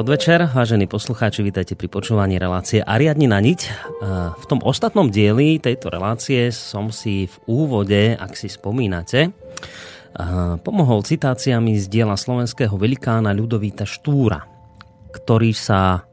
Podvečer, 0.00 0.48
vážení 0.56 0.88
poslucháči, 0.88 1.44
vítajte 1.44 1.76
pri 1.76 1.84
počúvaní 1.92 2.40
relácie 2.40 2.80
Ariadni 2.80 3.28
na 3.28 3.36
niť. 3.36 3.60
V 4.32 4.44
tom 4.48 4.64
ostatnom 4.64 5.12
dieli 5.12 5.60
tejto 5.60 5.92
relácie 5.92 6.48
som 6.56 6.88
si 6.88 7.28
v 7.28 7.36
úvode, 7.44 8.16
ak 8.16 8.32
si 8.32 8.48
spomínate, 8.48 9.28
pomohol 10.64 11.04
citáciami 11.04 11.76
z 11.76 11.92
diela 11.92 12.16
slovenského 12.16 12.72
velikána 12.80 13.36
Ľudovíta 13.36 13.84
Štúra, 13.84 14.48
ktorý 15.12 15.52
sa 15.52 16.08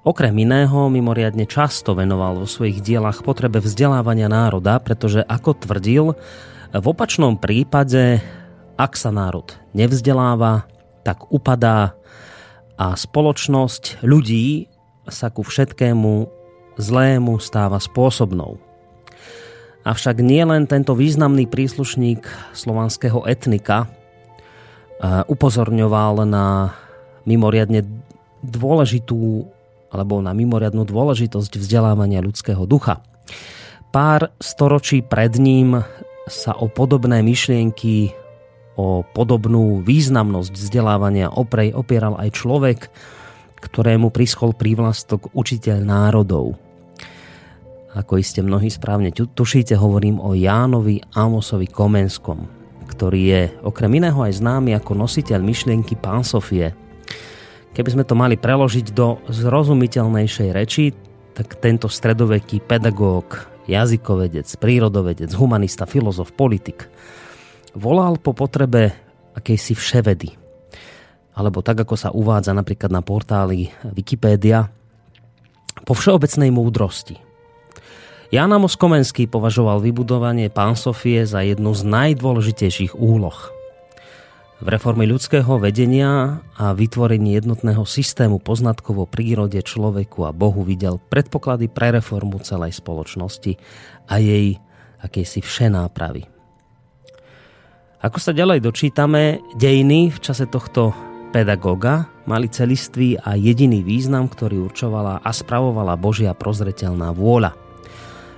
okrem 0.00 0.32
iného 0.32 0.88
mimoriadne 0.88 1.44
často 1.44 1.92
venoval 1.92 2.40
vo 2.40 2.48
svojich 2.48 2.80
dielach 2.80 3.20
potrebe 3.20 3.60
vzdelávania 3.60 4.32
národa, 4.32 4.80
pretože 4.80 5.20
ako 5.20 5.60
tvrdil, 5.60 6.16
v 6.72 6.86
opačnom 6.88 7.36
prípade, 7.36 8.16
ak 8.80 8.96
sa 8.96 9.12
národ 9.12 9.52
nevzdeláva, 9.76 10.64
tak 11.04 11.28
upadá 11.28 11.92
a 12.76 12.92
spoločnosť 12.92 14.04
ľudí 14.04 14.68
sa 15.08 15.32
ku 15.32 15.40
všetkému 15.40 16.28
zlému 16.76 17.40
stáva 17.40 17.80
spôsobnou. 17.80 18.60
Avšak 19.86 20.18
nie 20.20 20.42
len 20.42 20.66
tento 20.66 20.98
významný 20.98 21.46
príslušník 21.46 22.26
slovanského 22.52 23.24
etnika 23.24 23.86
eh, 23.86 25.22
upozorňoval 25.24 26.26
na 26.28 26.74
mimoriadne 27.24 27.86
dôležitú 28.44 29.46
alebo 29.90 30.20
na 30.20 30.34
mimoriadnú 30.34 30.84
dôležitosť 30.84 31.56
vzdelávania 31.56 32.20
ľudského 32.20 32.66
ducha. 32.66 33.00
Pár 33.94 34.34
storočí 34.42 35.00
pred 35.00 35.38
ním 35.40 35.80
sa 36.26 36.52
o 36.58 36.66
podobné 36.66 37.22
myšlienky 37.22 38.12
o 38.76 39.00
podobnú 39.02 39.80
významnosť 39.80 40.52
vzdelávania 40.52 41.32
oprej 41.32 41.72
opieral 41.72 42.14
aj 42.20 42.30
človek, 42.36 42.78
ktorému 43.64 44.12
prischol 44.12 44.52
prívlastok 44.52 45.32
učiteľ 45.32 45.78
národov. 45.82 46.60
Ako 47.96 48.20
iste 48.20 48.44
mnohí 48.44 48.68
správne 48.68 49.08
tušíte, 49.08 49.72
hovorím 49.80 50.20
o 50.20 50.36
Jánovi 50.36 51.00
Amosovi 51.16 51.64
Komenskom, 51.64 52.44
ktorý 52.92 53.20
je 53.24 53.42
okrem 53.64 53.88
iného 53.96 54.20
aj 54.20 54.36
známy 54.36 54.76
ako 54.76 54.92
nositeľ 54.92 55.40
myšlienky 55.40 55.96
Pán 55.96 56.20
Sofie. 56.20 56.76
Keby 57.72 57.88
sme 57.96 58.04
to 58.04 58.12
mali 58.12 58.36
preložiť 58.36 58.92
do 58.92 59.16
zrozumiteľnejšej 59.32 60.48
reči, 60.52 60.92
tak 61.32 61.56
tento 61.56 61.88
stredoveký 61.88 62.60
pedagóg, 62.60 63.48
jazykovedec, 63.64 64.48
prírodovedec, 64.60 65.32
humanista, 65.32 65.88
filozof, 65.88 66.36
politik– 66.36 66.84
volal 67.76 68.16
po 68.16 68.32
potrebe 68.32 68.96
akejsi 69.36 69.76
vševedy. 69.76 70.32
Alebo 71.36 71.60
tak, 71.60 71.84
ako 71.84 71.94
sa 72.00 72.08
uvádza 72.08 72.56
napríklad 72.56 72.88
na 72.88 73.04
portáli 73.04 73.68
Wikipédia, 73.84 74.72
po 75.84 75.92
všeobecnej 75.92 76.48
múdrosti. 76.48 77.20
Jan 78.32 78.50
Amos 78.50 78.74
Komenský 78.74 79.28
považoval 79.28 79.84
vybudovanie 79.84 80.48
Pán 80.48 80.74
Sofie 80.74 81.28
za 81.28 81.44
jednu 81.44 81.76
z 81.76 81.84
najdôležitejších 81.84 82.96
úloh. 82.96 83.36
V 84.56 84.66
reforme 84.72 85.04
ľudského 85.04 85.60
vedenia 85.60 86.40
a 86.56 86.72
vytvorení 86.72 87.36
jednotného 87.36 87.84
systému 87.84 88.40
poznatkov 88.40 89.04
prírode, 89.12 89.60
človeku 89.60 90.24
a 90.24 90.32
Bohu 90.32 90.64
videl 90.64 90.96
predpoklady 90.96 91.68
pre 91.68 91.92
reformu 91.92 92.40
celej 92.40 92.80
spoločnosti 92.80 93.60
a 94.08 94.16
jej 94.16 94.56
akejsi 95.04 95.44
všenápravy. 95.44 96.35
Ako 98.06 98.22
sa 98.22 98.30
ďalej 98.30 98.62
dočítame, 98.62 99.42
dejiny 99.58 100.14
v 100.14 100.22
čase 100.22 100.46
tohto 100.46 100.94
pedagóga 101.34 102.06
mali 102.30 102.46
celistvý 102.46 103.18
a 103.18 103.34
jediný 103.34 103.82
význam, 103.82 104.30
ktorý 104.30 104.70
určovala 104.70 105.26
a 105.26 105.30
spravovala 105.34 105.98
Božia 105.98 106.30
prozreteľná 106.30 107.10
vôľa. 107.10 107.58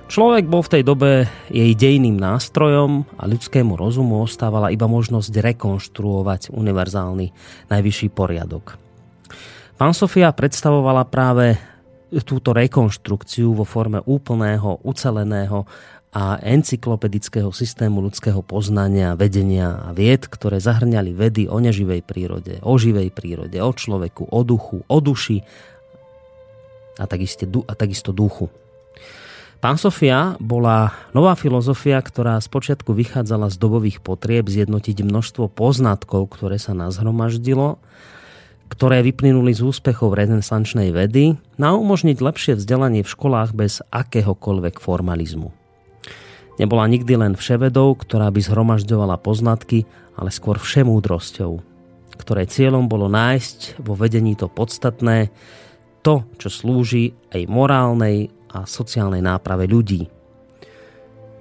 Človek 0.09 0.49
bol 0.49 0.65
v 0.65 0.73
tej 0.73 0.81
dobe 0.81 1.29
jej 1.53 1.69
dejným 1.77 2.17
nástrojom 2.17 3.05
a 3.13 3.29
ľudskému 3.29 3.77
rozumu 3.77 4.25
ostávala 4.25 4.73
iba 4.73 4.89
možnosť 4.89 5.37
rekonštruovať 5.37 6.49
univerzálny 6.49 7.29
najvyšší 7.69 8.09
poriadok. 8.09 8.73
Pán 9.77 9.93
Sofia 9.93 10.33
predstavovala 10.33 11.05
práve 11.05 11.61
túto 12.25 12.57
rekonštrukciu 12.57 13.53
vo 13.53 13.69
forme 13.69 14.01
úplného, 14.01 14.81
uceleného 14.81 15.69
a 16.09 16.41
encyklopedického 16.41 17.53
systému 17.53 18.01
ľudského 18.01 18.41
poznania, 18.41 19.13
vedenia 19.13 19.77
a 19.85 19.93
vied, 19.93 20.25
ktoré 20.25 20.57
zahrňali 20.57 21.13
vedy 21.13 21.43
o 21.45 21.61
neživej 21.61 22.01
prírode, 22.01 22.57
o 22.65 22.73
živej 22.81 23.13
prírode, 23.13 23.61
o 23.61 23.69
človeku, 23.69 24.25
o 24.25 24.41
duchu, 24.41 24.81
o 24.89 24.97
duši 24.97 25.45
a 26.97 27.05
takisto, 27.05 27.45
a 27.69 27.73
takisto 27.77 28.09
duchu. 28.09 28.49
Pán 29.59 29.75
Sofia 29.75 30.39
bola 30.39 30.95
nová 31.11 31.35
filozofia, 31.35 31.99
ktorá 31.99 32.39
spočiatku 32.39 32.95
vychádzala 32.95 33.51
z 33.51 33.59
dobových 33.59 33.99
potrieb 33.99 34.47
zjednotiť 34.47 35.03
množstvo 35.03 35.51
poznatkov, 35.51 36.31
ktoré 36.31 36.55
sa 36.55 36.71
nazhromaždilo, 36.71 37.75
ktoré 38.71 39.03
vyplynuli 39.03 39.51
z 39.51 39.61
úspechov 39.67 40.15
renesančnej 40.15 40.95
vedy, 40.95 41.35
na 41.59 41.75
umožniť 41.75 42.17
lepšie 42.17 42.53
vzdelanie 42.55 43.03
v 43.03 43.11
školách 43.11 43.51
bez 43.51 43.83
akéhokoľvek 43.91 44.79
formalizmu. 44.79 45.51
Nebola 46.59 46.91
nikdy 46.91 47.15
len 47.15 47.33
vševedou, 47.39 47.95
ktorá 47.95 48.27
by 48.35 48.43
zhromažďovala 48.43 49.15
poznatky, 49.23 49.87
ale 50.19 50.27
skôr 50.27 50.59
všemúdrosťou, 50.59 51.63
ktorej 52.19 52.51
cieľom 52.51 52.91
bolo 52.91 53.07
nájsť 53.07 53.79
vo 53.79 53.95
vedení 53.95 54.35
to 54.35 54.51
podstatné, 54.51 55.31
to, 56.03 56.27
čo 56.35 56.51
slúži 56.51 57.15
aj 57.31 57.47
morálnej 57.47 58.27
a 58.51 58.67
sociálnej 58.67 59.23
náprave 59.23 59.71
ľudí, 59.71 60.11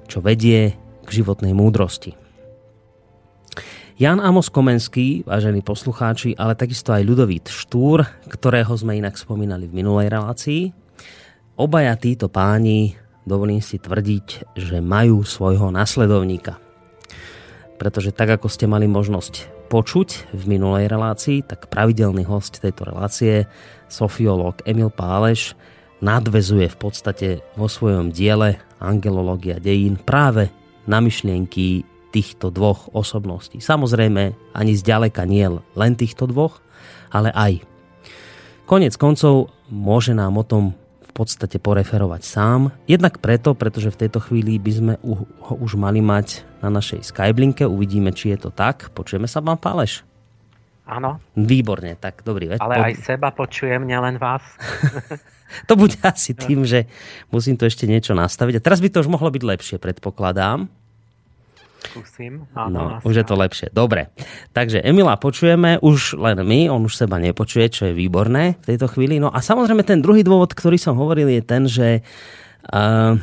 čo 0.06 0.22
vedie 0.22 0.78
k 1.02 1.08
životnej 1.10 1.50
múdrosti. 1.50 2.14
Jan 3.98 4.22
Amos 4.22 4.46
Komenský, 4.54 5.26
vážení 5.26 5.58
poslucháči, 5.66 6.38
ale 6.38 6.54
takisto 6.54 6.94
aj 6.94 7.02
Ľudovít 7.02 7.50
Štúr, 7.50 8.06
ktorého 8.30 8.70
sme 8.78 8.94
inak 8.94 9.18
spomínali 9.18 9.66
v 9.66 9.82
minulej 9.82 10.14
relácii. 10.14 10.70
Obaja 11.58 11.98
títo 11.98 12.30
páni, 12.30 12.94
dovolím 13.28 13.60
si 13.60 13.76
tvrdiť, 13.76 14.56
že 14.56 14.80
majú 14.80 15.22
svojho 15.22 15.68
nasledovníka. 15.68 16.56
Pretože 17.78 18.10
tak, 18.10 18.40
ako 18.40 18.48
ste 18.50 18.66
mali 18.66 18.88
možnosť 18.90 19.68
počuť 19.68 20.32
v 20.32 20.42
minulej 20.48 20.88
relácii, 20.88 21.44
tak 21.44 21.68
pravidelný 21.68 22.24
host 22.24 22.58
tejto 22.58 22.88
relácie, 22.88 23.44
sofiológ 23.86 24.64
Emil 24.64 24.88
Páleš, 24.88 25.52
nadvezuje 26.00 26.66
v 26.72 26.78
podstate 26.80 27.28
vo 27.54 27.68
svojom 27.68 28.10
diele 28.10 28.58
Angelológia 28.80 29.60
dejín 29.60 30.00
práve 30.00 30.48
na 30.88 31.04
myšlienky 31.04 31.84
týchto 32.08 32.48
dvoch 32.48 32.88
osobností. 32.96 33.60
Samozrejme, 33.60 34.56
ani 34.56 34.72
zďaleka 34.72 35.28
nie 35.28 35.44
len 35.52 35.92
týchto 35.94 36.24
dvoch, 36.24 36.64
ale 37.12 37.28
aj. 37.36 37.60
Konec 38.64 38.96
koncov 38.96 39.52
môže 39.68 40.16
nám 40.16 40.40
o 40.40 40.44
tom 40.44 40.72
v 41.08 41.12
podstate 41.16 41.56
poreferovať 41.56 42.22
sám. 42.22 42.60
Jednak 42.84 43.18
preto, 43.18 43.56
pretože 43.56 43.90
v 43.90 44.06
tejto 44.06 44.20
chvíli 44.20 44.60
by 44.60 44.72
sme 44.72 44.92
ho 45.42 45.54
už 45.58 45.80
mali 45.80 46.04
mať 46.04 46.44
na 46.60 46.68
našej 46.68 47.02
Skyblinke. 47.08 47.64
Uvidíme, 47.64 48.12
či 48.12 48.36
je 48.36 48.48
to 48.48 48.50
tak. 48.52 48.92
Počujeme 48.92 49.26
sa 49.26 49.40
vám, 49.40 49.56
Páleš? 49.56 50.04
Áno. 50.88 51.20
Výborne, 51.36 52.00
tak 52.00 52.24
dobrý 52.24 52.56
vec. 52.56 52.60
Ale 52.64 52.92
aj 52.92 53.04
seba 53.04 53.28
počujem, 53.28 53.84
nielen 53.84 54.16
vás. 54.16 54.40
to 55.68 55.74
bude 55.76 55.96
asi 56.04 56.36
tým, 56.36 56.64
že 56.64 56.88
musím 57.32 57.56
to 57.56 57.68
ešte 57.68 57.88
niečo 57.88 58.12
nastaviť. 58.12 58.60
A 58.60 58.64
teraz 58.64 58.80
by 58.80 58.88
to 58.92 59.00
už 59.00 59.08
mohlo 59.08 59.28
byť 59.32 59.42
lepšie, 59.42 59.76
predpokladám. 59.80 60.68
Skúsim. 61.92 62.44
Áno, 62.52 63.00
no, 63.00 63.06
už 63.06 63.14
je 63.20 63.26
to 63.26 63.34
lepšie. 63.38 63.66
Dobre. 63.72 64.12
Takže 64.52 64.84
Emila 64.84 65.16
počujeme 65.16 65.80
už 65.80 66.20
len 66.20 66.40
my, 66.44 66.68
on 66.68 66.84
už 66.84 66.94
seba 66.94 67.16
nepočuje, 67.16 67.66
čo 67.72 67.82
je 67.88 67.96
výborné 67.96 68.60
v 68.62 68.74
tejto 68.74 68.90
chvíli. 68.92 69.16
No 69.16 69.32
a 69.32 69.40
samozrejme 69.40 69.82
ten 69.86 70.04
druhý 70.04 70.20
dôvod, 70.20 70.52
ktorý 70.52 70.76
som 70.76 70.98
hovoril, 71.00 71.32
je 71.32 71.42
ten, 71.42 71.64
že 71.64 72.04
uh, 72.72 73.16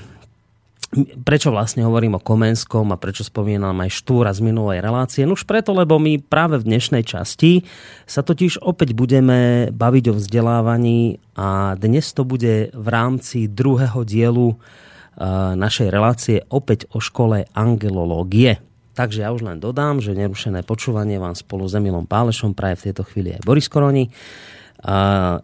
prečo 1.26 1.52
vlastne 1.52 1.84
hovorím 1.84 2.18
o 2.18 2.24
Komenskom 2.24 2.94
a 2.94 3.02
prečo 3.02 3.28
spomínam 3.28 3.76
aj 3.84 3.92
Štúra 3.92 4.32
z 4.32 4.40
minulej 4.46 4.80
relácie? 4.80 5.28
No 5.28 5.36
už 5.36 5.44
preto, 5.44 5.76
lebo 5.76 6.00
my 6.00 6.22
práve 6.24 6.62
v 6.62 6.68
dnešnej 6.72 7.04
časti 7.04 7.68
sa 8.08 8.24
totiž 8.24 8.64
opäť 8.64 8.96
budeme 8.96 9.70
baviť 9.76 10.06
o 10.12 10.18
vzdelávaní 10.18 11.20
a 11.36 11.76
dnes 11.76 12.16
to 12.16 12.24
bude 12.24 12.72
v 12.72 12.88
rámci 12.88 13.52
druhého 13.52 14.08
dielu 14.08 14.56
našej 15.56 15.88
relácie 15.92 16.44
opäť 16.52 16.92
o 16.92 17.00
škole 17.00 17.48
angelológie. 17.56 18.60
Takže 18.96 19.28
ja 19.28 19.36
už 19.36 19.44
len 19.44 19.60
dodám, 19.60 20.00
že 20.00 20.16
nerušené 20.16 20.64
počúvanie 20.64 21.20
vám 21.20 21.36
spolu 21.36 21.68
s 21.68 21.76
Emilom 21.76 22.08
Pálešom 22.08 22.56
praje 22.56 22.80
v 22.80 22.86
tejto 22.92 23.04
chvíli 23.04 23.36
aj 23.36 23.44
Boris 23.44 23.68
Koroni. 23.68 24.08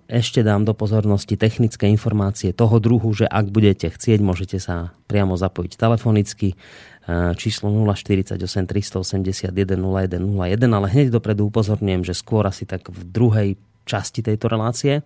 Ešte 0.08 0.40
dám 0.46 0.64
do 0.64 0.72
pozornosti 0.72 1.36
technické 1.36 1.90
informácie 1.90 2.56
toho 2.56 2.80
druhu, 2.80 3.12
že 3.12 3.28
ak 3.28 3.52
budete 3.52 3.92
chcieť, 3.92 4.20
môžete 4.24 4.62
sa 4.62 4.96
priamo 5.12 5.36
zapojiť 5.36 5.76
telefonicky 5.76 6.56
číslo 7.36 7.74
048 7.74 8.38
381 8.38 9.52
0101, 9.52 10.62
ale 10.72 10.88
hneď 10.88 11.10
dopredu 11.10 11.50
upozorňujem, 11.50 12.06
že 12.06 12.14
skôr 12.14 12.46
asi 12.46 12.70
tak 12.70 12.88
v 12.88 13.02
druhej 13.04 13.50
časti 13.84 14.22
tejto 14.22 14.46
relácie 14.48 15.02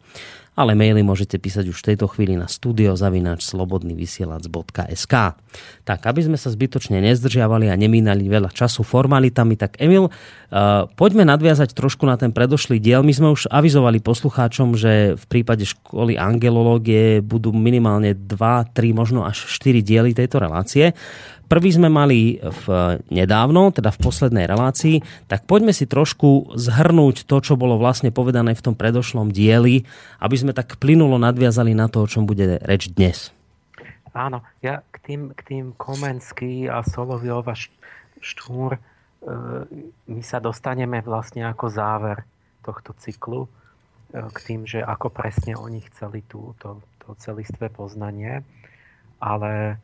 ale 0.56 0.72
maily 0.72 1.04
môžete 1.04 1.36
písať 1.36 1.68
už 1.68 1.84
v 1.84 1.88
tejto 1.94 2.08
chvíli 2.08 2.40
na 2.40 2.48
studiozavináčslobodnyvysielac.sk 2.48 5.14
Tak, 5.84 6.00
aby 6.08 6.22
sme 6.24 6.40
sa 6.40 6.48
zbytočne 6.48 7.04
nezdržiavali 7.04 7.68
a 7.68 7.76
nemínali 7.76 8.32
veľa 8.32 8.56
času 8.56 8.88
formalitami, 8.88 9.60
tak 9.60 9.76
Emil, 9.84 10.08
uh, 10.08 10.88
poďme 10.96 11.28
nadviazať 11.28 11.76
trošku 11.76 12.08
na 12.08 12.16
ten 12.16 12.32
predošlý 12.32 12.80
diel. 12.80 13.04
My 13.04 13.12
sme 13.12 13.36
už 13.36 13.52
avizovali 13.52 14.00
poslucháčom, 14.00 14.80
že 14.80 15.20
v 15.20 15.26
prípade 15.28 15.68
školy 15.68 16.16
angelológie 16.16 17.20
budú 17.20 17.52
minimálne 17.52 18.16
2, 18.16 18.72
3, 18.72 18.96
možno 18.96 19.28
až 19.28 19.44
4 19.52 19.84
diely 19.84 20.16
tejto 20.16 20.40
relácie. 20.40 20.96
Prvý 21.46 21.70
sme 21.70 21.94
mali 21.94 22.42
v 22.42 22.66
nedávno, 23.14 23.70
teda 23.70 23.94
v 23.94 24.02
poslednej 24.02 24.50
relácii, 24.50 25.06
tak 25.30 25.46
poďme 25.46 25.78
si 25.78 25.86
trošku 25.86 26.58
zhrnúť 26.58 27.30
to, 27.30 27.38
čo 27.38 27.54
bolo 27.54 27.78
vlastne 27.78 28.10
povedané 28.10 28.58
v 28.58 28.66
tom 28.66 28.74
predošlom 28.74 29.30
dieli, 29.30 29.86
aby 30.18 30.36
sme 30.36 30.58
tak 30.58 30.82
plynulo 30.82 31.22
nadviazali 31.22 31.78
na 31.78 31.86
to, 31.86 32.02
o 32.02 32.10
čom 32.10 32.26
bude 32.26 32.58
reč 32.66 32.90
dnes. 32.90 33.30
Áno, 34.16 34.42
ja 34.66 34.82
k 34.90 34.98
tým, 35.06 35.22
k 35.38 35.42
tým 35.44 35.66
Komenský 35.78 36.66
a 36.66 36.82
Soloviova 36.82 37.54
Štúr, 38.24 38.74
e, 38.74 38.80
my 40.08 40.22
sa 40.24 40.42
dostaneme 40.42 41.04
vlastne 41.04 41.46
ako 41.46 41.68
záver 41.68 42.24
tohto 42.64 42.96
cyklu 42.98 43.46
e, 43.46 43.50
k 44.34 44.38
tým, 44.40 44.62
že 44.64 44.82
ako 44.82 45.12
presne 45.12 45.60
oni 45.60 45.84
chceli 45.92 46.24
tú, 46.26 46.56
to, 46.58 46.80
to 47.04 47.14
celistvé 47.22 47.68
poznanie, 47.68 48.42
ale 49.20 49.78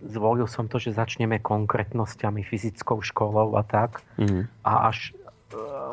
zvolil 0.00 0.48
som 0.48 0.66
to, 0.66 0.80
že 0.80 0.96
začneme 0.96 1.38
konkrétnosťami, 1.40 2.40
fyzickou 2.40 3.04
školou 3.04 3.56
a 3.56 3.62
tak. 3.62 4.00
Mm. 4.16 4.48
A 4.64 4.72
až, 4.88 5.12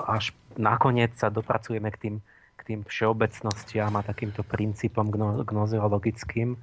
až 0.08 0.32
nakoniec 0.56 1.16
sa 1.20 1.28
dopracujeme 1.28 1.92
k 1.92 1.98
tým, 1.98 2.16
k 2.56 2.62
tým 2.64 2.80
všeobecnostiam 2.88 3.92
a 4.00 4.06
takýmto 4.06 4.48
princípom 4.48 5.12
gno, 5.12 5.44
gnozeologickým, 5.44 6.56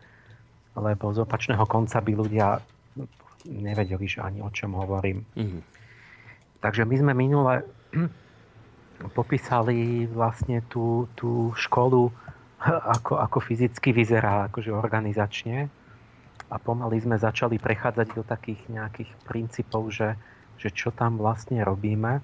lebo 0.75 1.05
z 1.13 1.19
opačného 1.23 1.65
konca 1.69 2.01
by 2.01 2.13
ľudia 2.17 2.49
nevedeli, 3.45 4.09
že 4.09 4.25
ani 4.25 4.41
o 4.41 4.49
čom 4.49 4.73
hovorím. 4.75 5.29
Mm. 5.37 5.61
Takže 6.65 6.89
my 6.89 6.97
sme 6.97 7.13
minule 7.13 7.61
popísali 9.19 10.09
vlastne 10.09 10.65
tú, 10.73 11.13
tú 11.13 11.53
školu, 11.53 12.09
ako, 12.65 13.21
ako 13.21 13.39
fyzicky 13.45 13.93
vyzerá, 13.93 14.49
akože 14.49 14.73
organizačne 14.73 15.69
a 16.51 16.57
pomaly 16.61 17.01
sme 17.01 17.17
začali 17.17 17.57
prechádzať 17.57 18.09
do 18.13 18.23
takých 18.23 18.61
nejakých 18.69 19.11
princípov, 19.25 19.91
že, 19.91 20.15
že 20.61 20.69
čo 20.69 20.93
tam 20.93 21.17
vlastne 21.17 21.65
robíme 21.65 22.21
e, 22.21 22.23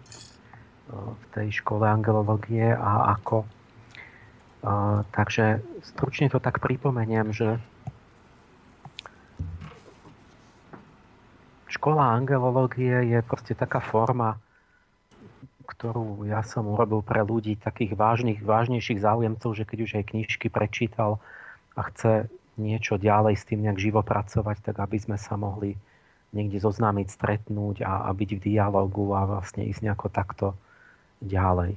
v 0.93 1.25
tej 1.33 1.49
škole 1.65 1.89
angelológie 1.89 2.71
a 2.73 3.17
ako. 3.17 3.45
E, 3.45 3.49
takže 5.11 5.65
stručne 5.83 6.29
to 6.29 6.39
tak 6.39 6.61
pripomeniem, 6.61 7.33
že 7.33 7.57
škola 11.71 12.13
angelológie 12.13 13.09
je 13.09 13.19
proste 13.25 13.57
taká 13.57 13.81
forma, 13.81 14.37
ktorú 15.65 16.29
ja 16.29 16.45
som 16.45 16.69
urobil 16.69 17.01
pre 17.01 17.25
ľudí, 17.25 17.57
takých 17.57 17.97
vážnych, 17.97 18.45
vážnejších 18.45 19.01
záujemcov, 19.01 19.57
že 19.57 19.65
keď 19.65 19.79
už 19.81 19.93
aj 19.97 20.05
knižky 20.13 20.53
prečítal 20.53 21.23
a 21.73 21.89
chce 21.89 22.29
niečo 22.61 23.01
ďalej 23.01 23.35
s 23.41 23.49
tým 23.49 23.65
nejak 23.65 23.81
živo 23.81 24.01
pracovať, 24.05 24.61
tak 24.61 24.77
aby 24.85 25.01
sme 25.01 25.17
sa 25.17 25.35
mohli 25.41 25.75
niekde 26.31 26.63
zoznámiť, 26.63 27.07
stretnúť 27.11 27.83
a, 27.83 28.07
a 28.07 28.11
byť 28.15 28.31
v 28.39 28.45
dialogu 28.55 29.17
a 29.17 29.27
vlastne 29.27 29.67
ísť 29.67 29.83
nejako 29.83 30.09
takto 30.13 30.47
ďalej. 31.25 31.75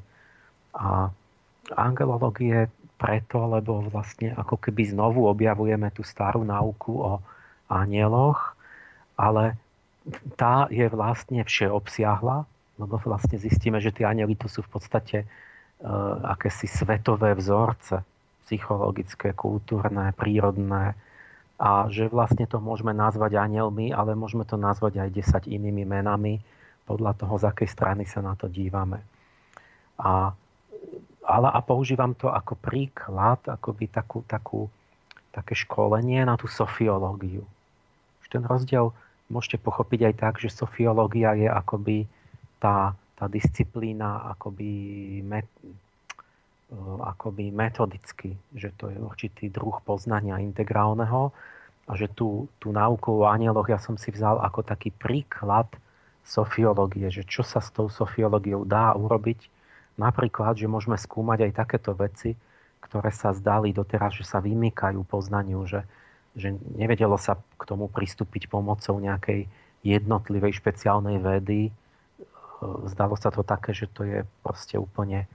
A 0.78 1.10
angelológie 1.74 2.70
preto, 3.02 3.50
lebo 3.50 3.82
vlastne 3.90 4.32
ako 4.38 4.62
keby 4.62 4.94
znovu 4.94 5.26
objavujeme 5.26 5.90
tú 5.90 6.06
starú 6.06 6.46
náuku 6.46 6.94
o 7.02 7.14
anieloch, 7.68 8.54
ale 9.18 9.58
tá 10.38 10.70
je 10.70 10.86
vlastne 10.92 11.42
všeobsiahla, 11.42 12.46
lebo 12.78 12.96
vlastne 13.02 13.40
zistíme, 13.40 13.82
že 13.82 13.96
tie 13.96 14.06
anieli 14.06 14.38
to 14.38 14.52
sú 14.52 14.62
v 14.66 14.72
podstate 14.72 15.18
uh, 15.24 15.28
akési 16.38 16.70
svetové 16.70 17.34
vzorce 17.34 18.04
psychologické, 18.46 19.32
kultúrne, 19.32 20.12
prírodné 20.14 20.94
a 21.64 21.88
že 21.88 22.12
vlastne 22.12 22.44
to 22.44 22.60
môžeme 22.60 22.92
nazvať 22.92 23.40
anielmi, 23.40 23.96
ale 23.96 24.18
môžeme 24.18 24.44
to 24.44 24.60
nazvať 24.60 25.00
aj 25.00 25.10
10 25.48 25.48
inými 25.48 25.88
menami 25.88 26.44
podľa 26.84 27.16
toho, 27.16 27.40
z 27.40 27.48
akej 27.48 27.70
strany 27.72 28.04
sa 28.04 28.20
na 28.20 28.36
to 28.36 28.52
dívame. 28.52 29.00
A, 29.96 30.34
ale, 31.24 31.48
a 31.48 31.60
používam 31.64 32.12
to 32.18 32.28
ako 32.28 32.60
príklad, 32.60 33.40
by 33.48 33.86
takú, 33.88 34.26
takú, 34.28 34.68
také 35.32 35.56
školenie 35.56 36.28
na 36.28 36.36
tú 36.36 36.52
sofiológiu. 36.52 37.48
Už 38.20 38.28
ten 38.28 38.44
rozdiel 38.44 38.92
môžete 39.32 39.62
pochopiť 39.64 40.12
aj 40.12 40.14
tak, 40.20 40.34
že 40.44 40.52
sofiológia 40.52 41.38
je 41.40 41.48
akoby 41.48 41.98
tá, 42.60 42.92
tá 43.16 43.26
disciplína 43.32 44.36
akoby 44.36 44.68
akoby 47.04 47.54
metodicky, 47.54 48.36
že 48.54 48.74
to 48.76 48.90
je 48.90 48.98
určitý 48.98 49.50
druh 49.50 49.78
poznania 49.86 50.42
integrálneho 50.42 51.30
a 51.86 51.92
že 52.00 52.08
tú, 52.12 52.48
tú 52.58 52.72
náuku 52.72 53.24
o 53.24 53.30
anieloch 53.30 53.68
ja 53.68 53.78
som 53.78 54.00
si 54.00 54.10
vzal 54.10 54.40
ako 54.40 54.64
taký 54.64 54.90
príklad 54.90 55.68
sofiológie, 56.24 57.12
že 57.12 57.28
čo 57.28 57.44
sa 57.44 57.60
s 57.60 57.70
tou 57.70 57.92
sofiológiou 57.92 58.64
dá 58.64 58.96
urobiť. 58.96 59.52
Napríklad, 60.00 60.58
že 60.58 60.72
môžeme 60.72 60.96
skúmať 60.96 61.52
aj 61.52 61.52
takéto 61.54 61.92
veci, 61.94 62.34
ktoré 62.82 63.12
sa 63.14 63.36
zdali 63.36 63.76
doteraz, 63.76 64.18
že 64.18 64.26
sa 64.26 64.40
vymýkajú 64.40 65.04
poznaniu, 65.06 65.68
že, 65.68 65.84
že 66.34 66.56
nevedelo 66.74 67.20
sa 67.20 67.38
k 67.38 67.64
tomu 67.68 67.92
pristúpiť 67.92 68.48
pomocou 68.50 68.98
nejakej 68.98 69.46
jednotlivej 69.84 70.58
špeciálnej 70.64 71.20
vedy. 71.20 71.70
Zdalo 72.64 73.20
sa 73.20 73.30
to 73.30 73.44
také, 73.44 73.76
že 73.76 73.92
to 73.92 74.08
je 74.08 74.20
proste 74.42 74.80
úplne 74.80 75.28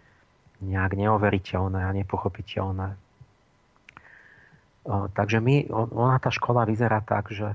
nejak 0.62 0.92
neoveriteľné 0.98 1.80
a 1.86 1.90
nepochopiteľné. 1.94 2.98
Takže 4.88 5.38
my, 5.44 5.68
ona 5.72 6.16
tá 6.16 6.32
škola 6.32 6.64
vyzerá 6.64 7.04
tak, 7.04 7.28
že 7.28 7.52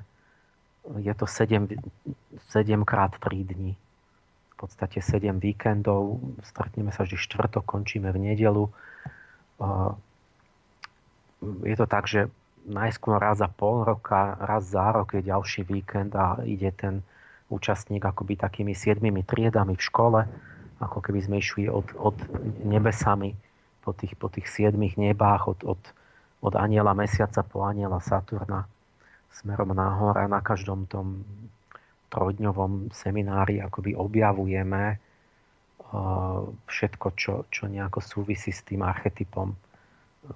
je 0.99 1.13
to 1.15 1.25
7, 1.25 1.65
7 2.51 2.85
krát 2.85 3.15
3 3.17 3.43
dní. 3.43 3.73
V 4.53 4.55
podstate 4.55 5.01
7 5.01 5.41
víkendov. 5.41 6.21
Stretneme 6.45 6.93
sa 6.93 7.03
vždy 7.03 7.17
štvrtok, 7.17 7.65
končíme 7.65 8.13
v 8.13 8.19
nedelu. 8.31 8.65
Je 11.67 11.75
to 11.75 11.87
tak, 11.89 12.07
že 12.07 12.29
najskôr 12.63 13.19
raz 13.19 13.43
za 13.43 13.51
pol 13.51 13.83
roka, 13.83 14.39
raz 14.39 14.71
za 14.71 14.95
rok 14.95 15.19
je 15.19 15.27
ďalší 15.27 15.67
víkend 15.67 16.15
a 16.15 16.39
ide 16.47 16.71
ten 16.71 17.03
účastník 17.51 17.99
akoby 17.99 18.39
takými 18.39 18.71
siedmimi 18.71 19.23
triedami 19.23 19.75
v 19.75 19.83
škole, 19.83 20.19
ako 20.85 20.99
keby 20.99 21.19
sme 21.23 21.35
išli 21.39 21.71
od, 21.71 21.91
od 21.95 22.15
nebesami 22.63 23.35
po 23.83 23.91
tých, 23.95 24.15
po 24.19 24.27
tých 24.27 24.47
siedmých 24.47 24.95
nebách, 24.99 25.47
od, 25.47 25.59
od 25.63 25.81
od 26.43 26.59
aniela 26.59 26.91
mesiaca 26.91 27.39
po 27.47 27.63
aniela 27.63 28.03
Saturna 28.03 28.67
smerom 29.31 29.71
nahor 29.71 30.19
a 30.19 30.27
na 30.27 30.43
každom 30.43 30.85
tom 30.91 31.23
trojdňovom 32.11 32.91
seminári 32.93 33.63
akoby 33.63 33.95
objavujeme 33.95 34.83
uh, 34.93 36.43
všetko, 36.67 37.07
čo, 37.15 37.33
čo 37.47 37.63
nejako 37.71 38.03
súvisí 38.03 38.51
s 38.51 38.61
tým 38.67 38.83
archetypom 38.83 39.55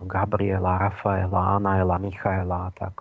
Gabriela, 0.08 0.80
Rafaela, 0.80 1.60
Anaela, 1.60 2.02
Michaela 2.02 2.68
a 2.68 2.72
tak. 2.76 2.96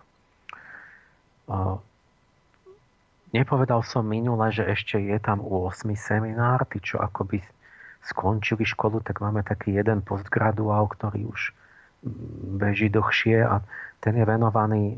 Nepovedal 3.34 3.82
som 3.82 4.06
minule, 4.06 4.54
že 4.54 4.62
ešte 4.62 5.02
je 5.02 5.18
tam 5.18 5.42
8. 5.42 5.90
seminár, 5.98 6.62
tí, 6.70 6.78
čo 6.78 7.02
akoby 7.02 7.42
skončili 8.06 8.62
školu, 8.62 9.02
tak 9.02 9.18
máme 9.18 9.42
taký 9.42 9.74
jeden 9.74 10.02
postgraduál, 10.06 10.86
ktorý 10.86 11.26
už 11.26 11.50
beží 12.62 12.86
dlhšie 12.86 13.42
a 13.42 13.66
ten 13.98 14.14
je 14.14 14.22
venovaný 14.22 14.94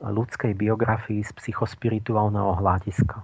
ľudskej 0.00 0.56
biografii 0.56 1.20
z 1.20 1.30
psychospirituálneho 1.36 2.56
hľadiska. 2.56 3.20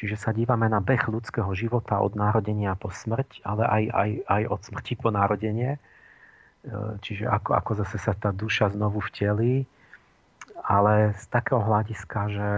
Čiže 0.00 0.16
sa 0.16 0.30
dívame 0.32 0.66
na 0.66 0.80
beh 0.80 1.06
ľudského 1.06 1.50
života 1.54 2.00
od 2.00 2.16
narodenia 2.16 2.74
po 2.74 2.88
smrť, 2.88 3.44
ale 3.44 3.62
aj, 3.68 3.82
aj, 3.92 4.10
aj 4.26 4.42
od 4.48 4.60
smrti 4.64 4.94
po 4.96 5.12
narodenie. 5.12 5.76
Čiže 7.04 7.28
ako, 7.28 7.50
ako 7.52 7.70
zase 7.84 8.00
sa 8.00 8.16
tá 8.16 8.32
duša 8.32 8.72
znovu 8.72 9.04
vtelí, 9.04 9.68
ale 10.64 11.12
z 11.20 11.24
takého 11.28 11.60
hľadiska, 11.60 12.20
že 12.32 12.48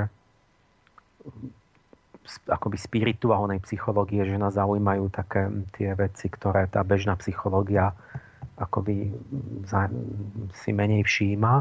akoby 2.50 2.76
spirituálnej 2.78 3.62
psychológie, 3.62 4.26
že 4.26 4.34
nás 4.34 4.58
zaujímajú 4.58 5.06
také 5.14 5.46
tie 5.78 5.94
veci, 5.94 6.26
ktoré 6.26 6.66
tá 6.66 6.82
bežná 6.82 7.14
psychológia 7.22 7.94
akoby 8.56 9.12
si 10.64 10.70
menej 10.72 11.04
všíma. 11.04 11.52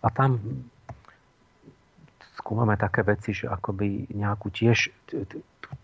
A 0.00 0.08
tam 0.10 0.40
skúmame 2.40 2.74
také 2.76 3.06
veci, 3.06 3.36
že 3.36 3.46
akoby 3.46 4.10
nejakú 4.12 4.50
tiež 4.50 4.90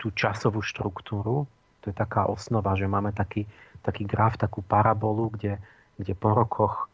tú 0.00 0.06
časovú 0.12 0.64
štruktúru, 0.64 1.46
to 1.84 1.94
je 1.94 1.96
taká 1.96 2.26
osnova, 2.26 2.74
že 2.74 2.90
máme 2.90 3.14
taký, 3.14 3.46
taký 3.86 4.02
graf, 4.02 4.34
takú 4.34 4.64
parabolu, 4.66 5.30
kde, 5.30 5.62
kde 5.94 6.12
po 6.18 6.34
rokoch 6.34 6.90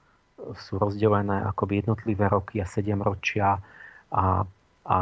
sú 0.58 0.76
rozdelené 0.76 1.40
akoby 1.48 1.80
jednotlivé 1.80 2.28
roky 2.28 2.60
a 2.60 2.68
sedem 2.68 3.00
ročia 3.00 3.62
a, 4.12 4.44
a 4.84 4.98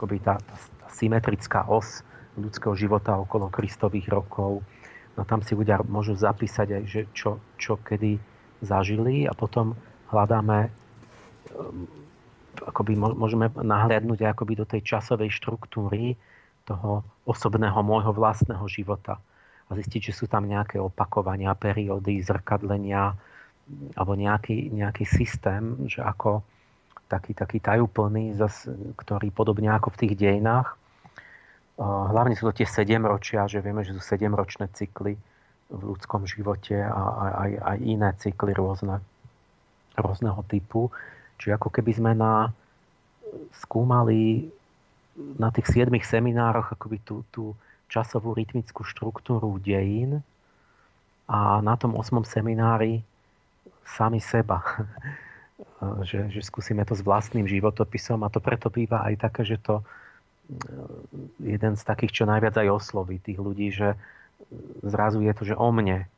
akoby 0.00 0.16
tá, 0.24 0.40
tá 0.40 0.56
symetrická 0.88 1.68
os 1.68 2.00
ľudského 2.40 2.72
života 2.72 3.20
okolo 3.20 3.52
Kristových 3.52 4.08
rokov. 4.08 4.64
No 5.12 5.28
tam 5.28 5.44
si 5.44 5.52
ľudia 5.52 5.84
môžu 5.84 6.16
zapísať 6.16 6.80
aj, 6.80 6.84
že 6.88 7.00
čo, 7.12 7.36
čo 7.60 7.76
kedy 7.76 8.16
zažili 8.64 9.28
a 9.28 9.36
potom 9.36 9.76
hľadáme, 10.08 10.72
um, 11.52 11.84
akoby 12.64 12.96
môžeme 12.96 13.52
nahliadnúť 13.52 14.32
akoby 14.32 14.56
do 14.56 14.64
tej 14.64 14.80
časovej 14.96 15.28
štruktúry 15.36 16.16
toho 16.64 17.04
osobného 17.28 17.76
môjho 17.84 18.16
vlastného 18.16 18.64
života 18.72 19.20
a 19.68 19.70
zistiť, 19.76 20.10
že 20.10 20.16
sú 20.16 20.26
tam 20.26 20.48
nejaké 20.48 20.80
opakovania, 20.80 21.52
periódy, 21.52 22.24
zrkadlenia 22.24 23.14
alebo 23.94 24.18
nejaký, 24.18 24.72
nejaký 24.72 25.06
systém, 25.06 25.78
že 25.86 26.02
ako 26.02 26.42
taký, 27.10 27.34
taký 27.34 27.58
tajúplný, 27.58 28.38
ktorý 28.94 29.34
podobne 29.34 29.74
ako 29.74 29.90
v 29.90 30.00
tých 30.06 30.14
dejinách 30.14 30.78
Hlavne 31.80 32.36
sú 32.36 32.52
to 32.52 32.60
tie 32.60 32.68
7 32.68 33.00
ročia, 33.08 33.48
že 33.48 33.64
vieme, 33.64 33.80
že 33.80 33.96
sú 33.96 34.04
7 34.04 34.28
ročné 34.36 34.68
cykly 34.76 35.16
v 35.72 35.80
ľudskom 35.80 36.28
živote 36.28 36.76
a 36.76 37.00
aj, 37.48 37.50
aj 37.56 37.76
iné 37.80 38.12
cykly 38.20 38.52
rôzne, 38.52 39.00
rôzneho 39.96 40.44
typu. 40.44 40.92
Čiže 41.40 41.56
ako 41.56 41.68
keby 41.72 41.92
sme 41.96 42.12
na, 42.12 42.52
skúmali 43.64 44.52
na 45.40 45.48
tých 45.48 45.72
7 45.72 45.88
seminároch 46.04 46.76
akoby 46.76 47.00
tú, 47.00 47.24
tú 47.32 47.56
časovú 47.88 48.36
rytmickú 48.36 48.84
štruktúru 48.84 49.56
dejín 49.64 50.20
a 51.32 51.64
na 51.64 51.80
tom 51.80 51.96
8. 51.96 52.28
seminári 52.28 53.00
sami 53.88 54.20
seba. 54.20 54.60
že, 56.04 56.28
že 56.28 56.40
skúsime 56.44 56.84
to 56.84 56.92
s 56.92 57.04
vlastným 57.04 57.48
životopisom 57.48 58.20
a 58.24 58.32
to 58.32 58.40
preto 58.40 58.68
býva 58.68 59.04
aj 59.08 59.14
také, 59.30 59.42
že 59.44 59.56
to 59.60 59.80
jeden 61.40 61.72
z 61.78 61.82
takých, 61.82 62.22
čo 62.22 62.24
najviac 62.26 62.58
aj 62.58 62.68
osloví 62.68 63.22
tých 63.22 63.38
ľudí, 63.38 63.70
že 63.70 63.94
zrazu 64.82 65.22
je 65.22 65.32
to, 65.32 65.42
že 65.46 65.54
o 65.54 65.68
mne. 65.70 66.10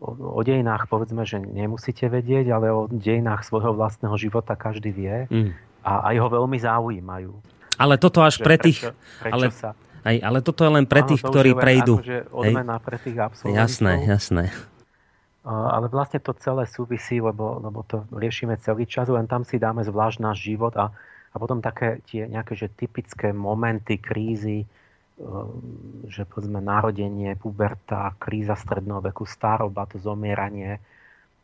O, 0.00 0.12
o 0.12 0.40
dejinách 0.40 0.88
povedzme, 0.88 1.24
že 1.28 1.40
nemusíte 1.40 2.08
vedieť, 2.08 2.52
ale 2.52 2.72
o 2.72 2.88
dejinách 2.88 3.44
svojho 3.44 3.76
vlastného 3.76 4.16
života 4.16 4.56
každý 4.56 4.92
vie 4.92 5.16
mm. 5.28 5.50
a 5.84 6.12
aj 6.12 6.16
ho 6.20 6.28
veľmi 6.28 6.58
zaujímajú. 6.60 7.32
Ale 7.80 7.96
toto 7.96 8.20
až 8.20 8.40
že 8.40 8.44
pre 8.44 8.56
tých... 8.60 8.80
Prečo, 8.80 8.92
prečo 9.24 9.34
ale, 9.36 9.46
sa... 9.52 9.70
aj, 10.04 10.16
ale 10.20 10.38
toto 10.44 10.60
je 10.64 10.70
len 10.72 10.84
pre 10.84 11.02
tých, 11.04 11.20
Áno, 11.24 11.28
ktorí 11.32 11.50
prejdú. 11.56 11.94
Akože 12.00 12.18
odmena 12.32 12.76
pre 12.80 12.96
tých 13.00 13.16
absolventov. 13.20 13.60
Jasné, 13.60 13.92
jasné. 14.04 14.44
Ale 15.40 15.88
vlastne 15.88 16.20
to 16.20 16.36
celé 16.36 16.68
súvisí, 16.68 17.16
lebo, 17.16 17.64
lebo 17.64 17.80
to 17.88 18.04
riešime 18.12 18.60
celý 18.60 18.84
čas, 18.84 19.08
len 19.08 19.24
tam 19.24 19.40
si 19.40 19.56
dáme 19.56 19.80
zvlášť 19.80 20.18
náš 20.20 20.38
život 20.44 20.76
a 20.76 20.92
a 21.30 21.36
potom 21.38 21.62
také 21.62 22.02
tie 22.10 22.26
nejaké 22.26 22.58
že 22.58 22.68
typické 22.74 23.30
momenty 23.30 24.02
krízy, 24.02 24.66
ehm, 24.66 26.06
že 26.10 26.26
povedzme 26.26 26.58
narodenie, 26.58 27.38
puberta, 27.38 28.14
kríza 28.18 28.58
stredného 28.58 28.98
veku, 29.10 29.22
staroba, 29.26 29.86
to 29.86 30.02
zomieranie. 30.02 30.82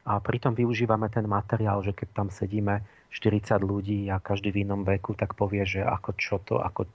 A 0.07 0.23
pritom 0.23 0.55
využívame 0.55 1.11
ten 1.11 1.27
materiál, 1.27 1.83
že 1.83 1.95
keď 1.95 2.09
tam 2.15 2.29
sedíme 2.31 2.83
40 3.11 3.63
ľudí 3.63 4.07
a 4.11 4.23
každý 4.23 4.55
v 4.55 4.67
inom 4.67 4.87
veku, 4.87 5.15
tak 5.15 5.35
povie, 5.35 5.67
že 5.67 5.83
ako 5.83 6.11
čo 6.19 6.37
to, 6.43 6.63
ako, 6.63 6.87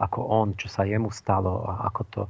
ako 0.00 0.20
on, 0.28 0.56
čo 0.56 0.68
sa 0.68 0.84
jemu 0.84 1.08
stalo 1.12 1.64
a 1.68 1.88
ako 1.88 2.02
to. 2.08 2.22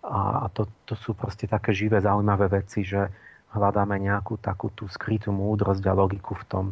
A, 0.00 0.44
a 0.44 0.46
to, 0.52 0.64
to 0.88 0.96
sú 0.96 1.12
proste 1.12 1.44
také 1.44 1.76
živé, 1.76 2.00
zaujímavé 2.00 2.48
veci, 2.48 2.80
že 2.84 3.12
hľadáme 3.54 3.98
nejakú 3.98 4.38
takú 4.38 4.70
tú 4.70 4.86
skrytú 4.86 5.34
múdrosť 5.34 5.84
a 5.86 5.94
logiku 5.94 6.38
v 6.38 6.44
tom, 6.46 6.66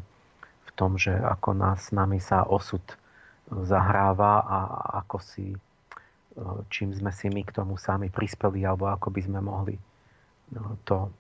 tom, 0.79 0.95
že 0.95 1.11
ako 1.11 1.59
nás 1.59 1.91
s 1.91 1.93
nami 1.93 2.23
sa 2.23 2.47
osud 2.47 2.81
zahráva 3.51 4.47
a 4.47 4.59
ako 5.03 5.19
si, 5.19 5.51
e, 5.51 5.59
čím 6.71 6.95
sme 6.95 7.11
si 7.11 7.27
my 7.27 7.43
k 7.43 7.51
tomu 7.51 7.75
sami 7.75 8.07
prispeli, 8.07 8.63
alebo 8.63 8.87
ako 8.87 9.11
by 9.11 9.21
sme 9.27 9.43
mohli 9.43 9.75
no, 10.55 10.79
to 10.87 11.11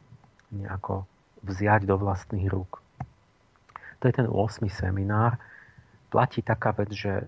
nejako 0.54 1.02
vziať 1.42 1.90
do 1.90 1.98
vlastných 1.98 2.46
rúk. 2.46 2.78
To 3.98 4.06
je 4.06 4.14
ten 4.14 4.30
8. 4.30 4.62
seminár. 4.70 5.34
Platí 6.14 6.38
taká 6.38 6.70
vec, 6.70 6.94
že 6.94 7.26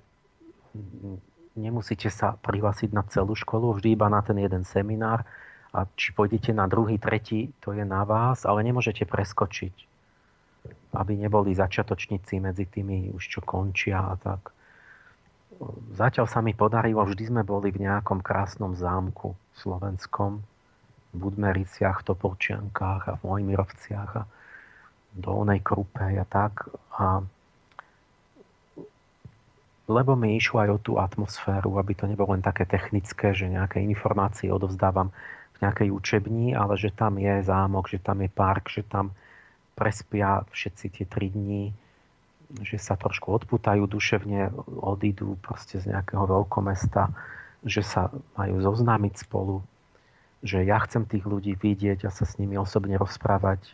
nemusíte 1.59 2.07
sa 2.15 2.39
prihlásiť 2.39 2.95
na 2.95 3.03
celú 3.11 3.35
školu, 3.35 3.75
vždy 3.75 3.99
iba 3.99 4.07
na 4.07 4.23
ten 4.23 4.39
jeden 4.39 4.63
seminár 4.63 5.27
a 5.71 5.87
či 5.95 6.11
pôjdete 6.11 6.51
na 6.51 6.67
druhý, 6.67 6.99
tretí, 6.99 7.55
to 7.63 7.71
je 7.71 7.87
na 7.87 8.03
vás, 8.03 8.43
ale 8.43 8.67
nemôžete 8.67 9.07
preskočiť 9.07 9.91
aby 10.91 11.15
neboli 11.15 11.55
začiatočníci 11.55 12.43
medzi 12.43 12.67
tými 12.67 13.15
už 13.15 13.23
čo 13.23 13.41
končia 13.41 14.03
a 14.03 14.15
tak. 14.19 14.51
Zatiaľ 15.95 16.27
sa 16.27 16.41
mi 16.41 16.57
podarilo, 16.57 17.05
vždy 17.05 17.31
sme 17.31 17.43
boli 17.45 17.69
v 17.69 17.85
nejakom 17.85 18.25
krásnom 18.25 18.73
zámku 18.73 19.37
slovenskom, 19.61 20.41
v 21.11 21.17
Budmericiach, 21.17 22.07
Topolčiankách 22.07 23.03
a 23.13 23.15
v 23.21 23.23
Mojmirovciach. 23.29 24.11
A 24.19 24.25
dolnej 25.11 25.59
krupe 25.61 26.01
a 26.01 26.25
tak. 26.25 26.71
A 26.97 27.21
lebo 29.91 30.15
mi 30.15 30.39
išlo 30.39 30.63
aj 30.63 30.71
o 30.71 30.79
tú 30.79 30.93
atmosféru, 31.03 31.75
aby 31.83 31.99
to 31.99 32.07
nebolo 32.07 32.39
len 32.39 32.47
také 32.47 32.63
technické, 32.63 33.35
že 33.35 33.51
nejaké 33.51 33.83
informácie 33.83 34.47
odovzdávam 34.47 35.11
v 35.11 35.40
nejakej 35.61 35.93
učebni, 35.93 36.57
ale 36.57 36.81
že 36.81 36.91
tam 36.93 37.21
je 37.21 37.45
zámok, 37.45 37.89
že 37.89 38.01
tam 38.01 38.25
je 38.25 38.31
park, 38.33 38.73
že 38.73 38.83
tam 38.85 39.13
prespia 39.77 40.45
všetci 40.53 40.87
tie 40.93 41.05
tri 41.09 41.33
dní, 41.33 41.73
že 42.61 42.77
sa 42.83 42.99
trošku 42.99 43.31
odputajú 43.31 43.87
duševne, 43.87 44.51
odídu 44.83 45.39
proste 45.39 45.79
z 45.79 45.95
nejakého 45.95 46.27
veľkomesta, 46.27 47.15
že 47.63 47.85
sa 47.85 48.11
majú 48.35 48.59
zoznámiť 48.61 49.15
spolu, 49.25 49.63
že 50.41 50.65
ja 50.65 50.81
chcem 50.83 51.05
tých 51.05 51.25
ľudí 51.25 51.55
vidieť 51.55 52.09
a 52.09 52.11
sa 52.11 52.25
s 52.25 52.41
nimi 52.41 52.57
osobne 52.57 52.97
rozprávať. 52.97 53.61
E, 53.69 53.73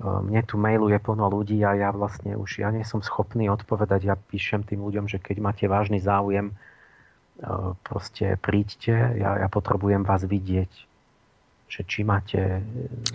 mne 0.00 0.42
tu 0.42 0.56
mailuje 0.56 0.96
plno 0.98 1.28
ľudí 1.28 1.60
a 1.62 1.76
ja 1.76 1.92
vlastne 1.92 2.34
už 2.34 2.64
ja 2.64 2.72
nie 2.72 2.82
som 2.82 3.04
schopný 3.04 3.52
odpovedať. 3.52 4.00
Ja 4.08 4.16
píšem 4.16 4.64
tým 4.64 4.80
ľuďom, 4.80 5.06
že 5.06 5.20
keď 5.20 5.36
máte 5.44 5.64
vážny 5.68 6.00
záujem, 6.00 6.50
e, 6.50 6.54
proste 7.84 8.40
príďte, 8.40 9.20
ja, 9.20 9.44
ja 9.44 9.48
potrebujem 9.52 10.02
vás 10.02 10.24
vidieť. 10.24 10.93
Že 11.74 11.80
či 11.90 12.00
máte... 12.06 12.38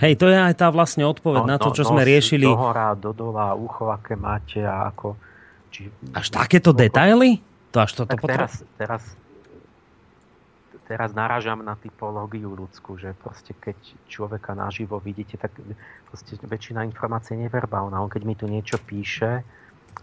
Hej, 0.03 0.19
to 0.19 0.27
je 0.27 0.35
aj 0.35 0.59
tá 0.59 0.67
vlastne 0.67 1.07
odpoveď 1.07 1.47
no, 1.47 1.51
na 1.55 1.55
to, 1.55 1.71
čo 1.71 1.87
no, 1.87 1.95
sme 1.95 2.03
riešili. 2.03 2.43
Do 2.43 2.59
hora, 2.59 2.91
do 2.91 3.15
dola, 3.15 3.55
ucho, 3.55 3.87
aké 3.87 4.19
máte 4.19 4.59
a 4.59 4.91
ako... 4.91 5.15
Či, 5.71 5.87
až 6.11 6.27
takéto 6.27 6.75
detaily? 6.75 7.39
To 7.71 7.77
až 7.79 8.03
toto 8.03 8.11
tak 8.17 8.25
teraz, 8.25 8.65
teraz 8.75 9.03
teraz 10.89 11.13
narážam 11.13 11.61
na 11.61 11.77
typológiu 11.77 12.49
ľudskú, 12.57 12.97
že 12.97 13.13
proste 13.13 13.53
keď 13.53 13.77
človeka 14.09 14.57
naživo 14.57 14.97
vidíte, 14.97 15.37
tak 15.37 15.53
proste 16.09 16.33
väčšina 16.41 16.81
informácií 16.89 17.37
je 17.37 17.45
neverbálna. 17.45 18.01
On 18.01 18.09
keď 18.09 18.25
mi 18.25 18.33
tu 18.33 18.49
niečo 18.49 18.81
píše, 18.81 19.45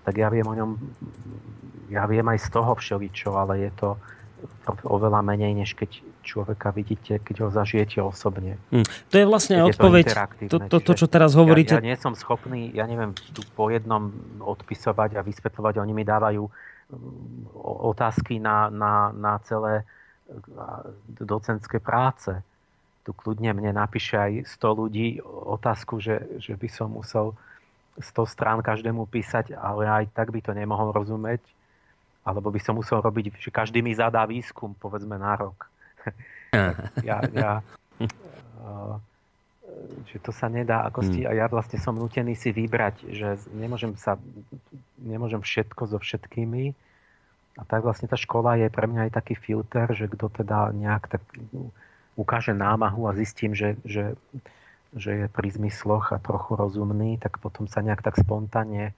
tak 0.06 0.14
ja 0.14 0.30
viem 0.30 0.46
o 0.46 0.54
ňom, 0.54 0.78
ja 1.90 2.06
viem 2.06 2.22
aj 2.22 2.38
z 2.38 2.48
toho 2.54 2.78
všeličo, 2.78 3.34
ale 3.34 3.66
je 3.66 3.70
to 3.74 3.98
oveľa 4.86 5.26
menej, 5.26 5.58
než 5.58 5.74
keď 5.74 5.90
človeka 6.26 6.74
vidíte, 6.74 7.22
keď 7.22 7.46
ho 7.46 7.48
zažijete 7.54 8.02
osobne. 8.02 8.58
Hmm. 8.74 8.82
To 8.82 9.14
je 9.14 9.24
vlastne 9.24 9.62
keď 9.62 9.70
odpoveď, 9.70 10.04
je 10.10 10.50
to, 10.50 10.58
to, 10.58 10.66
to, 10.66 10.78
to, 10.82 10.92
čo 10.98 11.06
teraz 11.06 11.38
hovoríte. 11.38 11.78
Ja, 11.78 11.80
ja 11.80 11.94
nie 11.94 11.96
som 11.96 12.18
schopný, 12.18 12.74
ja 12.74 12.90
neviem, 12.90 13.14
tu 13.14 13.46
po 13.54 13.70
jednom 13.70 14.10
odpisovať 14.42 15.14
a 15.14 15.22
vysvetľovať, 15.22 15.78
oni 15.78 15.92
mi 15.94 16.02
dávajú 16.02 16.42
otázky 17.86 18.42
na, 18.42 18.70
na, 18.70 19.10
na 19.14 19.38
celé 19.46 19.86
docentské 21.06 21.78
práce. 21.78 22.34
Tu 23.06 23.14
kľudne 23.14 23.54
mne 23.54 23.78
napíše 23.78 24.18
aj 24.18 24.32
100 24.58 24.80
ľudí 24.82 25.06
otázku, 25.22 26.02
že, 26.02 26.26
že 26.42 26.58
by 26.58 26.66
som 26.66 26.90
musel 26.90 27.38
100 28.02 28.26
strán 28.26 28.58
každému 28.60 29.06
písať, 29.06 29.54
ale 29.54 29.86
aj 29.86 30.04
tak 30.10 30.34
by 30.34 30.42
to 30.42 30.52
nemohol 30.52 30.90
rozumieť. 30.90 31.42
Alebo 32.26 32.50
by 32.50 32.58
som 32.58 32.74
musel 32.74 32.98
robiť, 32.98 33.38
že 33.38 33.54
každý 33.54 33.86
mi 33.86 33.94
zadá 33.94 34.26
výskum, 34.26 34.74
povedzme 34.74 35.14
na 35.14 35.38
rok. 35.38 35.70
Ja, 37.08 37.18
ja, 37.32 37.52
uh, 38.00 38.96
že 40.08 40.18
to 40.22 40.30
sa 40.32 40.48
nedá, 40.48 40.86
ako 40.88 41.04
si, 41.04 41.22
hmm. 41.24 41.28
a 41.28 41.32
ja 41.36 41.46
vlastne 41.50 41.76
som 41.76 41.96
nutený 41.96 42.34
si 42.38 42.50
vybrať, 42.54 43.10
že 43.12 43.36
nemôžem 43.52 43.92
sa, 43.98 44.16
nemôžem 45.00 45.42
všetko 45.42 45.82
so 45.90 45.98
všetkými, 46.00 46.72
a 47.56 47.62
tak 47.64 47.88
vlastne 47.88 48.04
tá 48.04 48.20
škola 48.20 48.60
je 48.60 48.68
pre 48.68 48.84
mňa 48.84 49.08
aj 49.08 49.12
taký 49.16 49.34
filter, 49.34 49.88
že 49.96 50.12
kto 50.12 50.28
teda 50.28 50.76
nejak 50.76 51.08
tak 51.08 51.24
ukáže 52.12 52.52
námahu 52.52 53.08
a 53.08 53.16
zistím, 53.16 53.56
že, 53.56 53.80
že, 53.80 54.12
že 54.92 55.24
je 55.24 55.26
pri 55.32 55.48
zmysloch 55.56 56.12
a 56.12 56.20
trochu 56.20 56.52
rozumný, 56.52 57.16
tak 57.16 57.40
potom 57.40 57.64
sa 57.64 57.80
nejak 57.80 58.04
tak 58.04 58.20
spontánne 58.20 58.92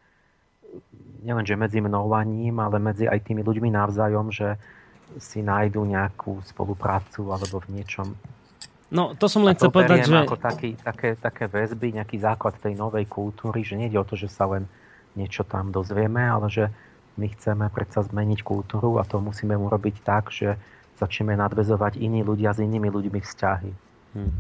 nielenže 1.23 1.55
medzi 1.55 1.79
mnou 1.79 2.11
a 2.15 2.23
ním, 2.27 2.59
ale 2.59 2.83
medzi 2.83 3.07
aj 3.07 3.31
tými 3.31 3.47
ľuďmi 3.47 3.71
navzájom, 3.71 4.35
že 4.35 4.59
si 5.17 5.41
nájdu 5.41 5.89
nejakú 5.89 6.45
spoluprácu 6.45 7.33
alebo 7.33 7.65
v 7.65 7.81
niečom. 7.81 8.13
No, 8.89 9.13
to 9.17 9.29
som 9.29 9.45
len 9.45 9.57
chcel 9.57 9.73
povedať, 9.73 10.09
že... 10.09 10.17
ako 10.17 10.37
taký, 10.41 10.77
také, 10.81 11.17
také 11.17 11.45
väzby, 11.49 12.01
nejaký 12.01 12.21
základ 12.21 12.57
tej 12.57 12.73
novej 12.73 13.05
kultúry, 13.09 13.65
že 13.65 13.77
nejde 13.77 14.01
o 14.01 14.05
to, 14.05 14.17
že 14.17 14.33
sa 14.33 14.49
len 14.49 14.65
niečo 15.13 15.45
tam 15.45 15.69
dozvieme, 15.69 16.25
ale 16.25 16.49
že 16.49 16.65
my 17.21 17.27
chceme 17.37 17.67
predsa 17.69 18.07
zmeniť 18.07 18.41
kultúru 18.41 18.97
a 18.97 19.05
to 19.05 19.21
musíme 19.21 19.53
urobiť 19.53 19.97
tak, 20.07 20.33
že 20.33 20.57
začneme 20.97 21.37
nadvezovať 21.37 22.01
iní 22.01 22.25
ľudia 22.25 22.55
s 22.55 22.63
inými 22.65 22.89
ľuďmi 22.89 23.21
vzťahy. 23.21 23.71
Hmm. 24.17 24.33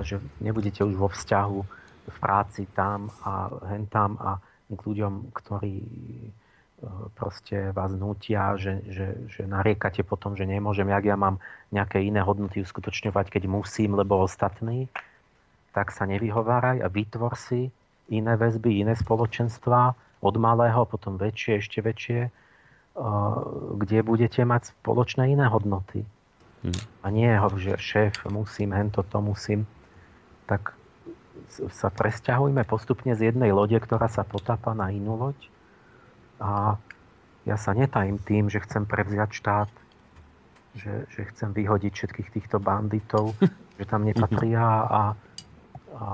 Takže 0.00 0.16
nebudete 0.40 0.80
už 0.80 0.96
vo 0.96 1.12
vzťahu 1.12 1.58
v 2.10 2.18
práci 2.18 2.64
tam 2.72 3.12
a 3.20 3.52
hen 3.68 3.84
tam 3.86 4.16
a 4.16 4.40
k 4.70 4.80
ľuďom, 4.80 5.34
ktorí 5.34 5.76
proste 7.14 7.72
vás 7.76 7.92
nutia, 7.92 8.56
že, 8.56 8.80
že, 8.88 9.06
že 9.28 9.42
nariekate 9.44 10.00
potom, 10.00 10.32
že 10.32 10.48
nemôžem, 10.48 10.88
jak 10.88 11.04
ja 11.04 11.16
mám 11.16 11.36
nejaké 11.72 12.00
iné 12.00 12.24
hodnoty 12.24 12.64
uskutočňovať, 12.64 13.28
keď 13.28 13.42
musím, 13.48 13.96
lebo 13.96 14.20
ostatní, 14.20 14.88
tak 15.76 15.92
sa 15.92 16.08
nevyhováraj 16.08 16.80
a 16.80 16.88
vytvor 16.88 17.36
si 17.36 17.68
iné 18.10 18.34
väzby, 18.34 18.82
iné 18.82 18.96
spoločenstva, 18.96 19.94
od 20.20 20.36
malého, 20.36 20.84
potom 20.84 21.16
väčšie, 21.16 21.64
ešte 21.64 21.80
väčšie, 21.80 22.20
kde 23.80 23.98
budete 24.04 24.44
mať 24.44 24.76
spoločné 24.76 25.32
iné 25.32 25.48
hodnoty. 25.48 26.04
Hmm. 26.60 26.76
A 27.00 27.06
nie, 27.08 27.32
že 27.56 27.80
šéf, 27.80 28.28
musím, 28.28 28.76
hento 28.76 29.00
to 29.00 29.18
musím. 29.24 29.64
Tak 30.44 30.76
sa 31.48 31.88
presťahujme 31.88 32.68
postupne 32.68 33.16
z 33.16 33.32
jednej 33.32 33.48
lode, 33.48 33.80
ktorá 33.80 34.12
sa 34.12 34.28
potápa 34.28 34.76
na 34.76 34.92
inú 34.92 35.16
loď. 35.16 35.38
A 36.40 36.80
ja 37.44 37.56
sa 37.60 37.76
netajím 37.76 38.16
tým, 38.20 38.48
že 38.48 38.64
chcem 38.64 38.88
prevziať 38.88 39.30
štát, 39.32 39.70
že, 40.74 41.04
že 41.12 41.28
chcem 41.34 41.52
vyhodiť 41.52 41.92
všetkých 41.92 42.28
týchto 42.32 42.56
banditov, 42.60 43.36
že 43.78 43.84
tam 43.84 44.04
nepatria 44.08 44.64
a, 44.64 45.02
a 45.96 46.04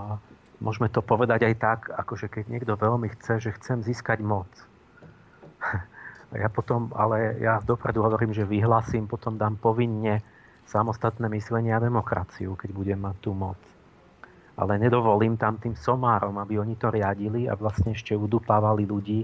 môžeme 0.58 0.90
to 0.90 1.04
povedať 1.04 1.46
aj 1.46 1.54
tak, 1.58 1.80
akože 1.94 2.26
keď 2.26 2.44
niekto 2.50 2.74
veľmi 2.74 3.08
chce, 3.18 3.48
že 3.48 3.56
chcem 3.62 3.82
získať 3.86 4.20
moc. 4.22 4.48
A 6.26 6.42
ja 6.42 6.50
potom, 6.50 6.90
ale 6.98 7.38
ja 7.38 7.62
dopredu 7.62 8.02
hovorím, 8.02 8.34
že 8.34 8.42
vyhlasím, 8.42 9.06
potom 9.06 9.38
dám 9.38 9.62
povinne 9.62 10.26
samostatné 10.66 11.30
myslenie 11.30 11.70
a 11.70 11.78
demokraciu, 11.78 12.58
keď 12.58 12.74
budem 12.74 12.98
mať 12.98 13.16
tú 13.22 13.30
moc. 13.30 13.58
Ale 14.58 14.74
nedovolím 14.74 15.38
tam 15.38 15.54
tým 15.62 15.78
somárom, 15.78 16.34
aby 16.42 16.58
oni 16.58 16.74
to 16.74 16.90
riadili 16.90 17.46
a 17.46 17.54
vlastne 17.54 17.94
ešte 17.94 18.18
udupávali 18.18 18.82
ľudí, 18.82 19.22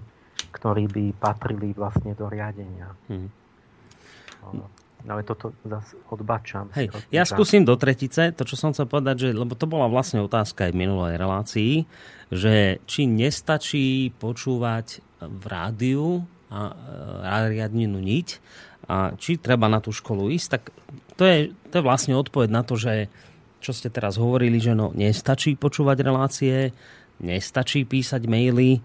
ktorí 0.52 0.84
by 0.88 1.04
patrili 1.16 1.72
vlastne 1.72 2.12
do 2.12 2.28
riadenia. 2.28 2.92
Hmm. 3.08 3.30
Ale 5.02 5.26
toto 5.26 5.50
zase 5.66 5.98
odbačam. 6.14 6.70
Hej, 6.78 6.94
ja 7.10 7.26
skúsim 7.26 7.66
do 7.66 7.74
tretice, 7.74 8.30
to 8.30 8.46
čo 8.46 8.54
som 8.54 8.70
chcel 8.70 8.86
povedať, 8.86 9.16
že, 9.26 9.28
lebo 9.34 9.58
to 9.58 9.66
bola 9.66 9.90
vlastne 9.90 10.22
otázka 10.22 10.70
aj 10.70 10.72
v 10.74 10.80
minulej 10.86 11.14
relácii, 11.18 11.72
že 12.30 12.78
či 12.86 13.10
nestačí 13.10 14.14
počúvať 14.22 15.02
v 15.18 15.44
rádiu 15.50 16.22
a, 16.54 16.70
a 17.26 17.34
riadninu 17.50 17.98
niť 17.98 18.28
a 18.86 19.14
či 19.18 19.42
treba 19.42 19.66
na 19.66 19.82
tú 19.82 19.90
školu 19.90 20.30
ísť, 20.30 20.48
tak 20.50 20.62
to 21.18 21.22
je, 21.26 21.36
to 21.70 21.74
je 21.82 21.86
vlastne 21.86 22.14
odpoveď 22.14 22.48
na 22.50 22.62
to, 22.62 22.78
že 22.78 23.10
čo 23.62 23.70
ste 23.70 23.90
teraz 23.90 24.18
hovorili, 24.18 24.58
že 24.58 24.74
no, 24.74 24.90
nestačí 24.90 25.54
počúvať 25.54 25.98
relácie, 26.02 26.74
nestačí 27.22 27.86
písať 27.86 28.26
maily, 28.26 28.82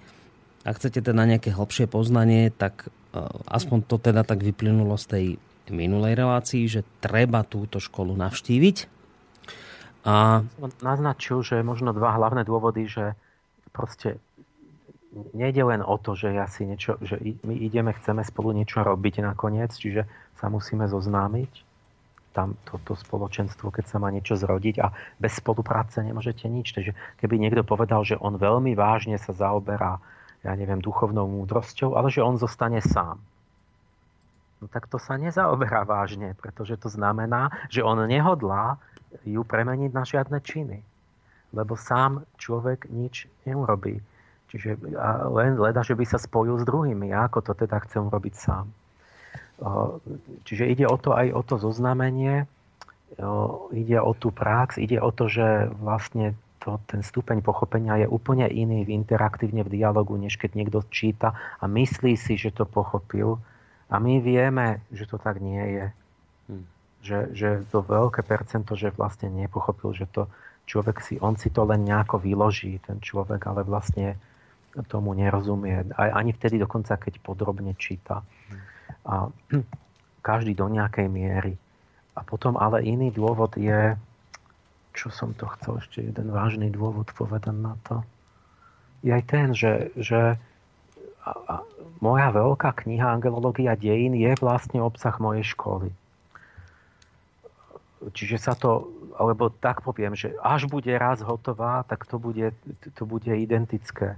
ak 0.64 0.78
chcete 0.82 1.06
teda 1.06 1.24
nejaké 1.28 1.54
hlbšie 1.54 1.86
poznanie, 1.86 2.50
tak 2.50 2.90
uh, 3.14 3.28
aspoň 3.50 3.78
to 3.86 3.98
teda 4.02 4.24
tak 4.24 4.42
vyplynulo 4.42 4.98
z 4.98 5.06
tej 5.06 5.26
minulej 5.68 6.16
relácii, 6.16 6.64
že 6.72 6.88
treba 7.04 7.44
túto 7.44 7.84
školu 7.84 8.16
navštíviť. 8.16 8.78
A... 10.08 10.40
Naznačil, 10.80 11.44
že 11.44 11.60
možno 11.60 11.92
dva 11.92 12.16
hlavné 12.16 12.48
dôvody, 12.48 12.88
že 12.88 13.20
proste 13.76 14.24
nejde 15.36 15.64
len 15.68 15.84
o 15.84 16.00
to, 16.00 16.16
že, 16.16 16.32
ja 16.32 16.48
si 16.48 16.64
niečo, 16.64 16.96
že 17.04 17.20
my 17.44 17.56
ideme, 17.60 17.92
chceme 17.92 18.24
spolu 18.24 18.56
niečo 18.56 18.84
robiť 18.84 19.24
nakoniec, 19.24 19.76
čiže 19.76 20.08
sa 20.40 20.48
musíme 20.48 20.88
zoznámiť 20.88 21.68
tam 22.38 22.54
toto 22.70 22.94
spoločenstvo, 22.94 23.74
keď 23.74 23.86
sa 23.90 23.98
má 23.98 24.14
niečo 24.14 24.38
zrodiť 24.38 24.76
a 24.78 24.94
bez 25.18 25.42
spolupráce 25.42 26.06
nemôžete 26.06 26.46
nič. 26.46 26.70
Takže 26.78 26.94
keby 27.18 27.42
niekto 27.42 27.66
povedal, 27.66 28.06
že 28.06 28.14
on 28.22 28.38
veľmi 28.38 28.78
vážne 28.78 29.18
sa 29.18 29.34
zaoberá, 29.34 29.98
ja 30.46 30.54
neviem, 30.54 30.82
duchovnou 30.82 31.26
múdrosťou, 31.26 31.98
ale 31.98 32.14
že 32.14 32.22
on 32.22 32.38
zostane 32.38 32.82
sám 32.82 33.18
no 34.62 34.66
tak 34.68 34.90
to 34.90 34.98
sa 34.98 35.18
nezaoberá 35.18 35.86
vážne, 35.86 36.34
pretože 36.38 36.78
to 36.82 36.90
znamená, 36.90 37.54
že 37.70 37.86
on 37.86 38.02
nehodlá 38.10 38.82
ju 39.24 39.42
premeniť 39.46 39.92
na 39.94 40.04
žiadne 40.04 40.38
činy. 40.42 40.80
Lebo 41.56 41.80
sám 41.80 42.28
človek 42.42 42.92
nič 42.92 43.30
neurobí. 43.48 44.04
Čiže 44.52 44.80
len 45.32 45.60
leda, 45.60 45.84
že 45.84 45.96
by 45.96 46.06
sa 46.08 46.20
spojil 46.20 46.60
s 46.60 46.68
druhými. 46.68 47.12
Ja 47.12 47.28
ako 47.28 47.52
to 47.52 47.54
teda 47.56 47.84
chcem 47.88 48.08
urobiť 48.08 48.34
sám. 48.36 48.66
Čiže 50.48 50.70
ide 50.70 50.86
o 50.88 50.98
to 51.00 51.16
aj 51.16 51.28
o 51.34 51.42
to 51.44 51.56
zoznamenie, 51.58 52.46
ide 53.74 53.98
o 54.00 54.12
tú 54.14 54.30
prax, 54.30 54.78
ide 54.78 55.00
o 55.02 55.10
to, 55.10 55.32
že 55.32 55.72
vlastne 55.82 56.38
to, 56.60 56.82
ten 56.90 57.06
stupeň 57.06 57.42
pochopenia 57.46 58.02
je 58.02 58.08
úplne 58.10 58.50
iný 58.50 58.84
v 58.84 58.94
interaktívne 58.98 59.62
v 59.62 59.74
dialogu, 59.78 60.18
než 60.18 60.36
keď 60.36 60.52
niekto 60.58 60.80
číta 60.90 61.38
a 61.62 61.66
myslí 61.70 62.18
si, 62.18 62.36
že 62.36 62.54
to 62.54 62.66
pochopil. 62.66 63.40
A 63.88 64.02
my 64.04 64.20
vieme, 64.20 64.84
že 64.92 65.08
to 65.08 65.16
tak 65.16 65.40
nie 65.40 65.64
je. 65.64 65.86
Hm. 66.52 66.66
Že, 67.08 67.20
že 67.32 67.50
to 67.72 67.80
veľké 67.86 68.26
percento, 68.26 68.76
že 68.76 68.92
vlastne 68.92 69.32
nepochopil, 69.32 69.96
že 69.96 70.10
to 70.12 70.28
človek 70.68 71.00
si, 71.00 71.16
on 71.24 71.40
si 71.40 71.48
to 71.48 71.64
len 71.64 71.88
nejako 71.88 72.20
vyloží, 72.20 72.84
ten 72.84 73.00
človek, 73.00 73.40
ale 73.48 73.64
vlastne 73.64 74.20
tomu 74.92 75.16
nerozumie. 75.16 75.90
Ani 75.96 76.36
vtedy 76.36 76.62
dokonca, 76.62 77.00
keď 77.00 77.18
podrobne 77.24 77.74
číta. 77.80 78.22
A 79.08 79.32
každý 80.28 80.54
do 80.54 80.68
nejakej 80.68 81.08
miery. 81.08 81.56
A 82.14 82.22
potom 82.28 82.60
ale 82.60 82.84
iný 82.84 83.10
dôvod 83.16 83.56
je, 83.56 83.96
čo 84.98 85.14
som 85.14 85.38
to 85.38 85.46
chcel, 85.58 85.78
ešte 85.78 86.02
jeden 86.02 86.34
vážny 86.34 86.74
dôvod 86.74 87.14
povedať 87.14 87.54
na 87.54 87.78
to, 87.86 88.02
je 89.06 89.14
aj 89.14 89.24
ten, 89.30 89.54
že, 89.54 89.94
že 89.94 90.42
a, 91.22 91.32
a 91.46 91.56
moja 92.02 92.34
veľká 92.34 92.74
kniha 92.74 93.14
Angelológia 93.14 93.78
dejín 93.78 94.18
je 94.18 94.34
vlastne 94.42 94.82
obsah 94.82 95.14
mojej 95.22 95.46
školy. 95.54 95.94
Čiže 98.14 98.38
sa 98.38 98.54
to, 98.54 98.90
alebo 99.18 99.50
tak 99.50 99.82
poviem, 99.82 100.14
že 100.14 100.34
až 100.42 100.70
bude 100.70 100.90
raz 100.94 101.22
hotová, 101.22 101.82
tak 101.86 102.06
to 102.06 102.22
bude, 102.22 102.54
to 102.94 103.04
bude 103.06 103.30
identické. 103.30 104.18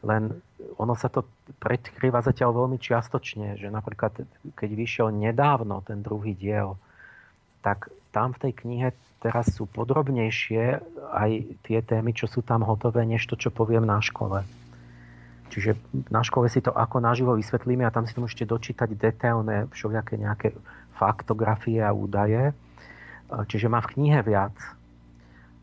Len 0.00 0.32
ono 0.80 0.96
sa 0.96 1.12
to 1.12 1.22
predkrýva 1.60 2.24
zatiaľ 2.24 2.64
veľmi 2.64 2.80
čiastočne, 2.80 3.60
že 3.60 3.68
napríklad 3.68 4.24
keď 4.56 4.70
vyšiel 4.72 5.08
nedávno 5.12 5.84
ten 5.84 6.00
druhý 6.00 6.32
diel, 6.32 6.80
tak 7.62 7.92
tam 8.10 8.34
v 8.34 8.48
tej 8.48 8.52
knihe 8.64 8.88
teraz 9.22 9.54
sú 9.54 9.70
podrobnejšie 9.70 10.82
aj 11.14 11.30
tie 11.62 11.78
témy, 11.78 12.10
čo 12.10 12.26
sú 12.26 12.42
tam 12.42 12.66
hotové, 12.66 13.06
než 13.06 13.22
to, 13.30 13.38
čo 13.38 13.54
poviem 13.54 13.86
na 13.86 14.02
škole. 14.02 14.42
Čiže 15.54 15.78
na 16.10 16.26
škole 16.26 16.50
si 16.50 16.58
to 16.58 16.74
ako 16.74 16.98
naživo 16.98 17.38
vysvetlíme 17.38 17.86
a 17.86 17.94
tam 17.94 18.08
si 18.08 18.16
to 18.16 18.24
môžete 18.24 18.50
dočítať 18.50 18.88
detailné 18.98 19.70
všelijaké 19.70 20.18
nejaké 20.18 20.48
faktografie 20.98 21.78
a 21.78 21.94
údaje. 21.94 22.50
Čiže 23.30 23.70
má 23.70 23.78
v 23.84 23.96
knihe 23.96 24.20
viac. 24.26 24.56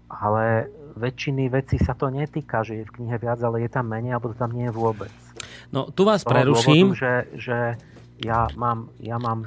Ale 0.10 0.70
väčšiny 0.98 1.54
vecí 1.54 1.78
sa 1.78 1.94
to 1.94 2.10
netýka, 2.10 2.66
že 2.66 2.82
je 2.82 2.88
v 2.88 2.96
knihe 3.02 3.18
viac, 3.22 3.38
ale 3.46 3.62
je 3.66 3.70
tam 3.70 3.90
menej, 3.90 4.18
alebo 4.18 4.34
to 4.34 4.42
tam 4.42 4.54
nie 4.54 4.70
je 4.70 4.74
vôbec. 4.74 5.14
No, 5.70 5.90
tu 5.94 6.02
vás 6.02 6.26
preruším. 6.26 6.94
Dôvodu, 6.94 6.98
že, 6.98 7.14
že 7.38 7.58
ja 8.26 8.50
mám, 8.58 8.90
ja 8.98 9.22
mám 9.22 9.46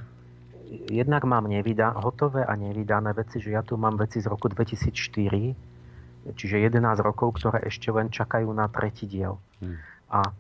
jednak 0.90 1.24
mám 1.24 1.44
nevydá, 1.48 1.92
hotové 2.00 2.44
a 2.44 2.56
nevydané 2.56 3.12
veci, 3.12 3.40
že 3.40 3.52
ja 3.52 3.62
tu 3.62 3.76
mám 3.76 3.96
veci 4.00 4.20
z 4.20 4.26
roku 4.26 4.48
2004, 4.48 6.32
čiže 6.32 6.56
11 6.58 6.80
rokov, 7.04 7.37
ktoré 7.42 7.66
ešte 7.68 7.92
len 7.92 8.08
čakajú 8.08 8.48
na 8.54 8.68
tretí 8.72 9.04
diel. 9.04 9.37
Hmm. 9.61 9.76
A 10.08 10.32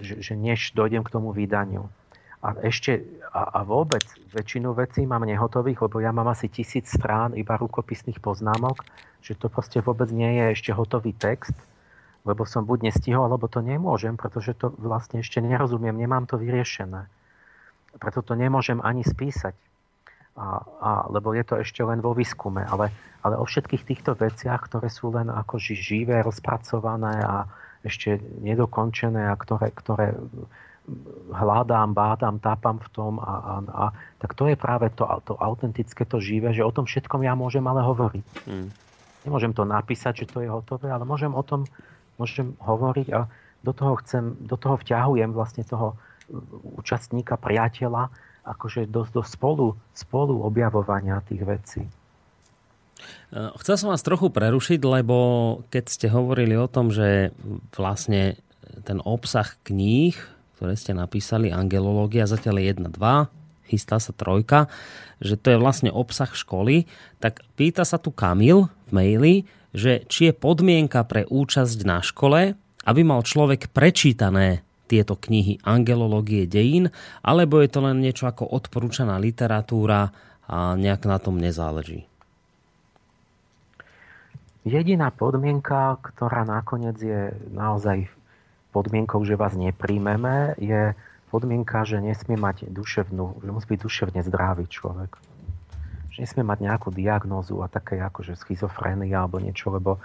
že, 0.00 0.20
že 0.20 0.34
než 0.36 0.74
dojdem 0.76 1.06
k 1.06 1.12
tomu 1.12 1.32
vydaniu. 1.32 1.88
A 2.44 2.60
ešte, 2.60 3.00
a, 3.32 3.56
a 3.56 3.64
vôbec 3.64 4.04
väčšinu 4.36 4.76
vecí 4.76 5.08
mám 5.08 5.24
nehotových, 5.24 5.80
lebo 5.88 5.96
ja 6.04 6.12
mám 6.12 6.28
asi 6.28 6.52
tisíc 6.52 6.92
strán 6.92 7.32
iba 7.32 7.56
rukopisných 7.56 8.20
poznámok, 8.20 8.84
že 9.24 9.32
to 9.32 9.48
proste 9.48 9.80
vôbec 9.80 10.12
nie 10.12 10.28
je 10.28 10.44
ešte 10.60 10.70
hotový 10.76 11.16
text, 11.16 11.56
lebo 12.28 12.44
som 12.44 12.68
buď 12.68 12.92
nestihol, 12.92 13.24
alebo 13.24 13.48
to 13.48 13.64
nemôžem, 13.64 14.20
pretože 14.20 14.52
to 14.60 14.76
vlastne 14.76 15.24
ešte 15.24 15.40
nerozumiem, 15.40 15.96
nemám 15.96 16.28
to 16.28 16.36
vyriešené 16.36 17.08
preto 17.98 18.20
to 18.22 18.34
nemôžem 18.34 18.82
ani 18.82 19.06
spísať, 19.06 19.54
a, 20.34 20.66
a, 20.82 20.90
lebo 21.14 21.30
je 21.30 21.46
to 21.46 21.62
ešte 21.62 21.78
len 21.86 22.02
vo 22.02 22.10
výskume. 22.10 22.66
Ale, 22.66 22.90
ale 23.22 23.34
o 23.38 23.46
všetkých 23.46 23.86
týchto 23.86 24.18
veciach, 24.18 24.66
ktoré 24.66 24.90
sú 24.90 25.14
len 25.14 25.30
ako 25.30 25.62
živé, 25.62 26.26
rozpracované 26.26 27.22
a 27.22 27.46
ešte 27.86 28.18
nedokončené 28.42 29.30
a 29.30 29.34
ktoré, 29.38 29.70
ktoré 29.70 30.18
hľadám, 31.32 31.96
bádam, 31.96 32.36
tápam 32.42 32.76
v 32.76 32.88
tom 32.92 33.16
a, 33.16 33.24
a, 33.24 33.54
a 33.72 33.84
tak 34.20 34.36
to 34.36 34.52
je 34.52 34.56
práve 34.56 34.92
to, 34.92 35.08
to 35.24 35.32
autentické, 35.40 36.04
to 36.04 36.20
živé, 36.20 36.52
že 36.52 36.60
o 36.60 36.72
tom 36.74 36.84
všetkom 36.84 37.24
ja 37.24 37.32
môžem 37.32 37.64
ale 37.64 37.80
hovoriť. 37.80 38.26
Mm. 38.44 38.68
Nemôžem 39.24 39.52
to 39.56 39.64
napísať, 39.64 40.24
že 40.24 40.28
to 40.28 40.44
je 40.44 40.48
hotové, 40.52 40.92
ale 40.92 41.08
môžem 41.08 41.32
o 41.32 41.40
tom 41.40 41.64
môžem 42.20 42.52
hovoriť 42.60 43.08
a 43.16 43.24
do 43.64 43.72
toho 43.72 43.96
chcem, 44.04 44.36
do 44.44 44.60
toho 44.60 44.76
vťahujem 44.76 45.32
vlastne 45.32 45.64
toho, 45.64 45.96
účastníka, 46.78 47.36
priateľa, 47.36 48.08
akože 48.44 48.88
do, 48.88 49.08
do 49.08 49.22
spolu, 49.24 49.76
spolu 49.96 50.44
objavovania 50.44 51.24
tých 51.24 51.42
vecí. 51.44 51.82
E, 53.32 53.38
chcel 53.60 53.76
som 53.80 53.90
vás 53.92 54.04
trochu 54.04 54.28
prerušiť, 54.28 54.80
lebo 54.84 55.16
keď 55.72 55.84
ste 55.88 56.06
hovorili 56.12 56.56
o 56.56 56.68
tom, 56.68 56.92
že 56.92 57.32
vlastne 57.72 58.38
ten 58.84 59.00
obsah 59.04 59.48
kníh, 59.64 60.16
ktoré 60.56 60.74
ste 60.76 60.96
napísali, 60.96 61.52
angelológia, 61.52 62.28
zatiaľ 62.28 62.60
je 62.60 62.66
1, 62.78 62.96
2, 63.00 63.68
chystá 63.68 63.96
sa 63.96 64.12
trojka, 64.12 64.68
že 65.18 65.40
to 65.40 65.56
je 65.56 65.58
vlastne 65.60 65.90
obsah 65.90 66.28
školy, 66.30 66.84
tak 67.18 67.40
pýta 67.56 67.82
sa 67.88 67.96
tu 67.96 68.12
Kamil 68.12 68.68
v 68.88 68.90
maili, 68.92 69.34
že 69.74 70.06
či 70.06 70.30
je 70.30 70.34
podmienka 70.36 71.02
pre 71.08 71.26
účasť 71.26 71.78
na 71.82 71.98
škole, 72.04 72.54
aby 72.84 73.00
mal 73.02 73.24
človek 73.24 73.72
prečítané 73.72 74.62
tieto 74.84 75.16
knihy 75.16 75.60
Angelológie 75.64 76.44
dejín, 76.44 76.92
alebo 77.24 77.60
je 77.64 77.68
to 77.72 77.80
len 77.80 78.04
niečo 78.04 78.28
ako 78.28 78.44
odporúčaná 78.48 79.16
literatúra 79.16 80.12
a 80.44 80.76
nejak 80.76 81.08
na 81.08 81.16
tom 81.16 81.40
nezáleží? 81.40 82.04
Jediná 84.64 85.12
podmienka, 85.12 86.00
ktorá 86.00 86.44
nakoniec 86.48 86.96
je 86.96 87.36
naozaj 87.52 88.08
podmienkou, 88.72 89.20
že 89.28 89.36
vás 89.36 89.52
nepríjmeme, 89.52 90.56
je 90.56 90.96
podmienka, 91.28 91.84
že 91.84 92.00
nesmie 92.00 92.40
mať 92.40 92.72
duševnú, 92.72 93.44
že 93.44 93.50
musí 93.52 93.68
byť 93.76 93.80
duševne 93.84 94.20
zdravý 94.24 94.64
človek. 94.68 95.20
Že 96.16 96.18
nesmie 96.24 96.44
mať 96.48 96.58
nejakú 96.64 96.88
diagnózu 96.96 97.60
a 97.60 97.68
také 97.68 98.00
ako, 98.00 98.24
že 98.24 98.40
schizofrénia 98.40 99.20
alebo 99.20 99.36
niečo, 99.36 99.68
lebo 99.68 100.00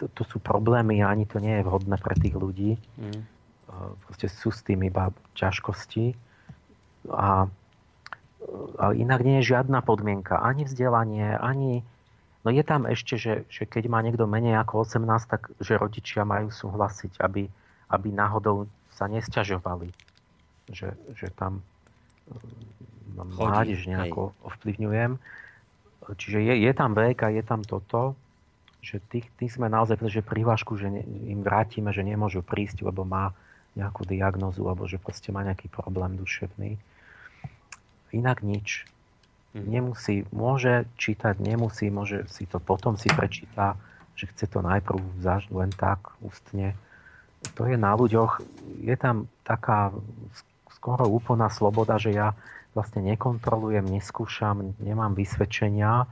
to, 0.00 0.08
to 0.16 0.24
sú 0.24 0.40
problémy 0.40 1.04
a 1.04 1.12
ani 1.12 1.28
to 1.28 1.36
nie 1.36 1.60
je 1.60 1.66
vhodné 1.68 2.00
pre 2.00 2.16
tých 2.16 2.40
ľudí. 2.40 2.80
Mm 2.96 3.39
proste 4.06 4.26
sú 4.28 4.50
s 4.50 4.60
tým 4.66 4.82
iba 4.84 5.14
ťažkosti. 5.38 6.14
A, 7.10 7.46
ale 8.76 8.92
inak 8.98 9.20
nie 9.22 9.40
je 9.40 9.54
žiadna 9.56 9.80
podmienka. 9.84 10.38
Ani 10.42 10.66
vzdelanie, 10.66 11.38
ani... 11.38 11.86
No 12.40 12.48
je 12.48 12.64
tam 12.64 12.88
ešte, 12.88 13.20
že, 13.20 13.44
že 13.52 13.68
keď 13.68 13.92
má 13.92 14.00
niekto 14.00 14.24
menej 14.24 14.56
ako 14.64 14.88
18, 14.88 15.04
tak 15.28 15.52
že 15.60 15.76
rodičia 15.76 16.24
majú 16.24 16.48
súhlasiť, 16.48 17.20
aby, 17.20 17.44
aby 17.92 18.08
náhodou 18.08 18.64
sa 18.96 19.06
nesťažovali. 19.12 19.92
Že, 20.72 20.88
že 21.16 21.28
tam 21.36 21.60
no, 23.12 23.22
mládež 23.28 23.84
nejako 23.84 24.32
hej. 24.32 24.36
ovplyvňujem. 24.48 25.12
Čiže 26.10 26.38
je, 26.42 26.54
je 26.64 26.72
tam 26.72 26.96
vek 26.96 27.22
a 27.22 27.28
je 27.28 27.44
tam 27.44 27.60
toto, 27.60 28.16
že 28.80 28.98
tých, 29.12 29.28
tých 29.36 29.60
sme 29.60 29.68
naozaj, 29.68 30.00
pretože 30.00 30.24
prihlášku, 30.24 30.80
že 30.80 30.88
ne, 30.88 31.04
im 31.28 31.44
vrátime, 31.44 31.92
že 31.92 32.00
nemôžu 32.00 32.40
prísť, 32.40 32.88
lebo 32.88 33.04
má 33.04 33.36
nejakú 33.78 34.02
diagnozu 34.06 34.66
alebo 34.66 34.86
že 34.90 34.98
proste 34.98 35.30
má 35.30 35.46
nejaký 35.46 35.70
problém 35.70 36.18
duševný. 36.18 36.78
Inak 38.10 38.42
nič. 38.42 38.86
Mhm. 39.54 39.66
Nemusí, 39.66 40.16
môže 40.30 40.86
čítať, 40.94 41.38
nemusí, 41.42 41.90
môže 41.90 42.26
si 42.30 42.46
to 42.46 42.62
potom 42.62 42.94
si 42.94 43.10
prečíta, 43.10 43.74
že 44.14 44.30
chce 44.30 44.46
to 44.46 44.62
najprv 44.62 45.00
zaž, 45.18 45.50
len 45.50 45.74
tak, 45.74 46.14
ústne. 46.22 46.76
To 47.56 47.64
je 47.64 47.74
na 47.74 47.96
ľuďoch, 47.96 48.44
je 48.84 48.94
tam 49.00 49.26
taká 49.48 49.96
skoro 50.76 51.08
úplná 51.08 51.48
sloboda, 51.48 51.96
že 51.96 52.12
ja 52.12 52.36
vlastne 52.76 53.02
nekontrolujem, 53.02 53.82
neskúšam, 53.82 54.76
nemám 54.78 55.16
vysvedčenia, 55.16 56.06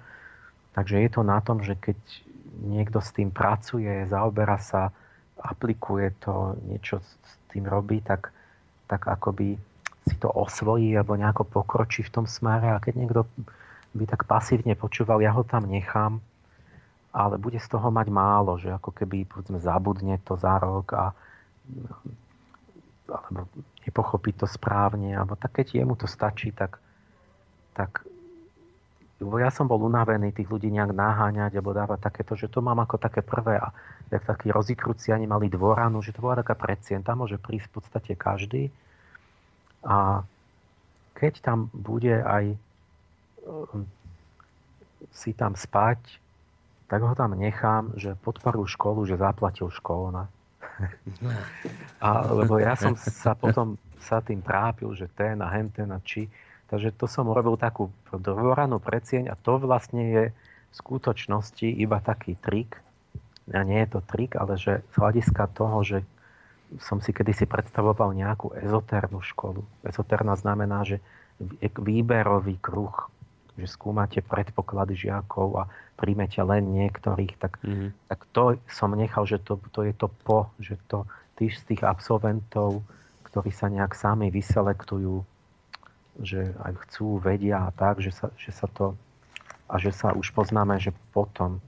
takže 0.75 0.99
je 0.99 1.11
to 1.13 1.23
na 1.23 1.39
tom, 1.45 1.63
že 1.63 1.79
keď 1.79 1.99
niekto 2.59 2.99
s 2.99 3.15
tým 3.15 3.31
pracuje, 3.31 4.09
zaoberá 4.11 4.59
sa, 4.59 4.91
aplikuje 5.39 6.11
to, 6.19 6.59
niečo 6.67 6.99
tým 7.53 7.65
robí, 7.69 8.01
tak, 8.01 8.33
tak 8.87 9.09
akoby 9.09 9.57
si 10.09 10.17
to 10.17 10.33
osvojí 10.33 10.97
alebo 10.97 11.17
nejako 11.17 11.45
pokročí 11.45 12.05
v 12.07 12.13
tom 12.21 12.25
smere. 12.25 12.73
A 12.73 12.81
keď 12.81 12.95
niekto 12.97 13.21
by 13.93 14.05
tak 14.09 14.25
pasívne 14.25 14.73
počúval, 14.77 15.21
ja 15.21 15.33
ho 15.33 15.45
tam 15.45 15.69
nechám, 15.69 16.21
ale 17.13 17.41
bude 17.41 17.61
z 17.61 17.69
toho 17.69 17.89
mať 17.89 18.09
málo, 18.09 18.57
že 18.61 18.73
ako 18.73 18.93
keby 18.93 19.29
povedzme, 19.29 19.61
zabudne 19.61 20.17
to 20.25 20.37
za 20.37 20.57
rok 20.61 20.87
a 20.97 21.05
alebo 23.09 23.49
nepochopí 23.89 24.37
to 24.37 24.45
správne, 24.45 25.17
alebo 25.17 25.33
tak 25.37 25.61
keď 25.61 25.81
jemu 25.81 25.97
to 25.97 26.05
stačí, 26.05 26.53
tak, 26.53 26.77
tak 27.73 28.05
lebo 29.19 29.35
ja 29.43 29.51
som 29.51 29.67
bol 29.67 29.83
unavený 29.83 30.31
tých 30.31 30.47
ľudí 30.47 30.71
nejak 30.71 30.95
naháňať 30.95 31.59
alebo 31.59 31.75
dávať 31.75 31.99
takéto, 32.07 32.39
že 32.39 32.47
to 32.47 32.63
mám 32.63 32.79
ako 32.79 33.03
také 33.03 33.23
prvé 33.23 33.59
a 33.59 33.75
jak 34.15 34.23
takí 34.23 34.55
rozikruciani 34.55 35.27
mali 35.27 35.51
dvoranu, 35.51 35.99
že 36.01 36.15
to 36.15 36.23
bola 36.23 36.39
taká 36.39 36.55
predsien, 36.55 37.03
tam 37.03 37.27
môže 37.27 37.37
prísť 37.37 37.67
v 37.67 37.75
podstate 37.75 38.13
každý 38.15 38.71
a 39.83 40.23
keď 41.19 41.43
tam 41.43 41.67
bude 41.75 42.15
aj 42.15 42.55
um, 43.43 43.83
si 45.11 45.35
tam 45.35 45.59
spať, 45.59 45.99
tak 46.87 47.03
ho 47.03 47.13
tam 47.19 47.35
nechám, 47.35 47.93
že 47.99 48.15
podporu 48.23 48.65
školu, 48.65 49.05
že 49.05 49.21
zaplatil 49.21 49.69
školu. 49.69 50.15
Ne? 50.15 50.25
a, 52.07 52.09
lebo 52.33 52.63
ja 52.63 52.79
som 52.79 52.95
sa 52.97 53.35
potom 53.35 53.77
sa 53.99 54.23
tým 54.23 54.41
trápil, 54.41 54.95
že 54.95 55.11
ten 55.13 55.43
a 55.43 55.51
henten 55.51 55.91
a 55.91 55.99
či. 56.01 56.31
Takže 56.69 56.93
to 56.93 57.09
som 57.09 57.29
urobil 57.33 57.57
takú 57.57 57.89
dvoranú 58.13 58.77
precieň 58.77 59.33
a 59.33 59.35
to 59.35 59.57
vlastne 59.57 60.05
je 60.05 60.25
v 60.69 60.75
skutočnosti 60.77 61.65
iba 61.65 61.99
taký 62.05 62.37
trik. 62.37 62.77
A 63.49 63.65
nie 63.65 63.81
je 63.81 63.97
to 63.97 64.01
trik, 64.05 64.37
ale 64.37 64.61
že 64.61 64.85
z 64.93 64.97
hľadiska 65.01 65.49
toho, 65.57 65.81
že 65.81 65.99
som 66.85 67.01
si 67.01 67.17
kedysi 67.17 67.49
predstavoval 67.49 68.13
nejakú 68.13 68.53
ezoternú 68.61 69.25
školu. 69.25 69.65
Ezoterná 69.89 70.37
znamená, 70.37 70.85
že 70.85 71.01
výberový 71.81 72.61
kruh, 72.61 73.09
že 73.57 73.65
skúmate 73.65 74.21
predpoklady 74.21 75.09
žiakov 75.09 75.65
a 75.65 75.73
príjmete 75.97 76.45
len 76.45 76.69
niektorých, 76.77 77.41
tak, 77.41 77.57
mm-hmm. 77.65 77.91
tak 78.13 78.21
to 78.37 78.61
som 78.69 78.93
nechal, 78.93 79.25
že 79.25 79.41
to, 79.41 79.57
to 79.73 79.89
je 79.89 79.97
to 79.97 80.13
po, 80.29 80.53
že 80.61 80.77
to 80.87 81.09
tí 81.41 81.49
z 81.49 81.75
tých 81.75 81.83
absolventov, 81.87 82.85
ktorí 83.27 83.49
sa 83.49 83.73
nejak 83.73 83.97
sami 83.97 84.29
vyselektujú, 84.29 85.25
že 86.19 86.55
aj 86.63 86.73
chcú, 86.89 87.23
vedia 87.23 87.67
a 87.67 87.71
tak, 87.71 88.03
že 88.03 88.11
sa, 88.11 88.31
že 88.35 88.51
sa 88.51 88.67
to 88.67 88.99
a 89.69 89.77
že 89.77 89.93
sa 89.93 90.17
už 90.17 90.33
poznáme, 90.33 90.81
že 90.81 90.91
potom 91.13 91.63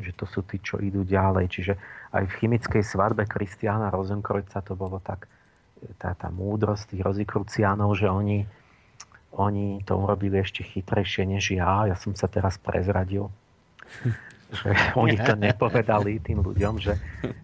že 0.00 0.12
to 0.16 0.24
sú 0.24 0.40
tí, 0.48 0.56
čo 0.56 0.80
idú 0.80 1.04
ďalej. 1.04 1.52
Čiže 1.52 1.72
aj 2.16 2.24
v 2.24 2.36
chemickej 2.40 2.80
svadbe 2.80 3.28
Kristiána 3.28 3.92
Rozenkrojca 3.92 4.64
to 4.64 4.72
bolo 4.72 4.96
tak, 5.04 5.28
tá, 6.00 6.16
tá 6.16 6.32
múdrosť 6.32 6.96
tých 6.96 7.02
rozikruciánov, 7.04 7.92
že 7.98 8.08
oni, 8.08 8.48
oni 9.36 9.84
to 9.84 10.00
urobili 10.00 10.40
ešte 10.40 10.64
chytrejšie 10.64 11.28
než 11.28 11.52
ja. 11.52 11.84
Ja 11.92 11.96
som 12.00 12.16
sa 12.16 12.24
teraz 12.24 12.56
prezradil. 12.56 13.28
že 14.52 14.68
oni 14.96 15.16
to 15.20 15.36
nepovedali 15.48 16.20
tým 16.20 16.40
ľuďom, 16.40 16.74
že 16.80 16.96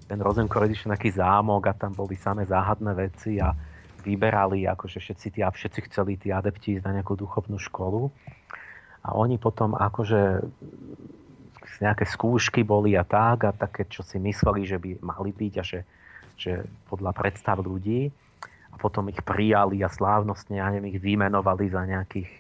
ten 0.09 0.21
Rozenkrojc 0.21 0.73
išiel 0.73 0.97
nejaký 0.97 1.13
zámok 1.13 1.69
a 1.69 1.77
tam 1.77 1.93
boli 1.93 2.17
samé 2.17 2.49
záhadné 2.49 2.93
veci 2.97 3.41
a 3.41 3.53
vyberali, 4.09 4.65
akože 4.65 5.05
všetci, 5.05 5.27
tí, 5.37 5.41
všetci 5.45 5.81
chceli 5.93 6.17
tí 6.17 6.33
adepti 6.33 6.81
ísť 6.81 6.85
na 6.89 7.01
nejakú 7.01 7.13
duchovnú 7.13 7.61
školu. 7.61 8.09
A 9.05 9.13
oni 9.13 9.37
potom 9.37 9.77
akože 9.77 10.43
nejaké 11.79 12.05
skúšky 12.09 12.67
boli 12.67 12.99
a 12.99 13.05
tak 13.07 13.47
a 13.47 13.53
také, 13.55 13.87
čo 13.87 14.03
si 14.03 14.19
mysleli, 14.19 14.67
že 14.67 14.81
by 14.81 14.99
mali 15.05 15.31
byť 15.31 15.55
a 15.61 15.63
že, 15.63 15.81
že 16.35 16.53
podľa 16.91 17.15
predstav 17.15 17.63
ľudí 17.63 18.11
a 18.73 18.77
potom 18.77 19.07
ich 19.13 19.21
prijali 19.23 19.85
a 19.85 19.93
slávnostne, 19.93 20.59
ja 20.59 20.69
neviem, 20.73 20.97
ich 20.97 21.03
vymenovali 21.03 21.71
za 21.71 21.87
nejakých 21.87 22.31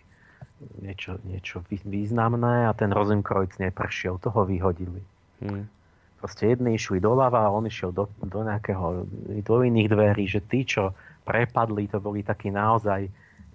niečo, 0.82 1.22
niečo 1.22 1.62
významné 1.70 2.66
a 2.66 2.72
ten 2.74 2.90
Rosenkreuz 2.90 3.58
nepršiel, 3.62 4.18
toho 4.18 4.42
vyhodili. 4.42 5.02
Hmm. 5.38 5.70
Proste 6.18 6.50
jedni 6.50 6.74
išli 6.74 6.98
doľava 6.98 7.46
a 7.46 7.54
on 7.54 7.70
išiel 7.70 7.94
do, 7.94 8.10
do 8.18 8.42
nejakého, 8.42 9.06
do 9.38 9.56
iných 9.62 9.88
dverí, 9.88 10.26
že 10.26 10.42
tí, 10.42 10.66
čo 10.66 10.90
prepadli, 11.28 11.84
to 11.92 12.00
boli 12.00 12.24
takí 12.24 12.48
naozaj, 12.48 13.04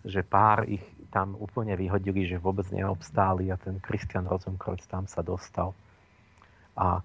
že 0.05 0.21
pár 0.21 0.69
ich 0.69 0.85
tam 1.09 1.33
úplne 1.41 1.73
vyhodili, 1.73 2.29
že 2.29 2.37
vôbec 2.37 2.69
neobstáli 2.69 3.49
a 3.49 3.57
ten 3.57 3.81
Christian 3.81 4.29
Rosenkreuz 4.29 4.85
tam 4.85 5.09
sa 5.09 5.25
dostal. 5.25 5.73
A, 6.77 7.01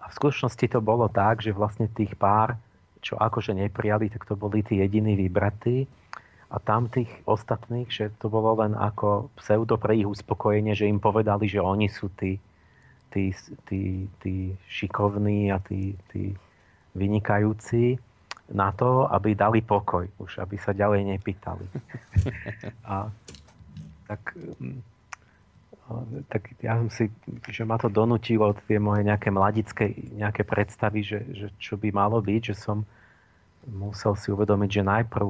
a 0.00 0.04
v 0.08 0.16
skutočnosti 0.16 0.64
to 0.68 0.80
bolo 0.80 1.08
tak, 1.12 1.44
že 1.44 1.52
vlastne 1.52 1.88
tých 1.92 2.16
pár, 2.16 2.56
čo 3.04 3.20
akože 3.20 3.52
neprijali, 3.52 4.08
tak 4.08 4.24
to 4.24 4.36
boli 4.36 4.64
tí 4.64 4.80
jediní 4.80 5.16
vybratí 5.16 5.84
a 6.48 6.56
tam 6.60 6.88
tých 6.88 7.08
ostatných, 7.28 7.88
že 7.92 8.12
to 8.20 8.32
bolo 8.32 8.64
len 8.64 8.72
ako 8.72 9.28
pseudo 9.40 9.76
pre 9.76 10.00
ich 10.00 10.08
uspokojenie, 10.08 10.72
že 10.72 10.88
im 10.88 11.00
povedali, 11.00 11.48
že 11.48 11.60
oni 11.60 11.88
sú 11.92 12.08
tí, 12.16 12.40
tí, 13.12 13.32
tí, 13.68 14.08
tí 14.24 14.56
šikovní 14.68 15.52
a 15.52 15.60
tí, 15.60 15.96
tí 16.12 16.32
vynikajúci 16.96 18.00
na 18.48 18.72
to, 18.72 19.04
aby 19.12 19.36
dali 19.36 19.60
pokoj, 19.60 20.08
už 20.18 20.40
aby 20.40 20.56
sa 20.56 20.72
ďalej 20.72 21.04
nepýtali. 21.16 21.64
A 22.88 23.12
tak, 24.08 24.32
tak 26.32 26.42
ja 26.64 26.80
som 26.80 26.88
si, 26.88 27.12
že 27.52 27.62
ma 27.68 27.76
to 27.76 27.92
donutilo 27.92 28.56
tie 28.64 28.80
moje 28.80 29.04
nejaké 29.04 29.28
mladické 29.28 29.92
nejaké 30.16 30.48
predstavy, 30.48 31.04
že, 31.04 31.20
že 31.36 31.46
čo 31.60 31.76
by 31.76 31.92
malo 31.92 32.24
byť, 32.24 32.42
že 32.52 32.56
som 32.56 32.88
musel 33.68 34.16
si 34.16 34.32
uvedomiť, 34.32 34.80
že 34.80 34.82
najprv 34.88 35.28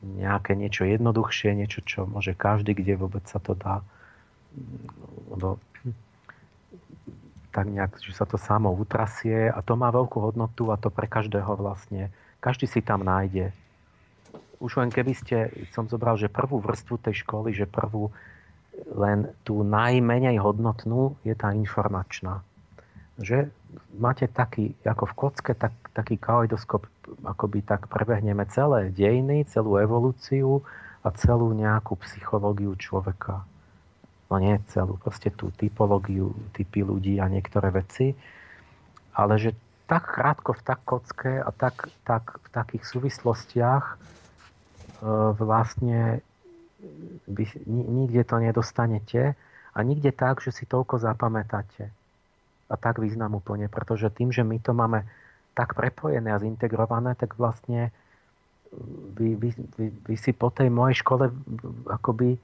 nejaké 0.00 0.58
niečo 0.58 0.88
jednoduchšie, 0.88 1.54
niečo, 1.54 1.84
čo 1.86 2.08
môže 2.08 2.34
každý, 2.34 2.74
kde 2.74 2.98
vôbec 2.98 3.22
sa 3.30 3.38
to 3.38 3.52
dá, 3.54 3.84
lebo 5.30 5.60
tak 7.50 7.66
nejak, 7.66 7.98
že 7.98 8.14
sa 8.14 8.24
to 8.24 8.38
samo 8.38 8.70
utrasie 8.70 9.50
a 9.50 9.58
to 9.60 9.74
má 9.74 9.90
veľkú 9.90 10.22
hodnotu 10.22 10.70
a 10.70 10.78
to 10.78 10.88
pre 10.88 11.10
každého 11.10 11.58
vlastne, 11.58 12.14
každý 12.38 12.70
si 12.70 12.80
tam 12.80 13.02
nájde. 13.02 13.50
Už 14.62 14.78
len 14.78 14.88
keby 14.92 15.12
ste, 15.16 15.50
som 15.74 15.90
zobral, 15.90 16.14
že 16.14 16.30
prvú 16.30 16.62
vrstvu 16.62 16.96
tej 17.02 17.26
školy, 17.26 17.50
že 17.50 17.66
prvú 17.66 18.12
len 18.94 19.28
tú 19.44 19.60
najmenej 19.66 20.40
hodnotnú 20.40 21.18
je 21.26 21.34
tá 21.34 21.52
informačná. 21.52 22.40
Že 23.20 23.52
máte 23.98 24.24
taký, 24.30 24.72
ako 24.86 25.04
v 25.10 25.16
kocke, 25.16 25.52
tak, 25.52 25.74
taký 25.92 26.16
kaleidoskop, 26.16 26.88
akoby 27.26 27.66
tak 27.66 27.90
prebehneme 27.90 28.46
celé 28.48 28.94
dejiny, 28.94 29.44
celú 29.50 29.76
evolúciu 29.76 30.64
a 31.04 31.08
celú 31.12 31.52
nejakú 31.52 31.96
psychológiu 32.00 32.72
človeka 32.76 33.44
no 34.30 34.36
nie 34.38 34.62
celú, 34.70 34.94
proste 35.02 35.34
tú 35.34 35.50
typológiu, 35.58 36.30
typy 36.54 36.86
ľudí 36.86 37.18
a 37.18 37.26
niektoré 37.26 37.74
veci, 37.74 38.14
ale 39.12 39.34
že 39.42 39.50
tak 39.90 40.06
krátko 40.06 40.54
v 40.54 40.62
tak 40.62 40.80
kocke 40.86 41.42
a 41.42 41.50
tak, 41.50 41.90
tak 42.06 42.38
v 42.38 42.48
takých 42.54 42.84
súvislostiach 42.86 43.84
e, 43.90 43.96
vlastne 45.34 46.22
by, 47.26 47.44
nikde 47.66 48.22
to 48.22 48.38
nedostanete 48.38 49.34
a 49.74 49.78
nikde 49.82 50.14
tak, 50.14 50.38
že 50.38 50.54
si 50.54 50.62
toľko 50.62 51.02
zapamätáte 51.02 51.90
a 52.70 52.74
tak 52.78 53.02
význam 53.02 53.34
úplne, 53.34 53.66
pretože 53.66 54.14
tým, 54.14 54.30
že 54.30 54.46
my 54.46 54.62
to 54.62 54.70
máme 54.70 55.02
tak 55.58 55.74
prepojené 55.74 56.30
a 56.30 56.38
zintegrované, 56.38 57.18
tak 57.18 57.34
vlastne 57.34 57.90
vy, 59.18 59.34
vy, 59.34 59.50
vy, 59.74 59.86
vy 60.06 60.14
si 60.14 60.30
po 60.30 60.54
tej 60.54 60.70
mojej 60.70 61.02
škole 61.02 61.34
akoby 61.90 62.38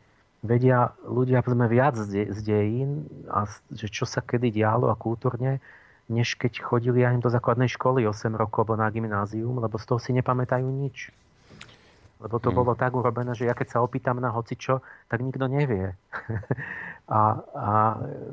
vedia 0.46 0.94
ľudia 1.04 1.42
sme 1.42 1.66
viac 1.66 1.98
z, 1.98 2.30
z 2.30 2.38
dejín 2.42 3.04
a 3.28 3.44
že 3.70 3.90
čo 3.90 4.08
sa 4.08 4.22
kedy 4.22 4.54
dialo 4.54 4.88
a 4.88 4.96
kultúrne, 4.96 5.60
než 6.06 6.38
keď 6.38 6.62
chodili 6.62 7.02
aj 7.02 7.20
do 7.20 7.30
základnej 7.30 7.66
školy 7.66 8.06
8 8.06 8.32
rokov 8.38 8.66
alebo 8.66 8.78
na 8.78 8.88
gymnázium, 8.88 9.58
lebo 9.58 9.76
z 9.76 9.84
toho 9.84 9.98
si 9.98 10.14
nepamätajú 10.14 10.66
nič. 10.66 11.10
Lebo 12.16 12.40
to 12.40 12.48
hmm. 12.48 12.56
bolo 12.56 12.72
tak 12.72 12.96
urobené, 12.96 13.36
že 13.36 13.44
ja 13.44 13.52
keď 13.52 13.76
sa 13.76 13.82
opýtam 13.84 14.16
na 14.22 14.32
hocičo, 14.32 14.80
tak 15.10 15.20
nikto 15.20 15.50
nevie. 15.50 15.92
a, 17.12 17.20
a 17.42 17.70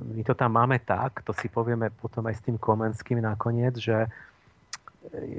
my 0.08 0.22
to 0.24 0.38
tam 0.38 0.56
máme 0.56 0.80
tak, 0.86 1.26
to 1.28 1.36
si 1.36 1.52
povieme 1.52 1.92
potom 1.92 2.24
aj 2.30 2.40
s 2.40 2.46
tým 2.48 2.56
Komenským 2.56 3.20
nakoniec, 3.20 3.76
že 3.76 4.08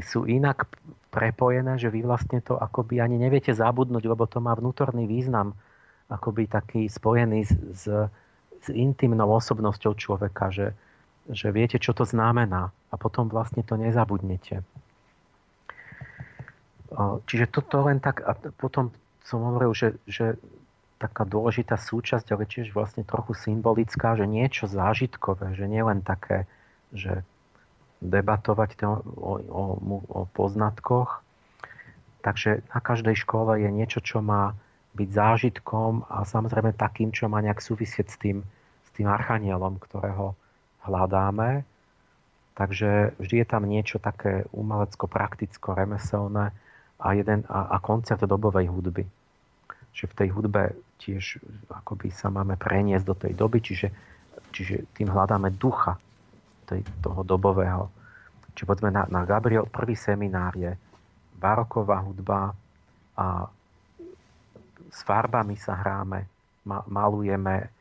sú 0.05 0.29
inak 0.29 0.69
prepojené, 1.09 1.81
že 1.81 1.89
vy 1.89 2.05
vlastne 2.05 2.45
to 2.45 2.59
akoby 2.61 3.01
ani 3.01 3.17
neviete 3.17 3.57
zabudnúť, 3.57 4.05
lebo 4.05 4.29
to 4.29 4.43
má 4.45 4.53
vnútorný 4.53 5.09
význam 5.09 5.57
akoby 6.09 6.49
taký 6.51 6.87
spojený 6.87 7.41
s, 7.49 7.53
s, 7.85 7.85
intimnou 8.73 9.29
osobnosťou 9.29 9.93
človeka, 9.97 10.49
že, 10.49 10.73
že 11.29 11.53
viete, 11.53 11.77
čo 11.77 11.93
to 11.93 12.09
znamená 12.09 12.73
a 12.89 12.95
potom 12.97 13.29
vlastne 13.29 13.61
to 13.61 13.77
nezabudnete. 13.77 14.65
Čiže 17.29 17.47
toto 17.51 17.85
len 17.85 17.99
tak, 17.99 18.23
a 18.23 18.33
potom 18.57 18.95
som 19.27 19.43
hovoril, 19.43 19.75
že, 19.75 19.99
že 20.07 20.39
taká 21.03 21.27
dôležitá 21.27 21.77
súčasť, 21.77 22.33
ale 22.33 22.49
tiež 22.49 22.71
vlastne 22.73 23.03
trochu 23.03 23.35
symbolická, 23.35 24.15
že 24.15 24.25
niečo 24.25 24.71
zážitkové, 24.71 25.59
že 25.59 25.67
nielen 25.67 26.01
také, 26.01 26.49
že 26.95 27.27
debatovať 28.01 28.71
to 28.79 28.89
o, 29.17 29.33
o, 29.43 29.65
o 30.09 30.21
poznatkoch. 30.33 31.25
Takže 32.25 32.65
na 32.73 32.81
každej 32.81 33.17
škole 33.21 33.61
je 33.61 33.69
niečo, 33.69 34.01
čo 34.01 34.25
má 34.25 34.57
byť 34.95 35.09
zážitkom 35.11 36.07
a 36.07 36.23
samozrejme 36.23 36.79
takým, 36.79 37.11
čo 37.11 37.27
má 37.27 37.43
nejak 37.43 37.59
súvisieť 37.59 38.07
s 38.07 38.17
tým, 38.17 38.39
s 38.87 38.91
tým 38.95 39.11
archanielom, 39.11 39.83
ktorého 39.83 40.39
hľadáme. 40.87 41.67
Takže 42.55 43.19
vždy 43.19 43.43
je 43.43 43.47
tam 43.51 43.67
niečo 43.67 43.99
také 43.99 44.47
umelecko-prakticko, 44.55 45.75
remeselné 45.75 46.55
a, 47.03 47.09
jeden, 47.19 47.43
a, 47.51 47.75
a 47.75 47.77
koncert 47.83 48.23
dobovej 48.23 48.71
hudby. 48.71 49.03
Že 49.91 50.05
v 50.07 50.15
tej 50.15 50.29
hudbe 50.31 50.63
tiež 51.03 51.43
akoby 51.75 52.15
sa 52.15 52.31
máme 52.31 52.55
preniesť 52.55 53.05
do 53.05 53.15
tej 53.19 53.35
doby, 53.35 53.59
čiže, 53.59 53.91
čiže 54.55 54.87
tým 54.95 55.11
hľadáme 55.11 55.51
ducha 55.59 55.99
tej, 56.71 56.87
toho 57.03 57.27
dobového. 57.27 57.91
Čiže 58.55 58.71
poďme 58.71 58.91
na, 58.95 59.03
na 59.11 59.27
Gabriel, 59.27 59.67
prvý 59.67 59.99
seminár 59.99 60.55
je 60.55 60.71
baroková 61.35 62.07
hudba 62.07 62.55
a 63.19 63.51
s 64.95 65.03
farbami 65.03 65.59
sa 65.59 65.75
hráme, 65.75 66.23
malujeme 66.87 67.75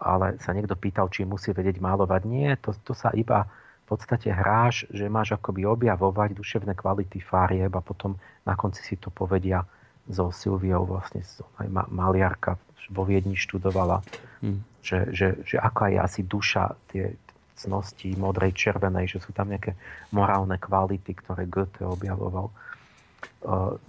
ale 0.00 0.36
sa 0.44 0.52
niekto 0.52 0.76
pýtal, 0.76 1.08
či 1.08 1.24
musí 1.24 1.52
vedieť 1.56 1.80
malovať. 1.80 2.22
Nie, 2.28 2.60
to, 2.60 2.76
to 2.84 2.92
sa 2.92 3.12
iba 3.16 3.48
v 3.86 3.94
podstate 3.94 4.28
hráš, 4.28 4.84
že 4.90 5.06
máš 5.06 5.38
akoby 5.38 5.64
objavovať 5.64 6.34
duševné 6.36 6.74
kvality 6.74 7.22
farieb 7.22 7.72
a 7.72 7.82
potom 7.82 8.18
na 8.42 8.58
konci 8.58 8.82
si 8.82 8.98
to 8.98 9.08
povedia 9.14 9.62
so 10.10 10.30
Silviou, 10.30 10.86
vlastne 10.86 11.22
aj 11.58 11.66
maliarka 11.90 12.58
vo 12.90 13.02
Viedni 13.02 13.34
študovala, 13.34 14.02
hmm. 14.42 14.82
že, 14.82 15.10
že, 15.10 15.26
že 15.42 15.56
aká 15.58 15.90
je 15.90 15.98
asi 15.98 16.20
duša 16.22 16.78
tie 16.90 17.14
cnosti 17.56 18.14
modrej, 18.14 18.54
červenej, 18.54 19.10
že 19.10 19.18
sú 19.18 19.32
tam 19.32 19.50
nejaké 19.50 19.74
morálne 20.12 20.60
kvality, 20.60 21.16
ktoré 21.24 21.48
Goethe 21.48 21.82
objavoval. 21.82 22.52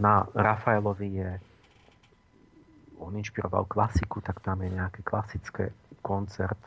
Na 0.01 0.25
Rafaelovi 0.33 1.09
je 1.19 1.29
on 2.99 3.13
inšpiroval 3.15 3.65
klasiku, 3.69 4.21
tak 4.21 4.41
tam 4.41 4.61
je 4.61 4.73
nejaké 4.73 5.01
klasické 5.05 5.71
koncert, 6.01 6.59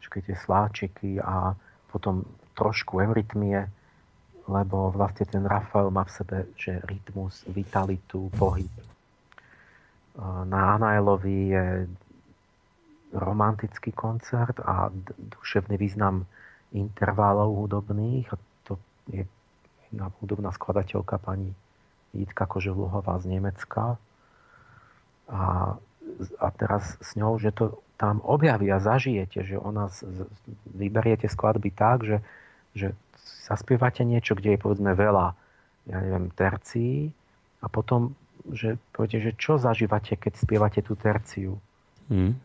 všetky 0.00 0.20
tie 0.26 0.36
sláčiky 0.36 1.10
a 1.22 1.54
potom 1.88 2.26
trošku 2.54 3.00
eurytmie, 3.02 3.66
lebo 4.44 4.92
vlastne 4.92 5.24
ten 5.24 5.44
Rafael 5.46 5.88
má 5.88 6.04
v 6.04 6.14
sebe 6.14 6.36
že 6.58 6.82
rytmus, 6.84 7.46
vitalitu, 7.48 8.28
pohyb. 8.36 8.70
Na 10.46 10.78
Anaelovi 10.78 11.38
je 11.50 11.66
romantický 13.14 13.90
koncert 13.94 14.58
a 14.62 14.90
duševný 15.18 15.74
význam 15.78 16.26
intervalov 16.74 17.66
hudobných. 17.66 18.26
A 18.30 18.36
to 18.66 18.78
je 19.10 19.26
hudobná 20.22 20.50
skladateľka 20.54 21.18
pani 21.18 21.54
Jitka 22.14 22.46
Koželuhová 22.46 23.18
z 23.22 23.38
Nemecka. 23.38 23.98
A, 25.28 25.74
a 26.38 26.46
teraz 26.54 27.00
s 27.00 27.16
ňou, 27.16 27.40
že 27.40 27.50
to 27.54 27.80
tam 27.96 28.20
objaví 28.20 28.68
a 28.68 28.82
zažijete, 28.82 29.46
že 29.46 29.56
ona 29.56 29.88
z, 29.88 30.26
vyberiete 30.74 31.30
skladby 31.30 31.70
tak, 31.70 32.02
že, 32.04 32.18
že 32.74 32.92
zaspievate 33.46 34.02
niečo, 34.02 34.34
kde 34.34 34.56
je 34.56 34.62
povedzme 34.62 34.92
veľa, 34.92 35.32
ja 35.88 35.98
neviem, 36.02 36.28
tercií 36.34 37.14
a 37.62 37.66
potom, 37.70 38.12
že 38.50 38.76
poviete, 38.92 39.20
že 39.20 39.32
čo 39.38 39.56
zažívate, 39.56 40.18
keď 40.18 40.32
spievate 40.36 40.80
tú 40.84 40.98
terciu. 40.98 41.56
Mm. 42.10 42.36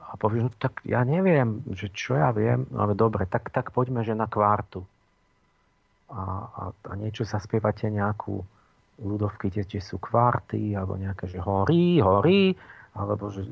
A 0.00 0.12
povieš, 0.20 0.42
no 0.48 0.50
tak 0.60 0.84
ja 0.84 1.04
neviem, 1.08 1.64
že 1.72 1.88
čo 1.92 2.16
ja 2.16 2.32
viem, 2.36 2.68
no 2.68 2.84
ale 2.84 2.92
dobre, 2.92 3.24
tak, 3.24 3.48
tak 3.48 3.72
poďme, 3.72 4.04
že 4.04 4.12
na 4.16 4.28
kvártu. 4.28 4.84
A, 6.12 6.20
a, 6.48 6.62
a 6.72 6.92
niečo 7.00 7.24
zaspievate 7.24 7.88
nejakú 7.88 8.44
ľudovky, 9.00 9.48
kde 9.48 9.80
sú 9.80 9.96
kvarty, 9.96 10.76
alebo 10.76 11.00
nejaké, 11.00 11.30
že 11.30 11.40
horí, 11.40 12.02
horí, 12.02 12.52
alebo 12.92 13.32
že... 13.32 13.46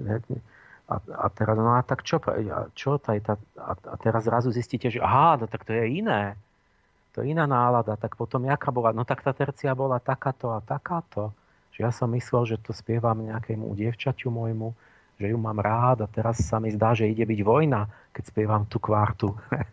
A, 0.91 0.99
a 0.99 1.27
teraz, 1.31 1.55
no 1.55 1.79
a 1.79 1.87
tak 1.87 2.03
čo, 2.03 2.19
čo 2.75 2.99
taj, 2.99 3.23
tá, 3.23 3.39
a, 3.55 3.79
a 3.79 3.95
teraz 3.95 4.27
zrazu 4.27 4.51
zistíte, 4.51 4.91
že 4.91 4.99
aha, 4.99 5.39
no 5.39 5.47
tak 5.47 5.63
to 5.63 5.71
je 5.71 6.03
iné. 6.03 6.35
To 7.15 7.23
je 7.23 7.31
iná 7.31 7.47
nálada. 7.47 7.95
Tak 7.95 8.19
potom 8.19 8.43
jaká 8.43 8.75
bola? 8.75 8.91
No 8.91 9.07
tak 9.07 9.23
tá 9.23 9.31
tercia 9.31 9.71
bola 9.75 10.03
takáto 10.03 10.51
a 10.51 10.59
takáto. 10.59 11.31
Že 11.75 11.79
ja 11.87 11.91
som 11.95 12.11
myslel, 12.11 12.43
že 12.55 12.57
to 12.59 12.75
spievam 12.75 13.23
nejakému 13.23 13.71
dievčaťu 13.79 14.35
môjmu, 14.35 14.75
že 15.23 15.31
ju 15.31 15.39
mám 15.39 15.63
rád 15.63 16.03
a 16.03 16.11
teraz 16.11 16.43
sa 16.43 16.59
mi 16.59 16.75
zdá, 16.75 16.91
že 16.91 17.07
ide 17.07 17.23
byť 17.23 17.41
vojna, 17.47 17.87
keď 18.11 18.23
spievam 18.27 18.63
tú 18.67 18.83
kvartu. 18.83 19.31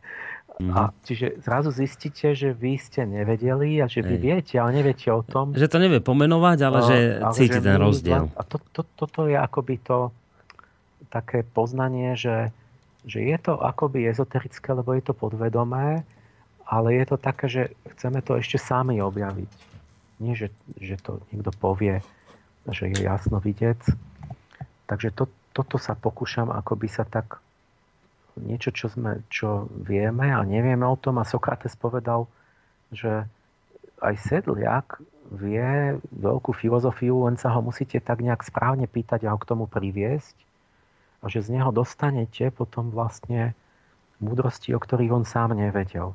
Mm. 0.57 0.73
A 0.73 0.89
čiže 1.05 1.37
zrazu 1.45 1.69
zistíte, 1.69 2.33
že 2.33 2.49
vy 2.49 2.81
ste 2.81 3.05
nevedeli 3.05 3.77
a 3.77 3.85
že 3.85 4.01
vy 4.01 4.17
Ej. 4.17 4.21
viete, 4.21 4.53
ale 4.57 4.81
neviete 4.81 5.13
o 5.13 5.21
tom. 5.21 5.53
Že 5.53 5.69
to 5.69 5.77
nevie 5.77 6.01
pomenovať, 6.01 6.57
ale 6.65 6.79
že 6.81 6.97
ale 7.21 7.35
cíti 7.37 7.61
že 7.61 7.61
ten 7.61 7.77
rozdiel. 7.77 8.25
A 8.33 8.41
to, 8.41 8.57
to, 8.73 8.81
toto 8.97 9.29
je 9.29 9.37
akoby 9.37 9.77
to 9.77 10.09
také 11.13 11.45
poznanie, 11.45 12.17
že, 12.17 12.49
že 13.05 13.21
je 13.21 13.37
to 13.37 13.61
akoby 13.61 14.09
ezoterické, 14.09 14.73
lebo 14.73 14.97
je 14.97 15.05
to 15.05 15.13
podvedomé, 15.13 16.01
ale 16.65 16.87
je 16.97 17.05
to 17.05 17.17
také, 17.21 17.45
že 17.45 17.63
chceme 17.93 18.25
to 18.25 18.41
ešte 18.41 18.57
sami 18.57 18.97
objaviť. 18.97 19.51
Nie, 20.17 20.33
že, 20.33 20.49
že 20.81 20.97
to 20.97 21.21
niekto 21.29 21.53
povie, 21.61 22.01
že 22.65 22.89
je 22.89 23.05
jasno 23.05 23.37
vidieť. 23.37 23.93
Takže 24.89 25.13
to, 25.13 25.29
toto 25.53 25.77
sa 25.77 25.93
pokúšam 25.93 26.49
akoby 26.49 26.89
sa 26.89 27.05
tak 27.05 27.45
niečo, 28.41 28.69
čo, 28.73 28.87
sme, 28.89 29.25
čo 29.27 29.69
vieme 29.71 30.29
a 30.31 30.41
nevieme 30.45 30.85
o 30.85 30.97
tom. 30.97 31.17
A 31.21 31.27
Sokrates 31.27 31.75
povedal, 31.75 32.29
že 32.93 33.27
aj 34.01 34.15
sedliak 34.21 35.01
vie 35.27 35.99
veľkú 36.15 36.55
filozofiu, 36.55 37.27
len 37.27 37.35
sa 37.35 37.51
ho 37.51 37.59
musíte 37.59 37.99
tak 37.99 38.23
nejak 38.23 38.45
správne 38.45 38.87
pýtať 38.87 39.27
a 39.27 39.35
ho 39.35 39.37
k 39.39 39.49
tomu 39.49 39.67
priviesť. 39.67 40.35
A 41.19 41.27
že 41.27 41.43
z 41.43 41.57
neho 41.59 41.73
dostanete 41.73 42.53
potom 42.53 42.93
vlastne 42.93 43.57
múdrosti, 44.21 44.71
o 44.71 44.79
ktorých 44.79 45.13
on 45.13 45.25
sám 45.25 45.57
nevedel. 45.57 46.13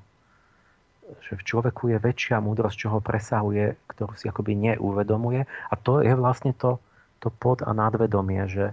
Že 1.29 1.43
v 1.43 1.47
človeku 1.47 1.83
je 1.93 1.99
väčšia 2.01 2.41
múdrosť, 2.41 2.87
čo 2.87 2.89
ho 2.95 3.05
presahuje, 3.05 3.77
ktorú 3.91 4.17
si 4.17 4.31
akoby 4.31 4.57
neuvedomuje. 4.57 5.45
A 5.45 5.75
to 5.77 6.01
je 6.01 6.15
vlastne 6.17 6.57
to, 6.57 6.81
to 7.21 7.29
pod 7.29 7.61
a 7.61 7.75
nadvedomie, 7.77 8.49
že, 8.49 8.73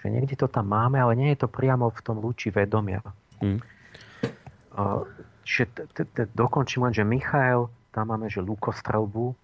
že 0.00 0.08
niekde 0.08 0.36
to 0.36 0.48
tam 0.48 0.72
máme, 0.72 0.96
ale 0.96 1.12
nie 1.16 1.36
je 1.36 1.44
to 1.44 1.48
priamo 1.48 1.92
v 1.92 2.00
tom 2.00 2.20
lúči 2.24 2.48
vedomia. 2.48 3.04
Čiže 5.44 5.64
dokončím 6.32 6.88
len, 6.88 6.94
že 6.94 7.04
Michael, 7.04 7.68
tam 7.90 8.14
máme, 8.14 8.30
že 8.30 8.40
lukostrelbu, 8.40 9.34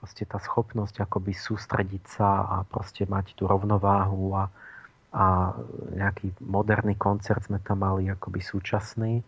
proste 0.00 0.24
tá 0.24 0.38
schopnosť 0.38 1.02
akoby 1.02 1.34
sústrediť 1.34 2.04
sa 2.08 2.28
a 2.46 2.56
proste 2.66 3.04
mať 3.04 3.36
tú 3.36 3.46
rovnováhu 3.46 4.32
a, 4.34 4.44
a 5.12 5.54
nejaký 5.92 6.34
moderný 6.42 6.94
koncert 6.98 7.44
sme 7.46 7.60
tam 7.62 7.84
mali 7.84 8.08
akoby 8.10 8.40
súčasný. 8.40 9.20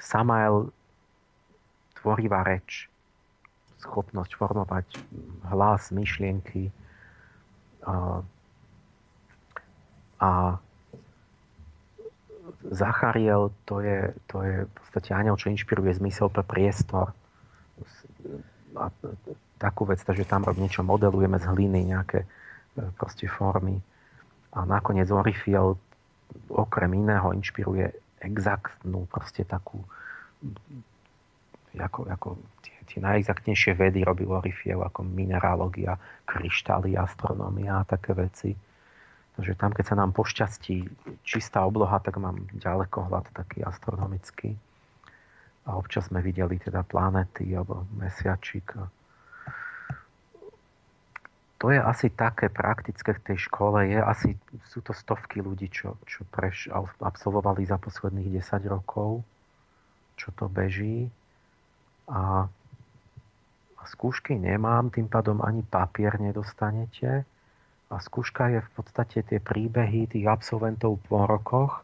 Samael 0.00 0.72
tvorivá 2.00 2.44
reč, 2.44 2.88
schopnosť 3.80 4.32
formovať 4.36 4.86
hlas, 5.52 5.92
myšlienky, 5.92 6.72
a 10.20 10.60
Zachariel 12.70 13.50
to 13.64 13.80
je, 13.80 14.12
to 14.28 14.44
je 14.44 14.54
v 14.68 14.72
podstate 14.76 15.16
aniel, 15.16 15.40
čo 15.40 15.48
inšpiruje 15.48 15.96
zmysel 15.96 16.28
pre 16.28 16.44
priestor. 16.44 17.16
A 18.76 18.92
takú 19.56 19.88
vec, 19.88 20.04
že 20.04 20.28
tam 20.28 20.44
niečo 20.44 20.84
modelujeme 20.84 21.40
z 21.40 21.48
hliny, 21.48 21.88
nejaké 21.88 22.24
e, 22.24 22.28
proste 23.00 23.24
formy. 23.32 23.80
A 24.52 24.68
nakoniec 24.68 25.08
Orifiel 25.08 25.80
okrem 26.52 26.92
iného 26.94 27.32
inšpiruje 27.32 27.90
exaktnú, 28.20 29.08
proste 29.08 29.42
takú 29.48 29.80
ako, 31.80 32.10
ako 32.10 32.28
tie, 32.66 32.76
tie 32.86 32.98
najexaktnejšie 32.98 33.72
vedy 33.78 34.02
robil 34.04 34.28
Orifiel, 34.30 34.82
ako 34.84 35.06
mineralógia, 35.06 35.96
kryštály, 36.26 36.98
astronómia 36.98 37.80
a 37.80 37.88
také 37.88 38.12
veci 38.12 38.52
Takže 39.38 39.54
tam, 39.54 39.70
keď 39.70 39.84
sa 39.86 39.96
nám 39.96 40.10
pošťastí 40.12 40.76
čistá 41.22 41.62
obloha, 41.62 42.02
tak 42.02 42.18
mám 42.18 42.44
ďalekohľad 42.56 43.30
taký 43.32 43.62
astronomický. 43.62 44.58
A 45.64 45.78
občas 45.78 46.10
sme 46.10 46.18
videli 46.24 46.58
teda 46.58 46.82
planety 46.82 47.46
alebo 47.54 47.86
mesiačik. 47.94 48.74
To 51.60 51.68
je 51.68 51.76
asi 51.76 52.08
také 52.08 52.48
praktické 52.48 53.12
v 53.12 53.24
tej 53.32 53.38
škole. 53.46 53.84
Je 53.84 54.00
asi, 54.00 54.32
sú 54.68 54.80
to 54.80 54.96
stovky 54.96 55.44
ľudí, 55.44 55.68
čo, 55.68 56.00
čo 56.08 56.24
preš, 56.32 56.72
absolvovali 57.04 57.68
za 57.68 57.76
posledných 57.76 58.40
10 58.40 58.64
rokov, 58.64 59.20
čo 60.16 60.32
to 60.32 60.48
beží. 60.48 61.12
A, 62.08 62.48
a 63.76 63.82
skúšky 63.92 64.40
nemám, 64.40 64.88
tým 64.88 65.06
pádom 65.06 65.44
ani 65.44 65.60
papier 65.60 66.16
nedostanete 66.16 67.28
a 67.90 67.98
skúška 67.98 68.54
je 68.54 68.60
v 68.62 68.70
podstate 68.78 69.18
tie 69.26 69.42
príbehy 69.42 70.06
tých 70.06 70.30
absolventov 70.30 71.02
po 71.10 71.26
rokoch, 71.26 71.82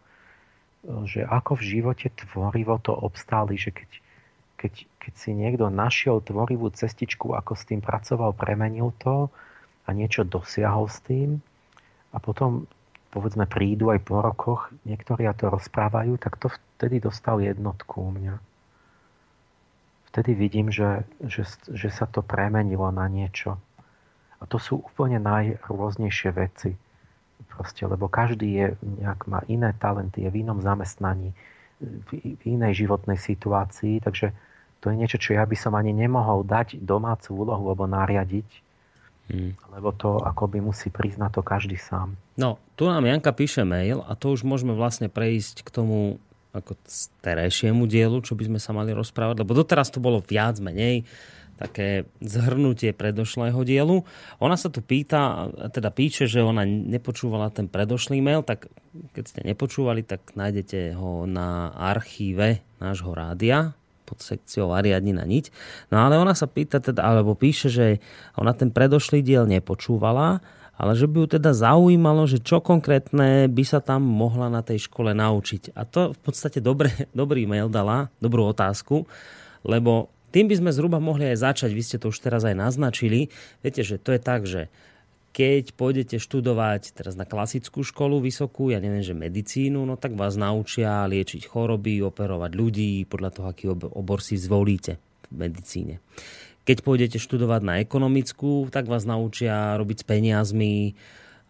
že 1.03 1.27
ako 1.27 1.59
v 1.59 1.67
živote 1.67 2.15
tvorivo 2.15 2.79
to 2.79 2.95
obstáli, 2.95 3.59
že 3.59 3.75
keď, 3.75 3.91
keď, 4.55 4.73
keď 5.03 5.13
si 5.19 5.31
niekto 5.35 5.67
našiel 5.67 6.23
tvorivú 6.23 6.71
cestičku, 6.71 7.35
ako 7.35 7.59
s 7.59 7.67
tým 7.67 7.83
pracoval, 7.83 8.39
premenil 8.39 8.95
to 9.03 9.27
a 9.83 9.89
niečo 9.91 10.23
dosiahol 10.23 10.87
s 10.87 11.03
tým 11.03 11.43
a 12.15 12.23
potom 12.23 12.71
povedzme 13.11 13.51
prídu 13.51 13.91
aj 13.91 14.01
po 14.07 14.23
rokoch, 14.23 14.71
niektorí 14.87 15.27
a 15.27 15.35
to 15.35 15.51
rozprávajú, 15.51 16.23
tak 16.23 16.39
to 16.39 16.55
vtedy 16.55 17.03
dostal 17.03 17.43
jednotku 17.43 17.99
u 17.99 18.11
mňa. 18.15 18.35
Vtedy 20.15 20.39
vidím, 20.39 20.71
že, 20.71 21.03
že, 21.19 21.45
že 21.67 21.91
sa 21.91 22.07
to 22.07 22.23
premenilo 22.23 22.89
na 22.95 23.11
niečo. 23.11 23.59
A 24.41 24.45
to 24.45 24.61
sú 24.61 24.85
úplne 24.85 25.17
najrôznejšie 25.23 26.31
veci. 26.37 26.71
Proste, 27.53 27.89
lebo 27.89 28.09
každý 28.09 28.49
je, 28.53 28.67
nejak 28.85 29.25
má 29.29 29.41
iné 29.49 29.73
talenty, 29.81 30.25
je 30.25 30.31
v 30.33 30.45
inom 30.45 30.61
zamestnaní, 30.61 31.33
v, 31.81 32.41
inej 32.45 32.85
životnej 32.85 33.17
situácii, 33.17 34.01
takže 34.05 34.33
to 34.81 34.93
je 34.93 34.97
niečo, 34.97 35.17
čo 35.17 35.37
ja 35.37 35.45
by 35.49 35.57
som 35.57 35.73
ani 35.73 35.93
nemohol 35.97 36.45
dať 36.45 36.81
domácu 36.85 37.33
úlohu 37.33 37.65
alebo 37.73 37.89
nariadiť. 37.89 38.49
Hmm. 39.27 39.59
Lebo 39.75 39.91
to 39.91 40.23
akoby 40.23 40.63
musí 40.63 40.87
priznať 40.87 41.41
to 41.41 41.43
každý 41.43 41.75
sám. 41.75 42.15
No, 42.39 42.63
tu 42.79 42.87
nám 42.87 43.03
Janka 43.03 43.35
píše 43.35 43.67
mail 43.67 44.05
a 44.07 44.15
to 44.15 44.31
už 44.31 44.47
môžeme 44.47 44.71
vlastne 44.77 45.11
prejsť 45.11 45.67
k 45.67 45.69
tomu 45.73 46.23
ako 46.55 46.73
terajšiemu 47.21 47.85
dielu, 47.85 48.17
čo 48.25 48.33
by 48.33 48.49
sme 48.49 48.61
sa 48.63 48.73
mali 48.73 48.97
rozprávať, 48.97 49.45
lebo 49.45 49.53
doteraz 49.53 49.93
to 49.93 50.01
bolo 50.01 50.25
viac 50.25 50.57
menej 50.63 51.05
také 51.57 52.05
zhrnutie 52.21 52.93
predošlého 52.93 53.57
dielu. 53.65 54.05
Ona 54.41 54.57
sa 54.61 54.69
tu 54.69 54.85
pýta, 54.85 55.49
teda 55.73 55.89
píše, 55.89 56.29
že 56.29 56.45
ona 56.45 56.69
nepočúvala 56.69 57.49
ten 57.49 57.67
predošlý 57.67 58.21
mail, 58.21 58.45
tak 58.45 58.69
keď 59.17 59.25
ste 59.25 59.41
nepočúvali, 59.45 60.05
tak 60.05 60.37
nájdete 60.37 60.97
ho 60.97 61.25
na 61.25 61.73
archíve 61.73 62.65
nášho 62.81 63.13
rádia 63.17 63.73
pod 64.07 64.23
sekciou 64.23 64.71
Ariadnina 64.71 65.27
niť. 65.27 65.51
No 65.91 66.07
ale 66.07 66.15
ona 66.15 66.33
sa 66.39 66.47
pýta, 66.47 66.79
teda, 66.79 67.03
alebo 67.03 67.35
píše, 67.35 67.67
že 67.67 67.99
ona 68.39 68.55
ten 68.55 68.71
predošlý 68.71 69.19
diel 69.19 69.51
nepočúvala, 69.51 70.39
ale 70.77 70.93
že 70.93 71.09
by 71.09 71.25
ju 71.25 71.27
teda 71.41 71.51
zaujímalo, 71.57 72.29
že 72.29 72.39
čo 72.39 72.61
konkrétne 72.61 73.49
by 73.49 73.65
sa 73.65 73.81
tam 73.81 74.05
mohla 74.05 74.53
na 74.53 74.61
tej 74.61 74.87
škole 74.87 75.17
naučiť. 75.17 75.75
A 75.75 75.89
to 75.89 76.13
v 76.13 76.21
podstate 76.21 76.63
dobre, 76.63 76.93
dobrý 77.17 77.49
mail 77.49 77.67
dala, 77.67 78.13
dobrú 78.23 78.47
otázku, 78.47 79.09
lebo 79.67 80.15
tým 80.35 80.51
by 80.51 80.55
sme 80.59 80.71
zhruba 80.75 80.99
mohli 80.99 81.31
aj 81.33 81.43
začať, 81.43 81.71
vy 81.73 81.83
ste 81.83 81.97
to 82.03 82.11
už 82.11 82.19
teraz 82.19 82.43
aj 82.43 82.57
naznačili. 82.59 83.31
Viete, 83.63 83.83
že 83.87 83.97
to 83.97 84.15
je 84.15 84.21
tak, 84.21 84.45
že 84.45 84.73
keď 85.37 85.77
pôjdete 85.77 86.17
študovať 86.17 86.97
teraz 86.97 87.13
na 87.13 87.29
klasickú 87.29 87.85
školu 87.85 88.25
vysokú, 88.25 88.73
ja 88.73 88.81
neviem, 88.81 89.05
že 89.05 89.13
medicínu, 89.13 89.85
no 89.85 90.01
tak 90.01 90.17
vás 90.17 90.33
naučia 90.33 91.05
liečiť 91.05 91.45
choroby, 91.45 92.01
operovať 92.01 92.57
ľudí 92.57 93.05
podľa 93.05 93.31
toho, 93.37 93.47
aký 93.53 93.69
obor 93.69 94.25
si 94.25 94.41
zvolíte 94.41 94.97
v 95.29 95.45
medicíne. 95.45 96.01
Keď 96.65 96.83
pôjdete 96.83 97.19
študovať 97.21 97.63
na 97.63 97.75
ekonomickú, 97.85 98.73
tak 98.73 98.89
vás 98.89 99.05
naučia 99.05 99.77
robiť 99.77 100.03
s 100.03 100.09
peniazmi, 100.09 100.97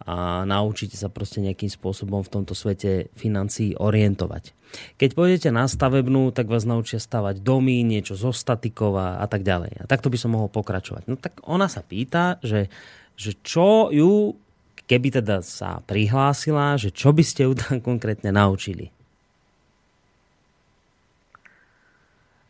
a 0.05 0.44
naučíte 0.44 0.94
sa 0.94 1.09
proste 1.09 1.40
nejakým 1.40 1.72
spôsobom 1.72 2.20
v 2.20 2.32
tomto 2.32 2.53
svete 2.53 3.09
financií 3.16 3.72
orientovať. 3.72 4.53
Keď 5.01 5.11
pôjdete 5.16 5.49
na 5.49 5.64
stavebnú, 5.64 6.34
tak 6.36 6.53
vás 6.53 6.68
naučia 6.68 7.01
stavať 7.01 7.40
domy, 7.40 7.80
niečo 7.80 8.12
zo 8.12 8.34
statikov 8.34 8.99
a, 9.01 9.09
a 9.22 9.26
tak 9.30 9.40
ďalej. 9.40 9.80
A 9.80 9.88
takto 9.88 10.12
by 10.12 10.18
som 10.20 10.36
mohol 10.36 10.53
pokračovať. 10.53 11.09
No 11.09 11.16
tak 11.16 11.40
ona 11.49 11.70
sa 11.70 11.80
pýta, 11.80 12.36
že, 12.44 12.68
že 13.16 13.38
čo 13.40 13.88
ju, 13.88 14.36
keby 14.84 15.22
teda 15.22 15.40
sa 15.40 15.80
prihlásila, 15.80 16.76
že 16.76 16.92
čo 16.92 17.16
by 17.16 17.24
ste 17.24 17.49
ju 17.49 17.57
tam 17.57 17.80
konkrétne 17.80 18.28
naučili? 18.34 18.92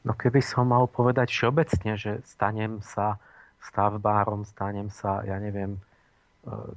No 0.07 0.15
keby 0.15 0.39
som 0.39 0.71
mal 0.71 0.87
povedať 0.87 1.31
všeobecne, 1.35 1.99
že 1.99 2.23
stanem 2.23 2.79
sa 2.83 3.19
stavbárom, 3.71 4.47
stanem 4.47 4.87
sa, 4.91 5.27
ja 5.27 5.39
neviem, 5.43 5.83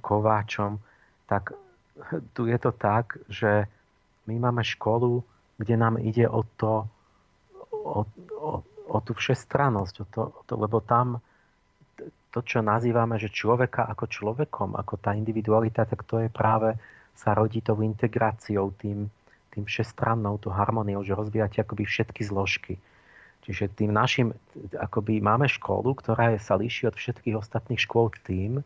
kováčom, 0.01 0.81
tak 1.29 1.53
tu 2.33 2.47
je 2.47 2.57
to 2.57 2.71
tak, 2.71 3.17
že 3.29 3.67
my 4.25 4.35
máme 4.39 4.63
školu, 4.63 5.23
kde 5.57 5.75
nám 5.77 5.99
ide 5.99 6.29
o 6.29 6.45
to, 6.57 6.87
o, 7.71 8.05
o, 8.39 8.51
o 8.87 8.97
tú 9.03 9.11
všestrannosť, 9.13 9.95
o 10.01 10.05
to, 10.07 10.21
o 10.31 10.41
to, 10.47 10.53
lebo 10.55 10.79
tam 10.79 11.19
to, 12.29 12.39
čo 12.45 12.61
nazývame, 12.61 13.17
že 13.17 13.33
človeka 13.33 13.89
ako 13.89 14.05
človekom, 14.05 14.77
ako 14.77 15.01
tá 15.01 15.17
individualita, 15.17 15.89
tak 15.89 16.05
to 16.05 16.21
je 16.21 16.29
práve, 16.29 16.77
sa 17.17 17.33
rodí 17.35 17.59
tou 17.59 17.81
integráciou, 17.81 18.71
tým, 18.79 19.09
tým 19.51 19.65
všestrannou, 19.65 20.37
tú 20.39 20.53
harmóniou, 20.53 21.03
že 21.03 21.17
rozvíjate 21.17 21.59
akoby 21.65 21.83
všetky 21.83 22.21
zložky. 22.23 22.73
Čiže 23.43 23.73
tým 23.73 23.91
našim, 23.91 24.31
akoby 24.77 25.19
máme 25.19 25.49
školu, 25.49 25.97
ktorá 25.97 26.37
je, 26.37 26.39
sa 26.39 26.53
líši 26.55 26.87
od 26.87 26.95
všetkých 26.95 27.35
ostatných 27.35 27.81
škôl 27.81 28.13
tým, 28.23 28.61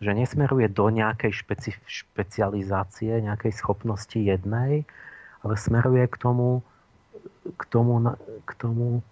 že 0.00 0.16
nesmeruje 0.16 0.72
do 0.72 0.88
nejakej 0.88 1.32
špeci- 1.44 1.84
špecializácie, 1.84 3.20
nejakej 3.20 3.52
schopnosti 3.52 4.16
jednej, 4.16 4.88
ale 5.44 5.54
smeruje 5.60 6.08
k 6.08 6.16
tomu, 6.16 6.64
k 7.60 7.62
tomu, 7.68 8.16
k 8.48 8.52
tomu 8.56 9.04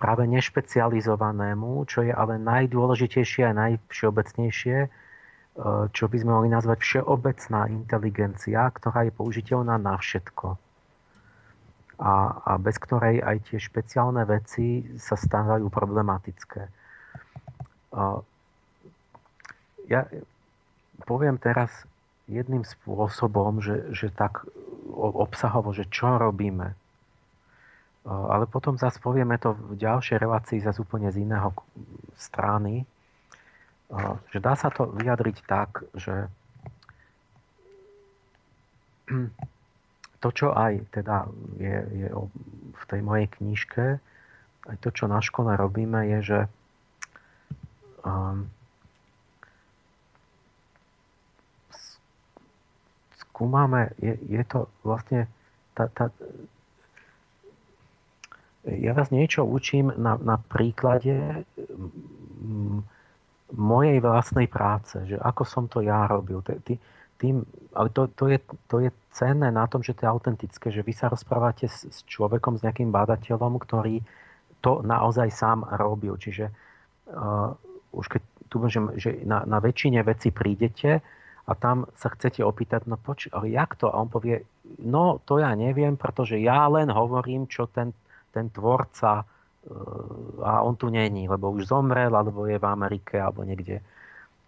práve 0.00 0.24
nešpecializovanému, 0.30 1.84
čo 1.84 2.06
je 2.08 2.12
ale 2.14 2.40
najdôležitejšie 2.40 3.52
a 3.52 3.52
najvšeobecnejšie, 3.52 4.78
e, 4.86 4.88
čo 5.92 6.04
by 6.08 6.16
sme 6.16 6.30
mohli 6.32 6.48
nazvať 6.48 6.78
všeobecná 6.80 7.68
inteligencia, 7.68 8.70
ktorá 8.72 9.04
je 9.04 9.12
použiteľná 9.12 9.76
na 9.76 9.98
všetko. 10.00 10.56
A, 11.98 12.12
a 12.46 12.52
bez 12.62 12.78
ktorej 12.78 13.18
aj 13.20 13.50
tie 13.50 13.58
špeciálne 13.58 14.22
veci 14.22 14.86
sa 15.02 15.18
stávajú 15.18 15.66
problematické. 15.66 16.70
Ja 19.88 20.04
poviem 21.08 21.40
teraz 21.40 21.72
jedným 22.28 22.62
spôsobom, 22.62 23.64
že, 23.64 23.88
že 23.96 24.12
tak 24.12 24.44
obsahovo, 24.96 25.72
že 25.72 25.88
čo 25.88 26.20
robíme. 26.20 26.76
Ale 28.08 28.44
potom 28.48 28.76
zase 28.76 29.00
povieme 29.00 29.40
to 29.40 29.56
v 29.56 29.80
ďalšej 29.80 30.16
relácii 30.20 30.64
zase 30.64 30.80
úplne 30.80 31.08
z 31.08 31.24
iného 31.24 31.52
strany. 32.20 32.84
Že 34.32 34.38
dá 34.44 34.52
sa 34.56 34.68
to 34.68 34.92
vyjadriť 34.92 35.36
tak, 35.48 35.84
že 35.96 36.28
to, 40.20 40.28
čo 40.32 40.52
aj 40.52 40.84
teda 40.92 41.28
je, 41.56 41.76
je 42.04 42.08
v 42.76 42.84
tej 42.84 43.00
mojej 43.00 43.28
knižke, 43.40 43.86
aj 44.68 44.76
to, 44.84 44.92
čo 44.92 45.08
na 45.08 45.24
škole 45.24 45.56
robíme, 45.56 46.04
je, 46.04 46.18
že 46.20 46.40
um, 48.04 48.52
skúmame, 53.38 53.94
je, 54.02 54.18
je 54.26 54.42
to 54.42 54.66
vlastne 54.82 55.30
tá, 55.78 55.86
tá, 55.94 56.10
ja 58.66 58.90
vás 58.98 59.14
niečo 59.14 59.46
učím 59.46 59.94
na, 59.94 60.18
na 60.18 60.42
príklade 60.42 61.46
mojej 63.54 63.98
vlastnej 64.02 64.50
práce, 64.50 64.98
že 65.06 65.14
ako 65.22 65.42
som 65.46 65.64
to 65.70 65.86
ja 65.86 66.10
robil. 66.10 66.42
Tým, 67.22 67.46
ale 67.78 67.88
to, 67.94 68.10
to, 68.10 68.26
je, 68.26 68.38
to 68.66 68.82
je 68.82 68.90
cenné 69.14 69.54
na 69.54 69.70
tom, 69.70 69.86
že 69.86 69.94
to 69.94 70.02
je 70.02 70.10
autentické, 70.10 70.74
že 70.74 70.82
vy 70.82 70.90
sa 70.90 71.06
rozprávate 71.06 71.70
s, 71.70 71.86
s 71.86 72.02
človekom, 72.10 72.58
s 72.58 72.66
nejakým 72.66 72.90
bádateľom, 72.90 73.58
ktorý 73.62 74.02
to 74.58 74.82
naozaj 74.82 75.30
sám 75.30 75.62
robil. 75.78 76.18
Čiže 76.18 76.50
uh, 77.14 77.54
už 77.94 78.06
keď 78.18 78.22
tu 78.50 78.56
môžem, 78.58 78.90
že 78.98 79.22
na, 79.22 79.46
na 79.46 79.62
väčšine 79.62 80.02
veci 80.02 80.34
prídete, 80.34 81.02
a 81.48 81.52
tam 81.56 81.88
sa 81.96 82.12
chcete 82.12 82.44
opýtať, 82.44 82.84
no 82.84 83.00
poč, 83.00 83.32
ale 83.32 83.48
jak 83.48 83.72
to? 83.80 83.88
A 83.88 83.96
on 83.96 84.12
povie, 84.12 84.44
no 84.84 85.16
to 85.24 85.40
ja 85.40 85.56
neviem, 85.56 85.96
pretože 85.96 86.36
ja 86.36 86.68
len 86.68 86.92
hovorím, 86.92 87.48
čo 87.48 87.64
ten, 87.72 87.96
ten 88.36 88.52
tvorca 88.52 89.24
e, 89.24 89.72
a 90.44 90.60
on 90.60 90.76
tu 90.76 90.92
není, 90.92 91.24
lebo 91.24 91.48
už 91.48 91.72
zomrel, 91.72 92.12
alebo 92.12 92.44
je 92.44 92.60
v 92.60 92.66
Amerike, 92.68 93.16
alebo 93.16 93.48
niekde. 93.48 93.80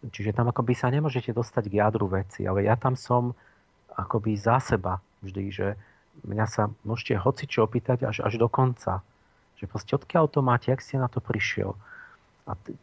Čiže 0.05 0.37
tam 0.37 0.53
akoby 0.53 0.77
sa 0.77 0.93
nemôžete 0.93 1.33
dostať 1.33 1.73
k 1.73 1.81
jadru 1.81 2.05
veci, 2.13 2.45
ale 2.45 2.69
ja 2.69 2.77
tam 2.77 3.01
som 3.01 3.33
akoby 3.97 4.37
za 4.37 4.61
seba 4.61 5.01
vždy, 5.25 5.45
že 5.49 5.67
mňa 6.29 6.47
sa 6.49 6.69
môžete 6.85 7.17
hocičo 7.17 7.65
opýtať 7.65 8.05
až, 8.05 8.21
až 8.21 8.37
do 8.37 8.49
konca. 8.53 9.01
Že 9.57 9.65
proste 9.73 9.93
odkiaľ 9.97 10.29
to 10.29 10.41
máte, 10.45 10.69
jak 10.69 10.85
ste 10.85 11.01
na 11.01 11.09
to 11.09 11.25
prišiel. 11.25 11.77
A 12.51 12.59
t- 12.59 12.75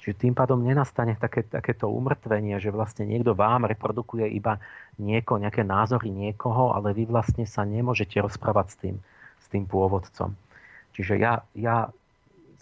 čiže 0.00 0.24
tým 0.28 0.32
pádom 0.32 0.60
nenastane 0.64 1.16
také, 1.20 1.44
takéto 1.44 1.92
umrtvenie, 1.92 2.56
že 2.56 2.72
vlastne 2.72 3.04
niekto 3.04 3.36
vám 3.36 3.68
reprodukuje 3.68 4.28
iba 4.32 4.56
nieko, 4.96 5.36
nejaké 5.36 5.64
názory 5.64 6.08
niekoho, 6.08 6.72
ale 6.72 6.96
vy 6.96 7.04
vlastne 7.08 7.44
sa 7.44 7.68
nemôžete 7.68 8.16
rozprávať 8.20 8.66
s 8.72 8.76
tým, 8.80 8.96
s 9.40 9.46
tým 9.52 9.64
pôvodcom. 9.68 10.32
Čiže 10.96 11.20
ja, 11.20 11.44
ja 11.56 11.92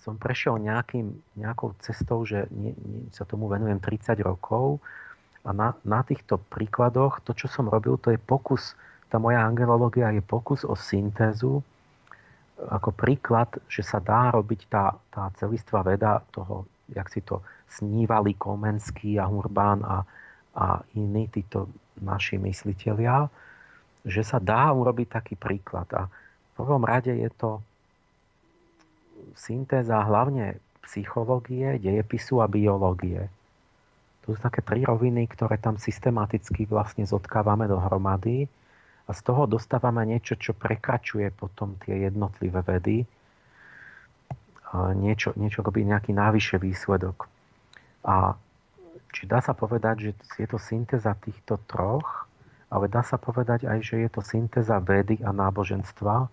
som 0.03 0.17
prešiel 0.17 0.59
nejakým, 0.59 1.13
nejakou 1.37 1.77
cestou, 1.85 2.25
že 2.25 2.49
nie, 2.51 2.73
nie, 2.75 3.07
sa 3.13 3.29
tomu 3.29 3.47
venujem 3.47 3.79
30 3.79 4.17
rokov 4.25 4.81
a 5.45 5.51
na, 5.53 5.77
na 5.85 6.01
týchto 6.03 6.41
príkladoch 6.51 7.21
to, 7.27 7.37
čo 7.37 7.47
som 7.47 7.69
robil, 7.69 8.01
to 8.01 8.15
je 8.15 8.21
pokus, 8.21 8.75
tá 9.13 9.19
moja 9.19 9.43
angelológia 9.43 10.15
je 10.15 10.23
pokus 10.25 10.63
o 10.65 10.79
syntézu 10.79 11.61
ako 12.69 12.93
príklad, 12.93 13.49
že 13.71 13.81
sa 13.81 14.03
dá 14.03 14.29
robiť 14.35 14.61
tá, 14.69 14.93
tá 15.09 15.33
celistvá 15.41 15.81
veda 15.81 16.21
toho, 16.35 16.69
jak 16.93 17.09
si 17.09 17.25
to 17.25 17.41
snívali 17.71 18.37
Komenský 18.37 19.17
a 19.17 19.31
Urbán 19.31 19.81
a, 19.87 20.05
a 20.59 20.83
iní 20.99 21.31
títo 21.31 21.71
naši 22.03 22.37
mysliteľia, 22.37 23.31
že 24.05 24.21
sa 24.27 24.37
dá 24.43 24.69
urobiť 24.75 25.09
taký 25.09 25.35
príklad. 25.39 25.89
A 25.97 26.11
v 26.11 26.51
prvom 26.57 26.85
rade 26.85 27.15
je 27.15 27.31
to 27.33 27.65
syntéza 29.37 30.01
hlavne 30.05 30.59
psychológie, 30.85 31.79
dejepisu 31.79 32.43
a 32.43 32.51
biológie. 32.51 33.31
To 34.27 34.37
sú 34.37 34.39
také 34.43 34.61
tri 34.61 34.85
roviny, 34.85 35.31
ktoré 35.31 35.57
tam 35.57 35.81
systematicky 35.81 36.67
vlastne 36.69 37.07
zotkávame 37.07 37.71
dohromady 37.71 38.51
a 39.11 39.13
z 39.13 39.27
toho 39.27 39.51
dostávame 39.51 40.07
niečo, 40.07 40.39
čo 40.39 40.55
prekračuje 40.55 41.35
potom 41.35 41.75
tie 41.83 42.07
jednotlivé 42.07 42.63
vedy. 42.63 43.03
Niečo, 44.95 45.35
niečo 45.35 45.67
akoby 45.67 45.83
nejaký 45.83 46.15
návyššie 46.15 46.63
výsledok. 46.63 47.27
A 48.07 48.39
či 49.11 49.27
dá 49.27 49.43
sa 49.43 49.51
povedať, 49.51 49.97
že 49.99 50.11
je 50.39 50.47
to 50.47 50.63
syntéza 50.63 51.19
týchto 51.19 51.59
troch, 51.67 52.31
ale 52.71 52.87
dá 52.87 53.03
sa 53.03 53.19
povedať 53.19 53.67
aj, 53.67 53.83
že 53.83 53.97
je 53.99 54.11
to 54.15 54.23
syntéza 54.23 54.79
vedy 54.79 55.19
a 55.27 55.35
náboženstva, 55.35 56.31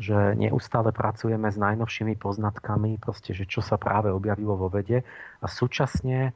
že 0.00 0.32
neustále 0.40 0.96
pracujeme 0.96 1.52
s 1.52 1.60
najnovšími 1.60 2.16
poznatkami, 2.16 2.96
proste, 2.96 3.36
že 3.36 3.44
čo 3.44 3.60
sa 3.60 3.76
práve 3.76 4.08
objavilo 4.08 4.56
vo 4.56 4.72
vede 4.72 5.04
a 5.44 5.46
súčasne 5.46 6.32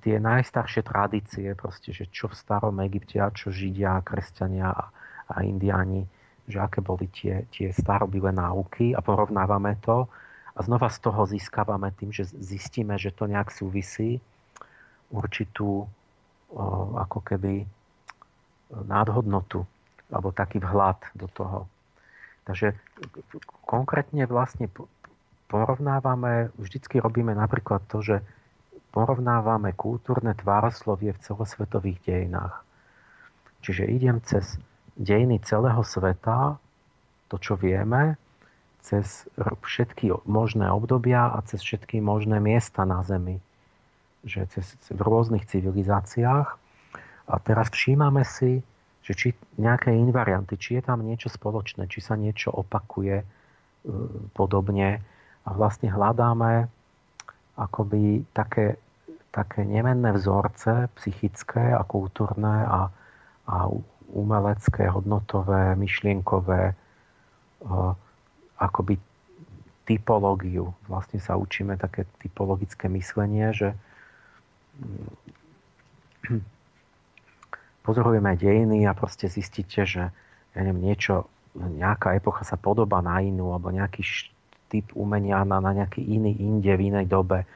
tie 0.00 0.16
najstaršie 0.16 0.82
tradície, 0.86 1.52
proste, 1.52 1.92
že 1.92 2.08
čo 2.08 2.32
v 2.32 2.38
starom 2.38 2.80
Egypte 2.80 3.20
a 3.20 3.28
čo 3.28 3.52
Židia, 3.52 4.00
kresťania 4.00 4.72
a, 4.72 4.84
a 5.28 5.36
Indiáni, 5.44 6.08
že 6.48 6.60
aké 6.60 6.80
boli 6.80 7.08
tie, 7.12 7.44
tie 7.52 7.72
starobilé 7.72 8.32
náuky 8.32 8.96
a 8.96 9.00
porovnávame 9.04 9.76
to 9.84 10.08
a 10.54 10.58
znova 10.62 10.88
z 10.88 10.98
toho 11.02 11.26
získavame 11.28 11.92
tým, 11.98 12.14
že 12.14 12.24
zistíme, 12.28 12.96
že 12.96 13.12
to 13.12 13.28
nejak 13.28 13.50
súvisí 13.52 14.22
určitú 15.12 15.84
ako 16.94 17.18
keby 17.26 17.66
nádhodnotu 18.70 19.66
alebo 20.12 20.30
taký 20.30 20.62
vhľad 20.62 21.00
do 21.18 21.26
toho. 21.32 21.66
Takže 22.44 22.76
konkrétne 23.64 24.28
vlastne 24.28 24.68
porovnávame, 25.48 26.52
vždycky 26.60 27.00
robíme 27.00 27.32
napríklad 27.34 27.82
to, 27.88 28.04
že 28.04 28.16
porovnávame 28.94 29.74
kultúrne 29.74 30.38
tvároslovie 30.38 31.10
v 31.10 31.22
celosvetových 31.26 31.98
dejinách. 32.06 32.62
Čiže 33.66 33.90
idem 33.90 34.22
cez 34.22 34.54
dejiny 34.94 35.42
celého 35.42 35.82
sveta, 35.82 36.62
to 37.26 37.36
čo 37.42 37.58
vieme, 37.58 38.14
cez 38.86 39.26
všetky 39.66 40.14
možné 40.30 40.70
obdobia 40.70 41.34
a 41.34 41.42
cez 41.42 41.58
všetky 41.64 41.98
možné 41.98 42.38
miesta 42.38 42.86
na 42.86 43.02
Zemi. 43.02 43.42
Že 44.22 44.40
cez, 44.54 44.78
v 44.92 45.00
rôznych 45.02 45.48
civilizáciách. 45.50 46.48
A 47.24 47.34
teraz 47.40 47.72
všímame 47.74 48.22
si, 48.22 48.60
že 49.02 49.12
či 49.16 49.28
nejaké 49.58 49.90
invarianty, 49.90 50.54
či 50.60 50.78
je 50.78 50.82
tam 50.84 51.02
niečo 51.02 51.32
spoločné, 51.32 51.88
či 51.88 52.04
sa 52.04 52.14
niečo 52.14 52.52
opakuje 52.52 53.16
e, 53.20 53.26
podobne. 54.36 55.00
A 55.44 55.50
vlastne 55.52 55.88
hľadáme 55.88 56.68
akoby 57.54 58.26
také, 58.34 58.76
také 59.30 59.64
nemenné 59.64 60.12
vzorce 60.12 60.88
psychické 60.98 61.74
a 61.74 61.82
kultúrne 61.86 62.66
a, 62.66 62.90
a 63.46 63.56
umelecké, 64.10 64.90
hodnotové, 64.90 65.74
myšlienkové, 65.78 66.62
e, 66.70 66.74
akoby 68.58 68.98
typológiu. 69.84 70.74
Vlastne 70.88 71.20
sa 71.20 71.36
učíme 71.36 71.76
také 71.76 72.08
typologické 72.18 72.88
myslenie, 72.90 73.52
že 73.54 73.68
mm, 74.80 76.40
pozorujeme 77.86 78.34
dejiny 78.34 78.88
a 78.88 78.96
proste 78.96 79.30
zistíte, 79.30 79.86
že 79.86 80.10
ja 80.54 80.60
neviem, 80.62 80.90
niečo, 80.90 81.26
nejaká 81.54 82.18
epocha 82.18 82.42
sa 82.42 82.58
podoba 82.58 82.98
na 82.98 83.22
inú, 83.22 83.54
alebo 83.54 83.70
nejaký 83.70 84.02
typ 84.74 84.90
umenia 84.98 85.46
na, 85.46 85.62
na 85.62 85.70
nejaký 85.70 86.02
iný 86.02 86.34
inde, 86.34 86.74
v 86.74 86.90
inej 86.90 87.06
dobe, 87.06 87.46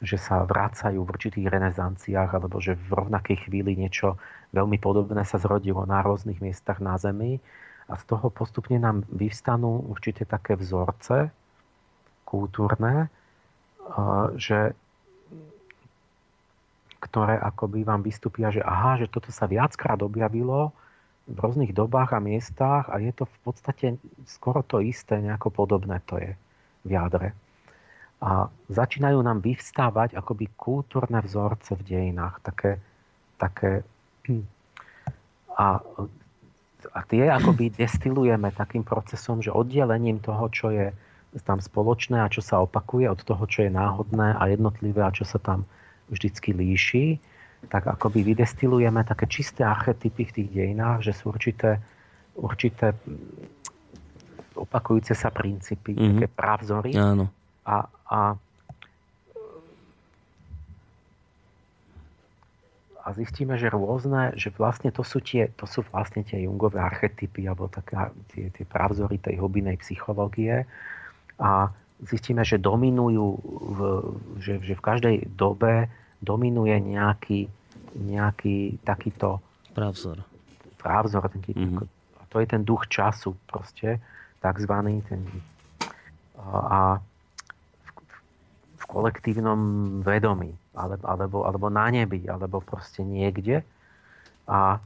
že 0.00 0.16
sa 0.16 0.48
vracajú 0.48 1.04
v 1.04 1.12
určitých 1.12 1.52
renesanciách, 1.52 2.32
alebo 2.32 2.56
že 2.56 2.80
v 2.88 3.04
rovnakej 3.04 3.44
chvíli 3.44 3.76
niečo 3.76 4.16
veľmi 4.56 4.80
podobné 4.80 5.28
sa 5.28 5.36
zrodilo 5.36 5.84
na 5.84 6.00
rôznych 6.00 6.40
miestach 6.40 6.80
na 6.80 6.96
Zemi. 6.96 7.36
A 7.84 8.00
z 8.00 8.04
toho 8.08 8.32
postupne 8.32 8.80
nám 8.80 9.04
vyvstanú 9.12 9.84
určite 9.92 10.24
také 10.24 10.56
vzorce 10.56 11.28
kultúrne, 12.24 13.12
že, 14.40 14.72
ktoré 17.04 17.36
akoby 17.36 17.84
vám 17.84 18.00
vystúpia, 18.00 18.48
že 18.48 18.64
aha, 18.64 18.96
že 18.96 19.12
toto 19.12 19.28
sa 19.28 19.44
viackrát 19.44 20.00
objavilo 20.00 20.72
v 21.28 21.36
rôznych 21.36 21.76
dobách 21.76 22.16
a 22.16 22.24
miestach 22.24 22.88
a 22.88 22.96
je 23.00 23.12
to 23.12 23.28
v 23.28 23.38
podstate 23.44 23.86
skoro 24.24 24.64
to 24.64 24.80
isté, 24.80 25.20
nejako 25.20 25.52
podobné 25.52 26.00
to 26.08 26.16
je 26.20 26.32
v 26.84 26.90
jadre. 26.94 27.28
A 28.24 28.48
začínajú 28.72 29.20
nám 29.20 29.44
vyvstávať 29.44 30.16
akoby 30.16 30.48
kultúrne 30.56 31.20
vzorce 31.20 31.76
v 31.76 31.82
dejinách, 31.82 32.40
také, 32.40 32.80
také 33.36 33.84
a 35.54 35.80
a 36.92 37.00
tie 37.08 37.32
akoby 37.32 37.72
destilujeme 37.72 38.52
takým 38.52 38.84
procesom, 38.84 39.40
že 39.40 39.54
oddelením 39.54 40.20
toho, 40.20 40.52
čo 40.52 40.68
je 40.68 40.92
tam 41.42 41.58
spoločné 41.58 42.20
a 42.20 42.30
čo 42.30 42.44
sa 42.44 42.60
opakuje 42.60 43.08
od 43.08 43.20
toho, 43.24 43.42
čo 43.48 43.66
je 43.66 43.70
náhodné 43.72 44.36
a 44.36 44.42
jednotlivé 44.52 45.00
a 45.02 45.14
čo 45.14 45.24
sa 45.24 45.40
tam 45.40 45.64
vždycky 46.12 46.52
líši, 46.52 47.18
tak 47.72 47.88
akoby 47.88 48.36
vydestilujeme 48.36 49.00
také 49.08 49.24
čisté 49.26 49.64
archetypy 49.64 50.28
v 50.28 50.34
tých 50.36 50.48
dejinách, 50.52 51.02
že 51.02 51.16
sú 51.16 51.32
určité, 51.32 51.80
určité 52.36 52.92
opakujúce 54.54 55.14
sa 55.14 55.30
princípy, 55.34 55.94
mm-hmm. 55.94 56.08
také 56.16 56.28
právzory. 56.30 56.90
Áno. 56.94 57.28
A, 57.66 57.86
a 58.08 58.18
a 63.04 63.12
zistíme, 63.12 63.60
že 63.60 63.68
rôzne, 63.68 64.32
že 64.32 64.48
vlastne 64.56 64.88
to 64.88 65.04
sú, 65.04 65.20
tie, 65.20 65.52
to 65.60 65.68
sú 65.68 65.84
vlastne 65.92 66.24
tie 66.24 66.48
Jungové 66.48 66.80
archetypy 66.80 67.44
alebo 67.44 67.68
také, 67.68 68.00
tie, 68.32 68.48
tie 68.48 68.64
právzory 68.64 69.20
tej 69.20 69.36
hubinej 69.44 69.76
psychológie 69.84 70.64
a 71.36 71.68
zistíme, 72.00 72.40
že 72.48 72.56
dominujú, 72.56 73.26
v, 73.76 73.78
že, 74.40 74.56
že 74.64 74.72
v 74.72 74.82
každej 74.82 75.16
dobe 75.36 75.92
dominuje 76.24 76.80
nejaký, 76.80 77.44
nejaký 77.92 78.80
takýto 78.88 79.44
právzor. 79.76 80.24
Právzor, 80.80 81.28
ten, 81.28 81.44
mm-hmm. 81.44 81.84
to 82.32 82.36
je 82.40 82.46
ten 82.48 82.64
duch 82.64 82.88
času 82.88 83.36
proste, 83.44 84.00
takzvaný 84.44 85.00
ten 85.08 85.24
a 86.44 87.00
v 88.76 88.84
kolektívnom 88.84 89.60
vedomí 90.04 90.52
alebo, 90.76 91.04
alebo, 91.08 91.38
alebo 91.48 91.66
na 91.72 91.88
nebi, 91.88 92.28
alebo 92.28 92.60
proste 92.60 93.00
niekde. 93.00 93.64
A 94.44 94.76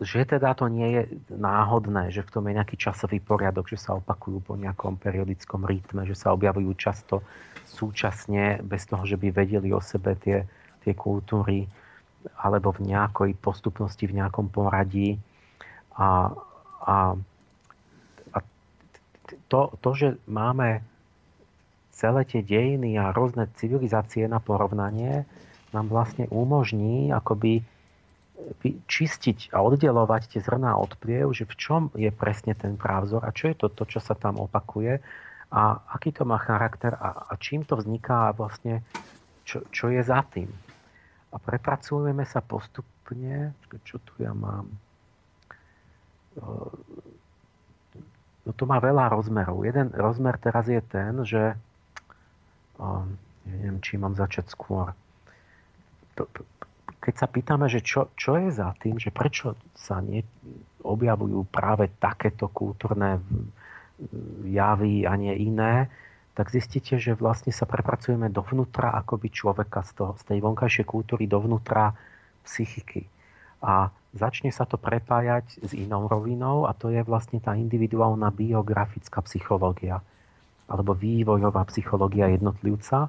že 0.00 0.24
teda 0.24 0.56
to 0.56 0.72
nie 0.72 0.88
je 0.88 1.02
náhodné, 1.28 2.08
že 2.08 2.24
v 2.24 2.32
tom 2.32 2.48
je 2.48 2.56
nejaký 2.56 2.76
časový 2.80 3.20
poriadok, 3.20 3.68
že 3.68 3.76
sa 3.76 3.98
opakujú 3.98 4.40
po 4.40 4.54
nejakom 4.56 4.96
periodickom 4.96 5.68
rytme, 5.68 6.08
že 6.08 6.16
sa 6.16 6.32
objavujú 6.32 6.72
často 6.80 7.20
súčasne, 7.68 8.64
bez 8.64 8.88
toho, 8.88 9.04
že 9.04 9.20
by 9.20 9.28
vedeli 9.34 9.74
o 9.76 9.82
sebe 9.84 10.16
tie, 10.16 10.48
tie 10.80 10.94
kultúry, 10.96 11.68
alebo 12.40 12.72
v 12.72 12.88
nejakej 12.88 13.36
postupnosti, 13.36 14.00
v 14.08 14.16
nejakom 14.16 14.48
poradí. 14.48 15.20
A, 16.00 16.32
a 16.80 17.20
to, 19.48 19.74
to, 19.82 19.90
že 19.94 20.08
máme 20.28 20.82
celé 21.96 22.22
tie 22.28 22.44
dejiny 22.44 23.00
a 23.00 23.10
rôzne 23.10 23.48
civilizácie 23.56 24.28
na 24.28 24.38
porovnanie 24.38 25.24
nám 25.72 25.88
vlastne 25.88 26.28
umožní 26.28 27.10
akoby 27.10 27.64
čistiť 28.86 29.50
a 29.56 29.64
oddelovať 29.64 30.36
tie 30.36 30.40
zrná 30.44 30.76
od 30.76 30.92
pliev, 31.00 31.32
že 31.32 31.48
v 31.48 31.54
čom 31.56 31.82
je 31.96 32.12
presne 32.12 32.52
ten 32.52 32.76
právzor 32.76 33.24
a 33.24 33.32
čo 33.32 33.48
je 33.48 33.56
to, 33.56 33.66
to 33.72 33.88
čo 33.88 34.00
sa 34.00 34.12
tam 34.12 34.36
opakuje 34.36 35.00
a 35.50 35.62
aký 35.96 36.12
to 36.12 36.28
má 36.28 36.36
charakter 36.36 36.92
a, 36.92 37.32
a 37.32 37.40
čím 37.40 37.64
to 37.64 37.80
vzniká 37.80 38.28
a 38.30 38.36
vlastne 38.36 38.84
čo, 39.48 39.64
čo 39.72 39.88
je 39.88 40.04
za 40.04 40.20
tým. 40.28 40.52
A 41.32 41.36
prepracujeme 41.40 42.28
sa 42.28 42.44
postupne, 42.44 43.56
čo 43.88 43.96
tu 44.04 44.12
ja 44.20 44.36
mám, 44.36 44.68
no 48.46 48.54
to 48.54 48.64
má 48.64 48.78
veľa 48.78 49.10
rozmerov. 49.10 49.66
Jeden 49.66 49.90
rozmer 49.92 50.38
teraz 50.38 50.70
je 50.70 50.78
ten, 50.78 51.12
že 51.26 51.58
ja 52.78 52.90
neviem, 53.46 53.82
či 53.82 53.98
mám 53.98 54.14
začať 54.14 54.46
skôr. 54.52 54.94
Keď 57.02 57.14
sa 57.14 57.26
pýtame, 57.26 57.66
že 57.66 57.82
čo, 57.82 58.10
čo 58.14 58.38
je 58.38 58.50
za 58.54 58.72
tým, 58.78 58.96
že 58.98 59.10
prečo 59.10 59.58
sa 59.74 59.98
nie, 59.98 60.22
objavujú 60.86 61.50
práve 61.50 61.90
takéto 61.98 62.46
kultúrne 62.46 63.18
javy 64.46 65.06
a 65.08 65.12
nie 65.18 65.34
iné, 65.50 65.90
tak 66.36 66.52
zistíte, 66.52 67.00
že 67.00 67.16
vlastne 67.16 67.48
sa 67.48 67.64
prepracujeme 67.64 68.28
dovnútra 68.28 68.92
akoby 68.92 69.32
človeka 69.32 69.80
z, 69.88 69.90
toho, 69.96 70.12
z 70.20 70.22
tej 70.28 70.38
vonkajšej 70.44 70.84
kultúry 70.84 71.24
dovnútra 71.24 71.96
psychiky. 72.44 73.08
A 73.64 73.88
začne 74.16 74.50
sa 74.50 74.64
to 74.64 74.80
prepájať 74.80 75.60
s 75.62 75.72
inou 75.76 76.08
rovinou 76.08 76.64
a 76.64 76.72
to 76.72 76.88
je 76.88 77.04
vlastne 77.04 77.38
tá 77.38 77.52
individuálna 77.54 78.32
biografická 78.32 79.20
psychológia 79.28 80.00
alebo 80.66 80.96
vývojová 80.98 81.62
psychológia 81.70 82.26
jednotlivca 82.32 83.06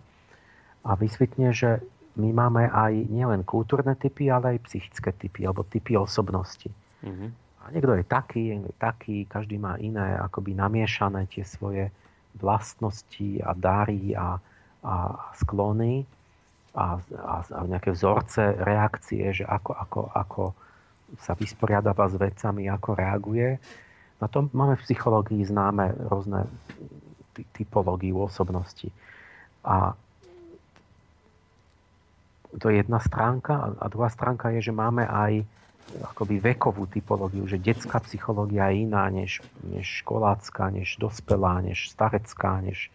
a 0.86 0.91
vysvetne, 0.93 1.49
že 1.55 1.82
my 2.18 2.30
máme 2.34 2.70
aj 2.70 2.93
nielen 3.10 3.41
kultúrne 3.47 3.97
typy, 3.97 4.30
ale 4.30 4.58
aj 4.58 4.66
psychické 4.70 5.10
typy 5.14 5.45
alebo 5.45 5.66
typy 5.66 5.97
osobnosti. 5.97 6.70
Mm-hmm. 7.01 7.30
A 7.62 7.64
niekto 7.74 7.93
je 7.97 8.05
taký, 8.05 8.41
niekto 8.53 8.70
je 8.70 8.80
taký, 8.80 9.18
každý 9.26 9.58
má 9.58 9.78
iné, 9.82 10.18
akoby 10.22 10.53
namiešané 10.53 11.30
tie 11.30 11.45
svoje 11.45 11.89
vlastnosti 12.38 13.41
a 13.41 13.51
dary 13.58 14.14
a, 14.14 14.38
a 14.86 14.95
sklony. 15.38 16.05
a, 16.78 17.01
a, 17.01 17.36
a 17.41 17.60
nejaké 17.66 17.89
vzorce 17.89 18.53
reakcie, 18.62 19.34
že 19.34 19.43
ako, 19.49 19.72
ako, 19.74 20.01
ako 20.14 20.43
sa 21.24 21.34
vysporiadáva 21.34 22.12
s 22.12 22.16
vecami, 22.20 22.68
ako 22.68 22.89
reaguje. 22.95 23.58
Na 24.20 24.28
tom 24.28 24.49
máme 24.51 24.76
v 24.76 24.86
psychológii 24.86 25.45
známe 25.47 25.93
rôzne 26.10 26.49
typológiu 27.53 28.26
osobnosti. 28.26 28.89
A 29.62 29.93
to 32.58 32.74
je 32.74 32.82
jedna 32.82 32.99
stránka. 32.99 33.78
A 33.78 33.86
druhá 33.88 34.10
stránka 34.10 34.49
je, 34.58 34.72
že 34.72 34.74
máme 34.74 35.05
aj 35.05 35.45
akoby 36.03 36.43
vekovú 36.43 36.84
typológiu, 36.89 37.47
že 37.47 37.62
detská 37.62 38.03
psychológia 38.03 38.68
je 38.74 38.84
iná 38.84 39.08
než, 39.08 39.39
než 39.64 40.03
školácká, 40.03 40.70
než 40.70 40.99
dospelá, 40.99 41.64
než 41.64 41.88
starecká, 41.88 42.60
než 42.60 42.91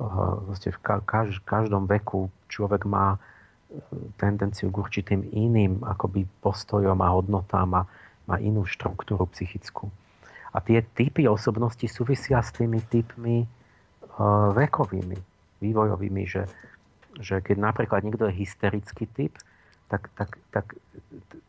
uh, 0.00 0.40
v 0.48 0.78
kaž, 1.04 1.44
každom 1.44 1.84
veku 1.84 2.32
človek 2.48 2.88
má 2.88 3.20
tendenciu 4.20 4.70
k 4.70 4.80
určitým 4.80 5.20
iným 5.34 5.82
akoby 5.82 6.26
postojom 6.40 6.98
a 7.00 7.08
hodnotám 7.14 7.70
a 7.74 7.82
má 8.24 8.36
inú 8.40 8.64
štruktúru 8.64 9.28
psychickú. 9.30 9.92
A 10.54 10.62
tie 10.62 10.86
typy 10.94 11.26
osobnosti 11.26 11.84
súvisia 11.90 12.38
s 12.38 12.54
tými 12.54 12.78
typmi 12.86 13.42
uh, 13.42 14.54
vekovými, 14.54 15.18
vývojovými, 15.58 16.22
že, 16.24 16.46
že 17.18 17.42
keď 17.42 17.58
napríklad 17.58 18.06
niekto 18.06 18.30
je 18.30 18.38
hysterický 18.38 19.10
typ, 19.10 19.34
tak, 19.90 20.08
tak, 20.16 20.38
tak 20.54 20.66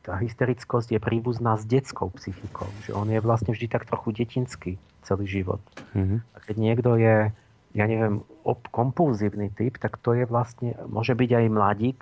tá 0.04 0.20
hysterickosť 0.20 0.98
je 0.98 1.00
príbuzná 1.00 1.56
s 1.56 1.64
detskou 1.64 2.12
psychikou. 2.20 2.68
Že 2.84 2.92
on 2.98 3.08
je 3.08 3.20
vlastne 3.24 3.56
vždy 3.56 3.68
tak 3.72 3.88
trochu 3.88 4.12
detinský 4.12 4.76
celý 5.06 5.26
život. 5.30 5.62
Mm-hmm. 5.94 6.20
A 6.20 6.38
keď 6.44 6.56
niekto 6.58 6.90
je, 6.98 7.30
ja 7.76 7.86
neviem, 7.92 8.24
kompulzívny 8.72 9.52
typ, 9.52 9.76
tak 9.76 10.00
to 10.00 10.16
je 10.16 10.24
vlastne, 10.24 10.80
môže 10.88 11.12
byť 11.12 11.30
aj 11.36 11.46
mladík, 11.52 12.00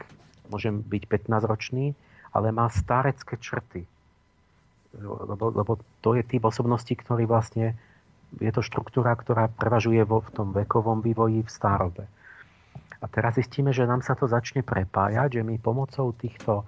môže 0.53 0.69
byť 0.69 1.03
15-ročný, 1.09 1.97
ale 2.29 2.53
má 2.53 2.69
starecké 2.69 3.41
črty. 3.41 3.89
Lebo, 5.01 5.49
lebo 5.49 5.81
to 6.05 6.13
je 6.13 6.21
typ 6.21 6.45
osobnosti, 6.45 6.93
ktorý 6.93 7.25
vlastne, 7.25 7.73
je 8.37 8.51
to 8.53 8.61
štruktúra, 8.61 9.17
ktorá 9.17 9.49
prevažuje 9.49 10.05
vo, 10.05 10.21
v 10.21 10.29
tom 10.29 10.53
vekovom 10.53 11.01
vývoji 11.01 11.41
v 11.41 11.49
starobe. 11.49 12.05
A 13.01 13.05
teraz 13.09 13.35
zistíme, 13.41 13.73
že 13.73 13.89
nám 13.89 14.05
sa 14.05 14.13
to 14.13 14.29
začne 14.29 14.61
prepájať, 14.61 15.41
že 15.41 15.43
my 15.43 15.57
pomocou 15.57 16.13
týchto 16.13 16.63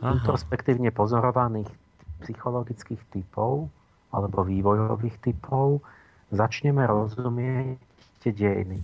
Aha. 0.00 0.16
introspektívne 0.16 0.88
pozorovaných 0.96 1.68
psychologických 2.24 3.00
typov 3.12 3.68
alebo 4.10 4.42
vývojových 4.48 5.20
typov 5.20 5.84
začneme 6.32 6.82
rozumieť 6.88 7.89
tie 8.20 8.32
dejiny. 8.32 8.80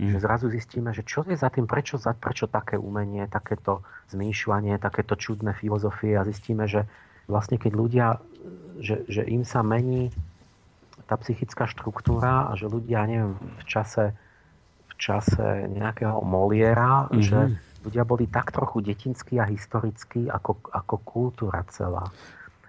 Mm. 0.00 0.16
Že 0.16 0.18
zrazu 0.24 0.46
zistíme, 0.48 0.90
že 0.96 1.04
čo 1.04 1.22
je 1.26 1.36
za 1.36 1.52
tým, 1.52 1.68
prečo, 1.68 2.00
za, 2.00 2.16
prečo 2.16 2.48
také 2.48 2.80
umenie, 2.80 3.28
takéto 3.28 3.84
zmýšľanie, 4.14 4.80
takéto 4.80 5.18
čudné 5.18 5.52
filozofie 5.52 6.16
a 6.16 6.24
zistíme, 6.24 6.64
že 6.64 6.88
vlastne 7.28 7.60
keď 7.60 7.72
ľudia, 7.74 8.06
že, 8.80 9.04
že 9.06 9.22
im 9.28 9.44
sa 9.44 9.60
mení 9.60 10.10
tá 11.06 11.18
psychická 11.20 11.68
štruktúra 11.68 12.48
a 12.48 12.56
že 12.56 12.70
ľudia, 12.70 13.04
neviem, 13.04 13.36
v 13.36 13.64
čase 13.68 14.16
čase 15.02 15.66
nejakého 15.66 16.22
Moliera, 16.22 17.10
mm-hmm. 17.10 17.22
že 17.26 17.38
ľudia 17.82 18.06
boli 18.06 18.30
tak 18.30 18.54
trochu 18.54 18.78
detinskí 18.86 19.42
a 19.42 19.50
historickí 19.50 20.30
ako, 20.30 20.62
ako 20.70 20.94
kultúra 21.02 21.66
celá. 21.74 22.06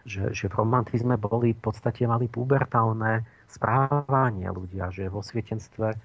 Že, 0.04 0.34
že 0.34 0.46
v 0.50 0.58
romantizme 0.58 1.16
boli 1.22 1.54
v 1.54 1.62
podstate 1.62 2.10
mali 2.10 2.26
pubertálne 2.26 3.22
správanie 3.54 4.50
ľudia, 4.50 4.90
že 4.90 5.14
vo 5.14 5.22
svietenstve 5.22 5.88
uh, 5.94 5.98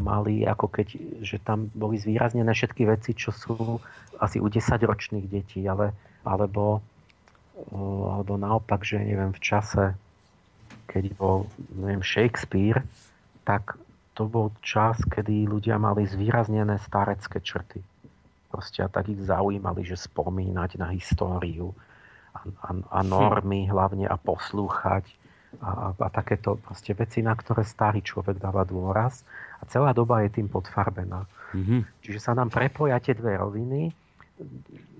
mali 0.00 0.48
ako 0.48 0.72
keď, 0.72 0.88
že 1.20 1.36
tam 1.44 1.68
boli 1.76 2.00
zvýraznené 2.00 2.48
všetky 2.56 2.88
veci, 2.88 3.12
čo 3.12 3.30
sú 3.30 3.76
asi 4.16 4.40
u 4.40 4.48
10-ročných 4.48 5.28
detí, 5.28 5.60
ale, 5.68 5.92
alebo, 6.24 6.80
uh, 7.70 8.04
alebo 8.16 8.40
naopak, 8.40 8.80
že 8.80 8.96
neviem, 9.04 9.36
v 9.36 9.40
čase, 9.44 9.92
keď 10.88 11.12
bol 11.20 11.44
neviem, 11.76 12.00
Shakespeare, 12.00 12.80
tak 13.44 13.76
to 14.16 14.24
bol 14.24 14.48
čas, 14.64 14.96
kedy 15.12 15.44
ľudia 15.44 15.76
mali 15.76 16.08
zvýraznené 16.08 16.80
starecké 16.80 17.36
črty. 17.44 17.84
Proste 18.48 18.80
a 18.80 18.88
tak 18.88 19.12
ich 19.12 19.20
zaujímali, 19.20 19.84
že 19.84 20.00
spomínať 20.00 20.80
na 20.80 20.88
históriu 20.96 21.76
a, 22.32 22.40
a, 22.64 22.68
a 22.72 23.00
normy 23.04 23.68
hlavne 23.68 24.08
a 24.08 24.16
poslúchať 24.16 25.04
a, 25.62 25.92
a, 25.92 26.08
takéto 26.10 26.60
proste 26.60 26.92
veci, 26.92 27.24
na 27.24 27.32
ktoré 27.32 27.64
starý 27.64 28.00
človek 28.04 28.40
dáva 28.40 28.66
dôraz 28.66 29.24
a 29.60 29.68
celá 29.68 29.96
doba 29.96 30.24
je 30.26 30.40
tým 30.40 30.48
podfarbená. 30.50 31.24
Mm-hmm. 31.54 31.80
Čiže 32.04 32.18
sa 32.20 32.32
nám 32.36 32.52
prepoja 32.52 33.00
tie 33.00 33.16
dve 33.16 33.38
roviny, 33.38 33.94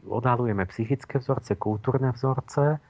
odhalujeme 0.07 0.65
psychické 0.71 1.19
vzorce, 1.21 1.59
kultúrne 1.59 2.15
vzorce 2.15 2.81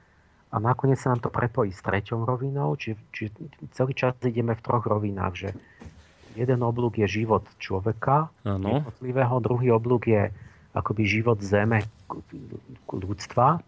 a 0.47 0.55
nakoniec 0.63 1.01
sa 1.01 1.11
nám 1.11 1.21
to 1.25 1.29
prepojí 1.33 1.75
s 1.75 1.83
treťou 1.83 2.23
rovinou, 2.23 2.79
či, 2.79 2.95
či 3.11 3.27
celý 3.75 3.91
čas 3.91 4.15
ideme 4.23 4.55
v 4.55 4.63
troch 4.63 4.87
rovinách, 4.87 5.33
že 5.35 5.49
jeden 6.37 6.61
oblúk 6.63 7.01
je 7.01 7.07
život 7.09 7.43
človeka, 7.57 8.31
jednotlivého, 8.45 9.41
druhý 9.41 9.73
oblúk 9.73 10.07
je 10.07 10.29
akoby 10.77 11.03
život 11.09 11.41
zeme 11.41 11.81
ľudstva. 12.85 13.59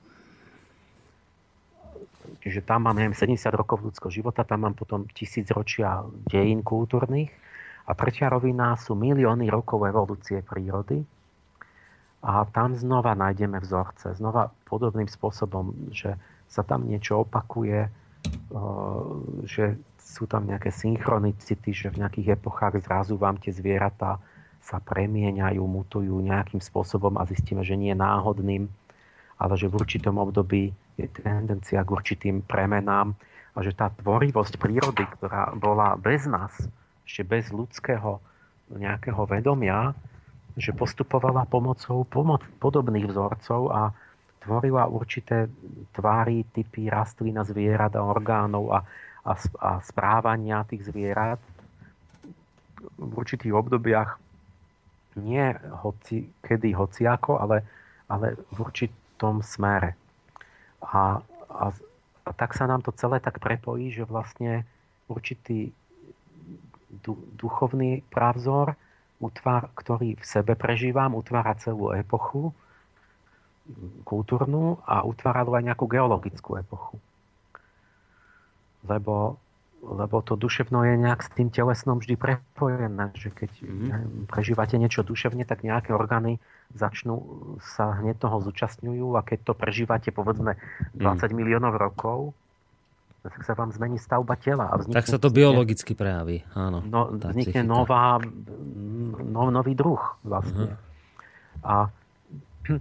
Čiže 2.40 2.64
tam 2.64 2.88
mám, 2.88 2.96
neviem, 2.96 3.16
70 3.16 3.52
rokov 3.52 3.84
ľudského 3.84 4.12
života, 4.12 4.48
tam 4.48 4.64
mám 4.64 4.76
potom 4.76 5.04
tisíc 5.12 5.52
ročia 5.52 6.04
dejín 6.32 6.64
kultúrnych. 6.64 7.32
A 7.90 7.98
tretia 7.98 8.30
rovina 8.30 8.78
sú 8.78 8.96
milióny 8.96 9.50
rokov 9.50 9.84
evolúcie 9.84 10.40
prírody. 10.46 11.04
A 12.24 12.44
tam 12.52 12.76
znova 12.76 13.16
nájdeme 13.16 13.60
vzorce. 13.60 14.16
Znova 14.16 14.52
podobným 14.68 15.08
spôsobom, 15.08 15.92
že 15.92 16.16
sa 16.48 16.64
tam 16.64 16.88
niečo 16.88 17.24
opakuje, 17.24 17.88
že 19.48 19.80
sú 20.00 20.26
tam 20.26 20.50
nejaké 20.50 20.74
synchronicity, 20.74 21.70
že 21.72 21.94
v 21.94 22.04
nejakých 22.04 22.40
epochách 22.40 22.82
zrazu 22.84 23.16
vám 23.16 23.38
tie 23.38 23.54
zvieratá 23.54 24.18
sa 24.60 24.78
premieňajú, 24.84 25.62
mutujú 25.64 26.20
nejakým 26.20 26.60
spôsobom 26.60 27.16
a 27.16 27.24
zistíme, 27.30 27.64
že 27.64 27.80
nie 27.80 27.96
náhodným, 27.96 28.68
ale 29.40 29.54
že 29.56 29.72
v 29.72 29.78
určitom 29.80 30.20
období 30.20 30.76
je 31.00 31.08
tendencia 31.24 31.80
k 31.82 31.90
určitým 31.90 32.44
premenám 32.44 33.16
a 33.56 33.60
že 33.64 33.72
tá 33.72 33.88
tvorivosť 33.90 34.60
prírody, 34.60 35.08
ktorá 35.20 35.56
bola 35.56 35.96
bez 35.96 36.28
nás, 36.28 36.52
ešte 37.08 37.24
bez 37.24 37.50
ľudského 37.50 38.20
nejakého 38.70 39.24
vedomia, 39.26 39.96
že 40.60 40.76
postupovala 40.76 41.48
pomocou 41.48 42.04
pomoc, 42.06 42.44
podobných 42.62 43.10
vzorcov 43.10 43.62
a 43.72 43.82
tvorila 44.44 44.86
určité 44.92 45.50
tvary, 45.96 46.46
typy 46.52 46.92
rastlín 46.92 47.40
a 47.40 47.48
zvierat 47.48 47.96
a 47.98 48.06
orgánov 48.06 48.70
a 48.76 48.80
a, 49.26 49.34
a 49.60 49.72
správania 49.84 50.64
tých 50.64 50.88
zvierat 50.88 51.40
v 52.96 53.12
určitých 53.12 53.52
obdobiach 53.52 54.16
nie 55.20 55.52
hoci, 55.84 56.32
kedy 56.40 56.72
hociako, 56.72 57.44
ale, 57.44 57.68
ale 58.08 58.40
v 58.56 58.58
určitom 58.64 59.44
smere. 59.44 60.00
A, 60.84 61.22
a, 61.50 61.66
a 62.26 62.32
tak 62.34 62.56
sa 62.56 62.66
nám 62.66 62.82
to 62.82 62.96
celé 62.96 63.20
tak 63.20 63.40
prepojí, 63.40 63.92
že 63.92 64.08
vlastne 64.08 64.64
určitý 65.10 65.74
du, 67.04 67.18
duchovný 67.36 68.06
právzor, 68.10 68.76
utvár, 69.20 69.68
ktorý 69.76 70.16
v 70.16 70.26
sebe 70.26 70.56
prežívam, 70.56 71.16
utvára 71.16 71.56
celú 71.60 71.92
epochu 71.92 72.56
kultúrnu 74.04 74.82
a 74.86 75.06
utvára 75.06 75.46
aj 75.46 75.64
nejakú 75.66 75.86
geologickú 75.86 76.58
epochu. 76.58 76.98
Lebo, 78.88 79.38
lebo 79.80 80.20
to 80.20 80.36
duševno 80.36 80.84
je 80.84 80.96
nejak 81.00 81.24
s 81.24 81.30
tým 81.34 81.48
telesnom 81.50 82.04
vždy 82.04 82.20
prepojené, 82.20 83.16
že 83.16 83.32
keď 83.32 83.52
mm-hmm. 83.64 84.28
prežívate 84.28 84.76
niečo 84.76 85.08
duševne, 85.08 85.48
tak 85.48 85.64
nejaké 85.64 85.96
orgány 85.96 86.38
začnú 86.76 87.24
sa 87.64 87.98
hneď 88.04 88.20
toho 88.20 88.44
zúčastňujú 88.44 89.16
a 89.16 89.22
keď 89.24 89.40
to 89.50 89.54
prežívate 89.56 90.12
povedzme 90.12 90.60
20 90.94 91.00
mm. 91.00 91.32
miliónov 91.32 91.80
rokov, 91.80 92.36
tak 93.24 93.44
sa 93.44 93.56
vám 93.56 93.72
zmení 93.76 94.00
stavba 94.00 94.36
tela. 94.40 94.72
A 94.72 94.80
tak 94.80 95.08
sa 95.08 95.20
to 95.20 95.28
biologicky 95.28 95.92
prejaví, 95.92 96.48
áno. 96.56 96.80
No, 96.84 97.12
vznikne 97.12 97.68
nová, 97.68 98.20
no, 99.20 99.52
nový 99.52 99.76
druh 99.76 100.00
vlastne. 100.24 100.76
Mm-hmm. 100.76 101.68
A 101.68 101.76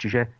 čiže 0.00 0.39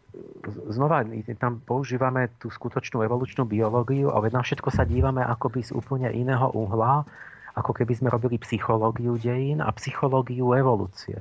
znova 0.70 1.04
tam 1.38 1.62
používame 1.62 2.30
tú 2.42 2.50
skutočnú 2.50 3.02
evolučnú 3.04 3.46
biológiu, 3.46 4.10
ale 4.10 4.30
na 4.30 4.42
všetko 4.42 4.70
sa 4.70 4.86
dívame 4.86 5.22
akoby 5.22 5.66
z 5.66 5.70
úplne 5.74 6.10
iného 6.10 6.50
uhla, 6.50 7.06
ako 7.54 7.72
keby 7.74 7.98
sme 7.98 8.08
robili 8.08 8.38
psychológiu 8.38 9.18
dejín 9.18 9.58
a 9.62 9.70
psychológiu 9.74 10.54
evolúcie. 10.54 11.18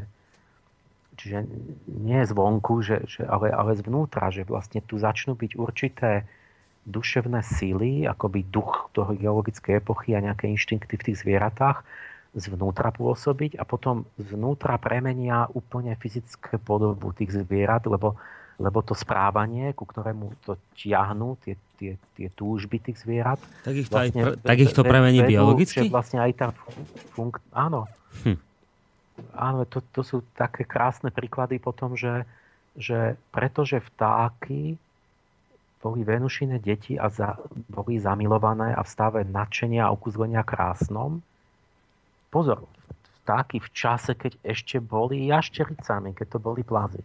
Čiže 1.20 1.44
nie 1.90 2.22
zvonku, 2.24 2.80
že, 2.80 3.04
že, 3.04 3.28
ale, 3.28 3.52
ale 3.52 3.76
zvnútra, 3.76 4.32
že 4.32 4.48
vlastne 4.48 4.80
tu 4.80 4.96
začnú 4.96 5.36
byť 5.36 5.52
určité 5.60 6.24
duševné 6.88 7.44
síly, 7.44 8.08
akoby 8.08 8.48
duch 8.48 8.88
toho 8.96 9.12
geologickej 9.14 9.84
epochy 9.84 10.16
a 10.16 10.24
nejaké 10.24 10.48
inštinkty 10.48 10.96
v 10.96 11.06
tých 11.12 11.20
zvieratách, 11.28 11.84
zvnútra 12.38 12.94
pôsobiť 12.94 13.58
a 13.58 13.66
potom 13.66 14.06
zvnútra 14.22 14.78
premenia 14.78 15.50
úplne 15.52 15.98
fyzické 15.98 16.62
podobu 16.62 17.10
tých 17.12 17.34
zvierat, 17.34 17.90
lebo, 17.90 18.16
lebo 18.60 18.84
to 18.84 18.92
správanie, 18.92 19.72
ku 19.72 19.88
ktorému 19.88 20.36
to 20.44 20.60
ťahnú, 20.76 21.40
tie, 21.42 21.56
tie, 21.80 21.96
tie 22.20 22.28
túžby 22.36 22.84
tých 22.84 23.00
zvierat. 23.02 23.40
Tak 23.64 23.74
ich 23.74 23.88
to, 23.88 23.96
vlastne, 23.96 24.22
aj, 24.22 24.44
tak 24.44 24.58
ich 24.60 24.74
to 24.76 24.84
premení 24.84 25.24
vedú, 25.24 25.32
biologicky? 25.32 25.88
Že 25.88 25.96
vlastne 25.96 26.20
aj 26.20 26.32
tá 26.36 26.48
funk... 27.16 27.40
Áno. 27.56 27.88
Hm. 28.28 28.38
Áno, 29.36 29.64
to, 29.64 29.80
to 29.96 30.04
sú 30.04 30.22
také 30.36 30.68
krásne 30.68 31.08
príklady 31.08 31.60
potom, 31.60 31.96
že, 31.96 32.28
že 32.76 33.16
pretože 33.32 33.80
vtáky 33.80 34.76
boli 35.80 36.04
Venušine 36.04 36.60
deti 36.60 37.00
a 37.00 37.08
za, 37.08 37.40
boli 37.72 37.96
zamilované 37.96 38.76
a 38.76 38.84
v 38.84 38.92
stave 38.92 39.20
nadšenia 39.24 39.88
a 39.88 39.94
okuzlenia 39.96 40.44
krásnom, 40.44 41.24
Pozor, 42.30 42.70
vtáky 43.22 43.58
v 43.58 43.70
čase, 43.74 44.14
keď 44.14 44.38
ešte 44.46 44.78
boli 44.78 45.34
jaštericami, 45.34 46.14
keď 46.14 46.38
to 46.38 46.40
boli 46.40 46.62
plazy. 46.62 47.02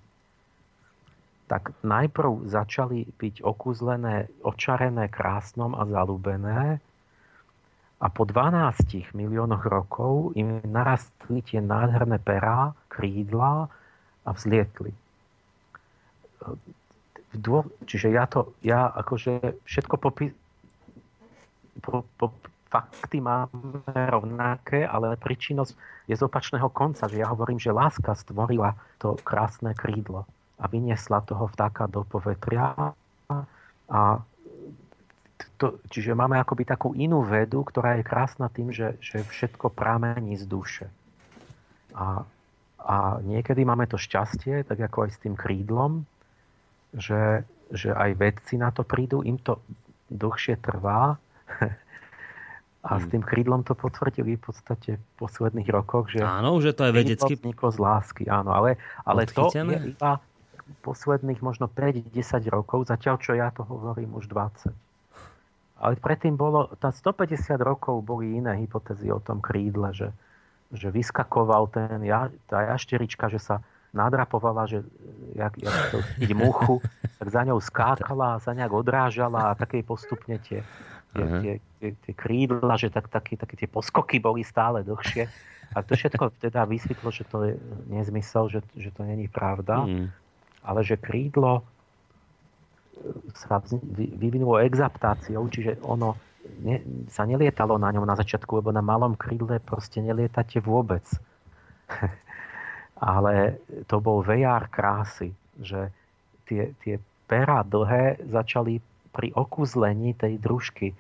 Tak 1.55 1.70
najprv 1.86 2.50
začali 2.50 3.07
byť 3.14 3.46
okúzlené, 3.46 4.26
očarené 4.42 5.07
krásnom 5.07 5.78
a 5.78 5.86
zalúbené 5.86 6.82
a 8.02 8.07
po 8.11 8.26
12 8.26 9.14
miliónoch 9.14 9.62
rokov 9.62 10.34
im 10.34 10.59
narastli 10.66 11.46
tie 11.46 11.62
nádherné 11.62 12.18
perá, 12.18 12.74
krídla 12.90 13.70
a 14.26 14.30
vzlietli. 14.34 14.90
Čiže 17.86 18.11
ja 18.11 18.26
to, 18.26 18.50
ja 18.66 18.90
akože 18.90 19.55
všetko 19.62 19.94
popis, 20.02 20.34
po, 21.86 22.02
po, 22.18 22.34
fakty 22.66 23.22
máme 23.22 23.86
rovnaké, 24.11 24.82
ale 24.82 25.14
príčinnosť 25.22 25.78
je 26.11 26.18
z 26.18 26.22
opačného 26.26 26.66
konca, 26.74 27.07
že 27.07 27.22
ja 27.22 27.30
hovorím, 27.30 27.62
že 27.62 27.70
láska 27.70 28.18
stvorila 28.18 28.74
to 28.98 29.14
krásne 29.22 29.70
krídlo 29.70 30.26
a 30.59 30.64
vyniesla 30.70 31.20
toho 31.26 31.50
vtáka 31.50 31.90
do 31.90 32.07
povetria. 32.07 32.94
A 33.90 34.00
to, 35.59 35.78
čiže 35.90 36.14
máme 36.14 36.38
akoby 36.38 36.64
takú 36.66 36.94
inú 36.94 37.22
vedu, 37.26 37.66
ktorá 37.66 37.98
je 37.98 38.07
krásna 38.07 38.46
tým, 38.50 38.70
že, 38.70 38.98
že 39.02 39.22
všetko 39.22 39.70
pramení 39.70 40.38
z 40.38 40.44
duše. 40.46 40.86
A, 41.94 42.26
a 42.82 42.96
niekedy 43.22 43.62
máme 43.66 43.86
to 43.86 43.98
šťastie, 43.98 44.66
tak 44.66 44.78
ako 44.78 45.07
aj 45.07 45.11
s 45.14 45.18
tým 45.22 45.34
krídlom, 45.34 46.07
že, 46.94 47.46
že 47.70 47.90
aj 47.94 48.11
vedci 48.18 48.55
na 48.59 48.70
to 48.70 48.86
prídu, 48.86 49.22
im 49.26 49.38
to 49.38 49.59
dlhšie 50.11 50.59
trvá, 50.62 51.18
a 52.84 53.00
s 53.00 53.09
tým 53.09 53.24
krídlom 53.24 53.64
to 53.64 53.72
potvrdili 53.72 54.36
v 54.36 54.42
podstate 54.44 55.00
v 55.00 55.05
posledných 55.16 55.68
rokoch, 55.72 56.12
že... 56.12 56.20
Áno, 56.20 56.61
že 56.61 56.76
to 56.76 56.84
je 56.84 56.92
vedecky... 56.92 57.32
Vzniklo 57.40 57.72
z 57.72 57.78
lásky, 57.80 58.24
áno, 58.28 58.52
ale, 58.52 58.76
ale 59.09 59.24
to 59.24 59.48
je 59.48 59.96
iba 59.96 60.20
posledných 60.83 61.41
možno 61.45 61.69
5-10 61.69 62.15
rokov, 62.49 62.89
zatiaľ 62.89 63.17
čo 63.21 63.33
ja 63.37 63.53
to 63.53 63.65
hovorím 63.65 64.17
už 64.17 64.29
20. 64.31 64.73
Ale 65.81 65.95
predtým 66.01 66.39
bolo, 66.39 66.71
tá 66.81 66.95
150 66.95 67.61
rokov 67.61 68.01
boli 68.01 68.39
iné 68.41 68.57
hypotézy 68.62 69.12
o 69.12 69.21
tom 69.21 69.43
krídle, 69.43 69.93
že, 69.93 70.09
že 70.73 70.89
vyskakoval 70.89 71.69
ten, 71.69 72.01
ja, 72.07 72.33
tá 72.49 72.65
jašterička, 72.73 73.29
že 73.29 73.43
sa 73.43 73.61
nadrapovala, 73.95 74.67
že 74.67 74.83
jak, 75.37 75.55
jak 75.61 75.77
to 75.95 75.99
muchu, 76.35 76.83
tak 77.21 77.29
za 77.31 77.43
ňou 77.47 77.62
skákala 77.62 78.43
sa 78.43 78.51
nejak 78.51 78.73
odrážala 78.75 79.55
a 79.55 79.59
také 79.59 79.87
postupne 79.87 80.41
tie 80.43 80.67
tie, 81.15 81.25
tie, 81.41 81.53
tie, 81.79 81.91
tie 82.03 82.15
krídla, 82.15 82.75
že 82.75 82.91
tak, 82.91 83.07
také, 83.07 83.39
také 83.39 83.55
tie 83.55 83.69
poskoky 83.71 84.19
boli 84.19 84.43
stále 84.43 84.83
dlhšie. 84.83 85.31
A 85.75 85.83
to 85.83 85.99
všetko 85.99 86.39
teda 86.39 86.67
vysvetlo, 86.67 87.09
že 87.11 87.25
to 87.27 87.37
je 87.51 87.55
nezmysel, 87.91 88.51
že, 88.51 88.61
že 88.79 88.91
to 88.95 89.07
není 89.07 89.31
pravda. 89.31 89.87
Mm. 89.87 90.11
Ale 90.65 90.81
že 90.81 90.97
krídlo 90.97 91.62
sa 93.37 93.61
vyvinulo 93.93 94.62
exaptáciou, 94.62 95.45
čiže 95.51 95.77
ono 95.85 96.17
ne, 96.62 96.81
sa 97.11 97.27
nelietalo 97.27 97.77
na 97.77 97.91
ňom 97.91 98.07
na 98.07 98.17
začiatku, 98.17 98.62
lebo 98.62 98.71
na 98.71 98.85
malom 98.85 99.19
krídle 99.19 99.61
proste 99.61 100.01
nelietate 100.01 100.62
vôbec. 100.62 101.05
Ale 103.01 103.61
to 103.91 103.99
bol 104.01 104.23
VR 104.25 104.71
krásy, 104.71 105.35
že 105.61 105.91
tie, 106.49 106.73
tie 106.81 106.97
pera 107.27 107.67
dlhé 107.67 108.23
začali 108.31 108.79
pri 109.15 109.35
okúzlení 109.35 110.15
tej 110.15 110.39
družky 110.39 110.95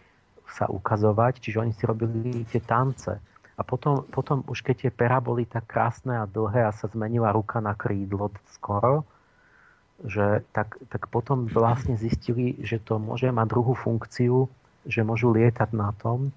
sa 0.50 0.68
ukazovať, 0.70 1.40
čiže 1.40 1.60
oni 1.60 1.72
si 1.74 1.82
robili 1.88 2.44
tie 2.46 2.62
tance. 2.62 3.16
A 3.54 3.62
potom, 3.62 4.02
potom 4.10 4.42
už 4.50 4.66
keď 4.66 4.86
tie 4.86 4.90
pera 4.90 5.22
boli 5.22 5.46
tak 5.46 5.70
krásne 5.70 6.18
a 6.18 6.26
dlhé 6.26 6.66
a 6.66 6.74
sa 6.74 6.90
zmenila 6.90 7.30
ruka 7.30 7.62
na 7.62 7.74
krídlo 7.78 8.30
skoro, 8.50 9.06
že 10.02 10.42
tak, 10.50 10.74
tak 10.90 11.06
potom 11.06 11.46
vlastne 11.46 11.94
zistili, 11.94 12.58
že 12.58 12.82
to 12.82 12.98
môže 12.98 13.30
mať 13.30 13.46
druhú 13.46 13.78
funkciu, 13.78 14.50
že 14.84 15.06
môžu 15.06 15.30
lietať 15.30 15.70
na 15.70 15.94
tom, 15.94 16.34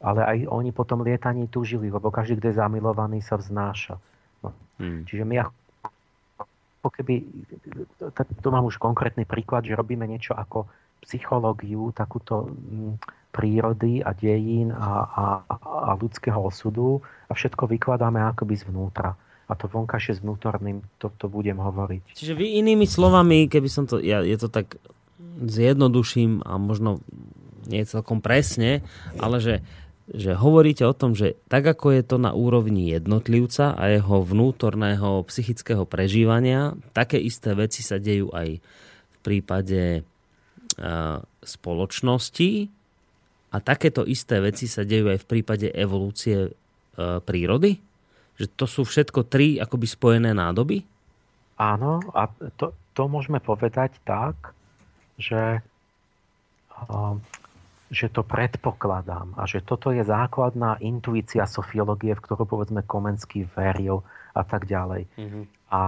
ale 0.00 0.24
aj 0.24 0.38
oni 0.48 0.72
potom 0.72 1.04
lietaní 1.04 1.44
túžili, 1.52 1.92
lebo 1.92 2.08
každý, 2.08 2.40
kto 2.40 2.48
je 2.50 2.60
zamilovaný, 2.60 3.20
sa 3.20 3.36
vznáša. 3.36 4.00
No. 4.40 4.56
Hmm. 4.80 5.04
Čiže 5.04 5.28
my 5.28 5.36
ako 6.80 6.88
keby, 6.96 7.20
to 8.40 8.48
mám 8.48 8.64
už 8.64 8.80
konkrétny 8.80 9.28
príklad, 9.28 9.68
že 9.68 9.76
robíme 9.76 10.08
niečo 10.08 10.32
ako 10.32 10.64
psychológiu 11.04 11.92
takúto 11.92 12.48
mm, 12.48 12.96
prírody 13.30 14.00
a 14.00 14.16
dejín 14.16 14.72
a, 14.72 14.88
a, 15.04 15.24
a 15.60 15.92
ľudského 15.96 16.40
osudu 16.40 17.04
a 17.28 17.36
všetko 17.36 17.68
vykladáme 17.68 18.20
akoby 18.32 18.56
zvnútra. 18.56 19.12
A 19.50 19.58
to 19.58 19.66
vonkajšie 19.66 20.16
s 20.16 20.20
vnútorným, 20.22 20.86
to, 21.02 21.10
to 21.18 21.26
budem 21.26 21.58
hovoriť. 21.58 22.14
Čiže 22.14 22.38
vy 22.38 22.62
inými 22.62 22.86
slovami, 22.86 23.50
keby 23.50 23.66
som 23.66 23.90
to, 23.90 23.98
ja, 23.98 24.22
je 24.22 24.38
to 24.38 24.46
tak 24.46 24.78
zjednoduším 25.42 26.46
a 26.46 26.54
možno 26.62 27.02
nie 27.66 27.82
celkom 27.82 28.22
presne, 28.22 28.86
ale 29.18 29.42
že, 29.42 29.66
že 30.06 30.38
hovoríte 30.38 30.86
o 30.86 30.94
tom, 30.94 31.18
že 31.18 31.34
tak 31.50 31.66
ako 31.66 31.98
je 31.98 32.02
to 32.06 32.16
na 32.22 32.30
úrovni 32.30 32.94
jednotlivca 32.94 33.74
a 33.74 33.90
jeho 33.90 34.22
vnútorného 34.22 35.26
psychického 35.26 35.82
prežívania, 35.82 36.78
také 36.94 37.18
isté 37.18 37.58
veci 37.58 37.82
sa 37.82 37.98
dejú 37.98 38.30
aj 38.30 38.62
v 38.62 39.16
prípade 39.20 40.06
spoločnosti 41.40 42.50
a 43.50 43.56
takéto 43.58 44.06
isté 44.06 44.38
veci 44.38 44.70
sa 44.70 44.86
dejú 44.86 45.10
aj 45.10 45.18
v 45.20 45.28
prípade 45.28 45.68
evolúcie 45.74 46.38
e, 46.46 46.50
prírody? 47.20 47.82
Že 48.40 48.46
to 48.56 48.64
sú 48.64 48.82
všetko 48.88 49.28
tri 49.28 49.60
akoby 49.60 49.84
spojené 49.84 50.32
nádoby? 50.32 50.80
Áno, 51.60 52.00
a 52.16 52.24
to, 52.56 52.72
to 52.96 53.04
môžeme 53.04 53.36
povedať 53.36 54.00
tak, 54.08 54.56
že, 55.20 55.60
že 57.92 58.06
to 58.08 58.24
predpokladám 58.24 59.36
a 59.36 59.44
že 59.44 59.60
toto 59.60 59.92
je 59.92 60.00
základná 60.00 60.80
intuícia 60.80 61.44
sofiológie, 61.44 62.16
v 62.16 62.24
ktorú 62.24 62.48
povedzme 62.48 62.80
Komenský 62.80 63.44
veril 63.52 64.00
a 64.32 64.40
tak 64.40 64.64
ďalej. 64.64 65.04
Mm-hmm. 65.20 65.44
A, 65.68 65.82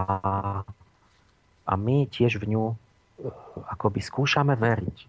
a 1.64 1.72
my 1.80 2.05
tiež 2.12 2.36
v 2.36 2.53
ňu 2.53 2.64
akoby 3.72 4.05
skúšame 4.05 4.61
veriť. 4.61 5.09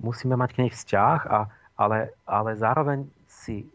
Musíme 0.00 0.40
mať 0.40 0.50
k 0.56 0.60
nej 0.64 0.70
vzťah, 0.72 1.18
a, 1.28 1.44
ale, 1.76 2.16
ale 2.24 2.50
zároveň 2.56 3.04
si 3.28 3.68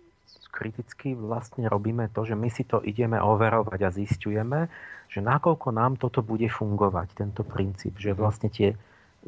kriticky 0.58 1.14
vlastne 1.14 1.70
robíme 1.70 2.10
to, 2.10 2.26
že 2.26 2.34
my 2.34 2.50
si 2.50 2.66
to 2.66 2.82
ideme 2.82 3.22
overovať 3.22 3.80
a 3.86 3.94
zistujeme, 3.94 4.66
že 5.14 5.22
nakoľko 5.22 5.70
nám 5.70 6.02
toto 6.02 6.26
bude 6.26 6.50
fungovať, 6.50 7.14
tento 7.14 7.46
princíp, 7.46 8.02
že 8.02 8.18
vlastne 8.18 8.50
tie 8.50 8.74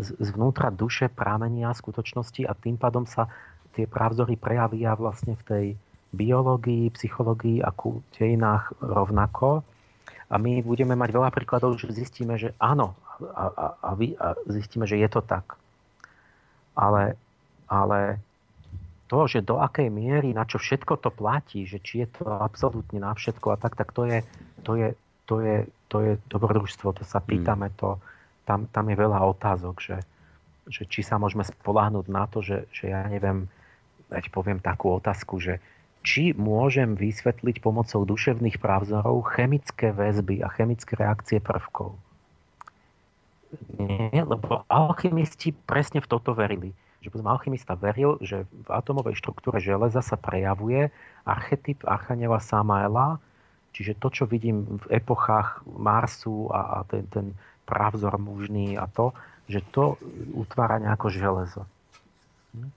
zvnútra 0.02 0.74
duše 0.74 1.14
prámenia 1.14 1.70
skutočnosti 1.70 2.50
a 2.50 2.58
tým 2.58 2.82
pádom 2.82 3.06
sa 3.06 3.30
tie 3.78 3.86
pravzory 3.86 4.34
prejavia 4.34 4.98
vlastne 4.98 5.38
v 5.38 5.44
tej 5.46 5.66
biológii, 6.10 6.90
psychológii 6.98 7.62
a 7.62 7.70
dejinách 8.18 8.74
rovnako. 8.82 9.62
A 10.30 10.36
my 10.38 10.62
budeme 10.66 10.98
mať 10.98 11.10
veľa 11.14 11.30
príkladov, 11.30 11.78
že 11.78 11.94
zistíme, 11.94 12.38
že 12.38 12.58
áno, 12.58 12.98
a, 13.22 13.44
a, 13.50 13.66
a, 13.78 13.90
vy, 13.94 14.18
a 14.18 14.34
zistíme, 14.50 14.90
že 14.90 14.98
je 14.98 15.10
to 15.10 15.22
tak. 15.22 15.58
Ale, 16.74 17.18
ale 17.70 18.22
to, 19.10 19.26
že 19.26 19.42
do 19.42 19.58
akej 19.58 19.90
miery, 19.90 20.38
na 20.38 20.46
čo 20.46 20.62
všetko 20.62 21.02
to 21.02 21.10
platí, 21.10 21.66
že 21.66 21.82
či 21.82 22.06
je 22.06 22.08
to 22.14 22.30
absolútne 22.30 23.02
na 23.02 23.18
všetko 23.18 23.48
a 23.52 23.58
tak, 23.58 23.74
tak 23.74 23.90
to 23.90 24.06
je, 24.06 24.22
to 24.62 24.78
je, 24.78 24.90
to 25.26 25.36
je, 25.42 25.58
to 25.90 25.98
je 26.06 26.12
dobrodružstvo, 26.30 26.94
to 26.94 27.04
sa 27.04 27.18
hmm. 27.18 27.28
pýtame, 27.28 27.68
to, 27.74 27.98
tam, 28.46 28.70
tam 28.70 28.86
je 28.86 28.96
veľa 28.96 29.20
otázok, 29.34 29.76
že, 29.82 29.98
že 30.70 30.86
či 30.86 31.02
sa 31.02 31.18
môžeme 31.18 31.42
spoláhnuť 31.42 32.06
na 32.06 32.30
to, 32.30 32.46
že, 32.46 32.70
že 32.70 32.94
ja 32.94 33.02
neviem, 33.10 33.50
veď 34.14 34.30
poviem 34.30 34.62
takú 34.62 34.94
otázku, 35.02 35.42
že 35.42 35.58
či 36.06 36.32
môžem 36.38 36.96
vysvetliť 36.96 37.60
pomocou 37.60 38.06
duševných 38.08 38.62
právzorov 38.62 39.26
chemické 39.36 39.92
väzby 39.92 40.46
a 40.46 40.48
chemické 40.54 40.96
reakcie 40.96 41.44
prvkov. 41.44 41.98
Nie, 43.82 44.24
lebo 44.24 44.64
alchymisti 44.70 45.52
presne 45.52 46.00
v 46.00 46.08
toto 46.08 46.38
verili. 46.38 46.72
Že 47.00 47.08
potom 47.08 47.28
alchymista 47.32 47.80
veril, 47.80 48.20
že 48.20 48.44
v 48.52 48.70
atomovej 48.70 49.16
štruktúre 49.16 49.64
železa 49.64 50.04
sa 50.04 50.20
prejavuje 50.20 50.92
archetyp 51.24 51.88
Archaniela 51.88 52.44
Samaela, 52.44 53.20
čiže 53.72 53.96
to, 53.96 54.08
čo 54.12 54.24
vidím 54.28 54.80
v 54.84 55.00
epochách 55.00 55.64
Marsu 55.66 56.52
a, 56.52 56.84
a 56.84 56.88
ten, 56.88 57.08
ten 57.08 57.32
pravzor 57.64 58.20
mužný 58.20 58.76
a 58.76 58.90
to, 58.92 59.16
že 59.48 59.64
to 59.72 59.96
utvára 60.36 60.82
nejako 60.82 61.08
železo. 61.08 61.64
Hm? 62.52 62.72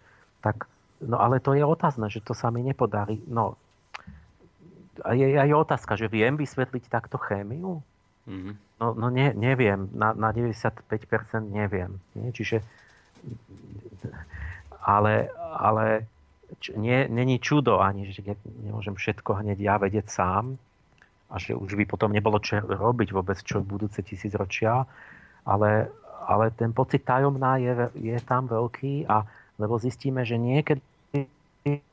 Tak, 0.44 0.70
no 1.02 1.18
ale 1.18 1.42
to 1.42 1.58
je 1.58 1.64
otázne, 1.64 2.06
že 2.06 2.22
to 2.22 2.36
sa 2.36 2.54
mi 2.54 2.62
nepodarí. 2.62 3.18
No, 3.26 3.58
a 5.00 5.16
je 5.16 5.40
aj 5.40 5.50
otázka, 5.56 5.96
že 5.96 6.12
viem 6.12 6.36
vysvetliť 6.36 6.92
takto 6.92 7.16
chémiu? 7.16 7.80
Mm-hmm. 8.28 8.54
No, 8.78 8.86
no 8.92 9.06
ne, 9.08 9.32
neviem, 9.32 9.88
na, 9.96 10.12
na 10.12 10.30
95% 10.30 10.84
neviem. 11.48 11.96
Nie? 12.12 12.30
Čiže, 12.30 12.60
ale, 14.82 15.30
ale 15.56 16.06
č, 16.58 16.74
nie, 16.74 17.06
není 17.08 17.38
čudo 17.38 17.78
ani, 17.78 18.10
že 18.10 18.22
ne, 18.26 18.36
nemôžem 18.66 18.94
všetko 18.94 19.40
hneď 19.40 19.58
ja 19.58 19.74
vedieť 19.78 20.06
sám 20.10 20.58
a 21.32 21.34
že 21.38 21.56
už 21.56 21.78
by 21.78 21.84
potom 21.88 22.12
nebolo 22.12 22.42
čo 22.42 22.60
robiť 22.60 23.08
vôbec 23.14 23.38
čo 23.40 23.62
v 23.62 23.78
budúce 23.78 24.04
tisícročia, 24.04 24.84
ale, 25.48 25.88
ale 26.28 26.52
ten 26.52 26.74
pocit 26.76 27.06
tajomná 27.06 27.56
je, 27.56 27.88
je 27.96 28.18
tam 28.26 28.50
veľký 28.50 29.08
a 29.08 29.24
lebo 29.56 29.78
zistíme, 29.78 30.26
že 30.26 30.36
niekedy 30.36 30.82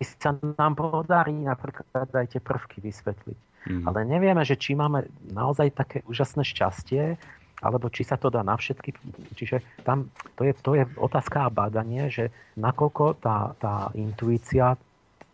sa 0.01 0.33
nám 0.57 0.73
podarí 0.73 1.35
napríklad 1.45 2.09
aj 2.09 2.33
tie 2.33 2.41
prvky 2.41 2.81
vysvetliť. 2.81 3.39
Mm. 3.69 3.83
Ale 3.85 4.07
nevieme, 4.07 4.41
že 4.41 4.57
či 4.57 4.73
máme 4.73 5.05
naozaj 5.29 5.75
také 5.75 6.01
úžasné 6.09 6.41
šťastie, 6.41 7.19
alebo 7.59 7.91
či 7.91 8.07
sa 8.07 8.15
to 8.15 8.31
dá 8.31 8.43
na 8.43 8.55
všetky. 8.55 8.95
Čiže 9.35 9.83
tam 9.83 10.11
to 10.39 10.47
je, 10.47 10.53
to 10.59 10.79
je 10.79 10.83
otázka 10.95 11.47
a 11.47 11.53
bádanie, 11.53 12.07
že 12.07 12.31
nakoľko 12.55 13.19
tá, 13.19 13.53
tá 13.59 13.91
intuícia 13.95 14.79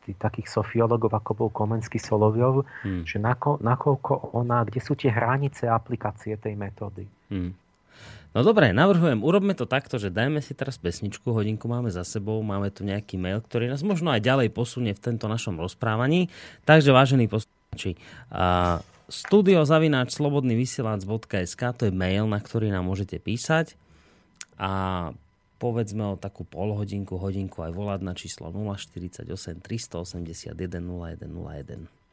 tých 0.05 0.21
takých 0.21 0.47
sofiologov, 0.53 1.09
ako 1.09 1.31
bol 1.33 1.49
Komenský 1.49 1.97
Soloviov, 1.97 2.61
mm. 2.85 3.09
že 3.09 3.17
nako, 3.17 3.57
nakoľko 3.57 4.37
ona, 4.37 4.61
kde 4.61 4.77
sú 4.77 4.93
tie 4.93 5.09
hranice 5.09 5.65
aplikácie 5.65 6.37
tej 6.37 6.53
metódy. 6.53 7.09
Mm. 7.33 7.57
No 8.35 8.43
dobre, 8.43 8.75
navrhujem, 8.75 9.23
urobme 9.23 9.55
to 9.55 9.63
takto, 9.63 9.95
že 9.95 10.11
dajme 10.11 10.43
si 10.43 10.51
teraz 10.51 10.75
pesničku, 10.75 11.31
hodinku 11.31 11.71
máme 11.71 11.87
za 11.87 12.03
sebou, 12.03 12.37
máme 12.43 12.67
tu 12.67 12.83
nejaký 12.83 13.15
mail, 13.15 13.39
ktorý 13.39 13.71
nás 13.71 13.79
možno 13.81 14.11
aj 14.11 14.21
ďalej 14.21 14.51
posunie 14.51 14.91
v 14.91 14.99
tento 15.01 15.25
našom 15.31 15.55
rozprávaní. 15.55 16.27
Takže 16.67 16.91
vážení 16.91 17.31
poslucháči, 17.31 17.95
studiozavináč 18.29 18.94
slobodnyvysielac.sk 20.09 21.61
to 21.77 21.83
je 21.85 21.93
mail, 21.93 22.25
na 22.25 22.41
ktorý 22.41 22.73
nám 22.73 22.89
môžete 22.89 23.21
písať 23.21 23.77
a 24.57 25.13
povedzme 25.61 26.15
o 26.15 26.19
takú 26.19 26.43
polhodinku, 26.43 27.17
hodinku 27.21 27.61
aj 27.61 27.71
volať 27.73 27.99
na 28.01 28.13
číslo 28.17 28.49
048 28.49 29.29
381 29.61 30.53
0101. 30.53 32.04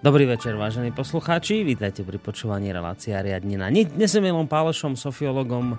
Dobrý 0.00 0.24
večer, 0.24 0.56
vážení 0.56 0.96
poslucháči. 0.96 1.60
Vítajte 1.60 2.00
pri 2.00 2.16
počúvaní 2.16 2.72
relácia 2.72 3.20
Riadnina. 3.20 3.68
Dnes 3.68 4.08
s 4.08 4.16
Emilom 4.16 4.48
Pálošom, 4.48 4.96
sofiologom, 4.96 5.76
e, 5.76 5.78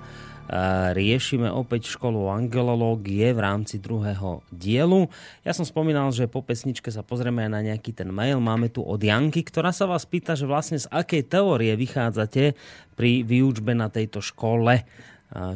riešime 0.93 1.49
opäť 1.49 1.97
školu 1.97 2.30
angelológie 2.30 3.34
v 3.34 3.41
rámci 3.41 3.82
druhého 3.82 4.45
dielu. 4.53 5.09
Ja 5.41 5.57
som 5.57 5.65
spomínal, 5.65 6.13
že 6.13 6.30
po 6.30 6.45
pesničke 6.45 6.93
sa 6.93 7.01
pozrieme 7.01 7.49
na 7.49 7.65
nejaký 7.65 7.97
ten 7.97 8.13
mail. 8.13 8.38
Máme 8.38 8.69
tu 8.69 8.86
od 8.86 9.01
Janky, 9.01 9.41
ktorá 9.41 9.74
sa 9.74 9.89
vás 9.89 10.05
pýta, 10.05 10.38
že 10.38 10.45
vlastne 10.45 10.78
z 10.78 10.86
akej 10.93 11.26
teórie 11.26 11.74
vychádzate 11.74 12.53
pri 12.93 13.26
výučbe 13.26 13.74
na 13.74 13.89
tejto 13.89 14.22
škole. 14.22 14.74
E, 14.78 14.84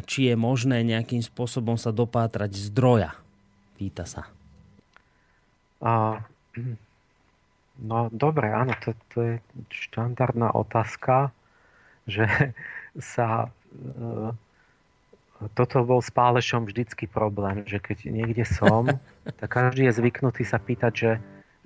či 0.09 0.33
je 0.33 0.33
možné 0.33 0.81
nejakým 0.81 1.21
spôsobom 1.21 1.77
sa 1.77 1.93
dopátrať 1.93 2.73
zdroja? 2.73 3.13
Pýta 3.77 4.09
sa. 4.09 4.25
Uh, 5.85 6.17
No 7.75 8.07
dobre, 8.07 8.55
áno, 8.55 8.71
to, 8.79 8.95
to 9.11 9.17
je 9.19 9.33
štandardná 9.67 10.55
otázka, 10.55 11.35
že 12.07 12.27
sa 13.15 13.47
e, 13.47 14.31
toto 15.53 15.83
bol 15.83 15.99
s 15.99 16.07
Pálešom 16.13 16.63
vždycky 16.63 17.11
problém, 17.11 17.67
že 17.67 17.83
keď 17.83 18.07
niekde 18.07 18.47
som, 18.47 18.87
tak 19.39 19.49
každý 19.51 19.91
je 19.91 19.97
zvyknutý 19.99 20.47
sa 20.47 20.55
pýtať, 20.55 20.93
že, 20.95 21.11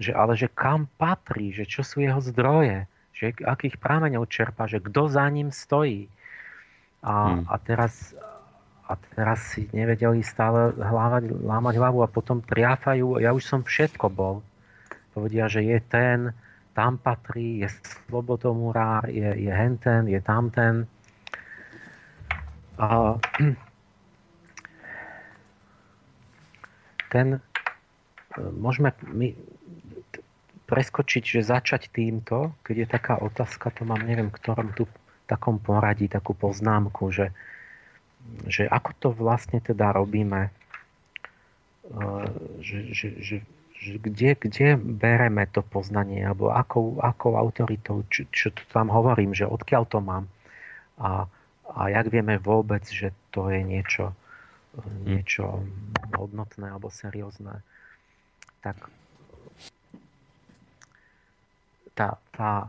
že 0.02 0.12
ale 0.18 0.34
že 0.34 0.50
kam 0.50 0.90
patrí, 0.98 1.54
že 1.54 1.70
čo 1.70 1.86
sú 1.86 2.02
jeho 2.02 2.18
zdroje, 2.18 2.90
že 3.14 3.36
akých 3.46 3.78
prámeňov 3.78 4.32
čerpa, 4.32 4.66
že 4.66 4.82
kto 4.82 5.12
za 5.12 5.28
ním 5.30 5.54
stojí. 5.54 6.10
A, 7.00 7.38
hmm. 7.38 7.44
a, 7.48 7.56
teraz, 7.64 8.18
a 8.90 8.98
teraz 9.16 9.56
si 9.56 9.72
nevedeli 9.72 10.20
stále 10.26 10.76
hlávať, 10.76 11.32
lámať 11.32 11.76
hlavu 11.80 12.00
a 12.04 12.12
potom 12.12 12.44
triafajú, 12.44 13.22
ja 13.22 13.32
už 13.32 13.44
som 13.46 13.62
všetko 13.64 14.10
bol. 14.12 14.44
Povedia, 15.20 15.52
že 15.52 15.68
je 15.68 15.84
ten, 15.84 16.32
tam 16.72 16.96
patrí, 16.96 17.60
je 17.60 17.68
slobodomurár, 18.08 19.12
je, 19.12 19.28
je 19.36 19.52
henten, 19.52 20.08
je 20.08 20.16
tamten. 20.24 20.88
A 22.80 23.20
ten 27.12 27.28
e, 27.36 27.40
môžeme 28.40 28.96
my 29.12 29.36
preskočiť, 30.72 31.24
že 31.36 31.52
začať 31.52 31.92
týmto, 31.92 32.56
keď 32.64 32.76
je 32.80 32.88
taká 32.88 33.20
otázka, 33.20 33.76
to 33.76 33.84
mám 33.84 34.00
neviem, 34.00 34.32
ktorom 34.32 34.72
tu 34.72 34.88
takom 35.28 35.60
poradí 35.60 36.08
takú 36.08 36.32
poznámku, 36.32 37.12
že, 37.12 37.36
že 38.48 38.72
ako 38.72 38.92
to 38.96 39.12
vlastne 39.12 39.60
teda 39.60 39.92
robíme, 39.92 40.48
e, 40.48 40.52
že, 42.64 42.78
že, 42.96 43.08
že 43.20 43.38
kde, 43.80 44.36
kde 44.36 44.76
bereme 44.76 45.48
to 45.48 45.64
poznanie, 45.64 46.28
alebo 46.28 46.52
akou, 46.52 47.00
akou 47.00 47.40
autoritou, 47.40 48.04
čo, 48.12 48.28
čo 48.32 48.52
tam 48.76 48.92
hovorím, 48.92 49.32
že 49.32 49.48
odkiaľ 49.48 49.84
to 49.88 50.00
mám. 50.04 50.28
A, 51.00 51.32
a 51.72 51.82
jak 51.88 52.12
vieme 52.12 52.36
vôbec, 52.36 52.84
že 52.92 53.16
to 53.32 53.48
je 53.48 53.64
niečo, 53.64 54.12
hm. 54.76 55.04
niečo 55.08 55.64
hodnotné 56.12 56.76
alebo 56.76 56.92
seriózne. 56.92 57.64
Tak 58.60 58.76
tá, 61.96 62.20
tá 62.36 62.68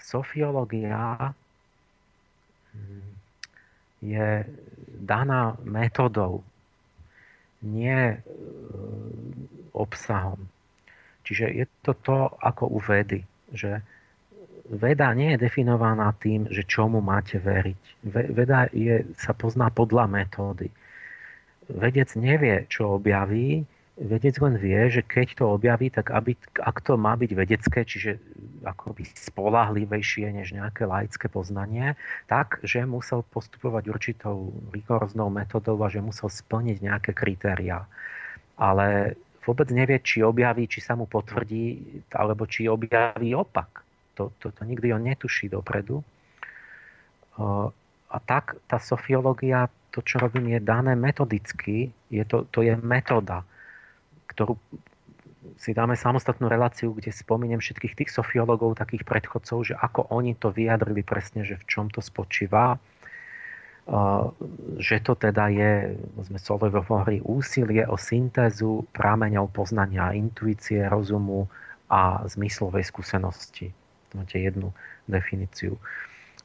sofiológia 0.00 1.36
hm, 2.72 3.12
je 4.00 4.48
daná 4.96 5.60
metodou, 5.60 6.40
nie 7.60 8.16
obsahom. 9.78 10.50
Čiže 11.22 11.46
je 11.54 11.66
to 11.84 11.92
to 12.02 12.18
ako 12.40 12.66
u 12.66 12.78
vedy, 12.82 13.22
že 13.52 13.84
veda 14.68 15.12
nie 15.16 15.36
je 15.36 15.44
definovaná 15.48 16.12
tým, 16.20 16.48
že 16.52 16.64
čomu 16.68 17.00
máte 17.00 17.40
veriť. 17.40 17.80
Veda 18.32 18.68
je, 18.72 19.04
sa 19.16 19.32
pozná 19.32 19.72
podľa 19.72 20.08
metódy. 20.08 20.68
Vedec 21.68 22.08
nevie, 22.16 22.64
čo 22.72 22.96
objaví, 22.96 23.68
vedec 23.98 24.38
len 24.40 24.56
vie, 24.56 24.78
že 24.88 25.02
keď 25.02 25.42
to 25.42 25.44
objaví, 25.58 25.90
tak 25.90 26.14
aby, 26.14 26.38
ak 26.62 26.80
to 26.86 26.94
má 26.94 27.18
byť 27.18 27.30
vedecké, 27.34 27.82
čiže 27.82 28.16
akoby 28.62 29.04
spolahlivejšie 29.04 30.32
než 30.32 30.54
nejaké 30.54 30.86
laické 30.86 31.26
poznanie, 31.26 31.98
tak, 32.30 32.62
že 32.62 32.86
musel 32.86 33.26
postupovať 33.34 33.90
určitou 33.90 34.54
rigoróznou 34.70 35.28
metodou 35.28 35.76
a 35.82 35.90
že 35.90 36.00
musel 36.00 36.30
splniť 36.30 36.78
nejaké 36.78 37.10
kritériá. 37.12 37.84
Ale 38.58 39.18
vôbec 39.48 39.72
nevie, 39.72 39.96
či 40.04 40.20
objaví, 40.20 40.68
či 40.68 40.84
sa 40.84 40.92
mu 40.92 41.08
potvrdí, 41.08 41.80
alebo 42.12 42.44
či 42.44 42.68
objaví 42.68 43.32
opak. 43.32 43.80
To, 44.20 44.28
to, 44.36 44.52
to 44.52 44.62
nikdy 44.68 44.92
on 44.92 45.08
netuší 45.08 45.48
dopredu. 45.48 46.04
A 48.08 48.16
tak 48.28 48.60
tá 48.68 48.76
sofiológia, 48.76 49.72
to, 49.88 50.04
čo 50.04 50.20
robím, 50.20 50.52
je 50.52 50.60
dané 50.60 50.92
metodicky, 50.92 51.88
je 52.12 52.24
to, 52.28 52.44
to 52.52 52.60
je 52.60 52.76
metóda, 52.76 53.48
ktorú 54.28 54.60
si 55.56 55.72
dáme 55.72 55.96
samostatnú 55.96 56.46
reláciu, 56.46 56.92
kde 56.92 57.08
spomeniem 57.08 57.58
všetkých 57.58 58.04
tých 58.04 58.10
sofiológov, 58.12 58.76
takých 58.76 59.08
predchodcov, 59.08 59.72
že 59.72 59.74
ako 59.80 60.12
oni 60.12 60.36
to 60.36 60.52
vyjadrili 60.52 61.00
presne, 61.00 61.42
že 61.42 61.56
v 61.56 61.64
čom 61.64 61.86
to 61.88 62.04
spočíva. 62.04 62.76
Že 64.78 64.96
to 65.00 65.12
teda 65.16 65.48
je, 65.48 65.96
sme 66.20 66.36
Solevo 66.36 66.84
hovorí, 66.84 67.24
úsilie 67.24 67.88
o 67.88 67.96
syntézu 67.96 68.84
prámeňov 68.92 69.48
poznania, 69.48 70.12
intuície, 70.12 70.84
rozumu 70.84 71.48
a 71.88 72.20
zmyslovej 72.28 72.84
skúsenosti 72.84 73.72
máte 74.14 74.40
jednu 74.40 74.72
definíciu. 75.08 75.76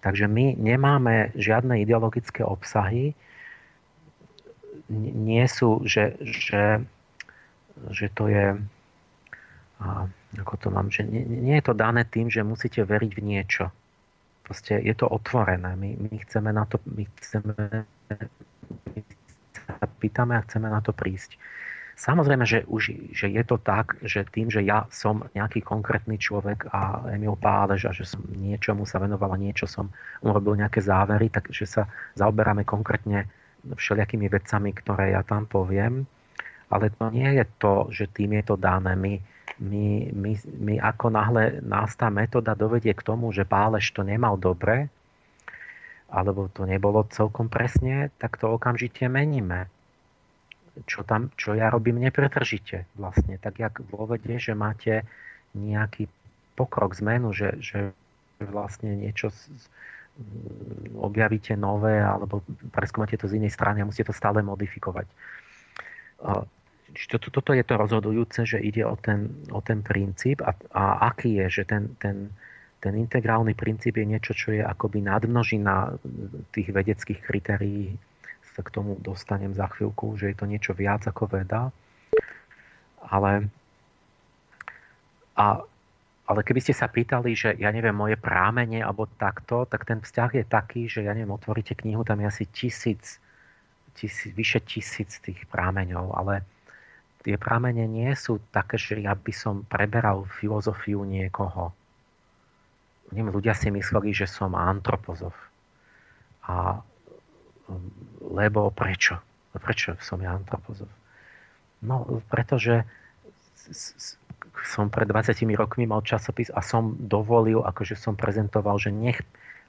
Takže 0.04 0.28
my 0.28 0.60
nemáme 0.60 1.32
žiadne 1.36 1.80
ideologické 1.80 2.44
obsahy, 2.44 3.16
nie 4.92 5.46
sú, 5.48 5.80
že, 5.88 6.20
že, 6.20 6.84
že 7.88 8.08
to 8.12 8.28
je, 8.28 8.60
ako 10.44 10.56
to 10.60 10.68
mám, 10.68 10.92
že 10.92 11.08
nie, 11.08 11.24
nie 11.24 11.56
je 11.56 11.66
to 11.72 11.76
dané 11.76 12.04
tým, 12.04 12.28
že 12.28 12.44
musíte 12.44 12.84
veriť 12.84 13.12
v 13.16 13.22
niečo. 13.24 13.72
Proste 14.44 14.80
je 14.84 14.94
to 14.94 15.08
otvorené. 15.08 15.76
My, 15.76 15.96
my 15.96 16.16
chceme 16.28 16.52
na 16.52 16.68
to, 16.68 16.80
my 16.84 17.08
chceme, 17.20 17.56
my 18.68 19.00
sa 19.56 19.88
pýtame 20.04 20.36
a 20.36 20.44
chceme 20.44 20.68
na 20.68 20.84
to 20.84 20.92
prísť. 20.92 21.40
Samozrejme, 21.94 22.44
že, 22.44 22.66
už, 22.66 23.14
že 23.14 23.30
je 23.30 23.44
to 23.46 23.62
tak, 23.62 24.02
že 24.02 24.26
tým, 24.26 24.50
že 24.50 24.66
ja 24.66 24.90
som 24.90 25.30
nejaký 25.38 25.62
konkrétny 25.62 26.18
človek 26.18 26.66
a 26.74 27.06
Emil 27.14 27.38
Pálež 27.38 27.86
a 27.86 27.94
že 27.94 28.10
som 28.10 28.26
niečomu 28.34 28.90
sa 28.90 28.98
venoval 28.98 29.38
a 29.38 29.38
niečo 29.38 29.70
som 29.70 29.94
urobil 30.26 30.58
nejaké 30.58 30.82
závery, 30.82 31.30
takže 31.30 31.70
sa 31.70 31.84
zaoberáme 32.18 32.66
konkrétne 32.66 33.30
všelijakými 33.78 34.26
vecami, 34.26 34.74
ktoré 34.74 35.14
ja 35.14 35.22
tam 35.22 35.46
poviem. 35.46 36.10
Ale 36.74 36.90
to 36.98 37.14
nie 37.14 37.30
je 37.38 37.46
to, 37.62 37.74
že 37.94 38.10
tým 38.10 38.42
je 38.42 38.44
to 38.50 38.56
dané. 38.58 38.98
My, 38.98 39.22
my, 39.62 40.10
my, 40.14 40.32
my 40.58 40.76
ako 40.82 41.14
náhle 41.14 41.62
nás 41.62 41.94
tá 41.94 42.10
metóda 42.10 42.58
dovedie 42.58 42.94
k 42.98 43.06
tomu, 43.06 43.30
že 43.30 43.46
Pálež 43.46 43.94
to 43.94 44.02
nemal 44.02 44.38
dobre, 44.40 44.90
alebo 46.10 46.50
to 46.50 46.66
nebolo 46.66 47.06
celkom 47.10 47.50
presne, 47.50 48.14
tak 48.22 48.38
to 48.38 48.50
okamžite 48.54 49.06
meníme 49.10 49.70
čo, 50.90 51.06
tam, 51.06 51.30
čo 51.38 51.54
ja 51.54 51.70
robím 51.70 52.02
nepretržite 52.02 52.90
vlastne. 52.98 53.38
Tak 53.38 53.62
jak 53.62 53.74
vo 53.94 54.10
vede, 54.10 54.42
že 54.42 54.58
máte 54.58 55.06
nejaký 55.54 56.10
pokrok, 56.58 56.98
zmenu, 56.98 57.34
že, 57.34 57.54
že 57.62 57.94
vlastne 58.42 58.98
niečo 58.98 59.30
objavíte 60.94 61.58
nové 61.58 61.98
alebo 61.98 62.46
preskúmate 62.70 63.18
to 63.18 63.26
z 63.26 63.42
inej 63.42 63.54
strany 63.54 63.82
a 63.82 63.88
musíte 63.90 64.14
to 64.14 64.18
stále 64.18 64.42
modifikovať. 64.46 65.10
Toto, 66.94 67.34
toto 67.34 67.52
je 67.58 67.66
to 67.66 67.74
rozhodujúce, 67.74 68.46
že 68.46 68.62
ide 68.62 68.86
o 68.86 68.94
ten, 68.94 69.34
o 69.50 69.66
ten 69.66 69.82
princíp 69.82 70.46
a, 70.46 70.54
a 70.74 71.10
aký 71.10 71.42
je, 71.42 71.62
že 71.62 71.64
ten, 71.66 71.90
ten, 71.98 72.30
ten 72.78 72.94
integrálny 72.94 73.58
princíp 73.58 73.98
je 73.98 74.06
niečo, 74.06 74.38
čo 74.38 74.54
je 74.54 74.62
akoby 74.62 75.02
nadmnožina 75.02 75.98
tých 76.54 76.70
vedeckých 76.70 77.20
kritérií 77.26 77.98
sa 78.54 78.62
k 78.62 78.70
tomu 78.70 79.02
dostanem 79.02 79.58
za 79.58 79.66
chvíľku, 79.74 80.14
že 80.22 80.32
je 80.32 80.38
to 80.38 80.46
niečo 80.46 80.78
viac 80.78 81.02
ako 81.10 81.26
veda. 81.26 81.74
Ale, 83.02 83.50
a, 85.34 85.46
ale 86.30 86.40
keby 86.46 86.62
ste 86.62 86.78
sa 86.78 86.86
pýtali, 86.86 87.34
že 87.34 87.58
ja 87.58 87.74
neviem, 87.74 87.98
moje 87.98 88.16
prámenie 88.16 88.86
alebo 88.86 89.10
takto, 89.18 89.66
tak 89.66 89.90
ten 89.90 90.00
vzťah 90.06 90.32
je 90.38 90.46
taký, 90.46 90.86
že 90.86 91.02
ja 91.02 91.18
neviem, 91.18 91.34
otvoríte 91.34 91.74
knihu, 91.74 92.06
tam 92.06 92.22
je 92.22 92.30
asi 92.30 92.46
tisíc, 92.54 93.18
tisíc 93.98 94.30
vyše 94.38 94.62
tisíc 94.62 95.18
tých 95.26 95.42
prámeňov, 95.50 96.14
ale 96.14 96.46
tie 97.24 97.40
prámene 97.40 97.88
nie 97.88 98.12
sú 98.20 98.44
také, 98.52 98.76
že 98.76 99.00
ja 99.00 99.16
by 99.16 99.34
som 99.34 99.64
preberal 99.66 100.28
filozofiu 100.38 101.08
niekoho. 101.08 101.72
Neviem, 103.16 103.32
ľudia 103.32 103.56
si 103.56 103.72
mysleli, 103.72 104.12
že 104.12 104.28
som 104.28 104.54
antropozof. 104.54 105.34
A 106.44 106.84
lebo 108.20 108.68
prečo? 108.76 109.20
Prečo 109.56 109.96
som 110.04 110.20
ja 110.20 110.36
antropozof? 110.36 110.90
No, 111.84 112.24
pretože 112.28 112.84
som 114.64 114.92
pred 114.92 115.08
20 115.08 115.36
rokmi 115.56 115.88
mal 115.88 116.04
časopis 116.04 116.52
a 116.52 116.60
som 116.60 116.96
dovolil, 117.00 117.64
akože 117.64 117.96
som 117.96 118.16
prezentoval, 118.16 118.80
že 118.80 118.92
nech 118.92 119.20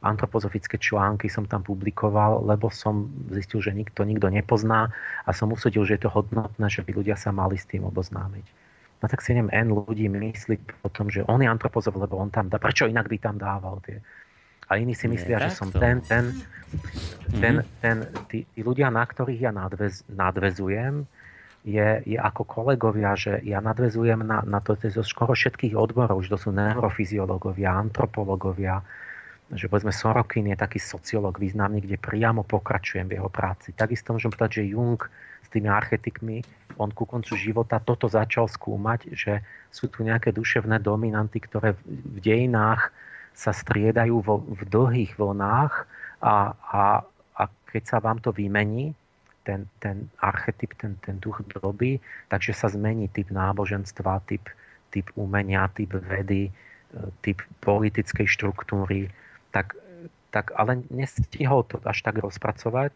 antropozofické 0.05 0.77
články 0.77 1.33
som 1.33 1.49
tam 1.49 1.65
publikoval, 1.65 2.45
lebo 2.45 2.69
som 2.69 3.09
zistil, 3.33 3.65
že 3.65 3.73
nikto 3.73 4.05
nikto 4.05 4.29
nepozná 4.29 4.93
a 5.25 5.31
som 5.33 5.49
usúdil, 5.51 5.89
že 5.89 5.97
je 5.97 6.03
to 6.05 6.13
hodnotné, 6.13 6.69
že 6.69 6.85
by 6.85 6.93
ľudia 6.93 7.17
sa 7.17 7.33
mali 7.33 7.57
s 7.57 7.65
tým 7.65 7.89
oboznámiť. 7.89 8.47
No 9.01 9.09
tak 9.09 9.25
si 9.25 9.33
neviem, 9.33 9.53
N 9.53 9.73
ľudí 9.73 10.09
myslí 10.09 10.85
potom, 10.85 11.09
že 11.09 11.25
on 11.25 11.41
je 11.41 11.49
antropozof, 11.49 11.97
lebo 11.97 12.21
on 12.21 12.29
tam 12.29 12.53
dá. 12.53 12.61
Prečo 12.61 12.89
inak 12.89 13.09
by 13.09 13.17
tam 13.21 13.37
dával 13.41 13.81
tie 13.85 13.99
a 14.69 14.81
iní 14.81 14.97
si 14.97 15.09
myslia, 15.09 15.39
že 15.45 15.51
som 15.53 15.69
ten, 15.69 16.01
ten, 16.09 16.33
ten, 17.41 17.55
mhm. 17.61 17.65
ten 17.85 17.97
tí, 18.33 18.49
tí 18.49 18.61
ľudia, 18.65 18.89
na 18.89 19.05
ktorých 19.05 19.41
ja 19.45 19.53
nadvez, 19.53 20.05
nadvezujem, 20.09 21.05
je, 21.65 21.89
je 22.05 22.19
ako 22.21 22.45
kolegovia, 22.45 23.17
že 23.17 23.41
ja 23.41 23.61
nadvezujem 23.61 24.21
na, 24.21 24.45
na 24.45 24.61
to 24.61 24.77
zo 24.77 25.01
skoro 25.01 25.33
všetkých 25.33 25.73
odborov, 25.73 26.21
že 26.21 26.37
to 26.37 26.39
sú 26.49 26.51
neurofyziológovia, 26.53 27.73
antropológovia, 27.73 28.85
že 29.53 29.69
povedzme 29.69 29.93
Sorokin 29.93 30.49
je 30.49 30.57
taký 30.57 30.81
sociológ 30.81 31.37
významný, 31.37 31.85
kde 31.85 32.01
priamo 32.01 32.47
pokračujem 32.49 33.05
v 33.13 33.21
jeho 33.21 33.29
práci. 33.29 33.77
Takisto 33.77 34.17
môžem 34.17 34.33
povedať, 34.33 34.65
že 34.65 34.73
Jung 34.73 34.97
s 35.45 35.49
tými 35.53 35.69
archetypmi, 35.69 36.41
on 36.81 36.89
ku 36.91 37.05
koncu 37.05 37.37
života 37.37 37.77
toto 37.79 38.09
začal 38.09 38.49
skúmať, 38.49 39.13
že 39.13 39.45
sú 39.69 39.93
tu 39.93 40.01
nejaké 40.01 40.33
duševné 40.33 40.81
dominanty, 40.81 41.45
ktoré 41.45 41.77
v 41.85 42.19
dejinách 42.25 42.89
sa 43.37 43.53
striedajú 43.53 44.25
vo, 44.25 44.41
v 44.41 44.63
dlhých 44.65 45.19
vlnách 45.21 45.73
a, 46.25 46.55
a, 46.55 46.83
a 47.37 47.43
keď 47.69 47.83
sa 47.85 47.99
vám 48.01 48.23
to 48.25 48.33
vymení, 48.33 48.97
ten, 49.45 49.69
ten 49.79 50.09
archetyp, 50.25 50.73
ten, 50.81 50.97
ten 51.05 51.21
duch 51.21 51.45
doby, 51.61 52.01
takže 52.33 52.57
sa 52.57 52.73
zmení 52.73 53.13
typ 53.13 53.29
náboženstva, 53.29 54.25
typ, 54.25 54.49
typ 54.89 55.13
umenia, 55.21 55.69
typ 55.77 55.93
vedy, 55.93 56.49
e, 56.49 56.53
typ 57.21 57.45
politickej 57.61 58.25
štruktúry, 58.25 59.13
tak, 59.55 59.79
tak 60.35 60.51
ale 60.59 60.83
nestihol 60.91 61.63
to 61.71 61.79
až 61.87 62.03
tak 62.03 62.19
rozpracovať, 62.19 62.91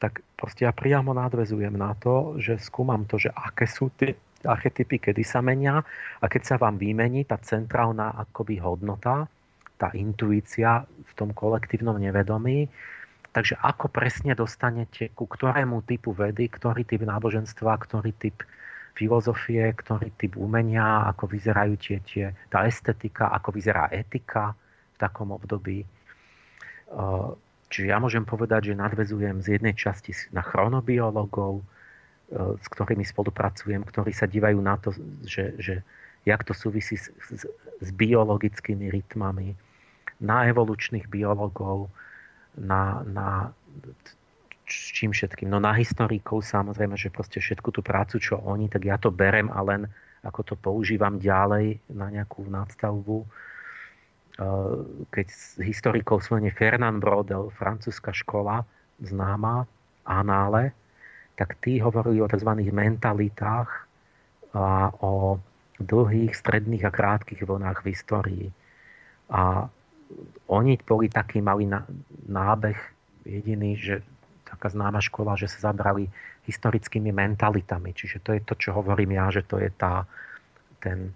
tak 0.00 0.24
proste 0.40 0.64
ja 0.64 0.72
priamo 0.72 1.12
nadvezujem 1.12 1.76
na 1.76 1.92
to, 2.00 2.40
že 2.40 2.56
skúmam 2.56 3.04
to, 3.04 3.20
že 3.20 3.28
aké 3.28 3.68
sú 3.68 3.92
tie 3.92 4.16
archetypy, 4.44 5.00
kedy 5.00 5.20
sa 5.24 5.44
menia 5.44 5.84
a 6.20 6.24
keď 6.24 6.42
sa 6.44 6.56
vám 6.56 6.80
vymení 6.80 7.28
tá 7.28 7.36
centrálna 7.36 8.16
akoby 8.16 8.60
hodnota, 8.60 9.28
tá 9.76 9.92
intuícia 9.92 10.84
v 10.84 11.12
tom 11.12 11.36
kolektívnom 11.36 12.00
nevedomí, 12.00 12.68
Takže 13.34 13.58
ako 13.58 13.90
presne 13.90 14.38
dostanete 14.38 15.10
ku 15.10 15.26
ktorému 15.26 15.82
typu 15.82 16.14
vedy, 16.14 16.46
ktorý 16.46 16.86
typ 16.86 17.02
náboženstva, 17.02 17.82
ktorý 17.82 18.14
typ 18.14 18.46
filozofie, 18.94 19.74
ktorý 19.74 20.14
typ 20.14 20.38
umenia, 20.38 21.10
ako 21.10 21.26
vyzerajú 21.26 21.74
tie, 21.82 21.98
tie, 22.06 22.30
tá 22.46 22.62
estetika, 22.62 23.34
ako 23.34 23.58
vyzerá 23.58 23.90
etika 23.90 24.54
takom 25.04 25.36
období. 25.36 25.84
Čiže 27.68 27.86
ja 27.92 28.00
môžem 28.00 28.24
povedať, 28.24 28.72
že 28.72 28.80
nadvezujem 28.80 29.44
z 29.44 29.60
jednej 29.60 29.76
časti 29.76 30.16
na 30.32 30.40
chronobiologov, 30.40 31.60
s 32.32 32.66
ktorými 32.72 33.04
spolupracujem, 33.04 33.84
ktorí 33.84 34.16
sa 34.16 34.24
dívajú 34.24 34.58
na 34.64 34.80
to, 34.80 34.96
že, 35.28 35.60
že 35.60 35.74
jak 36.24 36.40
to 36.40 36.56
súvisí 36.56 36.96
s, 36.96 37.12
s, 37.20 37.44
s 37.84 37.88
biologickými 37.92 38.88
rytmami, 38.88 39.52
na 40.22 40.48
evolučných 40.48 41.10
biologov, 41.10 41.90
na, 42.56 43.02
na 43.04 43.50
čím 44.64 45.12
všetkým. 45.12 45.50
No 45.50 45.60
na 45.60 45.74
historikov 45.76 46.46
samozrejme, 46.46 46.96
že 46.96 47.12
proste 47.12 47.42
všetku 47.42 47.74
tú 47.74 47.84
prácu, 47.84 48.22
čo 48.22 48.40
oni, 48.40 48.70
tak 48.70 48.86
ja 48.88 48.96
to 48.96 49.12
berem 49.12 49.50
a 49.52 49.60
len 49.60 49.90
ako 50.24 50.40
to 50.42 50.54
používam 50.56 51.20
ďalej 51.20 51.82
na 51.92 52.08
nejakú 52.08 52.48
nadstavbu. 52.48 53.28
E, 54.34 54.46
keď 55.14 55.26
historikov 55.62 56.26
svojne 56.26 56.50
Fernand 56.50 56.98
Brodel, 56.98 57.54
francúzska 57.54 58.10
škola, 58.10 58.66
známa, 58.98 59.66
anále, 60.06 60.74
tak 61.34 61.58
tí 61.62 61.82
hovorili 61.82 62.22
o 62.22 62.30
tzv. 62.30 62.50
mentalitách 62.70 63.70
a 64.54 64.94
o 65.02 65.42
dlhých, 65.82 66.34
stredných 66.38 66.86
a 66.86 66.94
krátkých 66.94 67.42
vlnách 67.42 67.82
v 67.82 67.90
histórii. 67.90 68.46
A 69.34 69.66
oni 70.46 70.78
boli 70.86 71.10
taký 71.10 71.42
malý 71.42 71.66
nábeh 72.30 72.78
jediný, 73.26 73.74
že 73.74 73.98
taká 74.46 74.70
známa 74.70 75.02
škola, 75.02 75.34
že 75.34 75.50
sa 75.50 75.74
zabrali 75.74 76.06
historickými 76.46 77.10
mentalitami. 77.10 77.90
Čiže 77.90 78.22
to 78.22 78.30
je 78.36 78.40
to, 78.46 78.54
čo 78.54 78.70
hovorím 78.76 79.18
ja, 79.18 79.32
že 79.34 79.42
to 79.42 79.58
je 79.58 79.72
tá, 79.74 80.06
ten, 80.78 81.10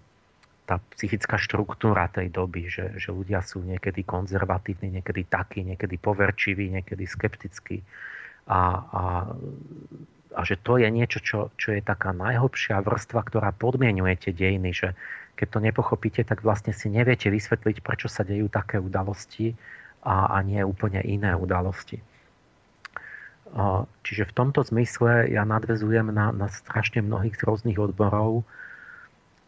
tá 0.69 0.77
psychická 0.93 1.41
štruktúra 1.41 2.05
tej 2.13 2.29
doby, 2.29 2.69
že, 2.69 2.93
že 3.01 3.09
ľudia 3.09 3.41
sú 3.41 3.65
niekedy 3.65 4.05
konzervatívni, 4.05 5.01
niekedy 5.01 5.25
takí, 5.25 5.65
niekedy 5.65 5.97
poverčiví, 5.97 6.69
niekedy 6.69 7.09
skeptickí. 7.09 7.81
A, 8.45 8.61
a, 8.77 9.03
a 10.37 10.41
že 10.45 10.61
to 10.61 10.77
je 10.77 10.85
niečo, 10.93 11.25
čo, 11.25 11.49
čo 11.57 11.73
je 11.73 11.81
taká 11.81 12.13
najhlbšia 12.13 12.85
vrstva, 12.85 13.25
ktorá 13.25 13.49
podmienuje 13.49 14.29
tie 14.29 14.33
dejiny, 14.37 14.69
že 14.69 14.93
keď 15.33 15.47
to 15.49 15.59
nepochopíte, 15.65 16.21
tak 16.21 16.45
vlastne 16.45 16.69
si 16.69 16.85
neviete 16.93 17.33
vysvetliť, 17.33 17.81
prečo 17.81 18.05
sa 18.05 18.21
dejú 18.21 18.45
také 18.45 18.77
udalosti 18.77 19.57
a, 20.05 20.37
a 20.37 20.45
nie 20.45 20.61
úplne 20.61 21.01
iné 21.01 21.33
udalosti. 21.33 21.97
Čiže 24.05 24.29
v 24.29 24.35
tomto 24.37 24.61
zmysle 24.61 25.33
ja 25.33 25.41
nadvezujem 25.41 26.13
na, 26.13 26.29
na 26.29 26.45
strašne 26.53 27.01
mnohých 27.01 27.33
rôznych 27.41 27.81
odborov, 27.81 28.45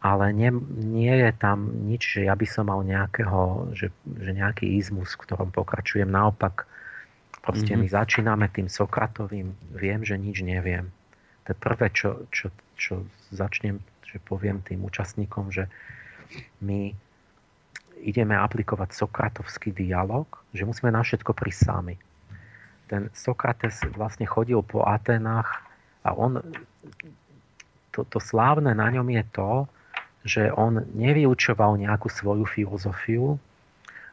ale 0.02 0.34
nie, 0.34 0.50
nie 0.82 1.14
je 1.14 1.30
tam 1.38 1.70
nič, 1.86 2.18
že 2.18 2.26
ja 2.26 2.34
by 2.34 2.46
som 2.46 2.66
mal 2.66 2.82
nejakého, 2.82 3.70
že, 3.72 3.94
že 4.18 4.30
nejaký 4.34 4.66
izmus, 4.76 5.14
v 5.14 5.22
ktorom 5.30 5.54
pokračujem. 5.54 6.10
Naopak, 6.10 6.66
proste 7.38 7.78
mm-hmm. 7.78 7.86
my 7.86 7.96
začíname 8.02 8.46
tým 8.50 8.66
Sokratovým, 8.66 9.54
viem, 9.78 10.02
že 10.02 10.18
nič 10.18 10.42
neviem. 10.42 10.90
To 11.46 11.54
prvé, 11.54 11.90
čo, 11.94 12.26
čo, 12.34 12.50
čo 12.74 13.06
začnem 13.30 13.78
že 14.12 14.20
poviem 14.20 14.60
tým 14.60 14.84
účastníkom, 14.84 15.48
že 15.48 15.72
my 16.60 16.92
ideme 18.04 18.36
aplikovať 18.36 18.92
sokratovský 18.92 19.72
dialog, 19.72 20.28
že 20.52 20.68
musíme 20.68 20.92
na 20.92 21.00
všetko 21.00 21.32
prísť 21.32 21.60
sami. 21.64 21.96
Ten 22.92 23.08
Sokrates 23.16 23.80
vlastne 23.96 24.28
chodil 24.28 24.60
po 24.60 24.84
Atenách 24.84 25.48
a 26.04 26.12
on, 26.12 26.44
to, 27.96 28.04
to 28.04 28.20
slávne 28.20 28.76
na 28.76 28.92
ňom 28.92 29.08
je 29.08 29.24
to, 29.32 29.64
že 30.22 30.54
on 30.54 30.86
nevyučoval 30.94 31.78
nejakú 31.78 32.06
svoju 32.06 32.46
filozofiu, 32.46 33.38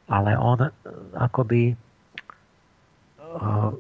ale 0.10 0.34
on 0.38 0.68
eh, 0.68 0.72
akoby 1.18 1.74
eh, 3.22 3.72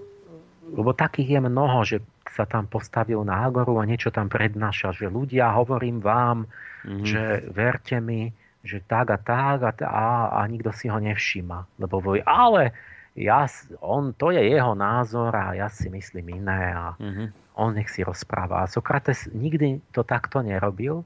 lebo 0.69 0.93
takých 0.93 1.37
je 1.37 1.39
mnoho, 1.41 1.79
že 1.81 1.97
sa 2.29 2.45
tam 2.45 2.69
postavil 2.69 3.25
na 3.25 3.49
Agoru 3.49 3.81
a 3.81 3.89
niečo 3.89 4.13
tam 4.13 4.29
prednáša, 4.29 4.93
že 4.93 5.09
ľudia, 5.09 5.49
hovorím 5.57 5.97
vám, 5.97 6.45
mm-hmm. 6.85 7.05
že 7.05 7.23
verte 7.49 7.97
mi, 7.97 8.29
že 8.61 8.85
tak 8.85 9.09
a 9.09 9.17
tak 9.17 9.65
a, 9.65 9.71
a, 9.81 10.07
a 10.37 10.41
nikto 10.45 10.69
si 10.69 10.87
ho 10.87 11.01
nevšíma. 11.01 11.81
Lebo 11.81 11.97
voj, 11.97 12.21
ale 12.23 12.71
ja, 13.17 13.49
on, 13.81 14.13
to 14.13 14.29
je 14.29 14.45
jeho 14.45 14.77
názor 14.77 15.33
a 15.33 15.57
ja 15.57 15.67
si 15.67 15.89
myslím 15.89 16.45
iné 16.45 16.71
a 16.71 16.93
mm-hmm. 16.95 17.27
on 17.57 17.73
nech 17.73 17.89
si 17.89 18.05
rozpráva. 18.05 18.63
A 18.63 18.71
Sokrates 18.71 19.25
nikdy 19.33 19.81
to 19.91 20.05
takto 20.05 20.45
nerobil. 20.45 21.01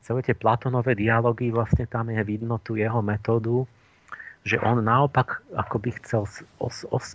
Celé 0.00 0.20
tie 0.24 0.32
Platonové 0.32 0.96
dialógy, 0.96 1.52
vlastne 1.52 1.84
tam 1.84 2.08
je 2.08 2.20
vidno 2.24 2.56
tú 2.60 2.74
jeho 2.80 3.04
metódu, 3.04 3.68
že 4.48 4.56
on 4.64 4.80
naopak 4.80 5.44
akoby 5.52 5.92
chcel 6.00 6.24
os, 6.56 6.88
os, 6.88 7.14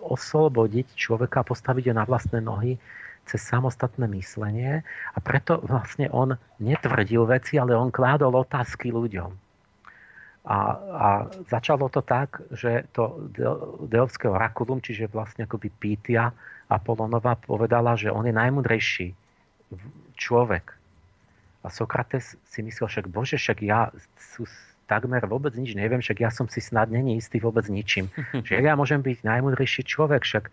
oslobodiť 0.00 0.96
človeka, 0.96 1.44
postaviť 1.44 1.92
ho 1.92 1.94
na 1.94 2.08
vlastné 2.08 2.40
nohy 2.40 2.80
cez 3.28 3.44
samostatné 3.44 4.08
myslenie 4.16 4.80
a 5.12 5.18
preto 5.20 5.60
vlastne 5.60 6.08
on 6.08 6.40
netvrdil 6.64 7.28
veci, 7.28 7.60
ale 7.60 7.76
on 7.76 7.92
kládol 7.92 8.40
otázky 8.40 8.88
ľuďom. 8.88 9.36
A, 10.48 10.58
a 10.80 11.08
začalo 11.52 11.92
to 11.92 12.00
tak, 12.00 12.40
že 12.56 12.88
to 12.96 13.28
Delfské 13.84 14.32
orakulum, 14.32 14.80
čiže 14.80 15.12
vlastne 15.12 15.44
akoby 15.44 15.68
Pítia 15.68 16.32
Apolonova 16.72 17.36
povedala, 17.36 18.00
že 18.00 18.08
on 18.08 18.24
je 18.24 18.32
najmudrejší 18.32 19.12
človek. 20.16 20.77
A 21.62 21.74
Sokrates 21.74 22.38
si 22.46 22.60
myslel, 22.62 22.86
však 22.86 23.06
bože, 23.10 23.34
však 23.34 23.58
ja 23.66 23.90
sú 24.14 24.46
takmer 24.88 25.20
vôbec 25.28 25.52
nič 25.52 25.76
neviem, 25.76 26.00
však 26.00 26.18
ja 26.24 26.30
som 26.32 26.48
si 26.48 26.64
snad 26.64 26.88
není 26.88 27.20
istý 27.20 27.38
vôbec 27.38 27.68
ničím. 27.68 28.08
Že 28.46 28.64
ja 28.64 28.74
môžem 28.74 29.04
byť 29.04 29.20
najmudrejší 29.20 29.84
človek, 29.84 30.24
však 30.24 30.48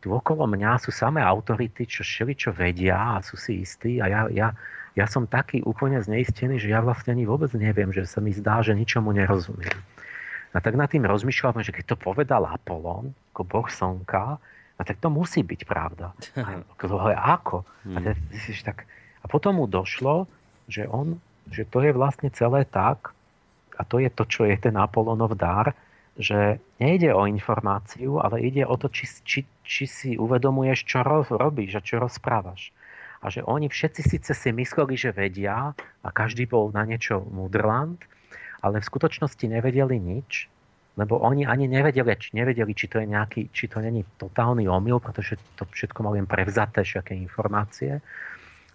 tu 0.00 0.14
okolo 0.14 0.48
mňa 0.48 0.80
sú 0.80 0.94
samé 0.94 1.20
autority, 1.20 1.84
čo 1.84 2.00
šeli 2.06 2.32
čo 2.32 2.54
vedia 2.54 2.96
a 2.96 3.20
sú 3.20 3.36
si 3.36 3.60
istí 3.60 4.00
a 4.00 4.08
ja, 4.08 4.20
ja, 4.32 4.48
ja 4.96 5.06
som 5.10 5.28
taký 5.28 5.60
úplne 5.66 6.00
zneistený, 6.00 6.56
že 6.56 6.72
ja 6.72 6.80
vlastne 6.80 7.12
ani 7.12 7.28
vôbec 7.28 7.52
neviem, 7.52 7.92
že 7.92 8.08
sa 8.08 8.24
mi 8.24 8.32
zdá, 8.32 8.64
že 8.64 8.72
ničomu 8.72 9.12
nerozumiem. 9.12 9.76
A 10.50 10.58
tak 10.58 10.74
nad 10.74 10.90
tým 10.90 11.06
rozmýšľam, 11.06 11.62
že 11.62 11.70
keď 11.70 11.94
to 11.94 11.96
povedal 12.00 12.42
Apolón, 12.48 13.14
ako 13.34 13.42
boh 13.46 13.68
slnka, 13.70 14.40
a 14.80 14.82
tak 14.82 14.96
to 14.98 15.12
musí 15.12 15.44
byť 15.44 15.68
pravda. 15.68 16.16
Ale 16.80 17.14
ako? 17.14 17.68
A, 17.92 17.98
hmm. 18.00 18.64
tak, 18.64 18.88
a 19.20 19.24
potom 19.28 19.60
mu 19.60 19.68
došlo, 19.68 20.24
že, 20.70 20.86
on, 20.86 21.18
že 21.50 21.66
to 21.66 21.82
je 21.82 21.90
vlastne 21.90 22.30
celé 22.30 22.64
tak, 22.64 23.10
a 23.74 23.82
to 23.82 23.98
je 23.98 24.12
to, 24.12 24.28
čo 24.28 24.44
je 24.44 24.56
ten 24.60 24.76
Apolonov 24.76 25.34
dar, 25.40 25.72
že 26.20 26.60
nejde 26.76 27.16
o 27.16 27.24
informáciu, 27.24 28.20
ale 28.20 28.44
ide 28.44 28.68
o 28.68 28.76
to, 28.76 28.92
či, 28.92 29.08
či, 29.24 29.40
či 29.64 29.84
si 29.88 30.10
uvedomuješ, 30.20 30.84
čo 30.84 31.00
robíš 31.32 31.80
a 31.80 31.84
čo 31.84 31.96
rozprávaš. 31.96 32.76
A 33.20 33.32
že 33.32 33.40
oni 33.44 33.68
všetci 33.72 34.02
síce 34.04 34.32
si 34.36 34.48
mysleli, 34.52 34.96
že 34.96 35.16
vedia 35.16 35.72
a 35.76 36.08
každý 36.12 36.44
bol 36.44 36.72
na 36.72 36.84
niečo 36.84 37.24
mudrland, 37.24 38.00
ale 38.60 38.80
v 38.80 38.88
skutočnosti 38.88 39.44
nevedeli 39.48 39.96
nič, 39.96 40.48
lebo 41.00 41.16
oni 41.16 41.48
ani 41.48 41.64
nevedeli, 41.64 42.12
či, 42.20 42.36
nevedeli, 42.36 42.72
či 42.76 42.86
to 42.88 43.00
je 43.00 43.08
nejaký, 43.08 43.48
či 43.56 43.68
to 43.72 43.80
není 43.80 44.04
totálny 44.20 44.68
omyl, 44.68 45.00
pretože 45.00 45.40
to 45.56 45.64
všetko 45.64 46.12
len 46.12 46.28
prevzaté 46.28 46.84
všetké 46.84 47.16
informácie, 47.16 48.04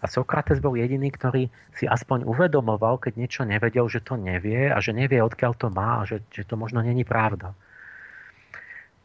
a 0.01 0.05
Sokrates 0.11 0.59
bol 0.59 0.75
jediný, 0.75 1.07
ktorý 1.09 1.47
si 1.75 1.87
aspoň 1.87 2.27
uvedomoval, 2.27 2.99
keď 2.99 3.13
niečo 3.15 3.41
nevedel, 3.47 3.87
že 3.87 4.03
to 4.03 4.19
nevie 4.19 4.67
a 4.69 4.77
že 4.83 4.91
nevie, 4.91 5.23
odkiaľ 5.23 5.53
to 5.55 5.67
má 5.71 6.03
a 6.03 6.07
že, 6.07 6.21
že 6.29 6.43
to 6.43 6.59
možno 6.59 6.83
není 6.83 7.07
pravda. 7.07 7.55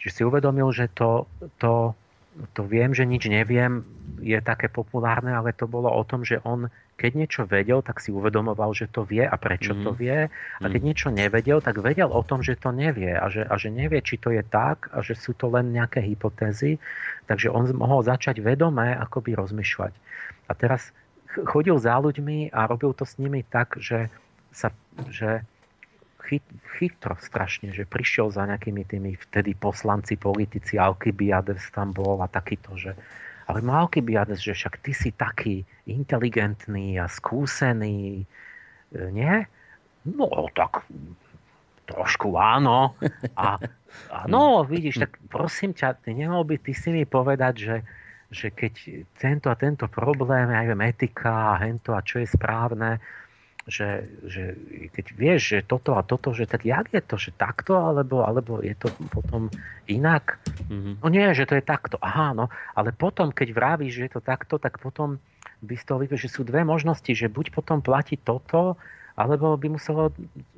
Čiže 0.01 0.13
si 0.13 0.23
uvedomil, 0.25 0.69
že 0.73 0.89
to, 0.91 1.29
to, 1.61 1.93
to 2.57 2.63
viem, 2.65 2.97
že 2.97 3.05
nič 3.05 3.29
neviem, 3.29 3.85
je 4.21 4.37
také 4.41 4.73
populárne, 4.73 5.33
ale 5.33 5.53
to 5.53 5.69
bolo 5.69 5.93
o 5.93 6.03
tom, 6.05 6.25
že 6.25 6.41
on 6.43 6.73
keď 7.01 7.13
niečo 7.17 7.43
vedel, 7.49 7.81
tak 7.81 7.97
si 8.05 8.13
uvedomoval, 8.13 8.77
že 8.77 8.93
to 8.93 9.09
vie 9.09 9.25
a 9.25 9.33
prečo 9.41 9.73
mm. 9.73 9.81
to 9.89 9.91
mhm. 9.97 9.99
vie. 9.99 10.19
A 10.61 10.67
keď 10.69 10.81
mm. 10.85 10.89
niečo 10.93 11.09
nevedel, 11.09 11.65
tak 11.65 11.81
vedel 11.81 12.13
o 12.13 12.21
tom, 12.21 12.45
že 12.45 12.61
to 12.61 12.77
nevie 12.77 13.17
a 13.17 13.25
že, 13.33 13.49
a 13.49 13.57
že 13.57 13.73
nevie, 13.73 14.05
či 14.05 14.21
to 14.21 14.29
je 14.29 14.45
tak 14.45 14.93
a 14.93 15.01
že 15.01 15.17
sú 15.17 15.33
to 15.33 15.49
len 15.49 15.73
nejaké 15.73 16.05
hypotézy. 16.05 16.77
Takže 17.25 17.49
on 17.49 17.73
mohol 17.73 18.05
začať 18.05 18.45
vedomé 18.45 18.93
akoby 18.93 19.33
rozmýšľať. 19.33 19.97
A 20.51 20.53
teraz 20.59 20.91
chodil 21.47 21.79
za 21.79 21.95
ľuďmi 22.03 22.51
a 22.51 22.67
robil 22.67 22.91
to 22.91 23.07
s 23.07 23.15
nimi 23.23 23.47
tak, 23.47 23.79
že 23.79 24.11
sa, 24.51 24.75
že 25.07 25.47
chyt, 26.27 26.43
chytro 26.75 27.15
strašne, 27.23 27.71
že 27.71 27.87
prišiel 27.87 28.35
za 28.35 28.51
nejakými 28.51 28.83
tými 28.83 29.15
vtedy 29.31 29.55
poslanci, 29.55 30.19
politici, 30.19 30.75
Alkybiades 30.75 31.71
tam 31.71 31.95
bol 31.95 32.19
a 32.19 32.27
takýto, 32.27 32.75
že 32.75 32.99
ale 33.51 33.67
keby 33.67 34.15
že 34.39 34.55
však 34.55 34.79
ty 34.79 34.95
si 34.95 35.11
taký 35.11 35.67
inteligentný 35.91 37.03
a 37.03 37.11
skúsený, 37.11 38.23
e, 38.23 38.25
nie? 39.11 39.43
No, 40.07 40.47
tak 40.55 40.87
trošku 41.91 42.39
áno. 42.39 42.95
A, 43.35 43.59
a 44.15 44.19
no, 44.31 44.63
vidíš, 44.63 45.03
tak 45.03 45.19
prosím 45.27 45.75
ťa, 45.75 45.99
ty 45.99 46.15
nemohol 46.15 46.47
by 46.47 46.63
ty 46.63 46.71
si 46.71 46.95
mi 46.95 47.03
povedať, 47.03 47.55
že, 47.59 47.77
že 48.31 48.55
keď 48.55 49.05
tento 49.19 49.51
a 49.51 49.59
tento 49.59 49.91
problém, 49.91 50.47
ja 50.55 50.63
neviem, 50.63 50.87
etika 50.87 51.59
a 51.59 51.61
hento 51.67 51.93
a 51.93 52.01
čo 52.01 52.23
je 52.23 52.31
správne, 52.31 53.03
že, 53.69 54.09
že 54.25 54.57
keď 54.95 55.07
vieš, 55.15 55.41
že 55.55 55.59
toto 55.67 55.99
a 55.99 56.03
toto, 56.03 56.33
že 56.33 56.49
tak 56.49 56.65
jak 56.65 56.91
je 56.91 57.03
to, 57.05 57.17
že 57.21 57.31
takto, 57.37 57.77
alebo, 57.77 58.25
alebo 58.25 58.65
je 58.65 58.73
to 58.79 58.89
potom 59.13 59.53
inak? 59.91 60.41
Mm-hmm. 60.71 60.95
No 61.05 61.07
nie, 61.13 61.27
že 61.37 61.45
to 61.45 61.59
je 61.59 61.65
takto. 61.65 62.01
Aha, 62.01 62.33
no, 62.33 62.49
ale 62.73 62.95
potom, 62.95 63.31
keď 63.35 63.53
vravíš, 63.53 63.93
že 64.01 64.05
je 64.09 64.13
to 64.17 64.23
takto, 64.25 64.57
tak 64.57 64.81
potom 64.81 65.21
by 65.61 65.75
z 65.77 65.85
toho 65.85 65.99
vypil, 66.01 66.17
že 66.17 66.33
sú 66.33 66.43
dve 66.43 66.65
možnosti, 66.65 67.13
že 67.13 67.29
buď 67.29 67.53
potom 67.53 67.85
platí 67.85 68.17
toto, 68.17 68.81
alebo 69.15 69.53
by 69.61 69.77
muselo 69.77 70.09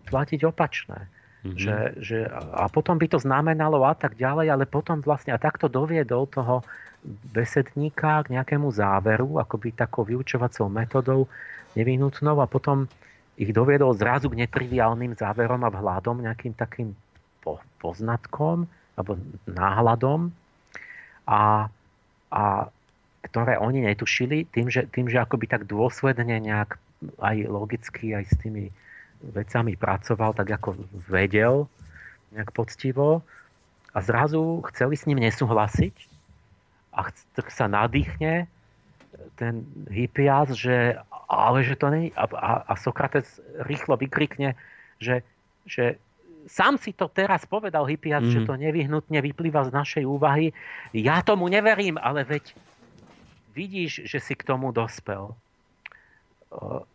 platiť 0.06 0.40
opačné. 0.46 1.10
Mm-hmm. 1.42 1.58
Že, 1.58 1.76
že, 1.98 2.18
a 2.54 2.70
potom 2.70 3.02
by 3.02 3.10
to 3.10 3.18
znamenalo 3.18 3.82
a 3.82 3.98
tak 3.98 4.14
ďalej, 4.14 4.46
ale 4.46 4.64
potom 4.70 5.02
vlastne 5.02 5.34
a 5.34 5.42
takto 5.42 5.66
doviedol 5.66 6.30
toho 6.30 6.62
besedníka 7.04 8.22
k 8.22 8.38
nejakému 8.38 8.70
záveru, 8.70 9.42
akoby 9.42 9.74
takou 9.74 10.06
vyučovacou 10.06 10.70
metodou, 10.70 11.26
nevyhnutnou 11.74 12.38
a 12.38 12.46
potom 12.46 12.86
ich 13.34 13.50
doviedol 13.50 13.96
zrazu 13.98 14.30
k 14.30 14.46
netriviálnym 14.46 15.18
záverom 15.18 15.66
a 15.66 15.72
vhľadom, 15.72 16.22
nejakým 16.22 16.54
takým 16.54 16.94
poznatkom 17.82 18.70
alebo 18.94 19.18
náhľadom. 19.50 20.30
A, 21.26 21.66
a 22.30 22.42
ktoré 23.26 23.58
oni 23.58 23.82
netušili 23.86 24.46
tým, 24.50 24.70
že, 24.70 24.86
tým, 24.90 25.10
že 25.10 25.22
akoby 25.22 25.46
tak 25.50 25.66
dôsledne 25.66 26.38
nejak 26.38 26.78
aj 27.18 27.36
logicky 27.50 28.14
aj 28.14 28.24
s 28.30 28.34
tými 28.38 28.70
vecami 29.22 29.74
pracoval, 29.78 30.34
tak 30.34 30.50
ako 30.54 30.78
vedel 31.10 31.66
nejak 32.34 32.50
poctivo. 32.54 33.22
A 33.94 33.98
zrazu 34.02 34.62
chceli 34.70 34.94
s 34.98 35.06
ním 35.06 35.22
nesúhlasiť 35.22 36.11
a 36.92 37.08
tak 37.34 37.48
sa 37.48 37.66
nadýchne 37.68 38.46
ten 39.36 39.64
Hippias, 39.88 40.52
že 40.52 40.96
ale 41.32 41.64
že 41.64 41.80
to 41.80 41.88
není. 41.88 42.12
A, 42.12 42.28
a, 42.28 42.52
a 42.68 42.72
Sokrates 42.76 43.40
rýchlo 43.64 43.96
vykrikne, 43.96 44.52
že, 45.00 45.24
že 45.64 45.96
sám 46.44 46.76
si 46.76 46.92
to 46.92 47.08
teraz 47.08 47.48
povedal 47.48 47.88
Hippias, 47.88 48.24
mm. 48.28 48.32
že 48.32 48.40
mhm. 48.44 48.46
to 48.46 48.54
nevyhnutne 48.60 49.18
vyplýva 49.24 49.64
z 49.68 49.70
našej 49.72 50.04
úvahy. 50.04 50.52
Ja 50.92 51.24
tomu 51.24 51.48
neverím, 51.48 51.96
ale 51.96 52.28
veď 52.28 52.52
vidíš, 53.56 54.04
že 54.04 54.18
si 54.20 54.36
k 54.36 54.44
tomu 54.44 54.72
dospel. 54.72 55.32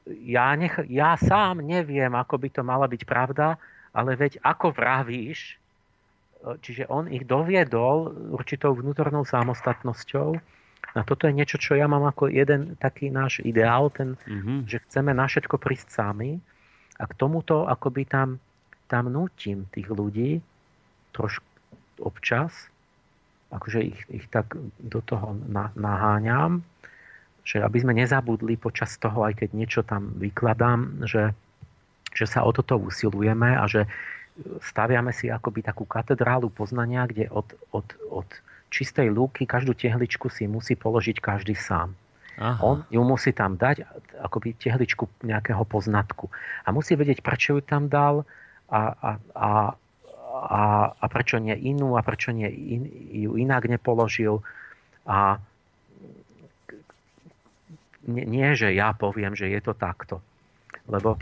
Ja, 0.05 0.53
nech, 0.53 0.77
ja 0.85 1.17
sám 1.17 1.65
neviem, 1.65 2.13
ako 2.13 2.37
by 2.37 2.49
to 2.53 2.61
mala 2.61 2.85
byť 2.85 3.01
pravda, 3.09 3.57
ale 3.89 4.13
veď 4.13 4.37
ako 4.45 4.69
vravíš, 4.69 5.57
čiže 6.63 6.87
on 6.87 7.11
ich 7.11 7.27
doviedol 7.27 8.15
určitou 8.31 8.71
vnútornou 8.71 9.27
samostatnosťou, 9.27 10.39
a 10.97 11.05
toto 11.05 11.29
je 11.29 11.37
niečo, 11.37 11.61
čo 11.61 11.77
ja 11.77 11.85
mám 11.85 12.09
ako 12.09 12.31
jeden 12.31 12.73
taký 12.81 13.13
náš 13.13 13.45
ideál, 13.45 13.93
ten, 13.93 14.17
mm-hmm. 14.17 14.65
že 14.65 14.81
chceme 14.89 15.13
na 15.13 15.29
všetko 15.29 15.61
prísť 15.61 15.93
sami 15.93 16.41
a 16.97 17.03
k 17.05 17.13
tomuto 17.13 17.69
akoby 17.69 18.09
tam, 18.09 18.41
tam 18.89 19.13
nutím 19.13 19.69
tých 19.69 19.89
ľudí 19.93 20.41
trošku 21.13 21.45
občas, 22.01 22.53
akože 23.53 23.79
ich, 23.85 23.99
ich 24.09 24.25
tak 24.33 24.57
do 24.81 24.99
toho 25.05 25.37
na, 25.45 25.69
naháňam, 25.77 26.65
že 27.45 27.61
aby 27.61 27.77
sme 27.79 27.93
nezabudli 27.95 28.57
počas 28.57 28.97
toho, 28.97 29.23
aj 29.23 29.39
keď 29.45 29.49
niečo 29.53 29.81
tam 29.85 30.17
vykladám, 30.17 31.05
že, 31.05 31.31
že 32.11 32.25
sa 32.25 32.43
o 32.43 32.51
toto 32.51 32.75
usilujeme 32.75 33.53
a 33.53 33.63
že 33.69 33.85
staviame 34.61 35.13
si 35.13 35.29
akoby 35.31 35.65
takú 35.65 35.83
katedrálu 35.85 36.53
poznania, 36.53 37.09
kde 37.09 37.29
od, 37.29 37.47
od, 37.73 37.87
od 38.09 38.29
čistej 38.69 39.09
lúky 39.09 39.47
každú 39.47 39.73
tehličku 39.73 40.29
si 40.29 40.45
musí 40.45 40.75
položiť 40.75 41.17
každý 41.23 41.55
sám. 41.55 41.95
Aha. 42.37 42.61
On 42.61 42.77
ju 42.93 43.01
musí 43.01 43.33
tam 43.33 43.57
dať, 43.57 43.81
akoby 44.21 44.53
tehličku 44.53 45.09
nejakého 45.25 45.65
poznatku. 45.65 46.29
A 46.65 46.69
musí 46.69 46.93
vedieť, 46.93 47.25
prečo 47.25 47.57
ju 47.57 47.61
tam 47.65 47.89
dal 47.89 48.29
a, 48.69 48.93
a, 48.93 49.09
a, 49.33 49.51
a, 50.37 50.61
a 50.93 51.05
prečo 51.09 51.41
nie 51.41 51.57
inú 51.57 51.97
a 51.97 52.05
prečo 52.05 52.29
nie 52.29 52.45
in, 52.45 52.83
ju 53.09 53.41
inak 53.41 53.65
nepoložil. 53.65 54.45
A 55.09 55.41
nie, 58.05 58.23
nie, 58.29 58.53
že 58.53 58.69
ja 58.69 58.93
poviem, 58.93 59.33
že 59.33 59.49
je 59.49 59.57
to 59.57 59.73
takto. 59.73 60.21
Lebo 60.85 61.17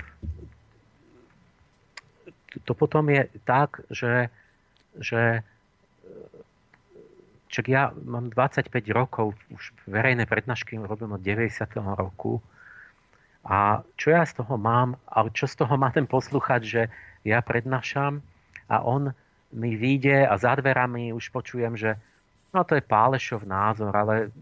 to 2.63 2.73
potom 2.77 3.11
je 3.11 3.27
tak, 3.43 3.83
že, 3.91 4.31
že 5.01 5.43
Čak 7.55 7.71
ja 7.71 7.95
mám 8.03 8.35
25 8.35 8.67
rokov, 8.91 9.31
už 9.47 9.71
verejné 9.87 10.27
prednášky 10.27 10.75
robím 10.75 11.15
od 11.15 11.23
90. 11.23 11.63
roku. 11.95 12.43
A 13.47 13.79
čo 13.95 14.11
ja 14.11 14.27
z 14.27 14.43
toho 14.43 14.59
mám, 14.59 14.99
a 15.07 15.23
čo 15.31 15.47
z 15.47 15.63
toho 15.63 15.79
má 15.79 15.87
ten 15.93 16.03
posluchať, 16.03 16.61
že 16.67 16.81
ja 17.23 17.39
prednášam 17.39 18.19
a 18.67 18.83
on 18.83 19.15
mi 19.55 19.79
vyjde 19.79 20.27
a 20.27 20.35
za 20.35 20.51
dverami 20.59 21.15
už 21.15 21.31
počujem, 21.31 21.79
že 21.79 21.95
no 22.51 22.67
to 22.67 22.75
je 22.75 22.83
Pálešov 22.83 23.47
názor, 23.47 23.95
ale 23.95 24.35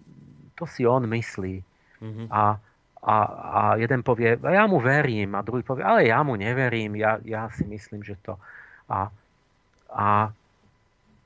to 0.57 0.65
si 0.65 0.81
on 0.81 1.05
myslí. 1.05 1.61
Mm-hmm. 2.01 2.27
A, 2.33 2.57
a, 3.03 3.17
a 3.27 3.61
jeden 3.75 3.99
povie, 3.99 4.39
ja 4.39 4.63
mu 4.63 4.79
verím, 4.79 5.35
a 5.35 5.43
druhý 5.43 5.61
povie, 5.61 5.83
ale 5.83 6.07
ja 6.07 6.23
mu 6.23 6.39
neverím, 6.39 6.95
ja, 6.95 7.19
ja 7.27 7.51
si 7.51 7.67
myslím, 7.67 8.01
že 8.03 8.15
to. 8.23 8.39
A, 8.87 9.11
a 9.91 10.07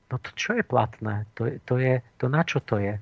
No 0.08 0.16
to 0.16 0.32
čo 0.32 0.56
je 0.56 0.64
platné? 0.64 1.28
To, 1.36 1.52
to, 1.68 1.76
je, 1.76 2.00
to 2.16 2.32
na 2.32 2.40
čo 2.40 2.64
to 2.64 2.80
je? 2.80 2.96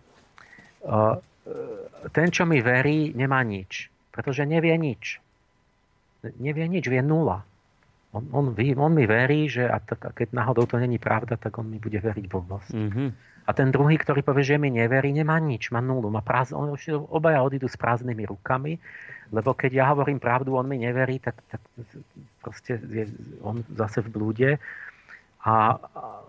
Ten, 2.10 2.28
čo 2.34 2.42
mi 2.42 2.58
verí, 2.58 3.14
nemá 3.14 3.46
nič. 3.46 3.86
Pretože 4.10 4.42
nevie 4.42 4.74
nič. 4.74 5.22
Nevie 6.42 6.66
nič, 6.66 6.90
vie 6.90 6.98
nula. 7.06 7.46
On, 8.10 8.26
on, 8.34 8.44
on 8.58 8.92
mi 8.94 9.06
verí, 9.06 9.46
že 9.46 9.70
a, 9.70 9.78
tak, 9.78 10.02
a 10.02 10.10
keď 10.10 10.34
náhodou 10.34 10.66
to 10.66 10.82
není 10.82 10.98
pravda, 10.98 11.38
tak 11.38 11.54
on 11.62 11.70
mi 11.70 11.78
bude 11.78 12.00
veriť 12.00 12.26
blbosť. 12.26 12.74
Mm-hmm. 12.74 13.08
A 13.46 13.54
ten 13.54 13.70
druhý, 13.70 13.94
ktorý 13.94 14.26
povie, 14.26 14.42
že 14.42 14.58
mi 14.58 14.74
neverí, 14.74 15.14
nemá 15.14 15.38
nič, 15.38 15.70
má 15.70 15.78
nulu. 15.78 16.10
Má 16.10 16.18
práz, 16.18 16.50
on, 16.50 16.74
obaja 17.14 17.38
odídu 17.46 17.70
s 17.70 17.78
prázdnymi 17.78 18.26
rukami, 18.26 18.82
lebo 19.30 19.54
keď 19.54 19.70
ja 19.70 19.84
hovorím 19.94 20.18
pravdu, 20.18 20.58
on 20.58 20.66
mi 20.66 20.82
neverí, 20.82 21.22
tak, 21.22 21.38
tak 21.46 21.62
proste 22.42 22.82
je 22.82 23.06
on 23.46 23.62
zase 23.78 24.02
v 24.02 24.08
blúde. 24.10 24.50
A, 25.46 25.78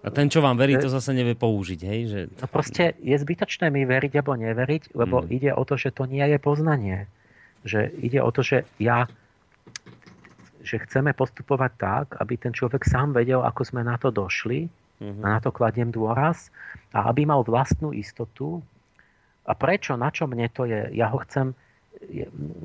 a 0.05 0.09
ten, 0.13 0.29
čo 0.29 0.45
vám 0.45 0.61
verí, 0.61 0.77
to 0.77 0.93
zase 0.93 1.09
nevie 1.09 1.33
použiť, 1.33 1.79
hej? 1.81 1.99
Že... 2.05 2.19
No 2.37 2.47
proste 2.53 2.93
je 3.01 3.17
zbytočné 3.17 3.73
mi 3.73 3.81
veriť 3.81 4.13
alebo 4.21 4.37
neveriť, 4.37 4.93
lebo 4.93 5.25
hmm. 5.25 5.29
ide 5.33 5.51
o 5.57 5.65
to, 5.65 5.73
že 5.73 5.89
to 5.89 6.05
nie 6.05 6.21
je 6.21 6.37
poznanie. 6.37 7.09
Že 7.65 7.97
ide 7.97 8.21
o 8.21 8.29
to, 8.29 8.45
že 8.45 8.69
ja 8.77 9.09
že 10.67 10.83
chceme 10.83 11.15
postupovať 11.15 11.71
tak, 11.79 12.07
aby 12.19 12.35
ten 12.35 12.51
človek 12.51 12.83
sám 12.83 13.15
vedel, 13.15 13.39
ako 13.39 13.63
sme 13.63 13.87
na 13.87 13.95
to 13.95 14.11
došli, 14.11 14.67
mm-hmm. 15.01 15.21
na 15.21 15.37
to 15.41 15.49
kladiem 15.53 15.89
dôraz, 15.93 16.49
a 16.93 17.09
aby 17.09 17.27
mal 17.27 17.43
vlastnú 17.43 17.93
istotu. 17.93 18.63
A 19.47 19.55
prečo, 19.55 19.95
na 19.95 20.11
čo 20.11 20.27
mne 20.27 20.51
to 20.51 20.67
je? 20.67 20.91
Ja 20.91 21.07
ho 21.07 21.23
chcem, 21.23 21.55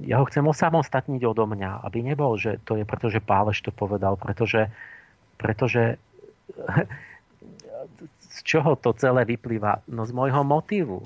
ja 0.03 0.19
ho 0.19 0.27
chcem 0.27 0.43
osamostatniť 0.43 1.23
odo 1.23 1.47
mňa, 1.47 1.87
aby 1.87 2.03
nebol, 2.03 2.35
že 2.35 2.59
to 2.67 2.75
je 2.75 2.85
preto, 2.85 3.07
že 3.07 3.23
Páleš 3.23 3.63
to 3.63 3.71
povedal, 3.71 4.19
pretože, 4.19 4.67
pretože 5.39 5.97
z 8.35 8.39
čoho 8.43 8.75
to 8.75 8.97
celé 8.99 9.23
vyplýva? 9.29 9.87
No 9.87 10.03
z 10.09 10.13
môjho 10.17 10.43
motívu, 10.43 11.05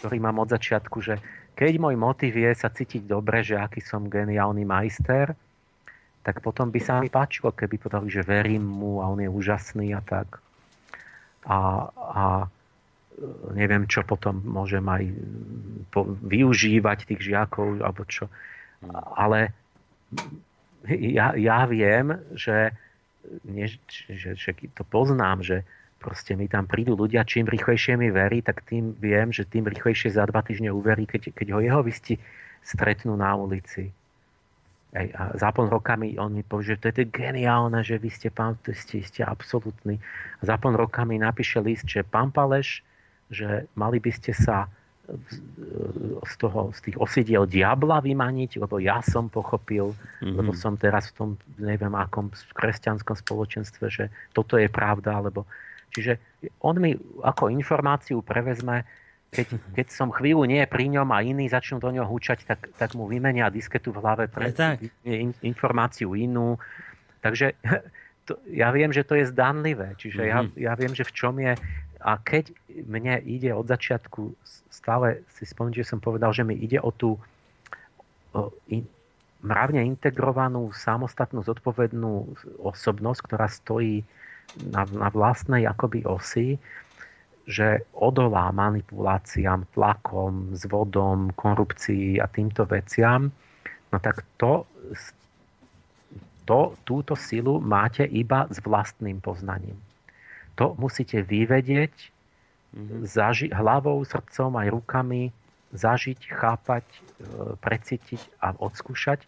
ktorý 0.00 0.16
mám 0.22 0.40
od 0.40 0.48
začiatku, 0.48 1.02
že 1.02 1.18
keď 1.58 1.74
môj 1.82 1.98
motív 1.98 2.38
je 2.38 2.54
sa 2.54 2.70
cítiť 2.70 3.02
dobre, 3.02 3.42
že 3.42 3.58
aký 3.58 3.82
som 3.82 4.06
geniálny 4.06 4.62
majster, 4.62 5.34
tak 6.22 6.38
potom 6.38 6.70
by 6.70 6.78
sa 6.78 7.02
mi 7.02 7.10
páčilo, 7.10 7.50
keby 7.50 7.82
povedali, 7.82 8.08
že 8.12 8.22
verím 8.22 8.62
mu 8.62 9.02
a 9.02 9.10
on 9.10 9.18
je 9.18 9.26
úžasný 9.26 9.90
a 9.90 10.00
tak. 10.04 10.38
A, 11.48 11.58
a 11.90 12.24
neviem, 13.56 13.88
čo 13.88 14.04
potom 14.06 14.38
môžem 14.44 14.84
aj 14.84 15.04
po, 15.90 16.06
využívať 16.22 17.08
tých 17.08 17.20
žiakov, 17.32 17.82
alebo 17.82 18.04
čo. 18.06 18.30
Ale 19.16 19.50
ja, 20.86 21.34
ja 21.34 21.66
viem, 21.66 22.14
že, 22.38 22.70
nie, 23.48 23.66
že, 24.06 24.38
že 24.38 24.50
to 24.76 24.86
poznám, 24.86 25.42
že 25.42 25.56
proste 25.98 26.38
mi 26.38 26.46
tam 26.46 26.70
prídu 26.70 26.94
ľudia, 26.94 27.26
čím 27.26 27.50
rýchlejšie 27.50 27.98
mi 27.98 28.14
verí, 28.14 28.38
tak 28.38 28.62
tým 28.62 28.94
viem, 28.94 29.34
že 29.34 29.42
tým 29.42 29.66
rýchlejšie 29.66 30.14
za 30.14 30.30
dva 30.30 30.46
týždne 30.46 30.70
uverí, 30.70 31.10
keď, 31.10 31.34
keď 31.34 31.58
ho 31.58 31.60
jeho 31.60 31.80
vysti 31.82 32.14
stretnú 32.62 33.18
na 33.18 33.34
ulici. 33.34 33.90
Ej, 34.96 35.12
a 35.12 35.36
za 35.36 35.52
pol 35.52 35.68
roka 35.68 36.00
mi 36.00 36.16
on 36.16 36.32
mi 36.32 36.40
povie, 36.40 36.72
že 36.72 36.80
to 36.80 37.04
je 37.04 37.12
geniálne, 37.12 37.84
že 37.84 38.00
vy 38.00 38.08
ste 38.08 38.32
pán, 38.32 38.56
to 38.64 38.72
ste, 38.72 39.04
ste 39.04 39.20
absolútni. 39.20 40.00
A 40.40 40.42
za 40.48 40.56
pol 40.56 40.72
roka 40.72 41.04
mi 41.04 41.20
napíše 41.20 41.60
list, 41.60 41.84
že 41.84 42.00
pán 42.00 42.32
Paleš, 42.32 42.80
že 43.28 43.68
mali 43.76 44.00
by 44.00 44.12
ste 44.16 44.32
sa 44.32 44.64
z, 46.24 46.34
toho, 46.36 46.72
z 46.72 46.78
tých 46.88 46.96
osidiel 47.00 47.48
diabla 47.48 48.00
vymaniť, 48.04 48.60
lebo 48.60 48.76
ja 48.76 49.00
som 49.00 49.32
pochopil, 49.32 49.92
mm-hmm. 49.92 50.36
lebo 50.36 50.52
som 50.52 50.76
teraz 50.76 51.12
v 51.12 51.14
tom, 51.16 51.30
neviem 51.56 51.92
akom 51.96 52.28
kresťanskom 52.56 53.16
spoločenstve, 53.16 53.84
že 53.88 54.04
toto 54.36 54.60
je 54.60 54.68
pravda, 54.68 55.20
alebo 55.20 55.48
Čiže 55.88 56.20
on 56.62 56.76
mi 56.78 56.92
ako 57.24 57.48
informáciu 57.48 58.20
prevezme, 58.20 58.84
keď, 59.28 59.46
keď 59.76 59.86
som 59.92 60.08
chvíľu 60.08 60.48
nie 60.48 60.64
pri 60.64 60.88
ňom 60.88 61.12
a 61.12 61.20
iní 61.20 61.52
začnú 61.52 61.76
do 61.78 61.92
ňoho 61.92 62.08
húčať, 62.08 62.48
tak, 62.48 62.72
tak 62.80 62.96
mu 62.96 63.04
vymenia 63.04 63.52
disketu 63.52 63.92
v 63.92 64.00
hlave 64.00 64.24
pre 64.32 64.52
tak. 64.56 64.80
informáciu 65.44 66.16
inú. 66.16 66.56
Takže 67.20 67.52
to, 68.28 68.40
ja 68.48 68.72
viem, 68.72 68.88
že 68.88 69.04
to 69.04 69.20
je 69.20 69.28
zdanlivé. 69.28 69.92
Čiže 70.00 70.24
mm-hmm. 70.24 70.56
ja, 70.56 70.72
ja 70.72 70.72
viem, 70.80 70.92
že 70.96 71.04
v 71.04 71.12
čom 71.12 71.36
je 71.36 71.52
a 71.98 72.12
keď 72.22 72.54
mne 72.86 73.18
ide 73.26 73.50
od 73.50 73.66
začiatku, 73.66 74.30
stále 74.70 75.26
si 75.34 75.42
spomínam, 75.42 75.82
že 75.82 75.90
som 75.90 75.98
povedal, 75.98 76.30
že 76.30 76.46
mi 76.46 76.54
ide 76.54 76.78
o 76.78 76.94
tú 76.94 77.18
o 78.36 78.54
in, 78.70 78.86
mravne 79.42 79.82
integrovanú, 79.82 80.70
samostatnú, 80.74 81.42
zodpovednú 81.42 82.38
osobnosť, 82.62 83.20
ktorá 83.26 83.46
stojí 83.50 84.06
na, 84.70 84.86
na 84.90 85.08
vlastnej 85.10 85.66
akoby 85.66 86.06
osi, 86.06 86.58
že 87.48 87.88
odolá 87.96 88.52
manipuláciám, 88.52 89.72
tlakom, 89.72 90.52
zvodom, 90.52 91.32
korupcii 91.32 92.20
a 92.20 92.28
týmto 92.28 92.68
veciam, 92.68 93.32
no 93.88 93.96
tak 93.96 94.20
to, 94.36 94.68
to, 96.44 96.76
túto 96.84 97.16
silu 97.16 97.56
máte 97.56 98.04
iba 98.04 98.44
s 98.52 98.60
vlastným 98.60 99.24
poznaním 99.24 99.80
to 100.58 100.74
musíte 100.74 101.22
vyvedieť 101.22 101.94
mm-hmm. 101.94 103.06
zaži- 103.06 103.54
hlavou, 103.54 104.02
srdcom 104.02 104.58
aj 104.58 104.68
rukami, 104.74 105.30
zažiť, 105.70 106.18
chápať, 106.34 106.82
e, 106.82 106.98
precítiť 107.62 108.20
a 108.42 108.58
odskúšať. 108.58 109.22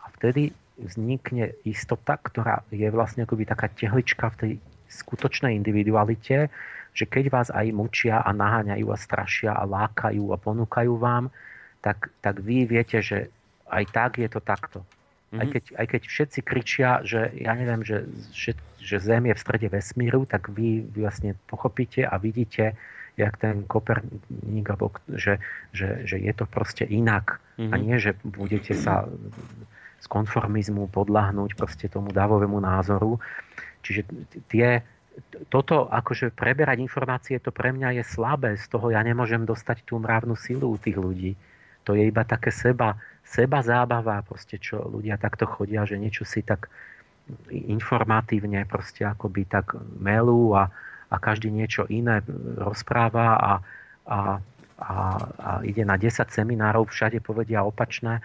A 0.00 0.08
vtedy 0.16 0.56
vznikne 0.80 1.52
istota, 1.68 2.16
ktorá 2.16 2.64
je 2.72 2.88
vlastne 2.88 3.28
akoby 3.28 3.44
taká 3.44 3.68
tehlička 3.68 4.32
v 4.32 4.38
tej 4.40 4.52
skutočnej 4.88 5.52
individualite, 5.52 6.48
že 6.92 7.08
keď 7.08 7.24
vás 7.32 7.48
aj 7.48 7.72
mučia 7.72 8.20
a 8.20 8.30
naháňajú 8.36 8.86
a 8.92 8.96
strašia 9.00 9.56
a 9.56 9.64
lákajú 9.64 10.32
a 10.32 10.40
ponúkajú 10.40 10.92
vám, 11.00 11.32
tak, 11.80 12.12
tak 12.20 12.38
vy 12.44 12.68
viete, 12.68 13.00
že 13.00 13.32
aj 13.66 13.84
tak 13.90 14.10
je 14.20 14.28
to 14.28 14.40
takto. 14.44 14.84
Mm-hmm. 15.32 15.40
Aj, 15.40 15.46
keď, 15.48 15.64
aj 15.80 15.86
keď 15.88 16.02
všetci 16.04 16.40
kričia, 16.44 16.90
že 17.02 17.32
ja 17.40 17.56
neviem, 17.56 17.80
že, 17.80 18.04
že, 18.36 18.52
že 18.76 19.00
Zem 19.00 19.32
je 19.32 19.34
v 19.34 19.40
strede 19.40 19.68
vesmíru, 19.72 20.28
tak 20.28 20.52
vy 20.52 20.84
vlastne 20.92 21.32
pochopíte 21.48 22.04
a 22.04 22.20
vidíte, 22.20 22.76
jak 23.16 23.36
ten 23.40 23.64
Koperník, 23.64 24.68
že, 25.16 25.40
že, 25.72 26.04
že 26.04 26.16
je 26.20 26.32
to 26.36 26.44
proste 26.44 26.84
inak. 26.84 27.40
Mm-hmm. 27.56 27.72
A 27.72 27.74
nie, 27.80 27.96
že 27.96 28.12
budete 28.24 28.76
sa 28.76 29.08
z 30.02 30.06
konformizmu 30.10 30.90
podľahnúť 30.92 31.56
proste 31.56 31.86
tomu 31.88 32.12
dávovému 32.12 32.58
názoru. 32.60 33.16
Čiže 33.80 34.02
tie, 34.52 34.84
toto, 35.52 35.88
akože 35.92 36.32
preberať 36.32 36.80
informácie, 36.80 37.36
to 37.36 37.52
pre 37.52 37.72
mňa 37.72 38.00
je 38.00 38.04
slabé. 38.04 38.56
Z 38.56 38.72
toho 38.72 38.92
ja 38.92 39.00
nemôžem 39.04 39.44
dostať 39.44 39.84
tú 39.84 40.00
mravnú 40.00 40.36
silu 40.36 40.72
u 40.72 40.78
tých 40.80 40.96
ľudí. 40.96 41.32
To 41.84 41.92
je 41.92 42.08
iba 42.08 42.22
také 42.24 42.54
seba, 42.54 42.96
seba 43.26 43.60
zábava, 43.60 44.22
proste, 44.24 44.56
čo 44.56 44.80
ľudia 44.86 45.18
takto 45.18 45.44
chodia, 45.44 45.84
že 45.84 45.98
niečo 45.98 46.22
si 46.24 46.40
tak 46.40 46.70
informatívne 47.50 48.66
proste 48.66 49.06
akoby 49.06 49.46
tak 49.46 49.78
melú 49.98 50.54
a, 50.58 50.70
a 51.10 51.16
každý 51.18 51.52
niečo 51.52 51.86
iné 51.86 52.22
rozpráva 52.58 53.38
a, 53.38 53.52
a, 54.08 54.18
a, 54.78 54.94
a 55.38 55.50
ide 55.62 55.86
na 55.86 55.94
10 55.98 56.28
seminárov, 56.32 56.90
všade 56.90 57.22
povedia 57.22 57.62
opačné 57.62 58.22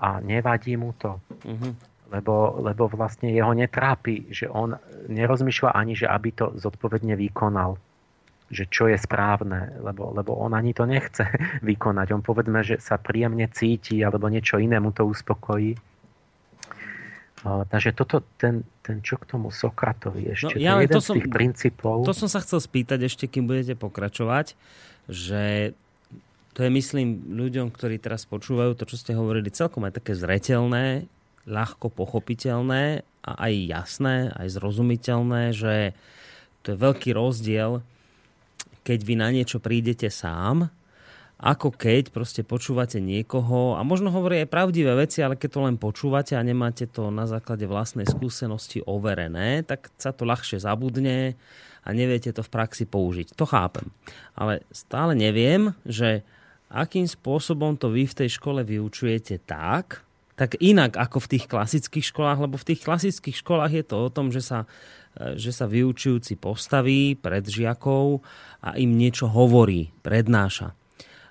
a 0.00 0.18
nevadí 0.18 0.74
mu 0.74 0.96
to. 0.96 1.20
Mm-hmm. 1.44 1.89
Lebo, 2.10 2.58
lebo 2.58 2.90
vlastne 2.90 3.30
jeho 3.30 3.54
netrápi, 3.54 4.34
že 4.34 4.50
on 4.50 4.74
nerozmýšľa 5.06 5.70
ani, 5.78 5.94
že 5.94 6.10
aby 6.10 6.34
to 6.34 6.58
zodpovedne 6.58 7.14
vykonal 7.14 7.78
že 8.50 8.66
čo 8.66 8.90
je 8.90 8.98
správne, 8.98 9.78
lebo, 9.78 10.10
lebo 10.10 10.34
on 10.34 10.58
ani 10.58 10.74
to 10.74 10.82
nechce 10.82 11.22
vykonať. 11.70 12.10
On 12.10 12.18
povedzme, 12.18 12.66
že 12.66 12.82
sa 12.82 12.98
príjemne 12.98 13.46
cíti 13.46 14.02
alebo 14.02 14.26
niečo 14.26 14.58
iné 14.58 14.82
mu 14.82 14.90
to 14.90 15.06
uspokojí. 15.06 15.78
Uh, 17.40 17.64
takže 17.72 17.96
toto, 17.96 18.20
ten, 18.36 18.66
ten 18.84 19.00
čo 19.00 19.16
k 19.16 19.24
tomu 19.24 19.48
Sokratovi 19.48 20.28
ešte, 20.28 20.58
no, 20.58 20.60
ja, 20.60 20.76
to 20.76 20.84
je 20.84 20.84
jeden 20.84 20.92
to 20.92 21.00
som, 21.00 21.14
z 21.14 21.18
tých 21.22 21.30
princípov. 21.32 21.96
To 22.04 22.12
som 22.12 22.28
sa 22.28 22.44
chcel 22.44 22.60
spýtať 22.60 23.08
ešte, 23.08 23.24
kým 23.32 23.48
budete 23.48 23.80
pokračovať, 23.80 24.52
že 25.08 25.72
to 26.52 26.60
je, 26.60 26.68
myslím, 26.68 27.32
ľuďom, 27.32 27.72
ktorí 27.72 27.96
teraz 27.96 28.28
počúvajú 28.28 28.76
to, 28.76 28.84
čo 28.84 29.00
ste 29.00 29.16
hovorili, 29.16 29.48
celkom 29.48 29.88
aj 29.88 30.04
také 30.04 30.12
zretelné, 30.12 31.08
ľahko 31.48 31.92
pochopiteľné 31.92 33.04
a 33.24 33.32
aj 33.36 33.52
jasné, 33.68 34.16
aj 34.32 34.48
zrozumiteľné, 34.56 35.42
že 35.52 35.92
to 36.64 36.72
je 36.72 36.76
veľký 36.76 37.16
rozdiel 37.16 37.84
keď 38.90 38.98
vy 39.04 39.14
na 39.16 39.28
niečo 39.30 39.60
prídete 39.60 40.08
sám, 40.08 40.66
ako 41.40 41.72
keď 41.72 42.12
proste 42.12 42.44
počúvate 42.44 43.00
niekoho 43.00 43.78
a 43.78 43.80
možno 43.80 44.12
hovorí 44.12 44.44
aj 44.44 44.52
pravdivé 44.52 44.92
veci, 44.92 45.24
ale 45.24 45.40
keď 45.40 45.50
to 45.56 45.60
len 45.64 45.76
počúvate 45.80 46.36
a 46.36 46.44
nemáte 46.44 46.84
to 46.84 47.08
na 47.08 47.24
základe 47.24 47.64
vlastnej 47.64 48.04
skúsenosti 48.04 48.84
overené, 48.84 49.64
tak 49.64 49.88
sa 49.96 50.12
to 50.12 50.28
ľahšie 50.28 50.60
zabudne 50.60 51.38
a 51.80 51.88
neviete 51.96 52.36
to 52.36 52.44
v 52.44 52.52
praxi 52.52 52.84
použiť. 52.84 53.32
To 53.40 53.48
chápem. 53.48 53.88
Ale 54.36 54.60
stále 54.68 55.16
neviem, 55.16 55.72
že 55.88 56.20
akým 56.68 57.08
spôsobom 57.08 57.80
to 57.80 57.88
vy 57.88 58.04
v 58.04 58.18
tej 58.20 58.36
škole 58.36 58.60
vyučujete 58.60 59.40
tak, 59.48 60.04
tak 60.40 60.56
inak 60.56 60.96
ako 60.96 61.20
v 61.20 61.30
tých 61.36 61.44
klasických 61.44 62.08
školách, 62.08 62.48
lebo 62.48 62.56
v 62.56 62.72
tých 62.72 62.80
klasických 62.80 63.36
školách 63.44 63.72
je 63.76 63.84
to 63.84 63.96
o 64.00 64.08
tom, 64.08 64.32
že 64.32 64.40
sa 64.40 64.64
že 65.18 65.50
sa 65.50 65.66
vyučujúci 65.66 66.38
postaví 66.38 67.18
pred 67.18 67.42
žiakov 67.42 68.22
a 68.62 68.78
im 68.78 68.94
niečo 68.94 69.26
hovorí, 69.26 69.90
prednáša. 70.06 70.78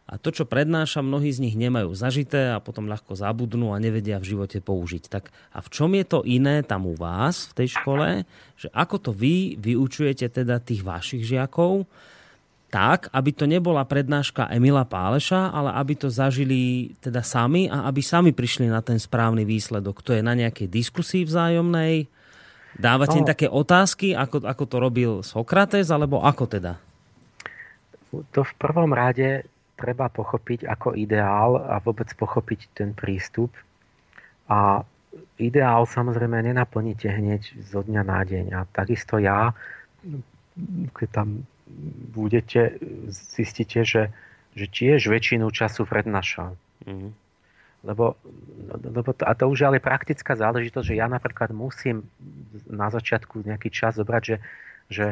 A 0.09 0.17
to, 0.17 0.33
čo 0.33 0.49
prednáša, 0.49 1.05
mnohí 1.05 1.29
z 1.29 1.45
nich 1.45 1.53
nemajú 1.53 1.93
zažité 1.93 2.49
a 2.49 2.57
potom 2.57 2.89
ľahko 2.89 3.13
zabudnú 3.13 3.77
a 3.77 3.77
nevedia 3.77 4.17
v 4.17 4.33
živote 4.33 4.57
použiť. 4.57 5.05
Tak 5.05 5.29
a 5.53 5.61
v 5.61 5.69
čom 5.69 5.93
je 5.93 6.01
to 6.01 6.25
iné 6.25 6.65
tam 6.65 6.89
u 6.89 6.97
vás 6.97 7.53
v 7.53 7.61
tej 7.61 7.77
škole, 7.77 8.25
že 8.57 8.73
ako 8.73 8.95
to 8.97 9.11
vy 9.13 9.53
vyučujete 9.61 10.33
teda 10.33 10.57
tých 10.65 10.81
vašich 10.81 11.21
žiakov, 11.21 11.85
tak, 12.69 13.09
aby 13.09 13.33
to 13.33 13.49
nebola 13.49 13.81
prednáška 13.83 14.45
Emila 14.53 14.85
Páleša, 14.85 15.49
ale 15.49 15.73
aby 15.73 15.93
to 15.97 16.07
zažili 16.13 16.93
teda 17.01 17.25
sami 17.25 17.65
a 17.65 17.89
aby 17.89 17.99
sami 18.05 18.29
prišli 18.29 18.69
na 18.69 18.85
ten 18.85 19.01
správny 19.01 19.41
výsledok. 19.43 20.05
To 20.05 20.13
je 20.13 20.21
na 20.21 20.37
nejakej 20.37 20.69
diskusii 20.69 21.25
vzájomnej, 21.25 22.05
Dávate 22.77 23.17
no, 23.17 23.25
im 23.25 23.27
také 23.27 23.47
otázky, 23.49 24.13
ako, 24.13 24.45
ako 24.45 24.63
to 24.69 24.77
robil 24.77 25.11
Sokrates, 25.25 25.89
alebo 25.89 26.21
ako 26.21 26.45
teda? 26.45 26.77
To 28.13 28.41
v 28.45 28.53
prvom 28.61 28.93
rade 28.93 29.45
treba 29.73 30.11
pochopiť 30.11 30.69
ako 30.69 30.93
ideál 30.93 31.57
a 31.57 31.81
vôbec 31.81 32.11
pochopiť 32.13 32.59
ten 32.75 32.93
prístup. 32.93 33.49
A 34.49 34.85
ideál 35.41 35.85
samozrejme 35.85 36.39
nenaplníte 36.45 37.09
hneď 37.09 37.57
zo 37.63 37.81
dňa 37.81 38.01
na 38.05 38.19
deň. 38.21 38.45
A 38.53 38.59
takisto 38.69 39.17
ja, 39.17 39.53
keď 40.93 41.07
tam 41.09 41.45
budete, 42.11 42.81
zistíte, 43.09 43.85
že, 43.85 44.09
že 44.57 44.65
tiež 44.65 45.07
väčšinu 45.07 45.47
času 45.53 45.85
prednášam. 45.85 46.57
Mm-hmm. 46.85 47.11
Lebo, 47.79 48.19
lebo 48.75 49.15
to, 49.15 49.23
a 49.23 49.31
to 49.31 49.47
už 49.47 49.71
ale 49.71 49.79
praktická 49.79 50.35
záležitosť, 50.35 50.83
že 50.83 50.99
ja 50.99 51.07
napríklad 51.07 51.55
musím 51.55 52.03
na 52.67 52.91
začiatku 52.91 53.39
nejaký 53.47 53.71
čas 53.71 53.95
zobrať, 53.95 54.23
že, 54.27 54.37
že 54.91 55.05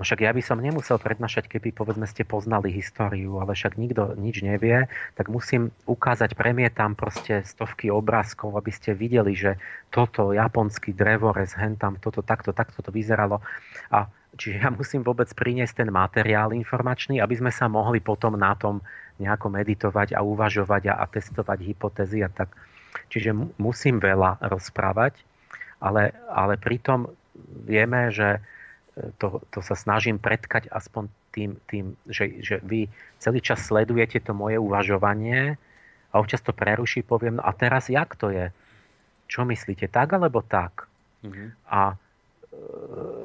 no 0.00 0.02
však 0.04 0.24
ja 0.24 0.32
by 0.32 0.40
som 0.40 0.64
nemusel 0.64 0.96
prednášať, 0.96 1.44
keby 1.44 1.76
povedzme 1.76 2.08
ste 2.08 2.24
poznali 2.24 2.72
históriu, 2.72 3.36
ale 3.36 3.52
však 3.52 3.76
nikto 3.76 4.16
nič 4.16 4.40
nevie, 4.40 4.88
tak 5.12 5.28
musím 5.28 5.76
ukázať, 5.84 6.32
premietam 6.32 6.96
proste 6.96 7.44
stovky 7.44 7.92
obrázkov, 7.92 8.56
aby 8.56 8.72
ste 8.72 8.96
videli, 8.96 9.36
že 9.36 9.60
toto 9.92 10.32
japonský 10.32 10.96
drevorez, 10.96 11.52
hentam, 11.52 12.00
toto 12.00 12.24
takto, 12.24 12.56
takto 12.56 12.80
to 12.80 12.88
vyzeralo. 12.88 13.44
A 13.92 14.08
čiže 14.36 14.62
ja 14.62 14.70
musím 14.70 15.02
vôbec 15.02 15.26
priniesť 15.32 15.82
ten 15.84 15.90
materiál 15.90 16.52
informačný, 16.52 17.18
aby 17.18 17.34
sme 17.36 17.50
sa 17.50 17.66
mohli 17.66 17.98
potom 17.98 18.36
na 18.36 18.52
tom 18.54 18.84
nejako 19.16 19.48
meditovať 19.48 20.12
a 20.12 20.20
uvažovať 20.20 20.92
a, 20.92 20.94
a 21.00 21.04
testovať 21.08 21.58
hypotézy 21.64 22.20
a 22.20 22.28
tak. 22.28 22.52
Čiže 23.08 23.32
musím 23.56 24.00
veľa 24.00 24.40
rozprávať, 24.44 25.16
ale, 25.80 26.12
ale 26.28 26.60
pritom 26.60 27.08
vieme, 27.64 28.12
že 28.12 28.36
e, 28.36 28.40
to, 29.20 29.40
to 29.52 29.60
sa 29.60 29.76
snažím 29.76 30.20
predkať 30.20 30.68
aspoň 30.72 31.08
tým, 31.32 31.50
tým 31.68 31.92
že, 32.08 32.40
že 32.40 32.56
vy 32.64 32.88
celý 33.20 33.44
čas 33.44 33.60
sledujete 33.68 34.20
to 34.24 34.32
moje 34.32 34.56
uvažovanie 34.56 35.60
a 36.12 36.14
občas 36.16 36.40
to 36.40 36.56
preruší, 36.56 37.04
poviem, 37.04 37.36
no 37.40 37.44
a 37.44 37.52
teraz 37.52 37.92
jak 37.92 38.16
to 38.16 38.32
je? 38.32 38.48
Čo 39.28 39.44
myslíte, 39.44 39.92
tak 39.92 40.16
alebo 40.16 40.40
tak? 40.40 40.88
Mm-hmm. 41.20 41.48
A, 41.68 42.00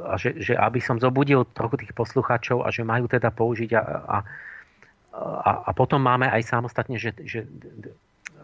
a 0.06 0.20
že, 0.20 0.36
že 0.38 0.54
aby 0.58 0.84
som 0.84 1.00
zobudil 1.00 1.48
trochu 1.56 1.86
tých 1.86 1.94
poslucháčov 1.96 2.68
a 2.68 2.70
že 2.74 2.84
majú 2.84 3.08
teda 3.08 3.32
použiť 3.32 3.70
a, 3.78 3.82
a, 3.82 4.18
a, 5.16 5.52
a 5.68 5.72
potom 5.72 6.04
máme 6.04 6.28
aj 6.28 6.44
samostatne, 6.44 7.00
že, 7.00 7.16
že 7.24 7.48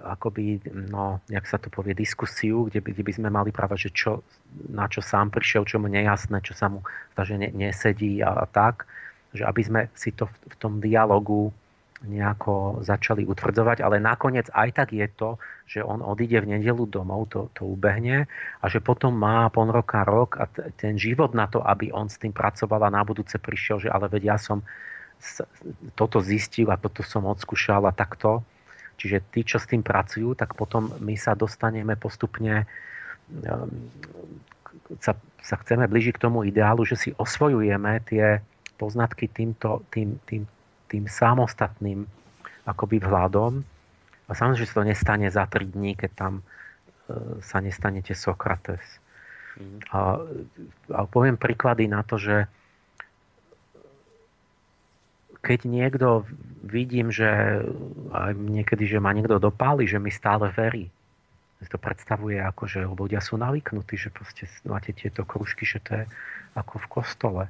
akoby, 0.08 0.64
no, 0.88 1.20
jak 1.28 1.44
sa 1.44 1.60
to 1.60 1.68
povie, 1.68 1.92
diskusiu, 1.92 2.70
kde 2.70 2.80
by, 2.80 2.90
kde 2.96 3.04
by 3.04 3.14
sme 3.18 3.30
mali 3.34 3.50
práve, 3.52 3.76
že 3.76 3.92
čo, 3.92 4.24
na 4.72 4.88
čo 4.88 5.04
sám 5.04 5.34
prišiel, 5.34 5.68
čo 5.68 5.82
mu 5.82 5.92
nejasné, 5.92 6.40
čo 6.46 6.56
sa 6.56 6.72
mu 6.72 6.86
zdá, 7.14 7.28
že 7.28 7.36
ne, 7.36 7.50
nesedí 7.52 8.24
a, 8.24 8.44
a 8.44 8.46
tak, 8.48 8.88
že 9.36 9.44
aby 9.44 9.62
sme 9.66 9.82
si 9.98 10.16
to 10.16 10.30
v, 10.30 10.36
v 10.54 10.56
tom 10.62 10.80
dialogu 10.80 11.52
nejako 12.06 12.86
začali 12.86 13.26
utvrdzovať, 13.26 13.82
ale 13.82 13.98
nakoniec 13.98 14.54
aj 14.54 14.70
tak 14.70 14.94
je 14.94 15.10
to, 15.10 15.42
že 15.66 15.82
on 15.82 16.06
odíde 16.06 16.46
v 16.46 16.58
nedelu 16.58 16.86
domov, 16.86 17.34
to, 17.34 17.50
to 17.58 17.66
ubehne 17.66 18.30
a 18.62 18.66
že 18.70 18.78
potom 18.86 19.18
má 19.18 19.50
pol 19.50 19.74
roka, 19.74 20.06
rok 20.06 20.38
a 20.38 20.46
t- 20.46 20.62
ten 20.78 20.94
život 20.94 21.34
na 21.34 21.50
to, 21.50 21.58
aby 21.66 21.90
on 21.90 22.06
s 22.06 22.22
tým 22.22 22.30
pracoval 22.30 22.86
a 22.86 22.94
na 22.94 23.02
budúce 23.02 23.42
prišiel, 23.42 23.82
že 23.82 23.90
ale 23.90 24.14
veď 24.14 24.24
ja 24.30 24.38
som 24.38 24.62
toto 25.98 26.22
zistil 26.22 26.70
a 26.70 26.78
toto 26.78 27.02
som 27.02 27.26
odskúšal 27.26 27.90
a 27.90 27.98
takto, 27.98 28.46
Čiže 28.98 29.30
tí, 29.30 29.46
čo 29.46 29.62
s 29.62 29.70
tým 29.70 29.86
pracujú, 29.86 30.34
tak 30.34 30.58
potom 30.58 30.90
my 31.00 31.14
sa 31.14 31.38
dostaneme 31.38 31.94
postupne 31.94 32.66
ehm, 33.30 33.70
sa, 34.98 35.14
sa 35.38 35.56
chceme 35.62 35.86
blížiť 35.86 36.18
k 36.18 36.24
tomu 36.26 36.42
ideálu, 36.44 36.82
že 36.84 36.98
si 36.98 37.10
osvojujeme 37.14 38.02
tie 38.10 38.42
poznatky 38.82 39.30
týmto, 39.30 39.86
tým, 39.94 40.18
tým, 40.26 40.50
tým 40.88 41.06
samostatným 41.08 42.08
akoby 42.68 43.00
vhľadom. 43.00 43.64
A 44.28 44.32
samozrejme, 44.36 44.64
že 44.64 44.70
sa 44.72 44.78
to 44.84 44.90
nestane 44.90 45.28
za 45.32 45.48
3 45.48 45.72
dní, 45.72 45.96
keď 45.96 46.12
tam 46.16 46.34
e, 46.40 46.44
sa 47.40 47.64
nestanete 47.64 48.12
Sokrates. 48.12 48.84
Mm. 49.56 49.80
A, 49.96 50.00
a 50.92 51.00
poviem 51.08 51.40
príklady 51.40 51.88
na 51.88 52.04
to, 52.04 52.20
že 52.20 52.48
keď 55.48 55.60
niekto 55.64 56.28
vidím, 56.68 57.08
že 57.08 57.64
aj 58.12 58.36
niekedy, 58.36 58.84
že 58.84 59.00
ma 59.00 59.16
niekto 59.16 59.40
dopáli, 59.40 59.88
že 59.88 59.96
mi 59.96 60.12
stále 60.12 60.52
verí. 60.52 60.92
To 61.58 61.80
predstavuje 61.80 62.38
ako, 62.38 62.64
že 62.70 62.86
ľudia 62.86 63.24
sú 63.24 63.40
navyknutí, 63.40 63.98
že 63.98 64.14
proste 64.14 64.46
máte 64.68 64.94
tieto 64.94 65.26
kružky, 65.26 65.66
že 65.66 65.82
to 65.82 65.92
je 65.98 66.04
ako 66.54 66.84
v 66.84 66.88
kostole. 66.92 67.44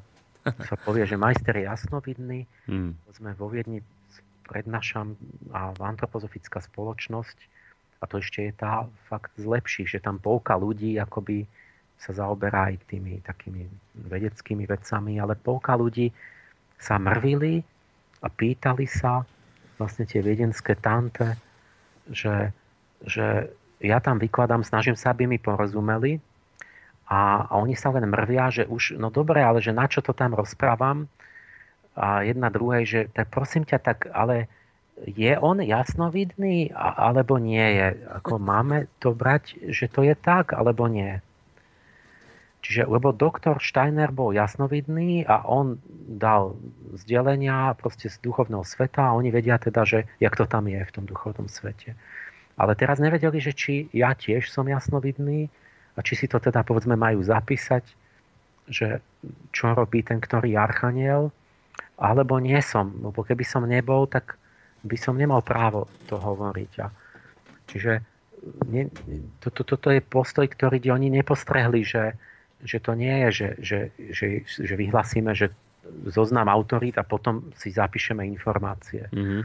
Sa 0.69 0.75
povie, 0.79 1.03
že 1.03 1.19
majster 1.19 1.59
je 1.59 1.67
jasnovidný, 1.67 2.39
hmm. 2.71 2.91
sme 3.15 3.35
vo 3.35 3.51
Viedni 3.51 3.83
prednášam 4.47 5.19
a 5.51 5.75
antropozofická 5.75 6.63
spoločnosť. 6.63 7.37
A 7.99 8.03
to 8.05 8.21
ešte 8.21 8.47
je 8.47 8.53
tá 8.53 8.85
fakt 9.09 9.33
zlepší, 9.35 9.89
že 9.89 9.99
tam 9.99 10.21
polka 10.21 10.55
ľudí 10.55 10.95
akoby 11.01 11.43
sa 11.97 12.13
zaoberá 12.13 12.69
aj 12.71 12.85
tými 12.85 13.19
takými 13.25 13.65
vedeckými 14.05 14.69
vecami, 14.69 15.17
ale 15.17 15.33
polka 15.33 15.73
ľudí 15.73 16.13
sa 16.77 17.01
mrvili 17.01 17.65
a 18.21 18.27
pýtali 18.29 18.85
sa 18.85 19.25
vlastne 19.81 20.05
tie 20.05 20.21
viedenské 20.21 20.77
tante, 20.77 21.37
že, 22.05 22.53
že 23.01 23.49
ja 23.81 23.97
tam 23.97 24.21
vykladám, 24.21 24.61
snažím 24.61 24.93
sa, 24.93 25.13
aby 25.13 25.25
mi 25.25 25.41
porozumeli 25.41 26.21
a, 27.07 27.47
a 27.47 27.53
oni 27.63 27.73
sa 27.73 27.95
len 27.95 28.03
mrvia, 28.11 28.51
že 28.51 28.63
už, 28.67 28.99
no 28.99 29.07
dobre, 29.07 29.39
ale 29.39 29.63
že 29.63 29.71
na 29.71 29.87
čo 29.87 30.03
to 30.03 30.11
tam 30.11 30.35
rozprávam 30.35 31.07
a 31.95 32.21
jedna 32.27 32.51
druhej, 32.51 32.83
že 32.85 32.99
tak 33.09 33.31
prosím 33.31 33.63
ťa, 33.63 33.77
tak 33.79 33.97
ale 34.11 34.51
je 35.07 35.33
on 35.39 35.63
jasnovidný 35.63 36.75
alebo 36.75 37.39
nie 37.39 37.63
je? 37.63 37.87
Ako 38.21 38.41
máme 38.41 38.91
to 38.99 39.15
brať, 39.15 39.55
že 39.71 39.87
to 39.87 40.03
je 40.03 40.13
tak 40.13 40.51
alebo 40.51 40.85
nie? 40.91 41.23
Čiže, 42.65 42.89
lebo 42.89 43.15
doktor 43.15 43.61
Steiner 43.63 44.11
bol 44.11 44.35
jasnovidný 44.35 45.23
a 45.23 45.45
on 45.45 45.79
dal 46.19 46.57
vzdelenia 46.91 47.77
proste 47.77 48.11
z 48.11 48.19
duchovného 48.19 48.65
sveta 48.65 49.13
a 49.13 49.15
oni 49.15 49.31
vedia 49.31 49.55
teda, 49.61 49.87
že 49.87 50.09
jak 50.19 50.35
to 50.35 50.43
tam 50.49 50.67
je 50.67 50.81
v 50.81 50.91
tom 50.91 51.05
duchovnom 51.07 51.47
svete. 51.47 51.95
Ale 52.57 52.73
teraz 52.73 52.97
nevedeli, 52.97 53.37
že 53.37 53.53
či 53.53 53.87
ja 53.93 54.17
tiež 54.17 54.49
som 54.49 54.65
jasnovidný 54.65 55.47
a 55.97 55.99
či 56.05 56.13
si 56.13 56.29
to 56.29 56.37
teda 56.37 56.61
povedzme 56.61 56.93
majú 56.93 57.25
zapísať, 57.25 57.83
že 58.69 59.01
čo 59.49 59.73
robí 59.73 60.05
ten 60.05 60.21
ktorý 60.21 60.53
archaniel, 60.53 61.33
alebo 61.97 62.37
nie 62.37 62.61
som. 62.61 62.93
Lebo 63.01 63.25
keby 63.25 63.41
som 63.41 63.65
nebol, 63.65 64.05
tak 64.05 64.37
by 64.85 64.93
som 64.93 65.17
nemal 65.17 65.41
právo 65.41 65.89
to 66.05 66.21
hovoriť. 66.21 66.71
A 66.85 66.87
čiže 67.65 68.05
nie, 68.69 68.85
to, 69.41 69.49
to, 69.49 69.65
toto 69.65 69.89
je 69.89 69.99
postoj, 69.99 70.45
ktorý 70.45 70.77
oni 70.93 71.09
nepostrehli, 71.09 71.81
že, 71.81 72.13
že 72.61 72.77
to 72.77 72.93
nie 72.93 73.25
je, 73.25 73.29
že, 73.33 73.49
že, 73.57 73.79
že, 74.13 74.25
že 74.45 74.73
vyhlasíme, 74.77 75.33
že 75.33 75.49
zoznam 76.05 76.51
autorít 76.51 76.99
a 77.01 77.07
potom 77.07 77.49
si 77.57 77.73
zapíšeme 77.73 78.21
informácie. 78.27 79.07
Mm-hmm. 79.09 79.41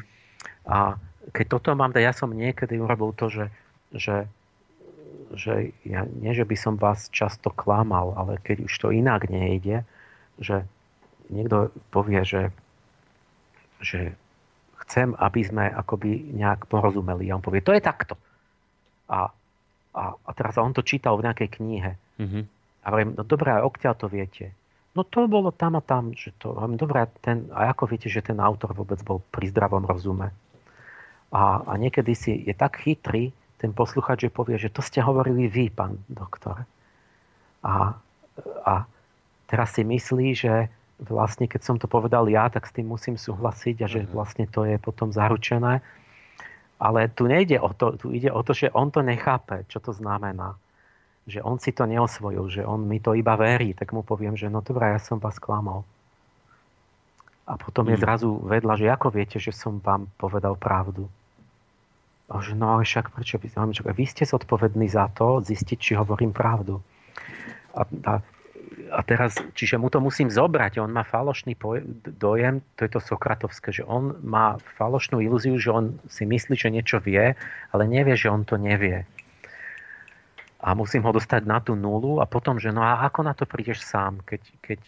A 0.69 0.99
keď 1.31 1.47
toto 1.59 1.73
mám, 1.73 1.95
ja 1.95 2.13
som 2.13 2.35
niekedy 2.35 2.77
urobil 2.77 3.15
to, 3.15 3.31
že, 3.31 3.47
že, 3.95 4.27
že 5.33 5.73
ja, 5.87 6.05
nie, 6.05 6.33
že 6.37 6.45
by 6.45 6.57
som 6.57 6.75
vás 6.77 7.09
často 7.09 7.49
klamal, 7.49 8.13
ale 8.17 8.39
keď 8.41 8.69
už 8.69 8.75
to 8.77 8.89
inak 8.93 9.29
nejde, 9.33 9.85
že 10.37 10.67
niekto 11.33 11.73
povie, 11.89 12.25
že, 12.25 12.53
že 13.81 14.13
chcem, 14.85 15.17
aby 15.17 15.41
sme 15.41 15.65
akoby 15.73 16.37
nejak 16.37 16.69
porozumeli. 16.69 17.33
A 17.33 17.41
on 17.41 17.45
povie, 17.45 17.65
to 17.65 17.73
je 17.73 17.81
takto. 17.81 18.19
A, 19.09 19.33
a, 19.97 20.03
a 20.13 20.31
teraz 20.37 20.61
on 20.61 20.77
to 20.77 20.85
čítal 20.85 21.17
v 21.17 21.25
nejakej 21.31 21.49
knihe. 21.61 21.93
Mm-hmm. 22.21 22.45
A 22.83 22.87
hovorím, 22.91 23.11
no 23.17 23.23
dobré, 23.25 23.57
odkiaľ 23.63 23.95
to 23.97 24.07
viete? 24.11 24.53
No 24.93 25.09
to 25.09 25.25
bolo 25.25 25.49
tam 25.55 25.81
a 25.81 25.83
tam, 25.83 26.13
že 26.13 26.37
to, 26.37 26.53
hovorím, 26.53 26.77
dobré, 26.77 27.09
ten, 27.25 27.49
a 27.49 27.73
ako 27.73 27.89
viete, 27.89 28.13
že 28.13 28.21
ten 28.21 28.37
autor 28.37 28.77
vôbec 28.77 29.01
bol 29.01 29.25
pri 29.33 29.49
zdravom 29.49 29.89
rozume? 29.89 30.35
A, 31.33 31.65
a 31.65 31.73
niekedy 31.81 32.13
si 32.13 32.33
je 32.45 32.53
tak 32.53 32.85
chytrý 32.85 33.33
ten 33.63 33.71
posluchač, 33.71 34.27
že 34.27 34.35
povie, 34.35 34.59
že 34.59 34.75
to 34.75 34.83
ste 34.83 34.99
hovorili 34.99 35.47
vy, 35.47 35.71
pán 35.71 36.03
doktor. 36.11 36.67
A, 37.63 37.95
a 38.67 38.75
teraz 39.47 39.79
si 39.79 39.87
myslí, 39.87 40.29
že 40.35 40.67
vlastne 40.99 41.47
keď 41.47 41.61
som 41.63 41.77
to 41.79 41.87
povedal 41.87 42.27
ja, 42.27 42.51
tak 42.51 42.67
s 42.67 42.75
tým 42.75 42.91
musím 42.91 43.15
súhlasiť 43.15 43.77
a 43.83 43.87
že 43.87 44.01
mhm. 44.03 44.09
vlastne 44.11 44.45
to 44.51 44.67
je 44.67 44.77
potom 44.83 45.15
zaručené. 45.15 45.79
Ale 46.83 47.07
tu 47.15 47.31
nejde 47.31 47.63
o 47.63 47.71
to, 47.71 47.95
tu 47.95 48.11
ide 48.11 48.35
o 48.35 48.43
to, 48.43 48.51
že 48.51 48.75
on 48.75 48.91
to 48.91 49.07
nechápe, 49.07 49.63
čo 49.71 49.79
to 49.79 49.95
znamená 49.95 50.59
že 51.27 51.39
on 51.43 51.59
si 51.63 51.71
to 51.71 51.87
neosvojil, 51.87 52.51
že 52.51 52.63
on 52.67 52.83
mi 52.83 52.99
to 52.99 53.15
iba 53.15 53.39
verí, 53.39 53.75
tak 53.79 53.95
mu 53.95 54.03
poviem, 54.03 54.35
že 54.35 54.51
no 54.51 54.59
dobré, 54.59 54.91
ja 54.91 54.99
som 54.99 55.23
vás 55.23 55.39
klamal. 55.39 55.87
A 57.47 57.59
potom 57.59 57.87
je 57.91 57.99
zrazu 57.99 58.39
vedľa, 58.43 58.75
že 58.79 58.87
ako 58.91 59.09
viete, 59.11 59.39
že 59.39 59.55
som 59.55 59.79
vám 59.83 60.11
povedal 60.19 60.55
pravdu. 60.59 61.07
Že 62.33 62.57
no 62.57 62.79
ale 62.79 62.89
však 62.89 63.13
prečo 63.13 63.37
by 63.37 63.49
že 63.53 63.83
vy 63.85 64.05
ste 64.09 64.25
zodpovední 64.25 64.89
za 64.89 65.13
to, 65.13 65.45
zistiť, 65.45 65.79
či 65.79 65.93
hovorím 65.99 66.33
pravdu. 66.33 66.81
A, 67.77 67.85
a, 68.09 68.13
a 68.93 69.01
teraz, 69.05 69.37
čiže 69.53 69.77
mu 69.77 69.93
to 69.93 70.01
musím 70.01 70.33
zobrať, 70.33 70.81
on 70.81 70.93
má 70.93 71.05
falošný 71.05 71.57
dojem, 72.17 72.65
to 72.77 72.89
je 72.89 72.91
to 72.97 73.01
sokratovské, 73.01 73.69
že 73.73 73.85
on 73.85 74.17
má 74.25 74.57
falošnú 74.81 75.21
ilúziu, 75.21 75.61
že 75.61 75.69
on 75.73 76.01
si 76.09 76.25
myslí, 76.25 76.57
že 76.57 76.73
niečo 76.73 76.99
vie, 77.05 77.37
ale 77.73 77.83
nevie, 77.85 78.17
že 78.17 78.33
on 78.33 78.49
to 78.49 78.57
nevie 78.57 79.05
a 80.63 80.79
musím 80.79 81.03
ho 81.03 81.11
dostať 81.11 81.43
na 81.43 81.59
tú 81.59 81.75
nulu 81.75 82.23
a 82.23 82.25
potom, 82.31 82.63
že 82.63 82.71
no 82.71 82.87
a 82.87 83.03
ako 83.03 83.27
na 83.27 83.35
to 83.35 83.51
prídeš 83.51 83.83
sám, 83.83 84.23
keď, 84.23 84.43
keď, 84.63 84.81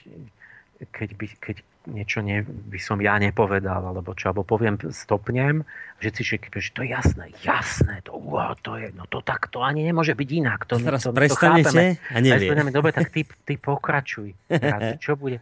keď, 0.94 1.08
by, 1.18 1.26
keď 1.42 1.56
niečo 1.86 2.24
ne, 2.24 2.40
by 2.44 2.80
som 2.80 2.96
ja 3.00 3.20
nepovedal, 3.20 3.84
alebo 3.92 4.16
čo, 4.16 4.32
alebo 4.32 4.44
poviem, 4.44 4.80
stopnem, 4.88 5.64
že 6.00 6.08
si 6.16 6.22
že, 6.24 6.36
že 6.40 6.70
to 6.72 6.80
je 6.84 6.90
jasné, 6.92 7.30
jasné, 7.44 8.00
to, 8.04 8.16
uh, 8.16 8.56
to 8.64 8.80
je, 8.80 8.88
no 8.96 9.04
to 9.04 9.20
tak, 9.20 9.52
to 9.52 9.60
ani 9.60 9.84
nemôže 9.84 10.16
byť 10.16 10.28
inak. 10.32 10.64
To, 10.68 10.80
Teraz 10.80 11.04
to, 11.04 11.12
prestanete 11.12 12.00
to 12.00 12.16
a 12.16 12.18
nevie. 12.24 12.48
Dobre, 12.72 12.90
tak 12.92 13.12
ty, 13.12 13.24
ty 13.24 13.54
pokračuj. 13.60 14.32
Teraz, 14.48 14.96
čo 15.04 15.16
bude? 15.16 15.38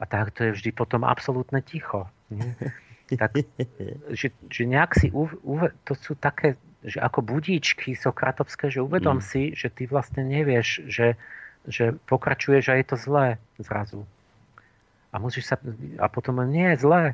A 0.00 0.04
tak 0.08 0.32
to 0.32 0.48
je 0.48 0.56
vždy 0.56 0.70
potom 0.72 1.04
absolútne 1.04 1.60
ticho. 1.60 2.08
Nie? 2.30 2.54
Tak, 3.10 3.42
že, 4.14 4.30
že 4.46 4.62
nejak 4.70 4.94
si, 4.94 5.10
u, 5.10 5.26
u, 5.42 5.66
to 5.82 5.98
sú 5.98 6.14
také 6.14 6.54
že 6.80 6.96
ako 6.96 7.20
budíčky 7.20 7.92
sokratovské, 7.92 8.72
že 8.72 8.80
uvedom 8.80 9.20
mm. 9.20 9.24
si, 9.24 9.42
že 9.52 9.68
ty 9.68 9.84
vlastne 9.84 10.24
nevieš, 10.24 10.88
že, 10.88 11.20
že 11.68 11.92
pokračuješ 12.08 12.72
a 12.72 12.74
je 12.80 12.86
to 12.88 12.96
zlé 12.96 13.36
zrazu. 13.60 14.08
A, 15.10 15.18
musíš 15.18 15.50
sa, 15.50 15.56
a 15.98 16.06
potom 16.06 16.38
nie 16.46 16.74
je 16.74 16.86
zlé. 16.86 17.04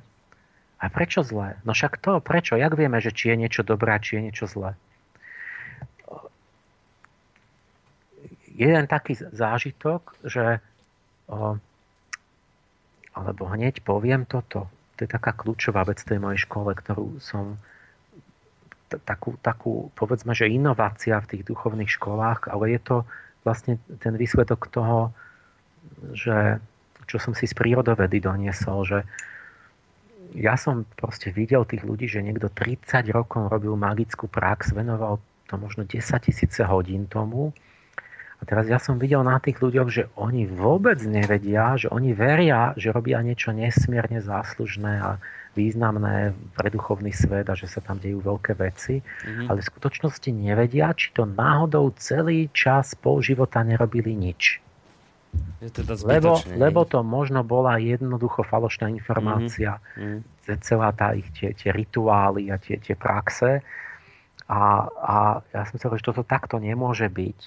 A 0.77 0.93
prečo 0.93 1.25
zlé? 1.25 1.57
No 1.65 1.73
však 1.73 1.97
to, 2.05 2.21
prečo? 2.21 2.61
Jak 2.61 2.77
vieme, 2.77 3.01
že 3.01 3.13
či 3.13 3.33
je 3.33 3.41
niečo 3.41 3.65
dobré 3.65 3.97
či 3.97 4.21
je 4.21 4.23
niečo 4.29 4.45
zlé? 4.45 4.77
Jeden 8.57 8.89
taký 8.89 9.17
zážitok, 9.17 10.17
že 10.25 10.61
o, 11.29 11.61
alebo 13.17 13.43
hneď 13.49 13.81
poviem 13.85 14.29
toto. 14.29 14.69
To 14.97 14.99
je 15.05 15.09
taká 15.09 15.33
kľúčová 15.33 15.85
vec 15.85 16.01
tej 16.01 16.21
mojej 16.21 16.45
škole, 16.45 16.73
ktorú 16.73 17.21
som 17.21 17.61
takú, 18.89 19.37
takú, 19.41 19.93
povedzme, 19.99 20.33
že 20.33 20.49
inovácia 20.49 21.21
v 21.21 21.37
tých 21.37 21.43
duchovných 21.45 21.91
školách, 21.91 22.49
ale 22.49 22.77
je 22.77 22.81
to 22.81 22.97
vlastne 23.45 23.81
ten 24.01 24.15
výsledok 24.17 24.69
toho, 24.71 25.13
že 26.13 26.61
čo 27.17 27.19
som 27.19 27.33
si 27.33 27.49
z 27.49 27.57
prírodovedy 27.57 28.21
doniesol, 28.21 28.85
že 28.85 28.99
ja 30.37 30.53
som 30.61 30.85
proste 31.01 31.33
videl 31.33 31.65
tých 31.65 31.81
ľudí, 31.81 32.05
že 32.05 32.21
niekto 32.21 32.53
30 32.53 33.09
rokov 33.09 33.49
robil 33.49 33.73
magickú 33.73 34.29
prax, 34.29 34.77
venoval 34.77 35.17
to 35.49 35.57
možno 35.57 35.89
10 35.89 35.97
tisíce 36.21 36.61
hodín 36.61 37.09
tomu. 37.09 37.57
A 38.37 38.45
teraz 38.45 38.69
ja 38.69 38.77
som 38.77 39.01
videl 39.01 39.25
na 39.25 39.41
tých 39.41 39.65
ľuďoch, 39.65 39.89
že 39.89 40.13
oni 40.21 40.45
vôbec 40.45 41.01
nevedia, 41.09 41.81
že 41.81 41.89
oni 41.89 42.13
veria, 42.13 42.77
že 42.77 42.93
robia 42.93 43.25
niečo 43.25 43.57
nesmierne 43.57 44.21
záslužné 44.21 45.01
a 45.01 45.17
významné 45.57 46.37
pre 46.53 46.69
duchovný 46.69 47.17
svet 47.17 47.49
a 47.49 47.57
že 47.57 47.65
sa 47.65 47.81
tam 47.81 47.97
dejú 47.97 48.21
veľké 48.21 48.61
veci, 48.61 49.01
mm-hmm. 49.01 49.49
ale 49.49 49.65
v 49.65 49.71
skutočnosti 49.73 50.29
nevedia, 50.37 50.93
či 50.93 51.17
to 51.17 51.25
náhodou 51.25 51.97
celý 51.97 52.53
čas 52.53 52.93
pol 52.93 53.25
života 53.25 53.65
nerobili 53.65 54.13
nič. 54.13 54.61
Je 55.61 55.73
teda 55.73 55.97
lebo, 56.05 56.37
lebo 56.53 56.85
to 56.85 57.01
možno 57.01 57.41
bola 57.41 57.81
jednoducho 57.81 58.45
falošná 58.45 58.93
informácia, 58.93 59.81
mm-hmm. 59.97 60.61
celá 60.61 60.93
tá 60.93 61.17
ich 61.17 61.27
tie, 61.33 61.57
tie 61.57 61.73
rituály 61.73 62.53
a 62.53 62.61
tie, 62.61 62.77
tie 62.77 62.93
praxe. 62.93 63.65
A, 64.47 64.87
a 64.87 65.17
ja 65.51 65.63
som 65.67 65.81
hovoril, 65.81 65.99
že 65.99 66.09
toto 66.13 66.23
takto 66.23 66.61
nemôže 66.61 67.09
byť. 67.09 67.41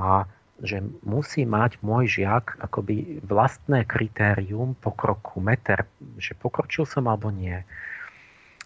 A 0.00 0.24
že 0.58 0.82
musí 1.06 1.46
mať 1.46 1.78
môj 1.86 2.18
žiak 2.18 2.58
akoby 2.58 3.22
vlastné 3.22 3.86
kritérium 3.86 4.74
pokroku, 4.74 5.38
meter, 5.38 5.86
že 6.18 6.34
pokročil 6.34 6.82
som 6.82 7.06
alebo 7.06 7.30
nie. 7.30 7.62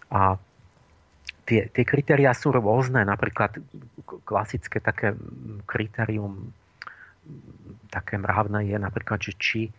A 0.08 0.40
tie, 1.44 1.68
tie 1.68 1.84
kritériá 1.84 2.32
sú 2.32 2.56
rôzne, 2.56 3.04
napríklad 3.04 3.60
klasické 4.24 4.80
také 4.80 5.12
kritérium 5.68 6.56
také 7.92 8.16
mravné 8.16 8.72
je 8.72 8.76
napríklad, 8.80 9.20
že 9.20 9.36
či 9.36 9.60
e, 9.68 9.72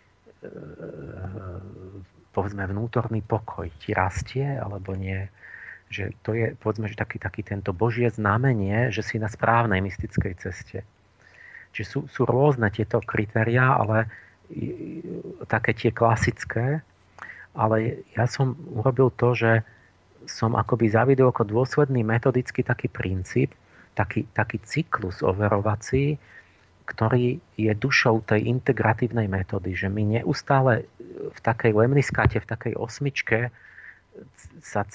povedzme 2.30 2.70
vnútorný 2.70 3.26
pokoj 3.26 3.66
ti 3.82 3.98
rastie 3.98 4.46
alebo 4.46 4.94
nie. 4.94 5.26
Že 5.90 6.04
to 6.22 6.30
je 6.38 6.46
povedzme, 6.62 6.86
že 6.86 6.98
taký, 6.98 7.18
taký 7.18 7.42
tento 7.42 7.74
božie 7.74 8.14
znamenie, 8.14 8.94
že 8.94 9.02
si 9.02 9.18
na 9.18 9.26
správnej 9.26 9.82
mystickej 9.82 10.34
ceste. 10.38 10.86
Čiže 11.74 11.88
sú, 11.90 12.00
sú 12.06 12.22
rôzne 12.30 12.70
tieto 12.70 13.02
kritériá, 13.02 13.82
ale 13.82 14.06
také 15.50 15.74
tie 15.74 15.90
klasické. 15.90 16.86
Ale 17.58 18.06
ja 18.14 18.26
som 18.30 18.58
urobil 18.74 19.10
to, 19.14 19.34
že 19.34 19.52
som 20.26 20.58
akoby 20.58 20.90
zavidel 20.90 21.30
ako 21.30 21.50
dôsledný 21.50 22.02
metodický 22.06 22.64
taký 22.66 22.90
princíp, 22.90 23.54
taký, 23.94 24.26
taký 24.34 24.58
cyklus 24.64 25.22
overovací, 25.22 26.18
ktorý 26.84 27.40
je 27.56 27.72
dušou 27.72 28.28
tej 28.28 28.48
integratívnej 28.52 29.32
metódy, 29.32 29.72
že 29.74 29.88
my 29.88 30.20
neustále 30.20 30.84
v 31.32 31.40
takej 31.40 31.72
lemniskate, 31.72 32.44
v 32.44 32.50
takej 32.50 32.74
osmičke 32.76 33.50
sa 34.62 34.86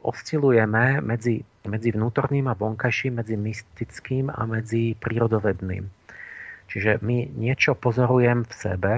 oscilujeme 0.00 1.00
medzi, 1.04 1.44
medzi 1.68 1.90
vnútorným 1.92 2.48
a 2.50 2.58
vonkajším, 2.58 3.20
medzi 3.20 3.36
mystickým 3.36 4.32
a 4.32 4.42
medzi 4.48 4.96
prírodovedným. 4.98 5.86
Čiže 6.70 7.02
my 7.02 7.34
niečo 7.34 7.74
pozorujem 7.74 8.46
v 8.46 8.54
sebe, 8.54 8.94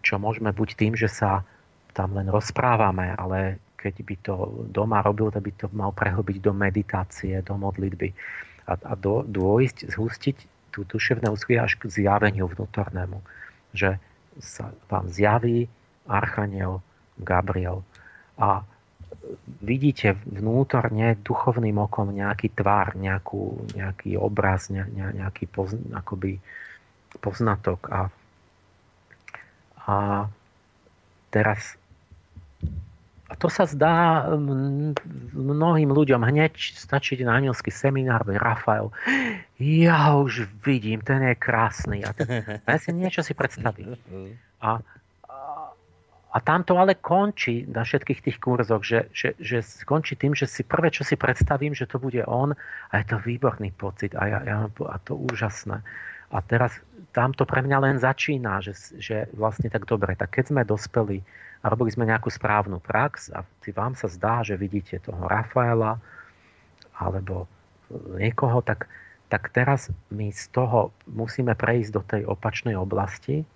čo 0.00 0.16
môžeme 0.16 0.52
buď 0.56 0.68
tým, 0.76 0.92
že 0.96 1.08
sa 1.08 1.44
tam 1.92 2.16
len 2.16 2.32
rozprávame, 2.32 3.12
ale 3.12 3.60
keď 3.76 3.94
by 4.00 4.16
to 4.24 4.34
doma 4.72 5.04
robil, 5.04 5.28
tak 5.28 5.44
by 5.44 5.52
to 5.52 5.66
mal 5.76 5.92
prehlbiť 5.92 6.38
do 6.40 6.52
meditácie, 6.56 7.36
do 7.44 7.60
modlitby 7.60 8.08
a, 8.64 8.78
a 8.78 8.92
do, 8.96 9.20
dôjsť, 9.26 9.92
zhustiť 9.92 10.36
tú 10.72 10.88
duševné 10.88 11.28
úsilie 11.28 11.60
až 11.60 11.76
k 11.76 11.86
zjaveniu 11.92 12.48
vnútornému. 12.48 13.20
Že 13.76 14.00
sa 14.40 14.72
vám 14.88 15.12
zjaví 15.12 15.68
Archaniel 16.08 16.80
Gabriel 17.20 17.84
a 18.40 18.64
vidíte 19.62 20.18
vnútorne 20.24 21.14
duchovným 21.20 21.78
okom 21.78 22.10
nejaký 22.10 22.56
tvar, 22.56 22.96
nejakú, 22.96 23.68
nejaký 23.76 24.16
obraz, 24.18 24.72
ne, 24.72 24.82
nejaký 24.90 25.46
poz, 25.46 25.76
akoby 25.92 26.40
poznatok. 27.20 27.86
A, 27.92 28.00
a 29.84 29.96
teraz 31.28 31.76
a 33.32 33.34
to 33.40 33.48
sa 33.48 33.64
zdá 33.64 34.28
mnohým 35.32 35.88
ľuďom 35.88 36.20
hneď 36.20 36.52
stačiť 36.76 37.24
na 37.24 37.40
anielský 37.40 37.72
seminár, 37.72 38.28
Rafael, 38.28 38.92
ja 39.56 40.12
už 40.20 40.52
vidím, 40.60 41.00
ten 41.00 41.24
je 41.24 41.32
krásny. 41.40 42.04
A 42.04 42.12
ten, 42.12 42.28
ja 42.68 42.76
si 42.76 42.92
niečo 42.92 43.24
si 43.24 43.32
predstavím. 43.32 43.96
A, 44.60 44.84
a, 45.24 45.38
a 46.28 46.36
tam 46.44 46.60
to 46.60 46.76
ale 46.76 47.00
končí 47.00 47.64
na 47.64 47.88
všetkých 47.88 48.20
tých 48.20 48.36
kurzoch, 48.36 48.84
že, 48.84 49.08
že, 49.16 49.32
že 49.40 49.64
skončí 49.64 50.12
tým, 50.12 50.36
že 50.36 50.44
si 50.44 50.60
prvé, 50.60 50.92
čo 50.92 51.00
si 51.00 51.16
predstavím, 51.16 51.72
že 51.72 51.88
to 51.88 51.96
bude 51.96 52.20
on 52.28 52.52
a 52.92 52.92
je 53.00 53.06
to 53.08 53.16
výborný 53.16 53.72
pocit 53.72 54.12
a, 54.12 54.28
ja, 54.28 54.40
ja, 54.44 54.56
a 54.68 54.96
to 55.00 55.16
úžasné. 55.16 55.80
A 56.32 56.36
teraz 56.44 56.76
tam 57.16 57.32
to 57.32 57.48
pre 57.48 57.64
mňa 57.64 57.78
len 57.80 57.96
začína, 57.96 58.60
že, 58.60 58.76
že 59.00 59.32
vlastne 59.32 59.72
tak 59.72 59.88
dobre, 59.88 60.20
tak 60.20 60.36
keď 60.36 60.44
sme 60.52 60.62
dospeli 60.68 61.24
a 61.62 61.70
robili 61.70 61.94
sme 61.94 62.10
nejakú 62.10 62.26
správnu 62.26 62.82
prax 62.82 63.30
a 63.30 63.46
vám 63.70 63.94
sa 63.94 64.10
zdá, 64.10 64.42
že 64.42 64.58
vidíte 64.58 64.98
toho 64.98 65.30
Rafaela 65.30 66.02
alebo 66.98 67.46
niekoho, 68.18 68.60
tak, 68.66 68.90
tak 69.30 69.54
teraz 69.54 69.88
my 70.10 70.34
z 70.34 70.50
toho 70.50 70.90
musíme 71.06 71.54
prejsť 71.54 71.90
do 71.94 72.02
tej 72.02 72.22
opačnej 72.26 72.74
oblasti, 72.74 73.46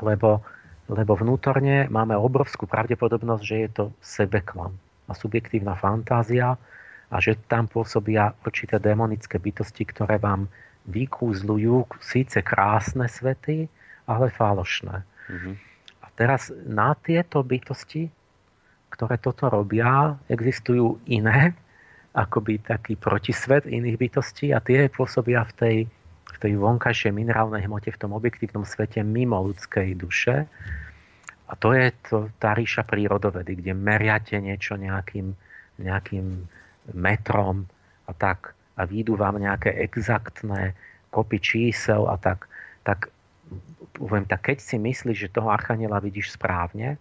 lebo, 0.00 0.40
lebo 0.88 1.12
vnútorne 1.12 1.86
máme 1.92 2.16
obrovskú 2.16 2.64
pravdepodobnosť, 2.64 3.44
že 3.44 3.56
je 3.68 3.70
to 3.70 3.84
sebeklam 4.00 4.72
a 5.06 5.12
subjektívna 5.12 5.76
fantázia 5.76 6.56
a 7.12 7.16
že 7.20 7.36
tam 7.44 7.68
pôsobia 7.68 8.32
určité 8.40 8.80
demonické 8.80 9.36
bytosti, 9.36 9.84
ktoré 9.84 10.16
vám 10.16 10.48
vykúzľujú 10.88 12.00
síce 12.00 12.40
krásne 12.40 13.04
svety, 13.04 13.68
ale 14.08 14.32
falošné. 14.32 15.04
Mm-hmm 15.28 15.71
teraz 16.22 16.54
na 16.62 16.94
tieto 17.02 17.42
bytosti, 17.42 18.06
ktoré 18.94 19.18
toto 19.18 19.50
robia, 19.50 20.14
existujú 20.30 21.02
iné, 21.10 21.50
akoby 22.14 22.62
taký 22.62 22.94
protisvet 22.94 23.66
iných 23.66 23.98
bytostí 23.98 24.54
a 24.54 24.62
tie 24.62 24.86
pôsobia 24.86 25.42
v 25.50 25.52
tej, 25.58 25.76
v 26.30 26.36
tej 26.38 26.52
vonkajšej 26.62 27.10
minerálnej 27.10 27.66
hmote, 27.66 27.90
v 27.90 27.98
tom 27.98 28.14
objektívnom 28.14 28.62
svete 28.62 29.02
mimo 29.02 29.42
ľudskej 29.50 29.98
duše. 29.98 30.46
A 31.50 31.52
to 31.58 31.74
je 31.74 31.90
to, 32.06 32.30
tá 32.38 32.54
ríša 32.54 32.86
prírodovedy, 32.86 33.58
kde 33.58 33.74
meriate 33.74 34.38
niečo 34.38 34.78
nejakým, 34.78 35.34
nejakým 35.82 36.46
metrom 36.94 37.66
a 38.06 38.14
tak 38.14 38.54
a 38.78 38.86
výjdu 38.86 39.18
vám 39.18 39.42
nejaké 39.42 39.74
exaktné 39.74 40.78
kopy 41.10 41.42
čísel 41.42 42.06
a 42.06 42.14
tak, 42.14 42.46
tak 42.86 43.10
poviem 43.96 44.24
tak, 44.24 44.52
keď 44.52 44.58
si 44.60 44.76
myslíš, 44.80 45.28
že 45.28 45.34
toho 45.34 45.52
archaniela 45.52 46.00
vidíš 46.00 46.36
správne, 46.36 46.96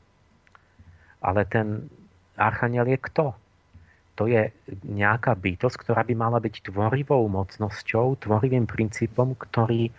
ale 1.23 1.41
ten 1.47 1.87
archaniel 2.35 2.87
je 2.89 2.99
kto? 2.99 3.25
To 4.19 4.23
je 4.27 4.51
nejaká 4.85 5.33
bytosť, 5.33 5.77
ktorá 5.87 6.03
by 6.03 6.13
mala 6.13 6.37
byť 6.43 6.67
tvorivou 6.69 7.25
mocnosťou, 7.31 8.19
tvorivým 8.21 8.67
princípom, 8.67 9.33
ktorý 9.33 9.89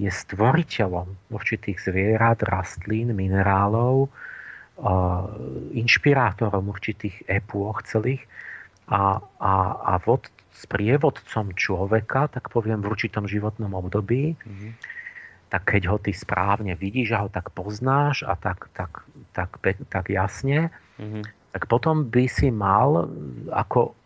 je 0.00 0.10
stvoriteľom 0.10 1.32
určitých 1.32 1.78
zvierat, 1.78 2.42
rastlín, 2.44 3.12
minerálov, 3.14 4.10
inšpirátorom 5.76 6.72
určitých 6.72 7.24
epôch 7.28 7.84
celých. 7.84 8.24
A, 8.90 9.22
a, 9.38 9.52
a 9.86 9.94
vod, 10.02 10.26
s 10.50 10.66
prievodcom 10.66 11.54
človeka, 11.54 12.26
tak 12.26 12.50
poviem 12.50 12.82
v 12.82 12.90
určitom 12.90 13.24
životnom 13.30 13.70
období, 13.70 14.34
mm-hmm 14.34 14.99
tak 15.50 15.76
keď 15.76 15.82
ho 15.90 15.96
ty 15.98 16.14
správne 16.14 16.78
vidíš 16.78 17.12
a 17.12 17.26
ho 17.26 17.28
tak 17.28 17.50
poznáš 17.50 18.22
a 18.22 18.38
tak, 18.38 18.70
tak, 18.72 19.02
tak, 19.34 19.50
tak 19.90 20.06
jasne, 20.06 20.70
mm-hmm. 20.96 21.22
tak 21.50 21.66
potom 21.66 22.06
by 22.06 22.30
si 22.30 22.54
mal 22.54 23.10
ako 23.50 23.98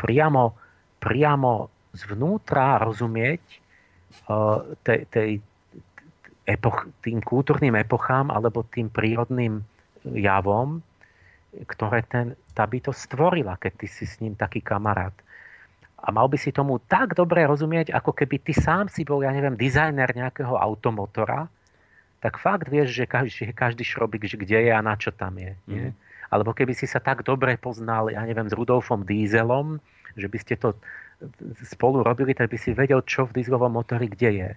priamo, 0.00 0.56
priamo 0.96 1.68
zvnútra 1.92 2.80
rozumieť 2.80 3.44
uh, 4.32 4.64
tej, 4.80 5.00
tej 5.12 5.30
epoch, 6.48 6.88
tým 7.04 7.20
kultúrnym 7.20 7.76
epochám 7.76 8.32
alebo 8.32 8.64
tým 8.64 8.88
prírodným 8.88 9.60
javom, 10.08 10.80
ktoré 11.68 12.00
ten, 12.08 12.32
tá 12.56 12.64
bytosť 12.64 12.96
stvorila, 12.96 13.60
keď 13.60 13.72
ty 13.76 13.86
si 13.90 14.04
s 14.08 14.18
ním 14.24 14.38
taký 14.38 14.64
kamarát. 14.64 15.12
A 16.00 16.08
mal 16.10 16.26
by 16.32 16.40
si 16.40 16.50
tomu 16.50 16.80
tak 16.88 17.12
dobre 17.12 17.44
rozumieť, 17.44 17.92
ako 17.92 18.16
keby 18.16 18.40
ty 18.40 18.56
sám 18.56 18.88
si 18.88 19.04
bol, 19.04 19.20
ja 19.20 19.30
neviem, 19.30 19.52
dizajner 19.52 20.08
nejakého 20.16 20.56
automotora, 20.56 21.46
tak 22.20 22.36
fakt 22.36 22.68
vieš, 22.68 22.92
že 22.92 23.04
každý, 23.08 23.52
každý 23.52 23.84
šrobik, 23.84 24.24
že 24.28 24.36
kde 24.36 24.68
je 24.68 24.72
a 24.72 24.80
na 24.80 24.96
čo 24.96 25.12
tam 25.12 25.36
je. 25.40 25.52
Nie? 25.68 25.86
Mhm. 25.92 25.96
Alebo 26.30 26.54
keby 26.54 26.78
si 26.78 26.86
sa 26.86 27.02
tak 27.02 27.26
dobre 27.26 27.58
poznal, 27.58 28.06
ja 28.12 28.22
neviem, 28.22 28.46
s 28.46 28.54
Rudolfom 28.54 29.02
Dízelom, 29.02 29.82
že 30.14 30.30
by 30.30 30.38
ste 30.38 30.54
to 30.54 30.78
spolu 31.66 32.06
robili, 32.06 32.32
tak 32.32 32.54
by 32.54 32.56
si 32.56 32.70
vedel, 32.70 33.02
čo 33.02 33.26
v 33.26 33.34
dieselovom 33.42 33.74
motori 33.74 34.06
kde 34.08 34.30
je. 34.30 34.50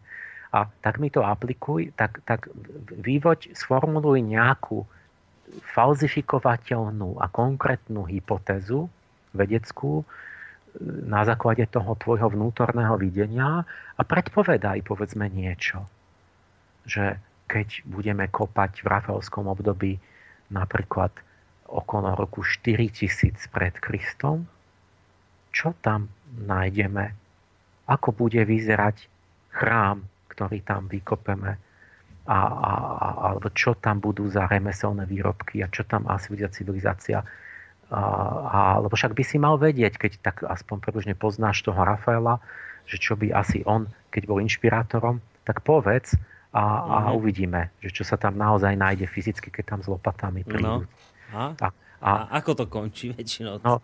A 0.54 0.70
tak 0.86 1.02
mi 1.02 1.10
to 1.10 1.26
aplikuj, 1.26 1.90
tak, 1.98 2.22
tak 2.30 2.46
vývoď, 2.94 3.58
sformuluj 3.58 4.22
nejakú 4.22 4.86
falzifikovateľnú 5.74 7.18
a 7.18 7.26
konkrétnu 7.26 8.06
hypotézu 8.06 8.86
vedeckú 9.34 10.06
na 10.82 11.22
základe 11.28 11.70
toho 11.70 11.94
tvojho 12.00 12.34
vnútorného 12.34 12.98
videnia 12.98 13.62
a 13.94 14.02
predpovedaj 14.02 14.82
povedzme 14.88 15.30
niečo. 15.30 15.86
Že 16.90 17.20
keď 17.46 17.86
budeme 17.86 18.26
kopať 18.30 18.82
v 18.82 18.88
Rafaelskom 18.90 19.46
období 19.46 20.02
napríklad 20.50 21.14
okolo 21.70 22.18
roku 22.18 22.42
4000 22.42 23.38
pred 23.54 23.74
Kristom, 23.78 24.50
čo 25.54 25.78
tam 25.86 26.10
nájdeme? 26.34 27.14
Ako 27.86 28.10
bude 28.16 28.42
vyzerať 28.42 29.06
chrám 29.54 30.10
ktorý 30.34 30.66
tam 30.66 30.90
vykopeme 30.90 31.52
a, 32.26 32.40
a, 32.50 32.72
a, 32.74 33.08
alebo 33.30 33.54
čo 33.54 33.78
tam 33.78 34.02
budú 34.02 34.26
za 34.26 34.50
remeselné 34.50 35.06
výrobky 35.06 35.62
a 35.62 35.70
čo 35.70 35.86
tam 35.86 36.10
asi 36.10 36.34
bude 36.34 36.50
civilizácia. 36.50 37.22
A, 37.92 38.80
lebo 38.82 38.94
však 38.94 39.14
by 39.14 39.24
si 39.26 39.38
mal 39.38 39.60
vedieť, 39.60 40.00
keď 40.00 40.12
tak 40.24 40.36
aspoň 40.42 40.82
približne 40.82 41.14
poznáš 41.14 41.62
toho 41.62 41.78
Rafaela, 41.78 42.42
že 42.90 42.98
čo 42.98 43.14
by 43.14 43.32
asi 43.32 43.62
on, 43.64 43.88
keď 44.10 44.24
bol 44.28 44.42
inšpirátorom, 44.42 45.22
tak 45.44 45.62
povedz 45.62 46.16
a, 46.54 46.62
a 46.62 46.98
uh-huh. 47.10 47.18
uvidíme, 47.20 47.74
že 47.82 47.90
čo 47.90 48.04
sa 48.06 48.18
tam 48.18 48.38
naozaj 48.38 48.78
nájde 48.78 49.06
fyzicky, 49.10 49.50
keď 49.50 49.78
tam 49.78 49.80
s 49.82 49.88
lopatami 49.90 50.46
prídu. 50.46 50.86
No. 50.86 50.90
A, 51.34 51.54
a, 51.58 51.68
a, 52.02 52.10
a 52.10 52.12
ako 52.42 52.52
to 52.54 52.66
končí 52.70 53.10
väčšinou? 53.14 53.62
No, 53.62 53.82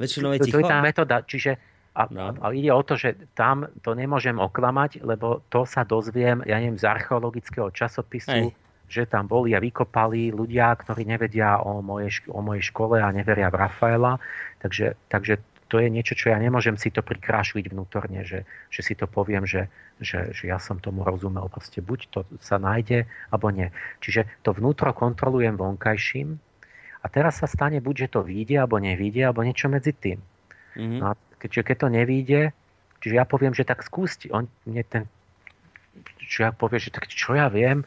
väčšinou 0.00 0.32
je 0.36 0.48
ticho? 0.48 0.56
To 0.56 0.64
je 0.64 0.72
tá 0.72 0.78
metóda, 0.80 1.20
čiže 1.24 1.60
a, 1.92 2.08
no. 2.08 2.32
a 2.40 2.46
ide 2.56 2.72
o 2.72 2.80
to, 2.80 2.96
že 2.96 3.28
tam 3.36 3.68
to 3.84 3.92
nemôžem 3.92 4.40
oklamať, 4.40 5.04
lebo 5.04 5.44
to 5.52 5.68
sa 5.68 5.84
dozviem, 5.84 6.40
ja 6.48 6.56
neviem, 6.56 6.80
z 6.80 6.88
archeologického 6.88 7.68
časopisu, 7.68 8.32
Hej. 8.32 8.56
Že 8.92 9.08
tam 9.08 9.24
boli 9.24 9.56
a 9.56 9.62
vykopali 9.64 10.28
ľudia, 10.28 10.76
ktorí 10.76 11.08
nevedia 11.08 11.64
o 11.64 11.80
mojej, 11.80 12.28
o 12.28 12.44
mojej 12.44 12.68
škole 12.68 13.00
a 13.00 13.08
neveria 13.08 13.48
v 13.48 13.64
Rafaela. 13.64 14.20
Takže, 14.60 15.00
takže 15.08 15.40
to 15.72 15.80
je 15.80 15.88
niečo, 15.88 16.12
čo 16.12 16.28
ja 16.28 16.36
nemôžem 16.36 16.76
si 16.76 16.92
to 16.92 17.00
prikrášliť 17.00 17.72
vnútorne, 17.72 18.20
že, 18.28 18.44
že 18.68 18.80
si 18.84 18.92
to 18.92 19.08
poviem, 19.08 19.48
že, 19.48 19.72
že, 19.96 20.36
že 20.36 20.44
ja 20.52 20.60
som 20.60 20.76
tomu 20.76 21.00
rozumel. 21.00 21.48
Proste 21.48 21.80
buď 21.80 22.00
to 22.12 22.28
sa 22.44 22.60
nájde, 22.60 23.08
alebo 23.32 23.48
nie. 23.48 23.72
Čiže 24.04 24.44
to 24.44 24.52
vnútro 24.52 24.92
kontrolujem 24.92 25.56
vonkajším 25.56 26.36
a 27.00 27.06
teraz 27.08 27.40
sa 27.40 27.48
stane 27.48 27.80
buď, 27.80 28.06
že 28.06 28.12
to 28.12 28.20
vyjde, 28.20 28.60
alebo 28.60 28.76
nevyjde, 28.76 29.24
alebo 29.24 29.40
niečo 29.40 29.72
medzi 29.72 29.96
tým. 29.96 30.20
Mm-hmm. 30.76 31.00
No 31.00 31.06
a 31.10 31.14
Keďže 31.42 31.62
keď 31.66 31.76
to 31.82 31.88
nevíde, 31.90 32.40
čiže 33.02 33.18
ja 33.18 33.26
poviem, 33.26 33.50
že 33.50 33.66
tak 33.66 33.82
skúste, 33.82 34.30
on 34.30 34.46
mne 34.62 34.86
ten, 34.86 35.02
čo 36.22 36.46
ja 36.46 36.54
povie, 36.54 36.78
že 36.78 36.94
tak 36.94 37.10
čo 37.10 37.34
ja 37.34 37.50
viem, 37.50 37.82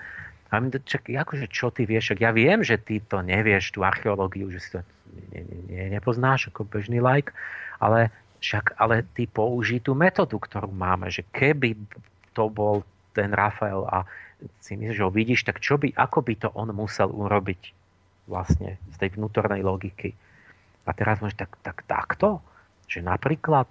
a 0.49 0.61
my, 0.61 0.69
čak, 0.85 1.09
akože 1.09 1.49
čo 1.49 1.73
ty 1.73 1.89
vieš, 1.89 2.15
ja 2.17 2.29
viem, 2.29 2.61
že 2.61 2.77
ty 2.77 3.01
to 3.01 3.21
nevieš, 3.25 3.73
tú 3.73 3.81
archeológiu, 3.81 4.47
že 4.53 4.59
si 4.61 4.69
to 4.77 4.79
ne, 5.33 5.41
ne, 5.71 5.85
nepoznáš 5.89 6.53
ako 6.53 6.69
bežný 6.69 7.01
like, 7.01 7.33
ale 7.81 8.13
však, 8.39 8.77
ale 8.77 9.03
ty 9.17 9.25
použij 9.25 9.81
tú 9.81 9.97
metódu, 9.97 10.37
ktorú 10.37 10.69
máme, 10.69 11.09
že 11.09 11.25
keby 11.33 11.73
to 12.37 12.47
bol 12.51 12.85
ten 13.17 13.33
Rafael 13.33 13.87
a 13.89 14.05
si 14.61 14.77
myslíš, 14.77 14.97
že 14.99 15.05
ho 15.07 15.11
vidíš, 15.11 15.41
tak 15.47 15.63
čo 15.63 15.79
by, 15.81 15.95
ako 15.97 16.19
by 16.21 16.33
to 16.37 16.49
on 16.53 16.69
musel 16.75 17.09
urobiť 17.09 17.73
vlastne 18.29 18.77
z 18.91 18.95
tej 19.01 19.17
vnútornej 19.17 19.65
logiky. 19.65 20.13
A 20.85 20.93
teraz 20.93 21.17
môžeš 21.23 21.41
tak, 21.41 21.51
tak 21.65 21.77
takto? 21.89 22.43
že 22.87 23.01
napríklad 23.01 23.67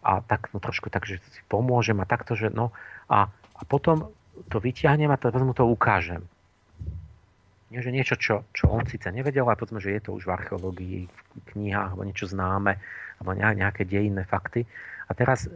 a 0.00 0.24
tak 0.24 0.48
no 0.56 0.64
trošku 0.64 0.88
tak, 0.88 1.04
že 1.04 1.20
si 1.20 1.40
pomôžem 1.52 1.96
a 2.00 2.08
takto, 2.08 2.32
že 2.32 2.48
no 2.48 2.72
a, 3.12 3.28
a 3.28 3.62
potom 3.68 4.08
to 4.48 4.56
vyťahnem 4.62 5.10
a 5.12 5.20
to, 5.20 5.28
mu 5.42 5.52
to 5.52 5.66
ukážem. 5.66 6.24
Nie, 7.70 7.86
že 7.86 7.94
niečo, 7.94 8.18
čo, 8.18 8.42
čo 8.50 8.66
on 8.66 8.82
síce 8.88 9.06
nevedel, 9.14 9.46
ale 9.46 9.54
povedzme, 9.54 9.78
že 9.78 9.94
je 9.94 10.02
to 10.02 10.18
už 10.18 10.26
v 10.26 10.34
archeológii, 10.34 10.98
v 11.06 11.42
knihách, 11.54 11.94
alebo 11.94 12.02
niečo 12.02 12.26
známe, 12.26 12.74
alebo 13.22 13.30
nejaké 13.38 13.86
dejinné 13.86 14.26
fakty. 14.26 14.66
A 15.06 15.14
teraz 15.14 15.46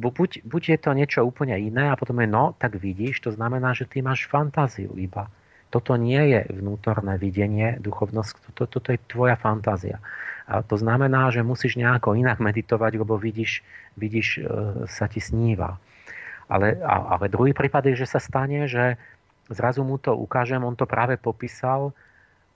buď, 0.00 0.44
buď 0.48 0.62
je 0.76 0.78
to 0.80 0.90
niečo 0.92 1.20
úplne 1.24 1.56
iné 1.56 1.92
a 1.92 1.96
potom 1.96 2.20
je 2.20 2.28
no, 2.28 2.56
tak 2.56 2.76
vidíš, 2.76 3.24
to 3.24 3.30
znamená, 3.32 3.72
že 3.72 3.88
ty 3.88 4.00
máš 4.00 4.28
fantáziu 4.28 4.92
iba. 4.96 5.28
Toto 5.68 5.96
nie 6.00 6.20
je 6.32 6.48
vnútorné 6.48 7.20
videnie, 7.20 7.76
duchovnosť, 7.80 8.52
toto, 8.52 8.80
toto 8.80 8.88
je 8.92 9.00
tvoja 9.08 9.36
fantázia. 9.36 10.00
A 10.48 10.64
to 10.64 10.80
znamená, 10.80 11.28
že 11.28 11.44
musíš 11.44 11.76
nejako 11.76 12.16
inak 12.16 12.40
meditovať, 12.40 12.96
lebo 12.96 13.20
vidíš, 13.20 13.60
vidíš 14.00 14.40
e, 14.40 14.42
sa 14.88 15.04
ti 15.04 15.20
sníva. 15.20 15.76
Ale, 16.48 16.80
ale 16.84 17.28
druhý 17.28 17.52
prípad 17.52 17.92
je, 17.92 18.04
že 18.04 18.08
sa 18.08 18.20
stane, 18.20 18.64
že 18.64 18.96
zrazu 19.52 19.84
mu 19.84 20.00
to 20.00 20.16
ukážem, 20.16 20.64
on 20.64 20.76
to 20.76 20.88
práve 20.88 21.20
popísal 21.20 21.92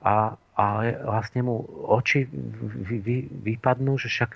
a, 0.00 0.36
a 0.56 0.64
vlastne 1.04 1.44
mu 1.44 1.64
oči 1.92 2.24
vy, 2.28 2.96
vy, 3.00 3.16
vypadnú, 3.52 4.00
že 4.00 4.08
však, 4.08 4.32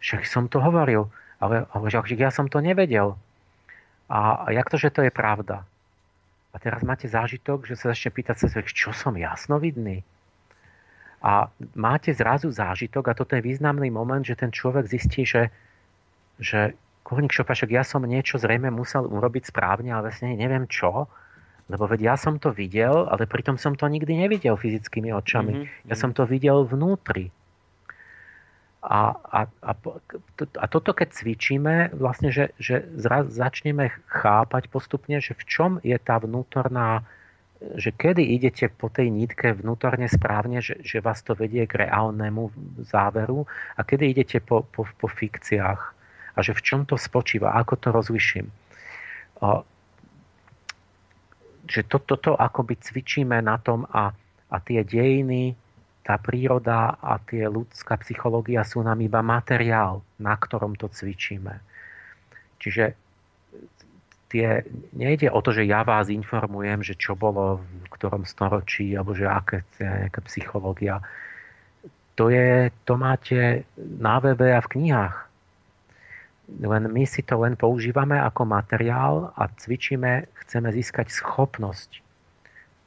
však 0.00 0.22
som 0.28 0.44
to 0.48 0.60
hovoril, 0.60 1.08
ale, 1.40 1.64
ale 1.72 1.86
že 1.88 2.20
ja 2.20 2.28
som 2.28 2.48
to 2.48 2.60
nevedel. 2.60 3.16
A, 4.12 4.44
a 4.44 4.46
jak 4.52 4.68
to, 4.68 4.76
že 4.76 4.92
to 4.92 5.00
je 5.04 5.12
pravda? 5.12 5.64
A 6.52 6.56
teraz 6.60 6.84
máte 6.84 7.08
zážitok, 7.08 7.64
že 7.64 7.80
sa 7.80 7.96
začne 7.96 8.12
pýtať 8.12 8.36
sa, 8.44 8.60
čo 8.60 8.92
som 8.92 9.16
jasnovidný? 9.16 10.04
A 11.22 11.48
máte 11.78 12.12
zrazu 12.12 12.52
zážitok, 12.52 13.08
a 13.08 13.16
toto 13.16 13.38
je 13.38 13.46
významný 13.46 13.88
moment, 13.88 14.20
že 14.20 14.36
ten 14.36 14.52
človek 14.52 14.84
zistí, 14.84 15.24
že, 15.24 15.48
že 16.36 16.76
Kurník 17.02 17.34
Šopašek, 17.34 17.74
ja 17.74 17.82
som 17.82 18.06
niečo 18.06 18.38
zrejme 18.38 18.70
musel 18.70 19.04
urobiť 19.04 19.50
správne, 19.50 19.90
ale 19.90 20.10
vlastne 20.10 20.38
neviem 20.38 20.70
čo, 20.70 21.10
lebo 21.66 21.84
veď 21.86 22.00
ja 22.12 22.14
som 22.14 22.38
to 22.38 22.54
videl, 22.54 23.10
ale 23.10 23.26
pritom 23.26 23.58
som 23.58 23.74
to 23.74 23.86
nikdy 23.90 24.14
nevidel 24.14 24.54
fyzickými 24.54 25.10
očami. 25.10 25.52
Mm-hmm. 25.52 25.88
Ja 25.90 25.96
som 25.98 26.14
to 26.14 26.26
videl 26.26 26.62
vnútri. 26.66 27.34
A, 28.82 29.14
a, 29.14 29.40
a, 29.46 29.72
a 30.58 30.64
toto 30.66 30.90
keď 30.90 31.14
cvičíme, 31.14 31.94
vlastne, 31.94 32.34
že, 32.34 32.50
že 32.58 32.82
zra, 32.98 33.22
začneme 33.30 33.94
chápať 34.10 34.66
postupne, 34.66 35.22
že 35.22 35.38
v 35.38 35.44
čom 35.46 35.70
je 35.86 35.94
tá 35.98 36.18
vnútorná 36.18 37.06
že 37.78 37.94
kedy 37.94 38.26
idete 38.34 38.66
po 38.66 38.90
tej 38.90 39.06
nitke 39.14 39.54
vnútorne 39.54 40.10
správne, 40.10 40.58
že, 40.58 40.82
že 40.82 40.98
vás 40.98 41.22
to 41.22 41.38
vedie 41.38 41.62
k 41.70 41.86
reálnemu 41.86 42.50
záveru 42.82 43.46
a 43.78 43.80
kedy 43.86 44.18
idete 44.18 44.42
po, 44.42 44.66
po, 44.66 44.82
po 44.98 45.06
fikciách 45.06 46.01
a 46.32 46.38
že 46.40 46.56
v 46.56 46.64
čom 46.64 46.80
to 46.88 46.96
spočíva, 46.96 47.52
ako 47.56 47.74
to 47.76 47.88
rozliším. 47.92 48.46
O, 49.42 49.66
že 51.68 51.86
to, 51.86 52.02
toto 52.02 52.34
akoby 52.34 52.76
cvičíme 52.76 53.38
na 53.40 53.56
tom 53.60 53.86
a, 53.88 54.12
a 54.50 54.56
tie 54.60 54.82
dejiny, 54.82 55.54
tá 56.02 56.18
príroda 56.18 56.98
a 56.98 57.22
tie 57.22 57.46
ľudská 57.46 57.94
psychológia 58.02 58.66
sú 58.66 58.82
nám 58.82 58.98
iba 58.98 59.22
materiál, 59.22 60.02
na 60.18 60.34
ktorom 60.34 60.74
to 60.74 60.90
cvičíme. 60.90 61.62
Čiže 62.58 62.84
tie, 64.32 64.66
nejde 64.96 65.30
o 65.30 65.38
to, 65.44 65.54
že 65.54 65.68
ja 65.68 65.86
vás 65.86 66.10
informujem, 66.10 66.82
že 66.82 66.98
čo 66.98 67.14
bolo 67.14 67.62
v 67.62 67.88
ktorom 67.94 68.26
storočí, 68.26 68.96
alebo 68.98 69.14
že 69.14 69.30
aké 69.30 69.62
nejaká 69.78 70.20
psychológia. 70.26 71.04
To, 72.18 72.28
je, 72.32 72.72
to 72.88 72.98
máte 72.98 73.62
na 73.78 74.16
webe 74.18 74.50
a 74.52 74.60
v 74.60 74.70
knihách. 74.78 75.16
Len 76.50 76.84
my 76.90 77.04
si 77.06 77.22
to 77.22 77.38
len 77.38 77.54
používame 77.54 78.18
ako 78.18 78.42
materiál 78.44 79.30
a 79.38 79.46
cvičíme, 79.46 80.26
chceme 80.42 80.68
získať 80.74 81.14
schopnosť. 81.14 82.02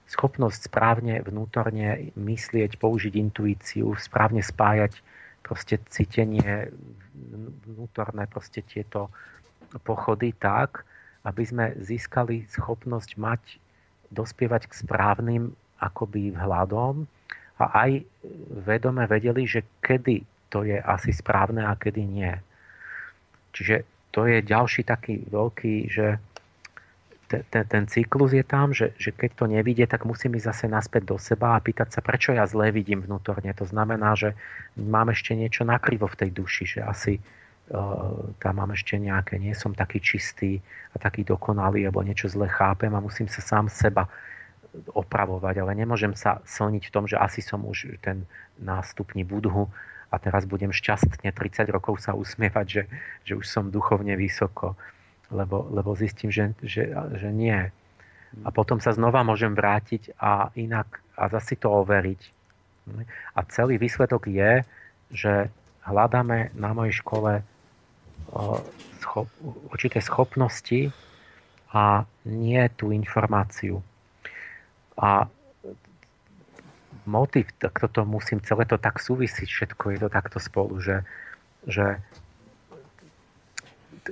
Schopnosť 0.06 0.70
správne 0.70 1.24
vnútorne 1.24 2.14
myslieť, 2.14 2.78
použiť 2.78 3.14
intuíciu, 3.16 3.96
správne 3.98 4.44
spájať 4.44 5.02
proste 5.42 5.82
cítenie 5.90 6.70
vnútorné, 7.66 8.30
proste 8.30 8.62
tieto 8.62 9.10
pochody 9.82 10.36
tak, 10.36 10.86
aby 11.26 11.44
sme 11.46 11.66
získali 11.82 12.46
schopnosť 12.52 13.18
mať, 13.18 13.42
dospievať 14.14 14.70
k 14.70 14.78
správnym 14.86 15.44
akoby 15.82 16.36
vhľadom 16.38 17.10
a 17.58 17.66
aj 17.88 17.92
vedome 18.62 19.04
vedeli, 19.10 19.50
že 19.50 19.66
kedy 19.82 20.22
to 20.54 20.64
je 20.64 20.78
asi 20.78 21.12
správne 21.12 21.66
a 21.66 21.74
kedy 21.74 22.06
nie. 22.06 22.34
Čiže 23.56 23.76
to 24.12 24.28
je 24.28 24.44
ďalší 24.44 24.84
taký 24.84 25.24
veľký, 25.32 25.76
že 25.88 26.20
ten, 27.28 27.66
ten 27.66 27.84
cyklus 27.90 28.38
je 28.38 28.46
tam, 28.46 28.70
že, 28.70 28.94
že 29.02 29.10
keď 29.10 29.32
to 29.34 29.46
nevidie, 29.50 29.86
tak 29.90 30.06
musím 30.06 30.38
ísť 30.38 30.46
zase 30.46 30.66
naspäť 30.70 31.04
do 31.10 31.18
seba 31.18 31.58
a 31.58 31.64
pýtať 31.64 31.98
sa, 31.98 32.00
prečo 32.06 32.36
ja 32.36 32.46
zle 32.46 32.70
vidím 32.70 33.02
vnútorne. 33.02 33.50
To 33.58 33.66
znamená, 33.66 34.14
že 34.14 34.38
mám 34.78 35.10
ešte 35.10 35.34
niečo 35.34 35.66
nakrivo 35.66 36.06
v 36.06 36.20
tej 36.22 36.30
duši, 36.32 36.64
že 36.78 36.80
asi 36.86 37.14
uh, 37.18 38.30
tam 38.38 38.54
mám 38.62 38.78
ešte 38.78 39.02
nejaké, 39.02 39.42
nie 39.42 39.58
som 39.58 39.74
taký 39.74 39.98
čistý 40.00 40.62
a 40.94 41.02
taký 41.02 41.26
dokonalý, 41.26 41.90
alebo 41.90 42.06
niečo 42.06 42.30
zle 42.30 42.46
chápem 42.46 42.94
a 42.94 43.02
musím 43.02 43.26
sa 43.26 43.42
sám 43.42 43.74
seba 43.74 44.06
opravovať, 44.94 45.66
ale 45.66 45.72
nemôžem 45.74 46.14
sa 46.14 46.44
slniť 46.44 46.92
v 46.92 46.94
tom, 46.94 47.08
že 47.08 47.16
asi 47.16 47.40
som 47.40 47.64
už 47.64 47.96
ten 48.04 48.28
na 48.60 48.84
stupni 48.84 49.24
budhu 49.24 49.72
a 50.16 50.18
teraz 50.24 50.48
budem 50.48 50.72
šťastne 50.72 51.36
30 51.36 51.68
rokov 51.76 52.00
sa 52.00 52.16
usmievať, 52.16 52.66
že, 52.66 52.84
že 53.28 53.34
už 53.36 53.44
som 53.44 53.68
duchovne 53.68 54.16
vysoko 54.16 54.80
lebo, 55.32 55.66
lebo 55.72 55.96
zistím, 55.98 56.30
že, 56.30 56.54
že, 56.62 56.94
že 56.94 57.30
nie. 57.34 57.58
A 58.44 58.50
potom 58.52 58.84
sa 58.84 58.92
znova 58.92 59.24
môžem 59.24 59.56
vrátiť 59.56 60.14
a 60.20 60.52
inak 60.60 61.00
a 61.16 61.32
zase 61.32 61.56
to 61.56 61.72
overiť. 61.72 62.22
A 63.34 63.40
celý 63.50 63.80
výsledok 63.80 64.28
je, 64.28 64.62
že 65.10 65.50
hľadáme 65.88 66.54
na 66.54 66.76
mojej 66.76 67.00
škole 67.00 67.42
schop, 69.00 69.32
určité 69.72 70.04
schopnosti 70.04 70.92
a 71.72 72.04
nie 72.28 72.62
tú 72.76 72.92
informáciu. 72.92 73.80
A 75.00 75.26
motiv, 77.06 77.50
tak 77.58 77.78
toto 77.80 78.06
musím, 78.06 78.42
celé 78.42 78.66
to 78.66 78.78
tak 78.78 79.02
súvisiť, 79.02 79.48
všetko 79.48 79.84
je 79.96 80.00
to 80.02 80.10
takto 80.10 80.38
spolu, 80.42 80.78
že, 80.82 81.06
že 81.66 82.02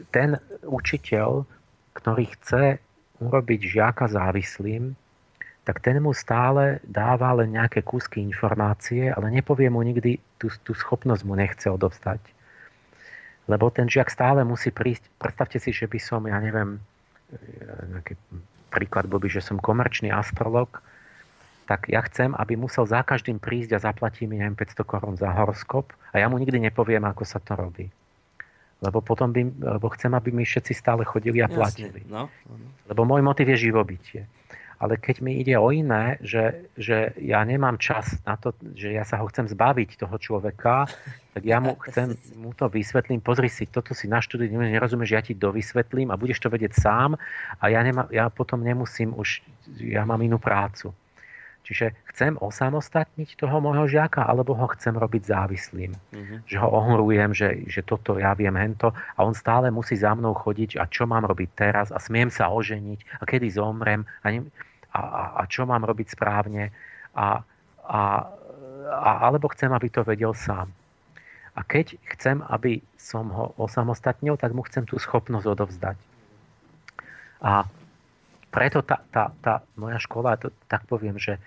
ten 0.09 0.41
učiteľ, 0.65 1.45
ktorý 1.93 2.25
chce 2.39 2.81
urobiť 3.21 3.59
žiaka 3.61 4.09
závislým, 4.09 4.97
tak 5.63 5.79
ten 5.79 5.95
mu 6.03 6.11
stále 6.11 6.83
dáva 6.83 7.31
len 7.39 7.55
nejaké 7.55 7.87
kúsky 7.87 8.19
informácie, 8.19 9.07
ale 9.07 9.31
nepovie 9.31 9.71
mu 9.71 9.79
nikdy, 9.79 10.19
tú, 10.35 10.51
tú 10.67 10.75
schopnosť 10.75 11.23
mu 11.23 11.39
nechce 11.39 11.71
odovzdať. 11.71 12.19
Lebo 13.47 13.71
ten 13.71 13.87
žiak 13.87 14.11
stále 14.11 14.43
musí 14.43 14.75
prísť, 14.75 15.07
predstavte 15.19 15.59
si, 15.59 15.71
že 15.71 15.87
by 15.87 15.99
som, 15.99 16.27
ja 16.27 16.39
neviem, 16.43 16.83
nejaký 17.95 18.19
príklad 18.71 19.07
bol 19.07 19.23
by, 19.23 19.31
že 19.31 19.39
som 19.39 19.61
komerčný 19.61 20.11
astrolog, 20.11 20.83
tak 21.64 21.88
ja 21.88 22.03
chcem, 22.03 22.35
aby 22.35 22.60
musel 22.60 22.84
za 22.84 23.03
každým 23.03 23.40
prísť 23.40 23.80
a 23.80 23.84
zaplatí 23.84 24.27
mi, 24.27 24.40
neviem, 24.40 24.56
500 24.56 24.84
korún 24.84 25.15
za 25.15 25.31
horoskop 25.31 25.95
a 26.11 26.19
ja 26.19 26.27
mu 26.27 26.35
nikdy 26.35 26.60
nepoviem, 26.60 27.03
ako 27.07 27.23
sa 27.23 27.40
to 27.40 27.56
robí. 27.56 27.88
Lebo 28.84 28.99
potom 28.99 29.31
by, 29.31 29.41
lebo 29.80 29.88
chcem, 29.95 30.11
aby 30.11 30.35
mi 30.35 30.44
všetci 30.44 30.76
stále 30.76 31.07
chodili 31.07 31.40
a 31.40 31.48
platili. 31.48 32.03
Jasne, 32.03 32.11
no, 32.11 32.27
no. 32.27 32.68
Lebo 32.91 33.07
môj 33.07 33.23
motiv 33.23 33.48
je 33.56 33.72
živobytie. 33.72 34.27
Ale 34.84 34.99
keď 34.99 35.23
mi 35.23 35.40
ide 35.40 35.56
o 35.56 35.72
iné, 35.72 36.19
že, 36.19 36.68
že 36.76 37.15
ja 37.15 37.40
nemám 37.48 37.80
čas 37.80 38.19
na 38.27 38.35
to, 38.35 38.52
že 38.76 38.91
ja 38.91 39.07
sa 39.07 39.23
ho 39.23 39.31
chcem 39.31 39.48
zbaviť, 39.48 39.95
toho 39.95 40.19
človeka, 40.19 40.91
tak 41.31 41.48
ja 41.48 41.64
mu 41.64 41.80
chcem, 41.88 42.19
mu 42.35 42.52
to 42.52 42.68
vysvetlím, 42.68 43.23
pozri 43.23 43.48
si, 43.48 43.64
toto 43.64 43.95
si 43.95 44.11
naštuduj, 44.11 44.52
nerozumieš, 44.52 45.11
ja 45.15 45.23
ti 45.23 45.31
dovysvetlím 45.31 46.11
a 46.11 46.19
budeš 46.19 46.44
to 46.44 46.52
vedieť 46.52 46.76
sám 46.76 47.15
a 47.64 47.72
ja, 47.72 47.80
nemá, 47.80 48.11
ja 48.11 48.27
potom 48.27 48.60
nemusím 48.60 49.15
už, 49.15 49.40
ja 49.80 50.03
mám 50.03 50.19
inú 50.19 50.35
prácu. 50.35 50.91
Čiže 51.64 51.95
chcem 52.11 52.35
osamostatniť 52.44 53.40
toho 53.40 53.64
môjho 53.64 53.88
žiaka, 53.88 54.27
alebo 54.27 54.52
ho 54.52 54.68
chcem 54.76 54.99
robiť 54.99 55.31
závislým. 55.31 55.95
Mm-hmm. 55.95 56.38
Že 56.44 56.57
ho 56.60 56.68
ohrujem, 56.68 57.31
že, 57.31 57.64
že 57.72 57.80
toto 57.88 58.19
ja 58.19 58.35
viem 58.35 58.52
hento 58.60 58.91
a 58.91 59.19
on 59.23 59.31
stále 59.31 59.72
musí 59.72 59.95
za 59.95 60.11
mnou 60.11 60.35
chodiť 60.35 60.76
a 60.76 60.84
čo 60.91 61.07
mám 61.07 61.23
robiť 61.23 61.49
teraz 61.56 61.88
a 61.95 62.03
smiem 62.03 62.27
sa 62.27 62.52
oženiť 62.52 62.99
a 63.19 63.23
kedy 63.23 63.48
zomrem 63.48 64.03
a, 64.03 64.27
ne, 64.27 64.44
a, 64.91 64.99
a, 64.99 65.23
a 65.40 65.41
čo 65.48 65.64
mám 65.64 65.88
robiť 65.88 66.11
správne 66.11 66.76
a, 67.15 67.40
a, 67.88 68.02
a, 68.91 69.11
alebo 69.23 69.48
chcem, 69.56 69.72
aby 69.72 69.88
to 69.88 70.03
vedel 70.03 70.35
sám. 70.35 70.68
A 71.56 71.64
keď 71.64 71.95
chcem, 72.18 72.44
aby 72.52 72.84
som 72.99 73.31
ho 73.31 73.56
osamostatnil, 73.56 74.35
tak 74.35 74.52
mu 74.52 74.68
chcem 74.68 74.84
tú 74.84 74.99
schopnosť 74.99 75.48
odovzdať. 75.48 75.98
A 77.40 77.64
preto 78.53 78.84
tá, 78.85 79.02
tá, 79.10 79.31
tá 79.40 79.64
moja 79.77 79.98
škola, 80.02 80.38
to, 80.38 80.53
tak 80.68 80.85
poviem, 80.85 81.18
že 81.18 81.41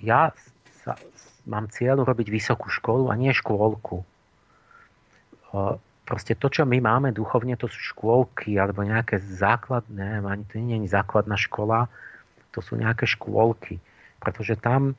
ja 0.00 0.32
sa, 0.84 0.96
mám 1.44 1.68
cieľ 1.68 2.06
urobiť 2.06 2.28
vysokú 2.30 2.70
školu 2.70 3.10
a 3.10 3.18
nie 3.18 3.34
škôlku. 3.34 4.06
Proste 6.02 6.34
to, 6.34 6.48
čo 6.48 6.62
my 6.64 6.80
máme 6.80 7.14
duchovne, 7.14 7.54
to 7.54 7.68
sú 7.68 7.78
škôlky 7.94 8.56
alebo 8.56 8.82
nejaké 8.82 9.20
základné, 9.20 10.24
ani 10.24 10.44
to 10.48 10.58
nie 10.58 10.82
je 10.82 10.92
základná 10.92 11.36
škola, 11.36 11.92
to 12.50 12.64
sú 12.64 12.74
nejaké 12.76 13.04
škôlky. 13.04 13.78
Pretože 14.18 14.58
tam 14.58 14.96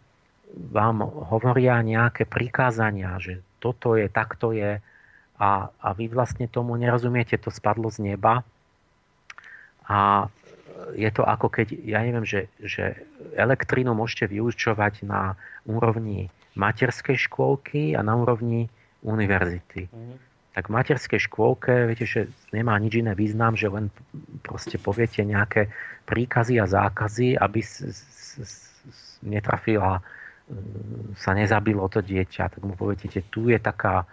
vám 0.53 1.01
hovoria 1.03 1.81
nejaké 1.81 2.29
prikázania, 2.29 3.17
že 3.17 3.41
toto 3.57 3.97
je, 3.97 4.05
takto 4.11 4.53
je 4.53 4.77
a, 5.41 5.49
a 5.73 5.87
vy 5.97 6.05
vlastne 6.13 6.45
tomu 6.45 6.77
nerozumiete, 6.77 7.41
to 7.41 7.49
spadlo 7.49 7.89
z 7.89 8.13
neba 8.13 8.45
a 9.89 10.29
je 10.93 11.09
to 11.13 11.23
ako 11.25 11.49
keď, 11.49 11.67
ja 11.85 12.01
neviem, 12.01 12.25
že, 12.25 12.49
že 12.61 12.97
elektrínu 13.37 13.93
môžete 13.93 14.29
vyučovať 14.29 15.05
na 15.05 15.37
úrovni 15.65 16.29
materskej 16.53 17.17
škôlky 17.17 17.97
a 17.97 18.05
na 18.05 18.13
úrovni 18.13 18.69
univerzity. 19.01 19.89
Mm. 19.89 20.17
Tak 20.53 20.69
v 20.69 20.75
materskej 20.77 21.21
škôlke, 21.29 21.89
viete, 21.89 22.05
že 22.05 22.29
nemá 22.53 22.77
nič 22.77 23.01
iné 23.01 23.17
význam, 23.17 23.57
že 23.57 23.73
len 23.73 23.89
proste 24.45 24.77
poviete 24.77 25.25
nejaké 25.25 25.73
príkazy 26.05 26.61
a 26.61 26.69
zákazy, 26.69 27.33
aby 27.41 27.59
s, 27.65 27.81
s, 27.81 28.01
s, 28.37 28.53
netrafila, 29.25 30.05
sa 31.17 31.31
nezabilo 31.33 31.89
to 31.89 32.05
dieťa. 32.05 32.53
Tak 32.53 32.61
mu 32.61 32.77
poviete, 32.77 33.25
tu 33.33 33.49
je 33.49 33.57
taká, 33.57 34.05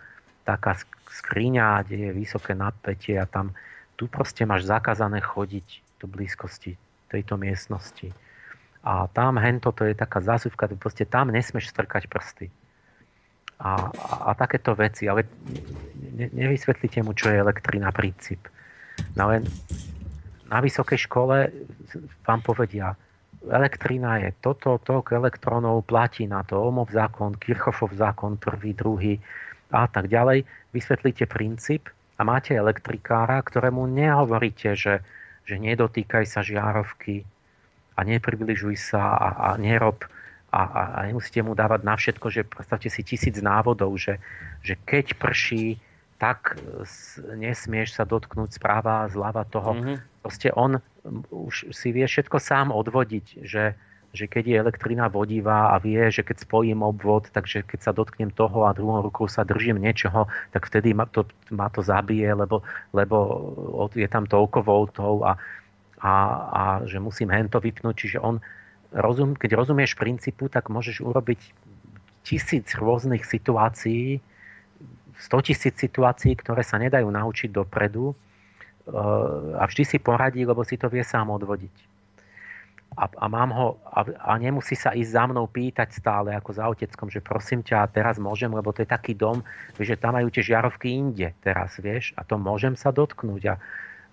taká 0.48 0.80
skriňa, 1.12 1.84
kde 1.84 2.08
je 2.08 2.10
vysoké 2.16 2.56
napätie 2.56 3.20
a 3.20 3.28
tam 3.28 3.52
tu 4.00 4.08
proste 4.08 4.48
máš 4.48 4.64
zakázané 4.64 5.20
chodiť 5.20 5.89
do 6.00 6.08
blízkosti 6.08 6.74
tejto 7.12 7.36
miestnosti. 7.36 8.10
A 8.80 9.06
tam 9.12 9.36
hento, 9.36 9.76
to 9.76 9.84
je 9.84 9.92
taká 9.92 10.24
zásuvka, 10.24 10.72
proste 10.80 11.04
tam 11.04 11.28
nesmeš 11.28 11.68
strkať 11.68 12.08
prsty. 12.08 12.48
A, 13.60 13.92
a, 13.92 14.12
a 14.28 14.30
takéto 14.32 14.72
veci, 14.72 15.04
ale 15.04 15.28
ne, 16.16 16.32
nevysvetlíte 16.32 17.04
mu, 17.04 17.12
čo 17.12 17.28
je 17.28 17.44
elektrina 17.44 17.92
princíp. 17.92 18.48
No 19.20 19.28
len 19.28 19.44
na 20.48 20.64
vysokej 20.64 21.04
škole 21.04 21.52
vám 22.24 22.40
povedia, 22.40 22.96
elektrina 23.44 24.16
je 24.24 24.32
toto, 24.40 24.80
tok 24.80 25.12
platí 25.84 26.24
na 26.24 26.40
to 26.40 26.56
Ohmov 26.56 26.88
zákon, 26.88 27.36
Kirchhoffov 27.36 27.92
zákon, 27.92 28.40
prvý, 28.40 28.72
druhý 28.72 29.14
a 29.72 29.84
tak 29.92 30.08
ďalej. 30.08 30.44
Vysvetlíte 30.72 31.28
princíp 31.28 31.92
a 32.16 32.24
máte 32.24 32.56
elektrikára, 32.56 33.40
ktorému 33.44 33.84
nehovoríte, 33.92 34.72
že 34.72 35.04
že 35.50 35.58
nedotýkaj 35.58 36.30
sa 36.30 36.46
žiarovky 36.46 37.26
a 37.98 38.06
nepribližuj 38.06 38.78
sa 38.78 39.02
a, 39.18 39.28
a 39.34 39.48
nerob 39.58 40.06
a, 40.54 40.62
a, 40.62 40.82
a 40.94 40.98
nemusíte 41.10 41.42
mu 41.42 41.58
dávať 41.58 41.80
na 41.82 41.94
všetko, 41.98 42.26
že 42.30 42.46
predstavte 42.46 42.86
si 42.86 43.02
tisíc 43.02 43.34
návodov, 43.42 43.98
že, 43.98 44.22
že 44.62 44.78
keď 44.78 45.18
prší, 45.18 45.78
tak 46.20 46.58
nesmieš 47.34 47.96
sa 47.96 48.04
dotknúť 48.06 48.60
správa 48.60 49.08
zľava 49.08 49.42
toho. 49.48 49.72
Mm-hmm. 49.74 49.96
Proste 50.20 50.48
on 50.52 50.78
už 51.32 51.72
si 51.72 51.88
vie 51.96 52.04
všetko 52.04 52.36
sám 52.36 52.70
odvodiť, 52.70 53.40
že, 53.46 53.72
že 54.10 54.26
keď 54.26 54.44
je 54.46 54.56
elektrina 54.58 55.06
vodivá 55.06 55.70
a 55.70 55.78
vie, 55.78 56.10
že 56.10 56.26
keď 56.26 56.42
spojím 56.42 56.82
obvod, 56.82 57.30
takže 57.30 57.62
keď 57.62 57.78
sa 57.78 57.92
dotknem 57.94 58.34
toho 58.34 58.66
a 58.66 58.74
druhou 58.74 59.06
rukou 59.06 59.30
sa 59.30 59.46
držím 59.46 59.78
niečoho, 59.78 60.26
tak 60.50 60.66
vtedy 60.66 60.90
ma 60.90 61.06
to, 61.06 61.22
ma 61.54 61.70
to 61.70 61.78
zabije, 61.78 62.34
lebo, 62.34 62.66
lebo 62.90 63.16
je 63.94 64.08
tam 64.10 64.26
toľko 64.26 64.66
voltov 64.66 65.22
a, 65.22 65.38
a, 66.02 66.12
a 66.50 66.62
že 66.90 66.98
musím 66.98 67.30
hento 67.30 67.62
vypnúť. 67.62 67.94
Čiže 67.94 68.18
on, 68.18 68.42
rozum, 68.90 69.38
keď 69.38 69.54
rozumieš 69.54 69.94
princípu, 69.94 70.50
tak 70.50 70.74
môžeš 70.74 71.06
urobiť 71.06 71.40
tisíc 72.26 72.66
rôznych 72.74 73.22
situácií, 73.22 74.18
100 75.20 75.46
tisíc 75.46 75.74
situácií, 75.78 76.34
ktoré 76.34 76.64
sa 76.66 76.80
nedajú 76.82 77.06
naučiť 77.06 77.52
dopredu 77.52 78.10
eh, 78.10 79.54
a 79.54 79.62
vždy 79.70 79.84
si 79.86 79.98
poradí, 80.02 80.42
lebo 80.42 80.66
si 80.66 80.74
to 80.74 80.90
vie 80.90 81.06
sám 81.06 81.30
odvodiť 81.30 81.99
a, 82.98 83.04
a 83.06 83.26
mám 83.30 83.50
ho 83.54 83.78
a, 83.86 84.02
a 84.02 84.32
nemusí 84.38 84.74
sa 84.74 84.90
ísť 84.90 85.10
za 85.14 85.24
mnou 85.30 85.46
pýtať 85.46 85.94
stále 85.94 86.34
ako 86.34 86.50
za 86.50 86.66
oteckom, 86.66 87.06
že 87.06 87.22
prosím 87.22 87.62
ťa, 87.62 87.90
teraz 87.94 88.18
môžem, 88.18 88.50
lebo 88.50 88.74
to 88.74 88.82
je 88.82 88.90
taký 88.90 89.14
dom, 89.14 89.46
že 89.78 89.94
tam 89.94 90.18
majú 90.18 90.26
tie 90.28 90.42
žiarovky 90.42 90.90
inde 90.90 91.30
teraz, 91.40 91.78
vieš, 91.78 92.10
a 92.18 92.26
to 92.26 92.34
môžem 92.34 92.74
sa 92.74 92.90
dotknúť 92.90 93.42
a, 93.46 93.54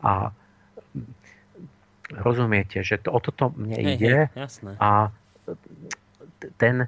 a 0.06 0.12
rozumiete, 2.22 2.86
že 2.86 3.02
to, 3.02 3.10
o 3.12 3.20
toto 3.20 3.52
mne 3.58 3.78
hey, 3.78 3.94
ide 3.98 4.16
hey, 4.32 4.46
jasné. 4.46 4.78
a 4.78 5.10
ten, 6.62 6.86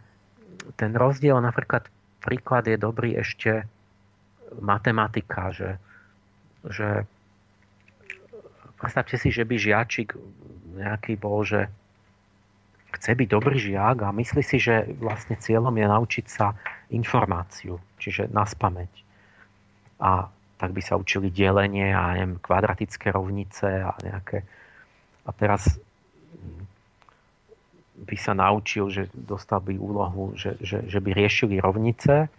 ten 0.78 0.92
rozdiel, 0.94 1.42
napríklad 1.42 1.90
príklad 2.22 2.70
je 2.70 2.78
dobrý 2.78 3.18
ešte 3.18 3.66
matematika, 4.62 5.50
že, 5.50 5.82
že 6.70 7.10
predstavte 8.80 9.20
si, 9.20 9.30
že 9.30 9.44
by 9.44 9.56
žiačik 9.60 10.16
nejaký 10.80 11.20
bol, 11.20 11.44
že 11.44 11.68
chce 12.96 13.12
byť 13.14 13.28
dobrý 13.30 13.60
žiak 13.60 14.02
a 14.02 14.16
myslí 14.16 14.42
si, 14.42 14.58
že 14.58 14.88
vlastne 14.98 15.38
cieľom 15.38 15.76
je 15.76 15.86
naučiť 15.86 16.26
sa 16.26 16.58
informáciu, 16.90 17.78
čiže 18.02 18.32
na 18.34 18.48
spameť. 18.48 18.94
A 20.02 20.32
tak 20.58 20.72
by 20.74 20.82
sa 20.82 20.98
učili 20.98 21.30
delenie 21.30 21.94
a 21.94 22.18
neviem, 22.18 22.40
kvadratické 22.40 23.12
rovnice 23.14 23.68
a 23.68 23.94
nejaké... 24.02 24.44
A 25.28 25.30
teraz 25.36 25.78
by 28.00 28.16
sa 28.16 28.34
naučil, 28.34 28.90
že 28.90 29.12
dostal 29.14 29.60
by 29.60 29.76
úlohu, 29.76 30.34
že, 30.34 30.56
že, 30.64 30.88
že 30.88 31.00
by 31.04 31.14
riešili 31.14 31.60
rovnice 31.60 32.32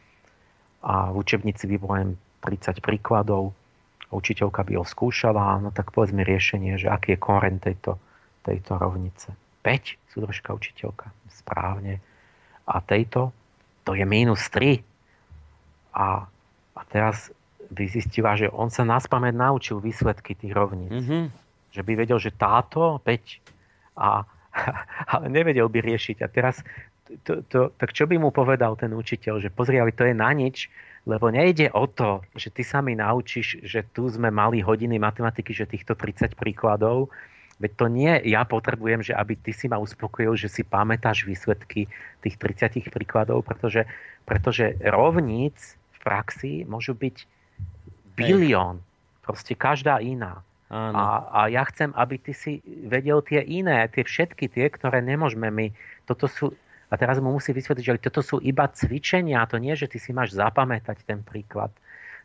a 0.81 0.95
v 1.12 1.17
učebnici 1.21 1.69
by 1.69 1.77
bolo 1.77 2.17
30 2.43 2.81
príkladov, 2.81 3.53
učiteľka 4.11 4.66
by 4.66 4.78
ho 4.78 4.85
skúšala, 4.85 5.62
no 5.62 5.70
tak 5.70 5.95
povedzme 5.95 6.27
riešenie, 6.27 6.77
že 6.77 6.91
aký 6.91 7.15
je 7.15 7.19
koren 7.23 7.62
tejto, 7.62 7.99
tejto 8.43 8.77
rovnice. 8.77 9.32
5, 9.62 10.12
súdržka 10.12 10.57
učiteľka, 10.57 11.12
správne. 11.31 12.03
A 12.66 12.81
tejto, 12.82 13.31
to 13.85 13.95
je 13.95 14.05
minus 14.05 14.51
3. 14.51 14.81
A, 15.95 16.27
a 16.74 16.81
teraz 16.91 17.31
by 17.70 17.85
zistila, 17.87 18.35
že 18.35 18.51
on 18.51 18.73
sa 18.73 18.82
nás 18.82 19.07
pamäť 19.07 19.39
naučil 19.39 19.78
výsledky 19.78 20.35
tých 20.35 20.55
rovníc. 20.55 20.91
Mm-hmm. 20.91 21.24
Že 21.70 21.82
by 21.87 21.93
vedel, 21.95 22.19
že 22.19 22.35
táto 22.35 22.99
5 23.05 24.01
a 24.01 24.27
ale 25.15 25.27
nevedel 25.31 25.66
by 25.70 25.78
riešiť. 25.82 26.23
A 26.23 26.27
teraz, 26.27 26.62
to, 27.27 27.43
to, 27.47 27.60
tak 27.74 27.90
čo 27.90 28.06
by 28.06 28.16
mu 28.18 28.31
povedal 28.31 28.78
ten 28.78 28.94
učiteľ? 28.94 29.43
Že 29.43 29.51
pozri, 29.55 29.77
ale 29.82 29.90
to 29.94 30.06
je 30.06 30.14
na 30.14 30.31
nič, 30.31 30.70
lebo 31.09 31.32
nejde 31.32 31.72
o 31.72 31.89
to, 31.89 32.20
že 32.36 32.52
ty 32.52 32.62
sa 32.62 32.85
mi 32.85 32.94
naučíš, 32.94 33.64
že 33.64 33.82
tu 33.90 34.06
sme 34.06 34.28
mali 34.28 34.60
hodiny 34.60 35.01
matematiky, 35.01 35.51
že 35.51 35.70
týchto 35.70 35.97
30 35.97 36.36
príkladov, 36.36 37.09
veď 37.60 37.72
to 37.77 37.86
nie 37.89 38.12
ja 38.28 38.44
potrebujem, 38.44 39.05
že 39.05 39.16
aby 39.16 39.36
ty 39.36 39.52
si 39.52 39.68
ma 39.68 39.77
uspokojil, 39.81 40.36
že 40.36 40.48
si 40.48 40.62
pamätáš 40.64 41.28
výsledky 41.28 41.89
tých 42.24 42.36
30 42.39 42.89
príkladov, 42.93 43.44
pretože, 43.44 43.85
pretože 44.24 44.77
rovníc 44.85 45.77
v 45.97 45.98
praxi 46.01 46.52
môžu 46.64 46.97
byť 46.97 47.16
bilión. 48.16 48.81
Proste 49.24 49.56
každá 49.56 50.01
iná. 50.01 50.40
A, 50.70 51.27
a 51.35 51.40
ja 51.51 51.66
chcem, 51.66 51.90
aby 51.98 52.14
ty 52.14 52.31
si 52.31 52.62
vedel 52.86 53.18
tie 53.27 53.43
iné, 53.43 53.90
tie 53.90 54.06
všetky 54.06 54.47
tie, 54.47 54.70
ktoré 54.70 55.02
nemôžeme 55.02 55.51
my. 55.51 55.74
Toto 56.06 56.31
sú, 56.31 56.55
a 56.91 56.95
teraz 56.99 57.23
mu 57.23 57.31
musí 57.31 57.55
vysvetliť, 57.55 57.85
že 57.87 58.05
toto 58.11 58.21
sú 58.21 58.37
iba 58.43 58.67
cvičenia, 58.67 59.47
to 59.47 59.62
nie, 59.62 59.79
že 59.79 59.87
ty 59.87 60.03
si 60.03 60.11
máš 60.11 60.35
zapamätať 60.35 61.07
ten 61.07 61.23
príklad. 61.23 61.71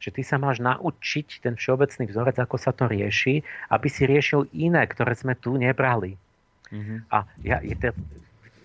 Že 0.02 0.20
ty 0.20 0.22
sa 0.26 0.42
máš 0.42 0.60
naučiť 0.60 1.46
ten 1.46 1.54
všeobecný 1.54 2.10
vzorec, 2.10 2.36
ako 2.42 2.58
sa 2.58 2.74
to 2.74 2.90
rieši, 2.90 3.46
aby 3.70 3.88
si 3.88 4.10
riešil 4.10 4.50
iné, 4.58 4.84
ktoré 4.90 5.14
sme 5.14 5.38
tu 5.38 5.54
nebrali. 5.56 6.18
Mm-hmm. 6.74 7.00
A 7.14 7.30
ja, 7.46 7.62
to, 7.62 7.94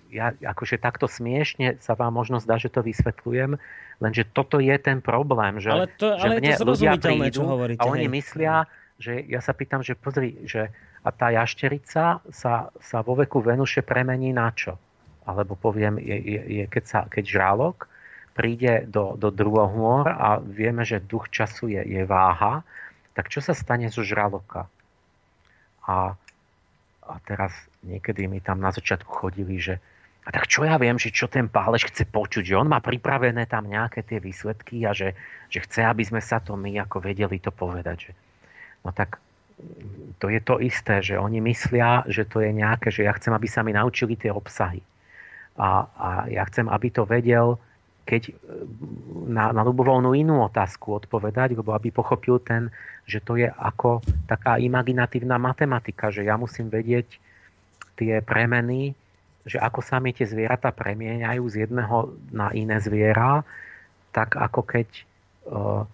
ja 0.09 0.33
akože 0.33 0.81
takto 0.81 1.05
smiešne 1.05 1.79
sa 1.85 1.93
vám 1.95 2.17
možno 2.17 2.41
zdá, 2.41 2.57
že 2.57 2.73
to 2.73 2.81
vysvetľujem, 2.81 3.61
lenže 4.01 4.25
toto 4.33 4.59
je 4.59 4.75
ten 4.81 5.05
problém, 5.05 5.61
že, 5.61 5.71
ale 5.71 5.87
to, 6.01 6.17
ale 6.17 6.19
že 6.19 6.29
mne 6.41 6.53
to 6.57 6.65
ľudia 6.67 6.93
prídu 6.97 7.41
hovoríte, 7.45 7.81
a 7.85 7.93
oni 7.93 8.09
hej. 8.09 8.15
myslia, 8.17 8.55
že 8.97 9.21
ja 9.29 9.45
sa 9.45 9.53
pýtam, 9.53 9.85
že 9.85 9.95
pozri, 9.95 10.41
že 10.49 10.73
a 11.01 11.09
tá 11.13 11.33
jašterica 11.33 12.21
sa, 12.29 12.55
sa 12.77 12.99
vo 13.01 13.17
veku 13.17 13.41
Venuše 13.41 13.81
premení 13.81 14.37
na 14.37 14.53
čo? 14.53 14.77
Alebo 15.31 15.55
poviem, 15.55 15.97
je, 16.03 16.17
je, 16.19 16.41
je, 16.61 16.65
keď, 16.67 16.85
sa, 16.85 17.01
keď 17.07 17.25
žralok 17.27 17.87
príde 18.35 18.87
do, 18.87 19.15
do 19.19 19.31
druhohôr 19.31 20.11
a 20.11 20.39
vieme, 20.43 20.83
že 20.87 21.03
duch 21.03 21.31
času 21.31 21.71
je, 21.71 21.83
je 21.83 22.03
váha, 22.07 22.63
tak 23.15 23.31
čo 23.31 23.43
sa 23.43 23.55
stane 23.55 23.91
zo 23.91 24.07
žraloka? 24.07 24.71
A, 25.87 26.15
a 27.05 27.15
teraz 27.27 27.53
niekedy 27.83 28.31
mi 28.31 28.39
tam 28.39 28.63
na 28.63 28.71
začiatku 28.71 29.11
chodili, 29.11 29.59
že 29.59 29.79
a 30.21 30.29
tak 30.37 30.47
čo 30.47 30.69
ja 30.69 30.77
viem, 30.77 31.01
že 31.01 31.11
čo 31.11 31.27
ten 31.27 31.49
pálež 31.49 31.89
chce 31.89 32.05
počuť, 32.05 32.45
že 32.53 32.55
on 32.55 32.69
má 32.69 32.79
pripravené 32.79 33.49
tam 33.49 33.67
nejaké 33.67 34.05
tie 34.05 34.21
výsledky 34.21 34.85
a 34.85 34.93
že, 34.93 35.17
že 35.49 35.65
chce, 35.65 35.81
aby 35.81 36.05
sme 36.05 36.21
sa 36.21 36.39
to 36.39 36.55
my 36.61 36.77
ako 36.77 37.01
vedeli 37.01 37.41
to 37.41 37.49
povedať. 37.51 37.97
Že, 38.09 38.13
No 38.85 38.91
tak 38.93 39.21
to 40.19 40.33
je 40.33 40.41
to 40.41 40.57
isté, 40.61 41.05
že 41.05 41.21
oni 41.21 41.41
myslia, 41.45 42.05
že 42.09 42.25
to 42.25 42.41
je 42.41 42.53
nejaké, 42.53 42.89
že 42.89 43.05
ja 43.05 43.13
chcem, 43.13 43.33
aby 43.33 43.45
sa 43.45 43.61
mi 43.61 43.77
naučili 43.77 44.17
tie 44.17 44.33
obsahy. 44.33 44.81
A, 45.61 45.85
a 45.93 46.09
ja 46.33 46.49
chcem, 46.49 46.65
aby 46.73 46.89
to 46.89 47.05
vedel, 47.05 47.61
keď 48.09 48.33
na, 49.29 49.53
na 49.53 49.63
ľubovoľnú 49.63 50.17
inú 50.17 50.41
otázku 50.43 51.05
odpovedať, 51.05 51.53
lebo 51.53 51.77
aby 51.77 51.93
pochopil 51.93 52.41
ten, 52.41 52.73
že 53.05 53.21
to 53.21 53.37
je 53.37 53.47
ako 53.47 54.01
taká 54.25 54.57
imaginatívna 54.57 55.37
matematika, 55.37 56.09
že 56.09 56.25
ja 56.25 56.41
musím 56.41 56.73
vedieť 56.73 57.07
tie 58.01 58.25
premeny, 58.25 58.97
že 59.45 59.61
ako 59.61 59.85
sa 59.85 60.01
mi 60.01 60.17
tie 60.17 60.25
zvieratá 60.25 60.73
premieňajú 60.73 61.45
z 61.49 61.69
jedného 61.69 62.17
na 62.33 62.51
iné 62.57 62.81
zviera, 62.81 63.45
tak 64.11 64.41
ako 64.41 64.61
keď, 64.65 64.89
uh, 65.49 65.85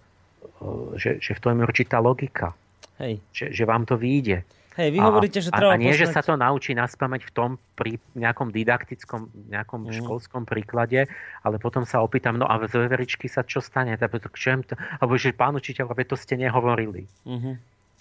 uh, 0.63 0.87
že, 0.97 1.19
že 1.21 1.31
v 1.37 1.41
tom 1.43 1.59
je 1.59 1.67
určitá 1.67 2.01
logika. 2.01 2.55
Hej. 2.97 3.21
Že, 3.29 3.45
že 3.53 3.63
vám 3.67 3.85
to 3.85 3.93
vyjde. 3.99 4.41
Hej, 4.77 4.93
vy 4.93 4.99
hovoríte, 5.01 5.41
že 5.41 5.49
treba 5.49 5.73
A, 5.73 5.77
a 5.77 5.81
nie, 5.81 5.89
poznať... 5.89 6.01
že 6.05 6.13
sa 6.13 6.21
to 6.21 6.37
naučí 6.37 6.77
naspamäť 6.77 7.25
v 7.25 7.31
tom 7.33 7.49
pri 7.73 7.97
nejakom 8.13 8.53
didaktickom, 8.53 9.33
nejakom 9.49 9.89
mm. 9.89 10.05
školskom 10.05 10.45
príklade, 10.45 11.09
ale 11.41 11.55
potom 11.57 11.81
sa 11.81 12.05
opýtam, 12.05 12.37
no 12.37 12.45
a 12.45 12.61
z 12.69 12.77
veveričky 12.85 13.25
sa 13.25 13.41
čo 13.41 13.57
stane? 13.57 13.97
To? 13.97 14.75
Alebo 15.01 15.17
že 15.17 15.33
pán 15.33 15.57
učiteľ, 15.57 15.89
to 15.89 16.13
ste 16.13 16.37
nehovorili. 16.37 17.09
Mm-hmm. 17.25 17.55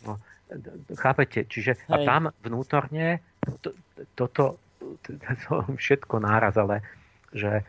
No, 0.05 0.20
chápete? 1.01 1.48
Čiže 1.48 1.81
Hej. 1.81 1.90
a 1.90 1.97
tam 2.05 2.23
vnútorne 2.44 3.24
to, 3.65 3.73
toto 4.12 4.61
to, 5.03 5.11
to, 5.16 5.32
to, 5.48 5.55
všetko 5.81 6.23
náraz, 6.23 6.55
ale 6.61 6.85
že 7.35 7.65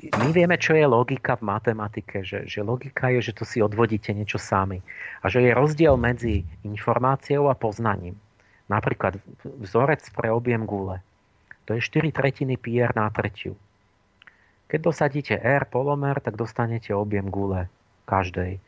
my 0.00 0.32
vieme, 0.32 0.56
čo 0.56 0.72
je 0.72 0.88
logika 0.88 1.36
v 1.36 1.44
matematike, 1.52 2.24
že, 2.24 2.48
že 2.48 2.64
logika 2.64 3.12
je, 3.12 3.20
že 3.20 3.36
to 3.36 3.44
si 3.44 3.60
odvodíte 3.60 4.16
niečo 4.16 4.40
sami. 4.40 4.80
A 5.20 5.28
že 5.28 5.44
je 5.44 5.52
rozdiel 5.52 6.00
medzi 6.00 6.48
informáciou 6.64 7.52
a 7.52 7.54
poznaním. 7.58 8.16
Napríklad 8.72 9.20
vzorec 9.44 10.00
pre 10.16 10.32
objem 10.32 10.64
gule. 10.64 11.04
To 11.68 11.76
je 11.76 11.84
4 11.84 12.16
tretiny 12.16 12.56
PR 12.56 12.96
na 12.96 13.12
tretiu. 13.12 13.58
Keď 14.72 14.80
dosadíte 14.80 15.34
R 15.36 15.66
polomer, 15.68 16.22
tak 16.22 16.38
dostanete 16.38 16.94
objem 16.94 17.28
gule 17.28 17.68
každej. 18.08 18.62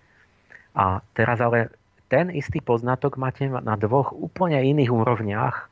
A 0.77 1.01
teraz 1.17 1.39
ale 1.41 1.73
ten 2.13 2.29
istý 2.29 2.61
poznatok 2.61 3.17
máte 3.17 3.49
na 3.49 3.79
dvoch 3.81 4.13
úplne 4.13 4.61
iných 4.61 4.93
úrovniach. 4.93 5.71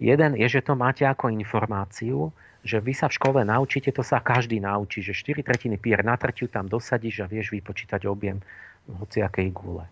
Jeden 0.00 0.38
je, 0.38 0.46
že 0.48 0.64
to 0.64 0.78
máte 0.78 1.04
ako 1.04 1.28
informáciu, 1.28 2.32
že 2.68 2.84
vy 2.84 2.92
sa 2.92 3.08
v 3.08 3.16
škole 3.16 3.40
naučíte, 3.48 3.88
to 3.96 4.04
sa 4.04 4.20
každý 4.20 4.60
naučí, 4.60 5.00
že 5.00 5.16
4 5.16 5.40
tretiny 5.40 5.80
pier 5.80 6.04
na 6.04 6.20
tretiu 6.20 6.52
tam 6.52 6.68
dosadíš 6.68 7.24
a 7.24 7.30
vieš 7.30 7.56
vypočítať 7.56 8.04
objem 8.04 8.44
hociakej 8.84 9.48
gule. 9.56 9.88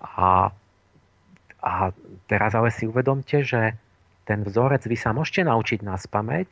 A, 0.00 0.48
a 1.60 1.72
teraz 2.24 2.56
ale 2.56 2.72
si 2.72 2.88
uvedomte, 2.88 3.44
že 3.44 3.76
ten 4.24 4.40
vzorec 4.40 4.88
vy 4.88 4.96
sa 4.96 5.12
môžete 5.12 5.44
naučiť 5.44 5.84
na 5.84 6.00
spameť, 6.00 6.48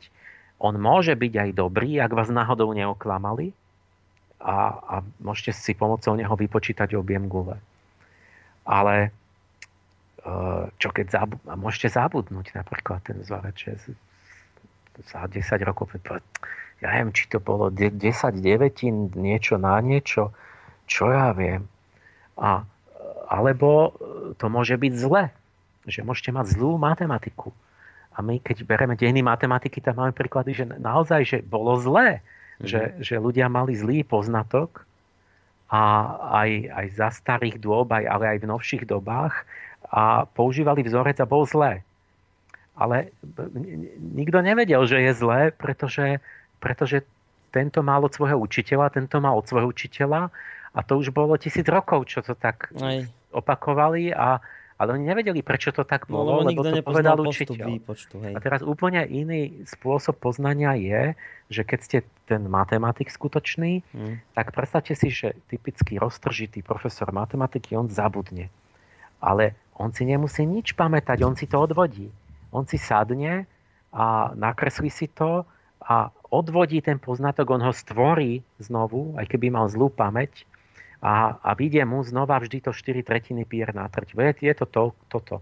on 0.61 0.77
môže 0.77 1.17
byť 1.17 1.33
aj 1.33 1.49
dobrý, 1.57 1.97
ak 1.97 2.13
vás 2.13 2.29
náhodou 2.29 2.69
neoklamali 2.69 3.49
a, 4.37 4.77
a 4.77 4.95
môžete 5.17 5.57
si 5.57 5.73
pomocou 5.73 6.13
neho 6.13 6.37
vypočítať 6.37 6.93
objem 6.93 7.25
gule. 7.25 7.57
Ale 8.69 9.09
e, 9.09 9.09
čo 10.77 10.89
keď 10.93 11.05
zabu- 11.09 11.41
môžete 11.57 11.89
zabudnúť 11.97 12.53
napríklad 12.53 13.01
ten 13.01 13.17
vzorec, 13.25 13.57
že 13.57 13.97
za 15.07 15.25
10 15.25 15.39
rokov, 15.63 15.95
ja 16.81 16.87
neviem, 16.97 17.13
či 17.13 17.29
to 17.29 17.37
bolo 17.37 17.69
10 17.69 17.93
devetín, 18.41 19.13
niečo 19.13 19.61
na 19.61 19.77
niečo, 19.79 20.33
čo 20.89 21.13
ja 21.13 21.29
viem. 21.31 21.69
A, 22.41 22.65
alebo 23.29 23.93
to 24.41 24.49
môže 24.49 24.75
byť 24.81 24.93
zle, 24.97 25.29
že 25.85 26.01
môžete 26.01 26.33
mať 26.33 26.57
zlú 26.57 26.81
matematiku. 26.81 27.53
A 28.11 28.25
my, 28.25 28.41
keď 28.41 28.65
bereme 28.65 28.97
dejiny 28.97 29.23
matematiky, 29.23 29.79
tam 29.79 30.03
máme 30.03 30.11
príklady, 30.11 30.57
že 30.57 30.65
naozaj, 30.67 31.21
že 31.23 31.37
bolo 31.45 31.77
zlé, 31.79 32.19
mm. 32.59 32.65
že, 32.67 32.81
že 32.99 33.15
ľudia 33.21 33.47
mali 33.47 33.77
zlý 33.77 34.03
poznatok 34.03 34.83
a 35.71 35.81
aj, 36.43 36.49
aj 36.67 36.85
za 36.97 37.09
starých 37.13 37.61
dôb, 37.61 37.87
aj, 37.93 38.03
ale 38.03 38.25
aj 38.35 38.37
v 38.43 38.49
novších 38.51 38.83
dobách 38.89 39.47
a 39.87 40.27
používali 40.27 40.83
vzorec 40.83 41.21
a 41.23 41.29
bol 41.29 41.47
zlé 41.47 41.85
ale 42.81 43.13
nikto 44.01 44.41
nevedel, 44.41 44.81
že 44.89 44.97
je 45.05 45.11
zlé, 45.13 45.41
pretože, 45.53 46.17
pretože 46.57 47.05
tento 47.53 47.85
mal 47.85 48.01
od 48.01 48.09
svojho 48.09 48.41
učiteľa, 48.41 48.97
tento 48.97 49.21
mal 49.21 49.37
od 49.37 49.45
svojho 49.45 49.69
učiteľa 49.69 50.33
a 50.73 50.79
to 50.81 50.97
už 50.97 51.13
bolo 51.13 51.37
tisíc 51.37 51.67
rokov, 51.69 52.09
čo 52.09 52.25
to 52.25 52.33
tak 52.33 52.73
Aj. 52.81 53.05
opakovali 53.29 54.09
a 54.09 54.41
ale 54.81 54.97
oni 54.97 55.13
nevedeli, 55.13 55.45
prečo 55.45 55.69
to 55.69 55.85
tak 55.85 56.09
no, 56.09 56.25
bolo, 56.25 56.41
no, 56.41 56.49
lebo 56.49 56.65
to 56.65 56.81
povedal 56.81 57.21
učiteľ. 57.21 57.69
Výpočtu, 57.69 58.17
hej. 58.25 58.33
A 58.33 58.41
teraz 58.41 58.65
úplne 58.65 59.05
iný 59.05 59.61
spôsob 59.69 60.17
poznania 60.17 60.73
je, 60.73 61.13
že 61.53 61.61
keď 61.61 61.79
ste 61.85 61.97
ten 62.25 62.49
matematik 62.49 63.13
skutočný, 63.13 63.85
hmm. 63.93 64.33
tak 64.33 64.49
predstavte 64.57 64.97
si, 64.97 65.13
že 65.13 65.37
typický 65.53 66.01
roztržitý 66.01 66.65
profesor 66.65 67.13
matematiky, 67.13 67.77
on 67.77 67.93
zabudne. 67.93 68.49
Ale 69.21 69.53
on 69.77 69.93
si 69.93 70.01
nemusí 70.01 70.49
nič 70.49 70.73
pamätať, 70.73 71.21
on 71.21 71.37
si 71.37 71.45
to 71.45 71.61
odvodí. 71.61 72.09
On 72.51 72.67
si 72.67 72.77
sadne 72.77 73.47
a 73.91 74.31
nakreslí 74.35 74.91
si 74.91 75.07
to 75.11 75.43
a 75.81 76.13
odvodí 76.31 76.79
ten 76.79 77.01
poznatok, 77.01 77.49
on 77.51 77.63
ho 77.65 77.73
stvorí 77.73 78.45
znovu, 78.61 79.17
aj 79.19 79.27
keby 79.27 79.51
mal 79.51 79.67
zlú 79.67 79.91
pamäť 79.91 80.47
a, 81.01 81.35
a 81.41 81.49
vyjde 81.57 81.83
mu 81.89 82.05
znova 82.05 82.37
vždy 82.37 82.69
to 82.69 82.71
4 82.71 83.01
tretiny 83.01 83.43
pier 83.43 83.73
na 83.73 83.89
trť. 83.89 84.13
Je 84.39 84.53
to, 84.53 84.65
to 84.69 84.93
toto. 85.09 85.41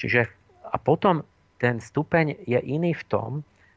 Čiže 0.00 0.26
a 0.64 0.76
potom 0.80 1.22
ten 1.60 1.78
stupeň 1.78 2.42
je 2.48 2.58
iný 2.58 2.96
v 2.96 3.04
tom, 3.06 3.30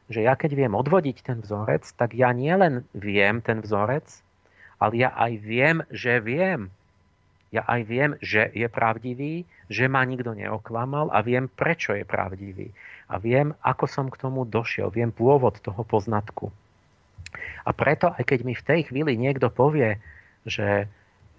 že 0.08 0.24
ja 0.24 0.34
keď 0.34 0.56
viem 0.56 0.72
odvodiť 0.72 1.16
ten 1.20 1.38
vzorec, 1.44 1.84
tak 1.94 2.16
ja 2.16 2.32
nielen 2.32 2.88
viem 2.96 3.44
ten 3.44 3.60
vzorec, 3.60 4.08
ale 4.80 4.92
ja 5.04 5.12
aj 5.12 5.32
viem, 5.44 5.76
že 5.92 6.18
viem. 6.24 6.72
Ja 7.48 7.64
aj 7.64 7.80
viem, 7.88 8.10
že 8.20 8.52
je 8.52 8.68
pravdivý, 8.68 9.48
že 9.72 9.88
ma 9.88 10.04
nikto 10.04 10.36
neoklamal 10.36 11.08
a 11.08 11.24
viem, 11.24 11.48
prečo 11.48 11.96
je 11.96 12.04
pravdivý. 12.04 12.68
A 13.08 13.16
viem, 13.16 13.56
ako 13.64 13.88
som 13.88 14.06
k 14.12 14.20
tomu 14.20 14.44
došiel. 14.44 14.92
Viem 14.92 15.08
pôvod 15.08 15.56
toho 15.64 15.80
poznatku. 15.80 16.52
A 17.64 17.70
preto, 17.72 18.12
aj 18.12 18.24
keď 18.24 18.38
mi 18.44 18.52
v 18.52 18.66
tej 18.66 18.80
chvíli 18.92 19.16
niekto 19.16 19.48
povie, 19.48 19.96
že, 20.44 20.88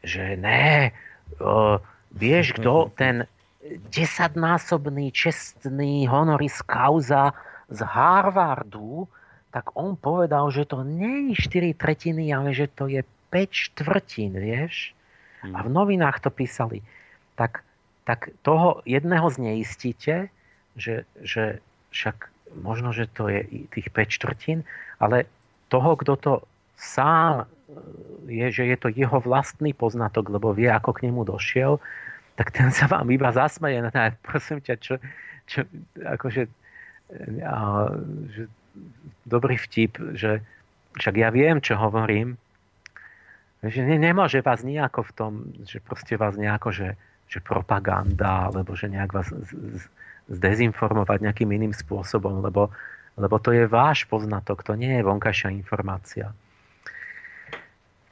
že 0.01 0.33
ne, 0.37 0.93
uh, 1.37 1.77
vieš, 2.13 2.57
kto 2.57 2.89
ten 2.97 3.29
desaťnásobný 3.93 5.13
čestný 5.13 6.09
honoris 6.09 6.61
causa 6.65 7.37
z 7.69 7.85
Harvardu, 7.85 9.05
tak 9.49 9.73
on 9.73 9.97
povedal, 9.97 10.49
že 10.53 10.65
to 10.65 10.85
nie 10.85 11.33
je 11.33 11.49
4 11.49 11.73
tretiny, 11.77 12.29
ale 12.33 12.53
že 12.53 12.69
to 12.69 12.85
je 12.89 13.01
5 13.33 13.49
štvrtín, 13.49 14.37
vieš? 14.37 14.93
Hmm. 15.41 15.55
A 15.55 15.59
v 15.63 15.69
novinách 15.71 16.19
to 16.23 16.29
písali. 16.29 16.83
Tak, 17.39 17.63
tak 18.03 18.33
toho 18.43 18.83
jedného 18.83 19.27
zneistíte, 19.31 20.27
že, 20.75 21.07
že 21.23 21.63
však 21.95 22.29
možno, 22.59 22.91
že 22.91 23.07
to 23.09 23.29
je 23.29 23.67
tých 23.71 23.87
5 23.93 24.17
štvrtín, 24.19 24.59
ale 24.99 25.29
toho, 25.69 25.95
kto 25.95 26.13
to 26.17 26.33
sám 26.75 27.45
je, 28.25 28.49
že 28.49 28.63
je 28.65 28.77
to 28.77 28.89
jeho 28.89 29.21
vlastný 29.21 29.77
poznatok, 29.77 30.33
lebo 30.33 30.53
vie, 30.57 30.69
ako 30.69 30.97
k 30.97 31.09
nemu 31.09 31.21
došiel, 31.25 31.77
tak 32.33 32.55
ten 32.55 32.73
sa 32.73 32.89
vám 32.89 33.05
iba 33.11 33.29
zasmeje. 33.29 33.83
No, 33.83 33.91
prosím 34.27 34.63
ťa, 34.63 34.75
čo, 34.81 34.95
čo 35.45 35.65
akože 36.01 36.49
a, 37.41 37.89
že, 38.29 38.45
dobrý 39.25 39.57
vtip, 39.57 39.97
že 40.13 40.45
však 40.97 41.15
ja 41.17 41.29
viem, 41.33 41.57
čo 41.61 41.77
hovorím, 41.77 42.37
že 43.63 43.83
ne, 43.83 43.99
nemôže 43.99 44.39
vás 44.39 44.63
nejako 44.63 45.03
v 45.03 45.11
tom, 45.11 45.31
že 45.67 45.83
proste 45.83 46.15
vás 46.15 46.39
nejako, 46.39 46.71
že, 46.71 46.89
že 47.27 47.43
propaganda, 47.43 48.47
alebo 48.47 48.71
že 48.75 48.87
nejak 48.87 49.11
vás 49.11 49.27
z, 49.27 49.51
z, 49.51 49.83
zdezinformovať 50.31 51.19
nejakým 51.27 51.49
iným 51.51 51.73
spôsobom, 51.75 52.39
lebo, 52.39 52.71
lebo 53.19 53.35
to 53.41 53.51
je 53.51 53.67
váš 53.67 54.07
poznatok, 54.07 54.63
to 54.63 54.79
nie 54.79 55.01
je 55.01 55.03
vonkajšia 55.03 55.51
informácia. 55.51 56.31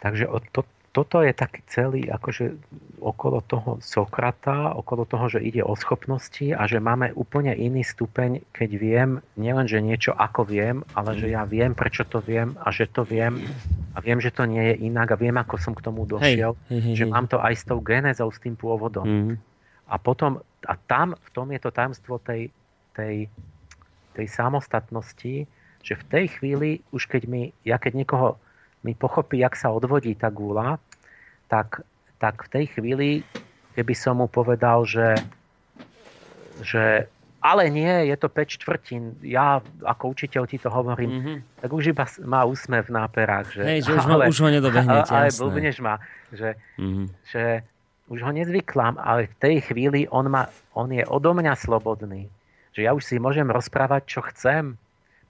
Takže 0.04 0.28
to, 0.52 0.68
toto 0.98 1.22
je 1.22 1.30
taký 1.30 1.62
celý 1.70 2.10
akože 2.10 2.58
okolo 2.98 3.46
toho 3.46 3.78
Sokrata, 3.86 4.74
okolo 4.74 5.06
toho, 5.06 5.30
že 5.30 5.46
ide 5.46 5.62
o 5.62 5.78
schopnosti 5.78 6.58
a 6.58 6.66
že 6.66 6.82
máme 6.82 7.14
úplne 7.14 7.54
iný 7.54 7.86
stupeň, 7.86 8.42
keď 8.50 8.70
viem, 8.82 9.10
nielen, 9.38 9.70
že 9.70 9.78
niečo 9.78 10.18
ako 10.18 10.50
viem, 10.50 10.82
ale 10.98 11.14
že 11.14 11.30
ja 11.30 11.46
viem, 11.46 11.78
prečo 11.78 12.02
to 12.02 12.18
viem 12.18 12.58
a 12.66 12.74
že 12.74 12.90
to 12.90 13.06
viem 13.06 13.46
a 13.98 14.02
viem, 14.06 14.22
že 14.22 14.30
to 14.30 14.46
nie 14.46 14.62
je 14.62 14.86
inak 14.86 15.10
a 15.10 15.18
viem, 15.18 15.34
ako 15.34 15.58
som 15.58 15.74
k 15.74 15.82
tomu 15.82 16.06
došiel, 16.06 16.54
hej, 16.70 16.70
hej, 16.70 16.82
hej, 16.86 16.96
že 17.02 17.06
mám 17.10 17.26
to 17.26 17.42
aj 17.42 17.54
s 17.58 17.66
tou 17.66 17.82
genézou, 17.82 18.30
s 18.30 18.38
tým 18.38 18.54
pôvodom. 18.54 19.10
Mm. 19.10 19.36
A 19.90 19.96
potom, 19.98 20.38
a 20.70 20.74
tam, 20.86 21.18
v 21.18 21.30
tom 21.34 21.50
je 21.50 21.58
to 21.58 21.74
tajomstvo 21.74 22.22
tej, 22.22 22.54
tej, 22.94 23.26
tej 24.14 24.28
samostatnosti, 24.30 25.50
že 25.82 25.94
v 25.98 26.04
tej 26.14 26.26
chvíli, 26.38 26.70
už 26.94 27.10
keď 27.10 27.26
mi, 27.26 27.50
ja 27.66 27.82
keď 27.82 28.06
niekoho 28.06 28.38
mi 28.86 28.94
pochopí, 28.94 29.42
jak 29.42 29.58
sa 29.58 29.74
odvodí 29.74 30.14
tá 30.14 30.30
gula, 30.30 30.78
tak, 31.50 31.82
tak 32.22 32.46
v 32.46 32.50
tej 32.54 32.66
chvíli, 32.78 33.10
keby 33.74 33.94
som 33.98 34.22
mu 34.22 34.30
povedal, 34.30 34.86
že, 34.86 35.18
že 36.62 37.10
ale 37.38 37.70
nie, 37.70 38.10
je 38.10 38.16
to 38.18 38.28
5 38.28 38.58
štvrtín, 38.58 39.04
ja 39.22 39.62
ako 39.86 40.18
učiteľ 40.18 40.44
ti 40.50 40.58
to 40.58 40.74
hovorím, 40.74 41.12
mm-hmm. 41.12 41.38
tak 41.62 41.70
už 41.70 41.94
iba 41.94 42.06
má 42.26 42.42
úsmev 42.50 42.90
na 42.90 43.06
perách. 43.06 43.54
Že, 43.54 43.62
Hej, 43.62 43.80
že 43.86 43.92
už, 43.94 44.04
ale, 44.10 44.24
ho, 44.26 44.32
už 44.34 44.40
ho 44.42 44.50
nedobehnete, 44.50 45.12
Ale 45.18 45.30
blbneš 45.30 45.78
ma, 45.80 46.02
že, 46.34 46.58
mm-hmm. 46.82 47.06
že 47.30 47.44
už 48.08 48.20
ho 48.24 48.32
nezvyklám, 48.32 48.96
ale 48.98 49.28
v 49.28 49.36
tej 49.38 49.56
chvíli 49.70 50.08
on, 50.08 50.32
ma, 50.32 50.48
on 50.74 50.90
je 50.90 51.04
odo 51.06 51.36
mňa 51.36 51.54
slobodný. 51.60 52.32
Že 52.72 52.82
ja 52.88 52.92
už 52.96 53.04
si 53.04 53.20
môžem 53.20 53.50
rozprávať, 53.52 54.08
čo 54.08 54.20
chcem 54.32 54.80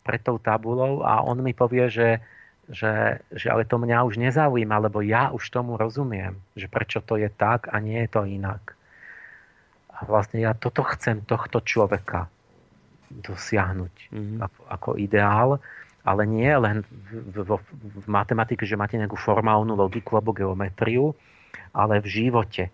pred 0.06 0.22
tou 0.22 0.40
tabulou 0.40 1.04
a 1.04 1.26
on 1.26 1.42
mi 1.42 1.52
povie, 1.52 1.90
že, 1.90 2.24
že, 2.70 3.20
že 3.34 3.48
ale 3.50 3.66
to 3.66 3.82
mňa 3.82 4.06
už 4.06 4.22
nezaujíma, 4.22 4.78
lebo 4.88 5.02
ja 5.04 5.34
už 5.34 5.44
tomu 5.50 5.76
rozumiem, 5.76 6.38
že 6.54 6.70
prečo 6.70 7.02
to 7.02 7.18
je 7.18 7.28
tak 7.34 7.68
a 7.74 7.82
nie 7.82 8.06
je 8.06 8.10
to 8.14 8.24
inak. 8.24 8.77
A 9.98 10.06
vlastne 10.06 10.42
ja 10.42 10.54
toto 10.54 10.86
chcem 10.86 11.26
tohto 11.26 11.62
človeka 11.66 12.30
dosiahnuť 13.10 13.94
mm-hmm. 14.14 14.38
ako, 14.44 14.62
ako 14.70 14.90
ideál, 15.00 15.50
ale 16.06 16.24
nie 16.28 16.52
len 16.54 16.86
v, 17.12 17.44
v, 17.44 17.52
v 17.82 18.08
matematike, 18.08 18.64
že 18.64 18.80
máte 18.80 18.96
nejakú 18.96 19.18
formálnu 19.18 19.74
logiku 19.76 20.20
alebo 20.20 20.36
geometriu, 20.36 21.12
ale 21.74 22.00
v 22.00 22.08
živote. 22.08 22.70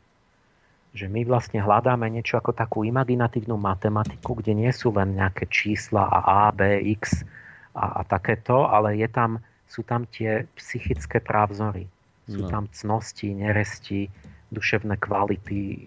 Že 0.94 1.10
my 1.10 1.22
vlastne 1.26 1.58
hľadáme 1.58 2.06
niečo 2.14 2.38
ako 2.38 2.54
takú 2.54 2.86
imaginatívnu 2.86 3.58
matematiku, 3.58 4.38
kde 4.38 4.54
nie 4.54 4.70
sú 4.70 4.94
len 4.94 5.18
nejaké 5.18 5.50
čísla 5.50 6.06
a 6.06 6.20
A, 6.22 6.42
B, 6.54 6.78
X 7.02 7.26
a, 7.74 8.00
a 8.00 8.02
takéto, 8.06 8.70
ale 8.70 9.02
je 9.02 9.10
tam 9.10 9.42
sú 9.74 9.82
tam 9.82 10.06
tie 10.06 10.46
psychické 10.54 11.18
právzory. 11.18 11.90
Sú 12.30 12.46
no. 12.46 12.50
tam 12.54 12.70
cnosti, 12.70 13.34
neresti, 13.34 14.06
duševné 14.54 15.02
kvality, 15.02 15.62
e, 15.66 15.78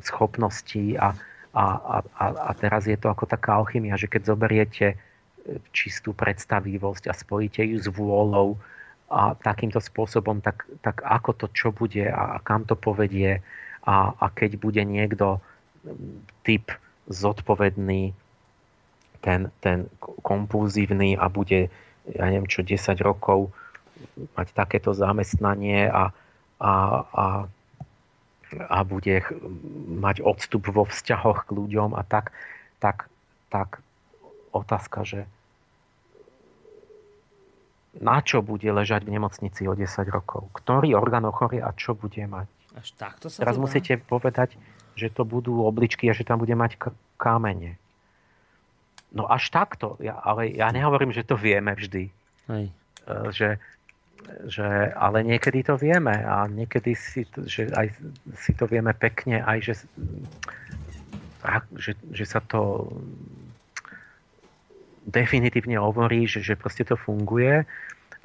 schopnosti 0.00 0.96
a, 0.96 1.12
a, 1.56 1.64
a, 2.02 2.24
a 2.48 2.50
teraz 2.56 2.88
je 2.88 2.96
to 2.96 3.08
ako 3.08 3.28
taká 3.28 3.60
alchymia, 3.60 3.96
že 4.00 4.10
keď 4.10 4.32
zoberiete 4.32 4.86
e, 4.92 4.96
čistú 5.72 6.12
predstavivosť 6.12 7.08
a 7.08 7.14
spojíte 7.16 7.64
ju 7.64 7.78
s 7.80 7.88
vôľou 7.88 8.56
a 9.06 9.38
takýmto 9.38 9.78
spôsobom, 9.78 10.42
tak, 10.42 10.66
tak 10.82 11.00
ako 11.06 11.30
to 11.32 11.46
čo 11.54 11.70
bude 11.70 12.10
a, 12.10 12.36
a 12.36 12.38
kam 12.42 12.66
to 12.66 12.74
povedie 12.74 13.40
a, 13.86 13.96
a 14.18 14.26
keď 14.34 14.58
bude 14.58 14.82
niekto 14.82 15.38
typ 16.42 16.74
zodpovedný, 17.06 18.10
ten, 19.22 19.40
ten 19.62 19.86
kompulzívny 20.26 21.14
a 21.14 21.30
bude 21.30 21.70
ja 22.14 22.30
neviem 22.30 22.46
čo, 22.46 22.62
10 22.62 22.94
rokov 23.02 23.50
mať 24.38 24.54
takéto 24.54 24.94
zamestnanie 24.94 25.88
a, 25.90 26.14
a, 26.62 26.72
a, 27.10 27.26
a 28.60 28.82
bude 28.84 29.22
mať 30.00 30.24
odstup 30.24 30.68
vo 30.68 30.88
vzťahoch 30.88 31.46
k 31.46 31.50
ľuďom 31.54 31.92
a 31.94 32.02
tak, 32.02 32.32
tak, 32.80 33.08
tak 33.52 33.80
otázka, 34.52 35.04
že 35.04 35.20
na 37.96 38.20
čo 38.20 38.44
bude 38.44 38.68
ležať 38.68 39.08
v 39.08 39.16
nemocnici 39.16 39.64
o 39.64 39.72
10 39.72 39.88
rokov? 40.12 40.52
Ktorý 40.52 40.92
orgán 40.96 41.24
ochorie 41.24 41.64
a 41.64 41.72
čo 41.72 41.96
bude 41.96 42.20
mať? 42.28 42.48
Až 42.76 42.92
takto 42.92 43.32
sa 43.32 43.40
Teraz 43.40 43.56
musíte 43.56 43.96
povedať, 43.96 44.60
že 44.96 45.08
to 45.08 45.24
budú 45.24 45.64
obličky 45.64 46.08
a 46.12 46.16
že 46.16 46.28
tam 46.28 46.36
bude 46.36 46.52
mať 46.52 46.76
k- 46.76 46.96
kamene. 47.16 47.80
No 49.16 49.24
až 49.24 49.48
takto, 49.48 49.96
ja, 49.96 50.20
ale 50.20 50.52
ja 50.52 50.68
nehovorím, 50.68 51.08
že 51.08 51.24
to 51.24 51.40
vieme 51.40 51.72
vždy. 51.72 52.12
Hej. 52.52 52.64
E, 53.08 53.14
že, 53.32 53.56
že, 54.46 54.92
ale 54.94 55.22
niekedy 55.22 55.62
to 55.62 55.74
vieme 55.78 56.12
a 56.12 56.46
niekedy 56.50 56.92
si 56.94 57.24
to, 57.28 57.46
že 57.46 57.70
aj 57.72 57.94
si 58.36 58.52
to 58.54 58.66
vieme 58.66 58.90
pekne, 58.96 59.42
aj 59.42 59.58
že, 59.62 59.74
že, 61.78 61.92
že 62.10 62.24
sa 62.26 62.40
to 62.42 62.90
definitívne 65.06 65.78
hovorí, 65.78 66.26
že, 66.26 66.42
že 66.42 66.58
proste 66.58 66.82
to 66.82 66.98
funguje, 66.98 67.62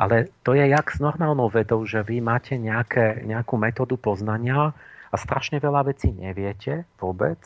ale 0.02 0.34
to 0.42 0.58
je 0.58 0.66
jak 0.66 0.88
s 0.90 0.98
normálnou 0.98 1.54
vedou, 1.54 1.86
že 1.86 2.02
vy 2.02 2.26
máte 2.26 2.58
nejaké, 2.58 3.22
nejakú 3.22 3.54
metódu 3.62 4.02
poznania 4.02 4.74
a 5.14 5.16
strašne 5.16 5.62
veľa 5.62 5.94
vecí 5.94 6.10
neviete 6.10 6.90
vôbec 6.98 7.38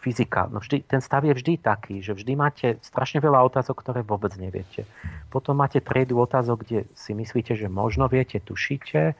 fyzika. 0.00 0.50
No 0.50 0.58
vždy, 0.58 0.86
ten 0.86 1.00
stav 1.00 1.22
je 1.22 1.34
vždy 1.34 1.60
taký, 1.60 2.02
že 2.02 2.14
vždy 2.14 2.32
máte 2.34 2.66
strašne 2.82 3.22
veľa 3.22 3.44
otázok, 3.46 3.82
ktoré 3.82 4.00
vôbec 4.02 4.34
neviete. 4.34 4.88
Potom 5.30 5.58
máte 5.58 5.78
triedu 5.78 6.18
otázok, 6.18 6.66
kde 6.66 6.78
si 6.94 7.12
myslíte, 7.14 7.54
že 7.54 7.70
možno 7.70 8.10
viete, 8.10 8.42
tušíte 8.42 9.14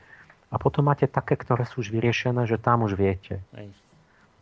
a 0.51 0.55
potom 0.55 0.87
máte 0.87 1.07
také, 1.07 1.35
ktoré 1.35 1.63
sú 1.67 1.83
už 1.83 1.91
vyriešené, 1.91 2.47
že 2.47 2.61
tam 2.61 2.83
už 2.83 2.95
viete. 2.95 3.43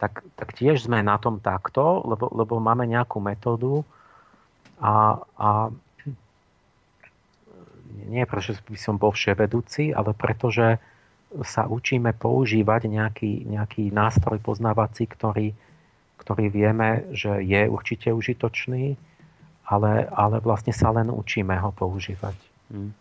Tak, 0.01 0.25
tak 0.35 0.49
tiež 0.57 0.83
sme 0.83 0.99
na 0.99 1.15
tom 1.21 1.39
takto, 1.39 2.03
lebo, 2.03 2.27
lebo 2.33 2.59
máme 2.59 2.83
nejakú 2.89 3.23
metódu 3.23 3.87
a, 4.83 5.23
a 5.39 5.49
nie 8.09 8.25
preto, 8.27 8.51
že 8.51 8.59
by 8.67 8.79
som 8.79 8.95
bol 8.99 9.15
vševedúci, 9.15 9.95
ale 9.95 10.11
preto, 10.11 10.51
že 10.51 10.81
sa 11.41 11.65
učíme 11.65 12.13
používať 12.13 12.85
nejaký, 12.85 13.49
nejaký 13.49 13.89
nástroj 13.89 14.37
poznávací, 14.37 15.09
ktorý, 15.09 15.49
ktorý 16.17 16.49
vieme, 16.49 17.09
že 17.11 17.41
je 17.43 17.67
určite 17.67 18.13
užitočný, 18.13 18.95
ale, 19.67 20.07
ale 20.11 20.39
vlastne 20.39 20.71
sa 20.71 20.91
len 20.91 21.09
učíme 21.09 21.55
ho 21.59 21.71
používať. 21.71 22.35
Hmm. 22.71 22.91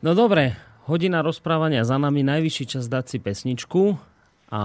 No 0.00 0.14
dobre, 0.14 0.54
hodina 0.86 1.20
rozprávania 1.24 1.82
za 1.82 1.98
nami, 1.98 2.22
najvyšší 2.22 2.64
čas 2.78 2.84
dať 2.86 3.04
si 3.06 3.18
pesničku 3.18 3.98
a 4.52 4.62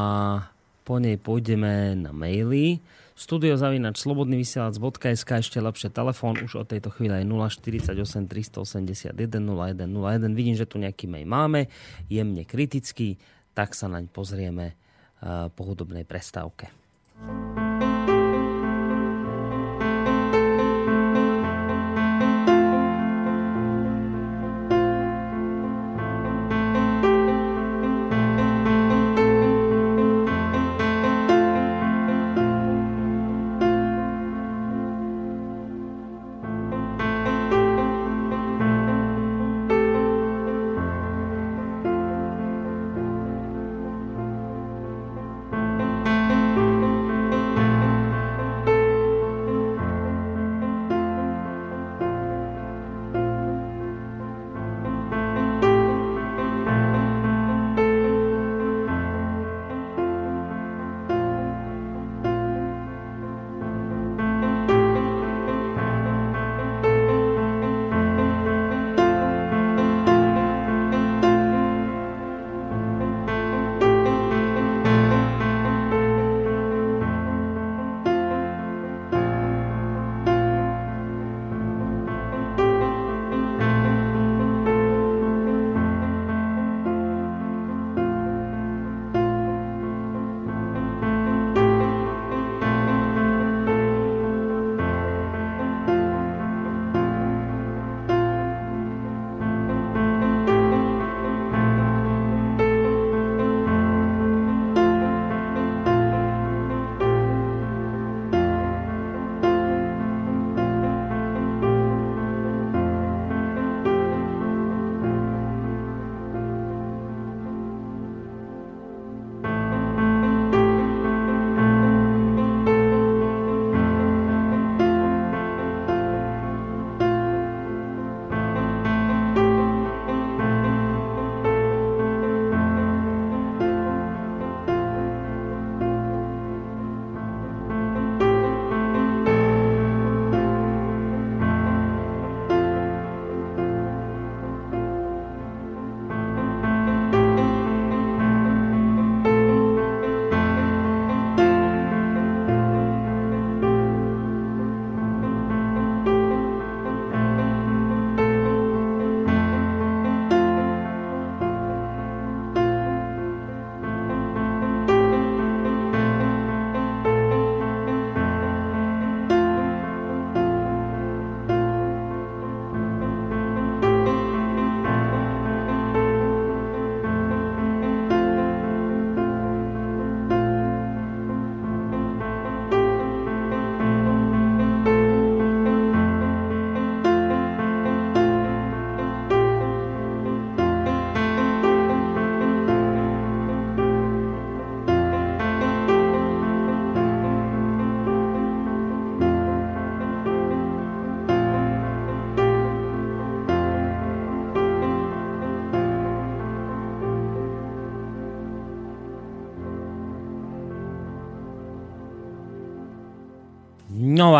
po 0.83 0.95
nej 0.99 1.15
pôjdeme 1.17 1.95
na 1.95 2.11
maily 2.11 2.83
studiozavinač 3.13 4.01
slobodnyvysielac.sk 4.01 5.29
ešte 5.37 5.61
lepšie 5.61 5.89
telefón, 5.93 6.37
už 6.41 6.65
od 6.65 6.67
tejto 6.69 6.89
chvíle 6.89 7.21
je 7.21 7.25
048 7.29 8.25
381 8.25 9.13
0101. 9.13 10.33
Vidím, 10.33 10.55
že 10.57 10.65
tu 10.65 10.81
nejaký 10.81 11.05
mail 11.05 11.29
máme, 11.29 11.69
jemne 12.09 12.43
kritický, 12.43 13.21
tak 13.53 13.77
sa 13.77 13.85
naň 13.85 14.09
pozrieme 14.09 14.73
po 15.55 15.61
hudobnej 15.63 16.03
prestávke. 16.03 16.67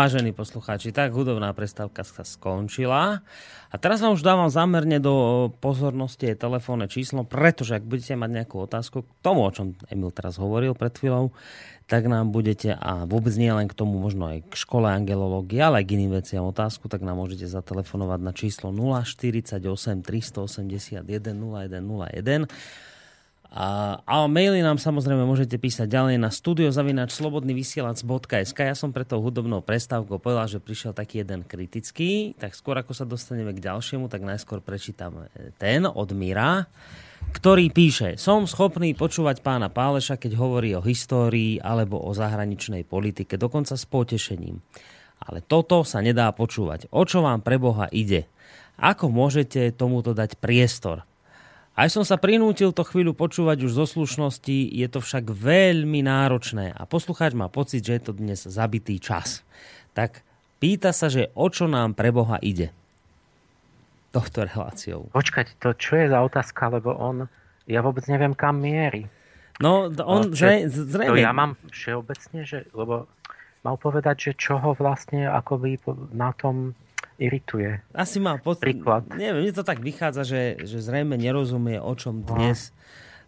Vážení 0.04 0.36
poslucháči, 0.36 0.92
tak 0.92 1.16
hudobná 1.16 1.48
prestávka 1.56 2.04
sa 2.04 2.28
skončila. 2.28 3.24
A 3.72 3.74
teraz 3.80 4.04
vám 4.04 4.12
už 4.12 4.20
dávam 4.20 4.52
zámerne 4.52 5.00
do 5.00 5.48
pozornosti 5.64 6.28
telefónne 6.36 6.92
číslo, 6.92 7.24
pretože 7.24 7.80
ak 7.80 7.88
budete 7.88 8.12
mať 8.12 8.30
nejakú 8.36 8.68
otázku 8.68 9.00
k 9.00 9.10
tomu, 9.24 9.48
o 9.48 9.48
čom 9.48 9.72
Emil 9.88 10.12
teraz 10.12 10.36
hovoril 10.36 10.76
pred 10.76 10.92
chvíľou, 10.92 11.32
tak 11.88 12.04
nám 12.04 12.36
budete, 12.36 12.76
a 12.76 13.08
vôbec 13.08 13.32
nie 13.40 13.48
len 13.48 13.64
k 13.64 13.72
tomu, 13.72 13.96
možno 13.96 14.28
aj 14.28 14.44
k 14.44 14.52
škole 14.52 14.84
angelológie, 14.92 15.64
ale 15.64 15.80
aj 15.80 15.88
k 15.88 15.94
iným 15.96 16.20
veciam 16.20 16.44
otázku, 16.52 16.84
tak 16.92 17.00
nám 17.00 17.16
môžete 17.24 17.48
zatelefonovať 17.48 18.20
na 18.20 18.36
číslo 18.36 18.76
048 18.76 20.04
381 20.04 21.00
0101 21.00 22.44
a, 23.54 24.02
a 24.02 24.26
maily 24.26 24.66
nám 24.66 24.82
samozrejme 24.82 25.22
môžete 25.22 25.62
písať 25.62 25.86
ďalej 25.86 26.18
na 26.18 26.34
studiozavinačslobodnyvysielac.sk 26.34 28.58
Ja 28.58 28.74
som 28.74 28.90
pre 28.90 29.06
tou 29.06 29.22
hudobnou 29.22 29.62
prestávkou 29.62 30.18
povedal, 30.18 30.50
že 30.50 30.58
prišiel 30.58 30.90
taký 30.90 31.22
jeden 31.22 31.46
kritický, 31.46 32.34
tak 32.34 32.58
skôr 32.58 32.82
ako 32.82 32.98
sa 32.98 33.06
dostaneme 33.06 33.54
k 33.54 33.62
ďalšiemu, 33.62 34.10
tak 34.10 34.26
najskôr 34.26 34.58
prečítam 34.58 35.30
ten 35.62 35.86
od 35.86 36.10
Mira, 36.18 36.66
ktorý 37.30 37.70
píše 37.70 38.18
Som 38.18 38.50
schopný 38.50 38.90
počúvať 38.98 39.38
pána 39.38 39.70
Páleša, 39.70 40.18
keď 40.18 40.34
hovorí 40.34 40.74
o 40.74 40.82
histórii 40.82 41.62
alebo 41.62 42.02
o 42.02 42.10
zahraničnej 42.10 42.82
politike, 42.82 43.38
dokonca 43.38 43.78
s 43.78 43.86
potešením. 43.86 44.58
Ale 45.30 45.46
toto 45.46 45.86
sa 45.86 46.02
nedá 46.02 46.26
počúvať. 46.34 46.90
O 46.90 47.06
čo 47.06 47.22
vám 47.22 47.38
pre 47.38 47.62
Boha 47.62 47.86
ide? 47.94 48.26
Ako 48.82 49.14
môžete 49.14 49.70
tomuto 49.78 50.10
dať 50.10 50.42
priestor? 50.42 51.06
Aj 51.74 51.90
som 51.90 52.06
sa 52.06 52.14
prinútil 52.14 52.70
to 52.70 52.86
chvíľu 52.86 53.18
počúvať 53.18 53.66
už 53.66 53.74
zo 53.74 53.82
slušnosti, 53.82 54.70
je 54.70 54.86
to 54.86 55.02
však 55.02 55.26
veľmi 55.26 56.06
náročné 56.06 56.70
a 56.70 56.86
poslucháč 56.86 57.34
má 57.34 57.50
pocit, 57.50 57.82
že 57.82 57.98
je 57.98 58.02
to 58.06 58.12
dnes 58.14 58.38
zabitý 58.46 59.02
čas. 59.02 59.42
Tak 59.90 60.22
pýta 60.62 60.94
sa, 60.94 61.10
že 61.10 61.34
o 61.34 61.50
čo 61.50 61.66
nám 61.66 61.98
pre 61.98 62.14
Boha 62.14 62.38
ide 62.38 62.70
tohto 64.14 64.46
reláciou. 64.46 65.10
Počkať, 65.10 65.58
to 65.58 65.74
čo 65.74 65.98
je 65.98 66.06
za 66.14 66.22
otázka, 66.22 66.70
lebo 66.70 66.94
on 66.94 67.26
ja 67.66 67.82
vôbec 67.82 68.06
neviem, 68.06 68.38
kam 68.38 68.62
mieri. 68.62 69.10
No, 69.58 69.90
on 69.90 70.30
no, 70.30 70.34
zre, 70.34 70.70
zrejme... 70.70 71.10
To 71.10 71.18
ja 71.18 71.34
mám 71.34 71.58
všeobecne, 71.74 72.46
že, 72.46 72.70
lebo 72.70 73.10
mal 73.66 73.74
povedať, 73.82 74.30
že 74.30 74.32
čo 74.38 74.62
ho 74.62 74.78
vlastne 74.78 75.26
akoby 75.26 75.82
na 76.14 76.30
tom 76.38 76.78
irituje. 77.18 77.78
Asi 77.94 78.18
má 78.18 78.38
pod... 78.38 78.58
príklad. 78.58 79.06
Neviem, 79.14 79.46
mne 79.46 79.54
to 79.54 79.66
tak 79.66 79.78
vychádza, 79.80 80.22
že, 80.26 80.42
že 80.66 80.78
zrejme 80.82 81.14
nerozumie, 81.14 81.78
o 81.78 81.92
čom 81.94 82.26
dnes 82.26 82.70
no. 82.70 82.74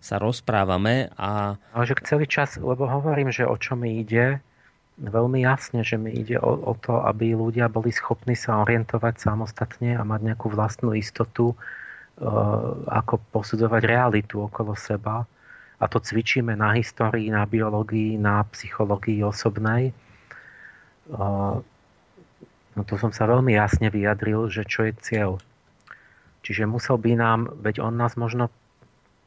sa 0.02 0.16
rozprávame. 0.18 1.14
A... 1.14 1.60
Ale 1.70 1.84
že 1.86 1.94
celý 2.02 2.26
čas, 2.26 2.58
lebo 2.58 2.86
hovorím, 2.90 3.30
že 3.30 3.46
o 3.46 3.54
čo 3.54 3.78
mi 3.78 4.02
ide, 4.02 4.42
veľmi 4.96 5.44
jasne, 5.44 5.84
že 5.84 6.00
mi 6.00 6.12
ide 6.12 6.40
o, 6.40 6.72
o 6.72 6.74
to, 6.80 7.04
aby 7.04 7.36
ľudia 7.36 7.68
boli 7.68 7.92
schopní 7.92 8.32
sa 8.32 8.64
orientovať 8.64 9.20
samostatne 9.20 9.94
a 9.94 10.02
mať 10.02 10.20
nejakú 10.32 10.48
vlastnú 10.48 10.96
istotu, 10.96 11.52
uh, 11.52 12.72
ako 12.88 13.20
posudzovať 13.30 13.82
realitu 13.84 14.40
okolo 14.40 14.72
seba. 14.72 15.28
A 15.76 15.84
to 15.92 16.00
cvičíme 16.00 16.56
na 16.56 16.72
histórii, 16.72 17.28
na 17.28 17.44
biológii, 17.44 18.16
na 18.16 18.40
psychológii 18.48 19.20
osobnej. 19.20 19.92
Uh, 21.12 21.60
no 22.77 22.85
to 22.85 23.01
som 23.01 23.11
sa 23.11 23.24
veľmi 23.27 23.57
jasne 23.57 23.89
vyjadril, 23.89 24.53
že 24.53 24.69
čo 24.69 24.86
je 24.86 24.93
cieľ. 25.01 25.31
Čiže 26.44 26.69
musel 26.69 27.01
by 27.01 27.19
nám, 27.19 27.40
veď 27.59 27.82
on 27.82 27.98
nás 27.98 28.15
možno 28.15 28.53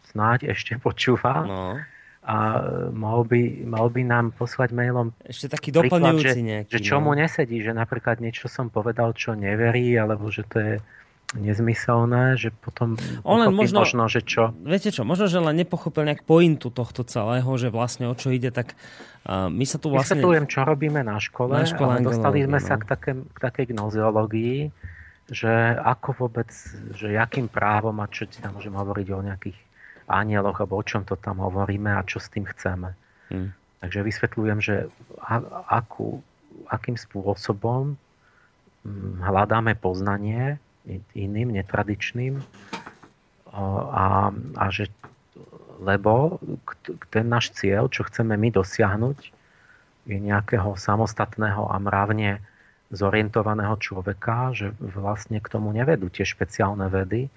snáď 0.07 0.55
ešte 0.55 0.79
počúva, 0.79 1.43
no 1.43 1.81
a 2.29 2.35
mal 2.93 3.23
by, 3.25 3.65
mal 3.65 3.87
by 3.89 4.05
nám 4.05 4.35
poslať 4.35 4.75
mailom 4.75 5.15
ešte 5.25 5.49
taký 5.49 5.73
doplňujúci 5.73 6.21
príklad, 6.21 6.37
nejaký. 6.45 6.69
Že, 6.69 6.77
že 6.77 6.79
čo 6.83 6.95
no. 6.99 7.09
mu 7.09 7.11
nesedí, 7.17 7.57
že 7.63 7.73
napríklad 7.73 8.21
niečo 8.21 8.51
som 8.51 8.67
povedal, 8.69 9.15
čo 9.17 9.33
neverí, 9.33 9.97
alebo 9.97 10.29
že 10.29 10.43
to 10.45 10.57
je 10.59 10.73
nezmyselné, 11.37 12.41
že 12.41 12.49
potom 12.49 12.97
On 13.21 13.37
len 13.37 13.53
možno, 13.53 13.85
možno, 13.85 14.09
že 14.09 14.25
čo. 14.25 14.49
Viete 14.65 14.89
čo, 14.89 15.05
možno, 15.05 15.29
že 15.29 15.37
len 15.37 15.61
nepochopil 15.61 16.01
nejak 16.01 16.25
pointu 16.25 16.73
tohto 16.73 17.05
celého, 17.05 17.45
že 17.53 17.69
vlastne 17.69 18.09
o 18.09 18.17
čo 18.17 18.33
ide, 18.33 18.49
tak 18.49 18.73
uh, 19.29 19.45
my 19.45 19.61
sa 19.61 19.77
tu 19.77 19.93
vlastne... 19.93 20.17
Vysvetľujem, 20.17 20.45
čo 20.49 20.65
robíme 20.65 21.05
na 21.05 21.21
škole, 21.21 21.53
na 21.53 21.69
škole 21.69 22.01
ale 22.01 22.05
dostali 22.05 22.41
sme 22.49 22.57
no. 22.57 22.65
sa 22.65 22.81
k, 22.81 22.83
také, 22.89 23.11
k 23.13 23.37
takej 23.37 23.65
gnozeológii, 23.77 24.73
že 25.29 25.53
ako 25.77 26.25
vôbec, 26.25 26.49
že 26.97 27.13
jakým 27.13 27.45
právom 27.45 27.93
a 28.01 28.09
čo 28.09 28.25
ti 28.25 28.41
tam 28.41 28.57
môžem 28.57 28.73
hovoriť 28.73 29.07
o 29.13 29.19
nejakých 29.21 29.59
anieloch, 30.09 30.57
alebo 30.57 30.81
o 30.81 30.87
čom 30.87 31.05
to 31.05 31.13
tam 31.13 31.45
hovoríme 31.45 31.93
a 31.93 32.01
čo 32.01 32.17
s 32.17 32.33
tým 32.33 32.49
chceme. 32.49 32.97
Hmm. 33.29 33.53
Takže 33.85 34.01
vysvetľujem, 34.01 34.59
že 34.65 34.89
akú, 35.69 36.25
akým 36.73 36.97
spôsobom 36.97 37.93
hm, 38.81 39.21
hľadáme 39.21 39.77
poznanie 39.77 40.57
iným, 41.13 41.53
netradičným. 41.53 42.41
A, 43.53 44.29
a 44.33 44.65
že 44.69 44.89
lebo 45.79 46.43
ten 47.07 47.31
náš 47.31 47.55
cieľ, 47.55 47.87
čo 47.87 48.03
chceme 48.03 48.35
my 48.35 48.51
dosiahnuť, 48.51 49.19
je 50.09 50.17
nejakého 50.19 50.75
samostatného 50.75 51.71
a 51.71 51.75
mravne 51.79 52.43
zorientovaného 52.89 53.77
človeka, 53.79 54.51
že 54.51 54.73
vlastne 54.81 55.37
k 55.39 55.47
tomu 55.47 55.71
nevedú 55.71 56.09
tie 56.09 56.25
špeciálne 56.25 56.89
vedy, 56.89 57.29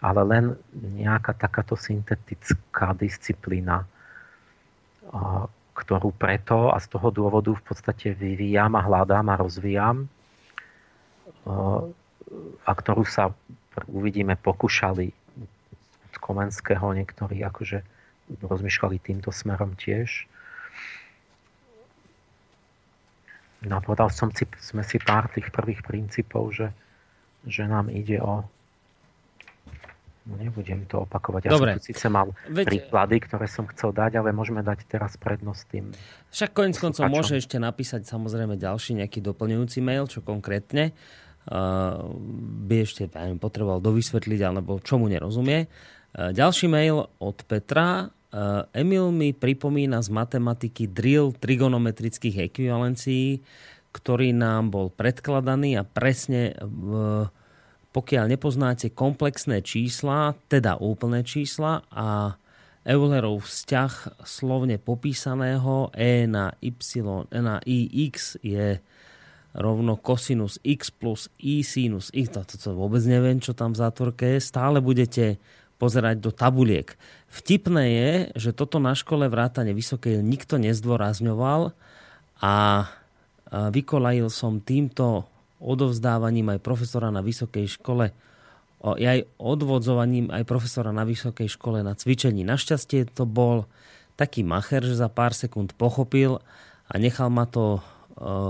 ale 0.00 0.20
len 0.24 0.44
nejaká 0.74 1.36
takáto 1.36 1.76
syntetická 1.76 2.96
disciplína, 2.96 3.84
ktorú 5.76 6.10
preto 6.16 6.72
a 6.72 6.80
z 6.80 6.86
toho 6.90 7.12
dôvodu 7.12 7.52
v 7.52 7.62
podstate 7.62 8.16
vyvíjam 8.16 8.74
a 8.74 8.82
hľadám 8.82 9.26
a 9.30 9.38
rozvíjam 9.38 10.08
a 12.66 12.72
ktorú 12.74 13.06
sa 13.06 13.30
uvidíme 13.86 14.34
pokúšali 14.34 15.12
od 16.10 16.14
Komenského 16.18 16.86
niektorí 16.96 17.44
akože 17.44 17.84
rozmýšľali 18.42 18.96
týmto 18.98 19.30
smerom 19.30 19.78
tiež. 19.78 20.26
No 23.66 23.78
a 23.78 23.80
povedal 23.82 24.10
som 24.10 24.30
si, 24.34 24.46
sme 24.58 24.82
si 24.82 24.98
pár 24.98 25.30
tých 25.30 25.50
prvých 25.50 25.82
princípov, 25.86 26.54
že, 26.54 26.68
že 27.46 27.66
nám 27.66 27.90
ide 27.92 28.18
o 28.22 28.46
No 30.26 30.34
nebudem 30.34 30.82
to 30.90 31.06
opakovať. 31.06 31.46
Ja 31.46 31.54
Dobre. 31.54 31.78
som 31.78 31.86
síce 31.86 32.10
mal 32.10 32.34
Veď... 32.50 32.66
príklady, 32.66 33.22
ktoré 33.22 33.46
som 33.46 33.62
chcel 33.70 33.94
dať, 33.94 34.18
ale 34.18 34.34
môžeme 34.34 34.58
dať 34.58 34.82
teraz 34.90 35.14
prednosť 35.14 35.62
tým. 35.70 35.94
Však 36.34 36.50
koniec 36.50 36.82
koncov 36.82 37.06
môže 37.06 37.38
ešte 37.38 37.62
napísať 37.62 38.10
samozrejme 38.10 38.58
ďalší 38.58 38.98
nejaký 38.98 39.22
doplňujúci 39.22 39.78
mail, 39.86 40.10
čo 40.10 40.26
konkrétne 40.26 40.90
uh, 40.90 41.25
by 41.46 42.76
ešte 42.82 43.06
potreboval 43.38 43.78
dovysvetliť, 43.78 44.40
alebo 44.42 44.82
čomu 44.82 45.06
nerozumie. 45.06 45.70
Uh, 46.12 46.34
ďalší 46.34 46.66
mail 46.66 47.06
od 47.22 47.38
Petra. 47.46 48.10
Uh, 48.34 48.66
Emil 48.74 49.14
mi 49.14 49.30
pripomína 49.30 50.02
z 50.02 50.10
matematiky 50.10 50.90
drill 50.90 51.32
trigonometrických 51.38 52.50
ekvivalencií, 52.50 53.40
ktorý 53.94 54.34
nám 54.34 54.74
bol 54.74 54.90
predkladaný 54.90 55.78
a 55.78 55.86
presne 55.86 56.52
uh, 56.58 57.30
pokiaľ 57.96 58.28
nepoznáte 58.28 58.92
komplexné 58.92 59.64
čísla, 59.64 60.36
teda 60.52 60.76
úplné 60.76 61.24
čísla 61.24 61.80
a 61.88 62.36
Eulerov 62.84 63.48
vzťah 63.48 64.20
slovne 64.22 64.76
popísaného 64.76 65.90
e 65.96 66.28
na 66.28 66.52
y 66.60 66.70
na 67.40 67.56
ix 67.66 68.36
je 68.44 68.78
rovno 69.56 69.96
kosinus 69.96 70.60
x 70.60 70.92
plus 70.92 71.32
i 71.40 71.64
sinus 71.64 72.12
x. 72.12 72.28
To, 72.36 72.44
to, 72.44 72.60
to 72.60 72.70
vôbec 72.76 73.00
neviem, 73.08 73.40
čo 73.40 73.56
tam 73.56 73.72
v 73.72 73.80
zátvorke 73.80 74.36
je. 74.36 74.44
Stále 74.44 74.84
budete 74.84 75.40
pozerať 75.80 76.20
do 76.20 76.30
tabuliek. 76.32 76.92
Vtipné 77.32 77.84
je, 77.88 78.10
že 78.48 78.50
toto 78.56 78.76
na 78.76 78.92
škole 78.92 79.28
vrátane 79.28 79.72
vysokej 79.72 80.20
nikto 80.20 80.60
nezdôrazňoval 80.60 81.72
a 82.40 82.54
vykolajil 83.50 84.28
som 84.28 84.60
týmto 84.60 85.24
odovzdávaním 85.60 86.52
aj 86.52 86.60
profesora 86.60 87.08
na 87.08 87.24
vysokej 87.24 87.80
škole 87.80 88.12
aj 88.86 89.24
odvodzovaním 89.40 90.30
aj 90.30 90.44
profesora 90.44 90.92
na 90.92 91.02
vysokej 91.02 91.48
škole 91.48 91.80
na 91.80 91.96
cvičení. 91.96 92.44
Našťastie 92.46 93.08
to 93.08 93.24
bol 93.24 93.64
taký 94.14 94.46
macher, 94.46 94.84
že 94.84 95.00
za 95.00 95.08
pár 95.10 95.34
sekúnd 95.34 95.74
pochopil 95.74 96.38
a 96.86 96.94
nechal 97.00 97.32
ma 97.32 97.48
to 97.48 97.82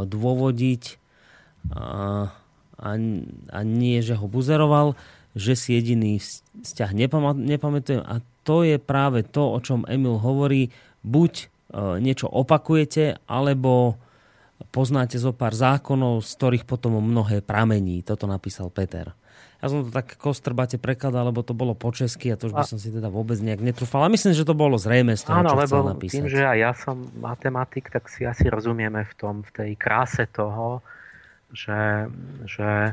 dôvodiť 0.06 0.82
a, 1.74 2.30
a, 2.78 2.90
a 3.50 3.58
nie, 3.66 3.98
že 4.00 4.14
ho 4.14 4.26
buzeroval, 4.30 4.94
že 5.36 5.58
si 5.58 5.74
jediný 5.74 6.22
vzťah 6.62 6.90
nepamätujem 7.36 8.00
a 8.00 8.22
to 8.46 8.62
je 8.62 8.78
práve 8.78 9.26
to, 9.26 9.42
o 9.42 9.58
čom 9.58 9.82
Emil 9.90 10.22
hovorí. 10.22 10.70
Buď 11.02 11.50
niečo 11.98 12.30
opakujete, 12.30 13.18
alebo 13.26 13.98
poznáte 14.70 15.18
zo 15.18 15.34
pár 15.34 15.52
zákonov, 15.52 16.22
z 16.22 16.30
ktorých 16.38 16.64
potom 16.64 17.02
mnohé 17.02 17.42
pramení. 17.42 18.06
Toto 18.06 18.30
napísal 18.30 18.70
Peter. 18.70 19.12
Ja 19.56 19.72
som 19.72 19.88
to 19.88 19.90
tak 19.90 20.20
kostrbate 20.20 20.76
prekladal, 20.76 21.32
lebo 21.32 21.40
to 21.40 21.56
bolo 21.56 21.72
po 21.72 21.88
česky 21.88 22.28
a 22.28 22.36
to 22.36 22.52
už 22.52 22.54
by 22.54 22.64
som 22.68 22.76
si 22.76 22.92
teda 22.92 23.08
vôbec 23.08 23.40
nejak 23.40 23.64
netrúfal. 23.64 24.04
A 24.04 24.12
myslím, 24.12 24.36
že 24.36 24.44
to 24.44 24.52
bolo 24.52 24.76
zrejme 24.76 25.16
z 25.16 25.24
toho, 25.24 25.40
Áno, 25.40 25.56
čo 25.56 25.60
lebo 25.64 25.76
napísať. 25.96 26.16
tým, 26.20 26.28
že 26.28 26.44
aj 26.44 26.58
ja 26.60 26.72
som 26.76 26.96
matematik, 27.16 27.88
tak 27.88 28.12
si 28.12 28.28
asi 28.28 28.52
rozumieme 28.52 29.08
v 29.08 29.12
tom, 29.16 29.34
v 29.40 29.50
tej 29.56 29.70
kráse 29.80 30.28
toho, 30.28 30.84
že, 31.56 32.12
že 32.44 32.92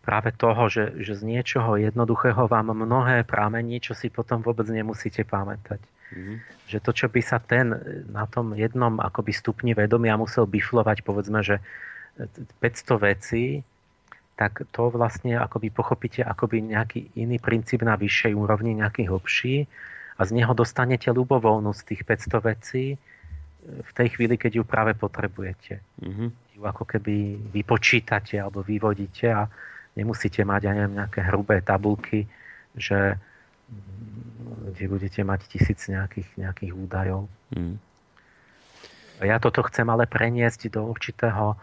práve 0.00 0.32
toho, 0.32 0.72
že, 0.72 0.96
že 1.04 1.20
z 1.20 1.22
niečoho 1.28 1.76
jednoduchého 1.76 2.48
vám 2.48 2.72
mnohé 2.72 3.28
pramení, 3.28 3.84
čo 3.84 3.92
si 3.92 4.08
potom 4.08 4.40
vôbec 4.40 4.64
nemusíte 4.72 5.28
pamätať. 5.28 5.80
Mm. 6.16 6.40
Že 6.64 6.78
to, 6.80 6.90
čo 6.96 7.06
by 7.12 7.20
sa 7.20 7.38
ten 7.44 7.76
na 8.08 8.24
tom 8.24 8.56
jednom 8.56 8.96
akoby 9.00 9.36
stupni 9.36 9.76
vedomia 9.76 10.16
musel 10.16 10.48
biflovať, 10.48 11.04
povedzme, 11.04 11.44
že 11.44 11.60
500 12.16 13.08
vecí, 13.12 13.44
tak 14.34 14.66
to 14.74 14.90
vlastne 14.90 15.38
akoby 15.38 15.70
pochopíte 15.70 16.26
akoby 16.26 16.62
nejaký 16.62 17.14
iný 17.14 17.38
princíp 17.38 17.86
na 17.86 17.94
vyššej 17.94 18.34
úrovni, 18.34 18.74
nejaký 18.74 19.06
hlbší 19.06 19.66
a 20.18 20.20
z 20.26 20.30
neho 20.34 20.50
dostanete 20.54 21.10
ľubovoľnú 21.10 21.70
z 21.74 21.82
tých 21.94 22.02
500 22.06 22.50
vecí 22.50 22.84
v 23.64 23.90
tej 23.96 24.08
chvíli, 24.18 24.36
keď 24.36 24.60
ju 24.60 24.64
práve 24.66 24.92
potrebujete. 24.92 25.80
Mm-hmm. 26.02 26.28
Ju 26.60 26.62
ako 26.66 26.84
keby 26.84 27.48
vypočítate 27.54 28.36
alebo 28.36 28.60
vyvodíte 28.60 29.32
a 29.32 29.48
nemusíte 29.96 30.44
mať, 30.44 30.60
ja 30.68 30.72
neviem, 30.76 31.00
nejaké 31.00 31.24
hrubé 31.24 31.64
tabulky, 31.64 32.28
že 32.76 33.16
kde 34.74 34.84
budete 34.90 35.22
mať 35.24 35.40
tisíc 35.48 35.86
nejakých, 35.88 36.28
nejakých 36.36 36.72
údajov. 36.74 37.30
Hmm. 37.54 37.78
Ja 39.22 39.38
toto 39.38 39.62
chcem 39.70 39.86
ale 39.86 40.10
preniesť 40.10 40.74
do 40.74 40.84
určitého, 40.90 41.54
e, 41.54 41.56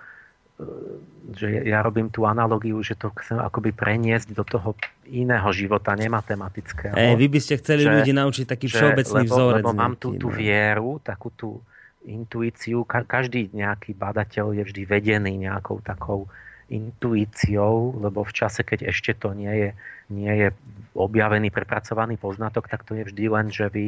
že 1.32 1.48
ja 1.64 1.80
robím 1.80 2.12
tú 2.12 2.28
analogiu, 2.28 2.82
že 2.84 2.98
to 3.00 3.14
chcem 3.24 3.40
akoby 3.40 3.72
preniesť 3.72 4.36
do 4.36 4.44
toho 4.44 4.76
iného 5.08 5.48
života, 5.56 5.96
nematematického. 5.96 6.96
Ej, 6.98 7.16
vy 7.16 7.28
by 7.32 7.40
ste 7.40 7.54
chceli 7.62 7.88
že, 7.88 7.92
ľudí 7.92 8.12
naučiť 8.12 8.46
taký 8.48 8.68
že, 8.68 8.76
všeobecný 8.78 9.24
lebo, 9.26 9.32
vzorec. 9.32 9.64
Lebo 9.64 9.72
mám 9.72 9.94
tú, 9.96 10.18
tú 10.20 10.30
no. 10.30 10.36
vieru, 10.36 11.00
takú 11.00 11.32
tú 11.32 11.64
intuíciu. 12.04 12.84
Každý 12.88 13.54
nejaký 13.54 13.94
badateľ 13.94 14.58
je 14.58 14.64
vždy 14.66 14.82
vedený 14.90 15.34
nejakou 15.38 15.80
takou 15.86 16.28
intuíciou, 16.72 18.00
lebo 18.00 18.24
v 18.24 18.32
čase, 18.32 18.64
keď 18.64 18.90
ešte 18.90 19.12
to 19.14 19.36
nie 19.36 19.52
je, 19.52 19.70
nie 20.08 20.32
je 20.32 20.48
objavený, 20.96 21.52
prepracovaný 21.52 22.16
poznatok, 22.16 22.72
tak 22.72 22.88
to 22.88 22.96
je 22.96 23.04
vždy 23.12 23.26
len, 23.28 23.48
že 23.52 23.68
vy 23.68 23.86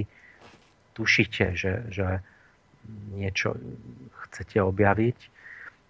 tušíte, 0.93 1.55
že, 1.55 1.87
že 1.89 2.19
niečo 3.15 3.55
chcete 4.27 4.59
objaviť, 4.59 5.17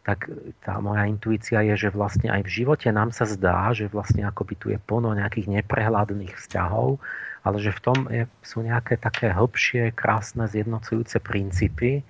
tak 0.04 0.28
tá 0.64 0.84
moja 0.84 1.08
intuícia 1.08 1.64
je, 1.64 1.88
že 1.88 1.96
vlastne 1.96 2.28
aj 2.28 2.44
v 2.44 2.54
živote 2.64 2.92
nám 2.92 3.16
sa 3.16 3.24
zdá, 3.24 3.72
že 3.72 3.88
vlastne 3.88 4.28
akoby 4.28 4.54
tu 4.60 4.68
je 4.68 4.80
plno 4.80 5.16
nejakých 5.16 5.64
neprehľadných 5.64 6.36
vzťahov, 6.36 7.00
ale 7.48 7.58
že 7.60 7.72
v 7.72 7.80
tom 7.80 7.98
je, 8.12 8.24
sú 8.44 8.64
nejaké 8.64 9.00
také 9.00 9.32
hĺbšie, 9.32 9.96
krásne, 9.96 10.44
zjednocujúce 10.52 11.24
princípy, 11.24 12.00
e, 12.00 12.04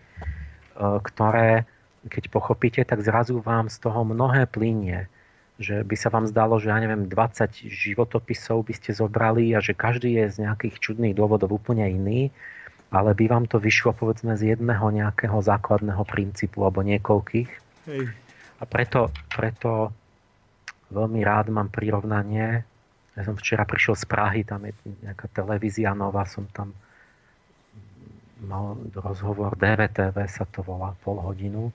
ktoré 0.78 1.70
keď 2.10 2.24
pochopíte, 2.32 2.82
tak 2.84 2.99
zrazu 2.99 3.40
vám 3.40 3.72
z 3.72 3.80
toho 3.80 4.03
mnohé 4.03 4.44
plinie. 4.48 5.07
Že 5.61 5.86
by 5.86 5.95
sa 5.95 6.10
vám 6.11 6.26
zdalo, 6.28 6.60
že 6.60 6.74
ja 6.74 6.80
neviem, 6.82 7.07
20 7.07 7.70
životopisov 7.70 8.65
by 8.68 8.74
ste 8.76 8.91
zobrali 8.91 9.53
a 9.53 9.64
že 9.64 9.78
každý 9.78 10.20
je 10.20 10.26
z 10.34 10.38
nejakých 10.49 10.82
čudných 10.82 11.15
dôvodov 11.15 11.53
úplne 11.53 11.86
iný, 11.88 12.34
ale 12.91 13.15
by 13.15 13.26
vám 13.30 13.45
to 13.48 13.61
vyšlo 13.61 13.94
povedzme 13.95 14.36
z 14.36 14.57
jedného 14.57 14.84
nejakého 14.91 15.38
základného 15.40 16.03
princípu 16.03 16.60
alebo 16.65 16.84
niekoľkých. 16.84 17.62
Hej. 17.90 18.12
A 18.60 18.64
preto, 18.64 19.12
preto 19.34 19.92
veľmi 20.94 21.20
rád 21.26 21.52
mám 21.52 21.68
prirovnanie. 21.68 22.64
Ja 23.14 23.22
som 23.22 23.36
včera 23.36 23.68
prišiel 23.68 24.00
z 24.00 24.06
Prahy, 24.10 24.42
tam 24.48 24.66
je 24.66 24.74
nejaká 25.06 25.30
televízia 25.30 25.94
nová, 25.94 26.26
som 26.26 26.48
tam 26.50 26.74
mal 28.44 28.76
rozhovor, 28.92 29.56
DVTV 29.56 30.18
sa 30.28 30.44
to 30.50 30.66
volá, 30.66 30.92
pol 31.06 31.22
hodinu 31.22 31.72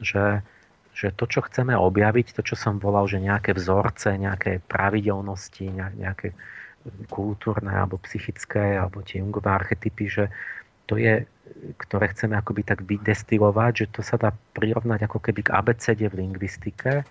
že, 0.00 0.44
že 0.92 1.12
to, 1.12 1.24
čo 1.28 1.44
chceme 1.44 1.72
objaviť, 1.72 2.36
to, 2.36 2.42
čo 2.44 2.56
som 2.56 2.76
volal, 2.76 3.08
že 3.08 3.20
nejaké 3.20 3.56
vzorce, 3.56 4.16
nejaké 4.16 4.60
pravidelnosti, 4.64 5.66
nejaké 5.72 6.36
kultúrne 7.10 7.72
alebo 7.72 7.98
psychické, 8.06 8.78
alebo 8.78 9.02
tie 9.02 9.18
Jungové 9.18 9.50
archetypy, 9.50 10.06
že 10.06 10.24
to 10.86 11.00
je, 11.00 11.26
ktoré 11.78 12.10
chceme 12.12 12.34
akoby 12.34 12.62
tak 12.66 12.82
vydestilovať, 12.82 13.72
že 13.74 13.86
to 13.92 14.00
sa 14.02 14.18
dá 14.18 14.30
prirovnať 14.54 15.06
ako 15.06 15.18
keby 15.22 15.46
k 15.46 15.52
ABCD 15.54 16.10
v 16.10 16.18
lingvistike, 16.26 17.06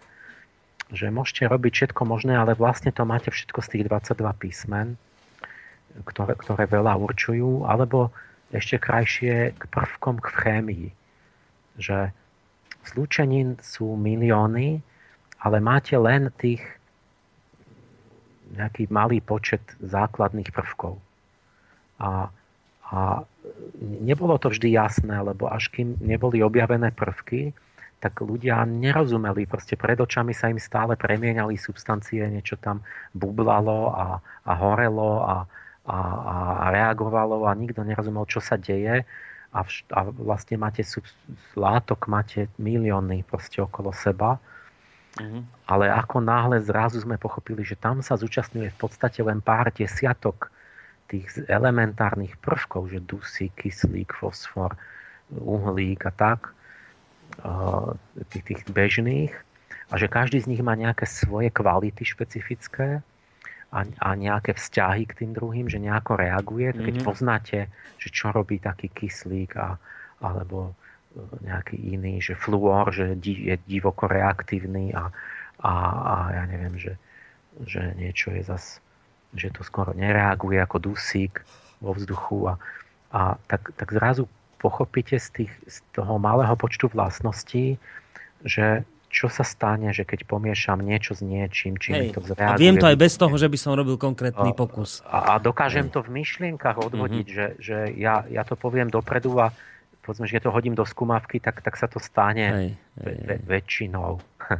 že 0.92 1.06
môžete 1.10 1.50
robiť 1.50 1.72
všetko 1.74 2.02
možné, 2.06 2.38
ale 2.38 2.54
vlastne 2.54 2.94
to 2.94 3.08
máte 3.08 3.32
všetko 3.32 3.60
z 3.64 3.68
tých 3.72 3.84
22 3.90 4.22
písmen, 4.38 4.88
ktoré, 6.06 6.36
ktoré 6.38 6.64
veľa 6.68 6.94
určujú, 7.00 7.66
alebo 7.66 8.14
ešte 8.54 8.78
krajšie 8.78 9.56
k 9.58 9.64
prvkom 9.72 10.22
k 10.22 10.28
chémii. 10.30 10.88
Že 11.82 12.14
Zlúčenín 12.86 13.58
sú 13.66 13.98
milióny, 13.98 14.78
ale 15.42 15.58
máte 15.58 15.98
len 15.98 16.30
tých 16.38 16.62
nejaký 18.54 18.88
malý 18.94 19.26
počet 19.26 19.62
základných 19.82 20.54
prvkov. 20.54 21.02
A, 21.98 22.30
a 22.86 23.00
nebolo 23.82 24.38
to 24.38 24.50
vždy 24.50 24.74
jasné, 24.74 25.22
lebo 25.22 25.50
až 25.50 25.70
kým 25.74 26.00
neboli 26.02 26.42
objavené 26.42 26.92
prvky, 26.94 27.52
tak 28.00 28.22
ľudia 28.22 28.62
nerozumeli. 28.68 29.50
Proste 29.50 29.74
pred 29.80 29.98
očami 29.98 30.36
sa 30.36 30.52
im 30.52 30.62
stále 30.62 30.94
premienali 30.94 31.58
substancie, 31.58 32.22
niečo 32.28 32.60
tam 32.60 32.86
bublalo 33.16 33.96
a, 33.96 34.06
a 34.46 34.52
horelo 34.54 35.26
a, 35.26 35.36
a, 35.90 35.98
a 36.62 36.66
reagovalo 36.70 37.50
a 37.50 37.58
nikto 37.58 37.82
nerozumel, 37.82 38.30
čo 38.30 38.44
sa 38.44 38.60
deje 38.62 39.08
a, 39.56 39.60
vš- 39.64 39.90
a 39.96 40.06
vlastne 40.12 40.60
máte 40.60 40.84
sub- 40.84 41.08
látok, 41.56 42.12
máte 42.12 42.52
milióny 42.60 43.24
proste 43.26 43.64
okolo 43.64 43.96
seba. 43.96 44.38
Mm-hmm. 45.16 45.72
Ale 45.72 45.88
ako 45.88 46.20
náhle 46.20 46.60
zrazu 46.60 47.00
sme 47.00 47.16
pochopili, 47.16 47.64
že 47.64 47.80
tam 47.80 48.04
sa 48.04 48.20
zúčastňuje 48.20 48.70
v 48.76 48.78
podstate 48.78 49.24
len 49.24 49.40
pár 49.40 49.72
desiatok 49.72 50.52
tých 51.12 51.28
elementárnych 51.46 52.38
prvkov, 52.42 52.90
že 52.90 53.00
dusík, 53.04 53.54
kyslík, 53.56 54.14
fosfor, 54.18 54.74
uhlík 55.32 56.06
a 56.06 56.14
tak, 56.14 56.54
tých, 58.34 58.44
tých 58.44 58.62
bežných, 58.70 59.34
a 59.90 60.02
že 60.02 60.10
každý 60.10 60.42
z 60.42 60.50
nich 60.50 60.62
má 60.66 60.74
nejaké 60.74 61.06
svoje 61.06 61.54
kvality 61.54 62.02
špecifické, 62.02 63.06
a, 63.76 63.84
a 63.84 64.10
nejaké 64.16 64.56
vzťahy 64.56 65.04
k 65.04 65.18
tým 65.20 65.32
druhým, 65.36 65.68
že 65.68 65.84
nejako 65.84 66.16
reaguje, 66.16 66.72
mm-hmm. 66.72 66.86
keď 66.86 66.96
mhm. 66.96 67.04
poznáte, 67.04 67.58
že 68.00 68.08
čo 68.08 68.32
robí 68.32 68.64
taký 68.64 68.88
kyslík 68.88 69.60
a, 69.60 69.76
alebo 70.24 70.72
e, 70.72 70.74
nejaký 71.44 71.76
iný, 71.76 72.24
že 72.24 72.40
fluor, 72.40 72.96
že 72.96 73.20
je 73.20 73.56
divoko 73.68 74.08
reaktívny 74.08 74.96
a, 74.96 75.12
a, 75.60 75.74
a 76.08 76.16
ja 76.40 76.44
neviem, 76.48 76.80
že, 76.80 76.96
že 77.68 77.82
niečo 78.00 78.32
je 78.32 78.48
zas, 78.48 78.80
že 79.36 79.52
to 79.52 79.62
skoro 79.62 79.92
nereaguje 79.92 80.58
ako 80.58 80.80
dusík 80.80 81.44
vo 81.84 81.92
vzduchu 81.94 82.50
a, 82.50 82.54
a 83.12 83.22
tak, 83.46 83.76
tak 83.76 83.92
zrazu 83.92 84.26
pochopíte 84.58 85.20
z, 85.20 85.28
tých, 85.44 85.54
z 85.68 85.78
toho 85.94 86.18
malého 86.18 86.56
počtu 86.58 86.90
vlastností, 86.90 87.78
že 88.42 88.88
čo 89.16 89.32
sa 89.32 89.48
stane, 89.48 89.96
že 89.96 90.04
keď 90.04 90.28
pomiešam 90.28 90.84
niečo 90.84 91.16
s 91.16 91.24
niečím, 91.24 91.80
či 91.80 91.96
mi 91.96 92.12
to 92.12 92.20
zreaguje. 92.20 92.60
A 92.60 92.60
viem 92.60 92.76
to 92.76 92.84
aj 92.84 93.00
bez 93.00 93.16
toho, 93.16 93.32
že 93.40 93.48
by 93.48 93.56
som 93.56 93.72
robil 93.72 93.96
konkrétny 93.96 94.52
pokus. 94.52 95.00
A, 95.08 95.40
a 95.40 95.40
dokážem 95.40 95.88
Hej. 95.88 95.94
to 95.96 96.00
v 96.04 96.10
myšlienkach 96.20 96.76
odvodiť, 96.76 97.28
mm-hmm. 97.32 97.56
že, 97.56 97.64
že 97.64 97.78
ja, 97.96 98.28
ja 98.28 98.44
to 98.44 98.60
poviem 98.60 98.92
dopredu 98.92 99.40
a 99.40 99.56
povedzme, 100.04 100.28
že 100.28 100.44
to 100.44 100.52
hodím 100.52 100.76
do 100.76 100.84
skúmavky, 100.84 101.40
tak, 101.40 101.64
tak 101.64 101.80
sa 101.80 101.88
to 101.88 102.04
stane 102.04 102.48
Hej. 102.52 102.70
Hej. 103.08 103.40
Väčšinou. 103.48 104.20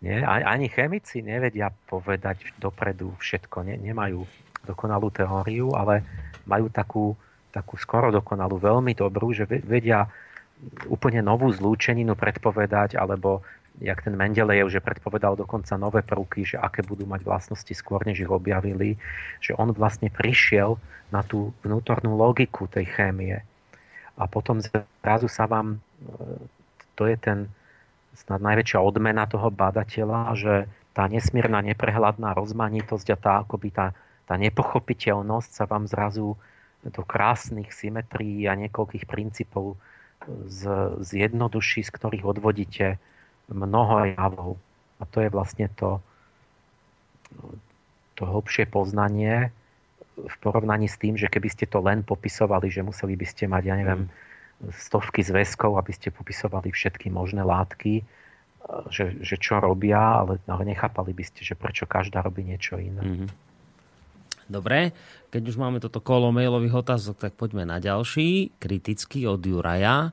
Nie? 0.00 0.24
Ani 0.24 0.72
chemici 0.72 1.20
nevedia 1.20 1.68
povedať 1.88 2.56
dopredu 2.56 3.12
všetko. 3.20 3.68
Ne, 3.68 3.76
nemajú 3.76 4.24
dokonalú 4.64 5.12
teóriu, 5.12 5.76
ale 5.76 6.04
majú 6.48 6.72
takú, 6.72 7.12
takú 7.52 7.76
skoro 7.76 8.08
dokonalú, 8.08 8.56
veľmi 8.56 8.96
dobrú, 8.96 9.32
že 9.36 9.44
vedia 9.44 10.08
úplne 10.88 11.24
novú 11.24 11.48
zlúčeninu 11.52 12.16
predpovedať 12.16 12.96
alebo 12.96 13.44
jak 13.80 14.04
ten 14.04 14.12
Mendelejev, 14.12 14.68
že 14.68 14.84
predpovedal 14.84 15.40
dokonca 15.40 15.72
nové 15.80 16.04
prvky, 16.04 16.44
že 16.44 16.56
aké 16.60 16.84
budú 16.84 17.08
mať 17.08 17.24
vlastnosti 17.24 17.72
skôr, 17.72 18.04
než 18.04 18.24
ich 18.24 18.28
objavili, 18.28 19.00
že 19.40 19.56
on 19.56 19.72
vlastne 19.72 20.12
prišiel 20.12 20.76
na 21.08 21.24
tú 21.24 21.56
vnútornú 21.64 22.12
logiku 22.12 22.68
tej 22.68 22.92
chémie. 22.92 23.40
A 24.20 24.28
potom 24.28 24.60
zrazu 24.60 25.32
sa 25.32 25.48
vám, 25.48 25.80
e, 25.80 26.08
to 26.92 27.08
je 27.08 27.16
ten 27.16 27.48
snad 28.14 28.42
najväčšia 28.42 28.78
odmena 28.82 29.26
toho 29.30 29.50
badateľa, 29.50 30.34
že 30.34 30.54
tá 30.92 31.06
nesmierna 31.06 31.62
neprehľadná 31.62 32.34
rozmanitosť 32.34 33.06
a 33.14 33.16
tá 33.16 33.32
akoby 33.46 33.68
tá, 33.70 33.86
tá 34.26 34.34
nepochopiteľnosť 34.34 35.50
sa 35.50 35.64
vám 35.70 35.86
zrazu 35.86 36.34
do 36.82 37.02
krásnych 37.04 37.70
symetrií 37.70 38.48
a 38.48 38.56
niekoľkých 38.56 39.04
princípov 39.04 39.76
z, 40.48 40.62
zjednoduší, 41.00 41.84
z 41.84 41.90
ktorých 41.92 42.24
odvodíte 42.24 42.96
mnoho 43.48 44.16
javov. 44.16 44.50
A 45.00 45.04
to 45.08 45.24
je 45.24 45.28
vlastne 45.32 45.68
to, 45.76 46.00
to 48.16 48.22
hlbšie 48.24 48.68
poznanie 48.68 49.52
v 50.20 50.36
porovnaní 50.44 50.88
s 50.88 51.00
tým, 51.00 51.16
že 51.16 51.32
keby 51.32 51.48
ste 51.48 51.64
to 51.64 51.80
len 51.80 52.04
popisovali, 52.04 52.68
že 52.68 52.84
museli 52.84 53.16
by 53.16 53.26
ste 53.28 53.48
mať, 53.48 53.62
ja 53.64 53.74
neviem, 53.76 54.12
stovky 54.68 55.24
zväzkov, 55.24 55.80
aby 55.80 55.92
ste 55.96 56.12
popisovali 56.12 56.68
všetky 56.68 57.08
možné 57.08 57.40
látky, 57.40 58.04
že, 58.92 59.16
že 59.24 59.40
čo 59.40 59.56
robia, 59.56 60.20
ale, 60.20 60.36
ale 60.44 60.62
nechápali 60.68 61.16
by 61.16 61.24
ste, 61.24 61.40
že 61.42 61.56
prečo 61.56 61.88
každá 61.88 62.20
robí 62.20 62.44
niečo 62.44 62.76
iné. 62.76 63.00
Mm-hmm. 63.00 63.28
Dobre, 64.50 64.92
keď 65.30 65.42
už 65.46 65.56
máme 65.56 65.78
toto 65.78 66.02
kolo 66.02 66.34
mailových 66.34 66.84
otázok, 66.84 67.16
tak 67.16 67.32
poďme 67.38 67.64
na 67.64 67.78
ďalší, 67.78 68.58
kritický 68.58 69.24
od 69.30 69.40
Juraja 69.40 70.10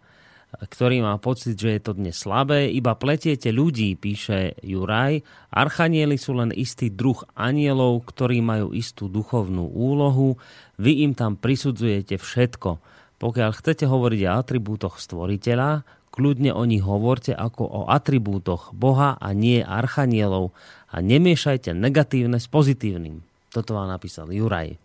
ktorý 0.47 1.03
má 1.03 1.19
pocit, 1.19 1.59
že 1.59 1.75
je 1.75 1.81
to 1.83 1.93
dnes 1.93 2.15
slabé. 2.15 2.71
Iba 2.71 2.95
pletiete 2.95 3.51
ľudí, 3.51 3.99
píše 3.99 4.55
Juraj. 4.63 5.21
Archanieli 5.51 6.15
sú 6.15 6.39
len 6.39 6.55
istý 6.55 6.87
druh 6.87 7.19
anielov, 7.35 8.07
ktorí 8.07 8.39
majú 8.39 8.71
istú 8.71 9.11
duchovnú 9.11 9.67
úlohu. 9.67 10.39
Vy 10.79 11.03
im 11.03 11.13
tam 11.13 11.35
prisudzujete 11.35 12.15
všetko. 12.15 12.79
Pokiaľ 13.17 13.51
chcete 13.57 13.89
hovoriť 13.89 14.21
o 14.29 14.31
atribútoch 14.37 15.01
stvoriteľa, 15.01 15.85
kľudne 16.13 16.53
o 16.53 16.63
nich 16.65 16.85
hovorte 16.85 17.33
ako 17.33 17.63
o 17.65 17.81
atribútoch 17.89 18.73
Boha 18.73 19.17
a 19.17 19.29
nie 19.33 19.61
archanielov 19.61 20.53
a 20.93 21.01
nemiešajte 21.01 21.73
negatívne 21.73 22.37
s 22.37 22.45
pozitívnym. 22.49 23.25
Toto 23.49 23.73
vám 23.73 23.89
napísal 23.89 24.29
Juraj. 24.29 24.77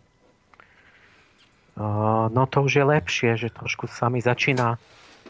No 2.32 2.42
to 2.52 2.68
už 2.68 2.72
je 2.80 2.84
lepšie, 2.84 3.30
že 3.40 3.48
trošku 3.48 3.88
sa 3.88 4.12
mi 4.12 4.20
začína 4.20 4.76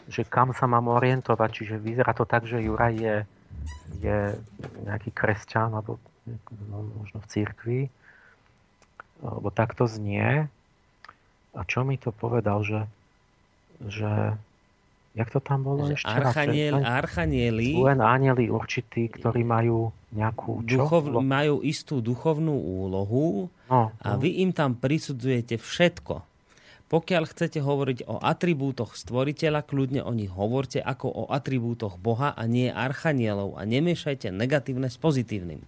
že 0.07 0.27
kam 0.27 0.51
sa 0.51 0.67
mám 0.67 0.91
orientovať. 0.91 1.49
Čiže 1.51 1.75
vyzerá 1.79 2.11
to 2.11 2.27
tak, 2.27 2.43
že 2.47 2.63
Juraj 2.63 2.93
je, 2.95 3.15
je 4.03 4.17
nejaký 4.83 5.11
kresťan, 5.15 5.71
alebo 5.71 5.99
no, 6.67 6.87
možno 7.03 7.23
v 7.23 7.29
církvi, 7.29 7.81
alebo 9.23 9.47
takto 9.53 9.87
znie. 9.87 10.47
A 11.53 11.61
čo 11.69 11.85
mi 11.85 12.01
to 12.01 12.09
povedal, 12.09 12.65
že, 12.65 12.81
že 13.85 14.37
Jak 15.13 15.29
to 15.29 15.37
tam 15.37 15.61
bolo 15.61 15.93
ešte? 15.93 16.09
Archaniel, 16.09 16.81
archanieli. 16.81 17.77
Len 17.77 18.01
anieli 18.01 18.49
určití, 18.49 19.13
ktorí 19.13 19.45
majú 19.45 19.93
nejakú... 20.09 20.65
Čo? 20.65 20.89
Duchov, 20.89 21.03
majú 21.21 21.61
istú 21.61 22.01
duchovnú 22.01 22.57
úlohu 22.57 23.45
no, 23.69 23.93
a 23.93 24.09
no. 24.09 24.17
vy 24.17 24.41
im 24.41 24.49
tam 24.49 24.73
prisudzujete 24.73 25.61
všetko. 25.61 26.25
Pokiaľ 26.89 27.23
chcete 27.29 27.61
hovoriť 27.61 28.09
o 28.09 28.21
atribútoch 28.21 28.97
stvoriteľa, 28.97 29.65
kľudne 29.65 30.01
o 30.01 30.13
nich 30.17 30.33
hovorte 30.33 30.81
ako 30.81 31.09
o 31.09 31.23
atribútoch 31.29 32.01
Boha 32.01 32.33
a 32.33 32.43
nie 32.49 32.73
archanielov 32.73 33.57
a 33.57 33.69
nemiešajte 33.69 34.33
negatívne 34.33 34.89
s 34.89 34.97
pozitívnym. 34.97 35.61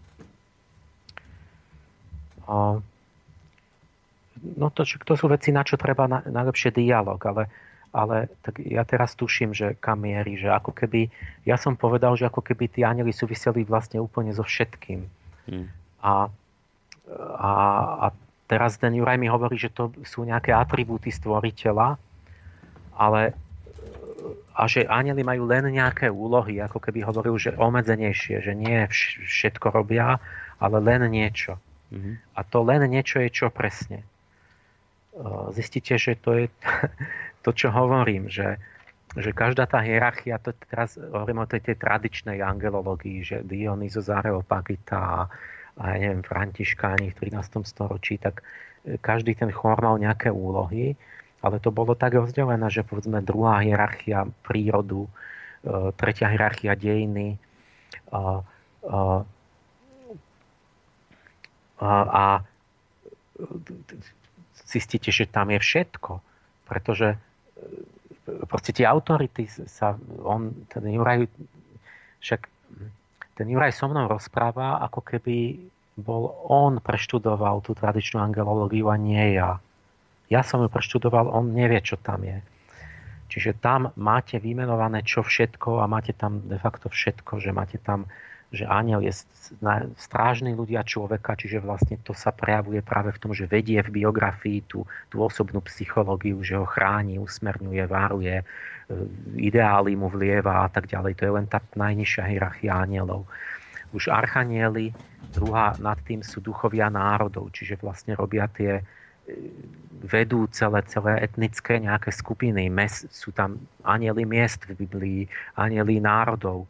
A, 2.49 2.81
no 4.53 4.69
to, 4.69 4.85
to 4.85 5.13
sú 5.17 5.25
veci, 5.25 5.49
na 5.49 5.65
čo 5.65 5.75
treba 5.75 6.05
na, 6.05 6.21
najlepšie 6.25 6.69
dialog, 6.69 7.17
ale 7.25 7.43
ale 7.95 8.27
tak 8.43 8.59
ja 8.59 8.83
teraz 8.83 9.15
tuším, 9.15 9.55
že 9.55 9.79
kam 9.79 10.03
mierí, 10.03 10.35
že 10.35 10.51
ako 10.51 10.75
keby, 10.75 11.07
ja 11.47 11.55
som 11.55 11.79
povedal, 11.79 12.19
že 12.19 12.27
ako 12.27 12.43
keby 12.43 12.67
tí 12.67 12.83
anjeli 12.83 13.15
súviseli 13.15 13.63
vlastne 13.63 14.03
úplne 14.03 14.35
so 14.35 14.43
všetkým. 14.43 15.07
Hmm. 15.47 15.71
A, 16.03 16.27
a, 17.39 17.51
a 18.03 18.05
teraz 18.51 18.75
ten 18.75 18.99
Juraj 18.99 19.15
mi 19.15 19.31
hovorí, 19.31 19.55
že 19.55 19.71
to 19.71 19.95
sú 20.03 20.27
nejaké 20.27 20.51
atribúty 20.51 21.07
stvoriteľa, 21.07 21.95
ale 22.99 23.31
a 24.55 24.63
že 24.67 24.87
anjeli 24.87 25.23
majú 25.23 25.47
len 25.47 25.67
nejaké 25.71 26.11
úlohy, 26.11 26.59
ako 26.59 26.83
keby 26.83 27.03
hovoril, 27.03 27.35
že 27.39 27.55
obmedzenejšie, 27.55 28.43
že 28.43 28.51
nie 28.55 28.87
všetko 28.91 29.71
robia, 29.71 30.19
ale 30.59 30.79
len 30.79 31.07
niečo. 31.11 31.59
Mm-hmm. 31.91 32.13
A 32.35 32.39
to 32.43 32.59
len 32.63 32.83
niečo 32.87 33.19
je 33.23 33.29
čo 33.31 33.47
presne. 33.51 34.03
Zistíte, 35.55 35.95
že 35.95 36.19
to 36.19 36.35
je 36.35 36.45
to, 37.43 37.55
čo 37.55 37.71
hovorím, 37.71 38.27
že, 38.27 38.59
že 39.15 39.31
každá 39.31 39.63
tá 39.63 39.79
hierarchia, 39.79 40.35
to 40.43 40.51
teraz 40.67 40.99
hovorím 40.99 41.43
o 41.43 41.47
tej, 41.47 41.71
tej 41.71 41.79
tradičnej 41.79 42.43
angelológii, 42.43 43.23
že 43.23 43.37
Dionysos 43.47 44.11
Areopagita 44.11 45.31
a 45.75 45.83
ja 45.95 45.97
neviem, 45.99 46.23
Františkáni 46.23 47.11
v 47.11 47.35
13. 47.35 47.63
storočí, 47.67 48.15
tak 48.15 48.43
e, 48.87 48.95
každý 48.99 49.35
ten 49.35 49.51
chor 49.51 49.75
mal 49.79 49.99
nejaké 49.99 50.31
úlohy, 50.31 50.95
ale 51.43 51.59
to 51.59 51.71
bolo 51.71 51.95
tak 51.99 52.15
rozdelené, 52.15 52.67
že 52.71 52.87
povedzme 52.87 53.19
druhá 53.19 53.59
hierarchia 53.59 54.27
prírodu, 54.47 55.07
e, 55.07 55.11
tretia 55.99 56.31
hierarchia 56.31 56.79
dejiny 56.79 57.35
a, 58.11 58.39
a, 58.87 58.99
a, 61.79 61.91
a 62.07 62.23
zistíte, 64.75 65.09
že 65.15 65.31
tam 65.31 65.55
je 65.55 65.59
všetko, 65.63 66.19
pretože 66.67 67.15
proste 68.51 68.75
tie 68.75 68.85
autority 68.85 69.47
sa, 69.47 69.95
on, 70.25 70.51
ten 70.67 70.83
Juraj, 70.89 71.29
však 72.19 72.41
ten 73.35 73.47
Juraj 73.47 73.71
so 73.71 73.87
mnou 73.87 74.11
rozpráva, 74.11 74.83
ako 74.83 74.99
keby 74.99 75.59
bol 75.95 76.35
on 76.51 76.83
preštudoval 76.83 77.63
tú 77.63 77.71
tradičnú 77.71 78.19
angelológiu 78.19 78.91
a 78.91 78.99
nie 78.99 79.39
ja. 79.39 79.63
Ja 80.27 80.41
som 80.43 80.59
ju 80.59 80.67
preštudoval, 80.67 81.31
on 81.31 81.55
nevie, 81.55 81.79
čo 81.79 81.95
tam 81.95 82.25
je. 82.25 82.41
Čiže 83.31 83.57
tam 83.61 83.93
máte 83.95 84.37
vymenované 84.37 85.01
čo 85.01 85.25
všetko 85.25 85.81
a 85.81 85.85
máte 85.89 86.13
tam 86.13 86.43
de 86.45 86.57
facto 86.59 86.91
všetko, 86.91 87.41
že 87.41 87.55
máte 87.55 87.77
tam 87.81 88.09
že 88.55 88.65
aniel 88.65 89.03
je 89.03 89.13
strážny 89.99 90.55
ľudia 90.55 90.81
človeka, 90.81 91.35
čiže 91.35 91.61
vlastne 91.61 91.99
to 92.01 92.15
sa 92.15 92.31
prejavuje 92.31 92.81
práve 92.81 93.13
v 93.13 93.21
tom, 93.21 93.31
že 93.35 93.45
vedie 93.45 93.77
v 93.83 94.01
biografii 94.01 94.63
tú, 94.65 94.87
tú 95.11 95.21
osobnú 95.21 95.61
psychológiu, 95.67 96.39
že 96.41 96.57
ho 96.57 96.65
chráni, 96.65 97.19
usmerňuje, 97.21 97.83
varuje, 97.85 98.41
e, 98.41 98.45
ideály 99.37 99.93
mu 99.93 100.09
vlieva 100.09 100.65
a 100.65 100.67
tak 100.71 100.89
ďalej. 100.89 101.19
To 101.19 101.23
je 101.27 101.35
len 101.35 101.45
tá 101.45 101.59
najnižšia 101.75 102.23
hierarchia 102.25 102.73
anielov. 102.73 103.27
Už 103.93 104.09
archanieli, 104.09 104.95
druhá 105.35 105.75
nad 105.77 105.99
tým 106.07 106.23
sú 106.23 106.41
duchovia 106.41 106.89
národov, 106.89 107.53
čiže 107.53 107.77
vlastne 107.83 108.17
robia 108.17 108.49
tie 108.49 108.81
e, 108.81 108.83
vedú 110.01 110.49
celé, 110.49 110.81
celé 110.89 111.21
etnické 111.21 111.77
nejaké 111.77 112.09
skupiny. 112.09 112.71
Mes, 112.71 113.05
sú 113.13 113.29
tam 113.35 113.61
anieli 113.85 114.25
miest 114.25 114.65
v 114.65 114.87
Biblii, 114.87 115.21
anieli 115.59 116.01
národov, 116.01 116.65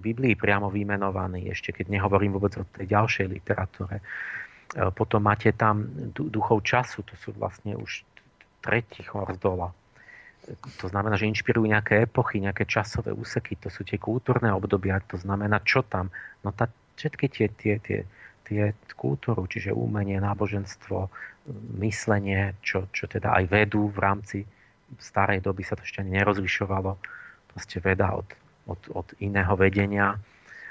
Biblii 0.00 0.34
priamo 0.34 0.68
vymenovaný, 0.68 1.50
ešte 1.50 1.70
keď 1.70 1.92
nehovorím 1.92 2.36
vôbec 2.36 2.56
o 2.58 2.64
tej 2.66 2.90
ďalšej 2.90 3.26
literatúre. 3.30 4.00
E, 4.00 4.04
potom 4.90 5.22
máte 5.22 5.54
tam 5.54 5.86
duchov 6.14 6.66
času, 6.66 7.06
to 7.06 7.14
sú 7.18 7.34
vlastne 7.36 7.78
už 7.78 8.02
tretí 8.60 9.06
chor 9.06 9.30
dola. 9.38 9.70
To 10.82 10.86
znamená, 10.90 11.14
že 11.14 11.30
inšpirujú 11.30 11.68
nejaké 11.68 12.08
epochy, 12.08 12.42
nejaké 12.42 12.66
časové 12.66 13.14
úseky, 13.14 13.60
to 13.60 13.68
sú 13.70 13.86
tie 13.86 14.00
kultúrne 14.00 14.50
obdobia, 14.50 14.98
to 15.06 15.20
znamená, 15.20 15.62
čo 15.62 15.84
tam? 15.86 16.10
No 16.42 16.50
tá, 16.50 16.66
všetky 16.96 17.26
tie, 17.30 17.46
tie, 17.54 17.74
tie, 17.78 17.98
tie 18.48 18.62
kultúru, 18.96 19.46
čiže 19.46 19.70
umenie, 19.70 20.18
náboženstvo, 20.18 21.12
myslenie, 21.78 22.56
čo, 22.64 22.88
čo 22.90 23.06
teda 23.06 23.36
aj 23.36 23.44
vedú 23.48 23.88
v 23.88 23.98
rámci 24.00 24.38
starej 24.98 25.44
doby 25.44 25.62
sa 25.62 25.78
to 25.78 25.86
ešte 25.86 26.02
ani 26.02 26.18
nerozlišovalo. 26.18 26.98
Proste 27.54 27.78
veda 27.78 28.10
od 28.14 28.26
od, 28.70 28.82
od 28.94 29.06
iného 29.18 29.54
vedenia. 29.58 30.16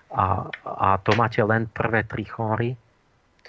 A, 0.09 0.49
a 0.65 0.97
to 1.03 1.13
máte 1.13 1.43
len 1.43 1.69
prvé 1.69 2.07
tri 2.07 2.25
chóry, 2.25 2.73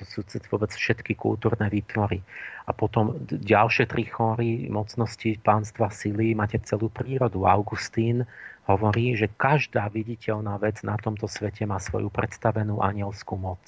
to 0.01 0.09
sú 0.09 0.25
vôbec 0.49 0.73
všetky 0.73 1.13
kultúrne 1.13 1.69
výtvory. 1.69 2.25
A 2.65 2.73
potom 2.73 3.21
ďalšie 3.29 3.85
tri 3.85 4.09
chóry 4.09 4.71
mocnosti 4.73 5.37
pánstva 5.45 5.93
sily 5.93 6.33
máte 6.33 6.57
celú 6.65 6.89
prírodu. 6.89 7.45
Augustín 7.45 8.25
hovorí, 8.65 9.13
že 9.19 9.29
každá 9.29 9.93
viditeľná 9.93 10.57
vec 10.57 10.81
na 10.81 10.97
tomto 10.97 11.29
svete 11.29 11.69
má 11.69 11.77
svoju 11.77 12.09
predstavenú 12.09 12.81
anielskú 12.81 13.37
moc. 13.37 13.61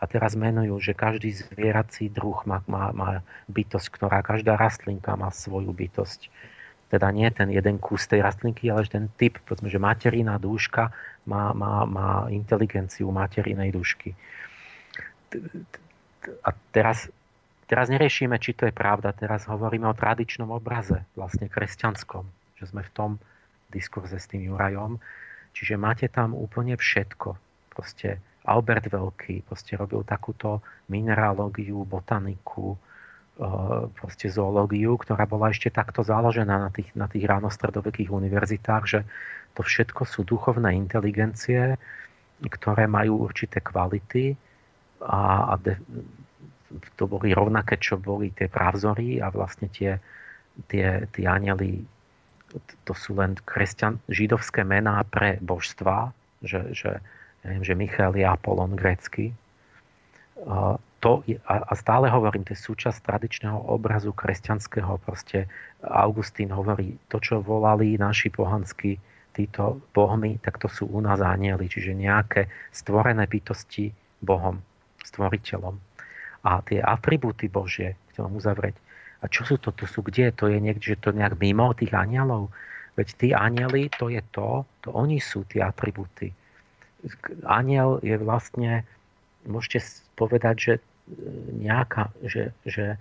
A 0.00 0.08
teraz 0.08 0.32
menujú, 0.32 0.80
že 0.80 0.96
každý 0.96 1.32
zvierací 1.34 2.08
druh 2.08 2.40
má, 2.48 2.64
má, 2.64 2.92
má 2.96 3.10
bytosť, 3.52 3.88
ktorá 3.92 4.24
každá 4.24 4.56
rastlinka 4.56 5.12
má 5.18 5.28
svoju 5.28 5.72
bytosť 5.76 6.32
teda 6.96 7.12
nie 7.12 7.28
ten 7.28 7.52
jeden 7.52 7.76
kus 7.76 8.08
tej 8.08 8.24
rastlinky, 8.24 8.72
ale 8.72 8.88
ten 8.88 9.12
typ, 9.20 9.36
povedzme, 9.44 9.68
že 9.68 9.76
materiná 9.76 10.40
dúška 10.40 10.88
má, 11.28 11.52
má, 11.52 11.84
má 11.84 12.08
inteligenciu 12.32 13.12
materinej 13.12 13.68
dúšky. 13.76 14.16
A 16.40 16.50
teraz, 16.72 17.12
teraz 17.68 17.92
neriešime, 17.92 18.40
či 18.40 18.56
to 18.56 18.64
je 18.64 18.72
pravda, 18.72 19.12
teraz 19.12 19.44
hovoríme 19.44 19.84
o 19.84 19.94
tradičnom 19.94 20.48
obraze, 20.48 21.04
vlastne 21.12 21.52
kresťanskom, 21.52 22.24
že 22.56 22.64
sme 22.72 22.80
v 22.80 22.94
tom 22.96 23.10
diskurze 23.68 24.16
s 24.16 24.26
tým 24.32 24.48
Jurajom. 24.48 24.96
Čiže 25.52 25.76
máte 25.76 26.08
tam 26.08 26.32
úplne 26.32 26.80
všetko. 26.80 27.36
Proste 27.76 28.24
Albert 28.48 28.88
Veľký 28.88 29.44
proste 29.44 29.76
robil 29.76 30.00
takúto 30.06 30.64
mineralógiu, 30.88 31.84
botaniku, 31.84 32.78
proste 33.92 34.32
zoológiu, 34.32 34.96
ktorá 34.96 35.28
bola 35.28 35.52
ešte 35.52 35.68
takto 35.68 36.00
založená 36.00 36.56
na 36.56 36.70
tých, 36.72 36.88
na 36.96 37.04
tých 37.04 37.28
ránostredovekých 37.28 38.08
univerzitách, 38.08 38.84
že 38.88 39.00
to 39.52 39.60
všetko 39.60 40.08
sú 40.08 40.24
duchovné 40.24 40.72
inteligencie, 40.72 41.76
ktoré 42.40 42.88
majú 42.88 43.28
určité 43.28 43.60
kvality 43.60 44.36
a, 45.04 45.52
a 45.52 45.54
de, 45.60 45.76
to 46.96 47.04
boli 47.04 47.36
rovnaké, 47.36 47.76
čo 47.76 48.00
boli 48.00 48.32
tie 48.32 48.48
právzory 48.48 49.20
a 49.20 49.28
vlastne 49.28 49.68
tie, 49.68 50.00
tie, 50.72 51.04
tie 51.12 51.24
anieli 51.28 51.84
to 52.88 52.94
sú 52.94 53.18
len 53.18 53.36
kresťan, 53.36 53.98
židovské 54.08 54.62
mená 54.62 55.02
pre 55.04 55.36
božstva, 55.42 56.14
že, 56.40 56.72
že, 56.72 56.90
ja 57.42 57.46
neviem, 57.52 57.64
že 57.66 57.74
Michal 57.74 58.12
je 58.16 58.24
Apolon 58.24 58.78
grécky. 58.78 59.34
To 61.00 61.22
je, 61.22 61.38
a 61.46 61.72
stále 61.78 62.10
hovorím, 62.10 62.42
to 62.42 62.52
je 62.56 62.66
súčasť 62.66 63.04
tradičného 63.04 63.70
obrazu 63.70 64.10
kresťanského. 64.10 64.98
Proste 65.00 65.46
Augustín 65.80 66.50
hovorí, 66.50 66.98
to, 67.06 67.22
čo 67.22 67.38
volali 67.40 67.94
naši 67.94 68.28
pohanskí 68.32 68.98
títo 69.36 69.78
bohmi, 69.92 70.40
tak 70.40 70.56
to 70.56 70.66
sú 70.66 70.88
u 70.88 70.98
nás 71.04 71.20
anieli, 71.20 71.68
čiže 71.68 71.92
nejaké 71.92 72.48
stvorené 72.72 73.28
bytosti 73.28 73.92
Bohom, 74.24 74.58
stvoriteľom. 75.04 75.76
A 76.48 76.64
tie 76.64 76.80
atribúty 76.80 77.52
Božie, 77.52 77.94
chcem 78.10 78.26
uzavrieť, 78.32 78.74
a 79.20 79.28
čo 79.28 79.44
sú 79.44 79.56
to, 79.60 79.72
to 79.76 79.84
sú 79.84 80.00
kde? 80.04 80.32
To 80.40 80.48
je 80.48 80.58
niekde, 80.60 80.96
že 80.96 81.00
to 81.00 81.12
nejak 81.12 81.36
mimo 81.40 81.72
tých 81.76 81.92
anielov? 81.92 82.52
Veď 82.96 83.08
tí 83.16 83.28
anieli, 83.36 83.92
to 83.92 84.08
je 84.08 84.24
to, 84.32 84.64
to 84.80 84.88
oni 84.92 85.20
sú 85.20 85.44
tie 85.44 85.60
atribúty. 85.60 86.32
Aniel 87.44 88.00
je 88.00 88.16
vlastne, 88.16 88.88
môžete 89.46 89.82
povedať, 90.18 90.56
že 90.58 90.74
nejaká, 91.54 92.10
že, 92.26 92.50
že 92.66 92.98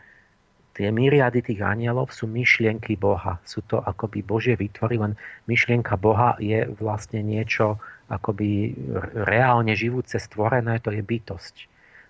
tie 0.75 0.91
myriady 0.91 1.41
tých 1.41 1.61
anielov 1.63 2.11
sú 2.11 2.29
myšlienky 2.29 2.99
Boha. 2.99 3.39
Sú 3.47 3.63
to 3.65 3.81
akoby 3.81 4.21
Božie 4.21 4.59
vytvory, 4.59 4.99
len 4.99 5.13
myšlienka 5.49 5.97
Boha 5.97 6.37
je 6.37 6.67
vlastne 6.77 7.23
niečo 7.25 7.81
akoby 8.11 8.77
reálne 9.25 9.73
živúce, 9.73 10.21
stvorené, 10.21 10.77
to 10.83 10.93
je 10.93 11.01
bytosť. 11.01 11.55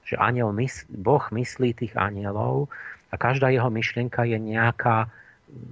Že 0.06 0.16
aniel, 0.20 0.52
boh 0.91 1.24
myslí 1.32 1.70
tých 1.78 1.94
anielov 1.95 2.68
a 3.10 3.16
každá 3.16 3.48
jeho 3.49 3.72
myšlienka 3.72 4.28
je 4.28 4.36
nejaká 4.36 5.07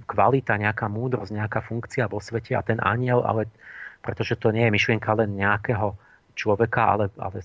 kvalita, 0.08 0.56
nejaká 0.56 0.88
múdrosť, 0.88 1.34
nejaká 1.34 1.60
funkcia 1.60 2.08
vo 2.08 2.22
svete 2.22 2.56
a 2.56 2.64
ten 2.64 2.80
aniel, 2.80 3.20
ale 3.26 3.50
pretože 4.00 4.40
to 4.40 4.48
nie 4.48 4.64
je 4.64 4.74
myšlienka 4.74 5.12
len 5.18 5.36
nejakého 5.36 5.92
človeka, 6.34 6.82
ale, 6.98 7.04
ale 7.20 7.44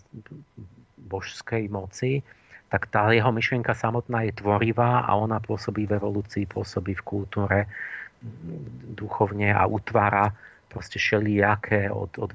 božskej 1.07 1.71
moci, 1.71 2.25
tak 2.69 2.85
tá 2.93 3.09
jeho 3.09 3.31
myšlienka 3.33 3.73
samotná 3.73 4.29
je 4.29 4.37
tvorivá 4.37 5.07
a 5.07 5.17
ona 5.17 5.41
pôsobí 5.41 5.89
v 5.89 5.97
evolúcii, 5.97 6.45
pôsobí 6.45 6.93
v 6.99 7.05
kultúre 7.05 7.59
duchovne 8.93 9.49
a 9.55 9.65
utvára 9.65 10.35
proste 10.69 11.01
šelijaké 11.01 11.89
od, 11.89 12.13
od 12.21 12.29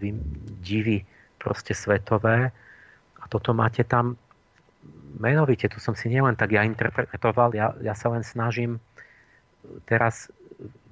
divy 0.64 1.06
proste 1.38 1.76
svetové. 1.76 2.50
A 3.22 3.24
toto 3.30 3.54
máte 3.54 3.86
tam 3.86 4.18
menovite, 5.20 5.70
tu 5.70 5.78
som 5.78 5.94
si 5.94 6.10
nielen 6.10 6.34
tak 6.34 6.50
ja 6.50 6.66
interpretoval, 6.66 7.54
ja, 7.54 7.70
ja 7.78 7.94
sa 7.94 8.10
len 8.10 8.26
snažím 8.26 8.82
teraz 9.86 10.34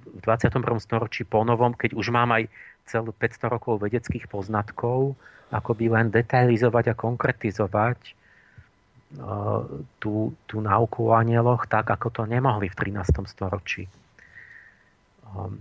v 0.06 0.20
21. 0.22 0.62
storočí 0.78 1.26
po 1.26 1.42
novom, 1.42 1.74
keď 1.74 1.98
už 1.98 2.14
mám 2.14 2.30
aj 2.36 2.46
celú 2.86 3.14
500 3.14 3.54
rokov 3.54 3.82
vedeckých 3.82 4.26
poznatkov, 4.28 5.14
akoby 5.52 5.92
len 5.92 6.08
detailizovať 6.08 6.92
a 6.92 6.98
konkretizovať 6.98 7.98
uh, 9.20 9.64
tú, 10.00 10.32
tú 10.48 10.56
náuku 10.64 11.08
o 11.08 11.16
anieloch 11.16 11.68
tak, 11.68 11.92
ako 11.92 12.08
to 12.08 12.22
nemohli 12.24 12.72
v 12.72 12.76
13. 12.76 13.24
storočí. 13.28 13.86
Um, 15.32 15.60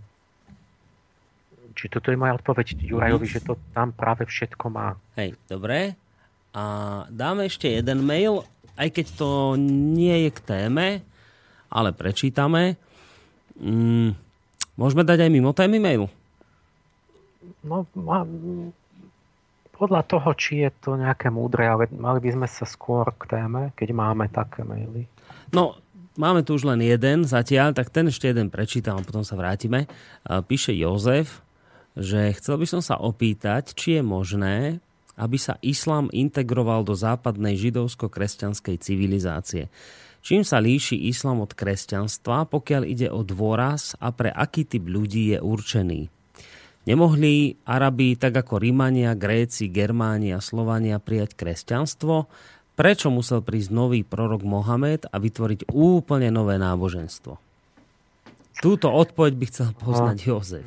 či 1.76 1.88
toto 1.88 2.12
je 2.12 2.20
moja 2.20 2.36
odpoveď 2.36 2.76
Jurajovi, 2.80 3.28
mm. 3.28 3.34
že 3.34 3.44
to 3.44 3.56
tam 3.72 3.96
práve 3.96 4.28
všetko 4.28 4.66
má. 4.68 4.96
Hej, 5.16 5.40
dobre. 5.48 5.96
A 6.52 6.64
dáme 7.08 7.48
ešte 7.48 7.72
jeden 7.72 8.04
mail, 8.04 8.44
aj 8.76 8.92
keď 8.92 9.06
to 9.16 9.56
nie 9.60 10.28
je 10.28 10.30
k 10.36 10.40
téme, 10.44 10.88
ale 11.72 11.96
prečítame. 11.96 12.76
Mm, 13.56 14.20
môžeme 14.76 15.08
dať 15.08 15.28
aj 15.28 15.32
mimo 15.32 15.56
témy 15.56 15.80
mail? 15.80 16.12
No, 17.66 17.90
podľa 19.74 20.02
toho, 20.06 20.30
či 20.38 20.62
je 20.62 20.70
to 20.78 20.94
nejaké 20.94 21.34
múdre, 21.34 21.66
ale 21.66 21.90
mali 21.90 22.22
by 22.22 22.38
sme 22.38 22.48
sa 22.50 22.70
skôr 22.70 23.10
k 23.18 23.34
téme, 23.34 23.74
keď 23.74 23.90
máme 23.98 24.30
také 24.30 24.62
maily. 24.62 25.10
No, 25.50 25.74
máme 26.22 26.46
tu 26.46 26.54
už 26.54 26.70
len 26.70 26.86
jeden 26.86 27.26
zatiaľ, 27.26 27.74
tak 27.74 27.90
ten 27.90 28.06
ešte 28.06 28.30
jeden 28.30 28.54
prečítam 28.54 29.02
a 29.02 29.06
potom 29.06 29.26
sa 29.26 29.34
vrátime. 29.34 29.90
Píše 30.26 30.78
Jozef, 30.78 31.42
že 31.98 32.30
chcel 32.38 32.62
by 32.62 32.68
som 32.70 32.82
sa 32.86 33.02
opýtať, 33.02 33.74
či 33.74 33.98
je 33.98 34.04
možné, 34.06 34.78
aby 35.18 35.42
sa 35.42 35.58
islám 35.66 36.14
integroval 36.14 36.86
do 36.86 36.94
západnej 36.94 37.58
židovsko-kresťanskej 37.58 38.76
civilizácie. 38.78 39.74
Čím 40.22 40.46
sa 40.46 40.62
líši 40.62 41.10
islám 41.10 41.42
od 41.42 41.58
kresťanstva, 41.58 42.46
pokiaľ 42.46 42.86
ide 42.86 43.10
o 43.10 43.26
dôraz 43.26 43.98
a 43.98 44.14
pre 44.14 44.30
aký 44.30 44.70
typ 44.70 44.86
ľudí 44.86 45.34
je 45.34 45.42
určený? 45.42 46.21
Nemohli 46.82 47.62
Arabi, 47.62 48.18
tak 48.18 48.42
ako 48.42 48.58
Rímania, 48.58 49.14
Gréci, 49.14 49.70
Germáni 49.70 50.34
a 50.34 50.42
Slovania 50.42 50.98
prijať 50.98 51.38
kresťanstvo? 51.38 52.26
Prečo 52.74 53.14
musel 53.14 53.46
prísť 53.46 53.70
nový 53.70 54.02
prorok 54.02 54.42
Mohamed 54.42 55.06
a 55.06 55.22
vytvoriť 55.22 55.70
úplne 55.70 56.34
nové 56.34 56.58
náboženstvo? 56.58 57.38
Túto 58.66 58.90
odpoveď 58.90 59.34
by 59.38 59.46
chcel 59.54 59.70
poznať 59.78 60.18
no. 60.18 60.26
Jozef. 60.26 60.66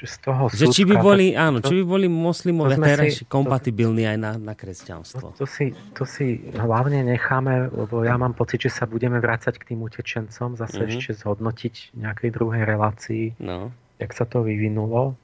Že, 0.00 0.06
z 0.08 0.16
toho 0.24 0.42
že 0.48 0.66
či 0.72 0.88
by 0.88 0.96
boli, 0.96 1.36
áno, 1.36 1.60
či 1.60 1.76
by 1.76 1.84
boli 1.84 2.08
moslimovia 2.08 2.80
teraz 2.80 3.20
kompatibilní 3.28 4.08
aj 4.08 4.16
na, 4.16 4.32
na 4.40 4.56
kresťanstvo. 4.56 5.36
To, 5.36 5.44
to, 5.44 5.46
si, 5.46 5.76
to 5.92 6.08
si 6.08 6.40
hlavne 6.56 7.04
necháme, 7.04 7.68
lebo 7.68 8.00
ja 8.00 8.16
mám 8.16 8.32
pocit, 8.32 8.64
že 8.64 8.72
sa 8.72 8.88
budeme 8.88 9.20
vrácať 9.20 9.60
k 9.60 9.76
tým 9.76 9.84
utečencom, 9.84 10.56
zase 10.56 10.80
mm-hmm. 10.80 10.92
ešte 10.96 11.12
zhodnotiť 11.20 12.00
nejakej 12.00 12.30
druhej 12.32 12.64
relácii. 12.64 13.36
No 13.44 13.76
jak 14.00 14.10
sa 14.16 14.24
to 14.24 14.40
vyvinulo. 14.42 15.14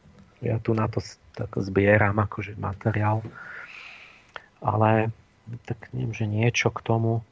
Ja 0.44 0.60
tu 0.60 0.76
na 0.76 0.86
to 0.86 1.00
tak 1.32 1.48
zbieram 1.56 2.20
akože 2.20 2.60
materiál. 2.60 3.24
Ale 4.60 5.10
tak 5.64 5.90
neviem, 5.96 6.12
že 6.12 6.28
niečo 6.28 6.68
k 6.68 6.84
tomu 6.84 7.24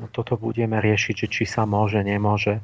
no 0.00 0.06
toto 0.08 0.40
budeme 0.40 0.80
riešiť, 0.80 1.26
že 1.26 1.28
či 1.28 1.44
sa 1.44 1.68
môže, 1.68 2.00
nemôže. 2.00 2.62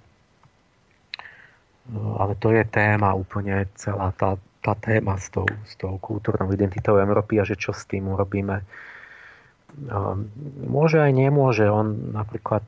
No, 1.89 2.21
ale 2.21 2.37
to 2.37 2.53
je 2.53 2.65
téma 2.69 3.17
úplne 3.17 3.65
celá 3.77 4.13
tá, 4.13 4.37
tá 4.61 4.77
téma 4.77 5.17
s 5.17 5.33
tou, 5.33 5.49
s 5.65 5.73
tou 5.81 5.97
kultúrnou 5.97 6.53
identitou 6.53 7.01
Európy 7.01 7.41
a 7.41 7.49
že 7.49 7.57
čo 7.57 7.73
s 7.73 7.89
tým 7.89 8.13
urobíme. 8.13 8.61
Môže 10.69 11.01
aj 11.01 11.13
nemôže. 11.13 11.65
On 11.69 12.13
napríklad 12.13 12.65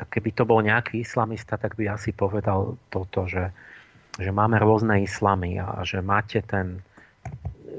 tak 0.00 0.16
keby 0.16 0.32
to 0.32 0.48
bol 0.48 0.64
nejaký 0.64 1.04
islamista, 1.04 1.60
tak 1.60 1.76
by 1.76 1.92
asi 1.92 2.16
povedal 2.16 2.80
toto, 2.88 3.28
že, 3.28 3.52
že 4.16 4.32
máme 4.32 4.56
rôzne 4.56 5.04
islamy 5.04 5.60
a 5.60 5.84
že 5.84 6.00
máte 6.00 6.40
ten... 6.40 6.80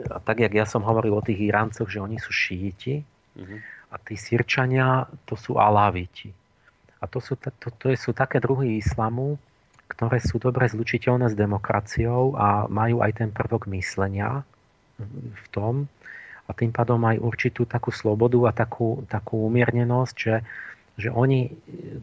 A 0.06 0.22
tak, 0.22 0.38
jak 0.38 0.54
ja 0.54 0.70
som 0.70 0.86
hovoril 0.86 1.18
o 1.18 1.26
tých 1.26 1.50
Iráncoch, 1.50 1.90
že 1.90 1.98
oni 1.98 2.22
sú 2.22 2.30
šíti 2.30 3.02
mm-hmm. 3.02 3.60
a 3.90 3.96
tí 4.06 4.14
Sirčania 4.14 5.10
to 5.26 5.34
sú 5.34 5.58
aláviti. 5.58 6.30
A 7.02 7.10
to 7.10 7.18
sú, 7.18 7.34
to, 7.42 7.50
to 7.74 7.90
sú 7.98 8.14
také 8.14 8.38
druhy 8.38 8.78
islamu, 8.78 9.42
ktoré 9.90 10.22
sú 10.22 10.38
dobre 10.38 10.70
zlučiteľné 10.70 11.34
s 11.34 11.36
demokraciou 11.36 12.38
a 12.38 12.70
majú 12.70 13.02
aj 13.02 13.18
ten 13.18 13.30
prvok 13.34 13.66
myslenia 13.74 14.46
v 15.02 15.46
tom 15.50 15.90
a 16.46 16.54
tým 16.54 16.70
pádom 16.70 17.02
aj 17.02 17.18
určitú 17.18 17.66
takú 17.66 17.90
slobodu 17.90 18.38
a 18.46 18.52
takú, 18.54 19.08
takú 19.10 19.50
umiernenosť, 19.50 20.16
že 20.20 20.46
že 21.02 21.10
oni 21.10 21.50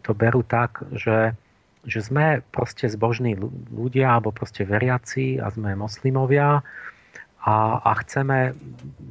to 0.03 0.11
berú 0.19 0.43
tak, 0.43 0.83
že, 0.99 1.39
že 1.87 2.03
sme 2.03 2.43
proste 2.51 2.91
zbožní 2.91 3.39
ľudia 3.71 4.19
alebo 4.19 4.35
proste 4.35 4.67
veriaci 4.67 5.39
a 5.39 5.55
sme 5.55 5.79
moslimovia 5.79 6.67
a, 7.47 7.57
a 7.79 7.91
chceme 8.03 8.59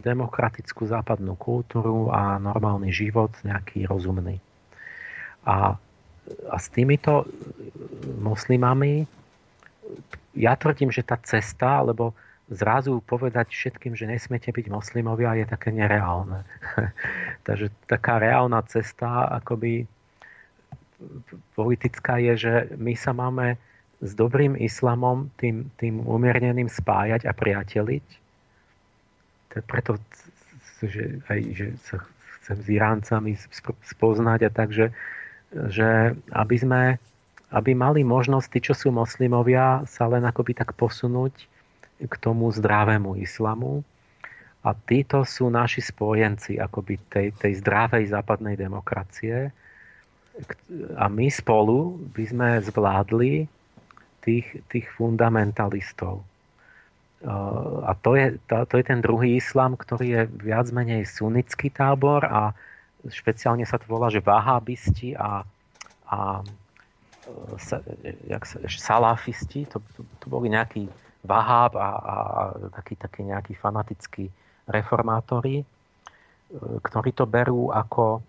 demokratickú 0.04 0.92
západnú 0.92 1.40
kultúru 1.40 2.12
a 2.12 2.36
normálny 2.36 2.92
život 2.92 3.32
nejaký 3.48 3.88
rozumný. 3.88 4.44
A, 5.48 5.80
a 6.52 6.56
s 6.60 6.68
týmito 6.68 7.24
moslimami 8.20 9.08
ja 10.38 10.54
tvrdím, 10.54 10.94
že 10.94 11.08
tá 11.08 11.18
cesta, 11.18 11.82
lebo 11.82 12.14
zrazu 12.48 13.04
povedať 13.04 13.52
všetkým, 13.52 13.94
že 13.96 14.08
nesmiete 14.08 14.56
byť 14.56 14.66
moslimovia, 14.72 15.36
je 15.36 15.46
také 15.48 15.76
nereálne. 15.76 16.48
Takže 17.48 17.72
taká 17.92 18.24
reálna 18.24 18.64
cesta, 18.64 19.28
akoby 19.44 19.84
politická 21.54 22.18
je, 22.18 22.34
že 22.38 22.54
my 22.80 22.96
sa 22.96 23.12
máme 23.12 23.60
s 24.00 24.12
dobrým 24.14 24.56
islamom, 24.58 25.30
tým, 25.42 25.68
tým 25.78 26.06
umierneným 26.06 26.70
spájať 26.70 27.26
a 27.26 27.34
priateliť. 27.34 28.06
Preto 29.66 29.98
že 30.86 31.18
aj, 31.26 31.40
že 31.58 31.68
sa 31.82 31.98
chcem 32.42 32.58
s 32.62 32.68
Iráncami 32.70 33.34
spoznať 33.82 34.40
a 34.46 34.52
tak, 34.54 34.70
že, 34.70 34.94
že 35.50 36.14
aby 36.30 36.56
sme 36.62 36.82
aby 37.48 37.72
mali 37.72 38.04
možnosť 38.04 38.48
tí, 38.52 38.60
čo 38.60 38.74
sú 38.76 38.92
moslimovia, 38.92 39.88
sa 39.88 40.04
len 40.12 40.28
akoby 40.28 40.52
tak 40.52 40.76
posunúť 40.76 41.48
k 41.98 42.14
tomu 42.22 42.54
zdravému 42.54 43.18
islamu. 43.18 43.82
A 44.62 44.76
títo 44.76 45.24
sú 45.24 45.50
naši 45.50 45.82
spojenci 45.82 46.60
akoby 46.60 47.00
tej, 47.10 47.28
tej 47.34 47.64
zdravej 47.64 48.14
západnej 48.14 48.60
demokracie. 48.60 49.50
A 51.00 51.06
my 51.10 51.28
spolu 51.32 51.98
by 52.14 52.24
sme 52.28 52.50
zvládli 52.62 53.48
tých, 54.22 54.48
tých 54.70 54.86
fundamentalistov. 54.94 56.22
A 57.82 57.98
to 57.98 58.14
je, 58.14 58.38
to, 58.46 58.76
je 58.78 58.86
ten 58.86 59.02
druhý 59.02 59.42
islám, 59.42 59.74
ktorý 59.74 60.06
je 60.06 60.22
viac 60.46 60.70
menej 60.70 61.08
sunnický 61.10 61.74
tábor 61.74 62.22
a 62.28 62.54
špeciálne 63.10 63.66
sa 63.66 63.82
to 63.82 63.90
volá, 63.90 64.14
že 64.14 64.22
vahabisti 64.22 65.18
a, 65.18 65.42
a 66.12 66.46
sa, 67.58 67.82
jak 68.28 68.44
sa, 68.46 68.58
salafisti, 68.68 69.66
to, 69.66 69.82
to, 69.98 70.06
to 70.06 70.26
boli 70.30 70.54
nejakí 70.54 70.86
Vaháb 71.26 71.74
a, 71.76 71.90
a, 71.90 72.16
takí, 72.78 72.94
takí 72.96 73.26
nejakí 73.26 73.58
fanatickí 73.58 74.30
reformátori, 74.68 75.64
e, 75.64 75.66
ktorí 76.84 77.16
to 77.16 77.26
berú 77.26 77.74
ako 77.74 78.22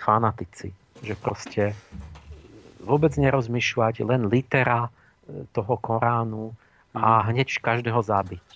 fanatici. 0.00 0.72
Že 1.04 1.14
proste 1.20 1.62
vôbec 2.82 3.14
nerozmýšľať, 3.14 4.02
len 4.04 4.26
litera 4.28 4.88
e, 4.88 4.90
toho 5.52 5.74
Koránu 5.78 6.52
a 6.96 7.22
mhm. 7.22 7.24
hneď 7.32 7.48
každého 7.60 8.00
zabiť. 8.00 8.46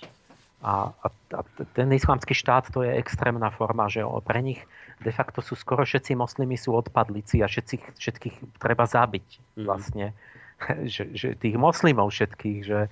A, 0.62 0.94
a, 0.94 1.06
a 1.34 1.40
ten 1.74 1.90
islamský 1.90 2.39
štát 2.39 2.70
to 2.70 2.86
je 2.86 2.94
extrémna 2.94 3.51
forma, 3.51 3.90
že 3.90 4.06
pre 4.22 4.39
nich 4.47 4.62
de 5.02 5.10
facto 5.10 5.43
sú 5.43 5.59
skoro 5.59 5.82
všetci 5.82 6.14
moslimi 6.14 6.55
sú 6.55 6.78
odpadlici 6.78 7.43
a 7.43 7.51
všetkých, 7.51 7.98
všetkých 7.98 8.36
treba 8.62 8.86
zabiť 8.86 9.26
mhm. 9.59 9.64
vlastne. 9.66 10.06
Že, 10.62 11.18
že 11.18 11.28
tých 11.34 11.59
moslimov 11.59 12.14
všetkých, 12.14 12.62
že, 12.62 12.86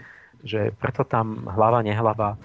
že 0.44 0.72
preto 0.80 1.04
tam 1.04 1.46
hlava 1.48 1.84
nehlava 1.84 2.40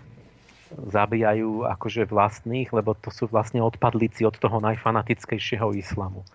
zabíjajú 0.76 1.64
akože 1.64 2.10
vlastných, 2.10 2.74
lebo 2.76 2.98
to 2.98 3.14
sú 3.14 3.30
vlastne 3.32 3.64
odpadlíci 3.64 4.28
od 4.28 4.36
toho 4.36 4.60
najfanatickejšieho 4.60 5.72
islamu. 5.78 6.26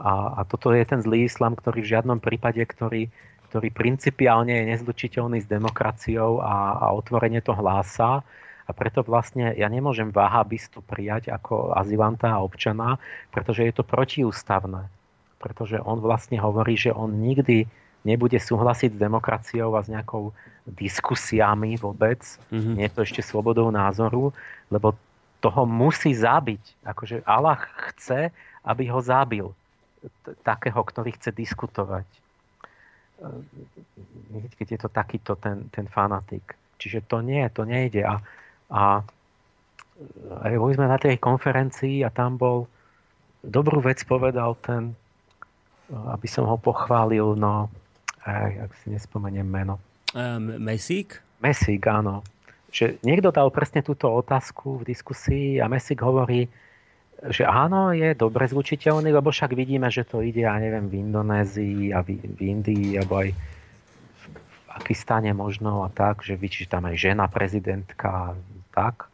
A, 0.00 0.40
a 0.40 0.48
toto 0.48 0.72
je 0.72 0.82
ten 0.88 1.04
zlý 1.04 1.28
islam, 1.28 1.52
ktorý 1.52 1.84
v 1.84 1.92
žiadnom 1.92 2.18
prípade, 2.18 2.62
ktorý, 2.64 3.12
ktorý 3.50 3.68
principiálne 3.70 4.56
je 4.56 4.68
nezlučiteľný 4.72 5.44
s 5.44 5.50
demokraciou 5.50 6.40
a, 6.40 6.80
a 6.80 6.86
otvorene 6.96 7.44
to 7.44 7.52
hlása. 7.52 8.24
A 8.62 8.70
preto 8.70 9.02
vlastne 9.02 9.52
ja 9.58 9.66
nemôžem 9.66 10.14
vahabistu 10.14 10.80
prijať 10.86 11.28
ako 11.34 11.74
azylanta 11.76 12.30
a 12.30 12.40
občana, 12.46 12.96
pretože 13.34 13.66
je 13.66 13.74
to 13.74 13.84
protiústavné. 13.84 14.86
Pretože 15.42 15.82
on 15.82 15.98
vlastne 15.98 16.38
hovorí, 16.38 16.78
že 16.78 16.94
on 16.94 17.18
nikdy 17.18 17.66
nebude 18.02 18.38
súhlasiť 18.38 18.94
s 18.94 19.02
demokraciou 19.02 19.78
a 19.78 19.84
s 19.84 19.88
nejakou 19.90 20.34
diskusiami 20.66 21.78
vôbec, 21.78 22.22
mm-hmm. 22.50 22.74
nie 22.78 22.86
je 22.86 22.94
to 22.94 23.00
ešte 23.02 23.22
slobodou 23.22 23.70
názoru, 23.70 24.30
lebo 24.70 24.94
toho 25.42 25.66
musí 25.66 26.14
zabiť. 26.14 26.86
Akože 26.86 27.26
Allah 27.26 27.58
chce, 27.90 28.30
aby 28.62 28.86
ho 28.86 29.02
zabil. 29.02 29.46
Takého, 30.46 30.78
ktorý 30.78 31.14
chce 31.18 31.34
diskutovať. 31.34 32.06
Keď 34.58 34.66
je 34.66 34.78
to 34.78 34.90
takýto 34.90 35.34
ten, 35.38 35.66
ten 35.74 35.86
fanatik. 35.90 36.54
Čiže 36.78 37.06
to 37.06 37.22
nie, 37.22 37.42
to 37.50 37.66
nejde. 37.66 38.06
A, 38.06 38.22
a 38.70 39.02
aj 40.46 40.54
boli 40.58 40.74
sme 40.74 40.90
na 40.90 40.98
tej 40.98 41.18
konferencii 41.18 42.06
a 42.06 42.10
tam 42.10 42.38
bol 42.38 42.66
dobrú 43.42 43.82
vec 43.82 44.02
povedal 44.06 44.54
ten, 44.62 44.94
aby 45.90 46.26
som 46.30 46.46
ho 46.46 46.58
pochválil, 46.58 47.34
no, 47.34 47.66
aj, 48.26 48.52
ak 48.68 48.70
si 48.82 48.94
nespomeniem 48.94 49.46
meno. 49.46 49.82
Um, 50.12 50.60
Mesík? 50.60 51.18
Mesík, 51.40 51.86
áno 51.88 52.22
že 52.72 52.96
niekto 53.04 53.28
dal 53.28 53.52
presne 53.52 53.84
túto 53.84 54.08
otázku 54.08 54.80
v 54.80 54.88
diskusii 54.88 55.60
a 55.60 55.68
Mesik 55.68 56.00
hovorí, 56.00 56.48
že 57.28 57.44
áno, 57.44 57.92
je 57.92 58.16
dobre 58.16 58.48
zlučiteľný, 58.48 59.12
lebo 59.12 59.28
však 59.28 59.52
vidíme, 59.52 59.92
že 59.92 60.08
to 60.08 60.24
ide, 60.24 60.48
ja 60.48 60.56
neviem, 60.56 60.88
v 60.88 61.04
Indonézii 61.06 61.92
a 61.92 62.00
v, 62.00 62.18
v 62.18 62.40
Indii, 62.40 62.98
alebo 62.98 63.22
aj 63.22 63.30
v 63.30 64.24
Pakistane 64.72 65.30
možno 65.36 65.84
a 65.84 65.92
tak, 65.92 66.24
že 66.24 66.34
vyčíš 66.34 66.72
tam 66.72 66.88
aj 66.88 66.96
žena 66.96 67.28
prezidentka, 67.28 68.34
tak, 68.72 69.06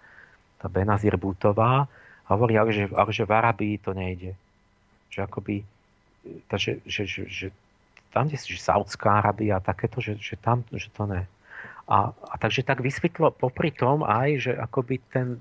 tá 0.62 0.66
Benazir 0.70 1.18
Butová, 1.18 1.90
hovorí, 2.30 2.56
ale 2.56 2.70
že, 2.70 2.86
ale 2.94 3.10
že 3.10 3.26
v 3.26 3.35
Arabii 3.35 3.74
to 3.82 3.90
nejde. 3.90 4.39
Že 5.10 5.18
akoby, 5.26 5.56
takže, 6.47 6.78
že, 6.86 7.02
že, 7.10 7.22
že 7.26 7.47
tam, 8.12 8.28
kde 8.28 8.36
si, 8.40 8.56
Saudská 8.56 9.20
Arábia 9.20 9.60
a 9.60 9.64
takéto, 9.64 10.01
že, 10.01 10.16
že 10.16 10.35
tam, 10.40 10.64
že 10.72 10.89
to 10.93 11.05
ne. 11.05 11.28
A, 11.89 12.12
a 12.12 12.35
takže 12.36 12.64
tak 12.64 12.85
vysvetlo 12.85 13.32
popri 13.32 13.72
tom 13.72 14.05
aj, 14.05 14.28
že 14.48 14.52
akoby 14.52 15.01
ten, 15.09 15.40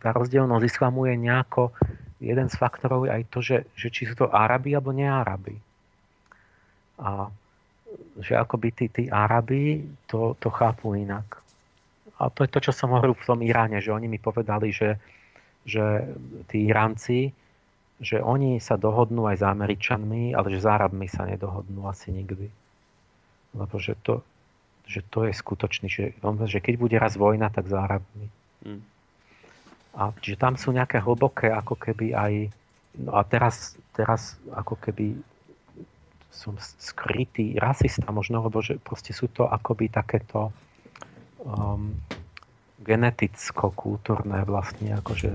tá 0.00 0.12
rozdielnosť 0.12 0.64
islamu 0.64 1.08
je 1.08 1.14
nejako, 1.16 1.72
jeden 2.20 2.48
z 2.48 2.56
faktorov 2.56 3.08
aj 3.08 3.28
to, 3.28 3.40
že, 3.40 3.68
že 3.76 3.88
či 3.92 4.08
sú 4.08 4.16
to 4.16 4.26
Arabi 4.28 4.72
alebo 4.76 4.92
nearabi. 4.92 5.56
A 7.00 7.28
že 8.20 8.36
akoby 8.36 8.68
tí, 8.72 8.86
tí 8.88 9.04
Arabi 9.08 9.84
to, 10.08 10.36
to 10.40 10.48
chápu 10.48 10.96
inak. 10.96 11.44
A 12.16 12.32
to 12.32 12.44
je 12.44 12.50
to, 12.52 12.60
čo 12.64 12.72
som 12.72 12.96
hovoril 12.96 13.12
v 13.12 13.28
tom 13.28 13.40
Iráne, 13.44 13.84
že 13.84 13.92
oni 13.92 14.08
mi 14.08 14.16
povedali, 14.16 14.72
že, 14.72 14.96
že 15.68 16.08
tí 16.48 16.64
Iránci, 16.64 17.28
že 17.96 18.20
oni 18.20 18.60
sa 18.60 18.76
dohodnú 18.76 19.24
aj 19.24 19.40
s 19.40 19.44
Američanmi, 19.44 20.36
ale 20.36 20.52
že 20.52 20.60
s 20.60 20.68
Arabmi 20.68 21.08
sa 21.08 21.24
nedohodnú 21.24 21.88
asi 21.88 22.12
nikdy. 22.12 22.52
Lebo 23.56 23.80
že 23.80 23.96
to, 24.04 24.20
že 24.84 25.00
to 25.08 25.24
je 25.24 25.32
skutočný, 25.32 25.88
že, 25.88 26.12
že 26.46 26.58
keď 26.60 26.74
bude 26.76 26.96
raz 27.00 27.16
vojna, 27.16 27.48
tak 27.48 27.66
s 27.66 27.74
Arabmi. 27.74 28.28
Hmm. 28.64 28.84
A 29.96 30.12
že 30.20 30.36
tam 30.36 30.60
sú 30.60 30.76
nejaké 30.76 31.00
hlboké, 31.00 31.48
ako 31.48 31.72
keby 31.80 32.12
aj, 32.12 32.52
no 33.00 33.16
a 33.16 33.24
teraz, 33.24 33.80
teraz 33.96 34.36
ako 34.52 34.76
keby 34.76 35.16
som 36.28 36.52
skrytý 36.60 37.56
rasista 37.56 38.04
možno, 38.12 38.44
lebo 38.44 38.60
že 38.60 38.76
proste 38.76 39.16
sú 39.16 39.32
to 39.32 39.48
akoby 39.48 39.88
takéto 39.88 40.52
um, 41.40 41.96
geneticko-kultúrne 42.86 44.46
vlastne, 44.46 44.94
akože 45.02 45.28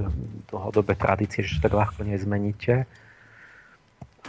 dlhodobé 0.47 0.95
tradície, 0.95 1.43
že 1.43 1.59
tak 1.59 1.75
ľahko 1.75 2.07
nezmeníte. 2.07 2.87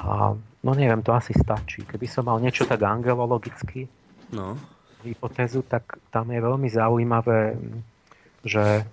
A 0.02 0.34
no 0.34 0.70
neviem, 0.74 1.06
to 1.06 1.14
asi 1.14 1.30
stačí. 1.32 1.86
Keby 1.86 2.06
som 2.10 2.26
mal 2.26 2.42
niečo 2.42 2.66
tak 2.66 2.82
angelologicky, 2.82 3.86
no 4.34 4.58
hypotézu, 5.04 5.66
tak 5.66 5.98
tam 6.14 6.30
je 6.30 6.40
veľmi 6.40 6.68
zaujímavé, 6.70 7.58
že 8.46 8.86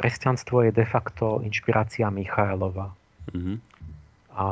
kresťanstvo 0.00 0.68
je 0.68 0.72
de 0.72 0.86
facto 0.88 1.44
inšpirácia 1.44 2.08
Michaelova. 2.08 2.92
Mm-hmm. 3.32 3.56
A, 4.36 4.44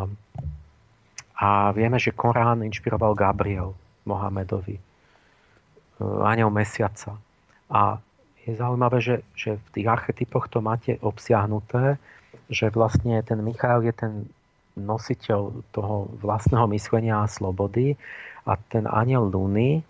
a 1.40 1.48
vieme, 1.72 1.96
že 1.96 2.16
Korán 2.16 2.64
inšpiroval 2.64 3.16
Gabriel 3.16 3.72
Mohamedovi, 4.04 4.76
e, 4.76 4.82
aniel 6.24 6.52
mesiaca. 6.52 7.16
A 7.68 8.00
je 8.48 8.56
zaujímavé, 8.56 8.98
že, 9.04 9.16
že 9.36 9.60
v 9.60 9.68
tých 9.76 9.86
archetypoch 9.86 10.48
to 10.48 10.64
máte 10.64 10.96
obsiahnuté, 11.04 12.00
že 12.48 12.72
vlastne 12.72 13.20
ten 13.20 13.44
Michael 13.44 13.84
je 13.84 13.94
ten 13.94 14.12
nositeľ 14.80 15.52
toho 15.76 16.08
vlastného 16.24 16.64
myslenia 16.72 17.20
a 17.20 17.28
slobody 17.28 18.00
a 18.48 18.56
ten 18.72 18.88
aniel 18.88 19.28
Luny 19.28 19.84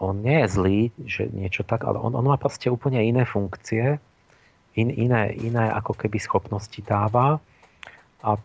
on 0.00 0.24
nie 0.24 0.44
je 0.44 0.48
zlý, 0.48 0.80
že 1.04 1.28
niečo 1.30 1.62
tak, 1.62 1.84
ale 1.84 2.00
on, 2.00 2.16
on 2.16 2.24
má 2.24 2.40
proste 2.40 2.72
úplne 2.72 3.04
iné 3.04 3.28
funkcie, 3.28 4.00
in, 4.74 4.88
iné, 4.88 5.36
iné 5.36 5.68
ako 5.76 5.92
keby 5.92 6.16
schopnosti 6.16 6.80
dáva. 6.80 7.36
A 8.24 8.40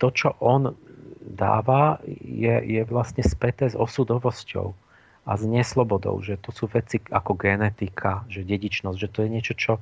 to, 0.00 0.08
čo 0.12 0.32
on 0.40 0.72
dáva, 1.20 2.00
je, 2.24 2.56
je 2.64 2.82
vlastne 2.88 3.20
späté 3.20 3.68
s 3.68 3.76
osudovosťou 3.76 4.83
a 5.24 5.32
s 5.40 5.42
neslobodou, 5.48 6.20
že 6.20 6.36
to 6.36 6.52
sú 6.52 6.68
veci 6.68 7.00
ako 7.08 7.32
genetika, 7.36 8.28
že 8.28 8.44
dedičnosť, 8.44 8.98
že 9.00 9.08
to 9.08 9.18
je 9.24 9.28
niečo, 9.32 9.54
čo 9.56 9.72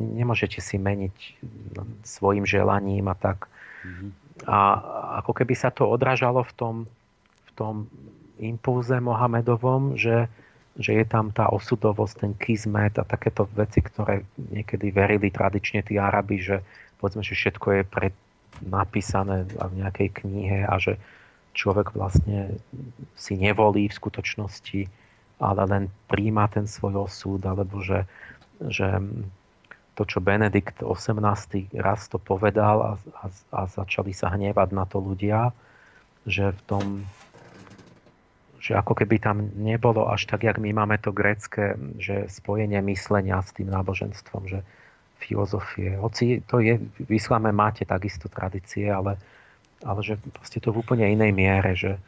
nemôžete 0.00 0.64
si 0.64 0.80
meniť 0.80 1.16
svojim 2.02 2.48
želaním 2.48 3.12
a 3.12 3.16
tak. 3.16 3.52
Mm-hmm. 3.84 4.10
A 4.48 4.58
ako 5.22 5.32
keby 5.36 5.54
sa 5.54 5.68
to 5.68 5.84
odrážalo 5.84 6.40
v 6.42 6.52
tom, 6.56 6.74
v 7.46 7.50
tom 7.52 7.74
impulze 8.40 8.96
Mohamedovom, 8.96 9.94
že, 10.00 10.26
že 10.80 10.96
je 10.96 11.04
tam 11.04 11.30
tá 11.30 11.52
osudovosť, 11.52 12.14
ten 12.24 12.32
kizmet 12.40 12.96
a 12.96 13.04
takéto 13.04 13.44
veci, 13.52 13.84
ktoré 13.84 14.24
niekedy 14.40 14.88
verili 14.88 15.28
tradične 15.28 15.84
tí 15.84 16.00
Arabi, 16.00 16.40
že 16.40 16.64
povedzme, 16.96 17.20
že 17.20 17.36
všetko 17.36 17.68
je 17.76 17.82
pred, 17.84 18.14
napísané 18.64 19.44
v 19.48 19.74
nejakej 19.84 20.08
knihe 20.24 20.64
a 20.64 20.74
že 20.80 20.96
človek 21.52 21.92
vlastne 21.96 22.58
si 23.16 23.36
nevolí 23.36 23.88
v 23.88 23.98
skutočnosti, 23.98 24.80
ale 25.40 25.62
len 25.68 25.84
príjma 26.08 26.48
ten 26.48 26.64
svoj 26.68 27.08
osud, 27.08 27.40
alebo 27.44 27.80
že, 27.80 28.04
že 28.60 29.00
to, 29.94 30.02
čo 30.08 30.24
Benedikt 30.24 30.80
18. 30.80 31.72
raz 31.76 32.08
to 32.08 32.16
povedal 32.16 32.76
a, 32.80 32.92
a, 33.20 33.26
a 33.52 33.60
začali 33.68 34.16
sa 34.16 34.32
hnevať 34.32 34.68
na 34.72 34.84
to 34.88 34.98
ľudia, 34.98 35.52
že 36.24 36.56
v 36.56 36.62
tom 36.64 36.86
že 38.62 38.78
ako 38.78 38.94
keby 38.94 39.18
tam 39.18 39.50
nebolo 39.58 40.06
až 40.06 40.30
tak, 40.30 40.46
jak 40.46 40.62
my 40.62 40.70
máme 40.70 40.94
to 41.02 41.10
grécke, 41.10 41.74
že 41.98 42.30
spojenie 42.30 42.78
myslenia 42.94 43.42
s 43.42 43.50
tým 43.50 43.66
náboženstvom, 43.66 44.46
že 44.46 44.62
filozofie. 45.18 45.98
Hoci 45.98 46.46
to 46.46 46.62
je, 46.62 46.78
v 46.78 47.10
máte 47.50 47.82
takisto 47.82 48.30
tradície, 48.30 48.86
ale, 48.86 49.18
ale 49.82 50.00
že 50.02 50.14
proste 50.34 50.58
to 50.62 50.70
v 50.70 50.80
úplne 50.82 51.06
inej 51.06 51.32
miere, 51.34 51.72
že, 51.74 51.98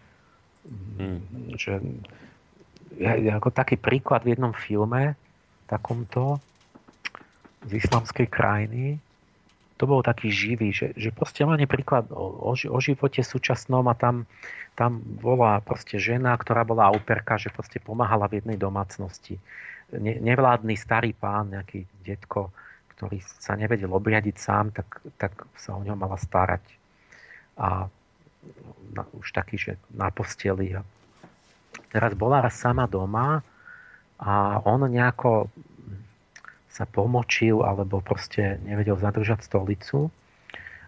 hmm. 0.67 1.55
že 1.59 1.79
ako 3.31 3.51
taký 3.51 3.79
príklad 3.79 4.23
v 4.23 4.35
jednom 4.35 4.55
filme, 4.55 5.19
takomto, 5.67 6.39
z 7.65 7.81
islamskej 7.81 8.29
krajiny, 8.29 9.01
to 9.75 9.91
bol 9.91 10.05
taký 10.05 10.31
živý, 10.31 10.71
že, 10.71 10.95
že 10.95 11.11
proste 11.11 11.43
má 11.43 11.59
príklad 11.67 12.07
o, 12.15 12.47
o, 12.47 12.53
o 12.55 12.79
živote 12.79 13.25
súčasnom 13.25 13.83
a 13.91 13.95
tam 13.99 14.29
tam 14.75 14.99
bola 15.23 15.63
proste 15.63 16.03
žena, 16.03 16.35
ktorá 16.35 16.67
bola 16.67 16.91
auperka, 16.91 17.39
že 17.39 17.55
proste 17.55 17.79
pomáhala 17.79 18.27
v 18.27 18.43
jednej 18.43 18.59
domácnosti. 18.59 19.39
Ne, 19.95 20.19
nevládny 20.19 20.75
starý 20.75 21.15
pán, 21.15 21.55
nejaký 21.55 21.87
detko, 22.03 22.51
ktorý 22.99 23.23
sa 23.23 23.55
nevedel 23.55 23.91
obriadiť 23.95 24.35
sám, 24.35 24.75
tak, 24.75 24.99
tak 25.15 25.47
sa 25.55 25.79
o 25.79 25.83
ňo 25.87 25.95
mala 25.95 26.19
starať. 26.19 26.63
A 27.59 27.87
na, 28.95 29.03
už 29.15 29.31
taký, 29.35 29.59
že 29.59 29.73
na 29.95 30.11
posteli. 30.11 30.75
Teraz 31.91 32.13
bola 32.15 32.43
raz 32.43 32.55
sama 32.59 32.87
doma 32.87 33.43
a 34.19 34.59
on 34.63 34.87
nejako 34.87 35.51
sa 36.71 36.87
pomočil 36.91 37.63
alebo 37.63 38.03
proste 38.03 38.59
nevedel 38.67 38.99
zadržať 38.99 39.47
stolicu 39.47 40.11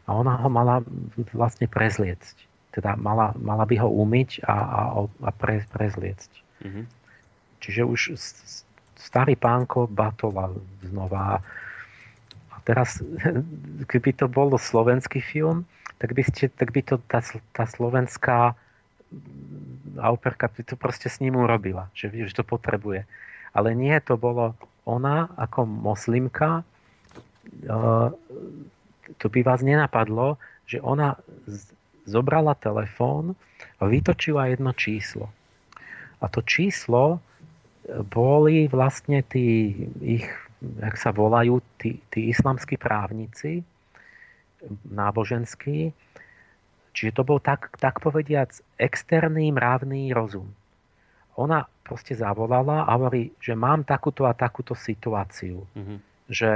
a 0.07 0.11
ona 0.15 0.39
ho 0.43 0.51
mala 0.51 0.83
vlastne 1.31 1.71
prezliecť 1.71 2.47
teda 2.77 2.93
mala, 3.01 3.33
mala 3.41 3.65
by 3.65 3.81
ho 3.81 3.89
umyť 3.89 4.45
a, 4.45 4.53
a, 4.53 4.81
a 5.09 5.31
pre, 5.33 5.65
prezliecť. 5.65 6.31
Mm-hmm. 6.61 6.85
Čiže 7.65 7.83
už 7.89 8.01
starý 9.01 9.33
pánko 9.33 9.89
batola 9.89 10.53
znova. 10.85 11.41
A 12.53 12.57
teraz, 12.69 13.01
keby 13.91 14.13
to 14.13 14.29
bol 14.29 14.53
slovenský 14.61 15.25
film, 15.25 15.65
tak 15.97 16.11
by, 16.13 16.23
ste, 16.23 16.53
tak 16.53 16.73
by 16.73 16.81
to 16.85 17.01
tá, 17.09 17.25
tá 17.57 17.65
slovenská 17.65 18.53
auperka 19.97 20.51
by 20.53 20.63
to 20.67 20.75
proste 20.77 21.09
s 21.09 21.23
ním 21.25 21.41
urobila, 21.41 21.89
že, 21.97 22.13
že 22.13 22.37
to 22.37 22.45
potrebuje. 22.45 23.09
Ale 23.57 23.73
nie, 23.73 23.97
to 24.05 24.21
bolo 24.21 24.53
ona 24.85 25.33
ako 25.41 25.65
moslimka, 25.65 26.61
uh, 27.67 28.09
to 29.17 29.27
by 29.31 29.41
vás 29.41 29.63
nenapadlo, 29.63 30.37
že 30.67 30.83
ona 30.83 31.17
zobrala 32.05 32.59
telefón 32.59 33.39
a 33.81 33.87
vytočila 33.87 34.51
jedno 34.51 34.75
číslo. 34.75 35.31
A 36.21 36.29
to 36.29 36.43
číslo 36.43 37.23
boli 38.11 38.67
vlastne 38.67 39.23
tí 39.23 39.75
ich, 40.03 40.27
jak 40.61 40.97
sa 40.99 41.15
volajú, 41.15 41.63
tí, 41.79 42.03
tí 42.11 42.31
islamskí 42.31 42.75
právnici, 42.75 43.63
náboženskí. 44.87 45.93
Čiže 46.97 47.13
to 47.13 47.23
bol 47.29 47.39
tak, 47.43 47.77
tak 47.77 48.01
povediac 48.01 48.57
externý 48.81 49.53
mravný 49.53 50.17
rozum. 50.17 50.49
Ona 51.37 51.69
proste 51.85 52.17
zavolala 52.17 52.89
a 52.89 52.97
hovorí, 52.97 53.37
že 53.37 53.53
mám 53.53 53.85
takúto 53.85 54.25
a 54.25 54.33
takúto 54.33 54.73
situáciu. 54.73 55.61
Mm-hmm. 55.77 55.99
Že 56.33 56.51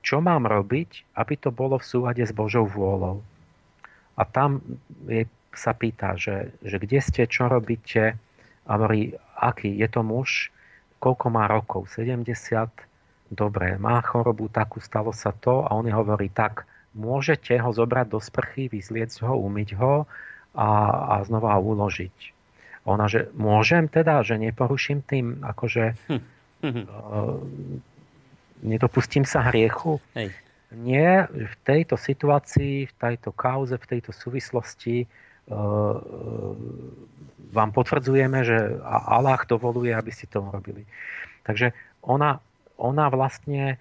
čo 0.00 0.24
mám 0.24 0.48
robiť, 0.48 1.12
aby 1.20 1.34
to 1.36 1.52
bolo 1.52 1.76
v 1.76 1.84
súhade 1.84 2.24
s 2.24 2.32
Božou 2.32 2.64
vôľou. 2.64 3.20
A 4.16 4.22
tam 4.24 4.64
je, 5.04 5.28
sa 5.52 5.76
pýta, 5.76 6.16
že, 6.16 6.50
že 6.64 6.80
kde 6.80 6.98
ste, 7.04 7.22
čo 7.28 7.46
robíte, 7.46 8.16
a 8.68 8.70
hovorí, 8.76 9.12
aký 9.36 9.76
je 9.80 9.88
to 9.88 10.00
muž, 10.00 10.48
koľko 10.98 11.26
má 11.28 11.48
rokov, 11.48 11.88
70, 11.92 12.24
dobre, 13.32 13.76
má 13.80 14.00
chorobu 14.04 14.48
takú, 14.52 14.80
stalo 14.80 15.12
sa 15.14 15.32
to 15.32 15.64
a 15.64 15.72
on 15.72 15.88
hovorí, 15.88 16.28
tak 16.32 16.68
môžete 16.96 17.56
ho 17.58 17.70
zobrať 17.72 18.06
do 18.12 18.18
sprchy, 18.20 18.68
vyzliecť 18.72 19.24
ho, 19.26 19.34
umyť 19.36 19.68
ho 19.76 20.08
a, 20.54 20.68
a 21.12 21.14
znova 21.24 21.58
ho 21.58 21.60
uložiť. 21.62 22.16
Ona, 22.88 23.04
že 23.10 23.28
môžem 23.36 23.84
teda, 23.90 24.24
že 24.24 24.40
neporuším 24.40 25.04
tým, 25.04 25.44
akože 25.44 25.92
uh, 26.08 27.36
nedopustím 28.64 29.28
sa 29.28 29.44
hriechu. 29.52 30.00
Hej. 30.16 30.32
Nie, 30.72 31.28
v 31.28 31.54
tejto 31.64 31.96
situácii, 31.96 32.88
v 32.88 32.94
tejto 32.96 33.32
kauze, 33.32 33.76
v 33.76 33.88
tejto 33.88 34.12
súvislosti 34.12 35.04
uh, 35.04 35.96
vám 37.52 37.70
potvrdzujeme, 37.72 38.44
že 38.44 38.76
Allah 38.84 39.40
dovoluje, 39.48 39.92
aby 39.92 40.12
ste 40.12 40.28
to 40.28 40.44
urobili. 40.44 40.84
Takže 41.48 41.72
ona, 42.04 42.40
ona 42.76 43.08
vlastne, 43.08 43.80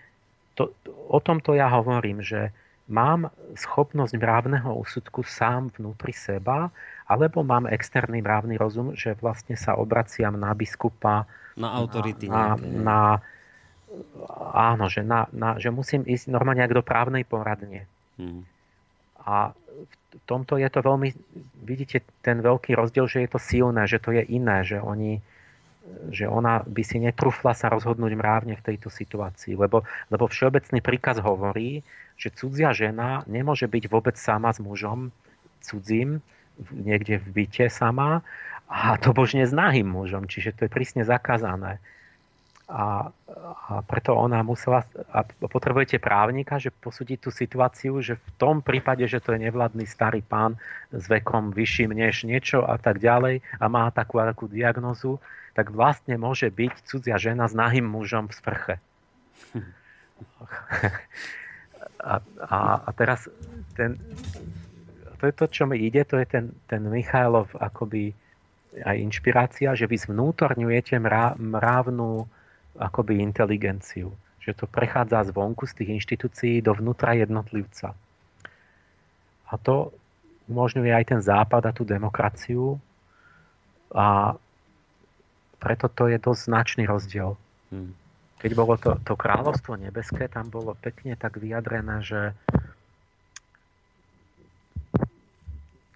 to, 0.56 0.72
o 0.88 1.20
tomto 1.20 1.56
ja 1.56 1.68
hovorím, 1.68 2.24
že 2.24 2.56
mám 2.88 3.32
schopnosť 3.56 4.16
mravného 4.16 4.72
úsudku 4.80 5.24
sám 5.24 5.76
vnútri 5.76 6.16
seba, 6.16 6.72
alebo 7.08 7.44
mám 7.44 7.68
externý 7.68 8.24
mravný 8.24 8.56
rozum, 8.56 8.96
že 8.96 9.16
vlastne 9.20 9.60
sa 9.60 9.76
obraciam 9.76 10.36
na 10.40 10.56
biskupa, 10.56 11.28
na 11.60 11.68
autority. 11.76 12.32
Na, 12.32 12.56
na, 12.56 12.60
na, 12.60 13.00
áno, 14.56 14.88
že, 14.88 15.04
na, 15.04 15.28
na, 15.36 15.60
že 15.60 15.72
musím 15.72 16.08
ísť 16.08 16.32
normálne 16.32 16.64
ako 16.64 16.80
do 16.80 16.86
právnej 16.86 17.24
poradne. 17.28 17.88
Hmm. 18.16 18.48
A 19.28 19.52
v 19.92 20.24
tomto 20.24 20.56
je 20.56 20.70
to 20.72 20.80
veľmi, 20.80 21.12
vidíte 21.68 22.04
ten 22.24 22.40
veľký 22.40 22.74
rozdiel, 22.74 23.06
že 23.12 23.28
je 23.28 23.30
to 23.30 23.40
silné, 23.40 23.84
že 23.86 24.00
to 24.00 24.16
je 24.16 24.24
iné, 24.24 24.64
že 24.64 24.80
oni, 24.80 25.20
že 26.12 26.28
ona 26.28 26.64
by 26.64 26.84
si 26.84 27.00
netrúfla 27.00 27.56
sa 27.56 27.72
rozhodnúť 27.72 28.14
mrávne 28.16 28.56
v 28.56 28.66
tejto 28.66 28.92
situácii, 28.92 29.56
lebo, 29.56 29.84
lebo 30.12 30.28
všeobecný 30.28 30.80
príkaz 30.84 31.20
hovorí, 31.20 31.84
že 32.18 32.34
cudzia 32.34 32.74
žena 32.74 33.22
nemôže 33.30 33.70
byť 33.70 33.84
vôbec 33.92 34.16
sama 34.18 34.52
s 34.52 34.60
mužom 34.60 35.14
cudzím, 35.62 36.24
niekde 36.72 37.20
v 37.22 37.44
byte 37.44 37.68
sama 37.70 38.24
a 38.68 38.98
to 39.00 39.12
božne 39.12 39.44
s 39.44 39.54
nahým 39.54 39.88
mužom, 39.88 40.28
čiže 40.28 40.56
to 40.56 40.68
je 40.68 40.72
prísne 40.72 41.04
zakázané. 41.04 41.80
A, 42.68 43.08
a 43.08 43.80
preto 43.88 44.12
ona 44.12 44.44
musela, 44.44 44.84
a 45.16 45.24
potrebujete 45.24 46.04
právnika, 46.04 46.60
že 46.60 46.68
posúdiť 46.68 47.18
tú 47.24 47.32
situáciu, 47.32 48.04
že 48.04 48.20
v 48.20 48.30
tom 48.36 48.60
prípade, 48.60 49.08
že 49.08 49.24
to 49.24 49.32
je 49.32 49.48
nevladný 49.48 49.88
starý 49.88 50.20
pán 50.20 50.60
s 50.92 51.08
vekom 51.08 51.56
vyšším 51.56 51.96
než 51.96 52.28
niečo 52.28 52.68
a 52.68 52.76
tak 52.76 53.00
ďalej 53.00 53.40
a 53.40 53.66
má 53.72 53.88
takú 53.96 54.20
a 54.20 54.28
takú 54.28 54.52
diagnozu, 54.52 55.16
tak 55.58 55.74
vlastne 55.74 56.22
môže 56.22 56.54
byť 56.54 56.86
cudzia 56.86 57.18
žena 57.18 57.50
s 57.50 57.58
nahým 57.58 57.90
mužom 57.90 58.30
v 58.30 58.38
sprche. 58.38 58.76
A, 61.98 62.22
a, 62.22 62.58
a 62.86 62.90
teraz 62.94 63.26
ten, 63.74 63.98
to 65.18 65.24
je 65.26 65.34
to, 65.34 65.46
čo 65.50 65.66
mi 65.66 65.82
ide, 65.82 66.06
to 66.06 66.22
je 66.22 66.30
ten, 66.30 66.54
ten 66.70 66.86
Michailov 66.86 67.50
akoby 67.58 68.14
aj 68.86 69.02
inšpirácia, 69.02 69.74
že 69.74 69.90
vy 69.90 69.98
zvnútorňujete 69.98 71.02
mrávnu 71.42 72.10
akoby 72.78 73.18
inteligenciu. 73.26 74.14
Že 74.46 74.52
to 74.54 74.66
prechádza 74.70 75.34
zvonku 75.34 75.66
z 75.66 75.74
tých 75.82 75.90
inštitúcií 75.98 76.62
dovnútra 76.62 77.18
jednotlivca. 77.18 77.98
A 79.50 79.54
to 79.58 79.90
umožňuje 80.46 80.94
aj 80.94 81.06
ten 81.18 81.22
západ 81.26 81.66
a 81.66 81.72
tú 81.74 81.82
demokraciu. 81.82 82.78
A 83.90 84.38
preto 85.58 85.90
to 85.90 86.10
je 86.10 86.18
dosť 86.22 86.42
značný 86.48 86.84
rozdiel. 86.86 87.38
Hmm. 87.74 87.94
Keď 88.38 88.52
bolo 88.54 88.78
to, 88.78 88.96
to 89.02 89.18
kráľovstvo 89.18 89.82
nebeské, 89.82 90.30
tam 90.30 90.54
bolo 90.54 90.78
pekne 90.78 91.18
tak 91.18 91.42
vyjadrené, 91.42 92.06
že 92.06 92.38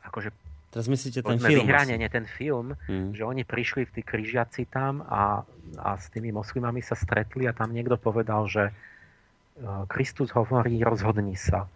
akože 0.01 0.33
Teraz 0.71 0.87
myslíte 0.87 1.19
ten 1.19 1.35
film? 1.35 1.67
Vyhranenie, 1.67 2.07
ten 2.07 2.23
film, 2.23 2.79
hmm. 2.87 3.11
že 3.11 3.27
oni 3.27 3.43
prišli 3.43 3.91
v 3.91 3.91
tí 3.91 4.01
križiaci 4.07 4.71
tam 4.71 5.03
a, 5.03 5.43
a 5.75 5.89
s 5.99 6.07
tými 6.15 6.31
moslimami 6.31 6.79
sa 6.79 6.95
stretli 6.95 7.43
a 7.43 7.51
tam 7.51 7.75
niekto 7.75 7.99
povedal, 7.99 8.47
že 8.47 8.71
uh, 8.71 9.83
Kristus 9.91 10.31
hovorí 10.31 10.79
rozhodni 10.79 11.35
sa. 11.35 11.67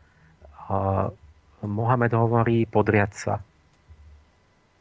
Uh, 0.71 1.11
Mohamed 1.59 2.15
hovorí 2.15 2.63
podriať 2.63 3.11
sa. 3.11 3.35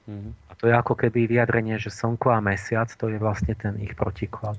Hmm. 0.07 0.31
To 0.62 0.70
je 0.70 0.74
ako 0.74 0.94
keby 0.94 1.26
vyjadrenie, 1.26 1.76
že 1.81 1.91
slnko 1.91 2.31
a 2.31 2.41
mesiac, 2.44 2.91
to 2.94 3.10
je 3.10 3.18
vlastne 3.18 3.55
ten 3.58 3.74
ich 3.83 3.97
protiklad. 3.99 4.58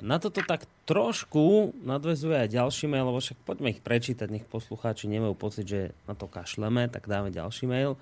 Na 0.00 0.16
toto 0.16 0.40
tak 0.40 0.64
trošku 0.88 1.76
nadvezuje 1.84 2.46
aj 2.46 2.54
ďalší 2.54 2.88
mail, 2.88 3.12
lebo 3.12 3.20
však 3.20 3.44
poďme 3.44 3.76
ich 3.76 3.84
prečítať, 3.84 4.30
nech 4.30 4.46
poslucháči 4.48 5.10
nemajú 5.10 5.34
pocit, 5.36 5.66
že 5.68 5.80
na 6.08 6.16
to 6.16 6.30
kašleme, 6.30 6.88
tak 6.88 7.10
dáme 7.10 7.28
ďalší 7.34 7.68
mail 7.68 8.00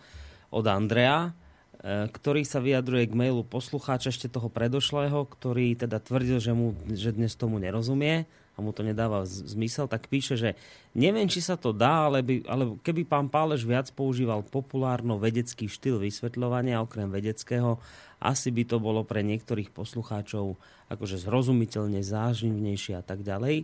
od 0.54 0.64
Andrea, 0.68 1.32
e, 1.82 2.06
ktorý 2.12 2.46
sa 2.46 2.62
vyjadruje 2.62 3.10
k 3.10 3.18
mailu 3.18 3.42
poslucháča 3.42 4.14
ešte 4.14 4.30
toho 4.30 4.52
predošlého, 4.52 5.24
ktorý 5.24 5.74
teda 5.74 5.98
tvrdil, 5.98 6.38
že, 6.38 6.52
mu, 6.54 6.78
že 6.92 7.16
dnes 7.16 7.34
tomu 7.34 7.58
nerozumie 7.58 8.28
a 8.58 8.64
mu 8.64 8.74
to 8.74 8.82
nedáva 8.82 9.22
zmysel, 9.22 9.86
tak 9.86 10.10
píše, 10.10 10.34
že 10.34 10.50
neviem, 10.98 11.30
či 11.30 11.38
sa 11.38 11.54
to 11.54 11.70
dá, 11.70 12.10
ale, 12.10 12.26
by, 12.26 12.42
ale 12.50 12.74
keby 12.82 13.06
pán 13.06 13.30
Pálež 13.30 13.62
viac 13.62 13.86
používal 13.94 14.42
populárno-vedecký 14.42 15.70
štýl 15.70 16.02
vysvetľovania 16.02 16.82
okrem 16.82 17.06
vedeckého, 17.06 17.78
asi 18.18 18.50
by 18.50 18.66
to 18.66 18.82
bolo 18.82 19.06
pre 19.06 19.22
niektorých 19.22 19.70
poslucháčov 19.70 20.58
akože 20.90 21.22
zrozumiteľne 21.22 22.02
záživnejšie 22.02 22.98
a 22.98 23.02
tak 23.06 23.22
ďalej. 23.22 23.62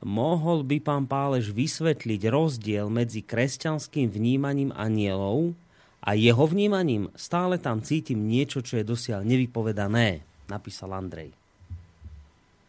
Mohol 0.00 0.64
by 0.64 0.76
pán 0.80 1.04
Pálež 1.04 1.52
vysvetliť 1.52 2.32
rozdiel 2.32 2.88
medzi 2.88 3.20
kresťanským 3.20 4.08
vnímaním 4.08 4.72
anielov 4.72 5.52
a 6.00 6.16
jeho 6.16 6.48
vnímaním? 6.48 7.12
Stále 7.12 7.60
tam 7.60 7.84
cítim 7.84 8.24
niečo, 8.24 8.64
čo 8.64 8.80
je 8.80 8.88
dosiaľ 8.88 9.20
nevypovedané, 9.28 10.24
napísal 10.48 10.96
Andrej. 10.96 11.36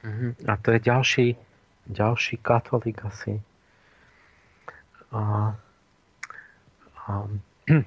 Mhm. 0.04 0.44
A 0.50 0.54
to 0.60 0.76
je 0.76 0.80
ďalší 0.82 1.28
ďalší 1.92 2.40
katolík 2.40 3.06
asi. 3.06 3.44
A, 5.12 5.54
a, 7.08 7.12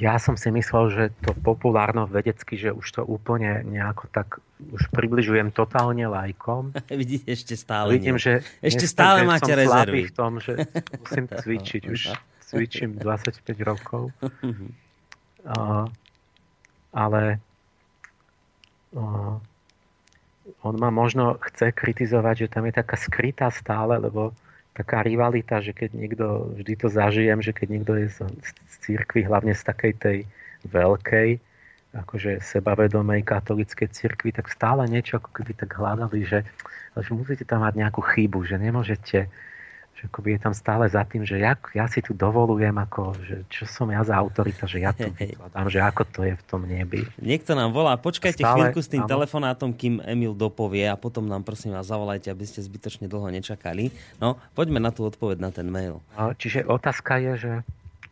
ja 0.00 0.18
som 0.18 0.34
si 0.34 0.48
myslel, 0.50 0.84
že 0.90 1.04
to 1.22 1.36
populárno 1.36 2.08
vedecky, 2.08 2.56
že 2.58 2.72
už 2.72 2.86
to 2.90 3.02
úplne 3.04 3.62
nejako 3.62 4.08
tak 4.10 4.40
už 4.72 4.88
približujem 4.90 5.52
totálne 5.52 6.08
lajkom. 6.08 6.72
Vidíte, 6.90 7.28
ešte 7.28 7.54
stále 7.54 7.94
Vidím, 7.94 8.16
že 8.16 8.40
ešte 8.64 8.88
stále 8.88 9.22
máte 9.28 9.52
rezervy. 9.52 10.08
v 10.08 10.12
tom, 10.16 10.40
že 10.40 10.64
musím 11.04 11.24
cvičiť. 11.28 11.82
Už 11.92 12.02
cvičím 12.48 12.96
25 12.96 13.44
rokov. 13.62 14.10
A, 15.46 15.86
ale 16.90 17.22
a, 18.96 19.38
on 20.62 20.74
ma 20.78 20.94
možno 20.94 21.38
chce 21.42 21.74
kritizovať, 21.74 22.46
že 22.46 22.52
tam 22.52 22.64
je 22.70 22.74
taká 22.78 22.96
skrytá 22.98 23.50
stále, 23.50 23.98
lebo 23.98 24.30
taká 24.76 25.00
rivalita, 25.00 25.58
že 25.64 25.72
keď 25.72 25.90
niekto, 25.96 26.26
vždy 26.60 26.74
to 26.76 26.88
zažijem, 26.92 27.40
že 27.40 27.56
keď 27.56 27.68
niekto 27.72 27.92
je 27.96 28.06
z, 28.12 28.18
z 28.44 28.74
církvy, 28.84 29.24
hlavne 29.24 29.56
z 29.56 29.62
takej 29.64 29.92
tej 29.96 30.18
veľkej, 30.68 31.40
akože 31.96 32.44
sebavedomej 32.44 33.24
katolíckej 33.24 33.88
cirkvi, 33.88 34.36
tak 34.36 34.52
stále 34.52 34.84
niečo 34.84 35.16
ako 35.16 35.32
keby 35.32 35.52
tak 35.56 35.72
hľadali, 35.80 36.28
že, 36.28 36.44
že 36.92 37.10
musíte 37.16 37.48
tam 37.48 37.64
mať 37.64 37.74
nejakú 37.80 38.04
chybu, 38.04 38.44
že 38.44 38.60
nemôžete 38.60 39.32
že 39.96 40.12
akoby 40.12 40.36
je 40.36 40.40
tam 40.44 40.52
stále 40.52 40.84
za 40.92 41.08
tým, 41.08 41.24
že 41.24 41.40
ja, 41.40 41.56
ja 41.72 41.88
si 41.88 42.04
tu 42.04 42.12
dovolujem, 42.12 42.76
ako, 42.76 43.16
že 43.24 43.48
čo 43.48 43.64
som 43.64 43.88
ja 43.88 44.04
za 44.04 44.12
autorita, 44.12 44.68
že 44.68 44.84
ja 44.84 44.92
tu 44.92 45.08
vykladám, 45.08 45.66
že 45.72 45.80
ako 45.80 46.02
to 46.12 46.20
je 46.28 46.34
v 46.36 46.44
tom 46.44 46.68
nebi. 46.68 47.08
Niekto 47.16 47.56
nám 47.56 47.72
volá, 47.72 47.96
počkajte 47.96 48.44
stále, 48.44 48.52
chvíľku 48.60 48.84
s 48.84 48.92
tým 48.92 49.08
áno. 49.08 49.10
telefonátom, 49.16 49.72
kým 49.72 50.04
Emil 50.04 50.36
dopovie 50.36 50.84
a 50.84 51.00
potom 51.00 51.24
nám 51.24 51.48
prosím 51.48 51.72
vás 51.72 51.88
zavolajte, 51.88 52.28
aby 52.28 52.44
ste 52.44 52.60
zbytočne 52.60 53.08
dlho 53.08 53.32
nečakali. 53.32 53.88
No, 54.20 54.36
poďme 54.52 54.84
na 54.84 54.92
tú 54.92 55.08
odpoveď 55.08 55.40
na 55.40 55.48
ten 55.48 55.64
mail. 55.72 56.04
Čiže 56.12 56.68
otázka 56.68 57.16
je, 57.16 57.32
že, 57.40 57.52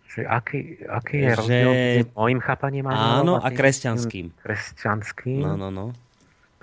že 0.08 0.20
aký, 0.24 0.80
aký 0.88 1.20
je 1.20 1.28
že... 1.28 1.36
rozdiel 1.36 1.68
medzi 1.68 2.02
môjim 2.16 2.40
chápaním 2.40 2.88
Áno, 2.88 3.44
a 3.44 3.48
kresťanským. 3.52 4.32
Kresťanským. 4.40 5.44
No, 5.44 5.60
no, 5.60 5.68
no. 5.68 5.92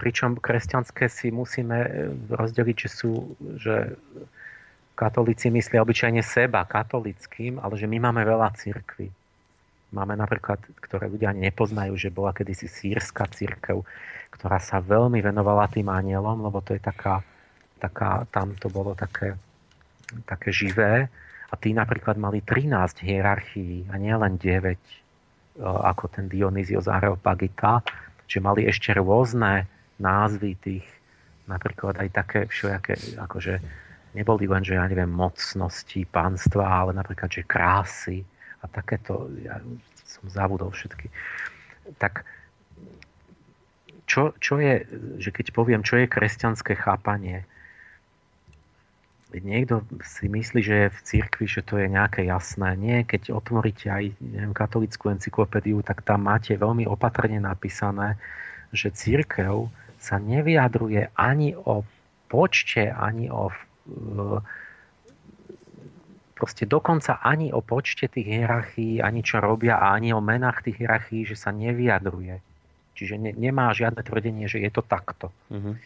Pričom 0.01 0.41
kresťanské 0.41 1.05
si 1.13 1.29
musíme 1.29 2.09
rozdeliť, 2.33 2.77
že 2.81 2.89
sú, 2.89 3.37
že 3.61 3.93
katolíci 5.01 5.49
myslia 5.49 5.81
obyčajne 5.81 6.21
seba 6.21 6.61
katolickým, 6.69 7.57
ale 7.57 7.73
že 7.73 7.89
my 7.89 7.97
máme 7.97 8.21
veľa 8.21 8.53
církví. 8.53 9.09
Máme 9.91 10.13
napríklad, 10.13 10.61
ktoré 10.77 11.09
ľudia 11.09 11.33
ani 11.33 11.49
nepoznajú, 11.49 11.97
že 11.97 12.13
bola 12.13 12.31
kedysi 12.31 12.69
sírska 12.69 13.25
církev, 13.25 13.81
ktorá 14.29 14.61
sa 14.61 14.77
veľmi 14.77 15.17
venovala 15.19 15.65
tým 15.73 15.89
anielom, 15.89 16.45
lebo 16.45 16.61
to 16.61 16.77
je 16.77 16.81
taká, 16.85 17.25
taká 17.81 18.29
tam 18.29 18.53
to 18.55 18.69
bolo 18.69 18.93
také, 18.93 19.33
také 20.29 20.53
živé. 20.53 21.09
A 21.51 21.59
tí 21.59 21.75
napríklad 21.75 22.15
mali 22.15 22.39
13 22.39 23.03
hierarchií 23.03 23.89
a 23.91 23.99
nie 23.99 24.15
len 24.15 24.39
9, 24.39 24.79
ako 25.65 26.07
ten 26.07 26.31
Dionyzios 26.31 26.87
Areopagita, 26.87 27.83
že 28.23 28.39
mali 28.39 28.63
ešte 28.63 28.95
rôzne 28.95 29.67
názvy 29.99 30.55
tých, 30.55 30.87
napríklad 31.51 31.99
aj 31.99 32.09
také 32.15 32.39
všelijaké, 32.47 33.19
akože 33.19 33.59
neboli 34.11 34.45
len, 34.47 34.63
že 34.63 34.75
ja 34.75 34.85
neviem, 34.87 35.09
mocnosti, 35.09 36.03
pánstva, 36.07 36.67
ale 36.67 36.91
napríklad, 36.95 37.31
že 37.31 37.47
krásy 37.47 38.23
a 38.61 38.65
takéto, 38.67 39.31
ja 39.41 39.57
som 40.05 40.27
zavudol 40.27 40.71
všetky. 40.71 41.07
Tak 41.97 42.27
čo, 44.05 44.35
čo 44.43 44.59
je, 44.59 44.83
že 45.23 45.31
keď 45.31 45.55
poviem, 45.55 45.81
čo 45.87 45.95
je 45.95 46.11
kresťanské 46.11 46.75
chápanie, 46.75 47.47
niekto 49.31 49.87
si 50.03 50.27
myslí, 50.27 50.59
že 50.59 50.75
je 50.75 50.89
v 50.91 50.99
cirkvi, 51.07 51.47
že 51.47 51.63
to 51.63 51.79
je 51.79 51.87
nejaké 51.87 52.27
jasné. 52.27 52.75
Nie, 52.75 53.07
keď 53.07 53.31
otvoríte 53.31 53.87
aj 53.87 54.11
neviem, 54.19 54.51
katolickú 54.51 55.07
encyklopédiu, 55.07 55.79
tak 55.79 56.03
tam 56.03 56.27
máte 56.27 56.51
veľmi 56.59 56.83
opatrne 56.83 57.39
napísané, 57.39 58.19
že 58.75 58.91
církev 58.91 59.71
sa 60.03 60.19
nevyjadruje 60.19 61.15
ani 61.15 61.55
o 61.55 61.87
počte, 62.27 62.91
ani 62.91 63.31
o 63.31 63.47
proste 66.41 66.65
dokonca 66.65 67.21
ani 67.21 67.53
o 67.53 67.61
počte 67.61 68.09
tých 68.09 68.25
hierarchií, 68.25 68.97
ani 68.97 69.21
čo 69.21 69.37
robia 69.37 69.77
a 69.77 69.93
ani 69.93 70.09
o 70.09 70.21
menách 70.21 70.65
tých 70.65 70.81
hierarchií, 70.81 71.21
že 71.29 71.37
sa 71.37 71.53
nevyjadruje. 71.53 72.41
Čiže 72.97 73.15
ne, 73.21 73.31
nemá 73.37 73.69
žiadne 73.77 74.01
tvrdenie, 74.01 74.49
že 74.49 74.61
je 74.61 74.71
to 74.73 74.81
takto. 74.81 75.29
Uh-huh. 75.53 75.77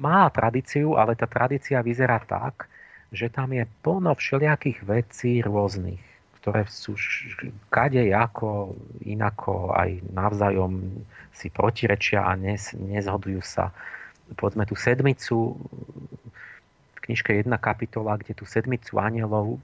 Má 0.00 0.28
tradíciu, 0.32 0.96
ale 0.96 1.12
tá 1.12 1.28
tradícia 1.28 1.84
vyzerá 1.84 2.24
tak, 2.24 2.72
že 3.12 3.28
tam 3.32 3.52
je 3.52 3.64
plno 3.84 4.12
všelijakých 4.12 4.84
vecí 4.84 5.40
rôznych, 5.40 6.00
ktoré 6.40 6.68
sú 6.68 6.96
kade 7.72 8.08
ako, 8.12 8.76
inako, 9.04 9.72
aj 9.76 10.04
navzájom 10.12 11.04
si 11.32 11.48
protirečia 11.48 12.24
a 12.24 12.32
nes, 12.36 12.72
nezhodujú 12.76 13.40
sa. 13.40 13.72
Povedzme 14.36 14.68
tú 14.68 14.76
sedmicu 14.76 15.56
knižke 17.08 17.40
jedna 17.40 17.56
kapitola, 17.56 18.20
kde 18.20 18.36
tú 18.36 18.44
sedmicu 18.44 19.00
anielov 19.00 19.56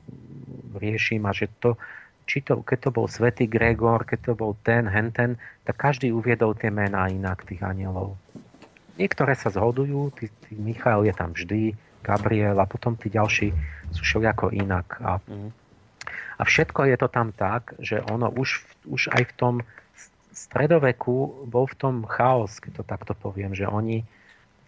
riešim 0.80 1.28
a 1.28 1.36
že 1.36 1.52
to, 1.60 1.76
či 2.24 2.40
to, 2.40 2.64
keď 2.64 2.88
to 2.88 2.90
bol 2.90 3.06
svätý 3.06 3.44
Gregor, 3.44 4.08
keď 4.08 4.18
to 4.24 4.32
bol 4.32 4.56
ten, 4.64 4.88
henten, 4.88 5.36
tak 5.68 5.76
každý 5.76 6.08
uviedol 6.08 6.56
tie 6.56 6.72
mená 6.72 7.12
inak 7.12 7.44
tých 7.44 7.60
anielov. 7.60 8.16
Niektoré 8.96 9.36
sa 9.36 9.52
zhodujú, 9.52 10.16
tí, 10.16 10.32
tí 10.48 10.56
Michal 10.56 11.04
je 11.04 11.12
tam 11.12 11.36
vždy, 11.36 11.76
Gabriel 12.04 12.56
a 12.60 12.68
potom 12.68 12.96
tí 12.96 13.08
ďalší 13.08 13.52
sú 13.92 14.00
všelijako 14.04 14.52
inak. 14.52 15.00
A, 15.00 15.20
mm. 15.24 15.50
a 16.36 16.42
všetko 16.44 16.84
je 16.92 16.96
to 17.00 17.08
tam 17.08 17.32
tak, 17.32 17.72
že 17.80 18.04
ono 18.08 18.28
už, 18.28 18.60
už 18.88 19.08
aj 19.12 19.22
v 19.24 19.34
tom 19.40 19.54
stredoveku 20.36 21.48
bol 21.48 21.64
v 21.64 21.76
tom 21.80 21.94
chaos, 22.04 22.60
keď 22.60 22.82
to 22.82 22.84
takto 22.84 23.12
poviem, 23.16 23.56
že 23.56 23.64
oni 23.64 24.04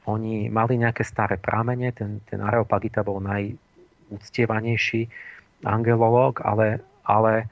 oni 0.06 0.46
mali 0.46 0.78
nejaké 0.78 1.02
staré 1.02 1.34
prámene, 1.34 1.90
ten, 1.90 2.22
ten 2.30 2.38
Areopagita 2.38 3.02
bol 3.02 3.18
najúctievanejší 3.18 5.10
angelológ, 5.66 6.38
ale, 6.46 6.78
ale 7.02 7.50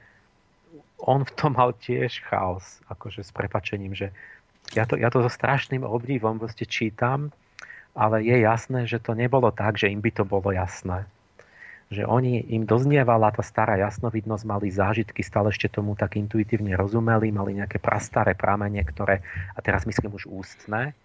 on 1.03 1.27
v 1.27 1.31
tom 1.35 1.59
mal 1.59 1.75
tiež 1.75 2.23
chaos, 2.23 2.79
akože 2.87 3.27
s 3.27 3.31
prepačením, 3.35 3.91
že 3.91 4.15
ja 4.73 4.87
to, 4.87 4.95
ja 4.97 5.11
to 5.11 5.21
so 5.21 5.29
strašným 5.29 5.83
obdivom 5.85 6.39
proste 6.41 6.65
čítam, 6.65 7.29
ale 7.93 8.23
je 8.23 8.39
jasné, 8.41 8.87
že 8.87 9.03
to 9.03 9.13
nebolo 9.13 9.51
tak, 9.51 9.75
že 9.77 9.91
im 9.91 9.99
by 9.99 10.11
to 10.15 10.23
bolo 10.23 10.49
jasné. 10.55 11.05
Že 11.93 12.09
oni, 12.09 12.41
im 12.49 12.65
doznievala 12.65 13.29
tá 13.29 13.45
stará 13.45 13.77
jasnovidnosť, 13.77 14.43
mali 14.47 14.73
zážitky, 14.73 15.21
stále 15.21 15.53
ešte 15.53 15.69
tomu 15.69 15.93
tak 15.93 16.17
intuitívne 16.17 16.73
rozumeli, 16.73 17.29
mali 17.29 17.61
nejaké 17.61 17.77
prastaré 17.77 18.33
pramene, 18.33 18.81
ktoré, 18.81 19.21
a 19.53 19.59
teraz 19.61 19.85
myslím 19.85 20.17
už 20.17 20.25
ústne, 20.25 20.97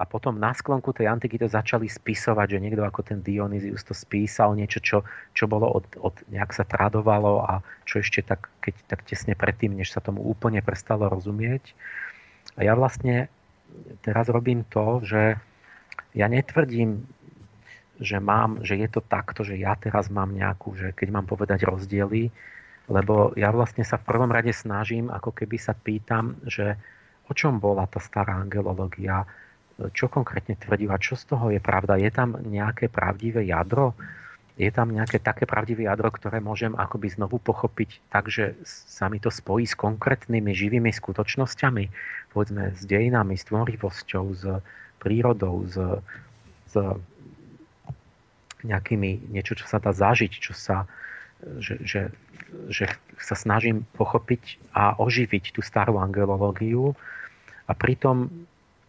a 0.00 0.08
potom 0.08 0.40
na 0.40 0.56
sklonku 0.56 0.96
tej 0.96 1.12
antiky 1.12 1.36
to 1.36 1.44
začali 1.44 1.84
spisovať, 1.84 2.56
že 2.56 2.62
niekto 2.64 2.80
ako 2.80 3.04
ten 3.04 3.20
Dionysius 3.20 3.84
to 3.84 3.92
spísal, 3.92 4.56
niečo, 4.56 4.80
čo, 4.80 5.04
čo 5.36 5.44
bolo 5.44 5.68
od, 5.68 5.84
od, 6.00 6.16
nejak 6.32 6.56
sa 6.56 6.64
tradovalo 6.64 7.44
a 7.44 7.60
čo 7.84 8.00
ešte 8.00 8.24
tak, 8.24 8.48
keď, 8.64 8.74
tak 8.88 9.04
tesne 9.04 9.36
predtým, 9.36 9.76
než 9.76 9.92
sa 9.92 10.00
tomu 10.00 10.24
úplne 10.24 10.64
prestalo 10.64 11.12
rozumieť. 11.12 11.76
A 12.56 12.64
ja 12.64 12.72
vlastne 12.72 13.28
teraz 14.00 14.32
robím 14.32 14.64
to, 14.72 15.04
že 15.04 15.36
ja 16.16 16.26
netvrdím, 16.32 17.04
že 18.00 18.16
mám, 18.16 18.64
že 18.64 18.80
je 18.80 18.88
to 18.88 19.04
takto, 19.04 19.44
že 19.44 19.60
ja 19.60 19.76
teraz 19.76 20.08
mám 20.08 20.32
nejakú, 20.32 20.72
že 20.72 20.96
keď 20.96 21.08
mám 21.12 21.28
povedať 21.28 21.68
rozdiely, 21.68 22.32
lebo 22.88 23.36
ja 23.36 23.52
vlastne 23.52 23.84
sa 23.84 24.00
v 24.00 24.08
prvom 24.08 24.32
rade 24.32 24.50
snažím, 24.56 25.12
ako 25.12 25.36
keby 25.36 25.60
sa 25.60 25.76
pýtam, 25.76 26.40
že 26.48 26.80
o 27.28 27.32
čom 27.36 27.60
bola 27.62 27.86
tá 27.86 28.02
stará 28.02 28.40
angelológia, 28.40 29.28
čo 29.96 30.12
konkrétne 30.12 30.60
tvrdila, 30.60 31.00
čo 31.00 31.16
z 31.16 31.24
toho 31.32 31.48
je 31.48 31.60
pravda. 31.62 31.96
Je 31.96 32.12
tam 32.12 32.36
nejaké 32.36 32.92
pravdivé 32.92 33.48
jadro? 33.48 33.96
Je 34.60 34.68
tam 34.68 34.92
nejaké 34.92 35.16
také 35.24 35.48
pravdivé 35.48 35.88
jadro, 35.88 36.12
ktoré 36.12 36.44
môžem 36.44 36.76
akoby 36.76 37.08
znovu 37.08 37.40
pochopiť 37.40 38.12
tak, 38.12 38.28
že 38.28 38.60
sa 38.68 39.08
mi 39.08 39.16
to 39.16 39.32
spojí 39.32 39.64
s 39.64 39.72
konkrétnymi 39.72 40.52
živými 40.52 40.92
skutočnosťami, 40.92 41.84
povedzme 42.36 42.76
s 42.76 42.84
dejinami, 42.84 43.40
s 43.40 43.48
tvorivosťou, 43.48 44.24
s 44.36 44.44
prírodou, 45.00 45.64
s, 45.64 45.80
s 46.68 46.74
nejakými, 48.60 49.32
niečo, 49.32 49.56
čo 49.56 49.64
sa 49.64 49.80
dá 49.80 49.96
zažiť, 49.96 50.32
čo 50.36 50.52
sa, 50.52 50.84
že, 51.56 51.80
že, 51.80 52.12
že 52.68 52.84
sa 53.16 53.32
snažím 53.32 53.88
pochopiť 53.96 54.60
a 54.76 54.92
oživiť 55.00 55.56
tú 55.56 55.64
starú 55.64 55.96
angelológiu 55.96 56.92
a 57.64 57.72
pritom 57.72 58.28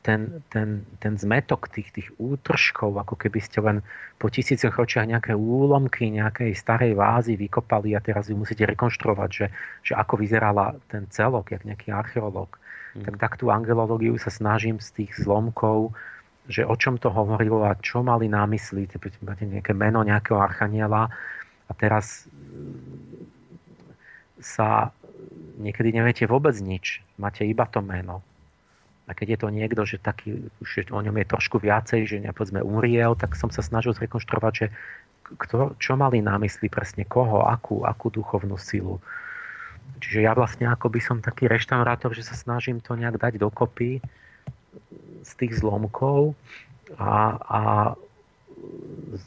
ten, 0.02 0.42
ten, 0.50 0.82
ten 0.98 1.14
zmetok 1.14 1.70
tých, 1.70 1.94
tých 1.94 2.10
útržkov, 2.18 2.98
ako 2.98 3.14
keby 3.14 3.38
ste 3.38 3.62
len 3.62 3.78
po 4.18 4.34
tisícoch 4.34 4.74
ročiach 4.74 5.06
nejaké 5.06 5.38
úlomky 5.38 6.10
nejakej 6.10 6.58
starej 6.58 6.98
vázy 6.98 7.38
vykopali 7.38 7.94
a 7.94 8.02
teraz 8.02 8.30
ju 8.30 8.36
musíte 8.38 8.66
rekonštruovať, 8.66 9.30
že, 9.30 9.46
že 9.86 9.94
ako 9.94 10.18
vyzerala 10.18 10.74
ten 10.90 11.06
celok, 11.14 11.54
jak 11.54 11.62
nejaký 11.66 11.94
archeológ. 11.94 12.58
Mm. 12.98 13.06
Tak, 13.06 13.16
tak 13.22 13.34
tú 13.38 13.54
angelológiu 13.54 14.18
sa 14.18 14.34
snažím 14.34 14.82
z 14.82 14.90
tých 15.06 15.22
zlomkov, 15.22 15.94
že 16.50 16.66
o 16.66 16.74
čom 16.74 16.98
to 16.98 17.14
hovorilo 17.14 17.62
a 17.62 17.78
čo 17.78 18.02
mali 18.02 18.26
na 18.26 18.50
mysli. 18.50 18.90
Máte 19.22 19.46
nejaké 19.46 19.78
meno 19.78 20.02
nejakého 20.02 20.42
archaniela 20.42 21.14
a 21.70 21.72
teraz 21.78 22.26
sa 24.42 24.90
niekedy 25.62 25.94
neviete 25.94 26.26
vôbec 26.26 26.58
nič. 26.58 27.06
Máte 27.22 27.46
iba 27.46 27.70
to 27.70 27.86
meno 27.86 28.26
a 29.12 29.18
keď 29.18 29.36
je 29.36 29.40
to 29.44 29.50
niekto, 29.52 29.82
že 29.84 30.00
taký, 30.00 30.48
že 30.64 30.88
o 30.88 31.04
ňom 31.04 31.20
je 31.20 31.28
trošku 31.28 31.60
viacej, 31.60 32.08
že 32.08 32.16
povedzme 32.32 32.64
Uriel, 32.64 33.20
tak 33.20 33.36
som 33.36 33.52
sa 33.52 33.60
snažil 33.60 33.92
zrekonštruovať, 33.92 34.54
že 34.56 34.68
kto, 35.36 35.76
čo 35.76 36.00
mali 36.00 36.24
na 36.24 36.40
mysli 36.40 36.72
presne 36.72 37.04
koho, 37.04 37.44
akú, 37.44 37.84
akú 37.84 38.08
duchovnú 38.08 38.56
silu. 38.56 39.04
Čiže 40.00 40.24
ja 40.24 40.32
vlastne 40.32 40.72
ako 40.72 40.88
by 40.88 41.00
som 41.04 41.18
taký 41.20 41.52
reštaurátor, 41.52 42.16
že 42.16 42.24
sa 42.24 42.40
snažím 42.40 42.80
to 42.80 42.96
nejak 42.96 43.20
dať 43.20 43.36
dokopy 43.36 44.00
z 45.22 45.32
tých 45.36 45.60
zlomkov 45.60 46.32
a, 46.96 47.36
a 47.36 47.60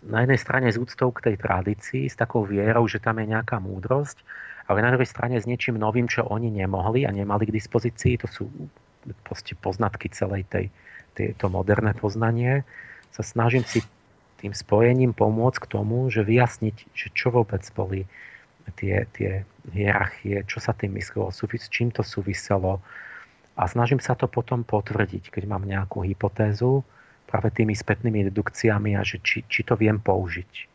na 0.08 0.18
jednej 0.24 0.40
strane 0.40 0.72
z 0.72 0.80
úctou 0.80 1.12
k 1.12 1.30
tej 1.30 1.36
tradícii, 1.44 2.08
s 2.08 2.16
takou 2.16 2.48
vierou, 2.48 2.88
že 2.88 3.04
tam 3.04 3.20
je 3.20 3.28
nejaká 3.28 3.60
múdrosť, 3.60 4.24
ale 4.64 4.80
na 4.80 4.96
druhej 4.96 5.10
strane 5.10 5.36
s 5.36 5.44
niečím 5.44 5.76
novým, 5.76 6.08
čo 6.08 6.24
oni 6.24 6.48
nemohli 6.48 7.04
a 7.04 7.12
nemali 7.12 7.44
k 7.44 7.56
dispozícii, 7.56 8.16
to 8.16 8.26
sú 8.32 8.48
proste 9.26 9.52
poznatky 9.58 10.08
celej 10.08 10.48
tej, 10.48 10.66
tej, 11.12 11.36
to 11.36 11.52
moderné 11.52 11.92
poznanie, 11.92 12.64
sa 13.12 13.22
snažím 13.22 13.62
si 13.62 13.84
tým 14.40 14.56
spojením 14.56 15.12
pomôcť 15.12 15.60
k 15.64 15.70
tomu, 15.70 16.08
že 16.10 16.26
vyjasniť, 16.26 16.76
že 16.92 17.06
čo 17.12 17.32
vôbec 17.32 17.62
boli 17.76 18.04
tie, 18.76 19.04
tie 19.12 19.44
hierarchie, 19.70 20.44
čo 20.48 20.58
sa 20.60 20.72
tým 20.72 20.96
myslelo, 20.96 21.32
s 21.32 21.44
čím 21.68 21.92
to 21.92 22.00
súviselo. 22.00 22.80
A 23.54 23.70
snažím 23.70 24.02
sa 24.02 24.18
to 24.18 24.26
potom 24.26 24.66
potvrdiť, 24.66 25.30
keď 25.30 25.44
mám 25.46 25.62
nejakú 25.62 26.02
hypotézu, 26.02 26.82
práve 27.30 27.54
tými 27.54 27.72
spätnými 27.72 28.28
dedukciami 28.30 28.98
a 28.98 29.02
že 29.06 29.22
či, 29.22 29.46
či 29.46 29.62
to 29.62 29.78
viem 29.78 29.96
použiť 29.96 30.74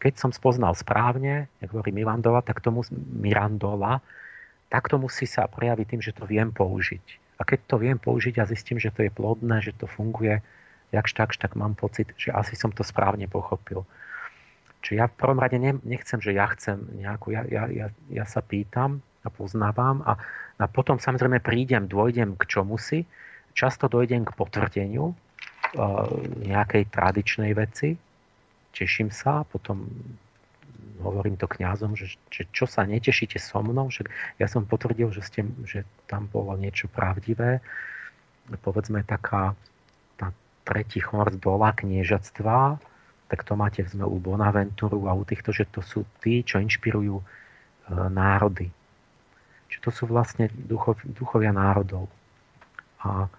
keď 0.00 0.16
som 0.16 0.32
spoznal 0.32 0.72
správne, 0.72 1.52
ako 1.60 1.84
hovorí 1.84 1.92
Mirandola, 1.92 2.40
tak 2.40 2.64
tomu, 2.64 2.80
Mirandola, 3.20 4.00
tak 4.72 4.88
to 4.88 4.96
musí 4.96 5.28
sa 5.28 5.44
prejaviť 5.44 5.86
tým, 5.86 6.00
že 6.00 6.16
to 6.16 6.24
viem 6.24 6.48
použiť. 6.48 7.04
A 7.40 7.42
keď 7.48 7.60
to 7.64 7.76
viem 7.80 7.96
použiť 7.96 8.36
a 8.36 8.44
zistím, 8.44 8.76
že 8.76 8.92
to 8.92 9.00
je 9.00 9.10
plodné, 9.10 9.64
že 9.64 9.72
to 9.72 9.88
funguje, 9.88 10.44
jakž 10.92 11.10
takž, 11.16 11.40
tak 11.40 11.56
mám 11.56 11.72
pocit, 11.72 12.12
že 12.20 12.28
asi 12.36 12.52
som 12.52 12.68
to 12.68 12.84
správne 12.84 13.24
pochopil. 13.24 13.88
Čiže 14.84 14.96
ja 14.96 15.06
v 15.08 15.16
prvom 15.16 15.40
rade 15.40 15.56
nechcem, 15.60 16.20
že 16.20 16.36
ja 16.36 16.48
chcem 16.52 16.80
nejakú, 17.00 17.32
ja, 17.32 17.44
ja, 17.48 17.64
ja, 17.68 17.88
ja 18.12 18.24
sa 18.28 18.40
pýtam 18.44 19.00
a 19.24 19.28
poznávam 19.28 20.00
a, 20.04 20.16
a 20.56 20.64
potom 20.68 20.96
samozrejme 20.96 21.40
prídem, 21.44 21.84
dôjdem 21.84 22.36
k 22.36 22.44
čomu 22.48 22.80
si, 22.80 23.04
často 23.52 23.92
dojdem 23.92 24.24
k 24.24 24.32
potvrdeniu 24.32 25.12
uh, 25.12 25.14
nejakej 26.44 26.88
tradičnej 26.88 27.52
veci, 27.52 28.00
teším 28.72 29.12
sa, 29.12 29.44
potom 29.44 29.84
hovorím 31.00 31.40
to 31.40 31.48
kňazom, 31.48 31.96
že, 31.96 32.16
že 32.28 32.44
čo 32.52 32.68
sa 32.68 32.84
netešíte 32.84 33.40
so 33.40 33.64
mnou, 33.64 33.88
že 33.88 34.04
ja 34.36 34.46
som 34.46 34.68
potvrdil, 34.68 35.10
že, 35.10 35.22
ste, 35.24 35.40
že 35.64 35.88
tam 36.06 36.28
bolo 36.28 36.52
niečo 36.54 36.86
pravdivé. 36.92 37.64
Povedzme 38.60 39.06
taká 39.06 39.56
tá 40.20 40.34
tretí 40.66 41.00
chor 41.00 41.32
bola 41.38 41.72
kniežatstva, 41.72 42.76
tak 43.30 43.46
to 43.46 43.54
máte 43.54 43.86
sme 43.86 44.02
u 44.02 44.18
Bonaventuru 44.18 45.06
a 45.06 45.14
u 45.14 45.22
týchto, 45.22 45.54
že 45.54 45.70
to 45.70 45.80
sú 45.80 46.02
tí, 46.18 46.42
čo 46.42 46.58
inšpirujú 46.58 47.16
e, 47.16 47.24
národy. 48.10 48.66
Čiže 49.70 49.80
to 49.86 49.90
sú 49.94 50.04
vlastne 50.10 50.50
duchov, 50.50 50.98
duchovia 51.06 51.54
národov. 51.54 52.10
A, 53.06 53.30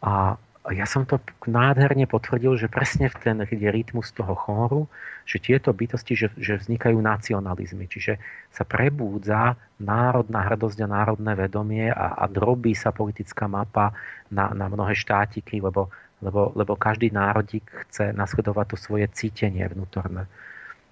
a 0.00 0.38
ja 0.68 0.84
som 0.84 1.08
to 1.08 1.16
nádherne 1.48 2.04
potvrdil, 2.04 2.60
že 2.60 2.68
presne 2.68 3.08
v 3.08 3.16
ten 3.16 3.40
rytmus 3.48 4.12
toho 4.12 4.36
chóru, 4.36 4.92
že 5.24 5.40
tieto 5.40 5.72
bytosti, 5.72 6.12
že, 6.12 6.28
že 6.36 6.60
vznikajú 6.60 7.00
nacionalizmy. 7.00 7.88
Čiže 7.88 8.20
sa 8.52 8.68
prebúdza 8.68 9.56
národná 9.80 10.44
hrdosť 10.52 10.84
a 10.84 10.92
národné 10.92 11.32
vedomie 11.32 11.88
a, 11.88 12.12
a 12.12 12.28
drobí 12.28 12.76
sa 12.76 12.92
politická 12.92 13.48
mapa 13.48 13.96
na, 14.28 14.52
na 14.52 14.68
mnohé 14.68 14.92
štátiky, 14.92 15.64
lebo, 15.64 15.88
lebo, 16.20 16.52
lebo 16.52 16.76
každý 16.76 17.08
národík 17.08 17.64
chce 17.88 18.12
nasledovať 18.12 18.66
to 18.72 18.76
svoje 18.76 19.08
cítenie 19.16 19.64
vnútorné. 19.64 20.28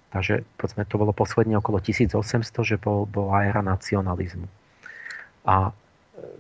Takže 0.09 0.49
povedzme, 0.57 0.89
to 0.89 0.97
bolo 0.97 1.13
posledne 1.13 1.61
okolo 1.61 1.85
1800, 1.85 2.17
že 2.65 2.77
bol, 2.81 3.05
bola 3.05 3.45
éra 3.45 3.61
nacionalizmu. 3.61 4.49
A 5.45 5.77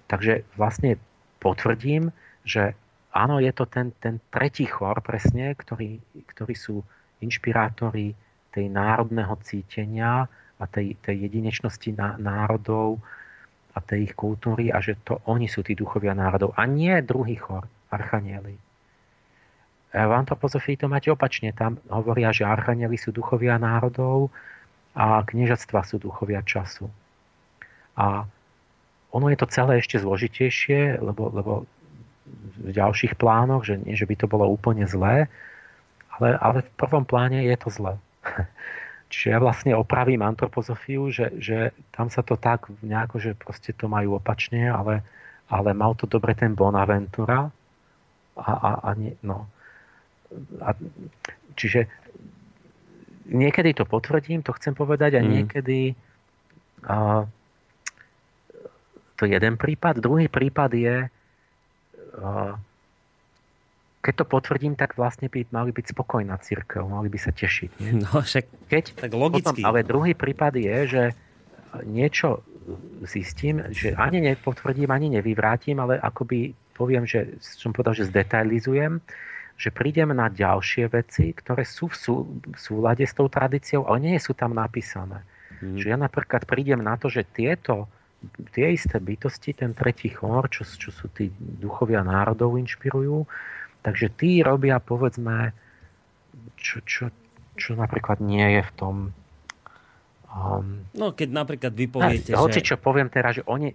takže 0.09 0.49
vlastne 0.57 0.97
potvrdím, 1.45 2.09
že 2.49 2.73
áno, 3.19 3.43
je 3.43 3.51
to 3.51 3.67
ten, 3.67 3.91
ten 3.99 4.23
tretí 4.31 4.65
chor 4.71 5.03
presne, 5.03 5.59
ktorý, 5.59 5.99
ktorí 6.31 6.55
sú 6.55 6.87
inšpirátori 7.19 8.15
tej 8.55 8.71
národného 8.71 9.35
cítenia 9.43 10.31
a 10.59 10.65
tej, 10.71 10.95
tej 11.03 11.27
jedinečnosti 11.27 11.91
národov 12.19 13.03
a 13.75 13.79
tej 13.83 14.11
ich 14.11 14.15
kultúry 14.15 14.71
a 14.71 14.79
že 14.79 14.99
to 15.03 15.19
oni 15.27 15.51
sú 15.51 15.67
tí 15.67 15.75
duchovia 15.75 16.15
národov 16.15 16.55
a 16.55 16.67
nie 16.67 16.95
druhý 17.03 17.39
chor, 17.39 17.67
archanieli. 17.91 18.55
V 19.89 20.13
antropozofii 20.13 20.77
to 20.77 20.87
máte 20.87 21.09
opačne. 21.09 21.49
Tam 21.57 21.81
hovoria, 21.89 22.29
že 22.29 22.45
archanieli 22.45 23.01
sú 23.01 23.09
duchovia 23.09 23.57
národov 23.57 24.29
a 24.93 25.25
kniežatstva 25.25 25.81
sú 25.87 25.97
duchovia 25.97 26.45
času. 26.45 26.93
A 27.97 28.29
ono 29.09 29.27
je 29.33 29.39
to 29.41 29.49
celé 29.49 29.81
ešte 29.81 29.97
zložitejšie, 29.97 31.01
lebo, 31.01 31.33
lebo 31.33 31.53
v 32.59 32.71
ďalších 32.75 33.15
plánoch, 33.17 33.65
že 33.65 33.79
nie, 33.81 33.95
že 33.95 34.05
by 34.05 34.15
to 34.19 34.27
bolo 34.27 34.49
úplne 34.51 34.85
zlé, 34.85 35.31
ale, 36.19 36.29
ale 36.39 36.59
v 36.67 36.71
prvom 36.75 37.07
pláne 37.07 37.43
je 37.47 37.57
to 37.57 37.69
zlé. 37.71 37.95
Čiže 39.09 39.27
ja 39.33 39.39
vlastne 39.41 39.73
opravím 39.73 40.21
antropozofiu, 40.21 41.09
že, 41.09 41.33
že 41.41 41.73
tam 41.97 42.13
sa 42.13 42.21
to 42.21 42.37
tak 42.37 42.69
nejako, 42.85 43.17
že 43.17 43.31
proste 43.33 43.73
to 43.73 43.89
majú 43.89 44.21
opačne, 44.21 44.69
ale, 44.69 45.01
ale 45.49 45.73
mal 45.73 45.97
to 45.97 46.05
dobre 46.05 46.37
ten 46.37 46.53
Bonaventura 46.53 47.49
a, 48.37 48.53
a, 48.53 48.71
a 48.85 48.91
nie, 48.93 49.17
no. 49.25 49.49
A, 50.61 50.77
čiže 51.57 51.89
niekedy 53.33 53.73
to 53.73 53.89
potvrdím, 53.89 54.45
to 54.45 54.53
chcem 54.61 54.77
povedať, 54.77 55.17
a 55.17 55.23
mm. 55.25 55.29
niekedy 55.29 55.97
a, 56.85 57.25
to 59.17 59.25
jeden 59.25 59.57
prípad. 59.57 60.05
Druhý 60.05 60.29
prípad 60.29 60.71
je, 60.77 60.97
keď 63.99 64.15
to 64.15 64.25
potvrdím, 64.25 64.75
tak 64.79 64.95
vlastne 64.95 65.27
by 65.29 65.45
mali 65.51 65.75
byť 65.75 65.93
spokojná 65.93 66.39
církev, 66.41 66.87
mali 66.87 67.11
by 67.11 67.19
sa 67.19 67.35
tešiť. 67.35 67.71
Nie? 67.83 67.93
No 67.99 68.23
však, 68.23 68.45
keď, 68.71 68.85
tak 68.95 69.13
logicky. 69.13 69.61
Potom, 69.61 69.69
ale 69.69 69.85
druhý 69.85 70.15
prípad 70.15 70.55
je, 70.57 70.77
že 70.87 71.03
niečo 71.85 72.47
zistím, 73.05 73.65
že 73.73 73.97
ani 73.97 74.21
nepotvrdím, 74.21 74.89
ani 74.93 75.09
nevyvrátim, 75.21 75.81
ale 75.81 75.97
akoby 76.01 76.53
poviem, 76.77 77.09
že 77.09 77.41
som 77.41 77.75
povedal, 77.75 77.97
že 77.97 78.09
zdetailizujem, 78.09 79.03
že 79.59 79.75
prídem 79.75 80.15
na 80.15 80.31
ďalšie 80.31 80.87
veci, 80.95 81.35
ktoré 81.35 81.67
sú 81.67 81.91
v, 81.91 81.95
sú, 81.99 82.15
v 82.47 82.59
súlade 82.59 83.03
s 83.03 83.17
tou 83.17 83.27
tradíciou, 83.27 83.91
ale 83.91 83.99
nie 84.15 84.19
sú 84.23 84.31
tam 84.31 84.55
napísané. 84.55 85.27
Mm. 85.59 85.75
Že 85.83 85.87
ja 85.91 85.99
napríklad 85.99 86.47
prídem 86.47 86.79
na 86.79 86.95
to, 86.95 87.11
že 87.11 87.27
tieto 87.27 87.91
tie 88.51 88.75
isté 88.75 88.99
bytosti, 88.99 89.55
ten 89.55 89.73
tretí 89.75 90.11
chor, 90.11 90.51
čo, 90.51 90.67
čo 90.67 90.91
sú 90.91 91.07
tí 91.15 91.31
duchovia 91.39 92.03
národov, 92.03 92.59
inšpirujú. 92.59 93.25
Takže 93.83 94.11
tí 94.19 94.43
robia, 94.43 94.83
povedzme, 94.83 95.55
čo, 96.59 96.83
čo, 96.83 97.15
čo 97.55 97.79
napríklad 97.79 98.19
nie 98.19 98.59
je 98.59 98.63
v 98.67 98.73
tom... 98.75 98.95
Um, 100.29 100.85
no, 100.93 101.15
keď 101.15 101.29
napríklad 101.31 101.73
vy 101.73 101.87
poviete, 101.89 102.35
ne, 102.35 102.43
hoci, 102.43 102.61
že... 102.61 102.75
čo 102.75 102.77
poviem 102.77 103.09
teraz, 103.09 103.39
že 103.39 103.47
oni... 103.47 103.71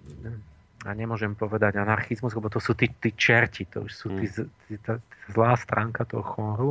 A 0.84 0.92
nemôžem 0.92 1.32
povedať 1.32 1.80
anarchizmus, 1.80 2.36
lebo 2.36 2.52
to 2.52 2.60
sú 2.60 2.76
tí, 2.76 2.92
tí 3.00 3.16
čerti, 3.16 3.64
to 3.64 3.88
už 3.88 3.92
sú 3.96 4.12
tí, 4.20 4.28
hmm. 4.28 4.48
tí, 4.68 4.74
tá 4.84 5.00
zlá 5.32 5.56
stránka 5.56 6.04
toho 6.04 6.20
chóru, 6.20 6.70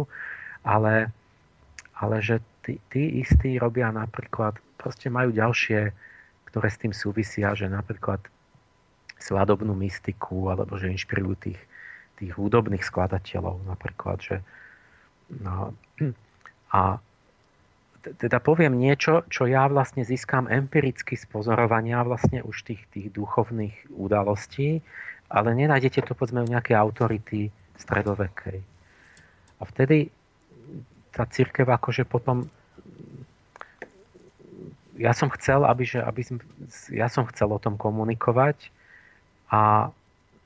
ale, 0.62 1.10
ale 1.98 2.22
že 2.22 2.38
tí, 2.62 2.78
tí 2.94 3.26
istí 3.26 3.58
robia 3.58 3.90
napríklad, 3.90 4.54
proste 4.78 5.10
majú 5.10 5.34
ďalšie 5.34 5.90
ktoré 6.54 6.70
s 6.70 6.78
tým 6.78 6.94
súvisia, 6.94 7.58
že 7.58 7.66
napríklad 7.66 8.22
svadobnú 9.18 9.74
mystiku, 9.74 10.54
alebo 10.54 10.78
že 10.78 10.94
inšpirujú 10.94 11.50
tých, 11.50 11.62
tých 12.22 12.32
hudobných 12.38 12.86
skladateľov 12.86 13.66
napríklad, 13.66 14.22
že 14.22 14.36
no, 15.42 15.74
a 16.70 17.02
teda 18.04 18.38
poviem 18.38 18.78
niečo, 18.78 19.26
čo 19.34 19.50
ja 19.50 19.66
vlastne 19.66 20.06
získam 20.06 20.46
empiricky 20.46 21.18
z 21.18 21.26
pozorovania 21.26 22.06
vlastne 22.06 22.46
už 22.46 22.70
tých, 22.70 22.86
tých 22.94 23.10
duchovných 23.10 23.90
udalostí, 23.98 24.86
ale 25.34 25.58
nenájdete 25.58 26.06
to 26.06 26.14
povedzme 26.14 26.46
u 26.46 26.52
nejakej 26.54 26.78
autority 26.78 27.50
stredovekej. 27.82 28.62
A 29.58 29.64
vtedy 29.66 30.14
tá 31.16 31.26
církev 31.26 31.66
akože 31.66 32.06
potom 32.06 32.46
ja 34.98 35.12
som 35.14 35.30
chcel, 35.34 35.66
aby, 35.66 35.84
že, 35.86 36.00
aby 36.02 36.22
som, 36.22 36.38
ja 36.94 37.10
som 37.10 37.26
chcel 37.30 37.50
o 37.50 37.60
tom 37.62 37.78
komunikovať 37.78 38.70
a 39.50 39.90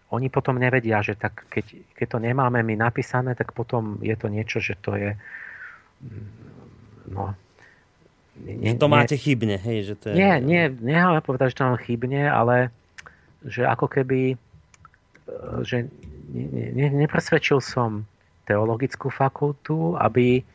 oni 0.07 0.31
potom 0.31 0.55
nevedia, 0.55 1.03
že 1.03 1.19
tak 1.19 1.43
keď, 1.51 1.65
keď 1.95 2.07
to 2.07 2.17
nemáme 2.23 2.63
my 2.63 2.75
napísané, 2.79 3.35
tak 3.35 3.51
potom 3.51 3.99
je 3.99 4.15
to 4.15 4.31
niečo, 4.31 4.63
že 4.63 4.79
to 4.79 4.95
je 4.95 5.11
mm, 5.99 6.27
no, 7.11 7.35
nie, 8.37 8.77
to 8.77 8.85
máte 8.85 9.17
nie, 9.17 9.23
chybne, 9.23 9.57
hej? 9.57 9.91
Že 9.91 9.93
to 9.97 10.05
je... 10.13 10.15
Nie, 10.15 10.37
nie, 10.37 10.69
nechám 10.69 11.17
povedať, 11.25 11.51
že 11.51 11.57
to 11.57 11.67
mám 11.73 11.81
chybne, 11.81 12.29
ale 12.29 12.69
že 13.41 13.65
ako 13.65 13.89
keby 13.89 14.33
e, 14.33 14.35
že 15.65 15.89
ne, 16.31 16.67
ne, 16.77 16.87
nepresvedčil 17.05 17.57
som 17.57 18.05
teologickú 18.45 19.09
fakultu, 19.09 19.97
aby 19.97 20.45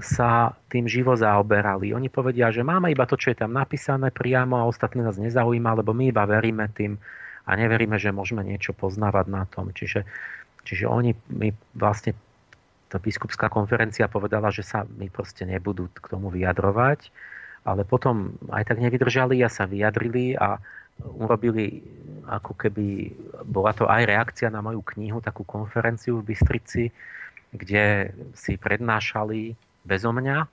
sa 0.00 0.56
tým 0.72 0.88
živo 0.88 1.12
zaoberali. 1.12 1.92
Oni 1.92 2.08
povedia, 2.08 2.48
že 2.48 2.64
máme 2.64 2.88
iba 2.88 3.04
to, 3.04 3.20
čo 3.20 3.32
je 3.32 3.38
tam 3.44 3.52
napísané 3.52 4.08
priamo 4.08 4.56
a 4.56 4.68
ostatné 4.68 5.04
nás 5.04 5.20
nezaujíma, 5.20 5.76
lebo 5.76 5.92
my 5.92 6.10
iba 6.10 6.24
veríme 6.24 6.64
tým 6.72 6.96
a 7.46 7.50
neveríme, 7.54 8.00
že 8.00 8.10
môžeme 8.10 8.42
niečo 8.42 8.72
poznávať 8.72 9.26
na 9.28 9.44
tom. 9.46 9.70
Čiže, 9.70 10.02
čiže 10.64 10.88
oni 10.88 11.12
mi 11.28 11.52
vlastne 11.76 12.16
tá 12.88 12.96
biskupská 12.96 13.52
konferencia 13.52 14.08
povedala, 14.08 14.48
že 14.48 14.64
sa 14.64 14.88
mi 14.96 15.12
proste 15.12 15.44
nebudú 15.44 15.92
k 15.92 16.06
tomu 16.08 16.32
vyjadrovať, 16.32 17.12
ale 17.66 17.82
potom 17.84 18.38
aj 18.48 18.72
tak 18.72 18.78
nevydržali 18.78 19.42
a 19.42 19.50
sa 19.50 19.66
vyjadrili 19.66 20.38
a 20.38 20.56
urobili 21.02 21.82
ako 22.26 22.56
keby 22.56 23.12
bola 23.44 23.76
to 23.76 23.84
aj 23.86 24.02
reakcia 24.08 24.48
na 24.48 24.64
moju 24.64 24.80
knihu, 24.96 25.20
takú 25.20 25.44
konferenciu 25.44 26.22
v 26.22 26.32
Bystrici, 26.32 26.90
kde 27.52 28.14
si 28.34 28.58
prednášali 28.58 29.54
bezo 29.86 30.10
mňa 30.10 30.46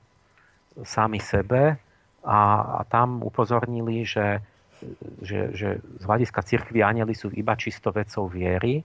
sami 0.86 1.22
sebe 1.22 1.78
a, 2.26 2.40
a 2.78 2.80
tam 2.90 3.22
upozornili, 3.22 4.06
že, 4.06 4.42
že, 5.22 5.54
že 5.54 5.70
z 5.82 6.04
hľadiska 6.04 6.42
cirkvi 6.42 6.82
anieli 6.82 7.14
sú 7.14 7.30
iba 7.34 7.54
čisto 7.58 7.94
vecou 7.94 8.30
viery 8.30 8.82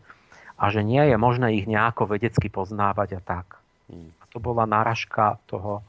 a 0.58 0.68
že 0.68 0.82
nie 0.82 1.00
je 1.08 1.16
možné 1.16 1.54
ich 1.54 1.66
nejako 1.70 2.18
vedecky 2.18 2.50
poznávať 2.50 3.18
a 3.18 3.20
tak. 3.22 3.46
A 3.92 4.24
to 4.28 4.42
bola 4.42 4.68
náražka 4.68 5.38
toho, 5.48 5.80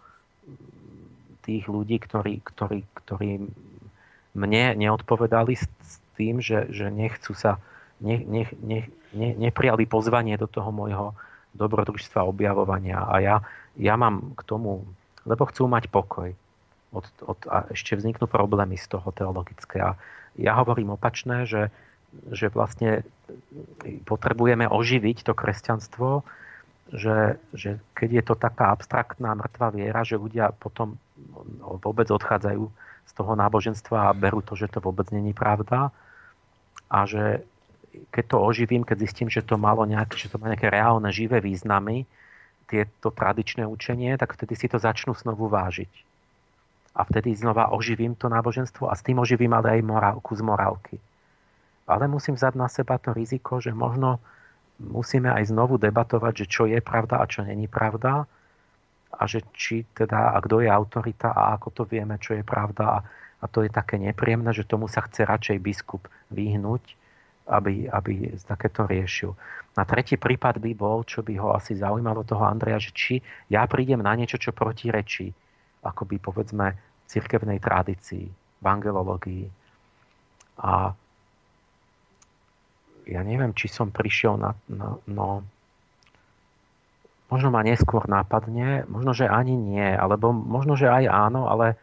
tých 1.49 1.65
ľudí, 1.65 1.97
ktorí, 1.97 2.45
ktorí, 2.45 2.85
ktorí 2.93 3.49
mne 4.37 4.63
neodpovedali 4.77 5.57
s 5.57 5.65
tým, 6.13 6.37
že, 6.37 6.69
že 6.69 6.93
nechcú 6.93 7.33
sa, 7.33 7.57
ne, 7.97 8.21
ne, 8.21 8.45
ne, 8.61 8.85
ne, 9.17 9.29
neprijali 9.33 9.89
pozvanie 9.89 10.37
do 10.37 10.45
toho 10.45 10.69
môjho 10.69 11.17
dobrodružstva 11.59 12.23
objavovania. 12.23 13.03
A 13.03 13.15
ja, 13.19 13.35
ja 13.75 13.99
mám 13.99 14.33
k 14.39 14.41
tomu, 14.47 14.87
lebo 15.27 15.43
chcú 15.51 15.67
mať 15.67 15.91
pokoj. 15.91 16.31
Od, 16.89 17.05
od, 17.21 17.39
a 17.45 17.69
ešte 17.69 17.93
vzniknú 17.93 18.25
problémy 18.25 18.73
z 18.79 18.89
toho 18.89 19.13
teologické. 19.13 19.77
A 19.77 19.93
ja 20.39 20.57
hovorím 20.57 20.97
opačné, 20.97 21.45
že, 21.45 21.69
že 22.33 22.49
vlastne 22.49 23.05
potrebujeme 24.09 24.65
oživiť 24.65 25.27
to 25.29 25.33
kresťanstvo, 25.37 26.25
že, 26.89 27.37
že 27.53 27.77
keď 27.93 28.09
je 28.09 28.23
to 28.25 28.35
taká 28.39 28.73
abstraktná 28.73 29.37
mŕtva 29.37 29.69
viera, 29.69 30.01
že 30.01 30.17
ľudia 30.17 30.49
potom 30.57 30.97
vôbec 31.85 32.09
odchádzajú 32.09 32.65
z 33.05 33.11
toho 33.13 33.33
náboženstva 33.37 34.09
a 34.09 34.17
berú 34.17 34.41
to, 34.41 34.57
že 34.57 34.73
to 34.73 34.81
vôbec 34.81 35.05
není 35.13 35.37
pravda 35.37 35.93
a 36.89 36.99
že 37.05 37.45
keď 38.09 38.25
to 38.25 38.37
oživím, 38.41 38.83
keď 38.85 38.97
zistím, 39.05 39.29
že 39.29 39.45
to 39.45 39.57
malo 39.57 39.85
nejaké, 39.85 40.17
že 40.17 40.29
to 40.29 40.37
má 40.37 40.49
nejaké 40.49 40.69
reálne 40.69 41.09
živé 41.09 41.41
významy, 41.41 42.05
tieto 42.69 43.09
tradičné 43.09 43.65
učenie, 43.65 44.13
tak 44.21 44.37
vtedy 44.37 44.53
si 44.53 44.69
to 44.69 44.77
začnú 44.77 45.17
znovu 45.17 45.49
vážiť. 45.49 45.89
A 46.93 47.01
vtedy 47.01 47.33
znova 47.33 47.73
oživím 47.73 48.13
to 48.13 48.29
náboženstvo 48.29 48.85
a 48.85 48.93
s 48.93 49.01
tým 49.01 49.17
oživím 49.17 49.57
ale 49.57 49.81
aj 49.81 49.81
morálku 49.81 50.37
z 50.37 50.45
morálky. 50.45 50.97
Ale 51.89 52.05
musím 52.05 52.37
vzať 52.37 52.53
na 52.53 52.69
seba 52.69 53.01
to 53.01 53.09
riziko, 53.17 53.57
že 53.57 53.73
možno 53.73 54.21
musíme 54.77 55.33
aj 55.33 55.49
znovu 55.49 55.81
debatovať, 55.81 56.45
že 56.45 56.49
čo 56.49 56.63
je 56.69 56.77
pravda 56.77 57.17
a 57.17 57.25
čo 57.25 57.41
není 57.41 57.65
pravda 57.65 58.29
a 59.09 59.21
že 59.25 59.41
či 59.57 59.89
teda, 59.97 60.37
a 60.37 60.37
kto 60.37 60.61
je 60.61 60.69
autorita 60.69 61.33
a 61.33 61.57
ako 61.57 61.73
to 61.73 61.83
vieme, 61.89 62.21
čo 62.21 62.37
je 62.37 62.45
pravda 62.45 62.85
a, 62.85 62.97
a 63.41 63.45
to 63.49 63.65
je 63.65 63.73
také 63.73 63.97
nepríjemné, 63.97 64.53
že 64.53 64.69
tomu 64.69 64.85
sa 64.85 65.01
chce 65.01 65.25
radšej 65.25 65.57
biskup 65.57 66.05
vyhnúť, 66.29 66.98
aby, 67.49 67.89
aby 67.89 68.37
takéto 68.45 68.85
riešil. 68.85 69.33
Na 69.73 69.83
tretí 69.83 70.15
prípad 70.15 70.61
by 70.61 70.71
bol, 70.77 71.01
čo 71.03 71.25
by 71.25 71.33
ho 71.41 71.57
asi 71.57 71.73
zaujímalo 71.73 72.21
toho 72.23 72.45
Andreja, 72.45 72.77
že 72.77 72.91
či 72.93 73.13
ja 73.49 73.65
prídem 73.65 74.05
na 74.05 74.13
niečo, 74.13 74.37
čo 74.37 74.53
protirečí, 74.53 75.33
akoby 75.81 76.21
povedzme 76.21 76.77
cirkevnej 77.09 77.57
tradícii, 77.57 78.29
v 78.59 78.65
angelológii. 78.65 79.45
A 80.59 80.91
ja 83.09 83.21
neviem, 83.25 83.55
či 83.55 83.71
som 83.71 83.89
prišiel 83.89 84.37
na, 84.37 84.53
na 84.69 84.99
no, 85.07 85.41
možno 87.31 87.49
ma 87.49 87.65
neskôr 87.65 88.05
nápadne, 88.05 88.85
možno, 88.85 89.15
že 89.15 89.25
ani 89.25 89.55
nie, 89.55 89.89
alebo 89.95 90.33
možno, 90.33 90.75
že 90.75 90.91
aj 90.91 91.05
áno, 91.07 91.47
ale, 91.47 91.79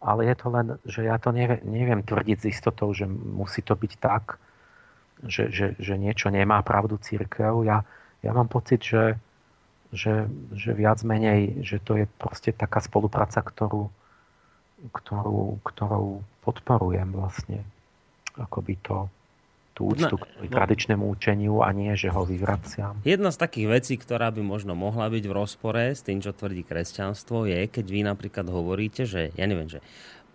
ale 0.00 0.28
je 0.28 0.34
to 0.38 0.46
len, 0.48 0.66
že 0.86 1.00
ja 1.04 1.16
to 1.20 1.34
neviem, 1.34 1.60
neviem 1.66 2.00
tvrdiť 2.04 2.36
s 2.40 2.48
istotou, 2.52 2.92
že 2.94 3.08
musí 3.10 3.60
to 3.60 3.74
byť 3.76 3.92
tak, 3.98 4.40
že, 5.26 5.52
že, 5.52 5.66
že 5.76 5.94
niečo 6.00 6.32
nemá 6.32 6.60
pravdu 6.64 6.96
církev. 6.96 7.64
Ja, 7.64 7.84
ja 8.24 8.30
mám 8.32 8.48
pocit, 8.48 8.80
že, 8.80 9.20
že, 9.92 10.28
že 10.54 10.70
viac 10.72 11.02
menej, 11.04 11.60
že 11.64 11.82
to 11.82 11.98
je 12.00 12.06
proste 12.18 12.54
taká 12.56 12.80
spolupráca, 12.80 13.44
ktorú, 13.44 13.90
ktorú, 14.92 15.60
ktorou 15.60 16.24
podporujem 16.40 17.10
vlastne. 17.12 17.60
Akoby 18.38 18.78
to, 18.80 19.10
tú 19.80 19.96
úctu 19.96 20.16
no, 20.16 20.20
k 20.20 20.52
tradičnému 20.52 21.04
učeniu 21.08 21.64
a 21.64 21.72
nie, 21.72 21.92
že 21.96 22.12
ho 22.12 22.28
vyvraciam. 22.28 23.00
Jedna 23.00 23.32
z 23.32 23.40
takých 23.40 23.80
vecí, 23.80 23.94
ktorá 23.96 24.28
by 24.28 24.44
možno 24.44 24.76
mohla 24.76 25.08
byť 25.08 25.24
v 25.24 25.32
rozpore 25.32 25.96
s 25.96 26.04
tým, 26.04 26.20
čo 26.20 26.36
tvrdí 26.36 26.68
kresťanstvo, 26.68 27.48
je, 27.48 27.64
keď 27.64 27.86
vy 27.88 28.00
napríklad 28.04 28.46
hovoríte, 28.48 29.08
že, 29.08 29.32
ja 29.36 29.44
neviem, 29.48 29.72
že 29.72 29.80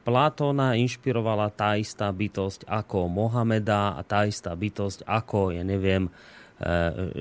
Platóna 0.05 0.77
inšpirovala 0.77 1.49
tá 1.49 1.81
istá 1.81 2.13
bytosť 2.13 2.69
ako 2.69 3.09
Mohameda 3.09 3.97
a 3.97 4.05
tá 4.05 4.29
istá 4.29 4.53
bytosť 4.53 5.01
ako, 5.01 5.57
ja 5.57 5.65
neviem, 5.65 6.05
e, 6.05 6.11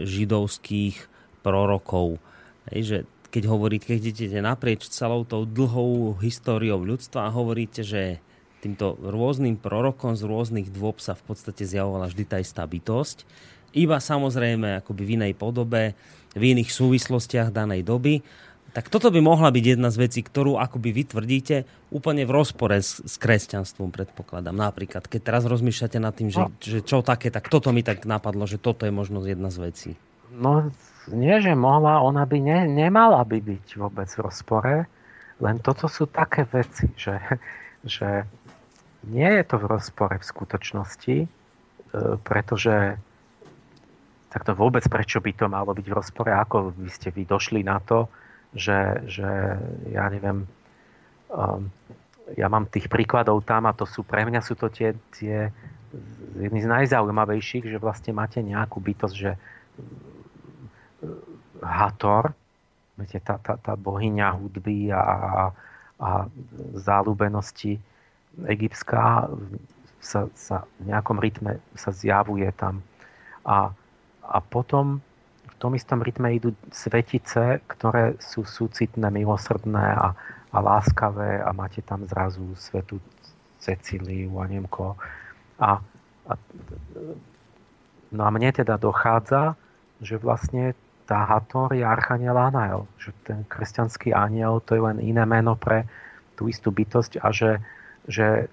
židovských 0.05 1.09
prorokov. 1.41 2.21
Hej, 2.69 2.83
že 2.85 2.99
keď 3.33 3.43
hovoríte, 3.49 3.89
keď 3.89 4.01
idete 4.13 4.39
naprieč 4.45 4.87
celou 4.93 5.25
tou 5.25 5.49
dlhou 5.49 6.21
históriou 6.21 6.85
ľudstva 6.85 7.27
a 7.27 7.35
hovoríte, 7.35 7.81
že 7.81 8.21
týmto 8.61 9.01
rôznym 9.01 9.57
prorokom 9.57 10.13
z 10.17 10.23
rôznych 10.25 10.69
dôb 10.69 11.01
sa 11.01 11.13
v 11.17 11.25
podstate 11.29 11.65
zjavovala 11.65 12.09
vždy 12.09 12.25
tá 12.25 12.37
istá 12.37 12.69
bytosť. 12.69 13.25
Iba 13.75 13.99
samozrejme 13.99 14.81
akoby 14.81 15.03
v 15.03 15.13
inej 15.19 15.35
podobe, 15.35 15.99
v 16.33 16.43
iných 16.55 16.71
súvislostiach 16.71 17.51
danej 17.51 17.83
doby. 17.83 18.23
Tak 18.75 18.91
toto 18.91 19.15
by 19.15 19.23
mohla 19.23 19.55
byť 19.55 19.79
jedna 19.79 19.95
z 19.95 20.03
vecí, 20.03 20.21
ktorú 20.27 20.59
akoby 20.59 20.91
vy 20.91 21.03
tvrdíte 21.07 21.57
úplne 21.95 22.27
v 22.27 22.35
rozpore 22.35 22.83
s, 22.83 22.99
s 23.07 23.15
kresťanstvom, 23.23 23.95
predpokladám. 23.95 24.51
Napríklad, 24.51 25.07
keď 25.07 25.21
teraz 25.31 25.47
rozmýšľate 25.47 26.03
nad 26.03 26.11
tým, 26.11 26.35
že, 26.35 26.43
no. 26.43 26.51
že 26.59 26.83
čo 26.83 27.07
také, 27.07 27.31
tak 27.31 27.47
toto 27.47 27.71
mi 27.71 27.87
tak 27.87 28.03
napadlo, 28.03 28.51
že 28.51 28.59
toto 28.59 28.83
je 28.83 28.91
možno 28.91 29.23
jedna 29.23 29.55
z 29.55 29.59
vecí. 29.63 29.91
No, 30.35 30.75
nie, 31.07 31.39
že 31.39 31.55
mohla, 31.55 32.03
ona 32.03 32.27
by 32.27 32.39
ne, 32.43 32.59
nemala 32.67 33.23
by 33.23 33.39
byť 33.39 33.79
vôbec 33.79 34.11
v 34.11 34.23
rozpore, 34.27 34.75
len 35.39 35.57
toto 35.63 35.87
sú 35.87 36.11
také 36.11 36.43
veci, 36.43 36.91
že, 36.99 37.23
že 37.87 38.27
nie 39.07 39.31
je 39.39 39.45
to 39.47 39.63
v 39.63 39.71
rozpore 39.71 40.19
v 40.19 40.27
skutočnosti, 40.27 41.17
e, 41.23 41.29
pretože 42.27 42.99
takto 44.35 44.59
vôbec 44.59 44.83
prečo 44.91 45.23
by 45.23 45.31
to 45.31 45.47
malo 45.47 45.71
byť 45.71 45.87
v 45.87 45.95
rozpore, 45.95 46.31
ako 46.35 46.75
by 46.75 46.91
ste 46.91 47.15
vy 47.15 47.23
došli 47.23 47.63
na 47.63 47.79
to, 47.79 48.11
že, 48.55 49.03
že 49.11 49.29
ja 49.91 50.07
neviem, 50.09 50.47
um, 51.31 51.69
ja 52.39 52.49
mám 52.49 52.71
tých 52.71 52.89
príkladov 52.89 53.45
tam 53.45 53.69
a 53.69 53.77
to 53.77 53.85
sú 53.85 54.07
pre 54.07 54.25
mňa 54.25 54.41
sú 54.41 54.57
to 54.57 54.73
tie, 54.73 54.97
tie 55.13 55.53
jedny 56.39 56.61
z 56.65 56.69
najzaujímavejších, 56.71 57.69
že 57.69 57.79
vlastne 57.83 58.17
máte 58.17 58.41
nejakú 58.41 58.81
bytosť, 58.81 59.17
že 59.17 59.37
Hator, 61.63 62.33
viete, 62.97 63.19
tá, 63.23 63.39
tá, 63.39 63.59
tá 63.59 63.75
bohyňa 63.75 64.35
hudby 64.39 64.91
a, 64.91 65.03
a, 65.03 65.33
a 66.01 66.11
záľubenosti, 66.75 67.79
egyptská 68.47 69.31
sa, 70.03 70.29
sa 70.35 70.67
v 70.83 70.93
nejakom 70.93 71.17
rytme 71.19 71.63
sa 71.79 71.91
zjavuje 71.95 72.49
tam. 72.59 72.83
A, 73.47 73.73
a 74.25 74.39
potom 74.41 75.01
v 75.55 75.57
tom 75.63 75.73
istom 75.79 76.03
rytme 76.03 76.35
idú 76.35 76.53
svetice, 76.75 77.63
ktoré 77.71 78.19
sú 78.19 78.43
súcitné, 78.43 79.09
milosrdné 79.09 79.87
a, 79.95 80.13
a 80.51 80.59
láskavé 80.59 81.41
a 81.41 81.51
máte 81.55 81.81
tam 81.81 82.05
zrazu 82.05 82.43
svetu 82.59 82.99
Cecíliu 83.63 84.37
a 84.39 84.45
Nemko. 84.45 84.99
A, 85.57 85.81
a, 86.29 86.33
no 88.13 88.23
a 88.27 88.31
mne 88.35 88.51
teda 88.53 88.77
dochádza, 88.77 89.57
že 90.05 90.21
vlastne 90.21 90.77
tá 91.05 91.25
Hator 91.25 91.73
je 91.73 91.85
Archaniel 91.85 92.37
Anael, 92.37 92.89
že 92.97 93.13
ten 93.25 93.45
kresťanský 93.49 94.13
aniel 94.17 94.61
to 94.65 94.77
je 94.77 94.83
len 94.85 94.99
iné 95.01 95.25
meno 95.29 95.57
pre 95.57 95.85
tú 96.35 96.49
istú 96.49 96.73
bytosť 96.73 97.21
a 97.21 97.29
že, 97.31 97.61
že 98.09 98.49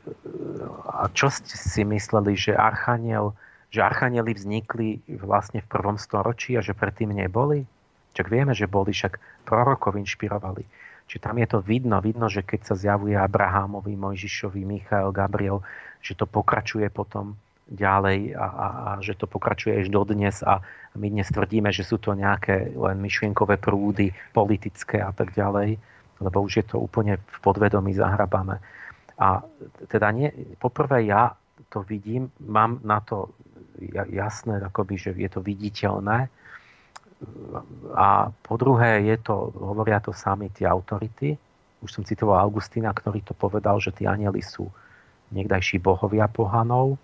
a 0.86 1.08
čo 1.16 1.32
ste 1.32 1.56
si 1.56 1.82
mysleli, 1.88 2.36
že 2.36 2.54
Archaniel, 2.54 3.34
že 3.72 3.80
Archanieli 3.80 4.36
vznikli 4.36 5.00
vlastne 5.24 5.64
v 5.64 5.72
prvom 5.72 5.96
storočí 5.96 6.60
a 6.60 6.62
že 6.62 6.76
predtým 6.76 7.16
neboli? 7.16 7.64
Čak 8.12 8.28
vieme, 8.28 8.52
že 8.52 8.68
boli, 8.68 8.92
však 8.92 9.48
prorokov 9.48 9.96
inšpirovali. 9.96 10.68
Čiže 11.08 11.24
tam 11.24 11.40
je 11.40 11.48
to 11.48 11.60
vidno, 11.64 12.04
vidno, 12.04 12.28
že 12.28 12.44
keď 12.44 12.72
sa 12.72 12.76
zjavuje 12.76 13.16
Abrahamovi, 13.16 13.96
Mojžišovi, 13.96 14.68
Michael, 14.68 15.16
Gabriel, 15.16 15.64
že 16.04 16.20
to 16.20 16.28
pokračuje 16.28 16.92
potom 16.92 17.40
ďalej 17.72 18.36
a, 18.36 18.48
a, 18.48 18.68
a 18.68 18.90
že 19.00 19.16
to 19.16 19.32
pokračuje 19.32 19.80
až 19.80 19.88
dodnes 19.88 20.44
a 20.44 20.60
my 21.00 21.08
dnes 21.08 21.32
tvrdíme, 21.32 21.72
že 21.72 21.88
sú 21.88 22.04
to 22.04 22.12
nejaké 22.12 22.76
len 22.76 23.00
myšlienkové 23.00 23.56
prúdy 23.56 24.12
politické 24.36 25.00
a 25.00 25.16
tak 25.16 25.32
ďalej, 25.32 25.80
lebo 26.20 26.38
už 26.44 26.60
je 26.60 26.66
to 26.68 26.84
úplne 26.84 27.16
v 27.16 27.38
podvedomí 27.40 27.96
zahrabané. 27.96 28.60
A 29.16 29.40
teda 29.88 30.12
nie, 30.12 30.32
poprvé 30.60 31.08
ja 31.08 31.32
to 31.72 31.80
vidím, 31.88 32.28
mám 32.44 32.84
na 32.84 33.00
to 33.00 33.32
jasné, 33.90 34.62
akoby, 34.62 34.96
že 35.00 35.12
je 35.18 35.30
to 35.32 35.42
viditeľné. 35.42 36.30
A 37.94 38.34
po 38.34 38.56
druhé 38.58 39.06
je 39.06 39.18
to, 39.22 39.54
hovoria 39.54 40.02
to 40.02 40.14
sami 40.14 40.50
tie 40.54 40.66
autority. 40.66 41.38
Už 41.82 41.90
som 41.90 42.06
citoval 42.06 42.42
Augustína, 42.42 42.94
ktorý 42.94 43.22
to 43.26 43.34
povedal, 43.34 43.82
že 43.82 43.94
tí 43.94 44.06
anieli 44.06 44.42
sú 44.42 44.70
niekdajší 45.34 45.82
bohovia 45.82 46.30
pohanov. 46.30 46.98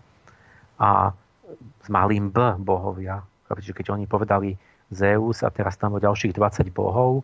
A 0.78 1.14
s 1.58 1.88
malým 1.90 2.30
B 2.30 2.38
bohovia. 2.62 3.24
Keď 3.50 3.88
oni 3.94 4.06
povedali 4.06 4.54
Zeus 4.92 5.42
a 5.42 5.50
teraz 5.50 5.80
tam 5.80 5.96
bolo 5.96 6.04
ďalších 6.04 6.36
20 6.36 6.70
bohov, 6.76 7.24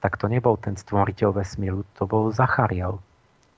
tak 0.00 0.16
to 0.16 0.26
nebol 0.26 0.56
ten 0.56 0.74
stvoriteľ 0.74 1.36
vesmíru, 1.36 1.84
to 1.94 2.08
bol 2.08 2.32
Zachariel. 2.32 2.98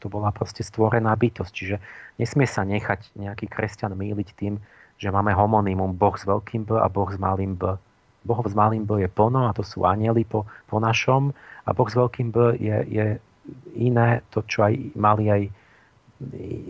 To 0.03 0.11
bola 0.11 0.35
proste 0.35 0.67
stvorená 0.67 1.15
bytosť. 1.15 1.53
Čiže 1.55 1.77
nesmie 2.19 2.51
sa 2.51 2.67
nechať 2.67 3.15
nejaký 3.15 3.47
kresťan 3.47 3.95
míliť 3.95 4.29
tým, 4.35 4.59
že 4.99 5.09
máme 5.11 5.33
homonymum 5.35 5.95
Boh 5.97 6.15
s 6.15 6.25
veľkým 6.27 6.69
B 6.69 6.79
a 6.79 6.87
Boh 6.89 7.09
s 7.11 7.19
malým 7.19 7.55
B. 7.59 7.77
Boh 8.23 8.43
s 8.47 8.55
malým 8.55 8.87
B 8.87 9.03
je 9.03 9.11
plno 9.11 9.51
a 9.51 9.57
to 9.57 9.67
sú 9.67 9.83
anieli 9.83 10.23
po, 10.23 10.47
po 10.71 10.79
našom 10.79 11.35
a 11.67 11.71
Boh 11.75 11.89
s 11.91 11.99
veľkým 11.99 12.31
B 12.31 12.55
je, 12.59 12.77
je 12.87 13.07
iné, 13.75 14.23
to 14.31 14.47
čo 14.47 14.71
aj 14.71 14.75
mali 14.95 15.27
aj 15.31 15.43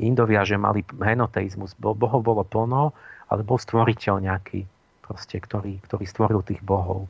Indovia, 0.00 0.48
že 0.48 0.56
mali 0.56 0.80
henoteizmus. 0.80 1.76
Bohov 1.76 2.24
bolo 2.24 2.40
plno, 2.40 2.96
ale 3.28 3.44
bol 3.44 3.60
stvoriteľ 3.60 4.24
nejaký, 4.24 4.64
proste, 5.04 5.36
ktorý, 5.36 5.76
ktorý 5.84 6.04
stvoril 6.08 6.40
tých 6.40 6.64
bohov. 6.64 7.04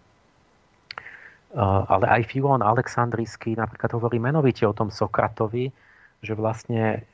Ale 1.55 2.11
aj 2.11 2.27
Filón 2.27 2.67
Aleksandrijský 2.67 3.55
napríklad 3.55 3.95
hovorí 3.95 4.19
menovite 4.19 4.67
o 4.67 4.75
tom 4.75 4.91
Sokratovi, 4.91 5.71
že 6.19 6.33
vlastne 6.35 7.07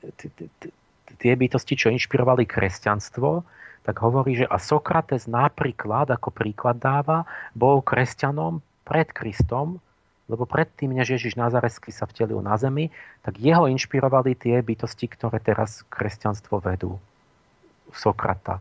tie 1.21 1.33
bytosti, 1.37 1.77
čo 1.77 1.93
inšpirovali 1.93 2.49
kresťanstvo, 2.49 3.45
tak 3.89 4.05
hovorí, 4.05 4.37
že 4.37 4.45
a 4.45 4.61
Sokrates 4.61 5.25
napríklad, 5.25 6.13
ako 6.13 6.29
príklad 6.29 6.77
dáva, 6.77 7.25
bol 7.57 7.81
kresťanom 7.81 8.61
pred 8.85 9.09
Kristom, 9.09 9.81
lebo 10.29 10.45
predtým, 10.45 10.93
než 10.93 11.17
Ježiš 11.17 11.41
Nazareský 11.41 11.89
sa 11.89 12.05
vtelil 12.05 12.45
na 12.45 12.61
zemi, 12.61 12.93
tak 13.25 13.41
jeho 13.41 13.65
inšpirovali 13.65 14.37
tie 14.37 14.61
bytosti, 14.61 15.09
ktoré 15.09 15.41
teraz 15.41 15.89
kresťanstvo 15.89 16.61
vedú. 16.61 17.01
Sokrata. 17.97 18.61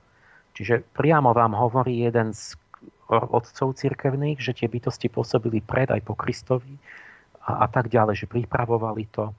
Čiže 0.56 0.88
priamo 0.96 1.36
vám 1.36 1.52
hovorí 1.60 2.08
jeden 2.08 2.32
z 2.32 2.56
otcov 3.12 3.76
cirkevných, 3.76 4.40
že 4.40 4.56
tie 4.56 4.72
bytosti 4.72 5.12
pôsobili 5.12 5.60
pred 5.60 5.92
aj 5.92 6.08
po 6.08 6.16
Kristovi 6.16 6.80
a, 7.44 7.64
a 7.64 7.68
tak 7.68 7.92
ďalej, 7.92 8.24
že 8.24 8.32
pripravovali 8.32 9.12
to. 9.12 9.36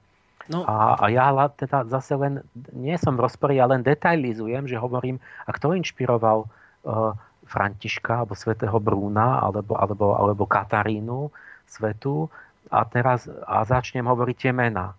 No. 0.49 0.65
A, 0.65 0.97
a 0.97 1.05
ja 1.13 1.29
teda 1.53 1.85
zase 1.85 2.17
len, 2.17 2.41
nie 2.73 2.97
som 2.97 3.13
v 3.13 3.21
rozpore, 3.29 3.53
ja 3.53 3.69
len 3.69 3.85
detailizujem, 3.85 4.65
že 4.65 4.81
hovorím, 4.81 5.21
a 5.45 5.53
kto 5.53 5.77
inšpiroval 5.77 6.49
uh, 6.49 7.13
Františka, 7.45 8.25
alebo 8.25 8.33
svätého 8.33 8.73
Brúna, 8.81 9.45
alebo, 9.45 9.77
alebo, 9.77 10.17
alebo 10.17 10.43
Katarínu 10.49 11.29
svetu, 11.69 12.33
a 12.73 12.81
teraz 12.85 13.29
a 13.45 13.61
začnem 13.61 14.05
hovoriť 14.05 14.37
tie 14.49 14.53
mená. 14.53 14.93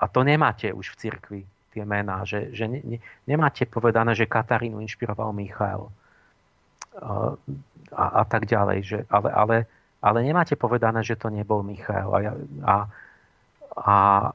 A 0.00 0.04
to 0.08 0.20
nemáte 0.20 0.68
už 0.68 0.92
v 0.92 0.98
cirkvi, 1.00 1.40
tie 1.72 1.84
mená, 1.88 2.24
že, 2.28 2.52
že 2.52 2.68
ne, 2.68 2.80
ne, 2.84 2.98
nemáte 3.24 3.64
povedané, 3.64 4.12
že 4.12 4.28
Katarínu 4.28 4.84
inšpiroval 4.84 5.32
Michal. 5.32 5.88
Uh, 6.96 7.36
a, 7.92 8.04
a 8.20 8.22
tak 8.28 8.44
ďalej. 8.48 8.78
Že, 8.84 8.98
ale, 9.08 9.28
ale, 9.32 9.56
ale 10.04 10.18
nemáte 10.24 10.56
povedané, 10.56 11.00
že 11.04 11.16
to 11.16 11.32
nebol 11.32 11.64
Michal. 11.64 12.08
A, 12.12 12.18
a, 12.64 12.74
a, 13.76 14.30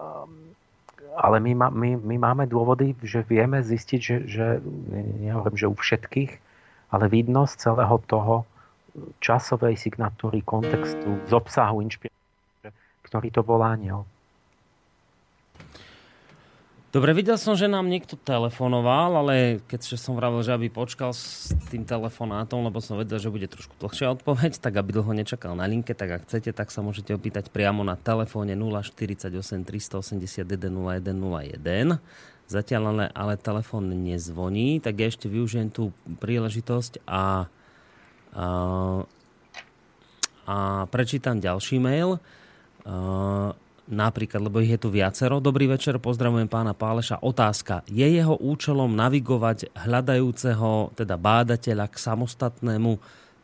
um, 0.00 0.32
ale 1.16 1.36
my, 1.40 1.52
my, 1.70 1.90
my 2.00 2.16
máme 2.16 2.44
dôvody, 2.48 2.96
že 3.04 3.24
vieme 3.28 3.60
zistiť, 3.60 4.00
že, 4.00 4.16
že 4.24 4.46
nehovorím, 5.20 5.58
že 5.60 5.68
u 5.68 5.76
všetkých, 5.76 6.32
ale 6.92 7.04
vidno 7.08 7.44
z 7.44 7.54
celého 7.56 7.96
toho 8.08 8.48
časovej 9.20 9.76
signatúry, 9.80 10.44
kontextu, 10.44 11.20
z 11.24 11.32
obsahu 11.32 11.80
inšpirácie, 11.80 12.68
ktorý 13.08 13.28
to 13.32 13.40
bol 13.40 13.60
aniel. 13.64 14.04
Dobre, 16.92 17.16
videl 17.16 17.40
som, 17.40 17.56
že 17.56 17.72
nám 17.72 17.88
niekto 17.88 18.20
telefonoval, 18.20 19.24
ale 19.24 19.64
keď 19.64 19.96
som 19.96 20.12
vravil, 20.12 20.44
že 20.44 20.52
aby 20.52 20.68
počkal 20.68 21.16
s 21.16 21.48
tým 21.72 21.88
telefonátom, 21.88 22.68
lebo 22.68 22.84
som 22.84 23.00
vedel, 23.00 23.16
že 23.16 23.32
bude 23.32 23.48
trošku 23.48 23.72
dlhšia 23.80 24.12
odpoveď, 24.20 24.60
tak 24.60 24.76
aby 24.76 25.00
dlho 25.00 25.08
nečakal 25.16 25.56
na 25.56 25.64
linke, 25.64 25.96
tak 25.96 26.20
ak 26.20 26.28
chcete, 26.28 26.52
tak 26.52 26.68
sa 26.68 26.84
môžete 26.84 27.16
opýtať 27.16 27.48
priamo 27.48 27.80
na 27.80 27.96
telefóne 27.96 28.52
048 28.52 29.24
381 29.64 30.44
0101. 30.44 31.96
Zatiaľ 32.52 32.82
ale, 32.92 33.04
ale 33.16 33.40
telefón 33.40 33.88
nezvoní, 33.88 34.76
tak 34.84 35.00
ja 35.00 35.08
ešte 35.08 35.32
využijem 35.32 35.72
tú 35.72 35.96
príležitosť 36.20 37.08
a, 37.08 37.48
a, 38.36 38.46
a 40.44 40.56
prečítam 40.92 41.40
ďalší 41.40 41.80
mail. 41.80 42.20
A, 42.84 43.56
napríklad, 43.90 44.42
lebo 44.46 44.62
ich 44.62 44.70
je 44.70 44.80
tu 44.80 44.88
viacero. 44.92 45.42
Dobrý 45.42 45.66
večer, 45.66 45.98
pozdravujem 45.98 46.46
pána 46.46 46.76
Páleša. 46.76 47.22
Otázka. 47.22 47.82
Je 47.90 48.06
jeho 48.06 48.38
účelom 48.38 48.92
navigovať 48.94 49.72
hľadajúceho, 49.74 50.94
teda 50.94 51.18
bádateľa 51.18 51.86
k 51.90 51.96
samostatnému 51.96 53.02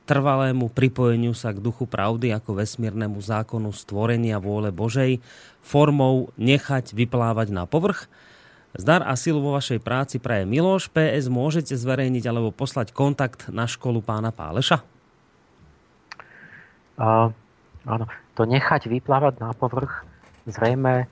trvalému 0.08 0.72
pripojeniu 0.72 1.36
sa 1.36 1.52
k 1.52 1.60
duchu 1.60 1.84
pravdy 1.84 2.32
ako 2.32 2.64
vesmírnemu 2.64 3.20
zákonu 3.20 3.68
stvorenia 3.76 4.40
vôle 4.40 4.72
Božej 4.72 5.20
formou 5.60 6.32
nechať 6.40 6.96
vyplávať 6.96 7.52
na 7.52 7.68
povrch? 7.68 8.08
Zdar 8.72 9.04
a 9.04 9.16
silu 9.20 9.40
vo 9.44 9.52
vašej 9.56 9.80
práci 9.84 10.16
praje 10.16 10.48
Miloš. 10.48 10.88
PS 10.92 11.28
môžete 11.28 11.76
zverejniť 11.76 12.24
alebo 12.24 12.52
poslať 12.52 12.96
kontakt 12.96 13.52
na 13.52 13.68
školu 13.68 14.00
pána 14.00 14.32
Páleša? 14.32 14.80
Uh, 16.98 17.30
áno, 17.84 18.06
to 18.32 18.48
nechať 18.48 18.90
vyplávať 18.90 19.38
na 19.44 19.52
povrch 19.52 20.08
zrejme 20.48 21.06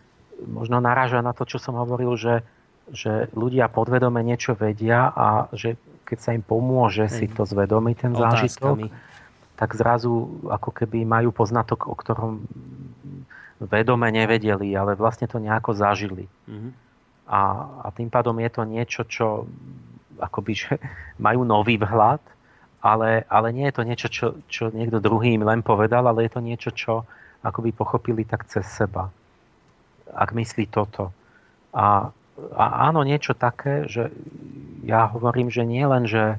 možno 0.44 0.80
naráža 0.84 1.24
na 1.24 1.32
to, 1.32 1.48
čo 1.48 1.56
som 1.56 1.76
hovoril, 1.80 2.16
že, 2.16 2.44
že 2.92 3.32
ľudia 3.32 3.72
podvedome 3.72 4.20
niečo 4.20 4.52
vedia 4.52 5.08
a 5.12 5.48
že 5.56 5.80
keď 6.06 6.18
sa 6.22 6.30
im 6.36 6.44
pomôže 6.44 7.10
si 7.10 7.26
to 7.26 7.42
zvedomiť, 7.42 7.96
ten 7.98 8.12
zážitok, 8.14 8.88
tak 9.58 9.74
zrazu 9.74 10.38
ako 10.46 10.70
keby 10.70 11.02
majú 11.02 11.34
poznatok, 11.34 11.90
o 11.90 11.96
ktorom 11.98 12.44
vedome 13.58 14.12
nevedeli, 14.12 14.70
ale 14.76 14.94
vlastne 14.94 15.26
to 15.26 15.40
nejako 15.40 15.72
zažili. 15.72 16.28
Mm-hmm. 16.46 16.72
A, 17.26 17.40
a 17.82 17.88
tým 17.90 18.06
pádom 18.12 18.36
je 18.38 18.50
to 18.52 18.62
niečo, 18.62 19.02
čo 19.08 19.26
akoby, 20.20 20.52
že 20.54 20.72
majú 21.26 21.42
nový 21.42 21.80
vhľad, 21.80 22.22
ale, 22.84 23.26
ale 23.26 23.48
nie 23.50 23.66
je 23.66 23.74
to 23.74 23.82
niečo, 23.82 24.08
čo, 24.12 24.26
čo 24.46 24.70
niekto 24.70 25.02
druhý 25.02 25.34
im 25.34 25.42
len 25.42 25.64
povedal, 25.64 26.06
ale 26.06 26.28
je 26.28 26.38
to 26.38 26.40
niečo, 26.44 26.70
čo 26.70 27.02
akoby 27.42 27.74
pochopili 27.74 28.22
tak 28.22 28.46
cez 28.46 28.62
seba 28.62 29.10
ak 30.12 30.30
myslí 30.36 30.70
toto. 30.70 31.10
A, 31.74 32.10
a 32.54 32.64
áno, 32.88 33.02
niečo 33.02 33.34
také, 33.34 33.88
že 33.90 34.12
ja 34.86 35.10
hovorím, 35.10 35.50
že 35.50 35.66
nie 35.66 35.82
len, 35.82 36.06
že 36.06 36.38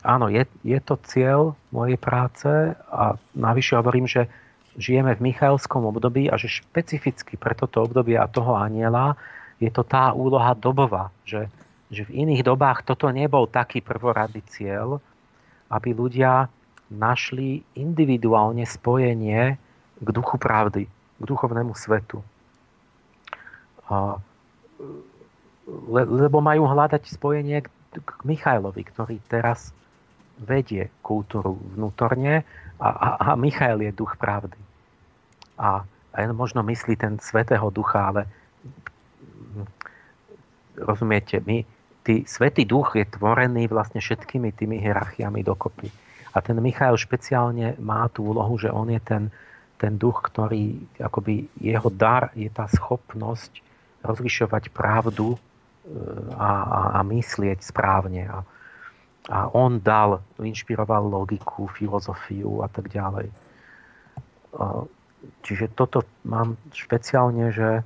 áno, 0.00 0.32
je, 0.32 0.48
je 0.64 0.80
to 0.80 0.96
cieľ 1.04 1.52
mojej 1.74 2.00
práce 2.00 2.48
a 2.74 3.16
navyše 3.36 3.76
hovorím, 3.76 4.08
že 4.08 4.26
žijeme 4.80 5.12
v 5.18 5.32
Michaelskom 5.32 5.84
období 5.84 6.30
a 6.30 6.38
že 6.40 6.48
špecificky 6.48 7.36
pre 7.36 7.52
toto 7.52 7.84
obdobie 7.84 8.16
a 8.16 8.30
toho 8.30 8.56
aniela 8.56 9.18
je 9.60 9.68
to 9.68 9.84
tá 9.84 10.16
úloha 10.16 10.56
dobová, 10.56 11.12
že, 11.28 11.52
že 11.92 12.08
v 12.08 12.24
iných 12.24 12.48
dobách 12.48 12.88
toto 12.88 13.12
nebol 13.12 13.44
taký 13.44 13.84
prvoradý 13.84 14.40
cieľ, 14.48 15.02
aby 15.68 15.92
ľudia 15.92 16.48
našli 16.90 17.62
individuálne 17.76 18.64
spojenie 18.64 19.60
k 20.00 20.08
duchu 20.08 20.40
pravdy, 20.40 20.88
k 21.20 21.22
duchovnému 21.22 21.76
svetu. 21.76 22.24
A, 23.92 24.16
le, 25.68 26.02
lebo 26.08 26.40
majú 26.40 26.64
hľadať 26.64 27.04
spojenie 27.12 27.62
k, 27.62 27.68
k 28.00 28.20
Michailovi, 28.24 28.82
ktorý 28.88 29.20
teraz 29.28 29.76
vedie 30.40 30.88
kultúru 31.04 31.60
vnútorne 31.76 32.48
a, 32.80 32.88
a, 32.88 33.08
a 33.20 33.28
Michail 33.36 33.84
je 33.84 33.92
duch 33.92 34.16
pravdy. 34.16 34.56
A, 35.60 35.84
a 35.84 36.16
možno 36.32 36.64
myslí 36.64 36.96
ten 36.96 37.20
svetého 37.20 37.68
ducha, 37.68 38.08
ale 38.08 38.22
rozumiete, 40.80 41.44
my, 41.44 41.60
tý 42.00 42.24
svetý 42.24 42.64
duch 42.64 42.96
je 42.96 43.04
tvorený 43.04 43.68
vlastne 43.68 44.00
všetkými 44.00 44.56
tými 44.56 44.80
hierarchiami 44.80 45.44
dokopy. 45.44 45.92
A 46.32 46.40
ten 46.40 46.56
Michail 46.62 46.96
špeciálne 46.96 47.76
má 47.76 48.08
tú 48.08 48.32
úlohu, 48.32 48.56
že 48.56 48.72
on 48.72 48.88
je 48.88 49.00
ten, 49.02 49.28
ten 49.80 49.96
duch, 49.96 50.20
ktorý, 50.28 50.76
akoby 51.00 51.48
jeho 51.56 51.88
dar 51.88 52.28
je 52.36 52.52
tá 52.52 52.68
schopnosť 52.68 53.64
rozlišovať 54.04 54.68
pravdu 54.76 55.34
e, 55.34 55.38
a, 56.36 56.50
a, 56.60 56.80
a 56.96 57.00
myslieť 57.00 57.64
správne. 57.64 58.28
A, 58.28 58.38
a 59.32 59.38
on 59.56 59.80
dal, 59.80 60.20
inšpiroval 60.36 61.08
logiku, 61.08 61.64
filozofiu 61.72 62.60
a 62.60 62.68
tak 62.68 62.92
ďalej. 62.92 63.32
Čiže 65.44 65.76
toto 65.76 66.02
mám 66.24 66.56
špeciálne, 66.72 67.52
že 67.52 67.84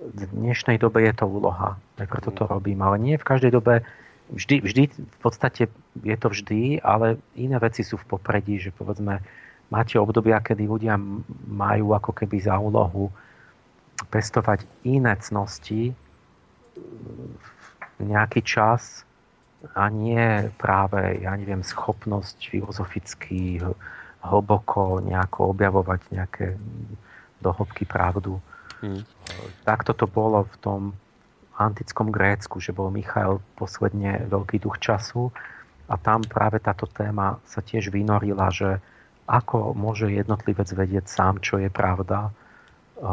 v 0.00 0.22
dnešnej 0.32 0.80
dobe 0.80 1.04
je 1.04 1.14
to 1.14 1.28
úloha. 1.28 1.76
Aj 2.00 2.06
preto 2.08 2.32
to 2.32 2.48
robím. 2.48 2.80
Ale 2.80 2.96
nie 2.98 3.20
v 3.20 3.28
každej 3.28 3.52
dobe, 3.52 3.84
vždy, 4.32 4.64
vždy, 4.64 4.82
v 4.90 5.18
podstate 5.20 5.68
je 6.02 6.16
to 6.16 6.28
vždy, 6.32 6.80
ale 6.80 7.20
iné 7.36 7.56
veci 7.60 7.84
sú 7.84 8.00
v 8.00 8.08
popredí, 8.16 8.56
že 8.56 8.72
povedzme, 8.72 9.20
máte 9.70 9.96
obdobia, 9.96 10.42
kedy 10.42 10.66
ľudia 10.66 10.98
majú 11.46 11.94
ako 11.94 12.10
keby 12.12 12.42
za 12.42 12.58
úlohu 12.58 13.08
pestovať 14.10 14.66
iné 14.82 15.14
cnosti 15.22 15.94
nejaký 18.00 18.40
čas 18.42 19.06
a 19.76 19.92
nie 19.92 20.48
práve, 20.56 21.20
ja 21.20 21.36
neviem, 21.36 21.60
schopnosť 21.60 22.48
filozoficky 22.48 23.60
hlboko 24.24 25.04
nejako 25.04 25.52
objavovať 25.52 26.00
nejaké 26.12 26.46
dohodky 27.40 27.84
pravdu. 27.84 28.40
Hmm. 28.80 29.04
Takto 29.68 29.92
to 29.92 30.08
bolo 30.08 30.48
v 30.48 30.56
tom 30.64 30.80
antickom 31.60 32.08
Grécku, 32.08 32.56
že 32.56 32.72
bol 32.72 32.88
Michael 32.88 33.44
posledne 33.60 34.24
veľký 34.32 34.64
duch 34.64 34.80
času 34.80 35.28
a 35.92 36.00
tam 36.00 36.24
práve 36.24 36.56
táto 36.56 36.88
téma 36.88 37.36
sa 37.44 37.60
tiež 37.60 37.92
vynorila, 37.92 38.48
že 38.48 38.80
ako 39.30 39.78
môže 39.78 40.10
jednotlivec 40.10 40.66
vedieť 40.66 41.06
sám, 41.06 41.38
čo 41.38 41.62
je 41.62 41.70
pravda. 41.70 42.34
A, 43.00 43.12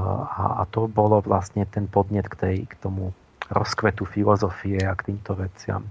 a 0.59 0.63
to 0.73 0.89
bolo 0.89 1.21
vlastne 1.21 1.63
ten 1.69 1.85
podnet 1.85 2.25
k, 2.27 2.35
tej, 2.35 2.57
k 2.65 2.73
tomu 2.81 3.13
rozkvetu 3.47 4.03
filozofie 4.03 4.81
a 4.81 4.97
k 4.97 5.13
týmto 5.13 5.37
veciam. 5.37 5.85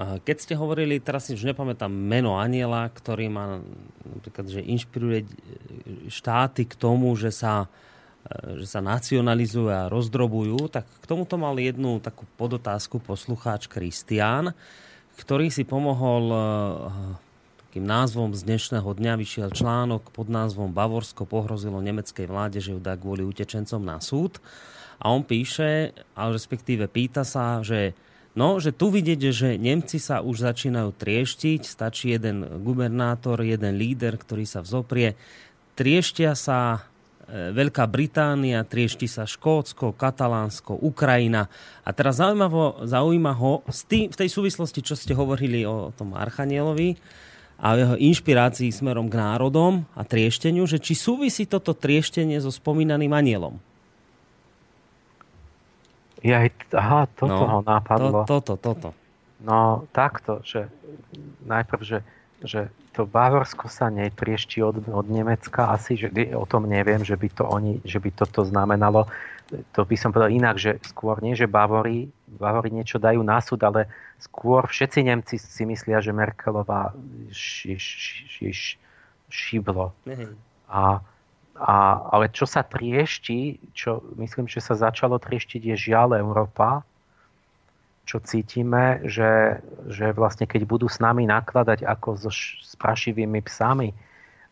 Keď 0.00 0.36
ste 0.38 0.54
hovorili, 0.54 1.02
teraz 1.02 1.28
si 1.28 1.36
už 1.36 1.50
nepamätám 1.50 1.90
meno 1.90 2.38
aniela, 2.38 2.88
ktorý 2.88 3.26
má 3.28 3.60
napríklad, 4.06 4.46
že 4.48 4.62
inšpiruje 4.62 5.26
štáty 6.08 6.64
k 6.64 6.78
tomu, 6.78 7.12
že 7.18 7.34
sa, 7.34 7.68
že 8.54 8.64
sa 8.70 8.80
nacionalizujú 8.80 9.68
a 9.68 9.90
rozdrobujú, 9.90 10.70
tak 10.72 10.86
k 10.86 11.04
tomuto 11.04 11.36
mal 11.36 11.58
jednu 11.58 11.98
takú 12.00 12.24
podotázku 12.38 13.02
poslucháč 13.02 13.66
Kristián, 13.66 14.56
ktorý 15.18 15.52
si 15.52 15.66
pomohol 15.68 16.32
takým 17.70 17.86
názvom 17.86 18.34
z 18.34 18.50
dnešného 18.50 18.90
dňa 18.98 19.14
vyšiel 19.14 19.54
článok 19.54 20.10
pod 20.10 20.26
názvom 20.26 20.74
Bavorsko 20.74 21.22
pohrozilo 21.22 21.78
nemeckej 21.78 22.26
vláde, 22.26 22.58
že 22.58 22.74
ju 22.74 22.82
dá 22.82 22.98
kvôli 22.98 23.22
utečencom 23.22 23.78
na 23.78 24.02
súd. 24.02 24.42
A 24.98 25.14
on 25.14 25.22
píše, 25.22 25.94
ale 26.18 26.34
respektíve 26.34 26.90
pýta 26.90 27.22
sa, 27.22 27.62
že 27.62 27.94
No, 28.34 28.58
že 28.58 28.74
tu 28.74 28.90
vidieť, 28.90 29.20
že 29.30 29.48
Nemci 29.54 30.02
sa 30.02 30.18
už 30.18 30.50
začínajú 30.50 30.98
trieštiť, 30.98 31.62
stačí 31.62 32.10
jeden 32.10 32.42
gubernátor, 32.62 33.38
jeden 33.42 33.78
líder, 33.78 34.18
ktorý 34.18 34.46
sa 34.46 34.66
vzoprie. 34.66 35.18
Trieštia 35.74 36.38
sa 36.38 36.58
e, 37.26 37.50
Veľká 37.50 37.90
Británia, 37.90 38.66
triešti 38.66 39.10
sa 39.10 39.26
Škótsko, 39.26 39.98
Katalánsko, 39.98 40.78
Ukrajina. 40.78 41.50
A 41.82 41.90
teraz 41.90 42.22
zaujímavo, 42.22 42.86
zaujíma 42.86 43.34
ho 43.34 43.66
v 43.66 44.14
tej 44.14 44.30
súvislosti, 44.30 44.78
čo 44.82 44.94
ste 44.94 45.14
hovorili 45.14 45.66
o 45.66 45.90
tom 45.94 46.14
Archanielovi 46.14 46.98
a 47.60 47.76
jeho 47.76 47.96
inšpirácii 48.00 48.72
smerom 48.72 49.12
k 49.12 49.20
národom 49.20 49.84
a 49.92 50.00
triešteniu, 50.00 50.64
že 50.64 50.80
či 50.80 50.96
súvisí 50.96 51.44
toto 51.44 51.76
trieštenie 51.76 52.40
so 52.40 52.48
spomínaným 52.48 53.12
anielom. 53.12 53.60
Ja, 56.24 56.44
aha, 56.72 57.08
toto 57.12 57.32
no, 57.32 57.48
ho 57.48 57.60
napadlo. 57.64 58.24
To, 58.24 58.40
toto, 58.40 58.56
toto. 58.56 58.88
No 59.40 59.88
takto, 59.92 60.44
že 60.44 60.68
najprv, 61.48 61.80
že, 61.80 61.98
že 62.40 62.72
to 62.96 63.04
Bavorsko 63.04 63.68
sa 63.68 63.92
nepriešti 63.92 64.64
od, 64.64 64.84
od 64.88 65.06
Nemecka. 65.08 65.70
Asi, 65.72 65.96
že 65.96 66.08
o 66.32 66.44
tom 66.48 66.66
neviem, 66.66 67.04
že 67.04 67.16
by 67.16 67.28
to 67.32 67.44
oni, 67.44 67.80
že 67.84 68.00
by 68.00 68.10
toto 68.12 68.44
znamenalo, 68.44 69.06
to 69.74 69.82
by 69.82 69.96
som 69.98 70.14
povedal 70.14 70.30
inak, 70.30 70.56
že 70.56 70.78
skôr 70.86 71.18
nie, 71.20 71.34
že 71.34 71.50
Bavori, 71.50 72.06
Bavori 72.30 72.70
niečo 72.70 73.02
dajú 73.02 73.20
na 73.20 73.42
súd, 73.42 73.60
ale 73.66 73.90
skôr 74.22 74.66
všetci 74.70 75.00
Nemci 75.02 75.36
si 75.36 75.66
myslia, 75.66 75.98
že 75.98 76.14
Merkelová 76.14 76.94
š, 77.34 77.74
š, 77.76 77.90
š, 78.30 78.38
š, 78.50 78.62
šiblo. 79.26 79.90
A, 80.70 81.02
a, 81.58 81.74
ale 82.14 82.30
čo 82.30 82.46
sa 82.46 82.62
triešti, 82.62 83.58
čo 83.74 84.00
myslím, 84.22 84.46
že 84.46 84.62
sa 84.62 84.78
začalo 84.78 85.18
trieštiť, 85.18 85.74
je 85.74 85.76
žiaľ 85.90 86.18
Európa, 86.22 86.86
čo 88.10 88.18
cítime, 88.18 89.06
že, 89.06 89.62
že 89.86 90.10
vlastne 90.10 90.50
keď 90.50 90.66
budú 90.66 90.90
s 90.90 90.98
nami 90.98 91.30
nakladať 91.30 91.86
ako 91.86 92.18
so 92.18 92.30
sprašivými 92.74 93.38
psami 93.46 93.94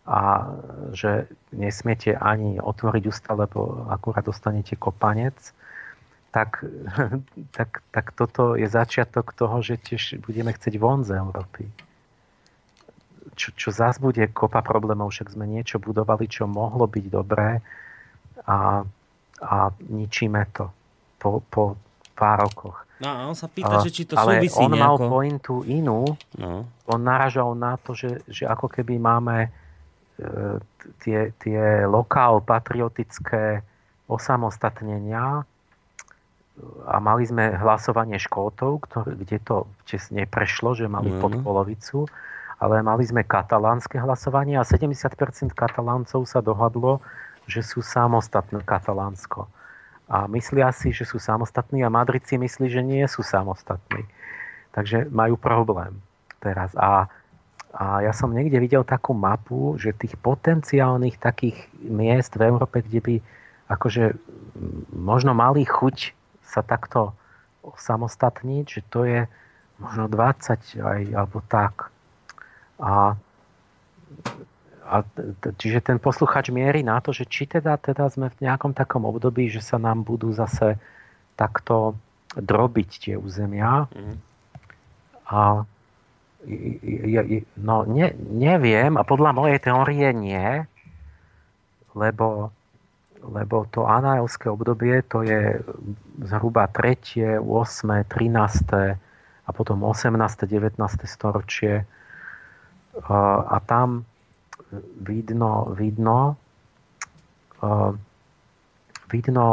a 0.06 0.46
že 0.94 1.26
nesmiete 1.50 2.14
ani 2.14 2.62
otvoriť 2.62 3.04
ústa, 3.10 3.34
lebo 3.34 3.90
akurát 3.90 4.22
dostanete 4.22 4.78
kopanec, 4.78 5.34
tak, 6.30 6.62
tak, 7.58 7.82
tak 7.90 8.06
toto 8.14 8.54
je 8.54 8.70
začiatok 8.70 9.34
toho, 9.34 9.58
že 9.58 9.74
tiež 9.74 10.22
budeme 10.22 10.54
chcieť 10.54 10.78
von 10.78 11.02
z 11.02 11.18
Európy. 11.18 11.66
Čo, 13.34 13.58
čo 13.58 13.68
zás 13.74 13.98
bude 13.98 14.22
kopa 14.30 14.62
problémov, 14.62 15.10
však 15.10 15.34
sme 15.34 15.50
niečo 15.50 15.82
budovali, 15.82 16.30
čo 16.30 16.46
mohlo 16.46 16.86
byť 16.86 17.04
dobré 17.10 17.58
a, 18.46 18.86
a 19.42 19.56
ničíme 19.82 20.46
to 20.54 20.70
po, 21.18 21.42
po 21.50 21.74
pár 22.18 22.42
rokoch. 22.42 22.82
No 22.98 23.06
a 23.06 23.18
on 23.30 23.38
sa 23.38 23.46
pýta, 23.46 23.78
že 23.78 23.94
či 23.94 24.10
to 24.10 24.18
ale 24.18 24.42
súvisí 24.42 24.58
on 24.58 24.74
nejako. 24.74 24.82
mal 24.82 24.96
pointu 24.98 25.54
inú. 25.62 26.18
No. 26.34 26.66
On 26.90 27.00
naražal 27.00 27.54
na 27.54 27.78
to, 27.78 27.94
že, 27.94 28.26
že 28.26 28.42
ako 28.42 28.66
keby 28.66 28.98
máme 28.98 29.46
e, 29.46 29.48
tie, 31.06 31.30
tie 31.38 31.86
lokál 31.86 32.42
patriotické 32.42 33.62
osamostatnenia 34.10 35.46
a 36.90 36.96
mali 36.98 37.22
sme 37.22 37.54
hlasovanie 37.54 38.18
Škótov, 38.18 38.82
ktoré, 38.90 39.14
kde 39.14 39.38
to 39.46 39.56
tesne 39.86 40.26
prešlo, 40.26 40.74
že 40.74 40.90
mali 40.90 41.14
mm. 41.14 41.22
pod 41.22 41.32
polovicu 41.38 42.10
ale 42.58 42.82
mali 42.82 43.06
sme 43.06 43.22
katalánske 43.22 44.02
hlasovanie 44.02 44.58
a 44.58 44.66
70% 44.66 45.54
kataláncov 45.54 46.26
sa 46.26 46.42
dohadlo, 46.42 46.98
že 47.46 47.62
sú 47.62 47.80
samostatné 47.80 48.60
Katalánsko. 48.66 49.46
A 50.08 50.24
myslia 50.32 50.72
si, 50.72 50.88
že 50.88 51.04
sú 51.04 51.20
samostatní 51.20 51.84
a 51.84 51.92
Madrid 51.92 52.24
si 52.24 52.40
myslí, 52.40 52.66
že 52.72 52.80
nie 52.80 53.04
sú 53.04 53.20
samostatní. 53.20 54.08
Takže 54.72 55.12
majú 55.12 55.36
problém 55.36 56.00
teraz. 56.40 56.72
A, 56.80 57.12
a 57.76 58.00
ja 58.00 58.12
som 58.16 58.32
niekde 58.32 58.56
videl 58.56 58.88
takú 58.88 59.12
mapu, 59.12 59.76
že 59.76 59.92
tých 59.92 60.16
potenciálnych 60.16 61.20
takých 61.20 61.60
miest 61.84 62.40
v 62.40 62.48
Európe, 62.48 62.80
kde 62.80 63.00
by 63.04 63.14
akože 63.68 64.16
možno 64.96 65.36
mali 65.36 65.68
chuť 65.68 66.16
sa 66.40 66.64
takto 66.64 67.12
samostatniť, 67.76 68.64
že 68.64 68.80
to 68.88 69.04
je 69.04 69.20
možno 69.76 70.08
20 70.08 70.80
aj, 70.80 71.00
alebo 71.12 71.44
tak. 71.52 71.92
A, 72.80 73.12
a 74.88 75.04
čiže 75.60 75.84
ten 75.84 76.00
posluchač 76.00 76.48
mierí 76.48 76.80
na 76.80 77.04
to, 77.04 77.12
že 77.12 77.28
či 77.28 77.44
teda, 77.44 77.76
teda 77.76 78.08
sme 78.08 78.32
v 78.32 78.48
nejakom 78.48 78.72
takom 78.72 79.04
období, 79.04 79.52
že 79.52 79.60
sa 79.60 79.76
nám 79.76 80.00
budú 80.00 80.32
zase 80.32 80.80
takto 81.36 81.92
drobiť 82.32 82.88
tie 82.96 83.14
územia. 83.20 83.84
Mm. 83.92 84.16
A 85.28 85.40
no 87.60 87.76
ne, 87.84 88.06
neviem 88.32 88.96
a 88.96 89.02
podľa 89.04 89.36
mojej 89.36 89.58
teórie 89.60 90.08
nie, 90.16 90.64
lebo, 91.92 92.48
lebo 93.20 93.68
to 93.68 93.84
anaelské 93.84 94.48
obdobie 94.48 95.04
to 95.04 95.20
je 95.26 95.60
zhruba 96.24 96.70
3., 96.72 97.42
8., 97.44 98.08
13. 98.08 98.96
a 99.44 99.50
potom 99.52 99.84
18., 99.84 100.16
19. 100.48 100.80
storočie 101.04 101.84
a 103.08 103.58
tam 103.68 104.08
vidno, 105.00 105.72
vidno, 105.76 106.36
vidno 109.12 109.46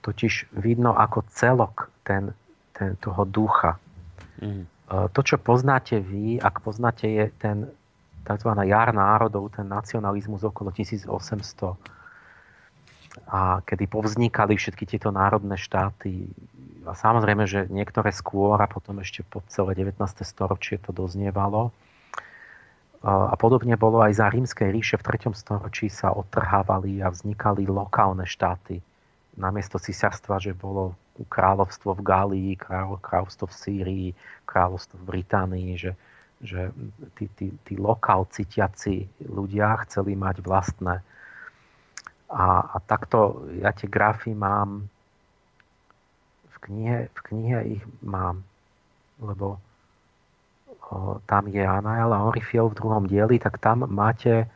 totiž 0.00 0.54
vidno 0.54 0.94
ako 0.94 1.26
celok 1.34 1.90
ten, 2.06 2.30
ten, 2.72 2.94
toho 3.02 3.26
ducha. 3.26 3.78
Mm. 4.38 4.70
To, 4.86 5.20
čo 5.26 5.42
poznáte 5.42 5.98
vy, 5.98 6.38
ak 6.38 6.62
poznáte, 6.62 7.10
je 7.10 7.26
ten 7.42 7.66
tzv. 8.22 8.50
jar 8.66 8.94
národov, 8.94 9.50
ten 9.50 9.66
nacionalizmus 9.66 10.46
okolo 10.46 10.70
1800 10.70 11.10
a 13.26 13.64
kedy 13.64 13.88
povznikali 13.88 14.54
všetky 14.60 14.84
tieto 14.86 15.08
národné 15.08 15.56
štáty. 15.56 16.30
A 16.86 16.94
samozrejme, 16.94 17.48
že 17.48 17.66
niektoré 17.66 18.12
skôr 18.12 18.60
a 18.60 18.70
potom 18.70 19.00
ešte 19.02 19.26
po 19.26 19.42
celé 19.50 19.74
19. 19.74 19.98
storočie 20.22 20.78
to 20.78 20.94
doznievalo. 20.94 21.72
A 23.04 23.34
podobne 23.36 23.76
bolo 23.76 24.00
aj 24.00 24.18
za 24.18 24.26
rímskej 24.32 24.72
ríše 24.72 24.96
v 24.96 25.28
3. 25.28 25.36
storočí 25.36 25.92
sa 25.92 26.14
odtrhávali 26.16 27.04
a 27.04 27.12
vznikali 27.12 27.68
lokálne 27.68 28.24
štáty. 28.24 28.80
Namiesto 29.36 29.76
císarstva, 29.76 30.40
že 30.40 30.56
bolo 30.56 30.96
kráľovstvo 31.28 31.96
v 31.96 32.02
Gálii, 32.04 32.52
kráľovstvo 33.00 33.48
v 33.48 33.56
Sýrii, 33.56 34.08
kráľovstvo 34.48 34.96
v 35.00 35.08
Británii, 35.12 35.70
že, 35.76 35.92
že 36.40 36.72
tí, 37.16 37.28
tí, 37.36 37.52
tí 37.64 37.74
lokál 37.76 38.28
cítiaci 38.28 39.08
ľudia 39.24 39.76
chceli 39.88 40.16
mať 40.16 40.40
vlastné. 40.44 41.00
A, 42.26 42.46
a 42.74 42.76
takto 42.84 43.48
ja 43.60 43.70
tie 43.76 43.88
grafy 43.88 44.32
mám 44.32 44.88
v 46.52 46.56
knihe, 46.68 46.98
v 47.12 47.20
knihe 47.32 47.58
ich 47.78 47.84
mám, 48.00 48.42
lebo 49.20 49.60
tam 51.26 51.50
je 51.50 51.66
Anael 51.66 52.14
a 52.14 52.24
Orifiel 52.26 52.70
v 52.70 52.78
druhom 52.78 53.04
dieli, 53.10 53.42
tak 53.42 53.58
tam 53.58 53.90
máte 53.90 54.46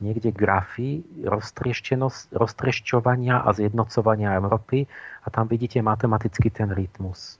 niekde 0.00 0.32
grafy 0.32 1.04
roztriešťovania 2.32 3.44
a 3.44 3.48
zjednocovania 3.52 4.34
Európy 4.40 4.88
a 5.22 5.28
tam 5.28 5.46
vidíte 5.46 5.84
matematicky 5.84 6.50
ten 6.50 6.72
rytmus. 6.72 7.36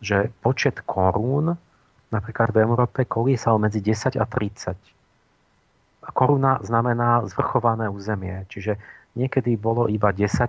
že 0.00 0.32
počet 0.40 0.80
korún 0.88 1.60
napríklad 2.08 2.56
v 2.56 2.64
Európe 2.64 3.04
kolísal 3.04 3.60
medzi 3.60 3.84
10 3.84 4.16
a 4.16 4.24
30. 4.24 4.72
A 6.00 6.08
koruna 6.16 6.56
znamená 6.64 7.20
zvrchované 7.28 7.92
územie, 7.92 8.48
čiže 8.48 8.80
niekedy 9.12 9.60
bolo 9.60 9.92
iba 9.92 10.08
10 10.08 10.48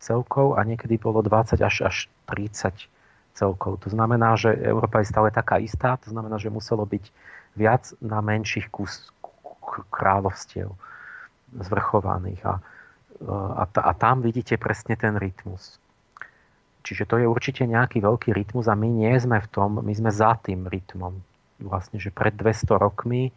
celkov 0.00 0.56
a 0.56 0.64
niekedy 0.64 0.96
bolo 0.96 1.20
20 1.20 1.60
až, 1.60 1.76
až 1.84 1.96
30 2.24 2.88
celkov. 3.36 3.84
To 3.84 3.92
znamená, 3.92 4.40
že 4.40 4.56
Európa 4.56 5.04
je 5.04 5.12
stále 5.12 5.28
taká 5.28 5.60
istá, 5.60 6.00
to 6.00 6.08
znamená, 6.08 6.40
že 6.40 6.48
muselo 6.48 6.88
byť 6.88 7.04
viac 7.52 7.92
na 8.00 8.24
menších 8.24 8.72
kus 8.72 9.12
kráľovstiev 9.92 10.72
zvrchovaných. 11.52 12.40
A, 12.48 12.54
a, 13.60 13.64
a 13.68 13.92
tam 13.92 14.24
vidíte 14.24 14.56
presne 14.56 14.96
ten 14.96 15.20
rytmus. 15.20 15.76
Čiže 16.86 17.04
to 17.04 17.18
je 17.18 17.26
určite 17.26 17.66
nejaký 17.66 17.98
veľký 17.98 18.30
rytmus 18.30 18.70
a 18.70 18.78
my 18.78 18.86
nie 18.86 19.10
sme 19.18 19.42
v 19.42 19.48
tom, 19.50 19.82
my 19.82 19.90
sme 19.90 20.14
za 20.14 20.38
tým 20.38 20.70
rytmom. 20.70 21.18
Vlastne, 21.58 21.98
že 21.98 22.14
pred 22.14 22.30
200 22.38 22.78
rokmi 22.78 23.28
e, 23.28 23.32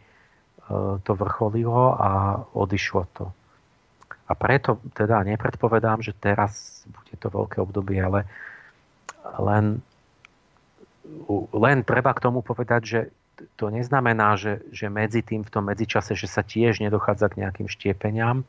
to 1.02 1.12
vrcholilo 1.18 1.98
a 1.98 2.38
odišlo 2.54 3.02
to. 3.10 3.26
A 4.30 4.32
preto 4.38 4.78
teda 4.94 5.26
nepredpovedám, 5.26 5.98
že 6.06 6.14
teraz 6.14 6.86
bude 6.86 7.18
to 7.18 7.26
veľké 7.26 7.58
obdobie, 7.58 7.98
ale 7.98 8.30
len, 9.42 9.82
len 11.54 11.82
treba 11.86 12.14
k 12.14 12.22
tomu 12.22 12.42
povedať, 12.42 12.82
že 12.82 13.00
to 13.56 13.72
neznamená, 13.72 14.36
že, 14.36 14.60
že 14.68 14.92
medzi 14.92 15.24
tým, 15.24 15.44
v 15.46 15.52
tom 15.52 15.68
medzičase, 15.68 16.12
že 16.12 16.28
sa 16.28 16.44
tiež 16.44 16.84
nedochádza 16.84 17.32
k 17.32 17.40
nejakým 17.44 17.68
štiepeniam, 17.72 18.44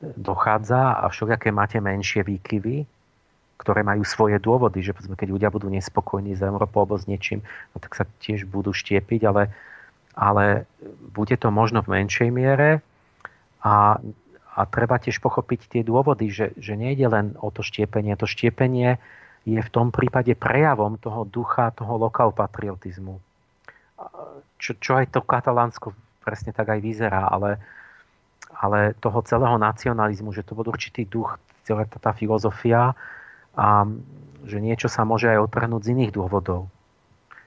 dochádza 0.00 1.00
a 1.00 1.08
všelijaké 1.08 1.48
máte 1.52 1.80
menšie 1.80 2.20
výkyvy, 2.20 2.84
ktoré 3.56 3.80
majú 3.80 4.04
svoje 4.04 4.36
dôvody, 4.36 4.84
že 4.84 4.92
keď 4.92 5.28
ľudia 5.32 5.48
budú 5.48 5.72
nespokojní 5.72 6.36
s 6.36 6.44
Európou 6.44 6.84
alebo 6.84 7.00
s 7.00 7.08
niečím, 7.08 7.40
no 7.72 7.80
tak 7.80 7.96
sa 7.96 8.04
tiež 8.20 8.44
budú 8.44 8.76
štiepiť, 8.76 9.20
ale, 9.24 9.48
ale 10.12 10.68
bude 11.16 11.32
to 11.40 11.48
možno 11.48 11.80
v 11.80 11.96
menšej 11.96 12.28
miere 12.28 12.84
a, 13.64 13.96
a 14.52 14.60
treba 14.68 15.00
tiež 15.00 15.24
pochopiť 15.24 15.60
tie 15.72 15.82
dôvody, 15.82 16.28
že, 16.28 16.52
že 16.60 16.76
nejde 16.76 17.08
len 17.08 17.26
o 17.40 17.48
to 17.48 17.64
štiepenie. 17.64 18.12
To 18.20 18.28
štiepenie 18.28 19.00
je 19.46 19.62
v 19.62 19.72
tom 19.72 19.94
prípade 19.94 20.34
prejavom 20.34 20.98
toho 20.98 21.22
ducha, 21.22 21.70
toho 21.70 21.94
lokal 21.94 22.34
patriotizmu. 22.34 23.22
Čo, 24.58 24.70
čo 24.82 24.92
aj 24.98 25.14
to 25.14 25.22
katalánsko 25.22 25.94
presne 26.26 26.50
tak 26.50 26.66
aj 26.74 26.82
vyzerá, 26.82 27.30
ale, 27.30 27.62
ale 28.58 28.98
toho 28.98 29.22
celého 29.22 29.54
nacionalizmu, 29.62 30.34
že 30.34 30.42
to 30.42 30.58
bol 30.58 30.66
určitý 30.66 31.06
duch, 31.06 31.38
celá 31.62 31.86
tá, 31.86 32.02
tá 32.02 32.10
filozofia, 32.10 32.98
a 33.56 33.86
že 34.44 34.58
niečo 34.58 34.90
sa 34.90 35.06
môže 35.06 35.30
aj 35.30 35.46
otrhnúť 35.46 35.86
z 35.86 35.90
iných 35.94 36.12
dôvodov. 36.12 36.66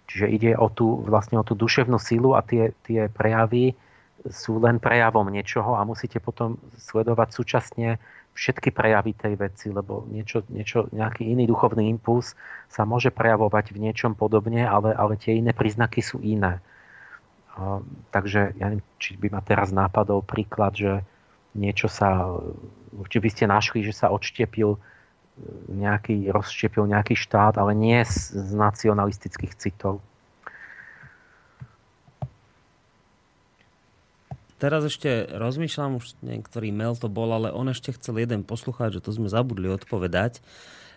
Čiže 0.10 0.26
ide 0.32 0.52
o 0.58 0.72
tú, 0.74 1.06
vlastne 1.06 1.38
o 1.38 1.46
tú 1.46 1.54
duševnú 1.54 2.02
silu 2.02 2.34
a 2.34 2.42
tie, 2.42 2.74
tie 2.88 3.12
prejavy 3.12 3.78
sú 4.26 4.58
len 4.58 4.82
prejavom 4.82 5.28
niečoho 5.30 5.78
a 5.78 5.86
musíte 5.86 6.18
potom 6.18 6.58
sledovať 6.82 7.30
súčasne 7.30 8.02
všetky 8.40 8.72
prejavy 8.72 9.12
tej 9.12 9.36
veci, 9.36 9.68
lebo 9.68 10.08
niečo, 10.08 10.48
niečo, 10.48 10.88
nejaký 10.96 11.28
iný 11.28 11.44
duchovný 11.44 11.92
impuls 11.92 12.40
sa 12.72 12.88
môže 12.88 13.12
prejavovať 13.12 13.76
v 13.76 13.84
niečom 13.84 14.16
podobne, 14.16 14.64
ale, 14.64 14.96
ale 14.96 15.20
tie 15.20 15.36
iné 15.36 15.52
príznaky 15.52 16.00
sú 16.00 16.24
iné. 16.24 16.64
Uh, 17.60 17.84
takže 18.16 18.56
ja 18.56 18.72
neviem, 18.72 18.88
či 18.96 19.20
by 19.20 19.28
ma 19.36 19.44
teraz 19.44 19.76
nápadol 19.76 20.24
príklad, 20.24 20.80
že 20.80 21.04
niečo 21.52 21.92
sa, 21.92 22.32
určite 22.96 23.20
by 23.20 23.30
ste 23.36 23.46
našli, 23.52 23.84
že 23.84 23.92
sa 23.92 24.08
odštiepil 24.08 24.80
nejaký, 25.68 26.32
rozštiepil 26.32 26.88
nejaký 26.88 27.20
štát, 27.20 27.60
ale 27.60 27.76
nie 27.76 28.00
z, 28.08 28.40
z 28.40 28.52
nacionalistických 28.56 29.54
citov. 29.60 30.00
Teraz 34.60 34.84
ešte 34.84 35.32
rozmýšľam, 35.32 36.04
už 36.04 36.20
niektorý 36.20 36.76
mail 36.76 37.00
to 37.00 37.08
bol, 37.08 37.32
ale 37.32 37.48
on 37.56 37.72
ešte 37.72 37.96
chcel 37.96 38.20
jeden 38.20 38.44
poslúchať, 38.44 39.00
že 39.00 39.08
to 39.08 39.16
sme 39.16 39.32
zabudli 39.32 39.72
odpovedať. 39.72 40.44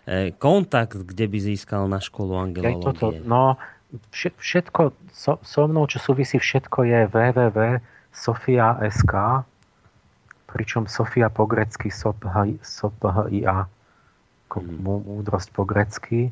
E, 0.03 0.35
kontakt, 0.35 0.99
kde 0.99 1.31
by 1.31 1.39
získal 1.39 1.87
na 1.87 2.03
školu 2.03 2.35
angelológie? 2.35 2.83
Toto, 2.83 3.15
no, 3.23 3.55
všetko, 4.19 4.91
so, 5.15 5.39
so 5.39 5.63
mnou, 5.63 5.87
čo 5.87 6.03
súvisí, 6.03 6.43
všetko 6.43 6.83
je 6.83 7.07
www.sofia.sk 7.07 9.15
pričom 10.53 10.85
Sofia 10.85 11.33
po 11.33 11.49
grecky 11.49 11.89
SOPHIA 11.89 13.65
mm. 13.65 14.85
múdrosť 14.85 15.49
po 15.49 15.65
grecky. 15.65 16.29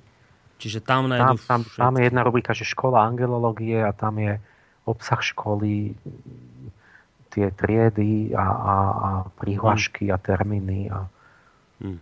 Čiže 0.61 0.85
tam 0.85 1.09
nájdú 1.09 1.41
tam, 1.41 1.65
tam, 1.65 1.67
tam 1.73 1.93
je 1.97 2.05
jedna 2.05 2.21
rubrika, 2.21 2.53
že 2.53 2.69
škola 2.69 3.01
angelológie 3.01 3.81
a 3.81 3.89
tam 3.97 4.21
je 4.21 4.37
obsah 4.85 5.17
školy, 5.17 5.97
tie 7.31 7.47
triedy 7.55 8.35
a, 8.35 8.43
a, 8.43 8.75
a 8.91 9.09
prihlášky 9.39 10.11
a 10.11 10.19
termíny. 10.19 10.91
A... 10.91 11.07
Mm. 11.79 11.99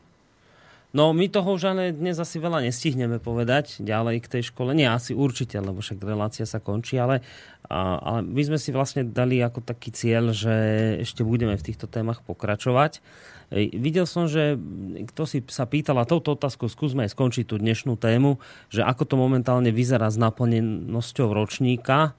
No 0.89 1.13
my 1.13 1.29
toho 1.29 1.53
už 1.53 1.69
ale 1.69 1.93
dnes 1.93 2.17
asi 2.17 2.41
veľa 2.41 2.65
nestihneme 2.65 3.21
povedať 3.21 3.77
ďalej 3.77 4.25
k 4.25 4.31
tej 4.33 4.43
škole. 4.49 4.73
Nie, 4.73 4.89
asi 4.89 5.13
určite, 5.13 5.61
lebo 5.61 5.85
však 5.85 6.01
relácia 6.01 6.49
sa 6.49 6.57
končí, 6.57 6.97
ale, 6.97 7.21
a, 7.69 8.01
ale 8.01 8.25
my 8.25 8.41
sme 8.41 8.57
si 8.57 8.73
vlastne 8.73 9.05
dali 9.05 9.37
ako 9.37 9.61
taký 9.61 9.93
cieľ, 9.93 10.33
že 10.33 10.53
ešte 11.05 11.21
budeme 11.21 11.53
v 11.53 11.65
týchto 11.69 11.85
témach 11.85 12.25
pokračovať. 12.25 13.05
Videl 13.53 14.05
som, 14.05 14.29
že 14.29 14.61
kto 15.13 15.25
si 15.25 15.41
sa 15.49 15.65
pýtal, 15.65 15.97
a 15.97 16.05
touto 16.05 16.37
otázkou 16.37 16.69
skúsme 16.69 17.05
aj 17.05 17.17
skončiť 17.17 17.49
tú 17.49 17.57
dnešnú 17.57 17.97
tému, 17.97 18.37
že 18.69 18.85
ako 18.85 19.09
to 19.09 19.15
momentálne 19.17 19.73
vyzerá 19.73 20.05
s 20.09 20.21
naplnenosťou 20.21 21.33
ročníka, 21.33 22.13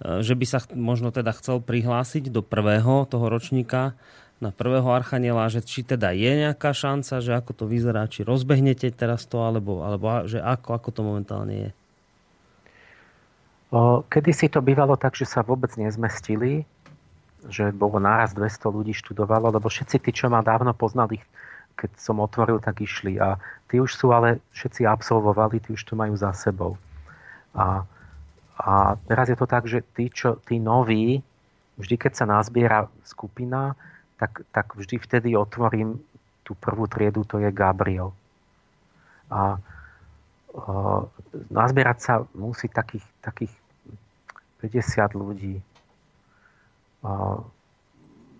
že 0.00 0.34
by 0.34 0.46
sa 0.48 0.58
možno 0.72 1.10
teda 1.10 1.34
chcel 1.36 1.60
prihlásiť 1.60 2.30
do 2.32 2.40
prvého 2.40 3.04
toho 3.10 3.26
ročníka 3.28 3.98
na 4.42 4.50
prvého 4.50 4.90
archaniela, 4.90 5.46
že 5.52 5.62
či 5.62 5.86
teda 5.86 6.10
je 6.10 6.48
nejaká 6.48 6.74
šanca, 6.74 7.22
že 7.22 7.32
ako 7.36 7.52
to 7.54 7.64
vyzerá, 7.70 8.10
či 8.10 8.26
rozbehnete 8.26 8.90
teraz 8.90 9.28
to, 9.30 9.38
alebo, 9.38 9.86
alebo 9.86 10.26
že 10.26 10.42
ako, 10.42 10.74
ako 10.74 10.88
to 10.90 11.00
momentálne 11.06 11.54
je? 11.54 11.70
Kedy 14.10 14.30
si 14.34 14.50
to 14.50 14.58
bývalo 14.58 14.98
tak, 14.98 15.14
že 15.14 15.24
sa 15.24 15.46
vôbec 15.46 15.70
nezmestili 15.78 16.66
že 17.48 17.74
bolo 17.74 17.98
náraz 17.98 18.36
200 18.36 18.70
ľudí 18.70 18.94
študovalo, 18.94 19.50
lebo 19.50 19.66
všetci 19.66 19.98
tí, 19.98 20.10
čo 20.14 20.30
ma 20.30 20.44
dávno 20.44 20.70
poznali, 20.76 21.18
keď 21.74 21.90
som 21.98 22.22
otvoril, 22.22 22.62
tak 22.62 22.84
išli. 22.84 23.18
A 23.18 23.40
tí 23.66 23.82
už 23.82 23.90
sú 23.98 24.14
ale 24.14 24.38
všetci 24.54 24.86
absolvovali, 24.86 25.58
tí 25.58 25.74
už 25.74 25.82
to 25.82 25.98
majú 25.98 26.14
za 26.14 26.30
sebou. 26.36 26.78
A, 27.56 27.82
a 28.62 28.94
teraz 29.10 29.26
je 29.26 29.36
to 29.36 29.46
tak, 29.50 29.66
že 29.66 29.82
tí, 29.94 30.06
čo, 30.06 30.38
tí 30.46 30.62
noví, 30.62 31.18
vždy 31.76 31.94
keď 31.98 32.12
sa 32.14 32.24
nazbiera 32.30 32.86
skupina, 33.02 33.74
tak, 34.16 34.46
tak 34.54 34.78
vždy 34.78 35.02
vtedy 35.02 35.34
otvorím 35.34 35.98
tú 36.46 36.54
prvú 36.54 36.86
triedu, 36.86 37.26
to 37.26 37.42
je 37.42 37.50
Gabriel. 37.50 38.14
A 39.34 39.58
uh, 39.58 41.02
nazbierať 41.50 41.98
sa 41.98 42.14
musí 42.38 42.70
takých, 42.70 43.02
takých 43.18 43.50
50 44.62 45.18
ľudí 45.18 45.58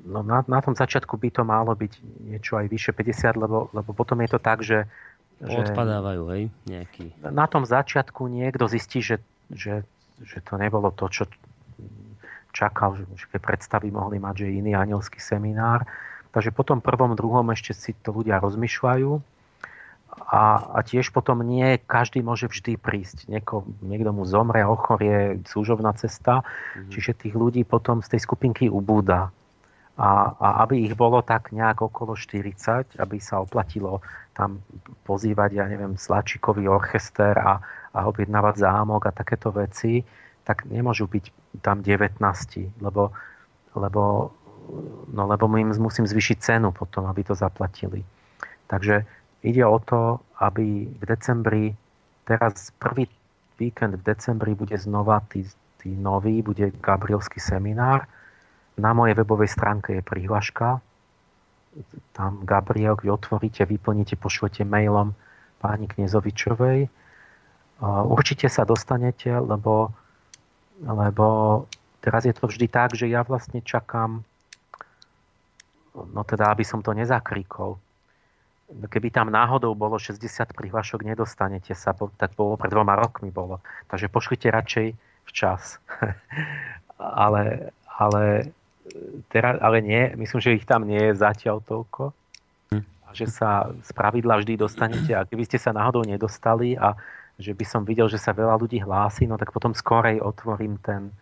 No 0.03 0.23
na, 0.27 0.43
na 0.47 0.61
tom 0.63 0.75
začiatku 0.75 1.15
by 1.15 1.31
to 1.31 1.43
malo 1.47 1.75
byť 1.79 1.93
niečo 2.27 2.59
aj 2.59 2.67
vyše 2.67 2.91
50, 2.91 3.39
lebo, 3.39 3.71
lebo 3.71 3.91
potom 3.95 4.19
je 4.23 4.31
to 4.35 4.41
tak, 4.43 4.59
že... 4.67 4.87
že 5.39 5.59
Odpadávajú, 5.63 6.23
hej? 6.35 6.43
Nejaký. 6.67 7.15
Na 7.23 7.47
tom 7.47 7.63
začiatku 7.63 8.27
niekto 8.27 8.67
zistí, 8.67 8.99
že, 8.99 9.23
že, 9.51 9.87
že 10.21 10.45
to 10.45 10.61
nebolo 10.61 10.93
to, 10.93 11.09
čo 11.09 11.25
čakal, 12.53 13.01
že 13.17 13.27
keď 13.33 13.41
predstavy 13.41 13.89
mohli 13.89 14.21
mať, 14.21 14.45
že 14.45 14.57
iný 14.61 14.77
anielský 14.77 15.19
seminár. 15.19 15.89
Takže 16.33 16.53
potom 16.53 16.85
prvom, 16.85 17.17
druhom 17.17 17.49
ešte 17.53 17.73
si 17.73 17.93
to 17.97 18.13
ľudia 18.13 18.41
rozmýšľajú 18.41 19.11
a, 20.13 20.43
a 20.77 20.79
tiež 20.85 21.13
potom 21.13 21.41
nie 21.41 21.81
každý 21.81 22.21
môže 22.21 22.49
vždy 22.49 22.77
prísť. 22.77 23.29
Nieko, 23.29 23.65
niekto 23.81 24.13
mu 24.13 24.29
zomre, 24.29 24.65
ochorie, 24.65 25.41
súžovná 25.49 25.97
cesta. 25.97 26.45
Mm-hmm. 26.45 26.91
Čiže 26.93 27.13
tých 27.17 27.35
ľudí 27.37 27.63
potom 27.65 28.05
z 28.05 28.17
tej 28.17 28.21
skupinky 28.21 28.69
ubúda. 28.69 29.33
A, 29.93 30.09
a 30.41 30.49
aby 30.65 30.89
ich 30.89 30.97
bolo 30.97 31.21
tak 31.21 31.53
nejak 31.53 31.85
okolo 31.85 32.17
40, 32.17 32.97
aby 32.97 33.17
sa 33.21 33.45
oplatilo 33.45 34.01
tam 34.33 34.65
pozývať, 35.05 35.61
ja 35.61 35.69
neviem, 35.69 36.01
slačikový 36.01 36.65
orchester 36.65 37.37
a, 37.37 37.61
a 37.93 38.09
objednávať 38.09 38.65
zámok 38.65 39.09
a 39.09 39.13
takéto 39.13 39.53
veci, 39.53 40.03
tak 40.43 40.67
nemôžu 40.67 41.07
byť 41.07 41.25
tam 41.63 41.85
19, 41.85 42.19
lebo, 42.83 43.13
lebo, 43.77 44.03
no, 45.13 45.23
lebo 45.29 45.45
im 45.55 45.71
musím 45.77 46.09
zvyšiť 46.09 46.37
cenu 46.41 46.73
potom, 46.73 47.07
aby 47.07 47.23
to 47.23 47.37
zaplatili. 47.37 48.03
Takže 48.67 49.05
Ide 49.43 49.67
o 49.67 49.79
to, 49.83 50.23
aby 50.39 50.87
v 50.87 51.03
decembri, 51.03 51.75
teraz 52.23 52.71
prvý 52.79 53.11
víkend 53.59 53.99
v 53.99 54.07
decembri 54.07 54.55
bude 54.55 54.79
znova 54.79 55.19
tý, 55.27 55.43
tý 55.83 55.91
nový, 55.99 56.47
bude 56.47 56.71
Gabrielský 56.79 57.43
seminár. 57.43 58.07
Na 58.79 58.95
mojej 58.95 59.19
webovej 59.19 59.51
stránke 59.51 59.99
je 59.99 60.03
prihláška. 60.07 60.79
Tam 62.15 62.47
Gabriel, 62.47 62.95
keď 62.95 63.09
otvoríte, 63.11 63.63
vyplníte, 63.67 64.15
pošlete 64.15 64.63
mailom 64.63 65.11
pani 65.59 65.91
Knezovičovej. 65.91 66.87
Určite 67.83 68.47
sa 68.47 68.63
dostanete, 68.63 69.35
lebo, 69.35 69.91
lebo 70.79 71.27
teraz 71.99 72.23
je 72.23 72.31
to 72.31 72.47
vždy 72.47 72.71
tak, 72.71 72.95
že 72.95 73.11
ja 73.11 73.27
vlastne 73.27 73.59
čakám, 73.59 74.23
no 75.99 76.23
teda, 76.23 76.55
aby 76.55 76.63
som 76.63 76.79
to 76.79 76.95
nezakríkol. 76.95 77.83
Keby 78.87 79.11
tam 79.11 79.35
náhodou 79.35 79.75
bolo 79.75 79.99
60 79.99 80.23
prihlášok, 80.55 81.03
nedostanete 81.03 81.75
sa, 81.75 81.91
tak 81.93 82.39
bolo 82.39 82.55
pred 82.55 82.71
dvoma 82.71 82.95
rokmi 82.95 83.35
bolo. 83.35 83.59
Takže 83.91 84.07
pošlite 84.07 84.47
radšej 84.49 84.95
včas. 85.27 85.83
ale, 87.03 87.75
ale, 87.99 88.55
teraz, 89.29 89.59
ale 89.59 89.83
nie, 89.83 90.03
myslím, 90.23 90.39
že 90.39 90.55
ich 90.55 90.65
tam 90.71 90.87
nie 90.87 91.03
je 91.11 91.19
zatiaľ 91.19 91.61
toľko. 91.67 92.15
Hm. 92.71 92.85
A 93.05 93.09
že 93.11 93.27
sa 93.27 93.75
z 93.83 93.91
pravidla 93.91 94.39
vždy 94.39 94.55
dostanete. 94.55 95.13
A 95.19 95.27
keby 95.27 95.51
ste 95.51 95.59
sa 95.59 95.75
náhodou 95.75 96.07
nedostali 96.07 96.79
a 96.79 96.95
že 97.41 97.53
by 97.57 97.65
som 97.65 97.83
videl, 97.85 98.09
že 98.09 98.21
sa 98.21 98.37
veľa 98.37 98.61
ľudí 98.61 98.83
hlási, 98.83 99.25
no 99.25 99.41
tak 99.41 99.53
potom 99.55 99.73
skorej 99.73 100.21
otvorím 100.21 100.77
ten, 100.81 101.13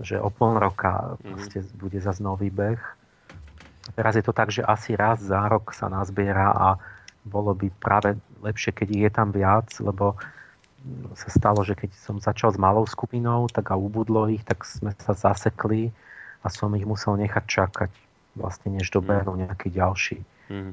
že 0.00 0.16
o 0.16 0.32
pol 0.32 0.56
roka 0.56 1.16
mm. 1.20 1.76
bude 1.76 1.98
zase 2.00 2.24
nový 2.24 2.48
beh. 2.48 2.80
Teraz 3.92 4.14
je 4.14 4.24
to 4.24 4.32
tak, 4.32 4.54
že 4.54 4.62
asi 4.62 4.94
raz 4.94 5.20
za 5.20 5.42
rok 5.50 5.74
sa 5.74 5.90
nazbiera 5.90 6.54
a 6.54 6.68
bolo 7.26 7.54
by 7.54 7.70
práve 7.82 8.18
lepšie, 8.42 8.74
keď 8.74 8.88
je 8.90 9.10
tam 9.10 9.28
viac, 9.30 9.68
lebo 9.78 10.18
sa 11.14 11.28
stalo, 11.30 11.62
že 11.62 11.78
keď 11.78 11.90
som 11.94 12.18
začal 12.18 12.50
s 12.50 12.58
malou 12.58 12.82
skupinou, 12.82 13.46
tak 13.46 13.70
a 13.70 13.78
ubudlo 13.78 14.26
ich, 14.26 14.42
tak 14.42 14.66
sme 14.66 14.90
sa 14.98 15.14
zasekli 15.14 15.94
a 16.42 16.50
som 16.50 16.74
ich 16.74 16.82
musel 16.82 17.14
nechať 17.14 17.44
čakať 17.46 17.90
vlastne, 18.34 18.74
než 18.74 18.90
dobehnú 18.90 19.38
nejaký 19.38 19.70
ďalší 19.70 20.18
mm. 20.50 20.72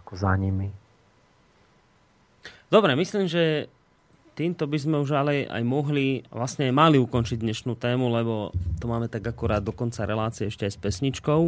ako 0.00 0.12
za 0.16 0.32
nimi. 0.40 0.72
Dobre, 2.72 2.96
myslím, 2.96 3.28
že 3.28 3.68
týmto 4.34 4.66
by 4.66 4.78
sme 4.78 4.96
už 5.00 5.10
ale 5.14 5.46
aj 5.46 5.62
mohli, 5.62 6.26
vlastne 6.34 6.68
mali 6.74 6.98
ukončiť 6.98 7.38
dnešnú 7.38 7.78
tému, 7.78 8.10
lebo 8.10 8.50
to 8.82 8.90
máme 8.90 9.06
tak 9.06 9.22
akurát 9.22 9.62
do 9.62 9.70
konca 9.70 10.02
relácie 10.04 10.50
ešte 10.50 10.66
aj 10.66 10.72
s 10.74 10.82
pesničkou. 10.82 11.42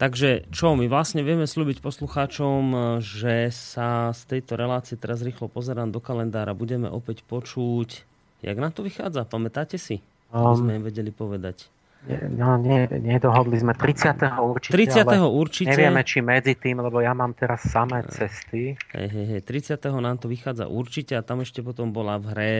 Takže 0.00 0.48
čo, 0.48 0.72
my 0.80 0.88
vlastne 0.88 1.20
vieme 1.20 1.44
slúbiť 1.44 1.84
poslucháčom, 1.84 2.96
že 3.04 3.52
sa 3.52 4.16
z 4.16 4.20
tejto 4.32 4.56
relácie 4.56 4.96
teraz 4.96 5.20
rýchlo 5.20 5.52
pozerám 5.52 5.92
do 5.92 6.00
kalendára, 6.00 6.56
budeme 6.56 6.88
opäť 6.88 7.20
počuť, 7.28 8.08
jak 8.40 8.56
na 8.56 8.72
to 8.72 8.80
vychádza, 8.80 9.28
pamätáte 9.28 9.76
si? 9.76 10.00
Aby 10.32 10.56
sme 10.56 10.72
im 10.80 10.84
vedeli 10.88 11.12
povedať. 11.12 11.68
No, 12.08 12.56
nie, 12.56 12.88
nedohodli 12.88 13.60
sme 13.60 13.76
30. 13.76 14.24
určite, 14.40 14.72
30. 14.72 15.04
Ale 15.04 15.28
určite. 15.28 15.76
Nevieme, 15.76 16.00
či 16.00 16.24
medzi 16.24 16.56
tým, 16.56 16.80
lebo 16.80 17.04
ja 17.04 17.12
mám 17.12 17.36
teraz 17.36 17.60
samé 17.68 18.00
cesty. 18.08 18.72
Hej, 18.96 19.08
hej, 19.12 19.26
hej, 19.36 19.40
30. 19.44 19.76
nám 20.00 20.16
to 20.16 20.32
vychádza 20.32 20.64
určite 20.64 21.12
a 21.12 21.20
tam 21.20 21.44
ešte 21.44 21.60
potom 21.60 21.92
bola 21.92 22.16
v 22.16 22.26
hre 22.32 22.52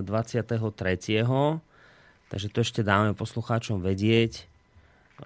23. 0.00 0.48
E, 0.48 1.60
Takže 2.32 2.48
to 2.48 2.64
ešte 2.64 2.80
dáme 2.80 3.12
poslucháčom 3.12 3.84
vedieť. 3.84 4.48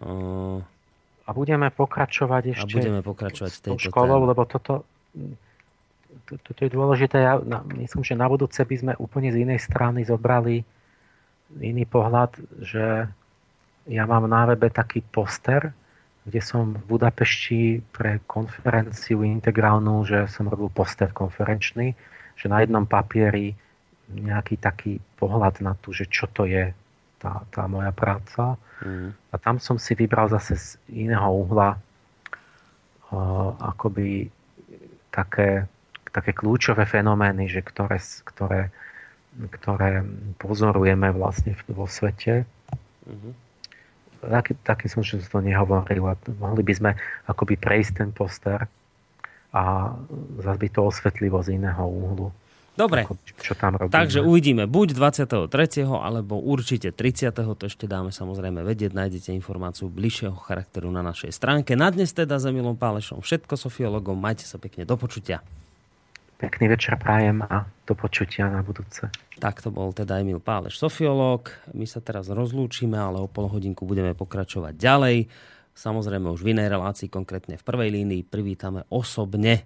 A 0.02 1.30
budeme 1.30 1.70
pokračovať 1.70 2.58
ešte 2.58 2.66
a 2.66 2.74
budeme 2.74 3.00
pokračovať 3.06 3.52
s 3.54 3.60
tejto 3.62 3.94
školou, 3.94 4.26
lebo 4.26 4.42
toto, 4.50 4.82
toto 6.26 6.60
je 6.60 6.70
dôležité. 6.74 7.22
Ja 7.22 7.38
myslím, 7.70 8.02
že 8.02 8.18
na 8.18 8.26
budúce 8.26 8.58
by 8.66 8.76
sme 8.76 8.92
úplne 8.98 9.30
z 9.30 9.46
inej 9.46 9.62
strany 9.62 10.02
zobrali 10.02 10.66
iný 11.62 11.84
pohľad, 11.86 12.34
že 12.60 13.08
ja 13.88 14.04
mám 14.04 14.28
na 14.28 14.44
webe 14.44 14.68
taký 14.68 15.00
poster, 15.00 15.72
kde 16.28 16.40
som 16.44 16.76
v 16.76 16.82
Budapešti 16.84 17.80
pre 17.88 18.20
konferenciu 18.28 19.24
integrálnu, 19.24 20.04
že 20.04 20.28
som 20.28 20.44
robil 20.44 20.68
poster 20.68 21.08
konferenčný, 21.08 21.96
že 22.36 22.46
na 22.52 22.60
jednom 22.60 22.84
papieri 22.84 23.56
nejaký 24.12 24.60
taký 24.60 25.00
pohľad 25.16 25.64
na 25.64 25.72
to, 25.80 25.96
že 25.96 26.04
čo 26.04 26.28
to 26.28 26.44
je 26.44 26.68
tá, 27.16 27.48
tá 27.48 27.64
moja 27.64 27.88
práca. 27.96 28.60
Mm. 28.84 29.16
A 29.32 29.34
tam 29.40 29.56
som 29.56 29.80
si 29.80 29.96
vybral 29.96 30.28
zase 30.28 30.54
z 30.54 30.66
iného 30.92 31.24
uhla 31.24 31.80
uh, 31.80 33.50
akoby 33.72 34.28
také, 35.08 35.64
také 36.12 36.36
kľúčové 36.36 36.84
fenomény, 36.84 37.48
že 37.48 37.64
ktoré, 37.64 37.98
ktoré, 38.28 38.68
ktoré 39.48 40.04
pozorujeme 40.36 41.08
vlastne 41.16 41.56
vo 41.72 41.88
svete. 41.88 42.44
Mm-hmm 43.08 43.47
taký, 44.20 44.52
taký 44.66 44.86
som, 44.90 45.06
že 45.06 45.22
to 45.22 45.38
nehovoril. 45.40 46.14
Mohli 46.38 46.62
by 46.62 46.74
sme 46.74 46.90
akoby 47.26 47.54
prejsť 47.56 47.92
ten 48.02 48.10
poster 48.10 48.66
a 49.54 49.94
zase 50.42 50.58
by 50.58 50.68
to 50.68 50.80
osvetlilo 50.84 51.40
z 51.40 51.56
iného 51.56 51.84
úhlu. 51.88 52.28
Dobre, 52.78 53.02
ako, 53.02 53.18
čo 53.42 53.58
tam 53.58 53.74
robíme. 53.74 53.90
takže 53.90 54.22
uvidíme 54.22 54.70
buď 54.70 54.94
23. 54.94 55.50
alebo 55.82 56.38
určite 56.38 56.94
30. 56.94 57.34
To 57.34 57.64
ešte 57.66 57.90
dáme 57.90 58.14
samozrejme 58.14 58.62
vedieť. 58.62 58.94
Nájdete 58.94 59.34
informáciu 59.34 59.90
bližšieho 59.90 60.38
charakteru 60.38 60.86
na 60.94 61.02
našej 61.02 61.34
stránke. 61.34 61.74
Na 61.74 61.90
dnes 61.90 62.14
teda 62.14 62.38
za 62.38 62.54
Milom 62.54 62.78
Pálešom 62.78 63.18
všetko 63.18 63.58
sofiologom. 63.58 64.14
Majte 64.14 64.46
sa 64.46 64.62
pekne 64.62 64.86
do 64.86 64.94
počutia. 64.94 65.42
Pekný 66.38 66.70
večer 66.70 66.94
prajem 67.02 67.42
a 67.42 67.66
do 67.82 67.98
počutia 67.98 68.46
na 68.46 68.62
budúce. 68.62 69.10
Tak 69.42 69.58
to 69.58 69.74
bol 69.74 69.90
teda 69.90 70.22
Emil 70.22 70.38
Páleš, 70.38 70.78
sofiológ. 70.78 71.50
My 71.74 71.82
sa 71.82 71.98
teraz 71.98 72.30
rozlúčime, 72.30 72.94
ale 72.94 73.18
o 73.18 73.26
pol 73.26 73.50
hodinku 73.50 73.82
budeme 73.82 74.14
pokračovať 74.14 74.78
ďalej. 74.78 75.26
Samozrejme 75.74 76.30
už 76.30 76.46
v 76.46 76.54
inej 76.54 76.70
relácii, 76.70 77.10
konkrétne 77.10 77.58
v 77.58 77.66
prvej 77.66 77.90
línii, 77.90 78.22
privítame 78.22 78.86
osobne 78.86 79.54
e, 79.58 79.62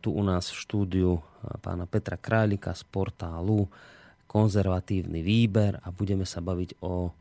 tu 0.00 0.16
u 0.16 0.24
nás 0.24 0.48
v 0.48 0.60
štúdiu 0.64 1.20
e, 1.20 1.20
pána 1.60 1.84
Petra 1.84 2.16
Kráľika 2.16 2.72
z 2.72 2.88
portálu 2.88 3.68
Konzervatívny 4.24 5.20
výber 5.20 5.76
a 5.76 5.92
budeme 5.92 6.24
sa 6.24 6.40
baviť 6.40 6.80
o 6.88 7.12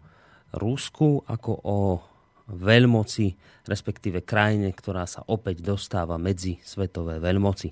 Rusku 0.56 1.28
ako 1.28 1.52
o 1.68 1.80
veľmoci, 2.52 3.36
respektíve 3.68 4.24
krajine, 4.24 4.72
ktorá 4.72 5.08
sa 5.08 5.24
opäť 5.28 5.60
dostáva 5.64 6.16
medzi 6.16 6.60
svetové 6.64 7.20
veľmoci. 7.20 7.72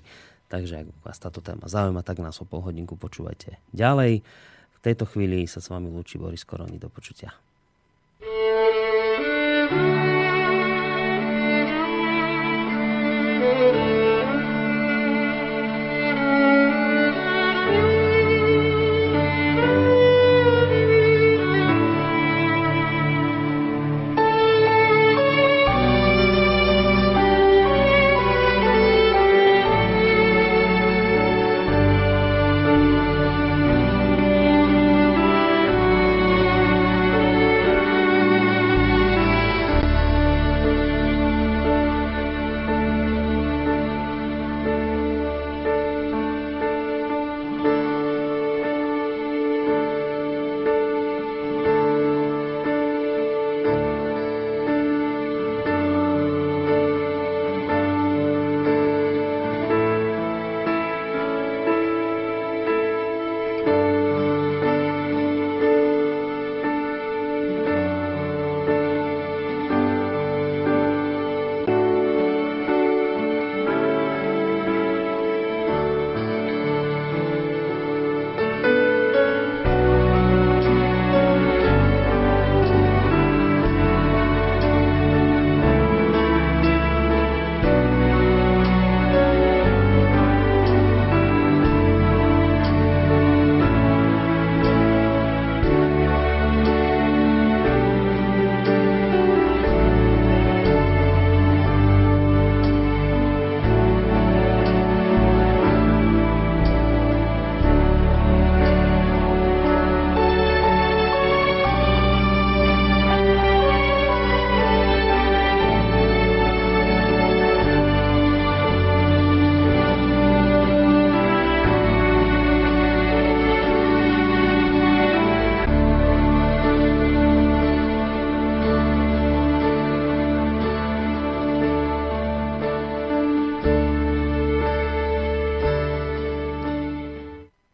Takže 0.50 0.82
ak 0.82 0.86
vás 1.06 1.18
táto 1.22 1.38
téma 1.38 1.70
zaujíma, 1.70 2.02
tak 2.02 2.18
nás 2.18 2.42
o 2.42 2.44
pol 2.44 2.66
hodinku 2.66 2.98
počúvajte 2.98 3.62
ďalej. 3.70 4.26
V 4.74 4.78
tejto 4.82 5.06
chvíli 5.06 5.46
sa 5.46 5.62
s 5.62 5.70
vami 5.70 5.86
lúči 5.86 6.18
Boris 6.18 6.42
Koroni. 6.42 6.76
Do 6.82 6.90
počutia. 6.90 7.30
thank 9.70 10.04
you 10.04 10.09